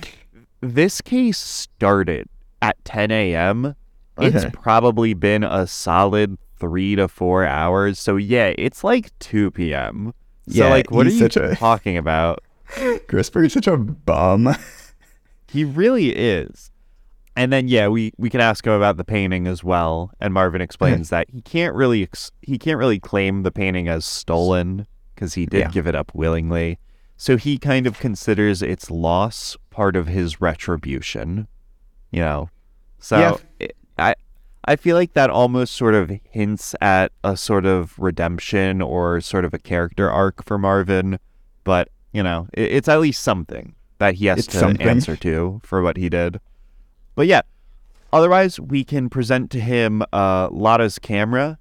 This 0.60 1.00
case 1.00 1.38
started 1.38 2.28
at 2.62 2.82
10 2.84 3.10
a.m. 3.10 3.74
It's 4.18 4.44
probably 4.52 5.14
been 5.14 5.42
a 5.44 5.66
solid 5.66 6.36
three 6.58 6.94
to 6.96 7.08
four 7.08 7.46
hours. 7.46 7.98
So 7.98 8.16
yeah, 8.16 8.52
it's 8.58 8.84
like 8.84 9.18
2 9.20 9.50
p.m. 9.52 10.12
So 10.48 10.64
Yeah, 10.64 10.70
like, 10.70 10.90
what 10.90 11.06
are 11.06 11.10
you 11.10 11.24
a- 11.26 11.54
talking 11.56 11.96
about? 11.96 12.42
Grossberg 12.76 13.46
is 13.46 13.52
such 13.54 13.66
a 13.66 13.76
bum. 13.76 14.54
He 15.48 15.64
really 15.64 16.10
is. 16.10 16.70
And 17.34 17.52
then 17.52 17.66
yeah, 17.66 17.88
we 17.88 18.12
we 18.18 18.30
can 18.30 18.40
ask 18.40 18.64
him 18.64 18.72
about 18.72 18.98
the 18.98 19.02
painting 19.04 19.48
as 19.48 19.64
well. 19.64 20.12
And 20.20 20.32
Marvin 20.32 20.60
explains 20.60 21.08
that 21.08 21.28
he 21.28 21.40
can't 21.42 21.74
really 21.74 22.04
ex- 22.04 22.30
he 22.42 22.56
can't 22.56 22.78
really 22.78 23.00
claim 23.00 23.42
the 23.42 23.50
painting 23.50 23.88
as 23.88 24.04
stolen 24.04 24.86
because 25.14 25.34
he 25.34 25.46
did 25.46 25.58
Yeah. 25.58 25.68
give 25.70 25.88
it 25.88 25.96
up 25.96 26.12
willingly. 26.14 26.78
So 27.22 27.36
he 27.36 27.58
kind 27.58 27.86
of 27.86 27.98
considers 27.98 28.62
its 28.62 28.90
loss 28.90 29.54
part 29.68 29.94
of 29.94 30.06
his 30.06 30.40
retribution. 30.40 31.48
You 32.10 32.20
know, 32.20 32.50
so 32.98 33.18
Yeah. 33.18 33.36
it- 33.58 33.76
I 33.98 34.14
I 34.64 34.76
feel 34.76 34.96
like 34.96 35.12
that 35.12 35.28
almost 35.28 35.74
sort 35.74 35.94
of 35.94 36.10
hints 36.30 36.74
at 36.80 37.12
a 37.22 37.36
sort 37.36 37.66
of 37.66 37.98
redemption 37.98 38.80
or 38.80 39.20
sort 39.20 39.44
of 39.44 39.52
a 39.52 39.58
character 39.58 40.10
arc 40.10 40.42
for 40.44 40.56
Marvin, 40.58 41.18
but 41.64 41.88
you 42.12 42.22
know, 42.22 42.46
it, 42.54 42.72
it's 42.72 42.88
at 42.88 43.00
least 43.00 43.22
something 43.22 43.74
that 43.98 44.14
he 44.14 44.26
has 44.26 44.38
It's 44.38 44.48
to 44.48 44.58
something. 44.58 44.88
answer 44.88 45.16
to 45.16 45.60
for 45.62 45.82
what 45.82 45.98
he 45.98 46.08
did. 46.08 46.40
But 47.16 47.26
yeah, 47.26 47.42
otherwise 48.14 48.58
we 48.58 48.82
can 48.82 49.10
present 49.10 49.50
to 49.50 49.60
him 49.60 50.02
uh, 50.10 50.48
Lotta's 50.50 50.98
camera, 50.98 51.58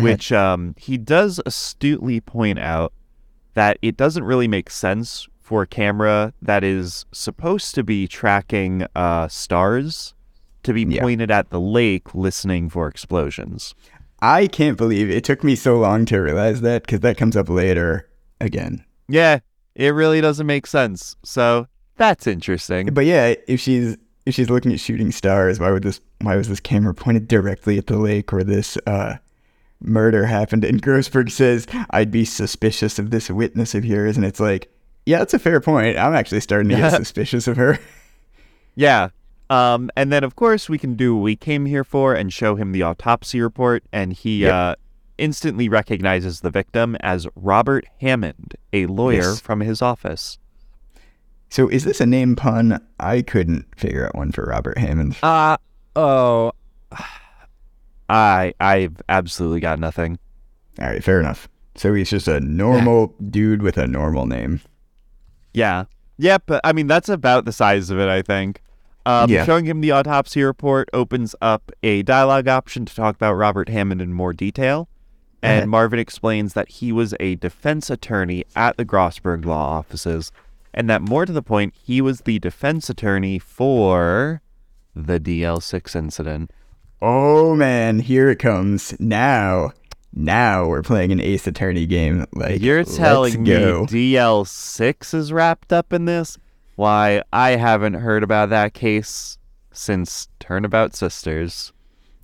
which 0.00 0.32
um, 0.32 0.74
he 0.76 0.98
does 0.98 1.40
astutely 1.46 2.20
point 2.20 2.58
out 2.58 2.92
that 3.54 3.78
it 3.82 3.96
doesn't 3.96 4.24
really 4.24 4.48
make 4.48 4.70
sense 4.70 5.28
for 5.40 5.62
a 5.62 5.66
camera 5.66 6.32
that 6.40 6.64
is 6.64 7.04
supposed 7.12 7.74
to 7.74 7.82
be 7.82 8.06
tracking 8.08 8.86
uh, 8.94 9.28
stars 9.28 10.14
to 10.62 10.72
be 10.72 10.82
Yeah. 10.84 11.02
pointed 11.02 11.30
at 11.30 11.50
the 11.50 11.60
lake 11.60 12.14
listening 12.14 12.68
for 12.70 12.86
explosions. 12.88 13.74
I 14.20 14.46
can't 14.46 14.78
believe 14.78 15.10
it 15.10 15.24
took 15.24 15.42
me 15.42 15.56
so 15.56 15.78
long 15.78 16.04
to 16.06 16.18
realize 16.18 16.60
that 16.60 16.82
because 16.84 17.00
that 17.00 17.16
comes 17.18 17.36
up 17.36 17.48
later 17.48 18.08
again. 18.40 18.84
Yeah, 19.08 19.40
it 19.74 19.88
really 19.90 20.20
doesn't 20.20 20.46
make 20.46 20.66
sense. 20.68 21.16
So 21.24 21.66
that's 21.96 22.26
interesting. 22.28 22.86
But 22.94 23.04
yeah, 23.04 23.34
if 23.48 23.58
she's 23.60 23.96
if 24.24 24.34
she's 24.36 24.48
looking 24.48 24.72
at 24.72 24.78
shooting 24.78 25.10
stars, 25.10 25.58
why 25.58 25.72
would 25.72 25.82
this 25.82 26.00
why 26.20 26.36
was 26.36 26.48
this 26.48 26.60
camera 26.60 26.94
pointed 26.94 27.26
directly 27.26 27.76
at 27.78 27.88
the 27.88 27.98
lake 27.98 28.32
or 28.32 28.44
this 28.44 28.78
uh 28.86 29.16
murder 29.82 30.26
happened? 30.26 30.64
And 30.64 30.80
Grossberg 30.82 31.30
says, 31.30 31.66
I'd 31.90 32.10
be 32.10 32.24
suspicious 32.24 32.98
of 32.98 33.10
this 33.10 33.30
witness 33.30 33.74
of 33.74 33.84
yours, 33.84 34.16
and 34.16 34.24
it's 34.26 34.40
like, 34.40 34.70
yeah, 35.06 35.18
that's 35.18 35.34
a 35.34 35.38
fair 35.38 35.60
point. 35.60 35.98
I'm 35.98 36.14
actually 36.14 36.40
starting 36.40 36.68
to 36.70 36.76
get 36.76 36.92
suspicious 36.92 37.46
of 37.48 37.56
her. 37.56 37.78
Yeah. 38.74 39.10
Um, 39.50 39.90
and 39.98 40.10
then, 40.10 40.24
of 40.24 40.34
course, 40.34 40.70
we 40.70 40.78
can 40.78 40.94
do 40.94 41.14
what 41.14 41.22
we 41.24 41.36
came 41.36 41.66
here 41.66 41.84
for 41.84 42.14
and 42.14 42.32
show 42.32 42.54
him 42.54 42.72
the 42.72 42.80
autopsy 42.82 43.38
report. 43.42 43.84
And 43.92 44.14
he 44.14 44.38
Yep. 44.44 44.52
uh, 44.54 44.74
instantly 45.18 45.68
recognizes 45.68 46.40
the 46.40 46.48
victim 46.48 46.96
as 47.00 47.26
Robert 47.36 47.84
Hammond, 48.00 48.54
a 48.72 48.86
lawyer 48.86 49.16
Yes. 49.16 49.40
from 49.42 49.60
his 49.60 49.82
office. 49.82 50.38
So 51.50 51.68
is 51.68 51.84
this 51.84 52.00
a 52.00 52.06
name 52.06 52.34
pun? 52.34 52.80
I 52.98 53.20
couldn't 53.20 53.66
figure 53.76 54.06
out 54.06 54.14
one 54.14 54.32
for 54.32 54.44
Robert 54.46 54.78
Hammond. 54.78 55.16
Uh, 55.22 55.58
oh. 55.96 56.52
I, 58.08 58.52
I've 58.60 59.00
absolutely 59.08 59.60
got 59.60 59.78
nothing. 59.78 60.18
All 60.80 60.86
right, 60.88 61.02
fair 61.02 61.20
enough. 61.20 61.48
So 61.74 61.94
he's 61.94 62.10
just 62.10 62.28
a 62.28 62.40
normal 62.40 63.14
dude 63.30 63.62
with 63.62 63.78
a 63.78 63.86
normal 63.86 64.26
name. 64.26 64.60
Yeah. 65.54 65.84
Yep. 66.18 66.44
but 66.46 66.60
I 66.64 66.72
mean, 66.72 66.86
that's 66.86 67.08
about 67.08 67.44
the 67.44 67.52
size 67.52 67.90
of 67.90 67.98
it, 67.98 68.08
I 68.08 68.22
think. 68.22 68.60
Um, 69.06 69.30
Yeah. 69.30 69.44
Showing 69.44 69.64
him 69.64 69.80
the 69.80 69.90
autopsy 69.90 70.42
report 70.42 70.88
opens 70.92 71.34
up 71.40 71.72
a 71.82 72.02
dialogue 72.02 72.48
option 72.48 72.84
to 72.84 72.94
talk 72.94 73.14
about 73.16 73.34
Robert 73.34 73.68
Hammond 73.68 74.00
in 74.02 74.12
more 74.12 74.32
detail. 74.32 74.88
And 75.42 75.62
Uh-huh. 75.62 75.66
Marvin 75.68 75.98
explains 75.98 76.52
that 76.54 76.68
he 76.68 76.92
was 76.92 77.14
a 77.18 77.34
defense 77.36 77.90
attorney 77.90 78.44
at 78.54 78.76
the 78.76 78.84
Grossberg 78.84 79.44
law 79.44 79.78
offices, 79.78 80.30
and 80.72 80.88
that 80.88 81.02
more 81.02 81.26
to 81.26 81.32
the 81.32 81.42
point, 81.42 81.74
he 81.74 82.00
was 82.00 82.20
the 82.20 82.38
defense 82.38 82.88
attorney 82.88 83.38
for 83.40 84.40
the 84.94 85.18
DL6 85.18 85.96
incident. 85.96 86.52
Oh 87.04 87.56
man, 87.56 87.98
here 87.98 88.30
it 88.30 88.38
comes. 88.38 88.94
Now, 89.00 89.72
now 90.12 90.66
we're 90.66 90.84
playing 90.84 91.10
an 91.10 91.20
Ace 91.20 91.48
Attorney 91.48 91.84
game. 91.84 92.26
Like 92.32 92.62
You're 92.62 92.84
telling 92.84 93.42
go. 93.42 93.80
me 93.80 94.12
DL6 94.12 95.12
is 95.12 95.32
wrapped 95.32 95.72
up 95.72 95.92
in 95.92 96.04
this? 96.04 96.38
Why, 96.76 97.24
I 97.32 97.56
haven't 97.56 97.94
heard 97.94 98.22
about 98.22 98.50
that 98.50 98.72
case 98.74 99.36
since 99.72 100.28
Turnabout 100.38 100.94
Sisters. 100.94 101.72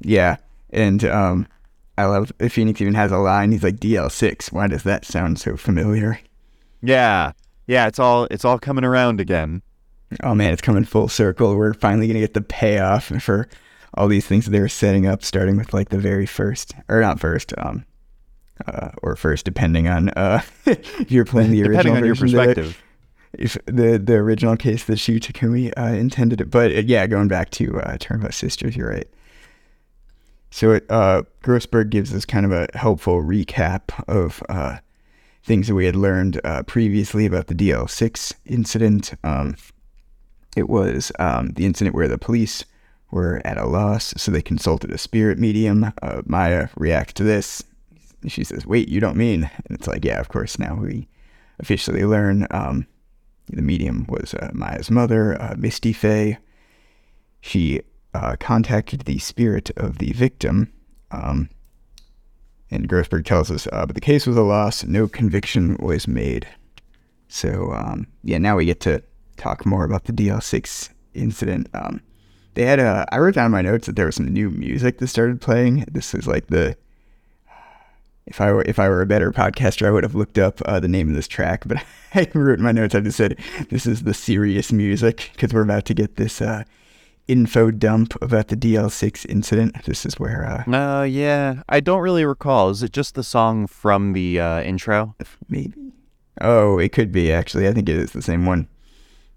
Yeah, 0.01 0.37
and 0.71 1.05
um, 1.07 1.49
I 1.99 2.05
love 2.05 2.31
if 2.39 2.53
Phoenix 2.53 2.81
even 2.81 2.95
has 2.95 3.11
a 3.11 3.19
line. 3.19 3.51
He's 3.51 3.65
like 3.65 3.81
DL6. 3.81 4.53
Why 4.53 4.69
does 4.69 4.85
that 4.85 5.05
sound 5.05 5.41
so 5.41 5.57
familiar? 5.57 6.21
Yeah. 6.83 7.33
Yeah, 7.67 7.89
it's 7.89 7.99
all 7.99 8.29
it's 8.31 8.45
all 8.45 8.61
coming 8.61 8.85
around 8.85 9.21
again. 9.21 9.61
Oh 10.23 10.37
man, 10.37 10.53
it's 10.53 10.63
coming 10.63 10.85
full 10.85 11.09
circle. 11.09 11.57
We're 11.57 11.75
finally 11.75 12.07
gonna 12.07 12.21
get 12.21 12.35
the 12.35 12.43
payoff 12.43 13.07
for 13.21 13.49
all 13.95 14.09
these 14.09 14.27
things 14.27 14.45
that 14.45 14.51
they 14.51 14.61
were 14.61 14.69
setting 14.69 15.07
up, 15.07 15.23
starting 15.25 15.57
with 15.57 15.73
like 15.73 15.89
the 15.89 15.99
very 15.99 16.27
first, 16.27 16.75
or 16.89 17.01
not 17.01 17.19
first, 17.21 17.53
um, 17.59 17.85
uh, 18.67 18.91
or 19.03 19.17
first, 19.17 19.45
depending 19.45 19.89
on 19.89 20.11
uh, 20.11 20.43
if 20.67 21.11
you're 21.11 21.25
playing 21.25 21.51
the 21.51 21.63
Depending 21.63 21.93
original 21.93 21.97
on 21.97 22.05
your 22.05 22.15
version 22.15 22.39
of 22.39 22.49
it. 22.49 22.57
perspective. 22.57 22.83
if 23.33 23.57
the 23.67 23.99
the 23.99 24.15
original 24.15 24.57
case 24.57 24.85
that 24.85 24.99
Shu 24.99 25.19
Takumi 25.21 25.73
uh, 25.77 25.95
intended 25.95 26.41
it. 26.41 26.51
But 26.51 26.71
uh, 26.73 26.83
yeah, 26.87 27.07
going 27.07 27.29
back 27.29 27.51
to 27.53 27.81
uh, 27.81 27.97
Turnabout 27.99 28.35
Sisters, 28.35 28.77
you're 28.77 28.91
right. 28.91 29.09
So 30.51 30.73
it, 30.73 30.87
uh, 30.89 31.23
Grossberg 31.43 31.91
gives 31.91 32.15
us 32.15 32.25
kind 32.25 32.47
of 32.47 32.53
a 32.53 32.69
helpful 32.75 33.23
recap 33.23 33.91
of 34.09 34.43
uh, 34.49 34.79
things 35.43 35.69
that 35.69 35.75
we 35.75 35.85
had 35.85 35.95
learned 35.97 36.41
uh, 36.43 36.63
previously 36.63 37.27
about 37.27 37.49
the 37.49 37.55
DL6 37.55 38.33
incident. 38.47 39.13
Um, 39.23 39.57
it 40.57 40.69
was 40.71 41.13
um, 41.19 41.51
the 41.51 41.67
incident 41.67 41.95
where 41.95 42.09
the 42.09 42.17
police 42.19 42.65
were 43.11 43.41
at 43.45 43.59
a 43.59 43.67
loss, 43.67 44.13
so 44.17 44.31
they 44.31 44.43
consulted 44.43 44.91
a 44.91 44.99
spirit 44.99 45.39
medium. 45.39 45.93
Uh, 46.03 46.23
Maya 46.27 46.69
reacts 46.77 47.15
to 47.15 47.25
this. 47.25 47.63
She 48.27 48.45
says, 48.45 48.67
"Wait, 48.67 48.89
you 48.89 49.01
don't 49.01 49.17
mean?" 49.17 49.45
And 49.45 49.79
it's 49.79 49.87
like, 49.87 50.05
"Yeah, 50.05 50.21
of 50.21 50.29
course." 50.29 50.59
Now 50.59 50.75
we 50.75 51.09
officially 51.59 52.05
learn 52.05 52.47
um, 52.51 52.87
the 53.51 53.63
medium 53.63 54.07
was 54.09 54.35
uh, 54.35 54.51
Maya's 54.53 54.91
mother, 54.91 55.41
uh, 55.41 55.55
Misty 55.57 55.93
Fey. 55.93 56.39
She 57.41 57.81
uh, 58.15 58.37
contacted 58.39 59.03
the 59.03 59.19
spirit 59.19 59.71
of 59.77 59.99
the 59.99 60.13
victim. 60.13 60.73
Um, 61.11 61.49
and 62.71 62.89
Grossberg 62.89 63.25
tells 63.25 63.51
us, 63.51 63.67
uh, 63.73 63.87
but 63.87 63.95
the 63.95 64.01
case 64.01 64.27
was 64.27 64.37
a 64.37 64.43
loss. 64.43 64.85
No 64.85 65.09
conviction 65.09 65.77
was 65.79 66.07
made. 66.07 66.47
So, 67.29 67.73
um, 67.73 68.07
yeah, 68.23 68.39
now 68.39 68.57
we 68.57 68.67
get 68.67 68.81
to 68.81 69.03
talk 69.37 69.65
more 69.65 69.85
about 69.85 70.05
the 70.05 70.13
DL6 70.13 70.91
incident. 71.15 71.69
Um, 71.73 72.03
they 72.55 72.65
had 72.65 72.79
a, 72.81 73.07
I 73.13 73.19
wrote 73.19 73.35
down 73.35 73.47
in 73.47 73.53
my 73.53 73.63
notes 73.63 73.87
that 73.87 73.97
there 73.97 74.07
was 74.07 74.17
some 74.17 74.27
new 74.27 74.51
music 74.51 74.99
that 74.99 75.07
started 75.09 75.41
playing. 75.41 75.85
This 75.91 76.15
is 76.15 76.27
like 76.27 76.49
the, 76.49 76.77
if 78.27 78.41
I 78.41 78.53
were 78.53 78.63
if 78.63 78.79
I 78.79 78.89
were 78.89 79.01
a 79.01 79.07
better 79.07 79.33
podcaster, 79.33 79.87
I 79.87 79.91
would 79.91 80.05
have 80.05 80.15
looked 80.15 80.39
up 80.39 80.61
uh, 80.67 80.81
the 80.81 80.89
name 80.89 81.09
of 81.09 81.15
this 81.15 81.29
track. 81.29 81.65
But 81.67 81.79
I 82.15 82.29
wrote 82.35 82.59
in 82.59 82.65
my 82.65 82.73
notes, 82.73 82.95
I 82.95 83.01
just 83.01 83.17
said 83.17 83.39
this 83.71 83.87
is 83.87 84.03
the 84.03 84.15
serious 84.15 84.71
music 84.73 85.31
because 85.33 85.55
we're 85.55 85.63
about 85.63 85.85
to 85.87 85.95
get 85.95 86.17
this 86.17 86.43
uh, 86.43 86.65
info 87.27 87.71
dump 87.71 88.21
about 88.23 88.49
the 88.49 88.57
DL6 88.57 89.27
incident. 89.29 89.85
This 89.85 90.05
is 90.05 90.19
where 90.19 90.45
uh, 90.45 90.71
Uh 90.71 91.03
yeah. 91.05 91.63
I 91.69 91.81
don't 91.81 92.01
really 92.01 92.25
recall. 92.25 92.71
Is 92.71 92.83
it 92.83 92.93
just 92.93 93.15
the 93.15 93.25
song 93.25 93.67
from 93.67 94.13
the 94.13 94.41
uh, 94.41 94.61
intro? 94.63 95.15
maybe. 95.49 95.75
Oh, 96.41 96.79
it 96.79 96.93
could 96.93 97.13
be 97.13 97.33
actually. 97.33 97.67
I 97.67 97.73
think 97.73 97.89
it 97.89 97.97
is 97.97 98.13
the 98.13 98.23
same 98.23 98.47
one. 98.47 98.69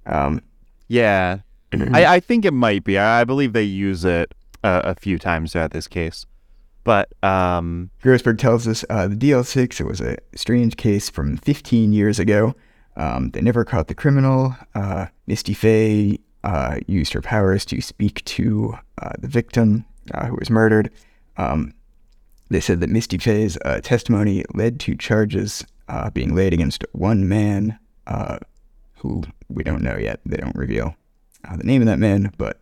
Um, 0.06 0.42
Yeah. 0.88 1.40
I, 1.74 2.16
I 2.16 2.20
think 2.20 2.46
it 2.46 2.54
might 2.54 2.84
be. 2.84 2.98
I, 2.98 3.24
believe 3.24 3.54
they 3.54 3.64
use 3.64 4.04
it 4.04 4.34
uh, 4.64 4.82
a 4.84 4.96
few 4.96 5.18
times 5.18 5.54
throughout 5.54 5.72
this 5.72 5.88
case. 5.88 6.26
But 6.84 7.14
um 7.24 7.92
Grossberg 8.04 8.40
tells 8.40 8.68
us 8.68 8.84
uh, 8.90 9.08
the 9.08 9.16
DL6, 9.16 9.80
it 9.80 9.86
was 9.86 10.02
a 10.02 10.18
strange 10.36 10.78
case 10.78 11.10
from 11.10 11.38
15 11.38 11.94
years 11.94 12.20
ago. 12.20 12.56
Um, 12.98 13.30
they 13.32 13.42
never 13.42 13.64
caught 13.64 13.88
the 13.88 13.96
criminal. 13.96 14.56
Uh, 14.74 15.08
Misty 15.28 15.54
Fey 15.54 16.18
uh, 16.44 16.80
used 16.88 17.14
her 17.14 17.22
powers 17.22 17.66
to 17.66 17.82
speak 17.82 18.26
to 18.26 18.76
uh, 19.02 19.12
the 19.20 19.28
victim 19.28 19.86
uh, 20.14 20.26
who 20.28 20.36
was 20.38 20.50
murdered. 20.50 20.92
Um, 21.38 21.74
they 22.50 22.60
said 22.60 22.82
that 22.82 22.90
Misty 22.90 23.18
Fey's 23.18 23.58
testimony 23.82 24.44
led 24.54 24.80
to 24.82 24.96
charges 24.96 25.64
uh, 25.88 26.10
being 26.10 26.34
laid 26.34 26.54
against 26.54 26.86
one 26.94 27.28
man 27.28 27.78
uh, 28.08 28.40
who 28.98 29.24
we 29.50 29.64
don't 29.64 29.82
know 29.82 29.98
yet. 29.98 30.20
They 30.26 30.38
don't 30.38 30.56
reveal 30.56 30.96
uh, 31.48 31.58
the 31.58 31.64
name 31.64 31.82
of 31.82 31.88
that 31.88 32.00
man, 32.00 32.32
but 32.38 32.60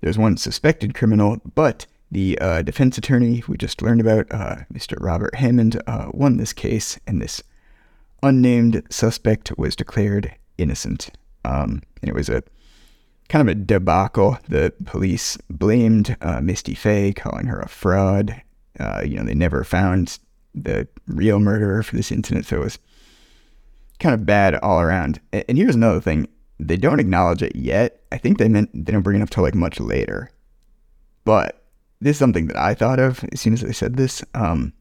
there's 0.00 0.18
one 0.18 0.36
suspected 0.36 0.94
criminal. 0.94 1.40
But 1.54 1.86
the 2.10 2.38
uh, 2.40 2.62
defense 2.62 2.98
attorney 2.98 3.42
we 3.48 3.56
just 3.56 3.82
learned 3.82 4.00
about, 4.00 4.26
uh, 4.30 4.56
Mr. 4.72 4.96
Robert 5.00 5.34
Hammond, 5.36 5.80
uh, 5.86 6.08
won 6.12 6.36
this 6.36 6.52
case, 6.52 6.98
and 7.06 7.20
this 7.20 7.42
unnamed 8.22 8.82
suspect 8.90 9.56
was 9.56 9.76
declared 9.76 10.34
innocent. 10.58 11.10
Um, 11.44 11.82
and 12.00 12.08
it 12.08 12.14
was 12.14 12.28
a 12.28 12.42
kind 13.28 13.48
of 13.48 13.52
a 13.52 13.58
debacle. 13.58 14.38
The 14.48 14.72
police 14.84 15.38
blamed 15.48 16.16
uh, 16.20 16.40
Misty 16.40 16.74
Fey, 16.74 17.12
calling 17.12 17.46
her 17.46 17.60
a 17.60 17.68
fraud. 17.68 18.42
You 19.04 19.16
know, 19.16 19.24
they 19.24 19.34
never 19.34 19.62
found 19.62 20.18
the 20.54 20.88
real 21.06 21.38
murderer 21.38 21.82
for 21.82 21.96
this 21.96 22.12
incident, 22.12 22.46
so 22.46 22.56
it 22.56 22.64
was 22.64 22.78
kind 23.98 24.14
of 24.14 24.26
bad 24.26 24.56
all 24.56 24.80
around. 24.80 25.20
And 25.32 25.56
here's 25.56 25.74
another 25.74 26.00
thing: 26.00 26.28
they 26.68 26.76
don't 26.76 27.00
acknowledge 27.00 27.42
it 27.42 27.56
yet. 27.56 28.02
I 28.12 28.18
think 28.18 28.38
they 28.38 28.48
meant 28.48 28.70
they 28.72 28.92
don't 28.92 29.02
bring 29.02 29.20
it 29.20 29.22
up 29.22 29.30
till 29.30 29.42
like 29.42 29.54
much 29.54 29.80
later. 29.80 30.30
But 31.24 31.64
this 32.00 32.16
is 32.16 32.18
something 32.18 32.46
that 32.48 32.56
I 32.56 32.74
thought 32.74 32.98
of 32.98 33.24
as 33.32 33.40
soon 33.40 33.52
as 33.52 33.60
they 33.60 33.72
said 33.72 33.96
this. 33.96 34.24
Um, 34.34 34.72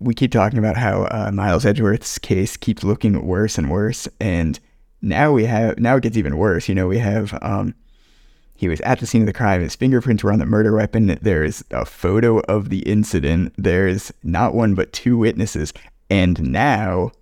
we 0.00 0.14
keep 0.14 0.32
talking 0.32 0.58
about 0.58 0.76
how 0.76 1.04
uh, 1.10 1.30
Miles 1.32 1.66
Edgeworth's 1.66 2.18
case 2.18 2.56
keeps 2.56 2.84
looking 2.84 3.26
worse 3.26 3.58
and 3.58 3.70
worse, 3.70 4.08
and 4.20 4.58
now 5.02 5.32
we 5.32 5.44
have 5.44 5.78
now 5.78 5.96
it 5.96 6.02
gets 6.02 6.16
even 6.16 6.36
worse. 6.36 6.68
You 6.68 6.74
know, 6.74 6.86
we 6.86 6.98
have 6.98 7.36
um, 7.42 7.74
he 8.56 8.68
was 8.68 8.80
at 8.82 9.00
the 9.00 9.06
scene 9.06 9.22
of 9.22 9.26
the 9.26 9.32
crime. 9.32 9.60
His 9.60 9.76
fingerprints 9.76 10.22
were 10.22 10.32
on 10.32 10.38
the 10.38 10.46
murder 10.46 10.74
weapon. 10.74 11.18
There's 11.20 11.64
a 11.70 11.84
photo 11.84 12.38
of 12.40 12.68
the 12.68 12.80
incident. 12.80 13.54
There's 13.56 14.12
not 14.22 14.54
one 14.54 14.74
but 14.74 14.92
two 14.92 15.18
witnesses, 15.18 15.72
and 16.10 16.40
now 16.52 17.12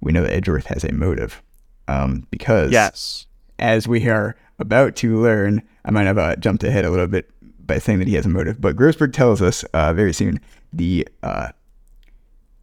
we 0.00 0.12
know 0.12 0.22
that 0.22 0.32
Edgeworth 0.32 0.66
has 0.66 0.84
a 0.84 0.92
motive. 0.92 1.42
Um, 1.88 2.26
because 2.30 2.70
Yes. 2.70 3.26
as 3.58 3.88
we 3.88 4.08
are 4.08 4.36
about 4.58 4.94
to 4.96 5.20
learn, 5.20 5.62
I 5.84 5.90
might 5.90 6.04
have 6.06 6.18
uh, 6.18 6.36
jumped 6.36 6.62
ahead 6.64 6.84
a 6.84 6.90
little 6.90 7.06
bit 7.06 7.30
by 7.66 7.78
saying 7.78 7.98
that 7.98 8.08
he 8.08 8.14
has 8.14 8.26
a 8.26 8.28
motive, 8.28 8.60
but 8.60 8.76
Grossberg 8.76 9.12
tells 9.12 9.42
us 9.42 9.64
uh, 9.74 9.92
very 9.92 10.12
soon 10.12 10.40
the 10.72 11.06
uh, 11.22 11.48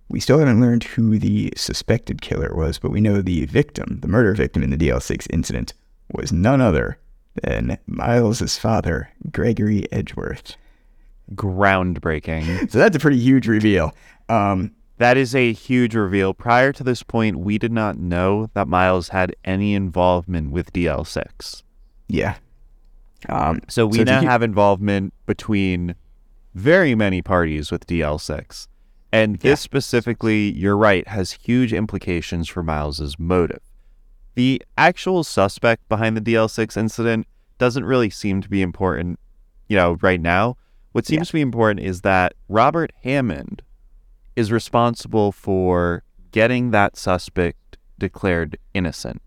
we 0.10 0.20
still 0.20 0.38
haven't 0.40 0.62
learned 0.62 0.84
who 0.84 1.18
the 1.18 1.52
suspected 1.58 2.22
killer 2.22 2.56
was, 2.56 2.78
but 2.78 2.92
we 2.92 3.02
know 3.02 3.22
the 3.22 3.46
victim, 3.46 4.00
the 4.02 4.08
murder 4.08 4.34
victim 4.36 4.62
in 4.64 4.70
the 4.70 4.78
DL6 4.78 5.28
incident, 5.32 5.74
was 6.12 6.32
none 6.32 6.62
other 6.62 7.00
than 7.44 7.78
Miles's 7.88 8.58
father, 8.58 9.10
Gregory 9.32 9.92
Edgeworth. 9.92 10.56
Groundbreaking. 11.34 12.70
So 12.72 12.78
that's 12.78 12.96
a 12.96 13.00
pretty 13.00 13.20
huge 13.20 13.48
reveal. 13.48 13.96
Um, 14.30 14.72
That 14.98 15.18
is 15.18 15.36
a 15.36 15.52
huge 15.52 15.94
reveal. 15.94 16.34
Prior 16.34 16.72
to 16.72 16.84
this 16.84 17.04
point, 17.04 17.40
we 17.40 17.58
did 17.58 17.72
not 17.72 17.98
know 17.98 18.50
that 18.54 18.68
Miles 18.68 19.10
had 19.10 19.36
any 19.44 19.74
involvement 19.74 20.52
with 20.52 20.72
DL6. 20.72 21.64
yeah. 22.08 22.36
Um, 23.28 23.62
So 23.68 23.88
we 23.88 24.02
a 24.02 24.06
now 24.06 24.22
have 24.22 24.44
involvement 24.44 25.14
between 25.26 25.96
very 26.54 26.96
many 26.96 27.22
parties 27.22 27.72
with 27.72 27.88
DL6. 27.88 28.68
And 29.12 29.40
this 29.40 29.62
specifically, 29.62 30.52
you're 30.52 30.78
right, 30.78 31.08
has 31.08 31.32
huge 31.32 31.74
implications 31.74 32.48
for 32.50 32.64
Miles's 32.64 33.18
motive. 33.18 33.62
The 34.36 34.62
actual 34.78 35.24
suspect 35.24 35.88
behind 35.88 36.18
the 36.18 36.22
DL6 36.22 36.76
incident 36.78 37.28
doesn't 37.58 37.86
really 37.86 38.10
seem 38.10 38.42
to 38.42 38.50
be 38.50 38.62
important, 38.62 39.20
you 39.68 39.78
know, 39.78 39.98
right 40.02 40.20
now. 40.20 40.58
What 40.92 41.06
seems 41.06 41.28
to 41.28 41.34
be 41.34 41.42
important 41.42 41.86
is 41.86 42.02
that 42.02 42.34
Robert 42.50 42.92
Hammond 43.04 43.62
is 44.36 44.52
responsible 44.52 45.32
for 45.32 46.04
getting 46.32 46.72
that 46.72 46.98
suspect 46.98 47.78
declared 47.98 48.58
innocent. 48.74 49.22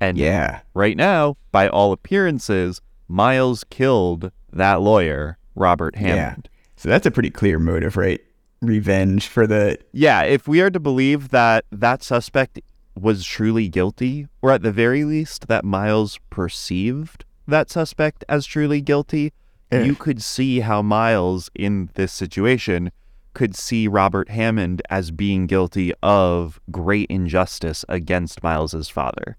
And 0.00 0.18
yeah. 0.18 0.60
right 0.74 0.96
now, 0.96 1.36
by 1.52 1.68
all 1.68 1.92
appearances, 1.92 2.80
Miles 3.08 3.64
killed 3.64 4.32
that 4.52 4.80
lawyer, 4.80 5.38
Robert 5.54 5.96
Hammond. 5.96 6.48
Yeah. 6.50 6.72
So 6.76 6.88
that's 6.88 7.06
a 7.06 7.10
pretty 7.10 7.30
clear 7.30 7.58
motive, 7.58 7.96
right? 7.96 8.20
Revenge 8.60 9.28
for 9.28 9.46
the 9.46 9.78
Yeah. 9.92 10.22
if 10.22 10.48
we 10.48 10.60
are 10.60 10.70
to 10.70 10.80
believe 10.80 11.28
that 11.28 11.64
that 11.70 12.02
suspect 12.02 12.60
was 12.98 13.24
truly 13.24 13.68
guilty, 13.68 14.28
or 14.40 14.50
at 14.50 14.62
the 14.62 14.72
very 14.72 15.04
least 15.04 15.48
that 15.48 15.64
Miles 15.64 16.18
perceived 16.30 17.24
that 17.46 17.70
suspect 17.70 18.24
as 18.28 18.46
truly 18.46 18.80
guilty, 18.80 19.32
Yeah. 19.70 19.82
you 19.82 19.92
eh. 19.92 19.96
could 19.98 20.22
see 20.22 20.60
how 20.60 20.82
Miles 20.82 21.50
in 21.54 21.90
this 21.94 22.12
situation 22.12 22.90
could 23.34 23.56
see 23.56 23.88
Robert 23.88 24.28
Hammond 24.28 24.82
as 24.90 25.10
being 25.10 25.46
guilty 25.46 25.92
of 26.02 26.60
great 26.70 27.10
injustice 27.10 27.84
against 27.88 28.42
Miles's 28.42 28.88
father, 28.88 29.36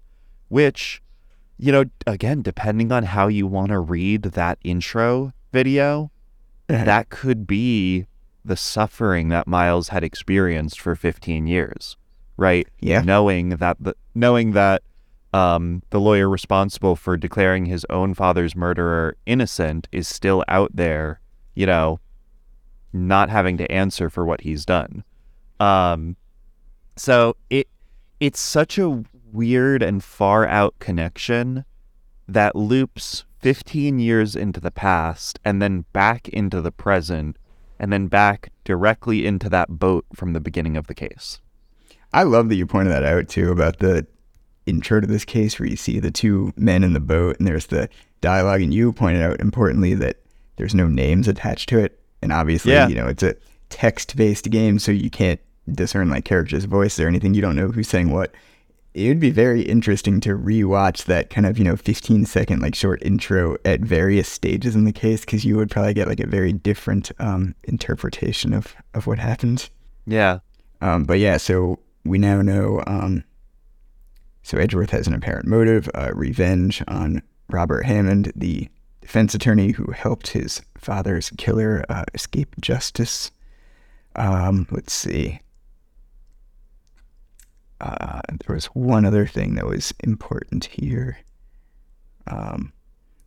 which, 0.48 1.02
you 1.58 1.72
know, 1.72 1.84
again, 2.06 2.42
depending 2.42 2.90
on 2.92 3.04
how 3.04 3.28
you 3.28 3.46
want 3.46 3.68
to 3.68 3.78
read 3.78 4.22
that 4.22 4.58
intro 4.64 5.32
video, 5.52 6.10
that 6.66 7.10
could 7.10 7.46
be 7.46 8.06
the 8.44 8.56
suffering 8.56 9.28
that 9.28 9.46
Miles 9.46 9.88
had 9.88 10.04
experienced 10.04 10.80
for 10.80 10.94
15 10.94 11.46
years, 11.46 11.96
right? 12.36 12.68
Yeah. 12.80 13.00
Knowing 13.00 13.50
that 13.50 13.76
the 13.80 13.96
knowing 14.14 14.52
that 14.52 14.82
um, 15.32 15.82
the 15.90 15.98
lawyer 15.98 16.28
responsible 16.28 16.94
for 16.94 17.16
declaring 17.16 17.66
his 17.66 17.84
own 17.90 18.14
father's 18.14 18.54
murderer 18.54 19.16
innocent 19.26 19.88
is 19.90 20.06
still 20.06 20.44
out 20.46 20.70
there, 20.74 21.20
you 21.54 21.66
know, 21.66 21.98
not 22.94 23.28
having 23.28 23.58
to 23.58 23.70
answer 23.70 24.08
for 24.08 24.24
what 24.24 24.42
he's 24.42 24.64
done. 24.64 25.04
Um, 25.60 26.16
so 26.96 27.36
it 27.50 27.68
it's 28.20 28.40
such 28.40 28.78
a 28.78 29.02
weird 29.32 29.82
and 29.82 30.02
far 30.02 30.46
out 30.46 30.78
connection 30.78 31.64
that 32.28 32.54
loops 32.54 33.24
15 33.40 33.98
years 33.98 34.36
into 34.36 34.60
the 34.60 34.70
past 34.70 35.38
and 35.44 35.60
then 35.60 35.84
back 35.92 36.28
into 36.28 36.60
the 36.60 36.70
present 36.70 37.36
and 37.78 37.92
then 37.92 38.06
back 38.06 38.50
directly 38.62 39.26
into 39.26 39.50
that 39.50 39.68
boat 39.68 40.06
from 40.14 40.32
the 40.32 40.40
beginning 40.40 40.76
of 40.76 40.86
the 40.86 40.94
case. 40.94 41.40
I 42.12 42.22
love 42.22 42.48
that 42.48 42.54
you 42.54 42.66
pointed 42.66 42.92
that 42.92 43.02
out 43.02 43.28
too 43.28 43.50
about 43.50 43.80
the 43.80 44.06
intro 44.66 45.00
to 45.00 45.06
this 45.06 45.24
case 45.24 45.58
where 45.58 45.68
you 45.68 45.76
see 45.76 45.98
the 45.98 46.12
two 46.12 46.52
men 46.56 46.84
in 46.84 46.92
the 46.92 47.00
boat 47.00 47.36
and 47.38 47.46
there's 47.46 47.66
the 47.66 47.88
dialogue 48.20 48.62
and 48.62 48.72
you 48.72 48.92
pointed 48.92 49.20
out 49.20 49.40
importantly 49.40 49.94
that 49.94 50.22
there's 50.56 50.74
no 50.74 50.86
names 50.86 51.28
attached 51.28 51.68
to 51.68 51.78
it 51.78 52.00
and 52.24 52.32
obviously 52.32 52.72
Yeah. 52.72 52.88
you 52.88 52.96
know 52.96 53.06
it's 53.06 53.22
a 53.22 53.36
text 53.70 54.16
based 54.16 54.50
game 54.50 54.78
so 54.80 54.90
you 54.90 55.10
can't 55.10 55.38
discern 55.72 56.10
like 56.10 56.24
characters 56.24 56.64
voice 56.64 56.98
or 56.98 57.06
anything 57.08 57.34
you 57.34 57.40
don't 57.42 57.56
know 57.56 57.68
who's 57.68 57.88
saying 57.88 58.10
what 58.10 58.34
it 58.94 59.08
would 59.08 59.18
be 59.18 59.30
very 59.30 59.62
interesting 59.62 60.20
to 60.20 60.30
rewatch 60.36 61.04
that 61.06 61.28
kind 61.30 61.46
of 61.46 61.58
you 61.58 61.64
know 61.64 61.74
15 61.76 62.26
second 62.26 62.60
like 62.60 62.74
short 62.74 63.02
intro 63.02 63.56
at 63.64 63.80
various 63.80 64.28
stages 64.28 64.74
in 64.76 64.84
the 64.84 64.92
case 64.92 65.20
because 65.24 65.44
you 65.44 65.56
would 65.56 65.70
probably 65.70 65.94
get 65.94 66.06
like 66.08 66.20
a 66.20 66.26
very 66.26 66.52
different 66.52 67.10
um, 67.18 67.54
interpretation 67.64 68.52
of 68.52 68.74
of 68.94 69.06
what 69.06 69.18
happened 69.18 69.68
Yeah. 70.06 70.38
um, 70.80 71.04
but 71.04 71.18
yeah, 71.18 71.38
so 71.38 71.78
we 72.04 72.18
now 72.18 72.42
know. 72.42 72.82
Um, 72.86 73.24
so 74.42 74.58
Edgeworth 74.58 74.90
has 74.90 75.06
an 75.06 75.14
apparent 75.14 75.46
motive: 75.46 75.88
uh, 75.94 76.10
revenge 76.14 76.82
on 76.86 77.22
Robert 77.48 77.86
Hammond, 77.86 78.30
the 78.36 78.68
defense 79.04 79.34
attorney 79.34 79.72
who 79.72 79.92
helped 79.92 80.28
his 80.28 80.62
father's 80.78 81.30
killer 81.36 81.84
uh, 81.90 82.04
escape 82.14 82.54
justice. 82.58 83.30
Um, 84.16 84.66
let's 84.70 84.94
see. 84.94 85.40
Uh, 87.82 88.22
there 88.28 88.54
was 88.54 88.66
one 88.66 89.04
other 89.04 89.26
thing 89.26 89.56
that 89.56 89.66
was 89.66 89.92
important 90.00 90.64
here. 90.64 91.18
Um, 92.26 92.72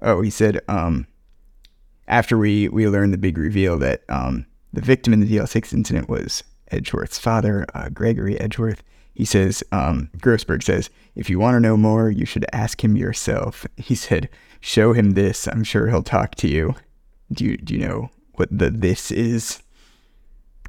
oh, 0.02 0.22
he 0.22 0.32
said 0.32 0.62
um, 0.68 1.06
after 2.08 2.40
we 2.40 2.70
we 2.70 2.88
learned 2.88 3.14
the 3.14 3.20
big 3.20 3.38
reveal 3.38 3.78
that 3.78 4.02
um, 4.10 4.48
the 4.74 4.82
victim 4.82 5.14
in 5.14 5.20
the 5.20 5.38
DL6 5.38 5.74
incident 5.74 6.10
was 6.10 6.44
Edgeworth's 6.72 7.20
father, 7.20 7.68
uh, 7.76 7.90
Gregory 7.90 8.40
Edgeworth. 8.40 8.82
He 9.18 9.26
says, 9.26 9.64
um, 9.72 10.12
Grossberg 10.20 10.62
says, 10.62 10.92
if 11.16 11.28
you 11.28 11.40
want 11.40 11.56
to 11.56 11.60
know 11.60 11.76
more, 11.76 12.12
you 12.12 12.24
should 12.24 12.46
ask 12.54 12.84
him 12.84 12.96
yourself. 12.96 13.66
He 13.76 13.96
said, 13.96 14.30
show 14.60 14.94
him 14.94 15.14
this. 15.14 15.48
I'm 15.48 15.64
sure 15.64 15.88
he'll 15.88 16.04
talk 16.04 16.36
to 16.36 16.48
you. 16.48 16.76
Do 17.32 17.44
you, 17.44 17.58
do 17.58 17.74
you 17.74 17.80
know 17.80 18.12
what 18.36 18.56
the 18.56 18.70
this 18.70 19.10
is? 19.10 19.64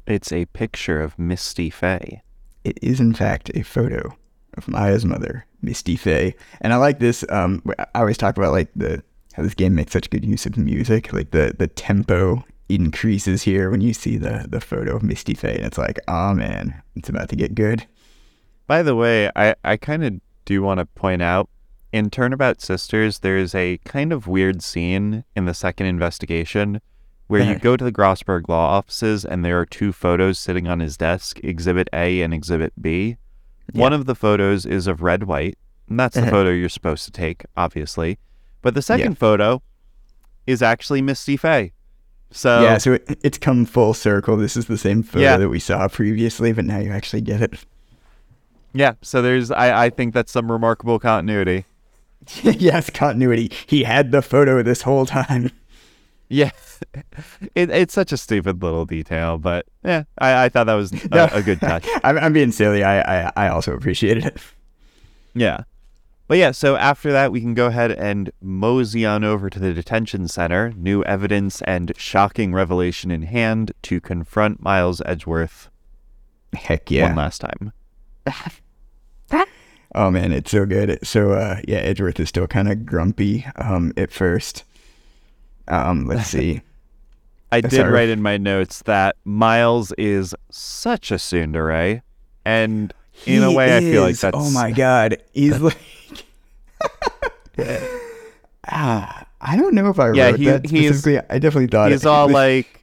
It's 0.07 0.31
a 0.31 0.45
picture 0.45 0.99
of 0.99 1.19
Misty 1.19 1.69
Fey. 1.69 2.23
It 2.63 2.79
is, 2.81 2.99
in 2.99 3.13
fact, 3.13 3.51
a 3.53 3.61
photo 3.61 4.17
of 4.57 4.67
Maya's 4.67 5.05
mother, 5.05 5.45
Misty 5.61 5.95
Fey. 5.95 6.33
And 6.59 6.73
I 6.73 6.77
like 6.77 6.97
this. 6.97 7.23
Um, 7.29 7.61
I 7.77 7.85
always 7.93 8.17
talk 8.17 8.35
about 8.35 8.53
like 8.53 8.71
the 8.75 9.03
how 9.33 9.43
this 9.43 9.53
game 9.53 9.75
makes 9.75 9.91
such 9.93 10.09
good 10.09 10.25
use 10.25 10.47
of 10.47 10.57
music. 10.57 11.13
Like 11.13 11.29
the 11.29 11.53
the 11.55 11.67
tempo 11.67 12.43
increases 12.67 13.43
here 13.43 13.69
when 13.69 13.81
you 13.81 13.93
see 13.93 14.17
the 14.17 14.47
the 14.49 14.59
photo 14.59 14.95
of 14.95 15.03
Misty 15.03 15.35
Fey, 15.35 15.55
and 15.55 15.65
it's 15.67 15.77
like, 15.77 15.99
oh 16.07 16.33
man, 16.33 16.81
it's 16.95 17.09
about 17.09 17.29
to 17.29 17.35
get 17.35 17.53
good. 17.53 17.85
By 18.69 18.83
the 18.83 18.95
way, 18.95 19.31
I, 19.35 19.55
I 19.63 19.77
kind 19.77 20.05
of 20.05 20.21
do 20.45 20.61
want 20.61 20.77
to 20.77 20.85
point 20.85 21.23
out 21.23 21.49
in 21.91 22.11
Turnabout 22.11 22.61
Sisters, 22.61 23.17
there's 23.17 23.55
a 23.55 23.79
kind 23.83 24.13
of 24.13 24.27
weird 24.27 24.61
scene 24.61 25.23
in 25.35 25.45
the 25.45 25.55
second 25.55 25.87
investigation 25.87 26.79
where 27.25 27.41
you 27.41 27.55
go 27.59 27.75
to 27.75 27.83
the 27.83 27.91
Grossberg 27.91 28.47
law 28.47 28.77
offices 28.77 29.25
and 29.25 29.43
there 29.43 29.59
are 29.59 29.65
two 29.65 29.91
photos 29.91 30.37
sitting 30.37 30.67
on 30.67 30.81
his 30.81 30.97
desk, 30.97 31.39
Exhibit 31.43 31.89
A 31.93 32.21
and 32.21 32.31
Exhibit 32.31 32.73
B. 32.79 33.17
One 33.73 33.91
of 33.91 34.05
the 34.05 34.13
photos 34.13 34.67
is 34.67 34.85
of 34.85 35.01
Redd 35.01 35.23
White, 35.23 35.57
and 35.89 35.99
that's 35.99 36.13
the 36.13 36.27
photo 36.29 36.51
you're 36.51 36.69
supposed 36.69 37.05
to 37.05 37.11
take, 37.11 37.45
obviously. 37.57 38.19
But 38.61 38.75
the 38.75 38.83
second 38.83 39.17
photo 39.17 39.63
is 40.45 40.61
actually 40.61 41.01
Misty 41.01 41.37
Fey. 41.37 41.73
So 42.29 42.61
yeah, 42.61 42.77
so 42.77 42.93
it, 42.93 43.17
it's 43.23 43.39
come 43.39 43.65
full 43.65 43.95
circle. 43.95 44.37
This 44.37 44.55
is 44.55 44.67
the 44.67 44.77
same 44.77 45.01
photo 45.01 45.23
Yeah. 45.23 45.37
that 45.37 45.49
we 45.49 45.57
saw 45.57 45.87
previously, 45.87 46.53
but 46.53 46.65
now 46.65 46.77
you 46.77 46.91
actually 46.91 47.21
get 47.21 47.41
it. 47.41 47.65
Yeah, 48.73 48.93
so 49.01 49.21
there's 49.21 49.51
I, 49.51 49.85
I 49.85 49.89
think 49.89 50.13
that's 50.13 50.31
some 50.31 50.51
remarkable 50.51 50.99
continuity. 50.99 51.65
yes, 52.43 52.89
continuity. 52.89 53.51
He 53.67 53.83
had 53.83 54.11
the 54.11 54.21
photo 54.21 54.61
this 54.63 54.81
whole 54.83 55.05
time. 55.05 55.51
Yeah, 56.31 56.51
it, 57.55 57.71
it's 57.71 57.91
such 57.91 58.11
a 58.11 58.17
stupid 58.17 58.61
little 58.61 58.85
detail, 58.85 59.39
but 59.39 59.65
yeah, 59.83 60.03
I, 60.19 60.43
I 60.45 60.49
thought 60.49 60.65
that 60.67 60.75
was 60.75 60.91
a, 60.91 61.07
No. 61.07 61.27
a 61.31 61.41
good 61.41 61.59
touch. 61.59 61.87
I'm, 62.03 62.19
I'm 62.19 62.33
being 62.33 62.51
silly. 62.51 62.83
I, 62.83 63.25
I 63.25 63.31
I 63.35 63.47
also 63.47 63.73
appreciated 63.73 64.23
it. 64.27 64.37
Yeah, 65.33 65.63
but 66.27 66.37
yeah, 66.37 66.51
so 66.51 66.75
after 66.75 67.11
that, 67.11 67.31
we 67.31 67.41
can 67.41 67.55
go 67.55 67.65
ahead 67.65 67.91
and 67.91 68.29
mosey 68.39 69.03
on 69.03 69.23
over 69.23 69.49
to 69.49 69.57
the 69.57 69.73
detention 69.73 70.27
center, 70.27 70.71
new 70.77 71.03
evidence 71.05 71.63
and 71.63 71.91
shocking 71.97 72.53
revelation 72.53 73.09
in 73.09 73.23
hand, 73.23 73.71
to 73.81 73.99
confront 73.99 74.61
Miles 74.61 75.01
Edgeworth 75.07 75.71
Heck 76.53 76.91
yeah. 76.91 77.07
one 77.07 77.15
last 77.15 77.41
time. 77.41 77.73
Oh 79.95 80.11
man, 80.11 80.31
it's 80.31 80.51
so 80.51 80.65
good. 80.67 80.99
So 81.05 81.31
uh, 81.31 81.61
yeah, 81.67 81.77
Edgeworth 81.77 82.19
is 82.19 82.29
still 82.29 82.45
kind 82.47 82.71
of 82.71 82.85
grumpy 82.85 83.45
um, 83.55 83.91
at 83.97 84.11
first. 84.11 84.63
Um, 85.67 86.05
let's 86.05 86.27
see. 86.29 86.61
I 87.51 87.61
did 87.61 87.71
Sorry. 87.71 87.91
write 87.91 88.09
in 88.09 88.21
my 88.21 88.37
notes 88.37 88.83
that 88.83 89.15
Miles 89.25 89.91
is 89.93 90.35
such 90.51 91.09
a 91.09 91.15
tsundere, 91.15 92.03
and 92.45 92.93
in 93.25 93.41
a 93.41 93.49
He 93.49 93.55
way, 93.55 93.75
I 93.77 93.79
feel 93.79 94.03
like 94.03 94.17
that's 94.17 94.37
Oh 94.37 94.51
my 94.51 94.71
god, 94.71 95.17
he's 95.33 95.59
like. 95.59 95.77
ah, 98.67 99.25
I 99.41 99.57
don't 99.57 99.73
know 99.73 99.89
if 99.89 99.99
I 99.99 100.11
Yeah, 100.13 100.29
wrote 100.29 100.39
he- 100.39 100.45
that 100.45 100.65
he's- 100.69 100.85
specifically. 100.99 101.27
I 101.35 101.39
definitely 101.39 101.67
thought 101.67 101.91
He's 101.91 102.05
it. 102.05 102.07
all 102.07 102.29
like, 102.31 102.81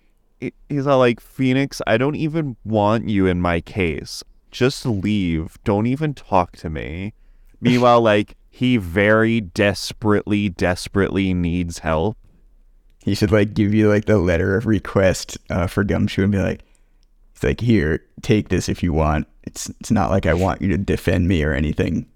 he's 0.69 0.87
all 0.87 0.99
like, 0.99 1.21
Phoenix, 1.21 1.81
I 1.87 1.97
don't 1.97 2.17
even 2.17 2.57
want 2.65 3.09
you 3.09 3.27
in 3.27 3.41
my 3.41 3.61
case. 3.61 4.25
Just 4.57 4.87
leave. 4.87 5.59
Don't 5.65 5.87
even 5.87 6.15
talk 6.15 6.57
to 6.57 6.71
me. 6.71 7.13
Meanwhile, 7.61 8.01
like 8.01 8.37
he 8.49 8.79
very 8.79 9.39
desperately, 9.39 10.49
desperately 10.49 11.35
needs 11.35 11.81
help. 11.81 12.17
he 13.05 13.15
should 13.15 13.31
like 13.31 13.53
give 13.53 13.75
you 13.75 13.91
like 13.91 14.07
the 14.07 14.17
letter 14.17 14.57
of 14.57 14.65
request 14.65 15.37
uh, 15.51 15.67
for 15.67 15.85
Gumshoe 15.85 16.23
and 16.23 16.33
be 16.33 16.39
like, 16.39 16.63
"It's 17.35 17.43
like 17.43 17.61
here, 17.61 18.03
take 18.23 18.49
this 18.49 18.71
if 18.71 18.83
you 18.83 18.95
want. 18.95 19.27
It's 19.43 19.69
it's 19.79 19.91
not 19.91 20.09
like 20.11 20.25
I 20.25 20.33
want 20.33 20.63
you 20.63 20.69
to 20.69 20.79
defend 20.79 21.29
me 21.29 21.43
or 21.43 21.53
anything, 21.53 22.07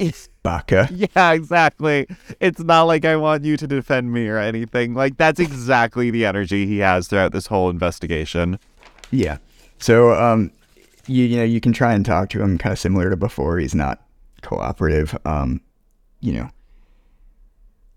Baka." 0.42 0.88
Yeah, 1.14 1.32
exactly. 1.32 2.06
It's 2.40 2.60
not 2.60 2.84
like 2.84 3.04
I 3.04 3.16
want 3.16 3.44
you 3.44 3.58
to 3.58 3.66
defend 3.66 4.14
me 4.14 4.28
or 4.28 4.38
anything. 4.38 4.94
Like 4.94 5.18
that's 5.18 5.40
exactly 5.40 6.10
the 6.10 6.24
energy 6.24 6.64
he 6.64 6.78
has 6.78 7.06
throughout 7.06 7.32
this 7.32 7.48
whole 7.48 7.68
investigation. 7.68 8.58
Yeah. 9.10 9.36
So 9.78 10.12
um, 10.14 10.52
you 11.10 11.24
you 11.24 11.36
know 11.36 11.44
you 11.44 11.60
can 11.60 11.72
try 11.72 11.92
and 11.92 12.04
talk 12.04 12.28
to 12.30 12.42
him, 12.42 12.58
kind 12.58 12.72
of 12.72 12.78
similar 12.78 13.10
to 13.10 13.16
before. 13.16 13.58
He's 13.58 13.74
not 13.74 14.02
cooperative. 14.42 15.16
Um, 15.24 15.60
you 16.20 16.32
know, 16.32 16.50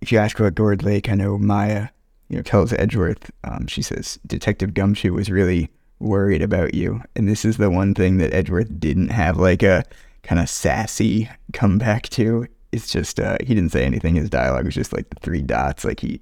if 0.02 0.11
you 0.11 0.18
ask 0.18 0.40
about 0.40 0.56
Gourd 0.56 0.84
Lake, 0.84 1.10
I 1.10 1.15
know 1.15 1.38
Maya, 1.38 1.90
you 2.30 2.38
know, 2.38 2.44
tells 2.44 2.73
Edgeworth. 2.73 3.31
Um, 3.44 3.68
she 3.68 3.81
says 3.81 4.19
Detective 4.26 4.73
Gumshoe 4.73 5.14
was 5.14 5.30
really 5.30 5.69
worried 5.99 6.41
about 6.41 6.73
you, 6.73 7.02
and 7.15 7.27
this 7.27 7.45
is 7.45 7.57
the 7.57 7.69
one 7.69 7.94
thing 7.94 8.18
that 8.18 8.34
Edgeworth 8.34 8.80
didn't 8.80 9.10
have 9.10 9.38
like 9.38 9.64
a 9.64 9.84
kind 10.23 10.40
of 10.41 10.49
sassy 10.49 11.30
comeback 11.53 12.03
to. 12.10 12.48
It's 12.72 12.91
just 12.91 13.19
uh, 13.19 13.38
he 13.41 13.53
didn't 13.53 13.72
say 13.72 13.85
anything. 13.85 14.15
His 14.15 14.30
dialogue 14.30 14.65
was 14.65 14.73
just 14.76 14.94
like 14.94 15.10
the 15.10 15.19
three 15.22 15.41
dots. 15.41 15.85
Like 15.85 15.99
he 15.99 16.19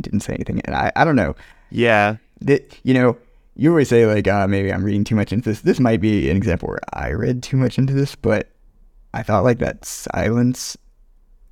didn't 0.00 0.20
say 0.20 0.34
anything, 0.34 0.60
and 0.64 0.74
I 0.74 0.90
I 0.96 1.04
don't 1.04 1.16
know 1.16 1.34
Yeah. 1.70 2.16
that 2.40 2.78
you 2.84 2.94
know 2.94 3.16
you 3.60 3.68
always 3.68 3.90
say 3.90 4.06
like 4.06 4.26
uh, 4.26 4.48
maybe 4.48 4.72
i'm 4.72 4.82
reading 4.82 5.04
too 5.04 5.14
much 5.14 5.34
into 5.34 5.50
this. 5.50 5.60
This 5.60 5.78
might 5.78 6.00
be 6.00 6.30
an 6.30 6.36
example 6.36 6.68
where 6.70 6.80
i 6.94 7.10
read 7.10 7.42
too 7.42 7.58
much 7.58 7.76
into 7.76 7.92
this 7.92 8.16
but 8.16 8.48
i 9.12 9.22
thought 9.22 9.44
like 9.44 9.58
that 9.58 9.84
silence 9.84 10.78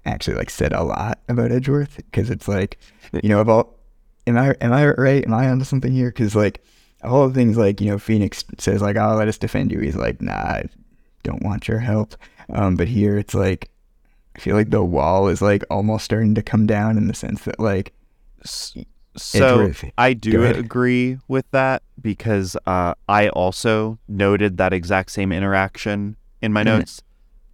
actually 0.07 0.37
like 0.37 0.49
said 0.49 0.73
a 0.73 0.83
lot 0.83 1.19
about 1.29 1.53
edgeworth 1.53 1.97
because 1.97 2.31
it's 2.31 2.49
like 2.49 2.79
you 3.23 3.29
know 3.29 3.41
of 3.41 3.49
all 3.51 3.79
am 4.27 4.39
i 4.39 4.55
am 4.63 4.73
i 4.73 4.89
right? 4.89 5.27
Am 5.27 5.35
i 5.35 5.49
onto 5.49 5.67
something 5.67 5.93
here? 5.93 6.09
Because 6.09 6.35
like 6.35 6.65
all 7.05 7.29
the 7.29 7.35
things 7.35 7.59
like 7.59 7.79
you 7.79 7.91
know 7.91 7.99
phoenix 7.99 8.43
says 8.57 8.81
like 8.81 8.97
oh 8.97 9.15
let 9.15 9.29
us 9.29 9.39
defend 9.39 9.71
you 9.71 9.79
he's 9.79 9.95
like 9.95 10.21
nah 10.21 10.33
i 10.33 10.65
don't 11.25 11.43
want 11.43 11.69
your 11.69 11.79
help. 11.79 12.17
Um 12.51 12.75
but 12.75 12.89
here 12.89 13.19
it's 13.19 13.35
like 13.35 13.71
i 14.35 14.39
feel 14.39 14.57
like 14.57 14.71
the 14.71 14.83
wall 14.83 15.29
is 15.29 15.43
like 15.43 15.63
almost 15.69 16.07
starting 16.07 16.35
to 16.37 16.43
come 16.43 16.67
down 16.67 16.97
in 16.97 17.07
the 17.07 17.15
sense 17.15 17.45
that 17.45 17.61
like 17.61 17.93
So 19.23 19.73
I 19.97 20.13
do 20.15 20.45
agree 20.45 21.19
with 21.29 21.51
that 21.51 21.83
because 22.01 22.57
uh, 22.67 22.95
I 23.09 23.29
also 23.31 23.99
noted 24.09 24.57
that 24.59 24.73
exact 24.73 25.11
same 25.11 25.33
interaction 25.33 26.17
in 26.41 26.53
my 26.53 26.63
Mhm. 26.63 26.67
notes. 26.67 27.03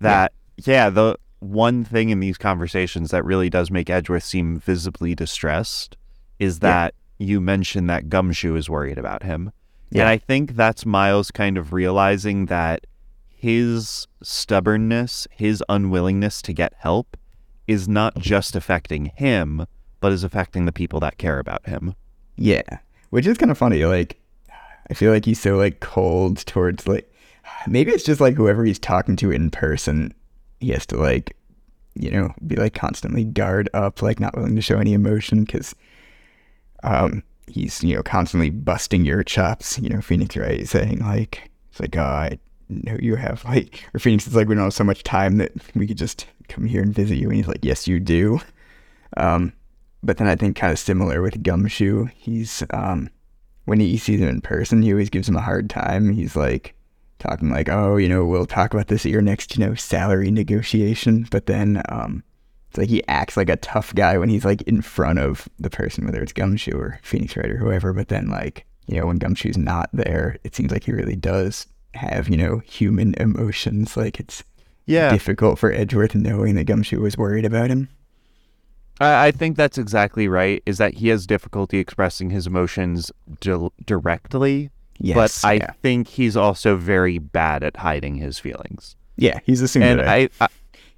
That 0.00 0.32
yeah. 0.64 0.90
the 0.90 1.16
one 1.40 1.84
thing 1.84 2.10
in 2.10 2.20
these 2.20 2.38
conversations 2.38 3.10
that 3.10 3.24
really 3.24 3.50
does 3.50 3.70
make 3.70 3.90
Edgeworth 3.90 4.24
seem 4.24 4.58
visibly 4.58 5.14
distressed 5.14 5.96
is 6.38 6.56
Yeah. 6.56 6.68
that 6.68 6.94
you 7.18 7.40
mentioned 7.40 7.88
that 7.90 8.08
Gumshoe 8.08 8.56
is 8.56 8.68
worried 8.70 8.98
about 8.98 9.22
him, 9.22 9.52
Yeah. 9.90 10.02
and 10.02 10.08
I 10.08 10.18
think 10.18 10.56
that's 10.56 10.84
Miles 10.86 11.30
kind 11.30 11.56
of 11.58 11.72
realizing 11.72 12.46
that 12.46 12.86
his 13.28 14.06
stubbornness, 14.22 15.26
his 15.30 15.62
unwillingness 15.68 16.40
to 16.42 16.52
get 16.52 16.72
help, 16.78 17.16
is 17.66 17.88
not 17.88 18.18
just 18.18 18.56
affecting 18.56 19.06
him, 19.16 19.66
but 20.04 20.12
is 20.12 20.22
affecting 20.22 20.66
the 20.66 20.70
people 20.70 21.00
that 21.00 21.16
care 21.16 21.38
about 21.38 21.66
him. 21.66 21.94
Yeah, 22.36 22.60
which 23.08 23.26
is 23.26 23.38
kind 23.38 23.50
of 23.50 23.56
funny. 23.56 23.86
Like, 23.86 24.20
I 24.90 24.92
feel 24.92 25.10
like 25.10 25.24
he's 25.24 25.40
so 25.40 25.56
like 25.56 25.80
cold 25.80 26.44
towards 26.44 26.86
like 26.86 27.10
maybe 27.66 27.90
it's 27.90 28.04
just 28.04 28.20
like 28.20 28.34
whoever 28.34 28.66
he's 28.66 28.78
talking 28.78 29.16
to 29.16 29.30
in 29.30 29.50
person. 29.50 30.12
He 30.60 30.72
has 30.72 30.84
to 30.88 30.98
like, 30.98 31.34
you 31.94 32.10
know, 32.10 32.34
be 32.46 32.56
like 32.56 32.74
constantly 32.74 33.24
guard 33.24 33.70
up, 33.72 34.02
like 34.02 34.20
not 34.20 34.36
willing 34.36 34.54
to 34.56 34.60
show 34.60 34.78
any 34.78 34.92
emotion 34.92 35.44
because, 35.44 35.74
um, 36.82 37.22
he's 37.46 37.82
you 37.82 37.96
know 37.96 38.02
constantly 38.02 38.50
busting 38.50 39.06
your 39.06 39.22
chops. 39.22 39.78
You 39.78 39.88
know, 39.88 40.02
Phoenix 40.02 40.36
Wright 40.36 40.68
saying 40.68 40.98
like 40.98 41.50
it's 41.70 41.80
like 41.80 41.96
oh 41.96 42.02
I 42.02 42.38
know 42.68 42.98
you 43.00 43.16
have 43.16 43.42
like 43.46 43.86
or 43.94 44.00
Phoenix 44.00 44.26
is 44.26 44.34
like 44.34 44.48
we 44.48 44.54
don't 44.54 44.64
have 44.64 44.74
so 44.74 44.84
much 44.84 45.02
time 45.02 45.38
that 45.38 45.52
we 45.74 45.86
could 45.86 45.96
just 45.96 46.26
come 46.50 46.66
here 46.66 46.82
and 46.82 46.92
visit 46.92 47.16
you, 47.16 47.28
and 47.28 47.36
he's 47.36 47.48
like 47.48 47.64
yes 47.64 47.88
you 47.88 48.00
do. 48.00 48.38
Um, 49.16 49.54
but 50.04 50.18
then 50.18 50.28
I 50.28 50.36
think 50.36 50.56
kind 50.56 50.72
of 50.72 50.78
similar 50.78 51.22
with 51.22 51.42
Gumshoe. 51.42 52.06
He's 52.16 52.62
um 52.70 53.10
when 53.64 53.80
he 53.80 53.96
sees 53.96 54.20
him 54.20 54.28
in 54.28 54.40
person, 54.40 54.82
he 54.82 54.92
always 54.92 55.10
gives 55.10 55.28
him 55.28 55.36
a 55.36 55.40
hard 55.42 55.70
time. 55.70 56.10
He's 56.12 56.36
like 56.36 56.74
talking 57.18 57.50
like, 57.50 57.68
"Oh, 57.68 57.96
you 57.96 58.08
know, 58.08 58.24
we'll 58.24 58.46
talk 58.46 58.74
about 58.74 58.88
this 58.88 59.06
at 59.06 59.12
your 59.12 59.22
next, 59.22 59.56
you 59.56 59.64
know, 59.64 59.74
salary 59.74 60.30
negotiation." 60.30 61.26
But 61.30 61.46
then 61.46 61.82
um 61.88 62.22
it's 62.68 62.78
like 62.78 62.88
he 62.88 63.06
acts 63.08 63.36
like 63.36 63.48
a 63.48 63.56
tough 63.56 63.94
guy 63.94 64.18
when 64.18 64.28
he's 64.28 64.44
like 64.44 64.62
in 64.62 64.82
front 64.82 65.18
of 65.20 65.48
the 65.58 65.70
person, 65.70 66.04
whether 66.04 66.22
it's 66.22 66.32
Gumshoe 66.32 66.76
or 66.76 66.98
Phoenix 67.02 67.36
Wright 67.36 67.50
or 67.50 67.56
whoever. 67.58 67.92
But 67.92 68.08
then 68.08 68.28
like 68.28 68.66
you 68.86 69.00
know, 69.00 69.06
when 69.06 69.18
Gumshoe's 69.18 69.56
not 69.56 69.88
there, 69.92 70.36
it 70.44 70.54
seems 70.54 70.70
like 70.70 70.84
he 70.84 70.92
really 70.92 71.16
does 71.16 71.66
have 71.94 72.28
you 72.28 72.36
know 72.36 72.58
human 72.66 73.14
emotions. 73.14 73.96
Like 73.96 74.20
it's 74.20 74.44
Yeah, 74.86 75.08
difficult 75.08 75.58
for 75.58 75.72
Edgeworth 75.72 76.14
knowing 76.14 76.56
that 76.56 76.64
Gumshoe 76.64 77.00
was 77.00 77.16
worried 77.16 77.44
about 77.46 77.70
him. 77.70 77.88
I, 79.00 79.26
I 79.26 79.30
think 79.30 79.56
that's 79.56 79.78
exactly 79.78 80.28
right. 80.28 80.62
Is 80.66 80.78
that 80.78 80.94
he 80.94 81.08
has 81.08 81.26
difficulty 81.26 81.78
expressing 81.78 82.30
his 82.30 82.46
emotions 82.46 83.10
di- 83.40 83.68
directly, 83.86 84.70
Yes, 84.98 85.42
but 85.42 85.48
I 85.48 85.54
yeah. 85.54 85.72
think 85.82 86.06
he's 86.08 86.36
also 86.36 86.76
very 86.76 87.18
bad 87.18 87.62
at 87.64 87.76
hiding 87.78 88.14
his 88.16 88.38
feelings. 88.38 88.94
yeah, 89.16 89.40
he's 89.44 89.60
assuming 89.60 89.88
And 89.98 90.02
I, 90.02 90.28
I 90.40 90.48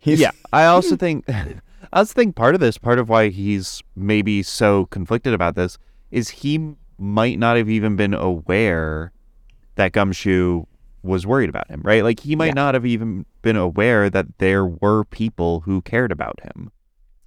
yeah, 0.03 0.31
I 0.53 0.67
also 0.67 0.97
think, 0.97 1.25
I 1.29 1.57
also 1.93 2.13
think 2.13 2.37
part 2.37 2.55
of 2.55 2.61
this, 2.61 2.77
part 2.79 2.99
of 2.99 3.09
why 3.09 3.29
he's 3.31 3.83
maybe 3.97 4.43
so 4.43 4.87
conflicted 4.87 5.33
about 5.33 5.55
this, 5.55 5.79
is 6.11 6.29
he 6.29 6.75
might 6.99 7.39
not 7.39 7.57
have 7.57 7.69
even 7.71 7.97
been 7.97 8.15
aware 8.15 9.13
that 9.77 9.93
Gumshoe 9.93 10.65
was 11.03 11.27
worried 11.27 11.49
about 11.49 11.69
him, 11.71 11.81
right? 11.85 12.03
Like 12.05 12.21
he 12.21 12.37
might 12.37 12.47
Yeah. 12.49 12.53
not 12.55 12.75
have 12.75 12.87
even 12.87 13.25
been 13.43 13.57
aware 13.57 14.11
that 14.11 14.27
there 14.39 14.67
were 14.67 15.05
people 15.05 15.61
who 15.61 15.81
cared 15.83 16.13
about 16.13 16.41
him. 16.43 16.71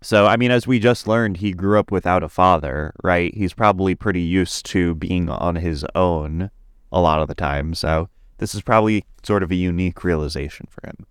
So, 0.01 0.27
I 0.27 0.37
mean, 0.37 0.51
as 0.51 0.65
we 0.65 0.79
just 0.79 1.07
learned, 1.07 1.37
he 1.37 1.51
grew 1.51 1.77
up 1.77 1.91
without 1.91 2.23
a 2.23 2.29
father, 2.29 2.93
right? 3.03 3.33
He's 3.33 3.53
probably 3.53 3.95
pretty 3.95 4.21
used 4.21 4.65
to 4.67 4.95
being 4.95 5.29
on 5.29 5.55
his 5.55 5.85
own 5.93 6.51
a 6.91 7.01
lot 7.01 7.21
of 7.21 7.27
the 7.27 7.35
time. 7.35 7.73
So, 7.73 8.09
this 8.37 8.55
is 8.55 8.61
probably 8.61 9.03
sort 9.23 9.43
of 9.43 9.51
a 9.51 9.55
unique 9.55 10.03
realization 10.03 10.67
for 10.69 10.87
him. 10.87 11.05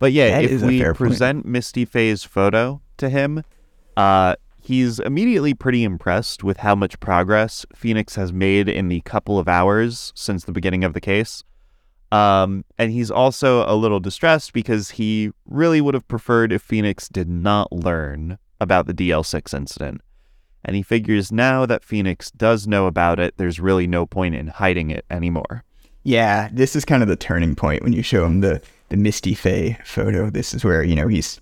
But 0.00 0.12
yeah, 0.12 0.40
That 0.42 0.50
if 0.50 0.62
we 0.62 0.80
fair 0.80 0.94
point. 0.94 1.10
present 1.10 1.46
Misty 1.46 1.84
Fey's 1.84 2.24
photo 2.24 2.80
to 2.98 3.08
him, 3.08 3.44
uh, 3.96 4.36
he's 4.60 4.98
immediately 5.00 5.54
pretty 5.54 5.84
impressed 5.84 6.42
with 6.44 6.58
how 6.58 6.74
much 6.74 6.98
progress 7.00 7.64
Phoenix 7.74 8.16
has 8.16 8.32
made 8.32 8.68
in 8.68 8.88
the 8.88 9.00
couple 9.02 9.38
of 9.38 9.48
hours 9.48 10.12
since 10.16 10.44
the 10.44 10.52
beginning 10.52 10.84
of 10.84 10.92
the 10.92 11.00
case. 11.00 11.42
Um, 12.10 12.64
and 12.78 12.90
he's 12.90 13.10
also 13.10 13.64
a 13.66 13.76
little 13.76 14.00
distressed 14.00 14.52
because 14.52 14.90
he 14.90 15.30
really 15.46 15.80
would 15.80 15.94
have 15.94 16.08
preferred 16.08 16.52
if 16.52 16.62
Phoenix 16.62 17.08
did 17.08 17.28
not 17.28 17.70
learn 17.72 18.38
about 18.60 18.86
the 18.86 18.94
DL6 18.94 19.54
incident. 19.54 20.00
And 20.64 20.74
he 20.74 20.82
figures 20.82 21.30
now 21.30 21.66
that 21.66 21.84
Phoenix 21.84 22.30
does 22.30 22.66
know 22.66 22.86
about 22.86 23.20
it, 23.20 23.34
there's 23.36 23.60
really 23.60 23.86
no 23.86 24.06
point 24.06 24.34
in 24.34 24.48
hiding 24.48 24.90
it 24.90 25.04
anymore. 25.10 25.64
Yeah, 26.02 26.48
this 26.52 26.74
is 26.74 26.84
kind 26.84 27.02
of 27.02 27.08
the 27.08 27.16
turning 27.16 27.54
point 27.54 27.82
when 27.82 27.92
you 27.92 28.02
show 28.02 28.24
him 28.24 28.40
the 28.40 28.62
the 28.88 28.96
Misty 28.96 29.34
Fey 29.34 29.76
photo. 29.84 30.30
This 30.30 30.54
is 30.54 30.64
where 30.64 30.82
you 30.82 30.94
know 30.94 31.08
he's 31.08 31.40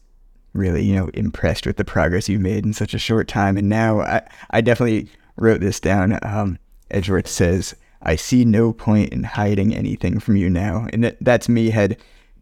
really 0.53 0.83
you 0.83 0.95
know 0.95 1.09
impressed 1.15 1.67
with 1.67 1.77
the 1.77 1.85
progress 1.85 2.29
you've 2.29 2.41
made 2.41 2.65
in 2.65 2.73
such 2.73 2.93
a 2.93 2.99
short 2.99 3.29
time. 3.29 3.57
And 3.57 3.69
now 3.69 4.01
I 4.01 4.23
I 4.51 4.61
definitely 4.61 5.09
wrote 5.37 5.61
this 5.61 5.79
down. 5.79 6.19
Um, 6.23 6.59
Edgeworth 6.91 7.29
says, 7.29 7.75
"I 8.07 8.17
see 8.17 8.45
no 8.47 8.73
point 8.73 9.13
in 9.13 9.25
hiding 9.25 9.75
anything 9.75 10.19
from 10.21 10.37
you 10.37 10.49
now," 10.49 10.87
and 10.93 11.05
that 11.05 11.19
that's 11.21 11.49
me 11.49 11.71
had 11.71 11.99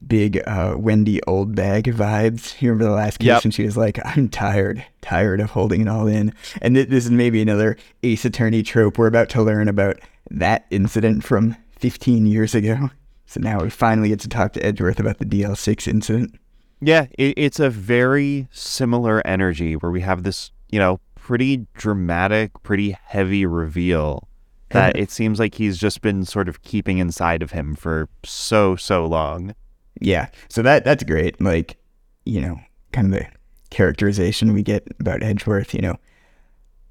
big 0.07 0.41
uh, 0.47 0.75
Wendy 0.78 1.18
Oldbag 1.26 1.84
vibes. 1.94 2.60
You 2.60 2.70
remember 2.70 2.84
the 2.91 2.97
last 2.97 3.18
case 3.18 3.26
Yep. 3.26 3.44
and 3.44 3.55
she 3.55 3.65
was 3.65 3.76
like, 3.76 3.99
"I'm 4.05 4.28
tired, 4.28 4.84
tired 5.01 5.41
of 5.41 5.51
holding 5.51 5.81
it 5.81 5.89
all 5.89 6.07
in." 6.07 6.33
And 6.62 6.75
th- 6.75 6.89
this 6.89 7.05
is 7.07 7.10
maybe 7.10 7.41
another 7.43 7.76
Ace 8.02 8.25
Attorney 8.25 8.62
trope. 8.62 8.99
We're 8.99 9.07
about 9.07 9.31
to 9.31 9.43
learn 9.43 9.67
about 9.68 9.99
that 10.31 10.67
incident 10.70 11.25
from 11.25 11.57
15 11.78 12.26
years 12.26 12.55
ago. 12.55 12.91
So 13.26 13.41
now 13.41 13.62
we 13.62 13.70
finally 13.70 14.10
get 14.10 14.20
to 14.20 14.28
talk 14.28 14.52
to 14.52 14.65
Edgeworth 14.65 15.01
about 15.01 15.18
the 15.18 15.25
DL6 15.25 15.89
incident. 15.89 16.39
Yeah, 16.81 17.07
it, 17.18 17.34
it's 17.39 17.59
a 17.59 17.70
very 17.70 18.49
similar 18.52 19.26
energy 19.26 19.75
where 19.76 19.91
we 19.91 20.02
have 20.02 20.23
this, 20.23 20.51
you 20.70 20.78
know, 20.78 21.01
pretty 21.15 21.67
dramatic, 21.75 22.51
pretty 22.62 22.97
heavy 23.07 23.47
reveal 23.47 24.28
that 24.75 24.97
it 24.97 25.11
seems 25.11 25.39
like 25.39 25.55
he's 25.55 25.78
just 25.78 26.03
been 26.03 26.25
sort 26.25 26.49
of 26.49 26.62
keeping 26.62 26.99
inside 26.99 27.43
of 27.43 27.53
him 27.53 27.75
for 27.75 28.09
so 28.25 28.77
so 28.77 29.07
long. 29.07 29.55
Yeah. 30.01 30.28
So 30.49 30.62
that 30.62 30.85
that's 30.85 31.05
great. 31.05 31.41
Like, 31.41 31.77
you 32.25 32.41
know, 32.41 32.61
kind 32.93 33.12
of 33.12 33.20
the 33.20 33.27
characterization 33.70 34.53
we 34.53 34.62
get 34.62 34.86
about 35.01 35.23
Edgeworth, 35.23 35.75
you 35.75 35.81
know, 35.81 35.97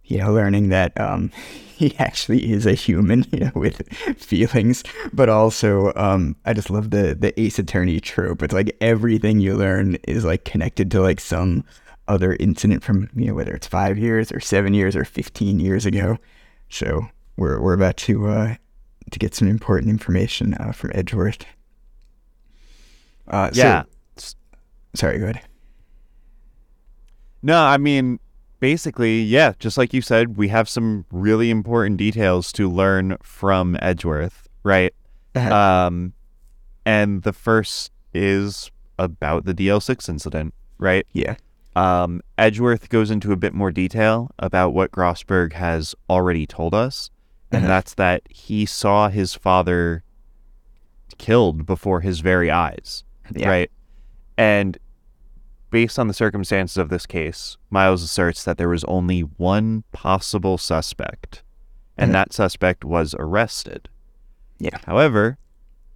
you 0.05 0.17
know, 0.17 0.33
learning 0.33 0.69
that 0.69 0.99
um 0.99 1.31
he 1.75 1.95
actually 1.99 2.51
is 2.51 2.65
a 2.65 2.73
human, 2.73 3.25
you 3.31 3.39
know, 3.41 3.51
with 3.55 3.87
feelings, 4.17 4.83
but 5.11 5.29
also 5.29 5.93
um 5.95 6.35
I 6.45 6.53
just 6.53 6.69
love 6.69 6.91
the 6.91 7.15
the 7.15 7.39
ace 7.39 7.59
attorney 7.59 7.99
trope. 7.99 8.41
It's 8.41 8.53
like 8.53 8.75
everything 8.81 9.39
you 9.39 9.55
learn 9.55 9.97
is 10.07 10.25
like 10.25 10.45
connected 10.45 10.89
to 10.91 11.01
like 11.01 11.19
some 11.19 11.63
other 12.07 12.35
incident 12.39 12.83
from, 12.83 13.09
you 13.15 13.27
know, 13.27 13.33
whether 13.33 13.53
it's 13.53 13.67
5 13.67 13.97
years 13.97 14.29
or 14.31 14.41
7 14.41 14.73
years 14.73 14.93
or 14.95 15.05
15 15.05 15.59
years 15.59 15.85
ago. 15.85 16.17
So, 16.69 17.07
we're 17.37 17.59
we're 17.61 17.73
about 17.73 17.97
to 17.97 18.27
uh 18.27 18.55
to 19.11 19.19
get 19.19 19.35
some 19.35 19.47
important 19.47 19.89
information 19.89 20.53
uh, 20.55 20.71
from 20.71 20.91
Edgeworth. 20.93 21.45
Uh, 23.27 23.51
so- 23.51 23.61
Yeah. 23.61 23.83
sorry, 24.95 25.19
go 25.19 25.25
ahead. 25.25 25.41
No, 27.41 27.57
I 27.63 27.77
mean, 27.77 28.19
basically, 28.59 29.21
yeah, 29.21 29.53
just 29.59 29.77
like 29.77 29.93
you 29.93 30.01
said, 30.01 30.37
we 30.37 30.47
have 30.47 30.69
some 30.69 31.05
really 31.11 31.49
important 31.49 31.97
details 31.97 32.51
to 32.53 32.69
learn 32.69 33.17
from 33.21 33.77
Edgeworth, 33.81 34.47
right? 34.63 34.93
Uh-huh. 35.35 35.53
Um, 35.53 36.13
and 36.85 37.23
the 37.23 37.33
first 37.33 37.91
is 38.13 38.71
about 38.97 39.45
the 39.45 39.53
DL6 39.53 40.07
incident, 40.07 40.53
right? 40.77 41.05
Yeah. 41.11 41.35
Um, 41.75 42.21
Edgeworth 42.37 42.89
goes 42.89 43.11
into 43.11 43.31
a 43.31 43.35
bit 43.35 43.53
more 43.53 43.71
detail 43.71 44.29
about 44.39 44.73
what 44.73 44.91
Grossberg 44.91 45.53
has 45.53 45.95
already 46.09 46.45
told 46.45 46.73
us, 46.73 47.09
and 47.53 47.63
Uh-huh. 47.65 47.67
that's 47.67 47.93
that 47.95 48.23
he 48.29 48.65
saw 48.65 49.09
his 49.09 49.33
father 49.35 50.03
killed 51.17 51.65
before 51.65 52.01
his 52.01 52.19
very 52.21 52.49
eyes, 52.51 53.03
Yeah. 53.33 53.47
right? 53.49 53.71
And 54.37 54.77
based 55.69 55.97
on 55.99 56.07
the 56.07 56.13
circumstances 56.13 56.77
of 56.77 56.89
this 56.89 57.05
case, 57.05 57.57
Miles 57.69 58.03
asserts 58.03 58.43
that 58.43 58.57
there 58.57 58.69
was 58.69 58.83
only 58.85 59.21
one 59.21 59.83
possible 59.91 60.57
suspect, 60.57 61.43
and 61.97 62.09
Mhm. 62.09 62.13
that 62.13 62.33
suspect 62.33 62.83
was 62.83 63.15
arrested. 63.19 63.89
Yeah. 64.59 64.77
However, 64.85 65.37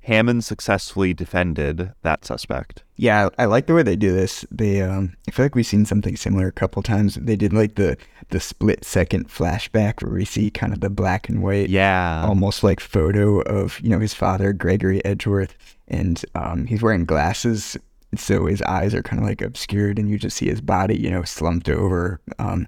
Hammond 0.07 0.43
successfully 0.45 1.13
defended 1.13 1.91
that 2.01 2.23
suspect. 2.25 2.83
Yeah, 2.95 3.29
I, 3.37 3.45
like 3.45 3.67
the 3.67 3.73
way 3.73 3.83
they 3.83 3.95
do 3.97 4.13
this. 4.13 4.45
They, 4.49 4.81
um, 4.81 5.15
I 5.27 5.31
feel 5.31 5.45
like 5.45 5.53
we've 5.53 5.65
seen 5.65 5.85
something 5.85 6.15
similar 6.15 6.47
a 6.47 6.51
couple 6.51 6.81
times. 6.81 7.15
They 7.15 7.35
did 7.35 7.53
like 7.53 7.75
the 7.75 7.97
the 8.29 8.39
split 8.39 8.83
second 8.83 9.29
flashback 9.29 10.01
where 10.03 10.13
we 10.13 10.25
see 10.25 10.49
kind 10.49 10.73
of 10.73 10.79
the 10.81 10.89
black 10.89 11.29
and 11.29 11.41
white, 11.43 11.69
Yeah. 11.69 12.25
almost 12.25 12.63
like 12.63 12.79
photo 12.79 13.39
of 13.41 13.79
you 13.81 13.89
know 13.89 13.99
his 13.99 14.13
father, 14.13 14.53
Gregory 14.53 15.03
Edgeworth, 15.05 15.55
and 15.87 16.23
um, 16.35 16.65
he's 16.67 16.81
wearing 16.81 17.05
glasses, 17.05 17.77
so 18.15 18.45
his 18.47 18.61
eyes 18.63 18.93
are 18.95 19.03
kind 19.03 19.21
of 19.21 19.27
like 19.27 19.41
obscured, 19.41 19.99
and 19.99 20.09
you 20.09 20.17
just 20.17 20.37
see 20.37 20.47
his 20.47 20.61
body, 20.61 20.97
you 20.97 21.09
know, 21.11 21.23
slumped 21.23 21.69
over, 21.69 22.19
um, 22.39 22.67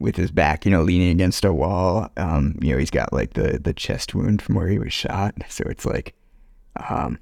with 0.00 0.16
his 0.16 0.30
back, 0.30 0.64
you 0.64 0.70
know, 0.70 0.82
leaning 0.82 1.10
against 1.10 1.44
a 1.44 1.52
wall. 1.52 2.10
Um, 2.16 2.56
you 2.60 2.72
know, 2.72 2.78
he's 2.78 2.90
got 2.90 3.12
like 3.12 3.34
the 3.34 3.58
the 3.62 3.72
chest 3.72 4.14
wound 4.14 4.42
from 4.42 4.56
where 4.56 4.68
he 4.68 4.78
was 4.78 4.92
shot, 4.92 5.34
so 5.48 5.64
it's 5.68 5.84
like, 5.86 6.14
um, 6.88 7.18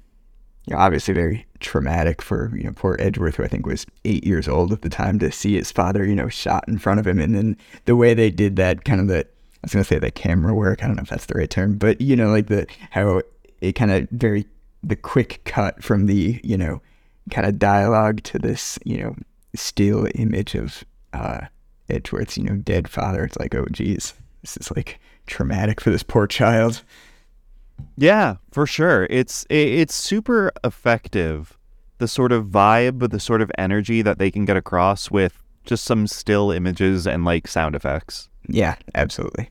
you 0.65 0.75
know, 0.75 0.81
obviously 0.81 1.13
very 1.13 1.45
traumatic 1.59 2.21
for 2.21 2.55
you 2.55 2.63
know 2.63 2.73
poor 2.75 2.95
Edgeworth, 2.99 3.35
who 3.35 3.43
I 3.43 3.47
think 3.47 3.65
was 3.65 3.85
eight 4.05 4.25
years 4.25 4.47
old 4.47 4.71
at 4.71 4.81
the 4.81 4.89
time, 4.89 5.19
to 5.19 5.31
see 5.31 5.55
his 5.55 5.71
father, 5.71 6.05
you 6.05 6.15
know, 6.15 6.29
shot 6.29 6.65
in 6.67 6.77
front 6.77 6.99
of 6.99 7.07
him, 7.07 7.19
and 7.19 7.35
then 7.35 7.57
the 7.85 7.95
way 7.95 8.13
they 8.13 8.29
did 8.29 8.55
that, 8.57 8.85
kind 8.85 9.01
of 9.01 9.07
the 9.07 9.19
I 9.19 9.63
was 9.63 9.73
gonna 9.73 9.83
say 9.83 9.99
the 9.99 10.11
camera 10.11 10.53
work. 10.53 10.83
I 10.83 10.87
don't 10.87 10.95
know 10.95 11.03
if 11.03 11.09
that's 11.09 11.25
the 11.25 11.37
right 11.37 11.49
term, 11.49 11.77
but 11.77 11.99
you 11.99 12.15
know, 12.15 12.29
like 12.29 12.47
the 12.47 12.67
how 12.91 13.21
it 13.61 13.73
kind 13.73 13.91
of 13.91 14.07
very 14.11 14.45
the 14.83 14.95
quick 14.95 15.41
cut 15.45 15.83
from 15.83 16.05
the 16.05 16.39
you 16.43 16.57
know 16.57 16.81
kind 17.31 17.45
of 17.45 17.59
dialogue 17.59 18.23
to 18.23 18.39
this 18.39 18.79
you 18.85 18.97
know 18.97 19.15
still 19.55 20.07
image 20.15 20.55
of 20.55 20.83
uh, 21.13 21.41
Edgeworth's 21.89 22.37
you 22.37 22.43
know 22.43 22.55
dead 22.55 22.87
father. 22.87 23.23
It's 23.23 23.37
like, 23.37 23.53
oh 23.55 23.65
geez, 23.71 24.13
this 24.41 24.55
is 24.57 24.71
like 24.75 24.99
traumatic 25.27 25.81
for 25.81 25.89
this 25.89 26.03
poor 26.03 26.27
child. 26.27 26.83
Yeah, 27.97 28.35
for 28.51 28.65
sure. 28.65 29.07
It's 29.09 29.45
it's 29.49 29.93
super 29.93 30.51
effective. 30.63 31.57
The 31.97 32.07
sort 32.07 32.31
of 32.31 32.45
vibe, 32.45 33.09
the 33.11 33.19
sort 33.19 33.41
of 33.41 33.51
energy 33.57 34.01
that 34.01 34.19
they 34.19 34.31
can 34.31 34.45
get 34.45 34.55
across 34.55 35.11
with 35.11 35.43
just 35.65 35.83
some 35.83 36.07
still 36.07 36.51
images 36.51 37.05
and 37.05 37.25
like 37.25 37.47
sound 37.47 37.75
effects. 37.75 38.29
Yeah, 38.47 38.75
absolutely. 38.95 39.49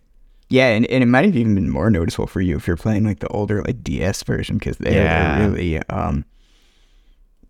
Yeah, 0.48 0.68
and, 0.68 0.86
and 0.86 1.02
it 1.02 1.06
might 1.06 1.26
have 1.26 1.36
even 1.36 1.54
been 1.54 1.68
more 1.68 1.90
noticeable 1.90 2.26
for 2.26 2.40
you 2.40 2.56
if 2.56 2.66
you're 2.66 2.76
playing 2.76 3.04
like 3.04 3.20
the 3.20 3.28
older 3.28 3.62
like 3.62 3.84
DS 3.84 4.22
version 4.22 4.56
because 4.56 4.78
they're 4.78 5.46
really 5.46 5.78
um 5.88 6.24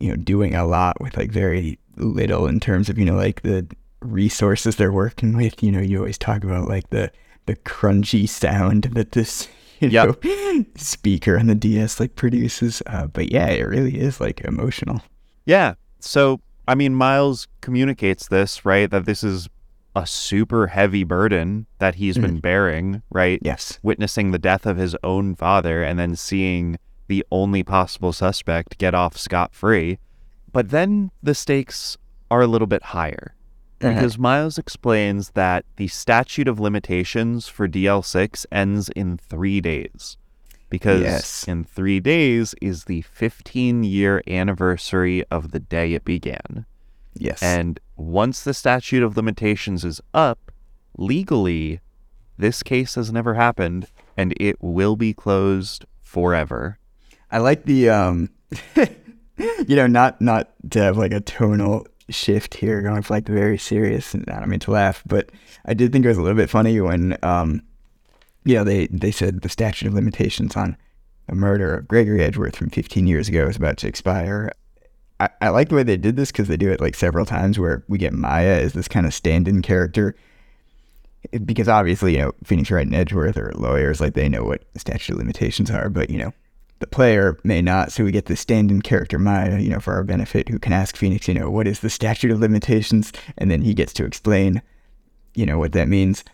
you 0.00 0.08
know 0.08 0.16
doing 0.16 0.54
a 0.54 0.66
lot 0.66 1.00
with 1.00 1.16
like 1.16 1.30
very 1.30 1.78
little 1.96 2.46
in 2.46 2.58
terms 2.60 2.88
of 2.88 2.98
you 2.98 3.04
know 3.04 3.14
like 3.14 3.42
the 3.42 3.66
resources 4.00 4.76
they're 4.76 4.92
working 4.92 5.36
with. 5.36 5.62
You 5.62 5.72
know, 5.72 5.80
you 5.80 5.98
always 5.98 6.18
talk 6.18 6.44
about 6.44 6.68
like 6.68 6.90
the 6.90 7.10
the 7.46 7.56
crunchy 7.56 8.28
sound 8.28 8.84
that 8.92 9.12
this 9.12 9.48
you 9.80 9.88
Yep. 9.88 10.24
know 10.24 10.64
speaker 10.76 11.38
on 11.38 11.46
the 11.46 11.54
DS 11.54 12.00
like 12.00 12.14
produces. 12.16 12.82
Uh, 12.86 13.06
but 13.06 13.30
yeah, 13.32 13.46
it 13.48 13.62
really 13.62 13.98
is 13.98 14.20
like 14.20 14.40
emotional. 14.42 15.02
Yeah. 15.46 15.74
So, 16.00 16.40
I 16.66 16.74
mean, 16.74 16.94
Miles 16.94 17.48
communicates 17.60 18.28
this, 18.28 18.64
right? 18.64 18.90
That 18.90 19.04
this 19.06 19.22
is 19.24 19.48
a 19.96 20.06
super 20.06 20.68
heavy 20.68 21.02
burden 21.02 21.66
that 21.78 21.96
he's 21.96 22.16
been 22.18 22.38
bearing, 22.38 23.02
right? 23.10 23.40
Yes. 23.42 23.78
Witnessing 23.82 24.30
the 24.30 24.38
death 24.38 24.64
of 24.66 24.76
his 24.76 24.94
own 25.02 25.34
father 25.34 25.82
and 25.82 25.98
then 25.98 26.14
seeing 26.14 26.78
the 27.08 27.24
only 27.32 27.62
possible 27.62 28.12
suspect 28.12 28.78
get 28.78 28.94
off 28.94 29.16
scot 29.16 29.54
free. 29.54 29.98
But 30.52 30.70
then 30.70 31.10
the 31.22 31.34
stakes 31.34 31.96
are 32.30 32.42
a 32.42 32.46
little 32.46 32.66
bit 32.68 32.82
higher. 32.84 33.34
Uh-huh. 33.80 33.94
because 33.94 34.18
Miles 34.18 34.58
explains 34.58 35.30
that 35.30 35.64
the 35.76 35.88
statute 35.88 36.48
of 36.48 36.58
limitations 36.58 37.46
for 37.48 37.68
DL6 37.68 38.44
ends 38.50 38.88
in 38.90 39.18
three 39.18 39.60
days. 39.60 40.16
Because 40.70 41.00
Yes. 41.02 41.48
in 41.48 41.64
three 41.64 41.98
days 42.00 42.54
is 42.60 42.84
the 42.84 43.02
15 43.02 43.84
year 43.84 44.22
anniversary 44.26 45.24
of 45.30 45.50
the 45.52 45.60
day 45.60 45.94
it 45.94 46.04
began. 46.04 46.66
Yes. 47.14 47.42
And 47.42 47.80
once 47.96 48.42
the 48.42 48.52
statute 48.54 49.02
of 49.02 49.16
limitations 49.16 49.84
is 49.84 50.00
up, 50.12 50.52
legally, 50.96 51.80
this 52.36 52.62
case 52.62 52.96
has 52.96 53.12
never 53.12 53.34
happened 53.34 53.86
and 54.16 54.34
it 54.38 54.56
will 54.60 54.94
be 54.96 55.12
closed 55.14 55.84
forever. 56.02 56.78
I 57.30 57.38
like 57.38 57.64
the 57.64 57.88
um 57.90 58.30
you 58.76 59.76
know, 59.76 59.86
not 59.86 60.20
not 60.20 60.50
to 60.70 60.80
have 60.80 60.96
like 60.96 61.12
a 61.12 61.20
tonal 61.20 61.86
shift 62.10 62.54
here 62.54 62.82
going 62.82 63.02
for 63.02 63.14
like 63.14 63.26
the 63.26 63.32
very 63.32 63.58
serious 63.58 64.14
and 64.14 64.28
I 64.30 64.40
don't 64.40 64.48
mean 64.48 64.60
to 64.60 64.70
laugh, 64.70 65.02
but 65.06 65.30
I 65.66 65.74
did 65.74 65.92
think 65.92 66.04
it 66.04 66.08
was 66.08 66.18
a 66.18 66.22
little 66.22 66.36
bit 66.36 66.50
funny 66.50 66.80
when 66.80 67.16
um 67.22 67.62
you 68.44 68.54
know 68.54 68.64
they 68.64 68.86
they 68.88 69.10
said 69.10 69.42
the 69.42 69.48
statute 69.48 69.86
of 69.86 69.94
limitations 69.94 70.56
on 70.56 70.76
a 71.28 71.34
murder 71.34 71.74
of 71.74 71.88
Gregory 71.88 72.22
Edgeworth 72.22 72.56
from 72.56 72.70
15 72.70 73.06
years 73.06 73.28
ago 73.28 73.46
is 73.46 73.56
about 73.56 73.76
to 73.78 73.88
expire. 73.88 74.50
I, 75.20 75.28
I 75.42 75.48
like 75.50 75.68
the 75.68 75.74
way 75.74 75.82
they 75.82 75.96
did 75.96 76.16
this 76.16 76.32
because 76.32 76.48
they 76.48 76.56
do 76.56 76.70
it 76.70 76.80
like 76.80 76.94
several 76.94 77.26
times 77.26 77.58
where 77.58 77.84
we 77.88 77.98
get 77.98 78.12
Maya 78.12 78.60
as 78.60 78.72
this 78.72 78.88
kind 78.88 79.04
of 79.04 79.12
stand-in 79.12 79.62
character 79.62 80.14
because 81.44 81.68
obviously 81.68 82.12
you 82.16 82.22
know 82.22 82.32
Phoenix 82.44 82.70
Wright 82.70 82.86
and 82.86 82.94
Edgeworth 82.94 83.36
are 83.36 83.52
lawyers 83.54 84.00
like 84.00 84.14
they 84.14 84.28
know 84.28 84.44
what 84.44 84.62
statute 84.76 85.12
of 85.12 85.18
limitations 85.18 85.70
are, 85.70 85.88
but 85.88 86.10
you 86.10 86.18
know 86.18 86.32
the 86.80 86.86
player 86.86 87.38
may 87.44 87.60
not. 87.60 87.92
So 87.92 88.04
we 88.04 88.12
get 88.12 88.26
the 88.26 88.36
stand-in 88.36 88.82
character 88.82 89.18
Maya, 89.18 89.58
you 89.58 89.70
know, 89.70 89.80
for 89.80 89.94
our 89.94 90.04
benefit, 90.04 90.48
who 90.48 90.58
can 90.58 90.72
ask 90.72 90.96
Phoenix, 90.96 91.28
you 91.28 91.34
know, 91.34 91.50
what 91.50 91.66
is 91.66 91.80
the 91.80 91.90
statute 91.90 92.30
of 92.30 92.40
limitations, 92.40 93.12
and 93.36 93.50
then 93.50 93.62
he 93.62 93.74
gets 93.74 93.92
to 93.94 94.04
explain, 94.04 94.62
you 95.34 95.46
know, 95.46 95.58
what 95.58 95.72
that 95.72 95.88
means. 95.88 96.24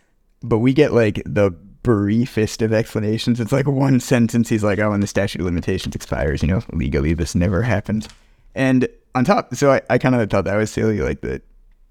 But 0.42 0.58
we 0.58 0.72
get 0.72 0.92
like 0.92 1.22
the 1.24 1.50
briefest 1.50 2.62
of 2.62 2.72
explanations. 2.72 3.40
It's 3.40 3.52
like 3.52 3.66
one 3.66 4.00
sentence. 4.00 4.48
He's 4.48 4.64
like, 4.64 4.78
"Oh, 4.78 4.90
when 4.90 5.00
the 5.00 5.06
statute 5.06 5.40
of 5.40 5.46
limitations 5.46 5.94
expires, 5.94 6.42
you 6.42 6.48
know, 6.48 6.62
legally 6.72 7.14
this 7.14 7.34
never 7.34 7.62
happened." 7.62 8.08
And 8.54 8.88
on 9.14 9.24
top, 9.24 9.54
so 9.54 9.72
I, 9.72 9.82
I 9.88 9.98
kind 9.98 10.14
of 10.14 10.28
thought 10.30 10.44
that 10.44 10.56
was 10.56 10.70
silly, 10.70 11.00
like 11.00 11.20
the, 11.20 11.40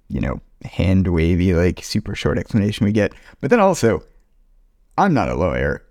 you 0.09 0.19
know, 0.19 0.41
hand 0.63 1.07
wavy, 1.07 1.53
like 1.53 1.83
super 1.83 2.15
short 2.15 2.37
explanation 2.37 2.85
we 2.85 2.91
get. 2.91 3.13
But 3.41 3.49
then 3.49 3.59
also, 3.59 4.03
I'm 4.97 5.13
not 5.13 5.29
a 5.29 5.35
lawyer. 5.35 5.83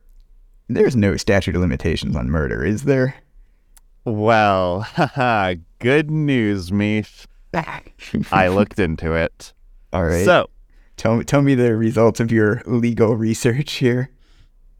There's 0.68 0.96
no 0.96 1.16
statute 1.16 1.54
of 1.54 1.60
limitations 1.60 2.16
on 2.16 2.30
murder, 2.30 2.64
is 2.64 2.84
there? 2.84 3.16
Well, 4.04 4.80
haha, 4.80 5.54
good 5.78 6.10
news, 6.10 6.70
Meesh. 6.70 7.26
I 8.32 8.48
looked 8.48 8.78
into 8.78 9.12
it. 9.14 9.52
All 9.92 10.04
right. 10.04 10.24
So, 10.24 10.48
tell 10.96 11.16
me, 11.18 11.24
tell 11.24 11.42
me 11.42 11.54
the 11.54 11.76
results 11.76 12.18
of 12.20 12.32
your 12.32 12.62
legal 12.66 13.16
research 13.16 13.72
here. 13.74 14.10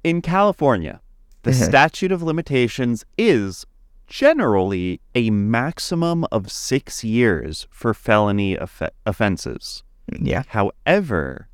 in 0.03 0.21
California, 0.23 1.01
the 1.43 1.51
Uh-huh. 1.51 1.65
statute 1.65 2.11
of 2.11 2.23
limitations 2.23 3.05
is 3.19 3.65
generally 4.09 5.01
a 5.15 5.31
maximum 5.31 6.25
of 6.33 6.51
six 6.51 7.05
years 7.05 7.67
for 7.71 7.95
felony 7.95 8.59
off- 8.59 8.83
offenses. 9.07 9.83
Yeah. 10.21 10.43
However, 10.49 11.49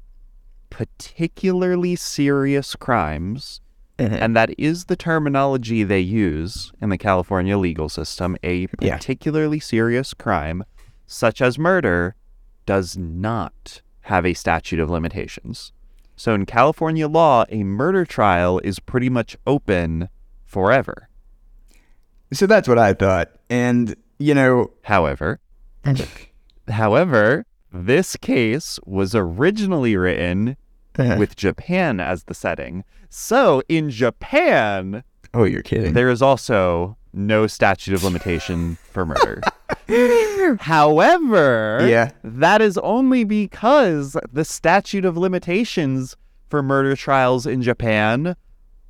particularly 0.70 1.94
serious 1.96 2.74
crimes, 2.76 3.60
Uh-huh. 3.98 4.14
and 4.20 4.36
that 4.36 4.50
is 4.58 4.84
the 4.84 4.96
terminology 4.96 5.82
they 5.82 5.98
use 6.00 6.72
in 6.80 6.88
the 6.88 6.98
California 6.98 7.58
legal 7.58 7.88
system, 7.88 8.36
a 8.44 8.68
Yeah. 8.80 8.96
particularly 8.96 9.58
serious 9.60 10.14
crime, 10.14 10.62
such 11.06 11.42
as 11.42 11.58
murder, 11.58 12.14
does 12.66 12.96
not 12.96 13.80
have 14.02 14.24
a 14.24 14.34
statute 14.34 14.78
of 14.78 14.88
limitations. 14.90 15.72
So 16.16 16.34
in 16.34 16.46
California 16.46 17.08
law, 17.08 17.44
a 17.48 17.64
murder 17.64 18.04
trial 18.04 18.60
is 18.64 18.78
pretty 18.78 19.08
much 19.08 19.36
open 19.46 20.08
forever. 20.44 21.08
So 22.32 22.46
that's 22.46 22.68
what 22.68 22.78
I 22.78 22.92
thought. 22.92 23.30
And, 23.50 23.96
you 24.18 24.34
know, 24.34 24.72
However, 24.82 25.40
however, 26.68 27.46
this 27.72 28.16
case 28.16 28.78
was 28.84 29.14
originally 29.14 29.96
written 29.96 30.56
Eh. 30.98 31.16
with 31.16 31.36
Japan 31.36 32.00
as 32.00 32.24
the 32.24 32.34
setting. 32.34 32.84
So 33.08 33.62
in 33.68 33.88
Japan, 33.90 35.04
oh, 35.32 35.44
you're 35.44 35.62
kidding. 35.62 35.92
there 35.94 36.10
is 36.10 36.20
also 36.22 36.96
no 37.12 37.46
statute 37.46 37.94
of 37.94 38.04
limitation 38.04 38.76
for 38.92 39.06
murder. 39.06 39.40
However, 40.60 41.86
Yeah. 41.88 42.10
that 42.24 42.60
is 42.60 42.78
only 42.78 43.24
because 43.24 44.16
the 44.32 44.44
statute 44.44 45.04
of 45.04 45.16
limitations 45.16 46.16
for 46.48 46.62
murder 46.62 46.96
trials 46.96 47.46
in 47.46 47.62
Japan 47.62 48.36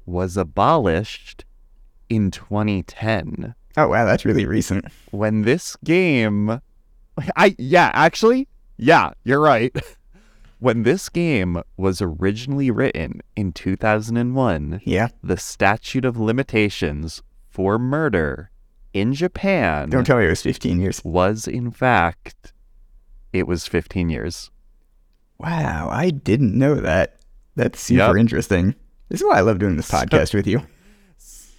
was 0.07 0.37
abolished 0.37 1.45
in 2.09 2.31
2010 2.31 3.55
Oh, 3.77 3.89
wow, 3.89 4.05
that's 4.05 4.25
really 4.25 4.47
recent. 4.47 4.87
when 5.11 5.43
this 5.43 5.77
game 5.85 6.61
I 7.37 7.55
yeah, 7.59 7.91
actually, 7.95 8.49
yeah, 8.77 9.11
you're 9.25 9.41
right. 9.41 9.75
when 10.59 10.83
this 10.83 11.09
game 11.09 11.63
was 11.77 12.01
originally 12.03 12.71
written 12.71 13.21
in 13.37 13.53
2001, 13.53 14.81
Yeah. 14.85 15.09
the 15.23 15.37
statute 15.37 16.05
of 16.05 16.19
limitations 16.19 17.23
for 17.49 17.79
murder 17.79 18.51
in 18.93 19.13
Japan 19.15 19.91
Don't 19.91 20.05
tell 20.05 20.19
me 20.19 20.25
it 20.27 20.31
was 20.31 20.43
15 20.43 20.81
years. 20.81 21.01
was 21.05 21.47
in 21.47 21.71
fact 21.71 22.53
it 23.33 23.47
was 23.47 23.67
15 23.67 24.09
years. 24.09 24.51
Wow, 25.39 25.89
I 25.93 26.11
didn't 26.11 26.57
know 26.57 26.75
that. 26.77 27.17
That's 27.55 27.81
super 27.81 28.17
Yep. 28.17 28.17
interesting. 28.17 28.75
This 29.09 29.21
is 29.21 29.27
why 29.27 29.37
I 29.39 29.41
love 29.43 29.59
doing 29.59 29.77
this 29.77 29.91
podcast 29.91 30.35
with 30.35 30.47
you. 30.47 30.63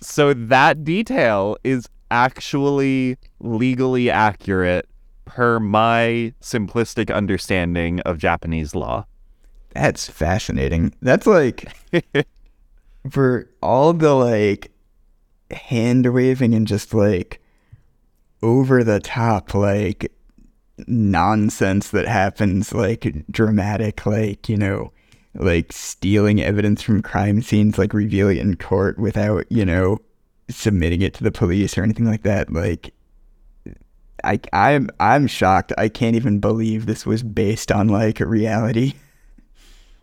So 0.01 0.33
that 0.33 0.83
detail 0.83 1.57
is 1.63 1.87
actually 2.11 3.17
legally 3.39 4.09
accurate 4.09 4.88
per 5.29 5.59
my 5.59 6.33
simplistic 6.41 7.13
understanding 7.13 7.99
of 8.01 8.17
Japanese 8.17 8.73
law. 8.73 9.05
That's 9.75 10.09
fascinating. 10.09 10.95
That's 11.03 11.27
like 11.27 11.71
for 13.11 13.47
all 13.61 13.93
the 13.93 14.15
like 14.15 14.71
hand 15.51 16.11
waving 16.11 16.55
and 16.55 16.65
just 16.65 16.95
like 16.95 17.39
over 18.41 18.83
the 18.83 18.99
top 18.99 19.53
like 19.53 20.11
nonsense 20.87 21.89
that 21.89 22.07
happens 22.07 22.73
like 22.73 23.25
dramatic 23.29 24.05
like 24.05 24.47
you 24.47 24.57
know 24.57 24.91
like 25.35 25.71
stealing 25.73 26.41
evidence 26.41 26.81
from 26.81 27.01
crime 27.01 27.41
scenes 27.41 27.77
like 27.77 27.93
revealing 27.93 28.37
it 28.37 28.41
in 28.41 28.55
court 28.55 28.97
without 28.97 29.45
you 29.51 29.65
know 29.65 29.99
submitting 30.49 31.01
it 31.01 31.13
to 31.13 31.23
the 31.23 31.31
police 31.31 31.77
or 31.77 31.83
anything 31.83 32.05
like 32.05 32.23
that 32.23 32.51
like 32.51 32.93
I 34.23 34.39
I'm 34.53 34.89
I'm 34.99 35.27
shocked. 35.27 35.73
I 35.77 35.89
can't 35.89 36.15
even 36.15 36.39
believe 36.39 36.85
this 36.85 37.05
was 37.05 37.23
based 37.23 37.71
on 37.71 37.87
like 37.87 38.19
reality. 38.19 38.93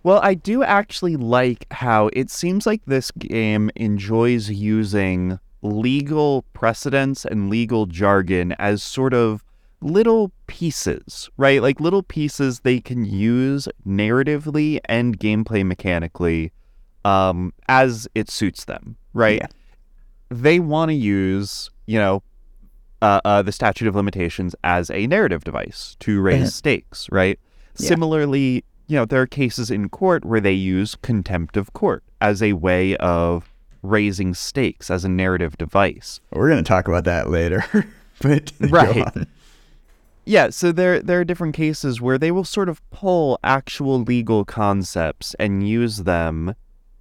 Well, 0.07 0.21
I 0.23 0.35
do 0.35 0.63
actually 0.63 1.17
like 1.17 1.67
how 1.73 2.11
it 2.13 2.31
seems 2.31 2.65
like 2.65 2.81
this 2.87 3.11
game 3.11 3.73
enjoys 3.75 4.49
using 4.49 5.41
legal 5.63 6.43
precedents 6.53 7.25
and 7.25 7.51
legal 7.51 7.87
jargon 7.87 8.53
as 8.53 8.85
sort 8.85 9.13
of 9.13 9.43
little 9.81 10.31
pieces, 10.47 11.29
right? 11.37 11.61
Like 11.61 11.81
little 11.81 12.05
pieces 12.05 12.61
they 12.61 12.81
can 12.81 13.05
use 13.05 13.69
narratively 13.85 14.79
and 14.85 15.19
gameplay 15.19 15.67
mechanically 15.67 16.53
um, 17.05 17.53
as 17.69 18.09
it 18.15 18.31
suits 18.31 18.65
them, 18.65 18.97
right? 19.13 19.41
Yeah. 19.41 19.49
They 20.31 20.61
want 20.61 20.91
to 20.91 20.95
use, 20.95 21.71
you 21.87 21.99
know, 21.99 22.23
uh, 23.03 23.21
uh, 23.25 23.43
the 23.43 23.53
statute 23.53 23.87
of 23.89 23.95
limitations 23.95 24.55
as 24.65 24.91
a 24.91 25.07
narrative 25.07 25.45
device 25.45 25.97
to 26.01 26.21
raise 26.21 26.41
Uh-huh. 26.43 26.51
stakes, 26.51 27.09
right? 27.13 27.39
Yeah. 27.79 27.89
Similarly, 27.89 28.65
you 28.87 28.97
know, 28.97 29.05
there 29.05 29.21
are 29.23 29.27
cases 29.27 29.71
in 29.71 29.89
court 29.89 30.25
where 30.25 30.41
they 30.41 30.53
use 30.53 30.95
contempt 31.03 31.57
of 31.57 31.73
court 31.73 32.03
as 32.21 32.43
a 32.43 32.55
way 32.55 32.97
of 32.97 33.53
raising 33.83 34.33
stakes 34.35 34.91
as 34.91 35.05
a 35.05 35.09
narrative 35.09 35.57
device. 35.59 36.21
We're 36.33 36.49
gonna 36.49 36.63
talk 36.63 36.89
about 36.89 37.05
that 37.05 37.29
later. 37.31 37.65
but 38.23 38.53
Right. 38.61 39.07
Yeah, 40.25 40.51
so 40.51 40.73
there 40.73 41.01
there 41.01 41.21
are 41.21 41.25
different 41.25 41.55
cases 41.55 42.01
where 42.01 42.19
they 42.19 42.33
will 42.33 42.45
sort 42.45 42.69
of 42.69 42.81
pull 42.91 43.39
actual 43.45 44.01
legal 44.01 44.45
concepts 44.45 45.35
and 45.39 45.69
use 45.69 45.99
them 45.99 46.55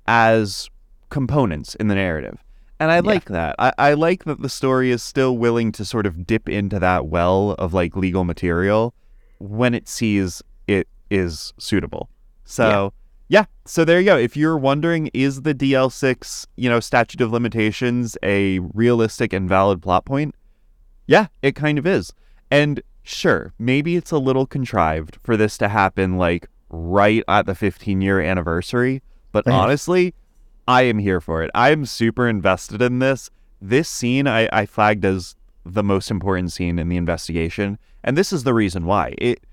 as 0.06 0.70
components 1.10 1.74
in 1.76 1.88
the 1.88 1.96
narrative. 1.96 2.44
And 2.80 2.92
I 2.92 3.00
like 3.00 3.26
that. 3.26 3.56
I, 3.58 3.74
I 3.78 3.94
like 3.94 4.26
that 4.26 4.42
the 4.42 4.50
story 4.50 4.92
is 4.92 5.02
still 5.02 5.38
willing 5.38 5.72
to 5.74 5.86
sort 5.86 6.06
of 6.06 6.28
dip 6.28 6.50
into 6.50 6.80
that 6.80 7.08
well 7.08 7.52
of 7.52 7.74
like 7.74 7.96
legal 7.96 8.26
material 8.26 8.94
when 9.40 9.74
it 9.74 9.88
sees 9.88 10.42
it 10.68 10.88
is 11.10 11.54
suitable. 11.58 12.10
So 12.44 12.94
yeah. 13.28 13.46
So 13.66 13.86
there 13.86 14.00
you 14.00 14.06
go. 14.06 14.18
If 14.18 14.38
you're 14.38 14.58
wondering, 14.58 15.10
is 15.14 15.42
the 15.42 15.56
DL6, 15.56 16.46
you 16.58 16.70
know, 16.70 16.80
statute 16.80 17.22
of 17.22 17.32
limitations 17.32 18.18
a 18.22 18.60
realistic 18.60 19.34
and 19.34 19.50
valid 19.50 19.82
plot 19.82 20.06
point? 20.06 20.36
Yeah, 21.08 21.28
it 21.42 21.56
kind 21.56 21.80
of 21.80 21.88
is. 21.88 22.14
And 22.52 22.82
sure, 23.04 23.54
maybe 23.58 23.96
it's 23.96 24.12
a 24.12 24.18
little 24.18 24.46
contrived 24.46 25.18
for 25.24 25.38
this 25.38 25.58
to 25.60 25.70
happen 25.70 26.18
like 26.18 26.48
right 26.70 27.24
at 27.28 27.46
the 27.46 27.56
15 27.56 28.02
year 28.02 28.20
anniversary, 28.20 29.02
but 29.32 29.48
honestly, 29.48 30.14
I 30.68 30.84
am 30.84 31.00
here 31.00 31.22
for 31.22 31.44
it. 31.44 31.52
I 31.54 31.72
am 31.72 31.86
super 31.86 32.28
invested 32.28 32.82
in 32.82 33.00
this. 33.00 33.30
This 33.62 33.88
scene 33.88 34.28
I, 34.28 34.50
I 34.52 34.66
flagged 34.66 35.06
as 35.06 35.36
the 35.66 35.84
most 35.84 36.12
important 36.12 36.52
scene 36.52 36.78
in 36.80 36.90
the 36.90 36.98
investigation, 36.98 37.78
and 38.04 38.18
this 38.18 38.32
is 38.32 38.44
the 38.44 38.54
reason 38.54 38.86
why. 38.86 39.16
It 39.18 39.44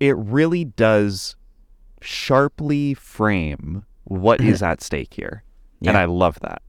it 0.00 0.16
really 0.16 0.64
does 0.64 1.36
sharply 2.00 2.94
frame 2.94 3.84
what 4.04 4.40
is 4.40 4.62
at 4.70 4.82
stake 4.82 5.14
here. 5.14 5.42
And 5.86 5.98
I 5.98 6.06
love 6.06 6.40
that. 6.40 6.62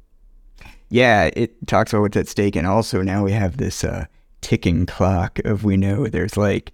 Yeah, 0.90 1.30
it 1.36 1.68
talks 1.68 1.94
about 1.94 2.02
what's 2.02 2.18
at 2.18 2.28
stake, 2.28 2.56
and 2.56 2.68
also 2.68 3.02
now 3.02 3.24
we 3.24 3.32
have 3.32 3.58
this 3.58 3.84
uh, 3.84 4.06
ticking 4.42 4.86
clock 4.86 5.40
of 5.46 5.64
we 5.64 5.78
know 5.78 6.08
there's 6.08 6.38
like, 6.38 6.72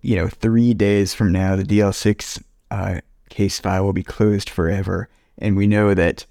you 0.00 0.16
know, 0.16 0.28
three 0.28 0.74
days 0.74 1.14
from 1.14 1.32
now 1.32 1.56
the 1.56 1.62
DL6 1.62 2.42
uh, 2.70 3.00
case 3.30 3.58
file 3.58 3.84
will 3.84 3.92
be 3.92 4.02
closed 4.02 4.50
forever, 4.50 5.08
and 5.38 5.56
we 5.56 5.66
know 5.66 5.94
that, 5.94 6.26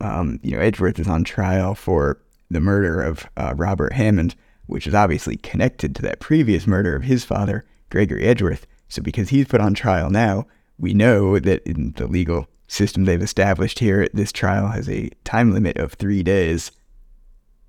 um, 0.00 0.38
you 0.42 0.52
know, 0.52 0.60
Edgeworth 0.60 0.98
is 0.98 1.08
on 1.08 1.24
trial 1.24 1.74
for 1.74 2.20
the 2.50 2.60
murder 2.60 3.00
of 3.02 3.26
uh, 3.36 3.54
Robert 3.56 3.92
Hammond, 3.92 4.34
which 4.66 4.86
is 4.86 4.94
obviously 4.94 5.36
connected 5.36 5.94
to 5.96 6.02
that 6.02 6.20
previous 6.20 6.66
murder 6.66 6.94
of 6.96 7.04
his 7.04 7.24
father, 7.24 7.64
Gregory 7.90 8.24
Edgeworth. 8.24 8.66
So 8.88 9.02
because 9.02 9.28
he's 9.28 9.46
put 9.46 9.60
on 9.60 9.74
trial 9.74 10.10
now, 10.10 10.46
we 10.78 10.94
know 10.94 11.38
that 11.38 11.62
in 11.64 11.92
the 11.96 12.06
legal 12.06 12.48
system 12.66 13.04
they've 13.04 13.22
established 13.22 13.78
here, 13.78 14.08
this 14.12 14.32
trial 14.32 14.68
has 14.68 14.88
a 14.88 15.10
time 15.24 15.52
limit 15.52 15.76
of 15.76 15.92
three 15.94 16.22
days. 16.22 16.72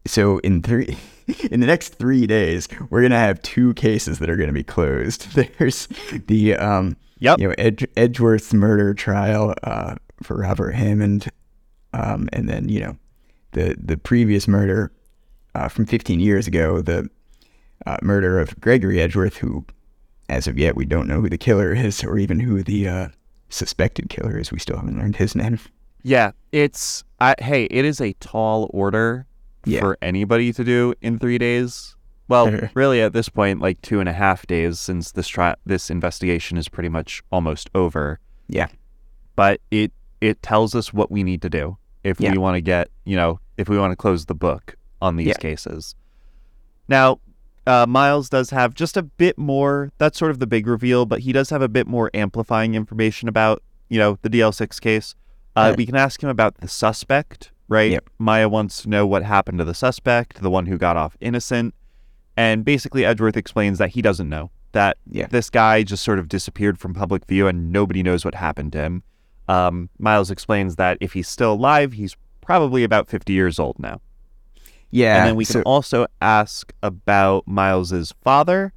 So 0.07 0.39
in 0.39 0.61
three, 0.63 0.97
in 1.51 1.59
the 1.59 1.67
next 1.67 1.95
three 1.95 2.25
days, 2.25 2.67
we're 2.89 3.01
gonna 3.03 3.17
have 3.17 3.41
two 3.41 3.73
cases 3.75 4.19
that 4.19 4.29
are 4.29 4.35
gonna 4.37 4.51
be 4.53 4.63
closed. 4.63 5.31
There's 5.57 5.87
the 6.27 6.55
um, 6.55 6.97
Yep. 7.19 7.39
you 7.39 7.47
know, 7.47 7.55
Edge, 7.59 7.85
Edgeworth's 7.95 8.51
murder 8.51 8.95
trial 8.95 9.53
uh, 9.61 9.95
for 10.23 10.37
Robert 10.37 10.71
Hammond, 10.71 11.29
um, 11.93 12.29
and 12.33 12.47
then 12.49 12.69
you 12.69 12.79
know, 12.79 12.97
the 13.51 13.75
the 13.77 13.97
previous 13.97 14.47
murder 14.47 14.91
uh, 15.55 15.67
from 15.67 15.85
15 15.85 16.19
years 16.19 16.47
ago, 16.47 16.81
the 16.81 17.09
uh, 17.85 17.97
murder 18.01 18.39
of 18.39 18.59
Gregory 18.61 19.01
Edgeworth, 19.01 19.37
who, 19.37 19.65
as 20.29 20.47
of 20.47 20.57
yet, 20.57 20.75
we 20.75 20.85
don't 20.85 21.07
know 21.07 21.21
who 21.21 21.29
the 21.29 21.37
killer 21.37 21.73
is 21.73 22.03
or 22.03 22.17
even 22.17 22.39
who 22.39 22.63
the 22.63 22.87
uh, 22.87 23.07
suspected 23.49 24.09
killer 24.09 24.37
is. 24.37 24.51
We 24.51 24.59
still 24.59 24.77
haven't 24.77 24.97
learned 24.97 25.17
his 25.17 25.35
name. 25.35 25.59
Yeah, 26.03 26.31
it's 26.51 27.03
I, 27.19 27.35
hey, 27.39 27.65
it 27.65 27.85
is 27.85 27.99
a 28.01 28.13
tall 28.13 28.69
order 28.73 29.27
Yeah. 29.65 29.81
for 29.81 29.97
anybody 30.01 30.51
to 30.53 30.63
do 30.63 30.93
in 31.01 31.19
three 31.19 31.37
days. 31.37 31.95
Well, 32.27 32.69
really, 32.73 33.01
at 33.01 33.13
this 33.13 33.29
point, 33.29 33.59
like 33.61 33.81
two 33.81 33.99
and 33.99 34.07
a 34.07 34.13
half 34.13 34.47
days, 34.47 34.79
since 34.79 35.11
this 35.11 35.27
tri- 35.27 35.55
this 35.65 35.89
investigation 35.89 36.57
is 36.57 36.69
pretty 36.69 36.89
much 36.89 37.21
almost 37.31 37.69
over. 37.75 38.19
Yeah. 38.47 38.67
But 39.35 39.59
it 39.69 39.91
it 40.21 40.41
tells 40.41 40.75
us 40.75 40.93
what 40.93 41.11
we 41.11 41.23
need 41.23 41.41
to 41.41 41.49
do 41.49 41.77
if 42.03 42.19
Yeah. 42.19 42.31
we 42.31 42.37
want 42.37 42.55
to 42.55 42.61
get 42.61 42.89
you 43.05 43.15
know 43.15 43.39
if 43.57 43.67
we 43.67 43.77
want 43.77 43.91
to 43.91 43.95
close 43.95 44.25
the 44.25 44.35
book 44.35 44.75
on 45.01 45.17
these 45.17 45.27
Yeah. 45.27 45.33
cases. 45.33 45.95
Now, 46.87 47.19
uh, 47.67 47.85
Miles 47.87 48.29
does 48.29 48.49
have 48.51 48.73
just 48.73 48.97
a 48.97 49.03
bit 49.03 49.37
more. 49.37 49.91
That's 49.97 50.17
sort 50.17 50.31
of 50.31 50.39
the 50.39 50.47
big 50.47 50.67
reveal, 50.67 51.05
but 51.05 51.19
he 51.21 51.31
does 51.31 51.49
have 51.49 51.61
a 51.61 51.67
bit 51.69 51.87
more 51.87 52.09
amplifying 52.13 52.75
information 52.75 53.27
about 53.27 53.61
you 53.89 53.99
know 53.99 54.17
the 54.21 54.29
DL6 54.29 54.79
case. 54.79 55.15
Uh, 55.55 55.67
Right. 55.69 55.77
We 55.77 55.85
can 55.85 55.95
ask 55.97 56.23
him 56.23 56.29
about 56.29 56.57
the 56.57 56.67
suspect, 56.67 57.51
right? 57.67 57.91
Yep. 57.91 58.09
Maya 58.19 58.47
wants 58.47 58.81
to 58.83 58.89
know 58.89 59.05
what 59.05 59.23
happened 59.23 59.57
to 59.57 59.65
the 59.65 59.73
suspect, 59.73 60.41
the 60.41 60.49
one 60.49 60.65
who 60.67 60.77
got 60.77 60.95
off 60.97 61.17
innocent, 61.19 61.73
and 62.37 62.63
basically 62.63 63.03
Edgeworth 63.05 63.35
explains 63.35 63.77
that 63.79 63.89
he 63.89 64.01
doesn't 64.01 64.29
know 64.29 64.49
that 64.71 64.95
Yeah. 65.11 65.27
this 65.27 65.49
guy 65.49 65.83
just 65.83 66.03
sort 66.03 66.17
of 66.19 66.29
disappeared 66.29 66.77
from 66.79 66.93
public 66.93 67.25
view 67.25 67.47
and 67.47 67.69
nobody 67.71 68.01
knows 68.01 68.23
what 68.23 68.35
happened 68.35 68.71
to 68.71 68.79
him. 68.79 69.03
Um, 69.51 69.89
Miles 69.99 70.31
explains 70.31 70.77
that 70.77 70.97
if 71.01 71.13
he's 71.13 71.27
still 71.27 71.53
alive, 71.53 71.93
he's 71.93 72.15
probably 72.41 72.83
about 72.83 73.09
50 73.09 73.33
years 73.33 73.59
old 73.59 73.77
now. 73.79 73.99
Yeah. 74.91 75.17
And 75.17 75.27
then 75.29 75.35
we 75.35 75.45
can 75.45 75.61
also 75.63 76.05
ask 76.21 76.73
about 76.81 77.47
Miles's 77.47 78.13
father. 78.23 78.73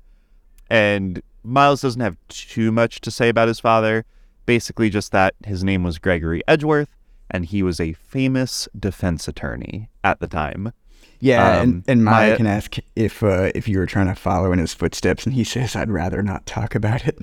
And 0.68 1.22
Miles 1.42 1.82
doesn't 1.82 2.00
have 2.00 2.16
too 2.28 2.72
much 2.72 3.00
to 3.02 3.10
say 3.10 3.28
about 3.28 3.48
his 3.48 3.60
father. 3.60 4.04
Basically, 4.46 4.90
just 4.90 5.12
that 5.12 5.34
his 5.46 5.62
name 5.62 5.82
was 5.84 5.98
Gregory 5.98 6.42
Edgeworth, 6.46 6.90
and 7.30 7.46
he 7.46 7.62
was 7.62 7.80
a 7.80 7.94
famous 7.94 8.68
defense 8.78 9.26
attorney 9.26 9.88
at 10.02 10.20
the 10.20 10.26
time. 10.26 10.72
Yeah, 11.20 11.60
Um, 11.60 11.62
and, 11.62 11.84
and 11.88 12.04
Maya, 12.04 12.28
Maya- 12.30 12.36
can 12.36 12.46
ask 12.46 12.76
if 12.94 13.22
uh, 13.22 13.50
if 13.54 13.66
you 13.68 13.78
were 13.78 13.86
trying 13.86 14.08
to 14.08 14.14
follow 14.14 14.52
in 14.52 14.58
his 14.58 14.74
footsteps, 14.74 15.24
and 15.24 15.34
he 15.34 15.44
says, 15.44 15.74
"I'd 15.74 15.90
rather 15.90 16.22
not 16.22 16.44
talk 16.44 16.74
about 16.74 17.06
it." 17.06 17.18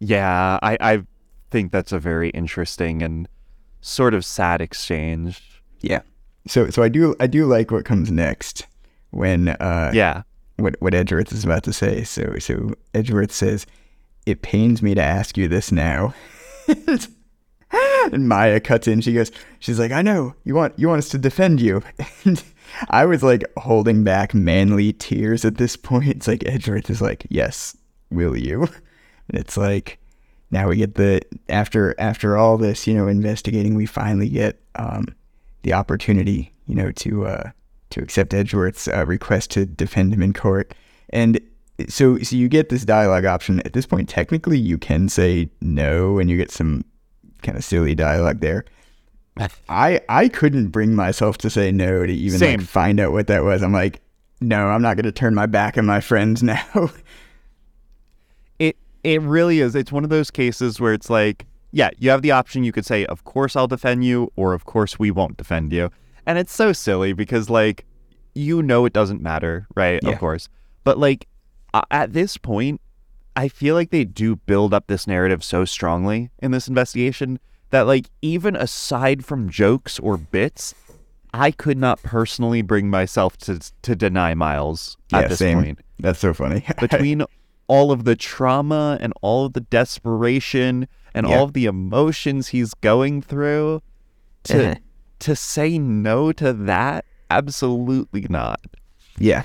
Yeah, 0.00 0.58
I, 0.62 0.76
I 0.80 1.02
think 1.50 1.72
that's 1.72 1.92
a 1.92 1.98
very 1.98 2.30
interesting 2.30 3.02
and 3.02 3.28
sort 3.80 4.14
of 4.14 4.24
sad 4.24 4.60
exchange. 4.60 5.62
Yeah. 5.80 6.00
So 6.46 6.70
so 6.70 6.82
I 6.82 6.88
do 6.88 7.14
I 7.20 7.26
do 7.26 7.46
like 7.46 7.70
what 7.70 7.84
comes 7.84 8.10
next 8.10 8.66
when 9.10 9.48
uh 9.48 9.90
Yeah. 9.94 10.22
what 10.56 10.76
what 10.80 10.94
Edgeworth 10.94 11.32
is 11.32 11.44
about 11.44 11.62
to 11.64 11.72
say. 11.72 12.04
So 12.04 12.38
so 12.38 12.72
Edgeworth 12.94 13.32
says, 13.32 13.66
"It 14.26 14.42
pains 14.42 14.82
me 14.82 14.94
to 14.94 15.02
ask 15.02 15.36
you 15.36 15.48
this 15.48 15.70
now." 15.72 16.14
and 18.12 18.28
Maya 18.28 18.60
cuts 18.60 18.86
in. 18.88 19.00
She 19.00 19.12
goes, 19.12 19.30
"She's 19.58 19.78
like, 19.78 19.92
I 19.92 20.02
know 20.02 20.34
you 20.44 20.54
want 20.54 20.78
you 20.78 20.88
want 20.88 20.98
us 20.98 21.08
to 21.10 21.18
defend 21.18 21.60
you." 21.60 21.82
And 22.24 22.42
I 22.90 23.06
was 23.06 23.22
like 23.22 23.44
holding 23.56 24.02
back 24.02 24.34
manly 24.34 24.92
tears 24.92 25.44
at 25.44 25.56
this 25.56 25.76
point. 25.76 26.08
It's 26.08 26.28
like 26.28 26.44
Edgeworth 26.46 26.90
is 26.90 27.00
like, 27.00 27.26
"Yes, 27.30 27.76
will 28.10 28.36
you?" 28.36 28.62
And 28.62 29.40
it's 29.40 29.56
like 29.56 29.98
now 30.50 30.68
we 30.68 30.76
get 30.76 30.94
the 30.94 31.22
after 31.48 31.94
after 31.98 32.36
all 32.36 32.56
this, 32.56 32.86
you 32.86 32.94
know, 32.94 33.08
investigating, 33.08 33.74
we 33.74 33.86
finally 33.86 34.28
get 34.28 34.60
um 34.76 35.06
the 35.62 35.72
opportunity, 35.72 36.52
you 36.66 36.74
know, 36.74 36.92
to 36.92 37.26
uh 37.26 37.50
to 37.90 38.00
accept 38.00 38.34
Edgeworth's 38.34 38.88
uh, 38.88 39.06
request 39.06 39.50
to 39.52 39.64
defend 39.64 40.12
him 40.12 40.22
in 40.22 40.32
court. 40.32 40.74
And 41.10 41.40
so 41.88 42.18
so 42.18 42.36
you 42.36 42.48
get 42.48 42.68
this 42.68 42.84
dialogue 42.84 43.24
option. 43.24 43.60
At 43.60 43.72
this 43.72 43.86
point, 43.86 44.08
technically 44.08 44.58
you 44.58 44.78
can 44.78 45.08
say 45.08 45.50
no 45.60 46.18
and 46.18 46.30
you 46.30 46.36
get 46.36 46.50
some 46.50 46.84
kind 47.42 47.58
of 47.58 47.64
silly 47.64 47.94
dialogue 47.94 48.40
there. 48.40 48.64
I 49.68 50.00
I 50.08 50.28
couldn't 50.28 50.68
bring 50.68 50.94
myself 50.94 51.38
to 51.38 51.50
say 51.50 51.70
no 51.70 52.06
to 52.06 52.12
even 52.12 52.38
like 52.40 52.62
find 52.62 53.00
out 53.00 53.12
what 53.12 53.26
that 53.26 53.44
was. 53.44 53.62
I'm 53.62 53.72
like, 53.72 54.00
no, 54.40 54.68
I'm 54.68 54.82
not 54.82 54.96
going 54.96 55.04
to 55.04 55.12
turn 55.12 55.34
my 55.34 55.46
back 55.46 55.76
on 55.76 55.86
my 55.86 56.00
friends 56.00 56.42
now. 56.42 56.90
It 59.06 59.22
really 59.22 59.60
is. 59.60 59.76
It's 59.76 59.92
one 59.92 60.02
of 60.02 60.10
those 60.10 60.32
cases 60.32 60.80
where 60.80 60.92
it's 60.92 61.08
like, 61.08 61.46
yeah, 61.70 61.90
you 61.96 62.10
have 62.10 62.22
the 62.22 62.32
option. 62.32 62.64
You 62.64 62.72
could 62.72 62.84
say, 62.84 63.06
"Of 63.06 63.22
course 63.22 63.54
I'll 63.54 63.68
defend 63.68 64.04
you," 64.04 64.32
or 64.34 64.52
"Of 64.52 64.64
course 64.64 64.98
we 64.98 65.12
won't 65.12 65.36
defend 65.36 65.72
you," 65.72 65.90
and 66.26 66.38
it's 66.38 66.52
so 66.52 66.72
silly 66.72 67.12
because 67.12 67.48
like, 67.48 67.84
you 68.34 68.64
know, 68.64 68.84
it 68.84 68.92
doesn't 68.92 69.22
matter, 69.22 69.68
right? 69.76 70.00
Yeah. 70.02 70.10
Of 70.10 70.18
course, 70.18 70.48
but 70.82 70.98
like, 70.98 71.28
at 71.92 72.14
this 72.14 72.36
point, 72.36 72.80
I 73.36 73.46
feel 73.46 73.76
like 73.76 73.90
they 73.90 74.04
do 74.04 74.34
build 74.34 74.74
up 74.74 74.88
this 74.88 75.06
narrative 75.06 75.44
so 75.44 75.64
strongly 75.64 76.30
in 76.40 76.50
this 76.50 76.66
investigation 76.66 77.38
that 77.70 77.82
like, 77.82 78.10
even 78.22 78.56
aside 78.56 79.24
from 79.24 79.48
jokes 79.48 80.00
or 80.00 80.16
bits. 80.16 80.74
I 81.34 81.50
could 81.50 81.76
not 81.76 82.02
personally 82.02 82.62
bring 82.62 82.88
myself 82.88 83.36
to 83.38 83.60
to 83.82 83.94
deny 83.94 84.32
Miles 84.34 84.96
yeah, 85.12 85.18
at 85.18 85.28
this 85.28 85.38
same. 85.38 85.62
point 85.62 85.78
That's 86.00 86.18
so 86.18 86.32
funny. 86.32 86.64
between 86.80 87.24
all 87.68 87.90
of 87.92 88.04
the 88.04 88.14
trauma 88.16 88.96
and 89.00 89.12
all 89.22 89.46
of 89.46 89.52
the 89.54 89.60
desperation 89.60 90.86
and 91.14 91.26
Yeah. 91.28 91.36
all 91.38 91.44
of 91.44 91.52
the 91.52 91.64
emotions 91.66 92.48
he's 92.48 92.74
going 92.74 93.22
through 93.22 93.82
to 94.44 94.64
Uh-huh. 94.70 94.74
to 95.20 95.36
say 95.36 95.78
no 95.78 96.30
to 96.32 96.52
that 96.52 97.04
absolutely 97.30 98.26
not 98.28 98.60
yeah. 99.18 99.42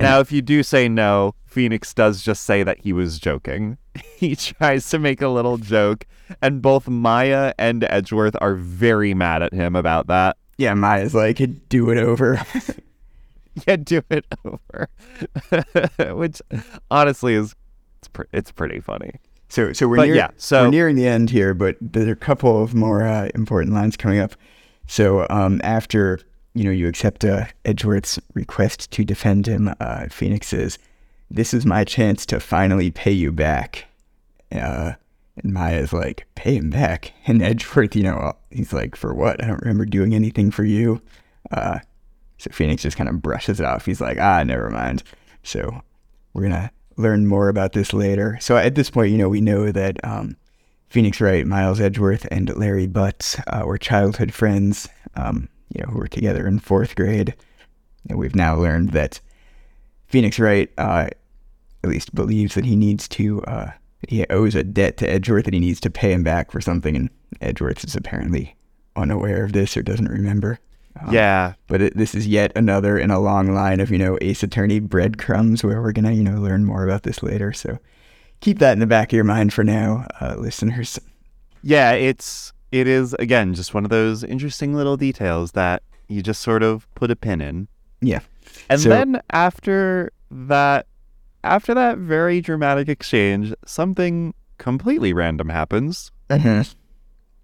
now 0.00 0.20
if 0.20 0.32
you 0.32 0.40
do 0.42 0.62
say 0.62 0.88
no 0.88 1.34
phoenix 1.46 1.92
does 1.92 2.22
just 2.22 2.44
say 2.44 2.62
that 2.62 2.78
he 2.80 2.92
was 2.92 3.18
joking 3.18 3.76
he 4.16 4.34
tries 4.34 4.88
to 4.88 4.98
make 4.98 5.20
a 5.20 5.28
little 5.28 5.58
joke 5.58 6.06
and 6.40 6.62
both 6.62 6.88
maya 6.88 7.52
and 7.58 7.84
edgeworth 7.90 8.34
are 8.40 8.54
very 8.54 9.12
mad 9.12 9.42
at 9.42 9.52
him 9.52 9.76
about 9.76 10.06
that 10.06 10.36
Yeah, 10.56 10.74
Maya's 10.74 11.14
like, 11.14 11.40
do 11.68 11.90
it 11.90 11.98
over. 11.98 12.40
yeah 13.66 13.76
do 13.76 14.02
it 14.10 14.24
over 14.44 14.88
which 16.14 16.40
honestly 16.90 17.34
is 17.34 17.54
it's, 17.98 18.08
pre- 18.08 18.26
it's 18.32 18.50
pretty 18.50 18.80
funny 18.80 19.12
So, 19.48 19.72
so 19.72 19.86
we're 19.86 19.96
But 19.96 20.06
near, 20.06 20.14
yeah, 20.14 20.30
so- 20.36 20.62
we're 20.64 20.70
nearing 20.70 20.96
the 20.96 21.06
end 21.06 21.30
here, 21.30 21.52
but 21.54 21.76
there 21.80 22.08
are 22.08 22.12
a 22.12 22.16
couple 22.16 22.62
of 22.62 22.74
more 22.74 23.06
uh, 23.06 23.28
important 23.34 23.74
lines 23.74 23.96
coming 23.98 24.18
up. 24.18 24.34
So, 24.86 25.26
um, 25.30 25.60
after 25.62 26.20
you 26.54 26.64
know 26.64 26.70
you 26.70 26.88
accept 26.88 27.24
uh, 27.24 27.44
Edgeworth's 27.66 28.18
request 28.34 28.90
to 28.92 29.04
defend 29.04 29.46
him, 29.46 29.72
uh, 29.78 30.06
Phoenix 30.08 30.48
says, 30.48 30.78
"This 31.30 31.52
is 31.52 31.64
my 31.66 31.84
chance 31.84 32.24
to 32.26 32.40
finally 32.40 32.90
pay 32.90 33.12
you 33.12 33.30
back." 33.30 33.86
Uh, 34.50 34.92
and 35.42 35.52
Maya's 35.52 35.92
like, 35.92 36.26
"Pay 36.34 36.56
him 36.56 36.70
back," 36.70 37.12
and 37.26 37.42
Edgeworth, 37.42 37.94
you 37.94 38.02
know, 38.04 38.32
he's 38.50 38.72
like, 38.72 38.96
"For 38.96 39.12
what? 39.14 39.42
I 39.44 39.46
don't 39.48 39.60
remember 39.60 39.84
doing 39.84 40.14
anything 40.14 40.50
for 40.50 40.64
you." 40.64 41.00
So 42.42 42.50
Phoenix 42.52 42.82
just 42.82 42.96
kind 42.96 43.08
of 43.08 43.22
brushes 43.22 43.60
it 43.60 43.66
off. 43.66 43.86
He's 43.86 44.00
like, 44.00 44.18
"Ah, 44.18 44.42
never 44.42 44.70
mind." 44.70 45.02
So 45.42 45.82
we're 46.32 46.42
gonna 46.42 46.70
learn 46.96 47.26
more 47.26 47.48
about 47.48 47.72
this 47.72 47.92
later. 47.92 48.38
So 48.40 48.56
at 48.56 48.74
this 48.74 48.90
point, 48.90 49.12
you 49.12 49.18
know, 49.18 49.28
we 49.28 49.40
know 49.40 49.72
that 49.72 50.04
um, 50.04 50.36
Phoenix 50.88 51.20
Wright, 51.20 51.46
Miles 51.46 51.80
Edgeworth, 51.80 52.26
and 52.30 52.54
Larry 52.56 52.86
Butz 52.86 53.42
uh, 53.46 53.64
were 53.66 53.78
childhood 53.78 54.34
friends. 54.34 54.88
Um, 55.14 55.48
you 55.74 55.82
know, 55.82 55.90
who 55.90 55.98
were 55.98 56.08
together 56.08 56.46
in 56.46 56.58
fourth 56.58 56.94
grade. 56.94 57.34
And 58.08 58.18
we've 58.18 58.34
now 58.34 58.56
learned 58.56 58.90
that 58.90 59.20
Phoenix 60.06 60.38
Wright, 60.38 60.70
uh, 60.78 61.08
at 61.84 61.90
least 61.90 62.14
believes 62.14 62.54
that 62.54 62.64
he 62.64 62.76
needs 62.76 63.08
to, 63.08 63.42
uh, 63.44 63.70
he 64.08 64.26
owes 64.28 64.54
a 64.54 64.64
debt 64.64 64.96
to 64.98 65.08
Edgeworth 65.08 65.44
that 65.46 65.54
he 65.54 65.60
needs 65.60 65.80
to 65.80 65.90
pay 65.90 66.12
him 66.12 66.22
back 66.22 66.50
for 66.50 66.60
something, 66.60 66.96
and 66.96 67.10
Edgeworth 67.40 67.84
is 67.84 67.96
apparently 67.96 68.56
unaware 68.96 69.44
of 69.44 69.52
this 69.52 69.76
or 69.76 69.82
doesn't 69.82 70.08
remember. 70.08 70.58
Um, 71.00 71.12
yeah 71.14 71.54
but 71.68 71.80
it, 71.80 71.96
this 71.96 72.14
is 72.14 72.26
yet 72.26 72.52
another 72.54 72.98
in 72.98 73.10
a 73.10 73.18
long 73.18 73.54
line 73.54 73.80
of, 73.80 73.90
you 73.90 73.98
know, 73.98 74.18
Ace 74.20 74.42
Attorney 74.42 74.78
breadcrumbs 74.80 75.64
where 75.64 75.80
we're 75.80 75.92
going 75.92 76.04
to, 76.04 76.12
you 76.12 76.22
know, 76.22 76.38
learn 76.40 76.64
more 76.64 76.84
about 76.84 77.02
this 77.04 77.22
later. 77.22 77.52
So 77.52 77.78
keep 78.40 78.58
that 78.58 78.72
in 78.74 78.78
the 78.80 78.86
back 78.86 79.08
of 79.12 79.16
your 79.16 79.24
mind 79.24 79.52
for 79.54 79.64
now, 79.64 80.06
uh, 80.20 80.34
listeners. 80.38 80.98
yeah 81.62 81.92
it's 81.92 82.52
it 82.72 82.86
is 82.88 83.14
again 83.14 83.54
just 83.54 83.72
one 83.74 83.84
of 83.84 83.90
those 83.90 84.24
interesting 84.24 84.74
little 84.74 84.96
details 84.96 85.52
that 85.52 85.82
you 86.08 86.22
just 86.22 86.40
sort 86.42 86.62
of 86.62 86.86
put 86.94 87.10
a 87.10 87.16
pin 87.16 87.40
in 87.40 87.68
Yeah. 88.00 88.20
and 88.68 88.80
So- 88.80 88.88
then 88.88 89.20
after 89.30 90.10
that 90.30 90.86
after 91.44 91.74
that 91.74 91.98
very 91.98 92.40
dramatic 92.40 92.88
exchange 92.88 93.54
something 93.66 94.34
completely 94.58 95.12
random 95.12 95.48
happens 95.50 96.10
Uh-huh. 96.30 96.64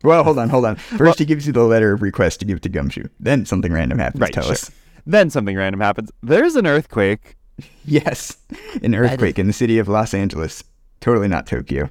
Well, 0.04 0.22
hold 0.24 0.38
on, 0.38 0.48
hold 0.48 0.64
on. 0.64 0.76
First, 0.76 1.18
he 1.18 1.24
gives 1.24 1.46
you 1.46 1.52
the 1.52 1.64
letter 1.64 1.92
of 1.92 2.02
request 2.02 2.38
to 2.40 2.46
give 2.46 2.60
to 2.62 2.68
Gumshoe. 2.68 3.08
Then 3.18 3.44
something 3.46 3.72
random 3.72 3.98
happens. 3.98 4.20
right 4.20 4.32
Tell 4.32 4.44
sure. 4.44 4.52
us. 4.52 4.70
then 5.06 5.30
something 5.30 5.56
random 5.56 5.80
happens 5.80 6.10
there's 6.22 6.54
an 6.56 6.66
earthquake 6.66 7.36
Yes. 7.84 8.36
An 8.82 8.94
earthquake 8.94 9.38
in 9.38 9.46
the 9.46 9.52
city 9.52 9.78
of 9.78 9.88
Los 9.88 10.12
Angeles. 10.14 10.62
Totally 11.00 11.28
not 11.28 11.46
Tokyo. 11.46 11.90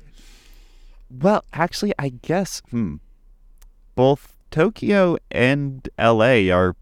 well 1.10 1.44
actually 1.53 1.94
i 1.98 2.10
guess 2.10 2.61
hmm 2.69 2.95
both 3.95 4.36
tokyo 4.52 5.18
and 5.32 5.88
la 5.98 6.26
are 6.53 6.76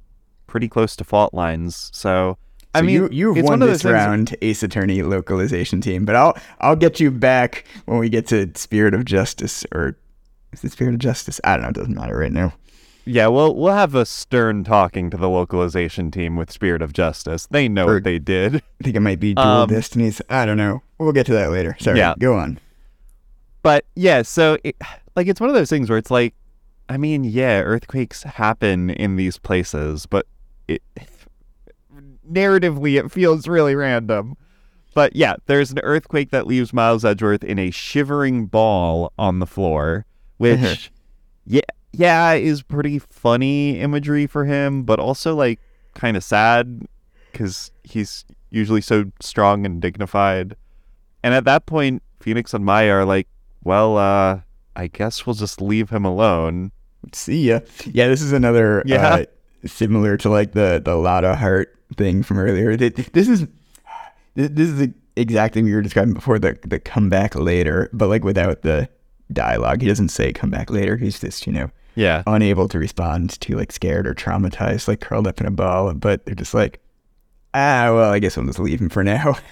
pretty 0.48 0.68
close 0.68 0.96
to 0.96 1.04
fault 1.04 1.34
lines 1.34 1.90
so 1.94 2.38
I 2.74 2.82
mean, 2.82 2.96
you, 2.96 3.10
you've 3.10 3.36
won 3.38 3.46
one 3.46 3.62
of 3.62 3.70
those 3.70 3.84
this 3.84 3.92
round, 3.94 4.36
Ace 4.42 4.62
Attorney 4.62 5.02
localization 5.02 5.80
team, 5.80 6.04
but 6.04 6.14
I'll 6.14 6.36
I'll 6.60 6.76
get 6.76 7.00
you 7.00 7.10
back 7.10 7.64
when 7.86 8.00
we 8.00 8.10
get 8.10 8.28
to 8.28 8.52
Spirit 8.56 8.94
of 8.94 9.06
Justice 9.06 9.66
or 9.74 9.98
is 10.58 10.64
it 10.64 10.72
Spirit 10.72 10.94
of 10.96 11.00
Justice? 11.00 11.40
I 11.44 11.54
don't 11.54 11.64
know. 11.64 11.70
It 11.70 11.76
doesn't 11.76 11.94
matter 11.96 12.18
right 12.18 12.32
now. 12.32 12.54
Yeah, 13.08 13.28
well, 13.28 13.54
we'll 13.54 13.74
have 13.74 13.94
a 13.94 14.04
stern 14.06 14.64
talking 14.64 15.12
to 15.12 15.18
the 15.18 15.30
localization 15.30 16.10
team 16.10 16.36
with 16.36 16.52
Spirit 16.52 16.82
of 16.82 16.92
Justice. 16.92 17.48
They 17.52 17.70
know 17.70 17.88
Or- 17.88 17.94
what 17.96 18.04
they 18.04 18.18
did. 18.18 18.56
I 18.56 18.62
think 18.84 18.96
it 18.96 19.02
might 19.02 19.20
be 19.20 19.36
Dual 19.36 19.46
Um, 19.46 19.70
Destinies. 19.70 20.22
I 20.30 20.46
don't 20.46 20.58
know. 20.58 20.82
We'll 20.98 21.12
get 21.12 21.28
to 21.28 21.34
that 21.34 21.52
later. 21.52 21.76
Sorry. 21.80 22.00
Yeah. 22.00 22.16
Go 22.18 22.36
on. 22.36 22.60
But 23.62 23.86
yeah, 23.96 24.22
so 24.24 24.58
it, 24.64 24.76
like 25.16 25.28
it's 25.28 25.40
one 25.40 25.50
of 25.50 25.56
those 25.56 25.70
things 25.70 25.90
where 25.90 25.98
it's 26.00 26.10
like, 26.12 26.34
I 26.90 26.98
mean, 26.98 27.24
yeah, 27.24 27.62
earthquakes 27.62 28.24
happen 28.24 28.90
in 28.92 29.16
these 29.18 29.38
places, 29.38 30.06
but 30.08 30.26
it 30.68 30.82
narratively 32.30 32.98
it 33.04 33.12
feels 33.12 33.48
really 33.48 33.76
random. 33.76 34.38
But 34.94 35.16
yeah, 35.16 35.36
there's 35.48 35.72
an 35.72 35.80
earthquake 35.80 36.32
that 36.32 36.48
leaves 36.48 36.74
Miles 36.74 37.04
Edgeworth 37.04 37.44
in 37.44 37.60
a 37.60 37.70
shivering 37.72 38.46
ball 38.46 39.12
on 39.20 39.40
the 39.40 39.46
floor, 39.48 40.06
which 40.38 40.92
yeah, 41.46 41.62
yeah, 41.92 42.34
is 42.34 42.62
pretty 42.62 43.00
funny 43.00 43.80
imagery 43.80 44.28
for 44.28 44.46
him, 44.46 44.84
but 44.84 45.00
also 45.00 45.36
like 45.36 45.60
kind 45.94 46.18
of 46.18 46.24
sad 46.24 46.88
cuz 47.34 47.72
he's 47.84 48.26
usually 48.50 48.82
so 48.82 49.06
strong 49.22 49.66
and 49.66 49.82
dignified. 49.82 50.56
And 51.24 51.34
at 51.34 51.46
that 51.46 51.66
point, 51.66 52.04
Phoenix 52.20 52.54
and 52.54 52.64
Maya 52.66 52.92
are 52.92 53.06
like, 53.06 53.28
"Well, 53.64 53.98
uh 53.98 54.40
I 54.76 54.88
guess 54.88 55.26
we'll 55.26 55.36
just 55.36 55.62
leave 55.62 55.90
him 55.90 56.06
alone." 56.06 56.72
See 57.14 57.50
ya. 57.50 57.60
Yeah, 57.86 58.08
this 58.08 58.22
is 58.22 58.32
another 58.32 58.82
Yeah. 58.86 59.08
uh, 59.08 59.26
similar 59.66 60.18
to 60.18 60.30
like 60.30 60.52
the 60.54 60.82
the 60.84 60.96
Lotta 60.96 61.36
Hart 61.36 61.76
thing 61.98 62.24
from 62.24 62.40
earlier. 62.40 62.76
This 62.76 63.28
is 63.28 63.48
this 64.36 64.50
is 64.70 64.78
the 64.78 64.94
exact 65.16 65.54
thing 65.54 65.66
we 65.66 65.74
were 65.74 65.82
describing 65.82 66.14
before 66.14 66.40
the 66.40 66.58
the 66.66 66.80
comeback 66.80 67.36
later, 67.36 67.90
but 67.94 68.08
like 68.10 68.24
without 68.24 68.64
the 68.64 68.90
dialogue. 69.32 69.82
He 69.82 69.88
doesn't 69.88 70.10
say 70.10 70.32
come 70.34 70.50
back 70.50 70.70
later. 70.70 70.98
He's 70.98 71.20
just 71.20 71.46
you 71.48 71.54
know 71.54 71.70
Yeah. 71.96 72.24
unable 72.28 72.68
to 72.70 72.80
respond 72.80 73.40
to 73.42 73.56
like 73.56 73.72
scared 73.72 74.08
or 74.08 74.14
traumatized, 74.14 74.88
like 74.88 75.02
curled 75.02 75.28
up 75.28 75.40
in 75.42 75.48
a 75.48 75.52
ball. 75.52 75.94
But 75.94 76.26
they're 76.26 76.36
just 76.36 76.54
like, 76.54 76.80
ah, 77.54 77.92
well, 77.94 78.12
I 78.12 78.20
guess 78.20 78.38
I'll 78.38 78.46
just 78.46 78.60
leave 78.60 78.80
him 78.82 78.90
for 78.90 79.04
now. 79.04 79.38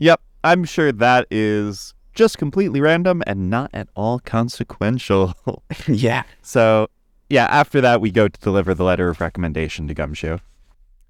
Yep, 0.00 0.20
I'm 0.44 0.64
sure 0.64 0.92
that 0.92 1.26
is 1.28 1.92
just 2.14 2.38
completely 2.38 2.80
random 2.80 3.20
and 3.26 3.50
not 3.50 3.70
at 3.74 3.88
all 3.96 4.20
consequential. 4.20 5.34
yeah. 5.88 6.22
so, 6.40 6.86
yeah, 7.28 7.46
after 7.46 7.80
that, 7.80 8.00
we 8.00 8.12
go 8.12 8.28
to 8.28 8.40
deliver 8.40 8.74
the 8.74 8.84
letter 8.84 9.08
of 9.08 9.20
recommendation 9.20 9.88
to 9.88 9.94
Gumshoe. 9.94 10.38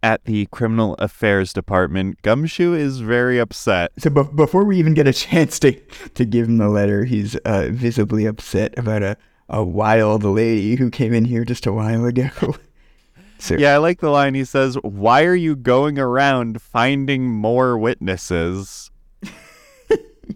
At 0.00 0.24
the 0.26 0.46
Criminal 0.52 0.94
Affairs 1.00 1.52
Department, 1.52 2.22
Gumshoe 2.22 2.72
is 2.72 3.00
very 3.00 3.38
upset. 3.40 3.90
So 3.98 4.10
be- 4.10 4.22
before 4.34 4.62
we 4.64 4.78
even 4.78 4.94
get 4.94 5.08
a 5.08 5.12
chance 5.26 5.58
to 5.60 5.72
to 6.14 6.24
give 6.24 6.46
him 6.46 6.58
the 6.58 6.68
letter, 6.68 7.04
he's 7.04 7.34
uh, 7.44 7.68
visibly 7.72 8.24
upset 8.24 8.78
about 8.78 9.02
a, 9.02 9.16
a 9.48 9.64
wild 9.64 10.22
lady 10.22 10.76
who 10.76 10.88
came 10.90 11.12
in 11.12 11.24
here 11.24 11.44
just 11.44 11.66
a 11.66 11.72
while 11.72 12.04
ago. 12.04 12.28
so 13.40 13.56
Yeah, 13.56 13.74
I 13.74 13.78
like 13.78 13.98
the 14.00 14.10
line 14.10 14.34
he 14.34 14.44
says, 14.44 14.76
Why 14.82 15.24
are 15.24 15.34
you 15.34 15.56
going 15.56 15.98
around 15.98 16.62
finding 16.62 17.26
more 17.28 17.76
witnesses? 17.76 18.92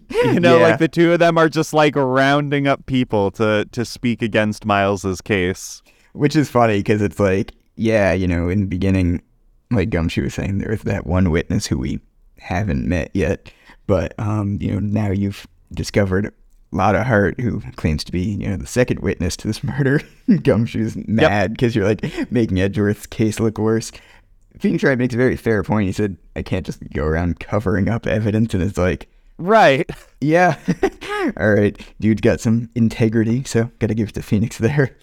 you 0.09 0.39
know, 0.39 0.57
Yeah. 0.57 0.67
like 0.67 0.79
the 0.79 0.87
two 0.87 1.13
of 1.13 1.19
them 1.19 1.37
are 1.37 1.49
just 1.49 1.73
like 1.73 1.95
rounding 1.95 2.67
up 2.67 2.85
people 2.85 3.31
to, 3.31 3.65
to 3.71 3.85
speak 3.85 4.21
against 4.21 4.65
Miles's 4.65 5.21
case. 5.21 5.81
which 6.13 6.35
is 6.35 6.49
funny 6.49 6.79
because 6.79 7.01
it's 7.01 7.19
like, 7.19 7.53
yeah, 7.75 8.11
you 8.13 8.27
know, 8.27 8.49
in 8.49 8.61
the 8.61 8.65
beginning, 8.67 9.21
like 9.75 9.89
Gumshoe 9.89 10.23
was 10.23 10.33
saying, 10.33 10.57
there 10.59 10.71
was 10.71 10.81
that 10.83 11.05
one 11.07 11.31
witness 11.31 11.65
who 11.67 11.77
we 11.77 11.99
haven't 12.39 12.87
met 12.87 13.11
yet, 13.13 13.51
but 13.87 14.13
um, 14.19 14.57
you 14.61 14.71
know, 14.71 14.79
now 14.79 15.11
you've 15.11 15.47
discovered 15.73 16.33
Lotta 16.71 17.03
Hart, 17.03 17.39
who 17.39 17.61
claims 17.75 18.03
to 18.05 18.11
be, 18.11 18.21
you 18.21 18.49
know, 18.49 18.57
the 18.57 18.65
second 18.67 18.99
witness 19.01 19.37
to 19.37 19.47
this 19.47 19.63
murder. 19.63 20.01
Gumshoe's 20.41 20.95
mad 21.07 21.51
because 21.51 21.75
you're 21.75 21.85
like 21.85 22.31
making 22.31 22.59
Edgeworth's 22.59 23.05
case 23.05 23.39
look 23.39 23.57
worse. 23.57 23.91
Phoenix 24.59 24.83
Wright 24.83 24.97
makes 24.97 25.13
a 25.13 25.17
very 25.17 25.35
fair 25.35 25.63
point. 25.63 25.87
He 25.87 25.91
said, 25.91 26.17
I 26.35 26.41
can't 26.43 26.65
just 26.65 26.79
go 26.93 27.05
around 27.05 27.39
covering 27.39 27.89
up 27.89 28.05
evidence. 28.07 28.53
And 28.53 28.61
it's 28.63 28.77
like, 28.77 29.07
Right. 29.39 29.89
yeah, 30.21 30.57
all 31.37 31.53
right, 31.53 31.75
dude's 31.99 32.21
got 32.21 32.39
some 32.39 32.69
integrity, 32.75 33.43
so 33.43 33.71
gotta 33.79 33.95
give 33.95 34.09
it 34.09 34.15
to 34.15 34.21
Phoenix 34.21 34.59
there. 34.59 34.95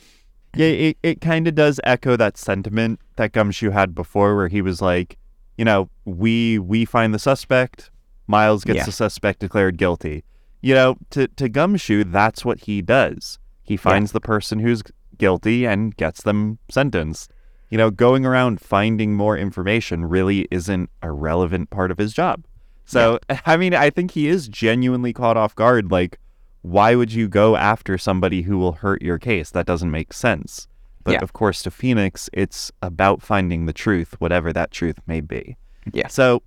Yeah, 0.55 0.67
it, 0.67 0.97
it 1.03 1.21
kind 1.21 1.47
of 1.47 1.55
does 1.55 1.81
echo 1.85 2.17
that 2.17 2.37
sentiment 2.37 3.01
that 3.17 3.33
Gumshoe 3.33 3.71
had 3.71 3.95
before, 3.95 4.35
where 4.37 4.49
he 4.49 4.63
was 4.63 4.83
like, 4.83 5.17
you 5.57 5.65
know, 5.65 5.89
we 6.05 6.59
we 6.59 6.85
find 6.85 7.15
the 7.15 7.19
suspect, 7.19 7.91
Miles 8.27 8.65
gets 8.65 8.79
Yeah. 8.79 8.85
the 8.87 8.93
suspect 8.93 9.41
declared 9.41 9.77
guilty. 9.77 10.25
You 10.61 10.75
know, 10.75 10.97
to 11.11 11.29
to 11.29 11.49
Gumshoe, 11.49 12.05
that's 12.05 12.45
what 12.45 12.61
he 12.61 12.83
does. 12.83 13.39
He 13.63 13.77
finds 13.77 14.13
the 14.13 14.21
person 14.21 14.59
who's 14.59 14.83
guilty 15.19 15.67
and 15.67 15.97
gets 15.97 16.23
them 16.23 16.59
sentenced. 16.71 17.33
You 17.69 17.79
know, 17.79 17.91
going 17.93 18.27
around 18.27 18.61
finding 18.61 19.15
more 19.15 19.39
information 19.39 20.05
really 20.07 20.49
isn't 20.51 20.91
a 21.03 21.13
relevant 21.13 21.71
part 21.71 21.93
of 21.93 21.99
his 21.99 22.13
job. 22.13 22.45
So, 22.85 23.21
I 23.47 23.57
mean, 23.57 23.75
I 23.75 23.91
think 23.91 24.11
he 24.11 24.27
is 24.27 24.49
genuinely 24.49 25.13
caught 25.13 25.37
off 25.37 25.55
guard. 25.55 25.93
Like, 25.93 26.19
why 26.63 26.95
would 26.95 27.13
you 27.13 27.29
go 27.29 27.57
after 27.57 27.97
somebody 27.99 28.43
who 28.43 28.59
will 28.59 28.73
hurt 28.73 29.03
your 29.03 29.19
case? 29.19 29.51
That 29.51 29.67
doesn't 29.67 29.91
make 29.91 30.13
sense. 30.13 30.69
But 31.05 31.13
Yeah. 31.13 31.19
of 31.23 31.33
course, 31.33 31.63
to 31.63 31.71
Phoenix, 31.71 32.29
it's 32.33 32.71
about 32.83 33.23
finding 33.23 33.67
the 33.67 33.73
truth, 33.73 34.15
whatever 34.21 34.53
that 34.53 34.71
truth 34.71 34.99
may 35.07 35.21
be. 35.21 35.57
Yeah. 35.93 36.09
So 36.09 36.43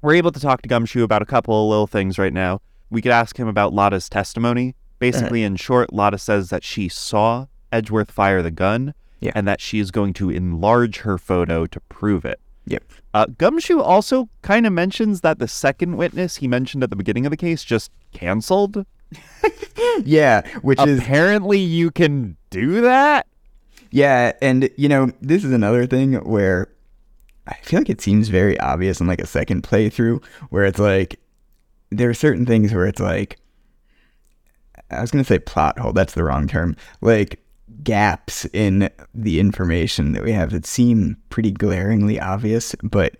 we're 0.00 0.14
able 0.14 0.32
to 0.32 0.40
talk 0.40 0.62
to 0.62 0.68
Gumshoe 0.68 1.02
about 1.02 1.22
a 1.22 1.26
couple 1.26 1.62
of 1.64 1.68
little 1.68 1.86
things 1.86 2.18
right 2.18 2.32
now. 2.32 2.60
We 2.90 3.02
could 3.02 3.12
ask 3.12 3.36
him 3.38 3.48
about 3.48 3.74
Lotta's 3.74 4.08
testimony. 4.08 4.74
Basically, 4.98 5.42
in 5.42 5.56
short, 5.56 5.92
Lotta 5.92 6.16
says 6.18 6.48
that 6.48 6.64
she 6.64 6.88
saw 6.88 7.46
Edgeworth 7.72 8.10
fire 8.10 8.42
the 8.42 8.50
gun 8.50 8.94
Yeah. 9.20 9.32
and 9.34 9.46
that 9.46 9.60
she 9.60 9.80
is 9.80 9.90
going 9.90 10.14
to 10.14 10.30
enlarge 10.30 10.98
her 10.98 11.18
photo 11.18 11.66
to 11.66 11.80
prove 11.80 12.24
it. 12.24 12.40
Yep. 12.66 12.84
Uh, 13.12 13.26
Gumshoe 13.36 13.80
also 13.80 14.30
kind 14.40 14.66
of 14.66 14.72
mentions 14.72 15.20
that 15.20 15.38
the 15.38 15.48
second 15.48 15.96
witness 15.98 16.36
he 16.36 16.48
mentioned 16.48 16.82
at 16.82 16.88
the 16.88 16.96
beginning 16.96 17.26
of 17.26 17.30
the 17.30 17.36
case 17.36 17.62
just 17.64 17.90
canceled. 18.12 18.86
Yeah, 20.04 20.46
which 20.62 20.80
is 20.80 20.98
Apparently, 20.98 21.58
you 21.58 21.90
can 21.90 22.36
do 22.50 22.80
that. 22.80 23.26
yeah, 23.90 24.32
and 24.42 24.68
you 24.76 24.88
know, 24.88 25.10
this 25.20 25.44
is 25.44 25.52
another 25.52 25.86
thing 25.86 26.14
where 26.24 26.68
I 27.46 27.54
feel 27.62 27.80
like 27.80 27.90
it 27.90 28.00
seems 28.00 28.28
very 28.28 28.58
obvious 28.60 29.00
in 29.00 29.06
like 29.06 29.20
a 29.20 29.26
second 29.26 29.62
playthrough 29.62 30.24
where 30.50 30.64
it's 30.64 30.78
like 30.78 31.20
there 31.90 32.08
are 32.08 32.14
certain 32.14 32.46
things 32.46 32.72
where 32.72 32.86
it's 32.86 33.00
like 33.00 33.38
I 34.90 35.00
was 35.00 35.10
gonna 35.10 35.24
say 35.24 35.38
plot 35.38 35.78
hole, 35.78 35.92
that's 35.92 36.14
the 36.14 36.24
wrong 36.24 36.48
term. 36.48 36.76
Like 37.00 37.40
gaps 37.82 38.46
in 38.52 38.88
the 39.14 39.40
information 39.40 40.12
that 40.12 40.22
we 40.22 40.32
have 40.32 40.50
that 40.52 40.66
seem 40.66 41.16
pretty 41.28 41.50
glaringly 41.50 42.18
obvious, 42.18 42.74
but 42.82 43.16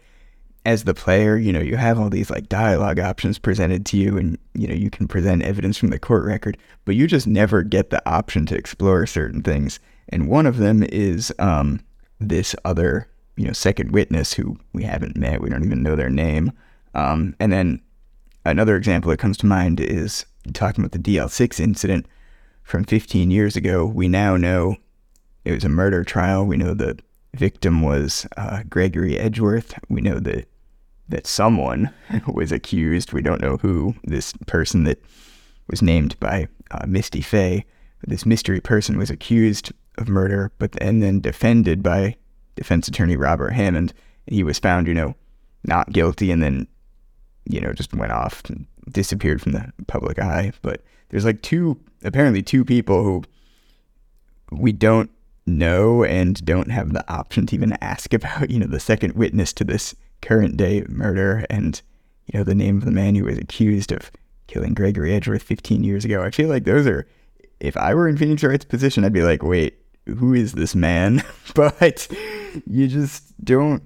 as 0.65 0.84
the 0.84 0.94
player, 0.94 1.36
you 1.36 1.52
know, 1.52 1.60
you 1.60 1.76
have 1.76 1.99
all 1.99 2.09
these 2.09 2.31
like 2.31 2.49
dialogue 2.49 2.99
options 2.99 3.39
presented 3.39 3.84
to 3.86 3.97
you 3.97 4.17
and 4.17 4.39
you 4.55 4.67
know, 4.67 4.75
you 4.75 4.91
can 4.91 5.07
present 5.07 5.43
evidence 5.43 5.76
from 5.76 5.91
the 5.91 5.99
court 5.99 6.25
record, 6.25 6.57
but 6.84 6.94
you 6.94 7.07
just 7.07 7.26
never 7.26 7.62
get 7.62 7.91
the 7.91 8.07
option 8.09 8.47
to 8.47 8.57
explore 8.57 9.07
certain 9.07 9.43
things. 9.43 9.78
And 10.09 10.28
one 10.28 10.47
of 10.47 10.57
them 10.57 10.83
is 10.84 11.33
um 11.39 11.81
this 12.18 12.57
other, 12.65 13.09
you 13.36 13.47
know, 13.47 13.52
second 13.52 13.93
witness 13.93 14.33
who 14.33 14.57
we 14.73 14.84
haven't 14.84 15.17
met, 15.17 15.43
we 15.43 15.51
don't 15.51 15.65
even 15.65 15.83
know 15.83 15.97
their 15.97 16.10
name. 16.10 16.52
Um 16.94 17.36
and 17.39 17.52
then 17.52 17.81
another 18.47 18.76
example 18.76 19.10
that 19.10 19.18
comes 19.18 19.36
to 19.39 19.47
mind 19.47 19.81
is 19.81 20.25
talking 20.55 20.84
about 20.84 20.93
the 20.93 20.99
DL6 21.17 21.60
incident 21.60 22.07
from 22.62 22.84
15 22.84 23.31
years 23.31 23.57
ago. 23.57 23.84
We 23.84 24.09
now 24.09 24.36
know 24.36 24.76
it 25.44 25.52
was 25.52 25.65
a 25.65 25.68
murder 25.68 26.05
trial. 26.05 26.47
We 26.47 26.57
know 26.57 26.73
the 26.73 26.99
victim 27.34 27.83
was 27.83 28.26
uh, 28.36 28.62
Gregory 28.68 29.18
Edgeworth. 29.18 29.78
We 29.89 30.01
know 30.01 30.18
that 30.20 30.49
that 31.08 31.26
someone 31.26 31.92
was 32.26 32.52
accused. 32.52 33.12
We 33.12 33.23
don't 33.23 33.41
know 33.41 33.57
who. 33.58 33.94
This 34.05 34.33
person 34.47 34.84
that 34.84 35.02
was 35.68 35.83
named 35.83 36.18
by 36.20 36.49
uh, 36.70 36.86
Misty 36.86 37.20
Fey. 37.20 37.65
This 38.07 38.26
mystery 38.26 38.60
person 38.60 38.99
was 38.99 39.10
accused 39.10 39.73
of 39.97 40.08
murder, 40.08 40.52
but 40.58 40.76
and 40.83 41.02
then 41.02 41.20
defended 41.20 41.83
by 41.83 42.16
defense 42.57 42.89
attorney 42.89 43.16
Robert 43.16 43.50
Hammond. 43.50 43.94
He 44.26 44.42
was 44.42 44.58
found, 44.58 44.86
you 44.86 44.94
know, 44.94 45.15
not 45.65 45.92
guilty, 45.92 46.31
and 46.31 46.42
then 46.42 46.66
you 47.47 47.60
know, 47.60 47.73
just 47.73 47.94
went 47.94 48.12
off 48.12 48.42
and 48.49 48.66
disappeared 48.91 49.41
from 49.41 49.52
the 49.52 49.73
public 49.86 50.18
eye. 50.18 50.52
But 50.62 50.83
there's 51.08 51.24
like 51.24 51.42
two, 51.42 51.78
apparently 52.02 52.42
two 52.42 52.65
people 52.65 53.02
who 53.02 53.24
we 54.50 54.73
don't 54.73 55.10
know 55.47 56.05
and 56.05 56.42
don't 56.44 56.70
have 56.70 56.92
the 56.92 57.10
option 57.12 57.47
to 57.47 57.55
even 57.55 57.76
ask 57.81 58.12
about, 58.15 58.50
you 58.50 58.58
know, 58.58 58.66
the 58.66 58.81
second 58.81 59.15
witness 59.15 59.52
to 59.55 59.65
this 59.65 59.94
current 60.25 60.57
day 60.57 60.85
murder 60.89 61.44
and, 61.51 61.81
you 62.27 62.39
know, 62.39 62.44
the 62.44 62.55
name 62.55 62.78
of 62.78 62.85
the 62.85 62.91
man 62.91 63.15
who 63.15 63.25
was 63.25 63.39
accused 63.39 63.93
of 63.93 64.11
killing 64.47 64.75
Gregory 64.75 65.12
Edgeworth 65.15 65.43
15 65.43 65.85
years 65.85 66.05
ago. 66.05 66.23
I 66.23 66.31
feel 66.31 66.49
like 66.49 66.65
those 66.65 66.86
are, 66.86 67.07
if 67.61 67.77
I 67.77 67.94
were 67.94 68.09
in 68.09 68.17
Phoenix 68.17 68.43
Wright's 68.43 68.65
position, 68.65 69.05
I'd 69.05 69.12
be 69.12 69.23
like, 69.23 69.43
wait, 69.43 69.78
who 70.07 70.35
is 70.35 70.53
this 70.53 70.75
man? 70.75 71.23
but 71.55 72.09
you 72.67 72.89
just 72.89 73.33
don't 73.44 73.83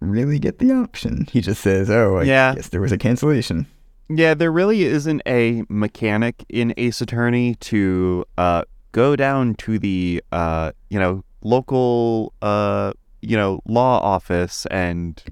really 0.00 0.38
get 0.38 0.58
the 0.58 0.72
option. 0.72 1.26
He 1.30 1.40
just 1.40 1.62
says, 1.62 1.88
"Oh, 1.88 2.16
I 2.18 2.24
Yeah. 2.24 2.54
guess 2.54 2.68
there 2.68 2.82
was 2.82 2.92
a 2.92 2.98
cancellation." 2.98 3.66
Yeah, 4.10 4.34
there 4.34 4.52
really 4.52 4.82
isn't 4.84 5.22
a 5.26 5.62
mechanic 5.70 6.44
in 6.50 6.74
Ace 6.76 7.00
Attorney 7.00 7.54
to 7.56 8.26
uh, 8.36 8.64
go 8.92 9.16
down 9.16 9.54
to 9.54 9.78
the 9.78 10.22
uh, 10.30 10.72
you 10.90 10.98
know 10.98 11.24
local 11.42 12.34
uh, 12.42 12.92
you 13.22 13.36
know 13.38 13.60
law 13.66 13.98
office 14.00 14.66
and 14.66 15.22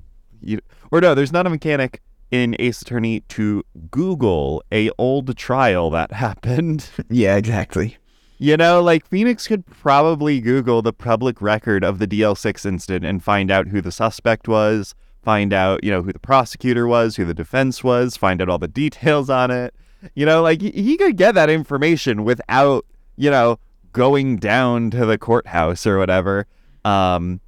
you 0.42 0.60
or 0.90 1.00
no, 1.00 1.14
there's 1.14 1.32
not 1.32 1.46
a 1.46 1.50
mechanic 1.50 2.00
in 2.30 2.56
Ace 2.58 2.82
Attorney 2.82 3.20
to 3.28 3.62
Google 3.90 4.62
a 4.72 4.90
old 4.98 5.36
trial 5.36 5.90
that 5.90 6.12
happened. 6.12 6.88
Yeah, 7.08 7.36
exactly. 7.36 7.98
You 8.38 8.56
know, 8.56 8.82
like 8.82 9.06
Phoenix 9.06 9.46
could 9.46 9.64
probably 9.66 10.40
Google 10.40 10.82
the 10.82 10.92
public 10.92 11.40
record 11.40 11.84
of 11.84 12.00
the 12.00 12.08
DL6 12.08 12.66
incident 12.66 13.04
and 13.04 13.22
find 13.22 13.52
out 13.52 13.68
who 13.68 13.80
the 13.80 13.92
suspect 13.92 14.48
was, 14.48 14.96
find 15.22 15.52
out, 15.52 15.84
you 15.84 15.92
know, 15.92 16.02
who 16.02 16.12
the 16.12 16.18
prosecutor 16.18 16.88
was, 16.88 17.14
who 17.14 17.24
the 17.24 17.34
defense 17.34 17.84
was, 17.84 18.16
find 18.16 18.42
out 18.42 18.48
all 18.48 18.58
the 18.58 18.66
details 18.66 19.30
on 19.30 19.52
it. 19.52 19.74
You 20.16 20.26
know, 20.26 20.42
like 20.42 20.60
he 20.60 20.96
could 20.96 21.16
get 21.16 21.36
that 21.36 21.50
information 21.50 22.24
without, 22.24 22.84
you 23.16 23.30
know, 23.30 23.60
going 23.92 24.38
down 24.38 24.90
to 24.90 25.06
the 25.06 25.18
courthouse 25.18 25.86
or 25.86 25.98
whatever. 25.98 26.46
Um, 26.84 27.40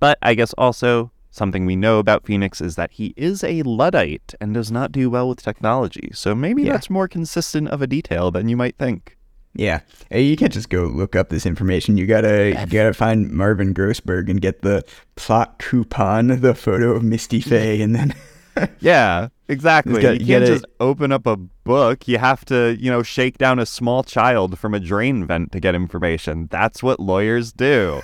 but 0.00 0.18
I 0.20 0.34
guess 0.34 0.52
also 0.54 1.10
something 1.30 1.64
we 1.66 1.76
know 1.76 1.98
about 1.98 2.24
Phoenix 2.26 2.60
is 2.60 2.76
that 2.76 2.92
he 2.92 3.14
is 3.16 3.42
a 3.44 3.62
Luddite 3.62 4.34
and 4.40 4.52
does 4.54 4.70
not 4.70 4.92
do 4.92 5.08
well 5.10 5.28
with 5.28 5.42
technology. 5.42 6.10
So 6.12 6.34
maybe 6.34 6.62
Yeah. 6.64 6.72
that's 6.72 6.90
more 6.90 7.08
consistent 7.08 7.68
of 7.68 7.80
a 7.82 7.86
detail 7.86 8.30
than 8.30 8.48
you 8.48 8.56
might 8.56 8.76
think. 8.78 9.16
Yeah, 9.52 9.80
Hey, 10.10 10.22
you 10.22 10.36
can't 10.36 10.52
just 10.52 10.68
go 10.70 10.82
look 10.84 11.16
up 11.16 11.28
this 11.28 11.44
information. 11.44 11.96
You 11.96 12.06
gotta 12.06 12.50
you 12.50 12.66
gotta 12.66 12.94
find 12.94 13.30
Marvin 13.32 13.74
Grossberg 13.74 14.30
and 14.30 14.40
get 14.40 14.62
the 14.62 14.84
plot 15.16 15.58
coupon, 15.58 16.40
the 16.40 16.54
photo 16.54 16.92
of 16.92 17.02
Misty 17.02 17.40
Fey, 17.40 17.80
and 17.82 17.94
then 17.94 18.14
Yeah, 18.80 19.28
exactly. 19.48 20.02
got- 20.02 20.20
you 20.20 20.26
you 20.26 20.26
can't 20.26 20.46
just 20.46 20.66
open 20.78 21.10
up 21.10 21.26
a 21.26 21.36
book. 21.36 22.06
You 22.06 22.18
have 22.18 22.44
to, 22.46 22.76
you 22.78 22.90
know, 22.90 23.02
shake 23.02 23.38
down 23.38 23.58
a 23.58 23.66
small 23.66 24.02
child 24.04 24.56
from 24.58 24.72
a 24.74 24.80
drain 24.80 25.24
vent 25.26 25.50
to 25.52 25.60
get 25.60 25.74
information. 25.74 26.46
That's 26.50 26.80
what 26.82 27.00
lawyers 27.00 27.52
do. 27.52 28.02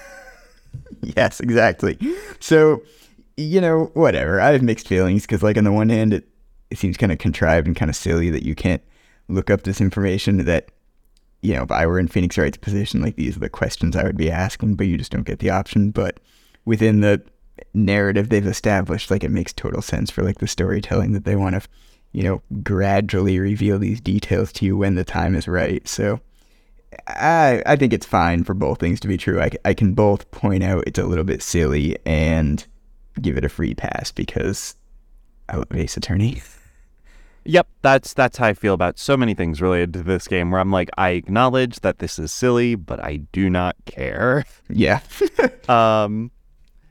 yes, 1.03 1.41
exactly. 1.41 1.99
So, 2.41 2.83
you 3.37 3.61
know, 3.61 3.91
whatever. 3.95 4.41
I 4.41 4.53
have 4.53 4.63
mixed 4.63 4.89
feelings 4.89 5.23
because, 5.23 5.43
like, 5.43 5.59
on 5.59 5.65
the 5.65 5.73
one 5.73 5.89
hand, 5.89 6.13
it 6.13 6.29
it 6.71 6.79
seems 6.79 6.97
kind 6.97 7.13
of 7.13 7.19
contrived 7.19 7.67
and 7.67 7.77
kind 7.77 7.89
of 7.89 7.97
silly 7.97 8.29
that 8.31 8.45
you 8.45 8.55
can't 8.55 8.83
look 9.29 9.51
up 9.51 9.63
this 9.63 9.81
information. 9.81 10.45
That 10.45 10.71
you 11.43 11.55
know, 11.55 11.63
if 11.63 11.71
I 11.71 11.87
were 11.87 11.99
in 11.99 12.09
Phoenix 12.09 12.39
Wright's 12.39 12.57
position, 12.57 13.01
like 13.01 13.17
these 13.17 13.37
are 13.37 13.41
the 13.41 13.49
questions 13.49 13.95
I 13.95 14.05
would 14.05 14.17
be 14.17 14.31
asking, 14.31 14.75
but 14.75 14.87
you 14.87 14.99
just 14.99 15.13
don't 15.13 15.27
get 15.27 15.39
the 15.39 15.51
option. 15.51 15.91
But 15.91 16.19
within 16.65 17.01
the 17.01 17.23
narrative 17.75 18.29
they've 18.29 18.47
established, 18.47 19.11
like 19.11 19.25
it 19.25 19.31
makes 19.31 19.53
total 19.53 19.83
sense 19.83 20.11
for 20.11 20.23
like 20.23 20.39
the 20.39 20.49
storytelling 20.49 21.13
that 21.13 21.25
they 21.25 21.37
want 21.37 21.55
to, 21.55 21.69
you 22.13 22.23
know, 22.23 22.43
gradually 22.63 23.39
reveal 23.39 23.79
these 23.79 24.01
details 24.01 24.53
to 24.55 24.65
you 24.65 24.77
when 24.77 24.95
the 24.95 25.05
time 25.05 25.35
is 25.35 25.47
right. 25.47 25.87
So 25.87 26.21
I 27.07 27.63
I 27.67 27.77
think 27.77 27.93
it's 27.93 28.07
fine 28.07 28.45
for 28.45 28.55
both 28.55 28.81
things 28.81 29.01
to 29.01 29.09
be 29.09 29.19
true. 29.19 29.41
I, 29.41 29.51
I 29.65 29.75
can 29.75 29.93
both 29.93 30.31
point 30.31 30.63
out 30.63 30.85
it's 30.87 30.99
a 30.99 31.05
little 31.05 31.25
bit 31.25 31.43
silly 31.43 31.97
and 32.07 32.67
give 33.21 33.37
it 33.37 33.45
a 33.45 33.49
free 33.49 33.75
pass 33.75 34.13
because 34.13 34.77
I 35.49 35.57
love 35.57 35.75
Ace 35.75 35.97
Attorney. 35.97 36.43
Yep, 37.49 37.69
that's 37.81 38.13
that's 38.13 38.39
how 38.39 38.47
I 38.47 38.55
feel 38.55 38.75
about 38.75 38.99
so 38.99 39.17
many 39.17 39.33
things 39.33 39.63
related 39.63 39.93
to 39.93 40.03
this 40.03 40.27
game 40.27 40.51
where 40.51 40.61
I'm 40.61 40.73
like 40.73 40.91
I 40.99 41.11
acknowledge 41.11 41.79
that 41.81 42.01
this 42.01 42.19
is 42.19 42.33
silly, 42.33 42.75
but 42.75 43.03
I 43.03 43.19
do 43.33 43.49
not 43.49 43.77
care. 43.87 44.45
Yeah. 44.69 45.01
Um, 45.69 46.31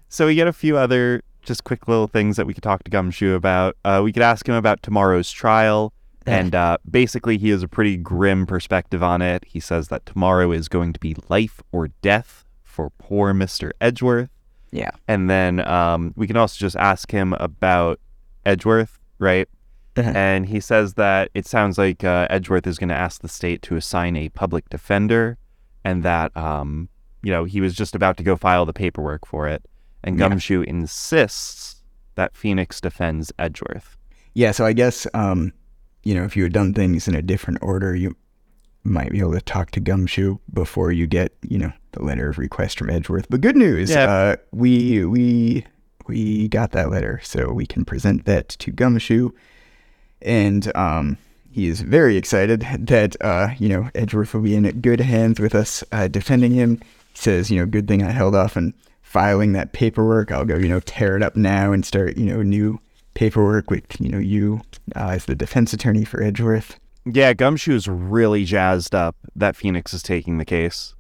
so 0.10 0.26
we 0.26 0.36
get 0.36 0.48
a 0.48 0.54
few 0.54 0.78
other 0.78 1.24
just 1.44 1.64
quick 1.64 1.88
little 1.88 2.08
things 2.08 2.36
that 2.36 2.46
we 2.46 2.54
could 2.54 2.64
talk 2.64 2.84
to 2.84 2.92
Gumshoe 2.92 3.36
about. 3.36 3.78
Uh, 3.86 4.02
we 4.04 4.12
could 4.12 4.24
ask 4.24 4.48
him 4.48 4.56
about 4.56 4.84
tomorrow's 4.84 5.32
trial, 5.32 5.94
and 6.26 6.54
uh, 6.54 6.78
basically 6.90 7.38
he 7.38 7.50
has 7.52 7.64
a 7.64 7.70
pretty 7.70 7.96
grim 7.96 8.46
perspective 8.46 9.02
on 9.02 9.22
it. 9.22 9.46
He 9.46 9.62
says 9.62 9.88
that 9.88 10.06
tomorrow 10.06 10.52
is 10.52 10.68
going 10.68 10.92
to 10.92 11.00
be 11.00 11.16
life 11.30 11.62
or 11.72 11.88
death 12.02 12.44
for 12.64 12.90
poor 12.98 13.34
Mister 13.34 13.72
Edgeworth, 13.80 14.30
yeah. 14.76 14.92
and 15.08 15.30
then 15.30 15.66
um, 15.68 16.14
we 16.16 16.28
can 16.28 16.38
also 16.38 16.58
just 16.58 16.76
ask 16.76 17.12
him 17.12 17.34
about 17.34 18.00
Edgeworth, 18.46 19.00
right? 19.20 19.48
Uh-huh. 19.98 20.12
And 20.14 20.46
he 20.46 20.60
says 20.60 20.96
that 20.96 21.30
it 21.34 21.46
sounds 21.46 21.78
like 21.78 22.04
uh, 22.04 22.28
Edgeworth 22.30 22.68
is 22.68 22.78
going 22.78 22.90
to 22.90 22.96
ask 22.96 23.22
the 23.22 23.30
state 23.30 23.62
to 23.64 23.76
assign 23.78 24.16
a 24.18 24.30
public 24.30 24.68
defender, 24.70 25.38
and 25.84 26.04
that 26.04 26.36
um, 26.36 26.90
you 27.24 27.32
know 27.32 27.46
he 27.46 27.62
was 27.62 27.74
just 27.74 27.96
about 27.96 28.18
to 28.18 28.24
go 28.24 28.36
file 28.36 28.66
the 28.66 28.74
paperwork 28.74 29.26
for 29.26 29.48
it. 29.48 29.64
And 30.04 30.20
Yeah. 30.20 30.30
Gumshoe 30.30 30.62
insists 30.62 31.82
that 32.16 32.36
Phoenix 32.36 32.82
defends 32.82 33.32
Edgeworth. 33.40 33.98
Yeah, 34.34 34.52
so 34.52 34.66
I 34.66 34.74
guess 34.74 35.08
um, 35.14 35.54
you 36.04 36.14
know, 36.14 36.24
if 36.24 36.38
you 36.38 36.44
had 36.44 36.54
done 36.54 36.74
things 36.74 37.08
in 37.08 37.16
a 37.16 37.22
different 37.22 37.60
order, 37.62 37.96
you 37.96 38.16
might 38.86 39.12
be 39.12 39.20
able 39.20 39.34
to 39.34 39.42
talk 39.42 39.72
to 39.72 39.80
Gumshoe 39.80 40.38
before 40.54 40.92
you 40.92 41.08
get, 41.08 41.34
you 41.42 41.58
know, 41.58 41.74
the 41.94 42.04
letter 42.04 42.30
of 42.30 42.38
request 42.38 42.78
from 42.78 42.90
Edgeworth. 42.90 43.26
But 43.30 43.42
good 43.42 43.58
news, 43.58 43.90
Yeah. 43.90 44.06
uh, 44.12 44.36
we 44.52 45.04
we 45.06 45.66
we 46.08 46.48
got 46.50 46.72
that 46.72 46.90
letter, 46.92 47.20
so 47.24 47.52
we 47.52 47.66
can 47.66 47.84
present 47.84 48.26
that 48.26 48.48
to 48.50 48.72
Gumshoe, 48.72 49.32
and 50.22 50.76
um, 50.76 51.18
he 51.52 51.68
is 51.68 51.82
very 51.82 52.16
excited 52.18 52.66
that 52.80 53.16
uh, 53.22 53.50
you 53.58 53.70
know 53.70 53.90
Edgeworth 53.96 54.34
will 54.34 54.42
be 54.42 54.56
in 54.56 54.70
good 54.82 55.00
hands 55.02 55.40
with 55.40 55.56
us 55.56 55.84
uh, 55.92 56.08
defending 56.08 56.52
him. 56.52 56.80
He 57.14 57.18
says, 57.20 57.50
you 57.50 57.60
know, 57.60 57.66
good 57.66 57.88
thing 57.88 58.04
I 58.04 58.12
held 58.12 58.36
off 58.36 58.58
on 58.58 58.74
filing 59.02 59.54
that 59.54 59.72
paperwork. 59.72 60.32
I'll 60.32 60.46
go, 60.46 60.58
you 60.58 60.68
know, 60.68 60.82
tear 60.82 61.16
it 61.16 61.24
up 61.24 61.36
now 61.36 61.72
and 61.72 61.86
start, 61.86 62.18
you 62.18 62.26
know, 62.26 62.42
new 62.44 62.80
paperwork 63.14 63.70
with, 63.72 63.86
you 64.02 64.10
know, 64.10 64.18
you 64.20 64.62
uh, 64.96 65.10
as 65.12 65.26
the 65.26 65.36
defense 65.36 65.72
attorney 65.72 66.04
for 66.04 66.22
Edgeworth. 66.22 66.78
Yeah, 67.06 67.34
Gumshoe's 67.34 67.88
really 67.88 68.46
jazzed 68.46 68.96
up 68.96 69.16
that 69.36 69.56
Phoenix 69.56 69.94
is 69.94 70.02
taking 70.02 70.38
the 70.38 70.46
case. 70.46 70.96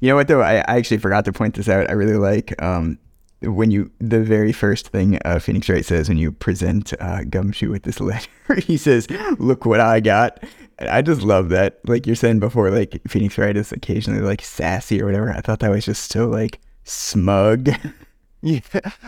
You 0.00 0.08
know 0.08 0.16
what 0.16 0.28
though? 0.28 0.42
I, 0.42 0.56
I 0.58 0.76
actually 0.76 0.98
forgot 0.98 1.24
to 1.24 1.32
point 1.32 1.54
this 1.54 1.68
out. 1.68 1.90
I 1.90 1.94
really 1.94 2.16
like 2.16 2.60
um, 2.62 2.98
when 3.42 3.70
you 3.70 3.90
the 3.98 4.22
very 4.22 4.52
first 4.52 4.88
thing 4.88 5.18
uh, 5.24 5.38
Phoenix 5.40 5.68
Wright 5.68 5.84
says 5.84 6.08
when 6.08 6.18
you 6.18 6.30
present 6.30 6.92
uh, 7.00 7.24
Gumshoe 7.24 7.70
with 7.70 7.82
this 7.82 8.00
letter. 8.00 8.28
he 8.58 8.76
says, 8.76 9.08
"Look 9.38 9.66
what 9.66 9.80
I 9.80 10.00
got." 10.00 10.42
I 10.80 11.02
just 11.02 11.22
love 11.22 11.48
that. 11.48 11.80
Like 11.86 12.06
you're 12.06 12.14
saying 12.14 12.38
before, 12.38 12.70
like 12.70 13.00
Phoenix 13.08 13.36
Wright 13.36 13.56
is 13.56 13.72
occasionally 13.72 14.20
like 14.20 14.42
sassy 14.42 15.02
or 15.02 15.06
whatever. 15.06 15.32
I 15.32 15.40
thought 15.40 15.58
that 15.60 15.70
was 15.70 15.84
just 15.84 16.12
so 16.12 16.28
like 16.28 16.60
smug. 16.84 17.70
Yeah, 18.42 18.60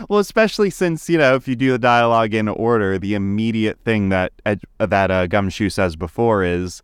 well, 0.09 0.19
especially 0.19 0.69
since 0.69 1.09
you 1.09 1.17
know 1.17 1.35
if 1.35 1.47
you 1.47 1.55
do 1.55 1.71
the 1.71 1.79
dialogue 1.79 2.33
in 2.33 2.49
order, 2.49 2.99
the 2.99 3.13
immediate 3.13 3.79
thing 3.85 4.09
that 4.09 4.33
Ed- 4.45 4.63
that 4.79 5.09
uh, 5.09 5.27
Gumshoe 5.27 5.69
says 5.69 5.95
before 5.95 6.43
is, 6.43 6.83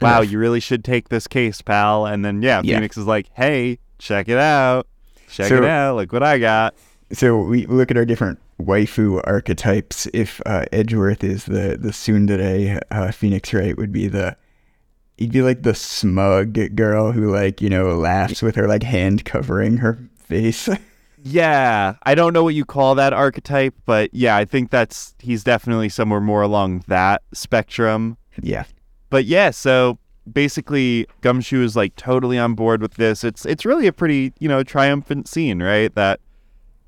"Wow, 0.00 0.20
Enough. 0.20 0.32
you 0.32 0.38
really 0.38 0.60
should 0.60 0.82
take 0.84 1.10
this 1.10 1.26
case, 1.26 1.60
pal." 1.60 2.06
And 2.06 2.24
then 2.24 2.40
yeah, 2.40 2.62
Yeah. 2.64 2.76
Phoenix 2.76 2.96
is 2.96 3.04
like, 3.06 3.26
"Hey, 3.34 3.78
check 3.98 4.28
it 4.30 4.38
out, 4.38 4.86
check 5.28 5.48
So- 5.48 5.56
it 5.58 5.64
out. 5.64 5.96
Look 5.96 6.12
what 6.14 6.22
I 6.22 6.38
got." 6.38 6.74
So 7.12 7.38
we 7.42 7.66
look 7.66 7.90
at 7.90 7.98
our 7.98 8.06
different 8.06 8.38
waifu 8.58 9.20
archetypes. 9.24 10.08
If 10.14 10.40
uh, 10.46 10.64
Edgeworth 10.72 11.22
is 11.22 11.44
the 11.44 11.76
the 11.78 11.90
tsundere, 11.90 12.80
uh, 12.90 13.10
Phoenix 13.12 13.52
Wright 13.52 13.76
would 13.76 13.92
be 13.92 14.08
the 14.08 14.34
he'd 15.18 15.30
be 15.32 15.42
like 15.42 15.62
the 15.62 15.74
smug 15.74 16.74
girl 16.74 17.12
who 17.12 17.30
like 17.30 17.60
you 17.60 17.68
know 17.68 17.94
laughs 17.98 18.40
with 18.40 18.54
her 18.56 18.66
like 18.66 18.82
hand 18.82 19.26
covering 19.26 19.76
her 19.76 19.98
face. 20.16 20.70
Yeah, 21.28 21.94
I 22.04 22.14
don't 22.14 22.32
know 22.32 22.44
what 22.44 22.54
you 22.54 22.64
call 22.64 22.94
that 22.94 23.12
archetype, 23.12 23.74
but 23.84 24.10
yeah, 24.14 24.36
I 24.36 24.44
think 24.44 24.70
that's 24.70 25.14
he's 25.18 25.42
definitely 25.42 25.88
somewhere 25.88 26.20
more 26.20 26.42
along 26.42 26.84
that 26.86 27.22
spectrum. 27.34 28.16
yeah, 28.40 28.64
But 29.10 29.24
yeah, 29.24 29.50
so 29.50 29.98
basically 30.32 31.06
Gumshoe 31.22 31.62
is 31.64 31.74
like 31.74 31.96
totally 31.96 32.38
on 32.38 32.54
board 32.54 32.80
with 32.80 32.94
this. 32.94 33.24
It's 33.24 33.44
it's 33.44 33.64
really 33.64 33.86
a 33.88 33.92
pretty, 33.92 34.32
you 34.38 34.48
know, 34.48 34.62
triumphant 34.62 35.26
scene, 35.26 35.60
right? 35.62 35.92
That 35.96 36.20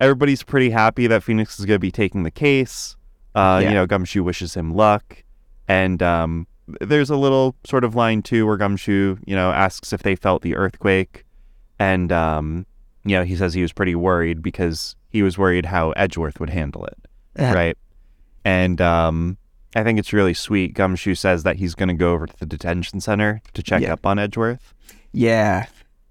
everybody's 0.00 0.44
pretty 0.44 0.70
happy 0.70 1.08
that 1.08 1.24
Phoenix 1.24 1.58
is 1.58 1.64
going 1.66 1.76
to 1.76 1.80
be 1.80 1.90
taking 1.90 2.22
the 2.22 2.30
case. 2.30 2.96
Uh, 3.34 3.58
Yeah. 3.62 3.68
you 3.70 3.74
know, 3.74 3.86
Gumshoe 3.86 4.22
wishes 4.22 4.54
him 4.54 4.72
luck. 4.74 5.24
And 5.66 6.00
um, 6.02 6.46
there's 6.80 7.10
a 7.10 7.16
little 7.16 7.56
sort 7.64 7.82
of 7.82 7.94
line 7.96 8.22
too 8.22 8.46
where 8.46 8.56
Gumshoe, 8.56 9.16
you 9.26 9.34
know, 9.34 9.50
asks 9.50 9.92
if 9.92 10.02
they 10.02 10.14
felt 10.14 10.42
the 10.42 10.54
earthquake. 10.54 11.24
And 11.80 12.10
um, 12.12 12.66
you 13.08 13.16
know, 13.16 13.24
he 13.24 13.36
says 13.36 13.54
he 13.54 13.62
was 13.62 13.72
pretty 13.72 13.94
worried 13.94 14.42
because 14.42 14.96
he 15.10 15.22
was 15.22 15.38
worried 15.38 15.66
how 15.66 15.90
Edgeworth 15.92 16.38
would 16.40 16.50
handle 16.50 16.84
it 16.84 16.96
right? 17.36 17.76
And 18.44 18.80
um, 18.80 19.36
I 19.76 19.84
think 19.84 19.98
it's 19.98 20.12
really 20.12 20.34
sweet. 20.34 20.74
Gumshoe 20.74 21.14
says 21.14 21.42
that 21.44 21.56
he's 21.56 21.74
going 21.74 21.88
to 21.88 21.94
go 21.94 22.12
over 22.12 22.26
to 22.26 22.38
the 22.38 22.46
detention 22.46 23.00
center 23.00 23.40
to 23.54 23.62
check 23.62 23.82
Yeah. 23.82 23.92
up 23.92 24.04
on 24.06 24.18
Edgeworth, 24.18 24.74
yeah, 25.12 25.66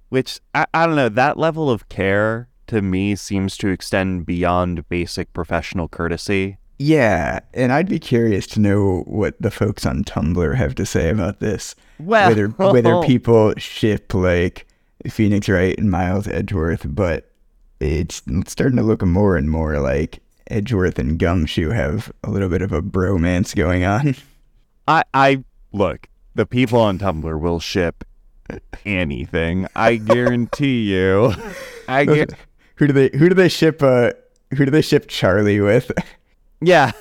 which 0.09 0.40
I, 0.56 0.66
I 0.74 0.85
don't 0.85 0.95
know. 0.95 1.09
That 1.09 1.38
level 1.38 1.69
of 1.69 1.90
care 1.90 2.48
to 2.67 2.82
me 2.82 3.16
seems 3.16 3.58
to 3.58 3.69
extend 3.69 4.26
beyond 4.26 4.88
basic 4.90 5.34
professional 5.34 5.88
courtesy. 5.88 6.58
yeah. 6.77 7.40
And 7.53 7.72
I'd 7.72 7.90
be 7.90 8.00
curious 8.00 8.45
to 8.48 8.59
know 8.59 9.03
what 9.08 9.35
the 9.42 9.50
folks 9.51 9.85
on 9.85 10.03
Tumblr 10.03 10.56
have 10.56 10.76
to 10.76 10.85
say 10.85 11.09
about 11.09 11.40
this. 11.40 11.76
Well, 12.00 12.30
whether 12.30 12.48
whether 12.50 13.01
people 13.06 13.53
ship 13.58 14.14
like 14.14 14.67
Phoenix 15.10 15.48
Wright 15.50 15.77
and 15.77 15.90
Miles 15.92 16.27
Edgeworth, 16.27 16.86
but 16.88 17.32
it's 17.80 18.22
starting 18.48 18.77
to 18.77 18.84
look 18.84 19.03
more 19.03 19.36
and 19.38 19.50
more 19.50 19.80
like 19.80 20.19
Edgeworth 20.50 20.98
and 21.00 21.19
Gumshoe 21.19 21.69
have 21.69 22.11
a 22.24 22.30
little 22.30 22.50
bit 22.50 22.61
of 22.61 22.72
a 22.72 22.82
bromance 22.82 23.56
going 23.56 23.84
on. 23.84 24.16
I, 24.88 25.03
I 25.14 25.44
look, 25.74 26.08
the 26.36 26.45
people 26.45 26.80
on 26.80 26.98
Tumblr 27.00 27.40
will 27.40 27.60
ship 27.60 28.03
anything. 28.86 29.68
I 29.76 29.95
guarantee 29.98 30.92
you. 30.92 31.34
I 31.88 32.06
guar- 32.06 32.34
who 32.76 32.88
do 32.88 32.94
they 32.94 33.10
who 33.18 33.27
do 33.30 33.36
they 33.36 33.50
ship 33.50 33.82
uh 33.84 34.11
who 34.56 34.66
do 34.66 34.72
they 34.72 34.82
ship 34.82 35.08
Charlie 35.08 35.60
with? 35.60 35.92
Yeah. 36.60 36.92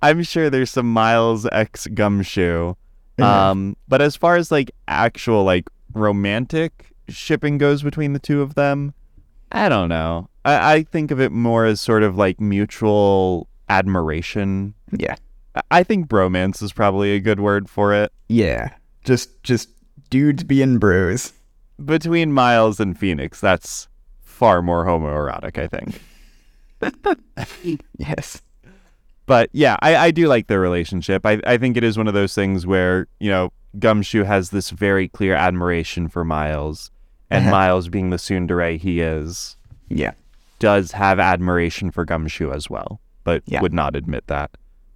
I'm 0.00 0.22
sure 0.22 0.48
there's 0.48 0.70
some 0.70 0.90
Miles 0.90 1.46
X 1.52 1.86
Gumshoe. 1.88 2.72
Um, 3.18 3.76
but 3.86 4.00
as 4.00 4.16
far 4.16 4.36
as 4.36 4.50
like 4.50 4.70
actual 4.88 5.44
like 5.44 5.68
romantic 5.92 6.91
shipping 7.08 7.58
goes 7.58 7.82
between 7.82 8.12
the 8.12 8.18
two 8.18 8.42
of 8.42 8.54
them. 8.54 8.94
I 9.50 9.68
don't 9.68 9.88
know. 9.88 10.28
I, 10.44 10.74
I 10.74 10.82
think 10.84 11.10
of 11.10 11.20
it 11.20 11.30
more 11.32 11.64
as 11.66 11.80
sort 11.80 12.02
of 12.02 12.16
like 12.16 12.40
mutual 12.40 13.48
admiration. 13.68 14.74
Yeah. 14.96 15.16
I- 15.70 15.82
think 15.82 16.08
bromance 16.08 16.62
is 16.62 16.72
probably 16.72 17.14
a 17.14 17.20
good 17.20 17.38
word 17.40 17.68
for 17.68 17.92
it. 17.92 18.12
Yeah. 18.28 18.70
Just 19.04 19.42
just 19.42 19.68
dudes 20.10 20.44
being 20.44 20.78
bros. 20.78 21.32
Between 21.84 22.32
Miles 22.32 22.78
and 22.80 22.98
Phoenix, 22.98 23.40
that's 23.40 23.88
far 24.20 24.62
more 24.62 24.84
homoerotic, 24.86 25.58
I 25.58 25.66
think. 25.66 26.00
Yes. 27.98 28.42
But 29.26 29.50
yeah, 29.52 29.76
I, 29.82 29.96
I 29.96 30.10
do 30.10 30.26
like 30.26 30.48
their 30.48 30.60
relationship. 30.60 31.24
I, 31.24 31.40
I 31.46 31.56
think 31.56 31.76
it 31.76 31.84
is 31.84 31.96
one 31.96 32.08
of 32.08 32.14
those 32.14 32.34
things 32.34 32.66
where, 32.66 33.06
you 33.20 33.30
know, 33.30 33.52
Gumshoe 33.78 34.24
has 34.24 34.50
this 34.50 34.70
very 34.70 35.08
clear 35.08 35.34
admiration 35.34 36.08
for 36.08 36.24
Miles, 36.24 36.90
and 37.30 37.42
Uh-huh. 37.46 37.50
Miles, 37.50 37.88
being 37.88 38.10
the 38.10 38.16
tsundere 38.18 38.78
he 38.78 39.00
is, 39.00 39.56
Yeah. 39.88 40.12
does 40.58 40.92
have 40.92 41.18
admiration 41.18 41.90
for 41.90 42.04
Gumshoe 42.04 42.50
as 42.52 42.68
well, 42.68 43.00
but 43.24 43.42
Yeah. 43.46 43.60
would 43.62 43.72
not 43.74 43.96
admit 43.96 44.26
that. 44.26 44.50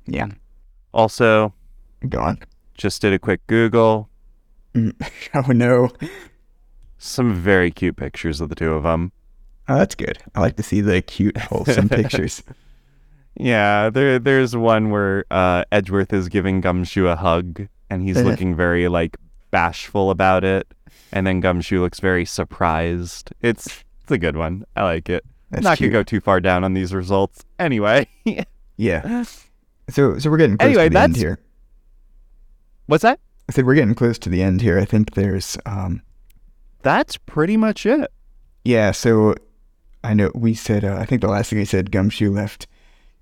Yeah. 0.07 0.29
Also, 0.93 1.53
Go 2.09 2.21
on. 2.21 2.39
just 2.77 3.01
did 3.03 3.13
a 3.13 3.19
quick 3.19 3.47
Google. 3.47 4.09
Mm. 4.75 4.93
Oh 5.35 5.53
no. 5.53 5.91
Some 6.99 7.35
very 7.35 7.71
cute 7.71 7.97
pictures 7.97 8.41
of 8.41 8.49
the 8.49 8.55
two 8.55 8.73
of 8.73 8.83
them. 8.85 9.13
Oh, 9.69 9.77
that's 9.77 9.95
good. 9.95 10.19
I 10.35 10.41
like 10.41 10.57
to 10.57 10.63
see 10.63 10.81
the 10.81 11.03
cute, 11.03 11.37
wholesome 11.37 11.89
pictures. 12.01 12.43
Yeah, 13.35 13.91
there 13.91 14.19
there's 14.19 14.57
one 14.57 14.91
where 14.91 15.25
uh, 15.31 15.65
Edgeworth 15.73 16.13
is 16.13 16.29
giving 16.29 16.61
Gumshoe 16.61 17.07
a 17.07 17.17
hug, 17.17 17.69
and 17.91 18.03
he's 18.03 18.17
Uh-huh. 18.17 18.29
looking 18.31 18.55
very 18.55 18.89
like 18.89 19.17
bashful 19.51 20.11
about 20.11 20.45
it, 20.45 20.67
and 21.13 21.27
then 21.27 21.41
Gumshoe 21.41 21.81
looks 21.81 22.01
very 22.01 22.25
surprised. 22.25 23.31
It's 23.41 23.67
it's 24.03 24.11
a 24.13 24.19
good 24.19 24.37
one. 24.37 24.65
I 24.77 24.83
like 24.85 25.09
it. 25.09 25.25
That's 25.51 25.63
Not 25.65 25.79
cute. 25.79 25.91
gonna 25.93 26.01
go 26.01 26.05
too 26.05 26.21
far 26.21 26.41
down 26.41 26.65
on 26.65 26.75
these 26.75 26.93
results. 26.95 27.45
Anyway, 27.59 28.09
Yeah. 28.77 29.23
So 29.89 30.19
so 30.19 30.31
we're 30.31 30.37
getting 30.39 30.59
close 30.59 30.67
Anyway, 30.69 30.89
to 30.89 30.93
the 30.93 30.99
end 31.01 31.15
that's- 31.15 31.21
here. 31.23 31.39
what's 32.87 33.03
that? 33.03 33.21
I 33.49 33.53
said 33.53 33.65
we're 33.65 33.75
getting 33.77 33.95
close 33.95 34.19
to 34.21 34.29
the 34.29 34.43
end 34.43 34.61
here. 34.61 34.79
I 34.79 34.85
think 34.85 35.15
there's 35.15 35.57
um 35.67 36.03
That's 36.83 37.17
pretty 37.17 37.57
much 37.57 37.87
it. 37.87 38.11
yeah, 38.65 38.91
so 38.91 39.35
I 40.05 40.15
know 40.15 40.31
we 40.35 40.55
said 40.55 40.85
uh, 40.85 40.97
I 40.99 41.05
think 41.05 41.21
the 41.21 41.29
last 41.29 41.51
thing 41.51 41.59
we 41.61 41.65
said 41.65 41.91
Gumshoe 41.93 42.31
left 42.33 42.67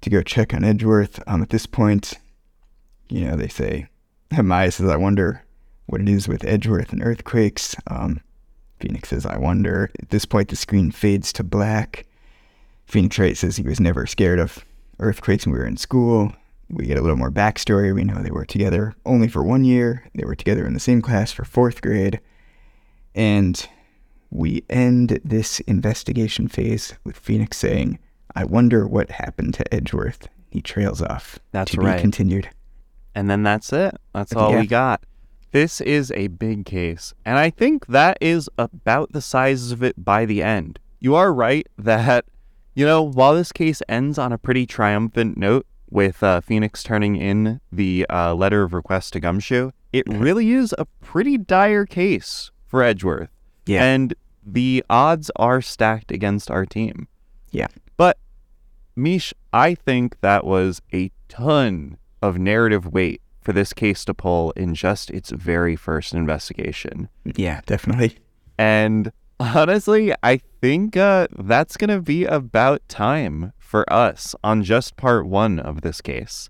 to 0.00 0.10
go 0.10 0.22
check 0.22 0.52
on 0.54 0.64
Edgeworth. 0.64 1.22
Um 1.26 1.42
at 1.42 1.50
this 1.50 1.66
point, 1.66 2.14
you 3.10 3.26
know, 3.26 3.36
they 3.36 3.48
say 3.48 3.86
Maya 4.42 4.70
says, 4.70 4.88
I 4.88 4.96
wonder 4.96 5.42
what 5.86 6.00
it 6.00 6.08
is 6.08 6.28
with 6.28 6.44
Edgeworth 6.44 6.92
and 6.92 7.02
earthquakes. 7.02 7.76
Um 7.86 8.20
Phoenix 8.80 9.08
says, 9.08 9.24
I 9.24 9.38
wonder. 9.38 9.90
At 10.00 10.10
this 10.10 10.24
point 10.24 10.48
the 10.48 10.56
screen 10.56 10.90
fades 10.90 11.32
to 11.34 11.44
black. 11.44 12.06
Phoenix 12.86 13.18
Wright 13.18 13.36
says 13.36 13.56
he 13.56 13.62
was 13.62 13.80
never 13.80 14.06
scared 14.06 14.38
of 14.38 14.64
earthquakes 14.98 15.46
when 15.46 15.52
we 15.54 15.58
were 15.58 15.66
in 15.66 15.76
school. 15.76 16.32
We 16.70 16.86
get 16.86 16.98
a 16.98 17.00
little 17.00 17.16
more 17.16 17.30
backstory. 17.30 17.94
We 17.94 18.04
know 18.04 18.22
they 18.22 18.30
were 18.30 18.44
together 18.44 18.94
only 19.06 19.28
for 19.28 19.42
one 19.42 19.64
year. 19.64 20.04
They 20.14 20.24
were 20.24 20.34
together 20.34 20.66
in 20.66 20.74
the 20.74 20.80
same 20.80 21.02
class 21.02 21.32
for 21.32 21.44
fourth 21.44 21.82
grade. 21.82 22.20
And 23.14 23.66
we 24.30 24.64
end 24.68 25.20
this 25.24 25.60
investigation 25.60 26.48
phase 26.48 26.94
with 27.04 27.16
Phoenix 27.16 27.56
saying, 27.56 27.98
I 28.34 28.44
wonder 28.44 28.86
what 28.86 29.10
happened 29.10 29.54
to 29.54 29.74
Edgeworth. 29.74 30.28
He 30.50 30.60
trails 30.60 31.00
off. 31.00 31.38
That's 31.52 31.72
to 31.72 31.80
right. 31.80 31.96
be 31.96 32.00
continued. 32.00 32.48
And 33.14 33.30
then 33.30 33.42
that's 33.42 33.72
it. 33.72 33.96
That's 34.12 34.34
all 34.34 34.52
Yeah. 34.52 34.60
we 34.60 34.66
got. 34.66 35.04
This 35.52 35.80
is 35.80 36.10
a 36.12 36.26
big 36.28 36.66
case. 36.66 37.14
And 37.24 37.38
I 37.38 37.48
think 37.50 37.86
that 37.86 38.18
is 38.20 38.48
about 38.58 39.12
the 39.12 39.20
size 39.20 39.70
of 39.70 39.82
it 39.82 40.04
by 40.04 40.24
the 40.26 40.42
end. 40.42 40.80
You 40.98 41.14
are 41.14 41.32
right 41.32 41.66
that, 41.78 42.24
you 42.74 42.84
know, 42.84 43.02
while 43.02 43.34
this 43.34 43.52
case 43.52 43.80
ends 43.88 44.18
on 44.18 44.32
a 44.32 44.38
pretty 44.38 44.66
triumphant 44.66 45.36
note 45.36 45.66
with 45.90 46.24
uh, 46.24 46.40
Phoenix 46.40 46.82
turning 46.82 47.14
in 47.14 47.60
the 47.70 48.04
uh, 48.10 48.34
letter 48.34 48.64
of 48.64 48.72
request 48.72 49.12
to 49.12 49.20
Gumshoe, 49.20 49.70
it 49.92 50.08
really 50.08 50.50
is 50.50 50.74
a 50.76 50.86
pretty 51.00 51.38
dire 51.38 51.86
case 51.86 52.50
for 52.66 52.82
Edgeworth. 52.82 53.28
Yeah. 53.64 53.84
And 53.84 54.14
the 54.44 54.84
odds 54.90 55.30
are 55.36 55.62
stacked 55.62 56.10
against 56.10 56.50
our 56.50 56.66
team. 56.66 57.06
Yeah. 57.52 57.68
But 57.96 58.18
Meesh, 58.98 59.32
I 59.52 59.76
think 59.76 60.20
that 60.20 60.44
was 60.44 60.82
a 60.92 61.12
ton 61.28 61.96
of 62.24 62.38
narrative 62.38 62.86
weight 62.92 63.20
for 63.42 63.52
this 63.52 63.72
case 63.74 64.04
to 64.06 64.14
pull 64.14 64.50
in 64.52 64.74
just 64.74 65.10
its 65.10 65.30
very 65.30 65.76
first 65.76 66.14
investigation. 66.14 67.08
Yeah, 67.24 67.60
definitely. 67.66 68.18
And 68.58 69.12
honestly, 69.38 70.14
I 70.22 70.38
think 70.60 70.96
uh, 70.96 71.28
that's 71.38 71.76
going 71.76 71.90
to 71.90 72.00
be 72.00 72.24
about 72.24 72.88
time 72.88 73.52
for 73.58 73.90
us 73.92 74.34
on 74.42 74.62
just 74.62 74.96
part 74.96 75.26
one 75.26 75.58
of 75.58 75.82
this 75.82 76.00
case. 76.00 76.48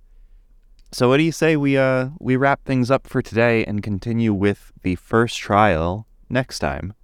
So, 0.93 1.09
what 1.09 1.17
do 1.17 1.25
you 1.25 1.33
say 1.33 1.57
we 1.57 1.77
uh 1.77 2.11
we 2.21 2.37
wrap 2.37 2.65
things 2.65 2.89
up 2.89 3.09
for 3.09 3.21
today 3.21 3.65
and 3.65 3.83
continue 3.83 4.33
with 4.33 4.71
the 4.85 4.95
first 4.95 5.39
trial 5.39 6.07
next 6.31 6.61
time? 6.61 6.95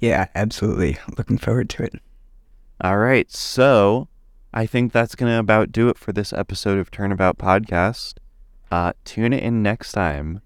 Yeah, 0.00 0.28
absolutely. 0.34 0.96
Looking 1.18 1.36
forward 1.36 1.68
to 1.70 1.82
it. 1.82 2.00
All 2.80 2.96
right, 2.96 3.30
so 3.30 4.08
I 4.56 4.64
think 4.64 4.90
that's 4.90 5.14
going 5.14 5.30
to 5.30 5.38
about 5.38 5.70
do 5.70 5.90
it 5.90 5.98
for 5.98 6.14
this 6.14 6.32
episode 6.32 6.78
of 6.78 6.90
Turnabout 6.90 7.36
Podcast. 7.36 8.14
Uh, 8.70 8.94
tune 9.04 9.34
in 9.34 9.62
next 9.62 9.92
time 9.92 10.40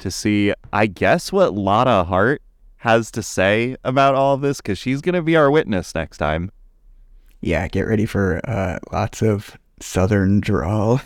to 0.00 0.10
see, 0.10 0.52
I 0.72 0.86
guess, 0.86 1.30
what 1.30 1.54
Lotta 1.54 2.02
Hart 2.02 2.42
has 2.78 3.12
to 3.12 3.22
say 3.22 3.76
about 3.84 4.16
all 4.16 4.34
of 4.34 4.40
this, 4.40 4.56
because 4.56 4.76
she's 4.76 5.00
going 5.00 5.14
to 5.14 5.22
be 5.22 5.36
our 5.36 5.52
witness 5.52 5.94
next 5.94 6.18
time. 6.18 6.50
Yeah, 7.40 7.68
get 7.68 7.82
ready 7.82 8.06
for 8.06 8.40
uh, 8.42 8.80
lots 8.90 9.22
of 9.22 9.56
southern 9.78 10.40
drawl. 10.40 11.00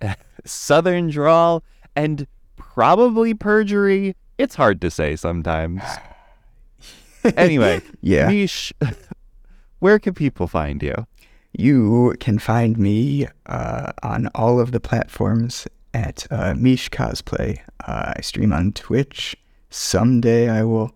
Southern 0.44 1.08
drawl 1.08 1.62
and 1.94 2.26
probably 2.56 3.32
perjury. 3.32 4.16
It's 4.38 4.56
hard 4.56 4.80
to 4.80 4.90
say 4.90 5.14
sometimes. 5.14 5.84
anyway, 7.36 7.80
Yeah. 8.00 8.28
Meesh, 8.28 8.72
where 9.78 10.00
can 10.00 10.14
people 10.14 10.48
find 10.48 10.82
you? 10.82 11.06
You 11.52 12.14
can 12.18 12.38
find 12.38 12.78
me 12.78 13.26
uh, 13.46 13.92
on 14.02 14.28
all 14.34 14.58
of 14.58 14.72
the 14.72 14.80
platforms 14.80 15.66
at 15.92 16.26
uh, 16.30 16.54
Meesh 16.54 16.88
Cosplay. 16.88 17.58
Uh, 17.86 18.14
I 18.16 18.20
stream 18.22 18.52
on 18.52 18.72
Twitch. 18.72 19.36
Someday 19.68 20.48
I 20.48 20.64
will 20.64 20.92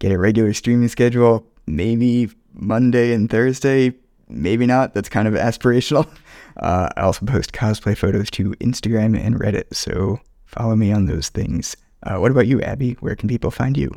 get 0.00 0.12
a 0.12 0.18
regular 0.18 0.52
streaming 0.54 0.88
schedule. 0.88 1.46
Maybe 1.66 2.30
Monday 2.52 3.12
and 3.12 3.30
Thursday. 3.30 3.94
Maybe 4.28 4.66
not. 4.66 4.94
That's 4.94 5.08
kind 5.08 5.28
of 5.28 5.34
aspirational. 5.34 6.08
Uh, 6.58 6.86
I 6.98 7.00
also 7.00 7.24
post 7.24 7.54
cosplay 7.54 7.96
photos 7.96 8.30
to 8.32 8.50
Instagram 8.56 9.18
and 9.18 9.36
Reddit, 9.36 9.74
so 9.74 10.20
follow 10.44 10.76
me 10.76 10.92
on 10.92 11.06
those 11.06 11.30
things. 11.30 11.74
Uh, 12.02 12.18
what 12.18 12.30
about 12.30 12.46
you, 12.46 12.60
Abby? 12.60 12.92
Where 13.00 13.16
can 13.16 13.26
people 13.26 13.50
find 13.50 13.74
you? 13.74 13.90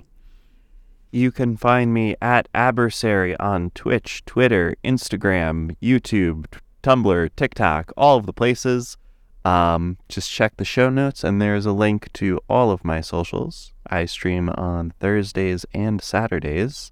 You 1.16 1.32
can 1.32 1.56
find 1.56 1.94
me 1.94 2.18
at 2.22 2.52
Aberrsary 2.52 3.38
on 3.40 3.69
Twitch, 3.69 4.26
Twitter, 4.26 4.76
Instagram, 4.84 5.77
YouTube, 5.82 6.45
Tumblr, 6.84 7.30
TikTok, 7.38 7.94
all 7.95 8.18
of 8.18 8.26
the 8.26 8.34
places. 8.34 8.98
Um, 9.45 9.98
just 10.10 10.30
check 10.30 10.58
the 10.58 10.66
show 10.66 10.90
notes, 10.90 11.24
and 11.24 11.42
there's 11.42 11.66
a 11.66 11.72
link 11.72 12.11
to 12.16 12.42
all 12.50 12.69
of 12.69 12.84
my 12.84 13.00
socials. 13.00 13.72
I 13.88 14.03
stream 14.03 14.50
on 14.50 14.92
Thursdays 15.00 15.66
and 15.74 16.02
Saturdays. 16.02 16.92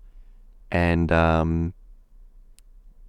And 0.72 1.12
um, 1.12 1.74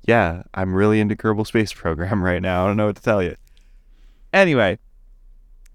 yeah, 0.09 0.43
I'm 0.53 0.75
really 0.75 0.99
into 0.99 1.15
Kerbal 1.15 1.47
Space 1.47 1.73
Program 1.81 2.25
right 2.25 2.43
now. 2.43 2.65
I 2.65 2.67
don't 2.67 2.77
know 2.77 2.87
what 2.87 2.97
to 2.97 3.03
tell 3.03 3.23
you. 3.23 3.37
Anyway, 4.33 4.81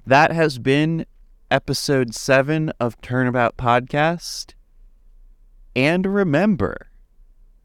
that 0.05 0.33
has 0.33 0.59
been 0.59 1.05
episode 1.49 2.13
seven 2.13 2.73
of 2.77 2.99
Turnabout 2.99 3.55
Podcast. 3.55 4.55
And 5.75 6.05
remember, 6.05 6.87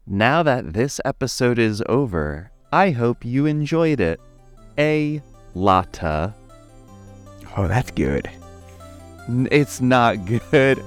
now 0.05 0.43
that 0.43 0.73
this 0.73 1.01
episode 1.03 1.59
is 1.59 1.81
over, 1.89 2.51
I 2.71 2.91
hope 2.91 3.25
you 3.25 3.45
enjoyed 3.45 3.99
it. 3.99 4.19
A 4.77 5.21
lotta. 5.53 6.33
Oh, 7.57 7.67
that's 7.67 7.91
good. 7.91 8.29
It's 9.29 9.81
not 9.81 10.25
good. 10.51 10.79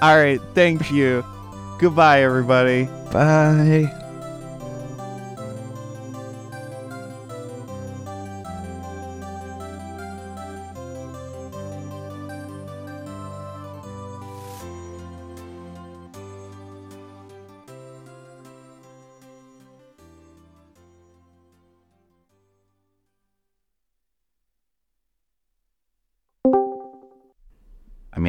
All 0.00 0.16
right, 0.16 0.40
thank 0.54 0.90
you. 0.90 1.24
Goodbye, 1.78 2.22
everybody. 2.22 2.84
Bye. 3.12 4.00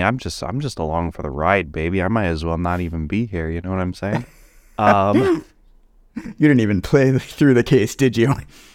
I'm 0.05 0.17
just 0.17 0.41
I'm 0.43 0.59
just 0.61 0.79
along 0.79 1.11
for 1.11 1.21
the 1.21 1.29
ride, 1.29 1.71
baby. 1.71 2.01
I 2.01 2.07
might 2.07 2.27
as 2.27 2.45
well 2.45 2.57
not 2.57 2.79
even 2.79 3.07
be 3.07 3.25
here. 3.25 3.49
You 3.49 3.61
know 3.61 3.71
what 3.71 3.79
I'm 3.79 3.93
saying? 3.93 4.25
Um, 4.77 5.45
You 6.15 6.47
didn't 6.47 6.59
even 6.61 6.81
play 6.81 7.17
through 7.17 7.53
the 7.55 7.63
case, 7.63 7.95
did 7.95 8.15
you? 8.17 8.33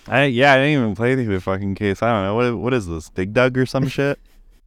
I, 0.08 0.24
yeah, 0.24 0.52
I 0.54 0.56
didn't 0.56 0.82
even 0.82 0.94
play 0.94 1.14
through 1.14 1.34
the 1.34 1.40
fucking 1.40 1.74
case. 1.74 2.02
I 2.02 2.10
don't 2.12 2.24
know 2.24 2.34
what 2.34 2.58
what 2.58 2.74
is 2.74 2.86
this, 2.86 3.08
Dig 3.10 3.32
Dug 3.32 3.56
or 3.58 3.66
some 3.66 3.86
shit. 3.96 4.18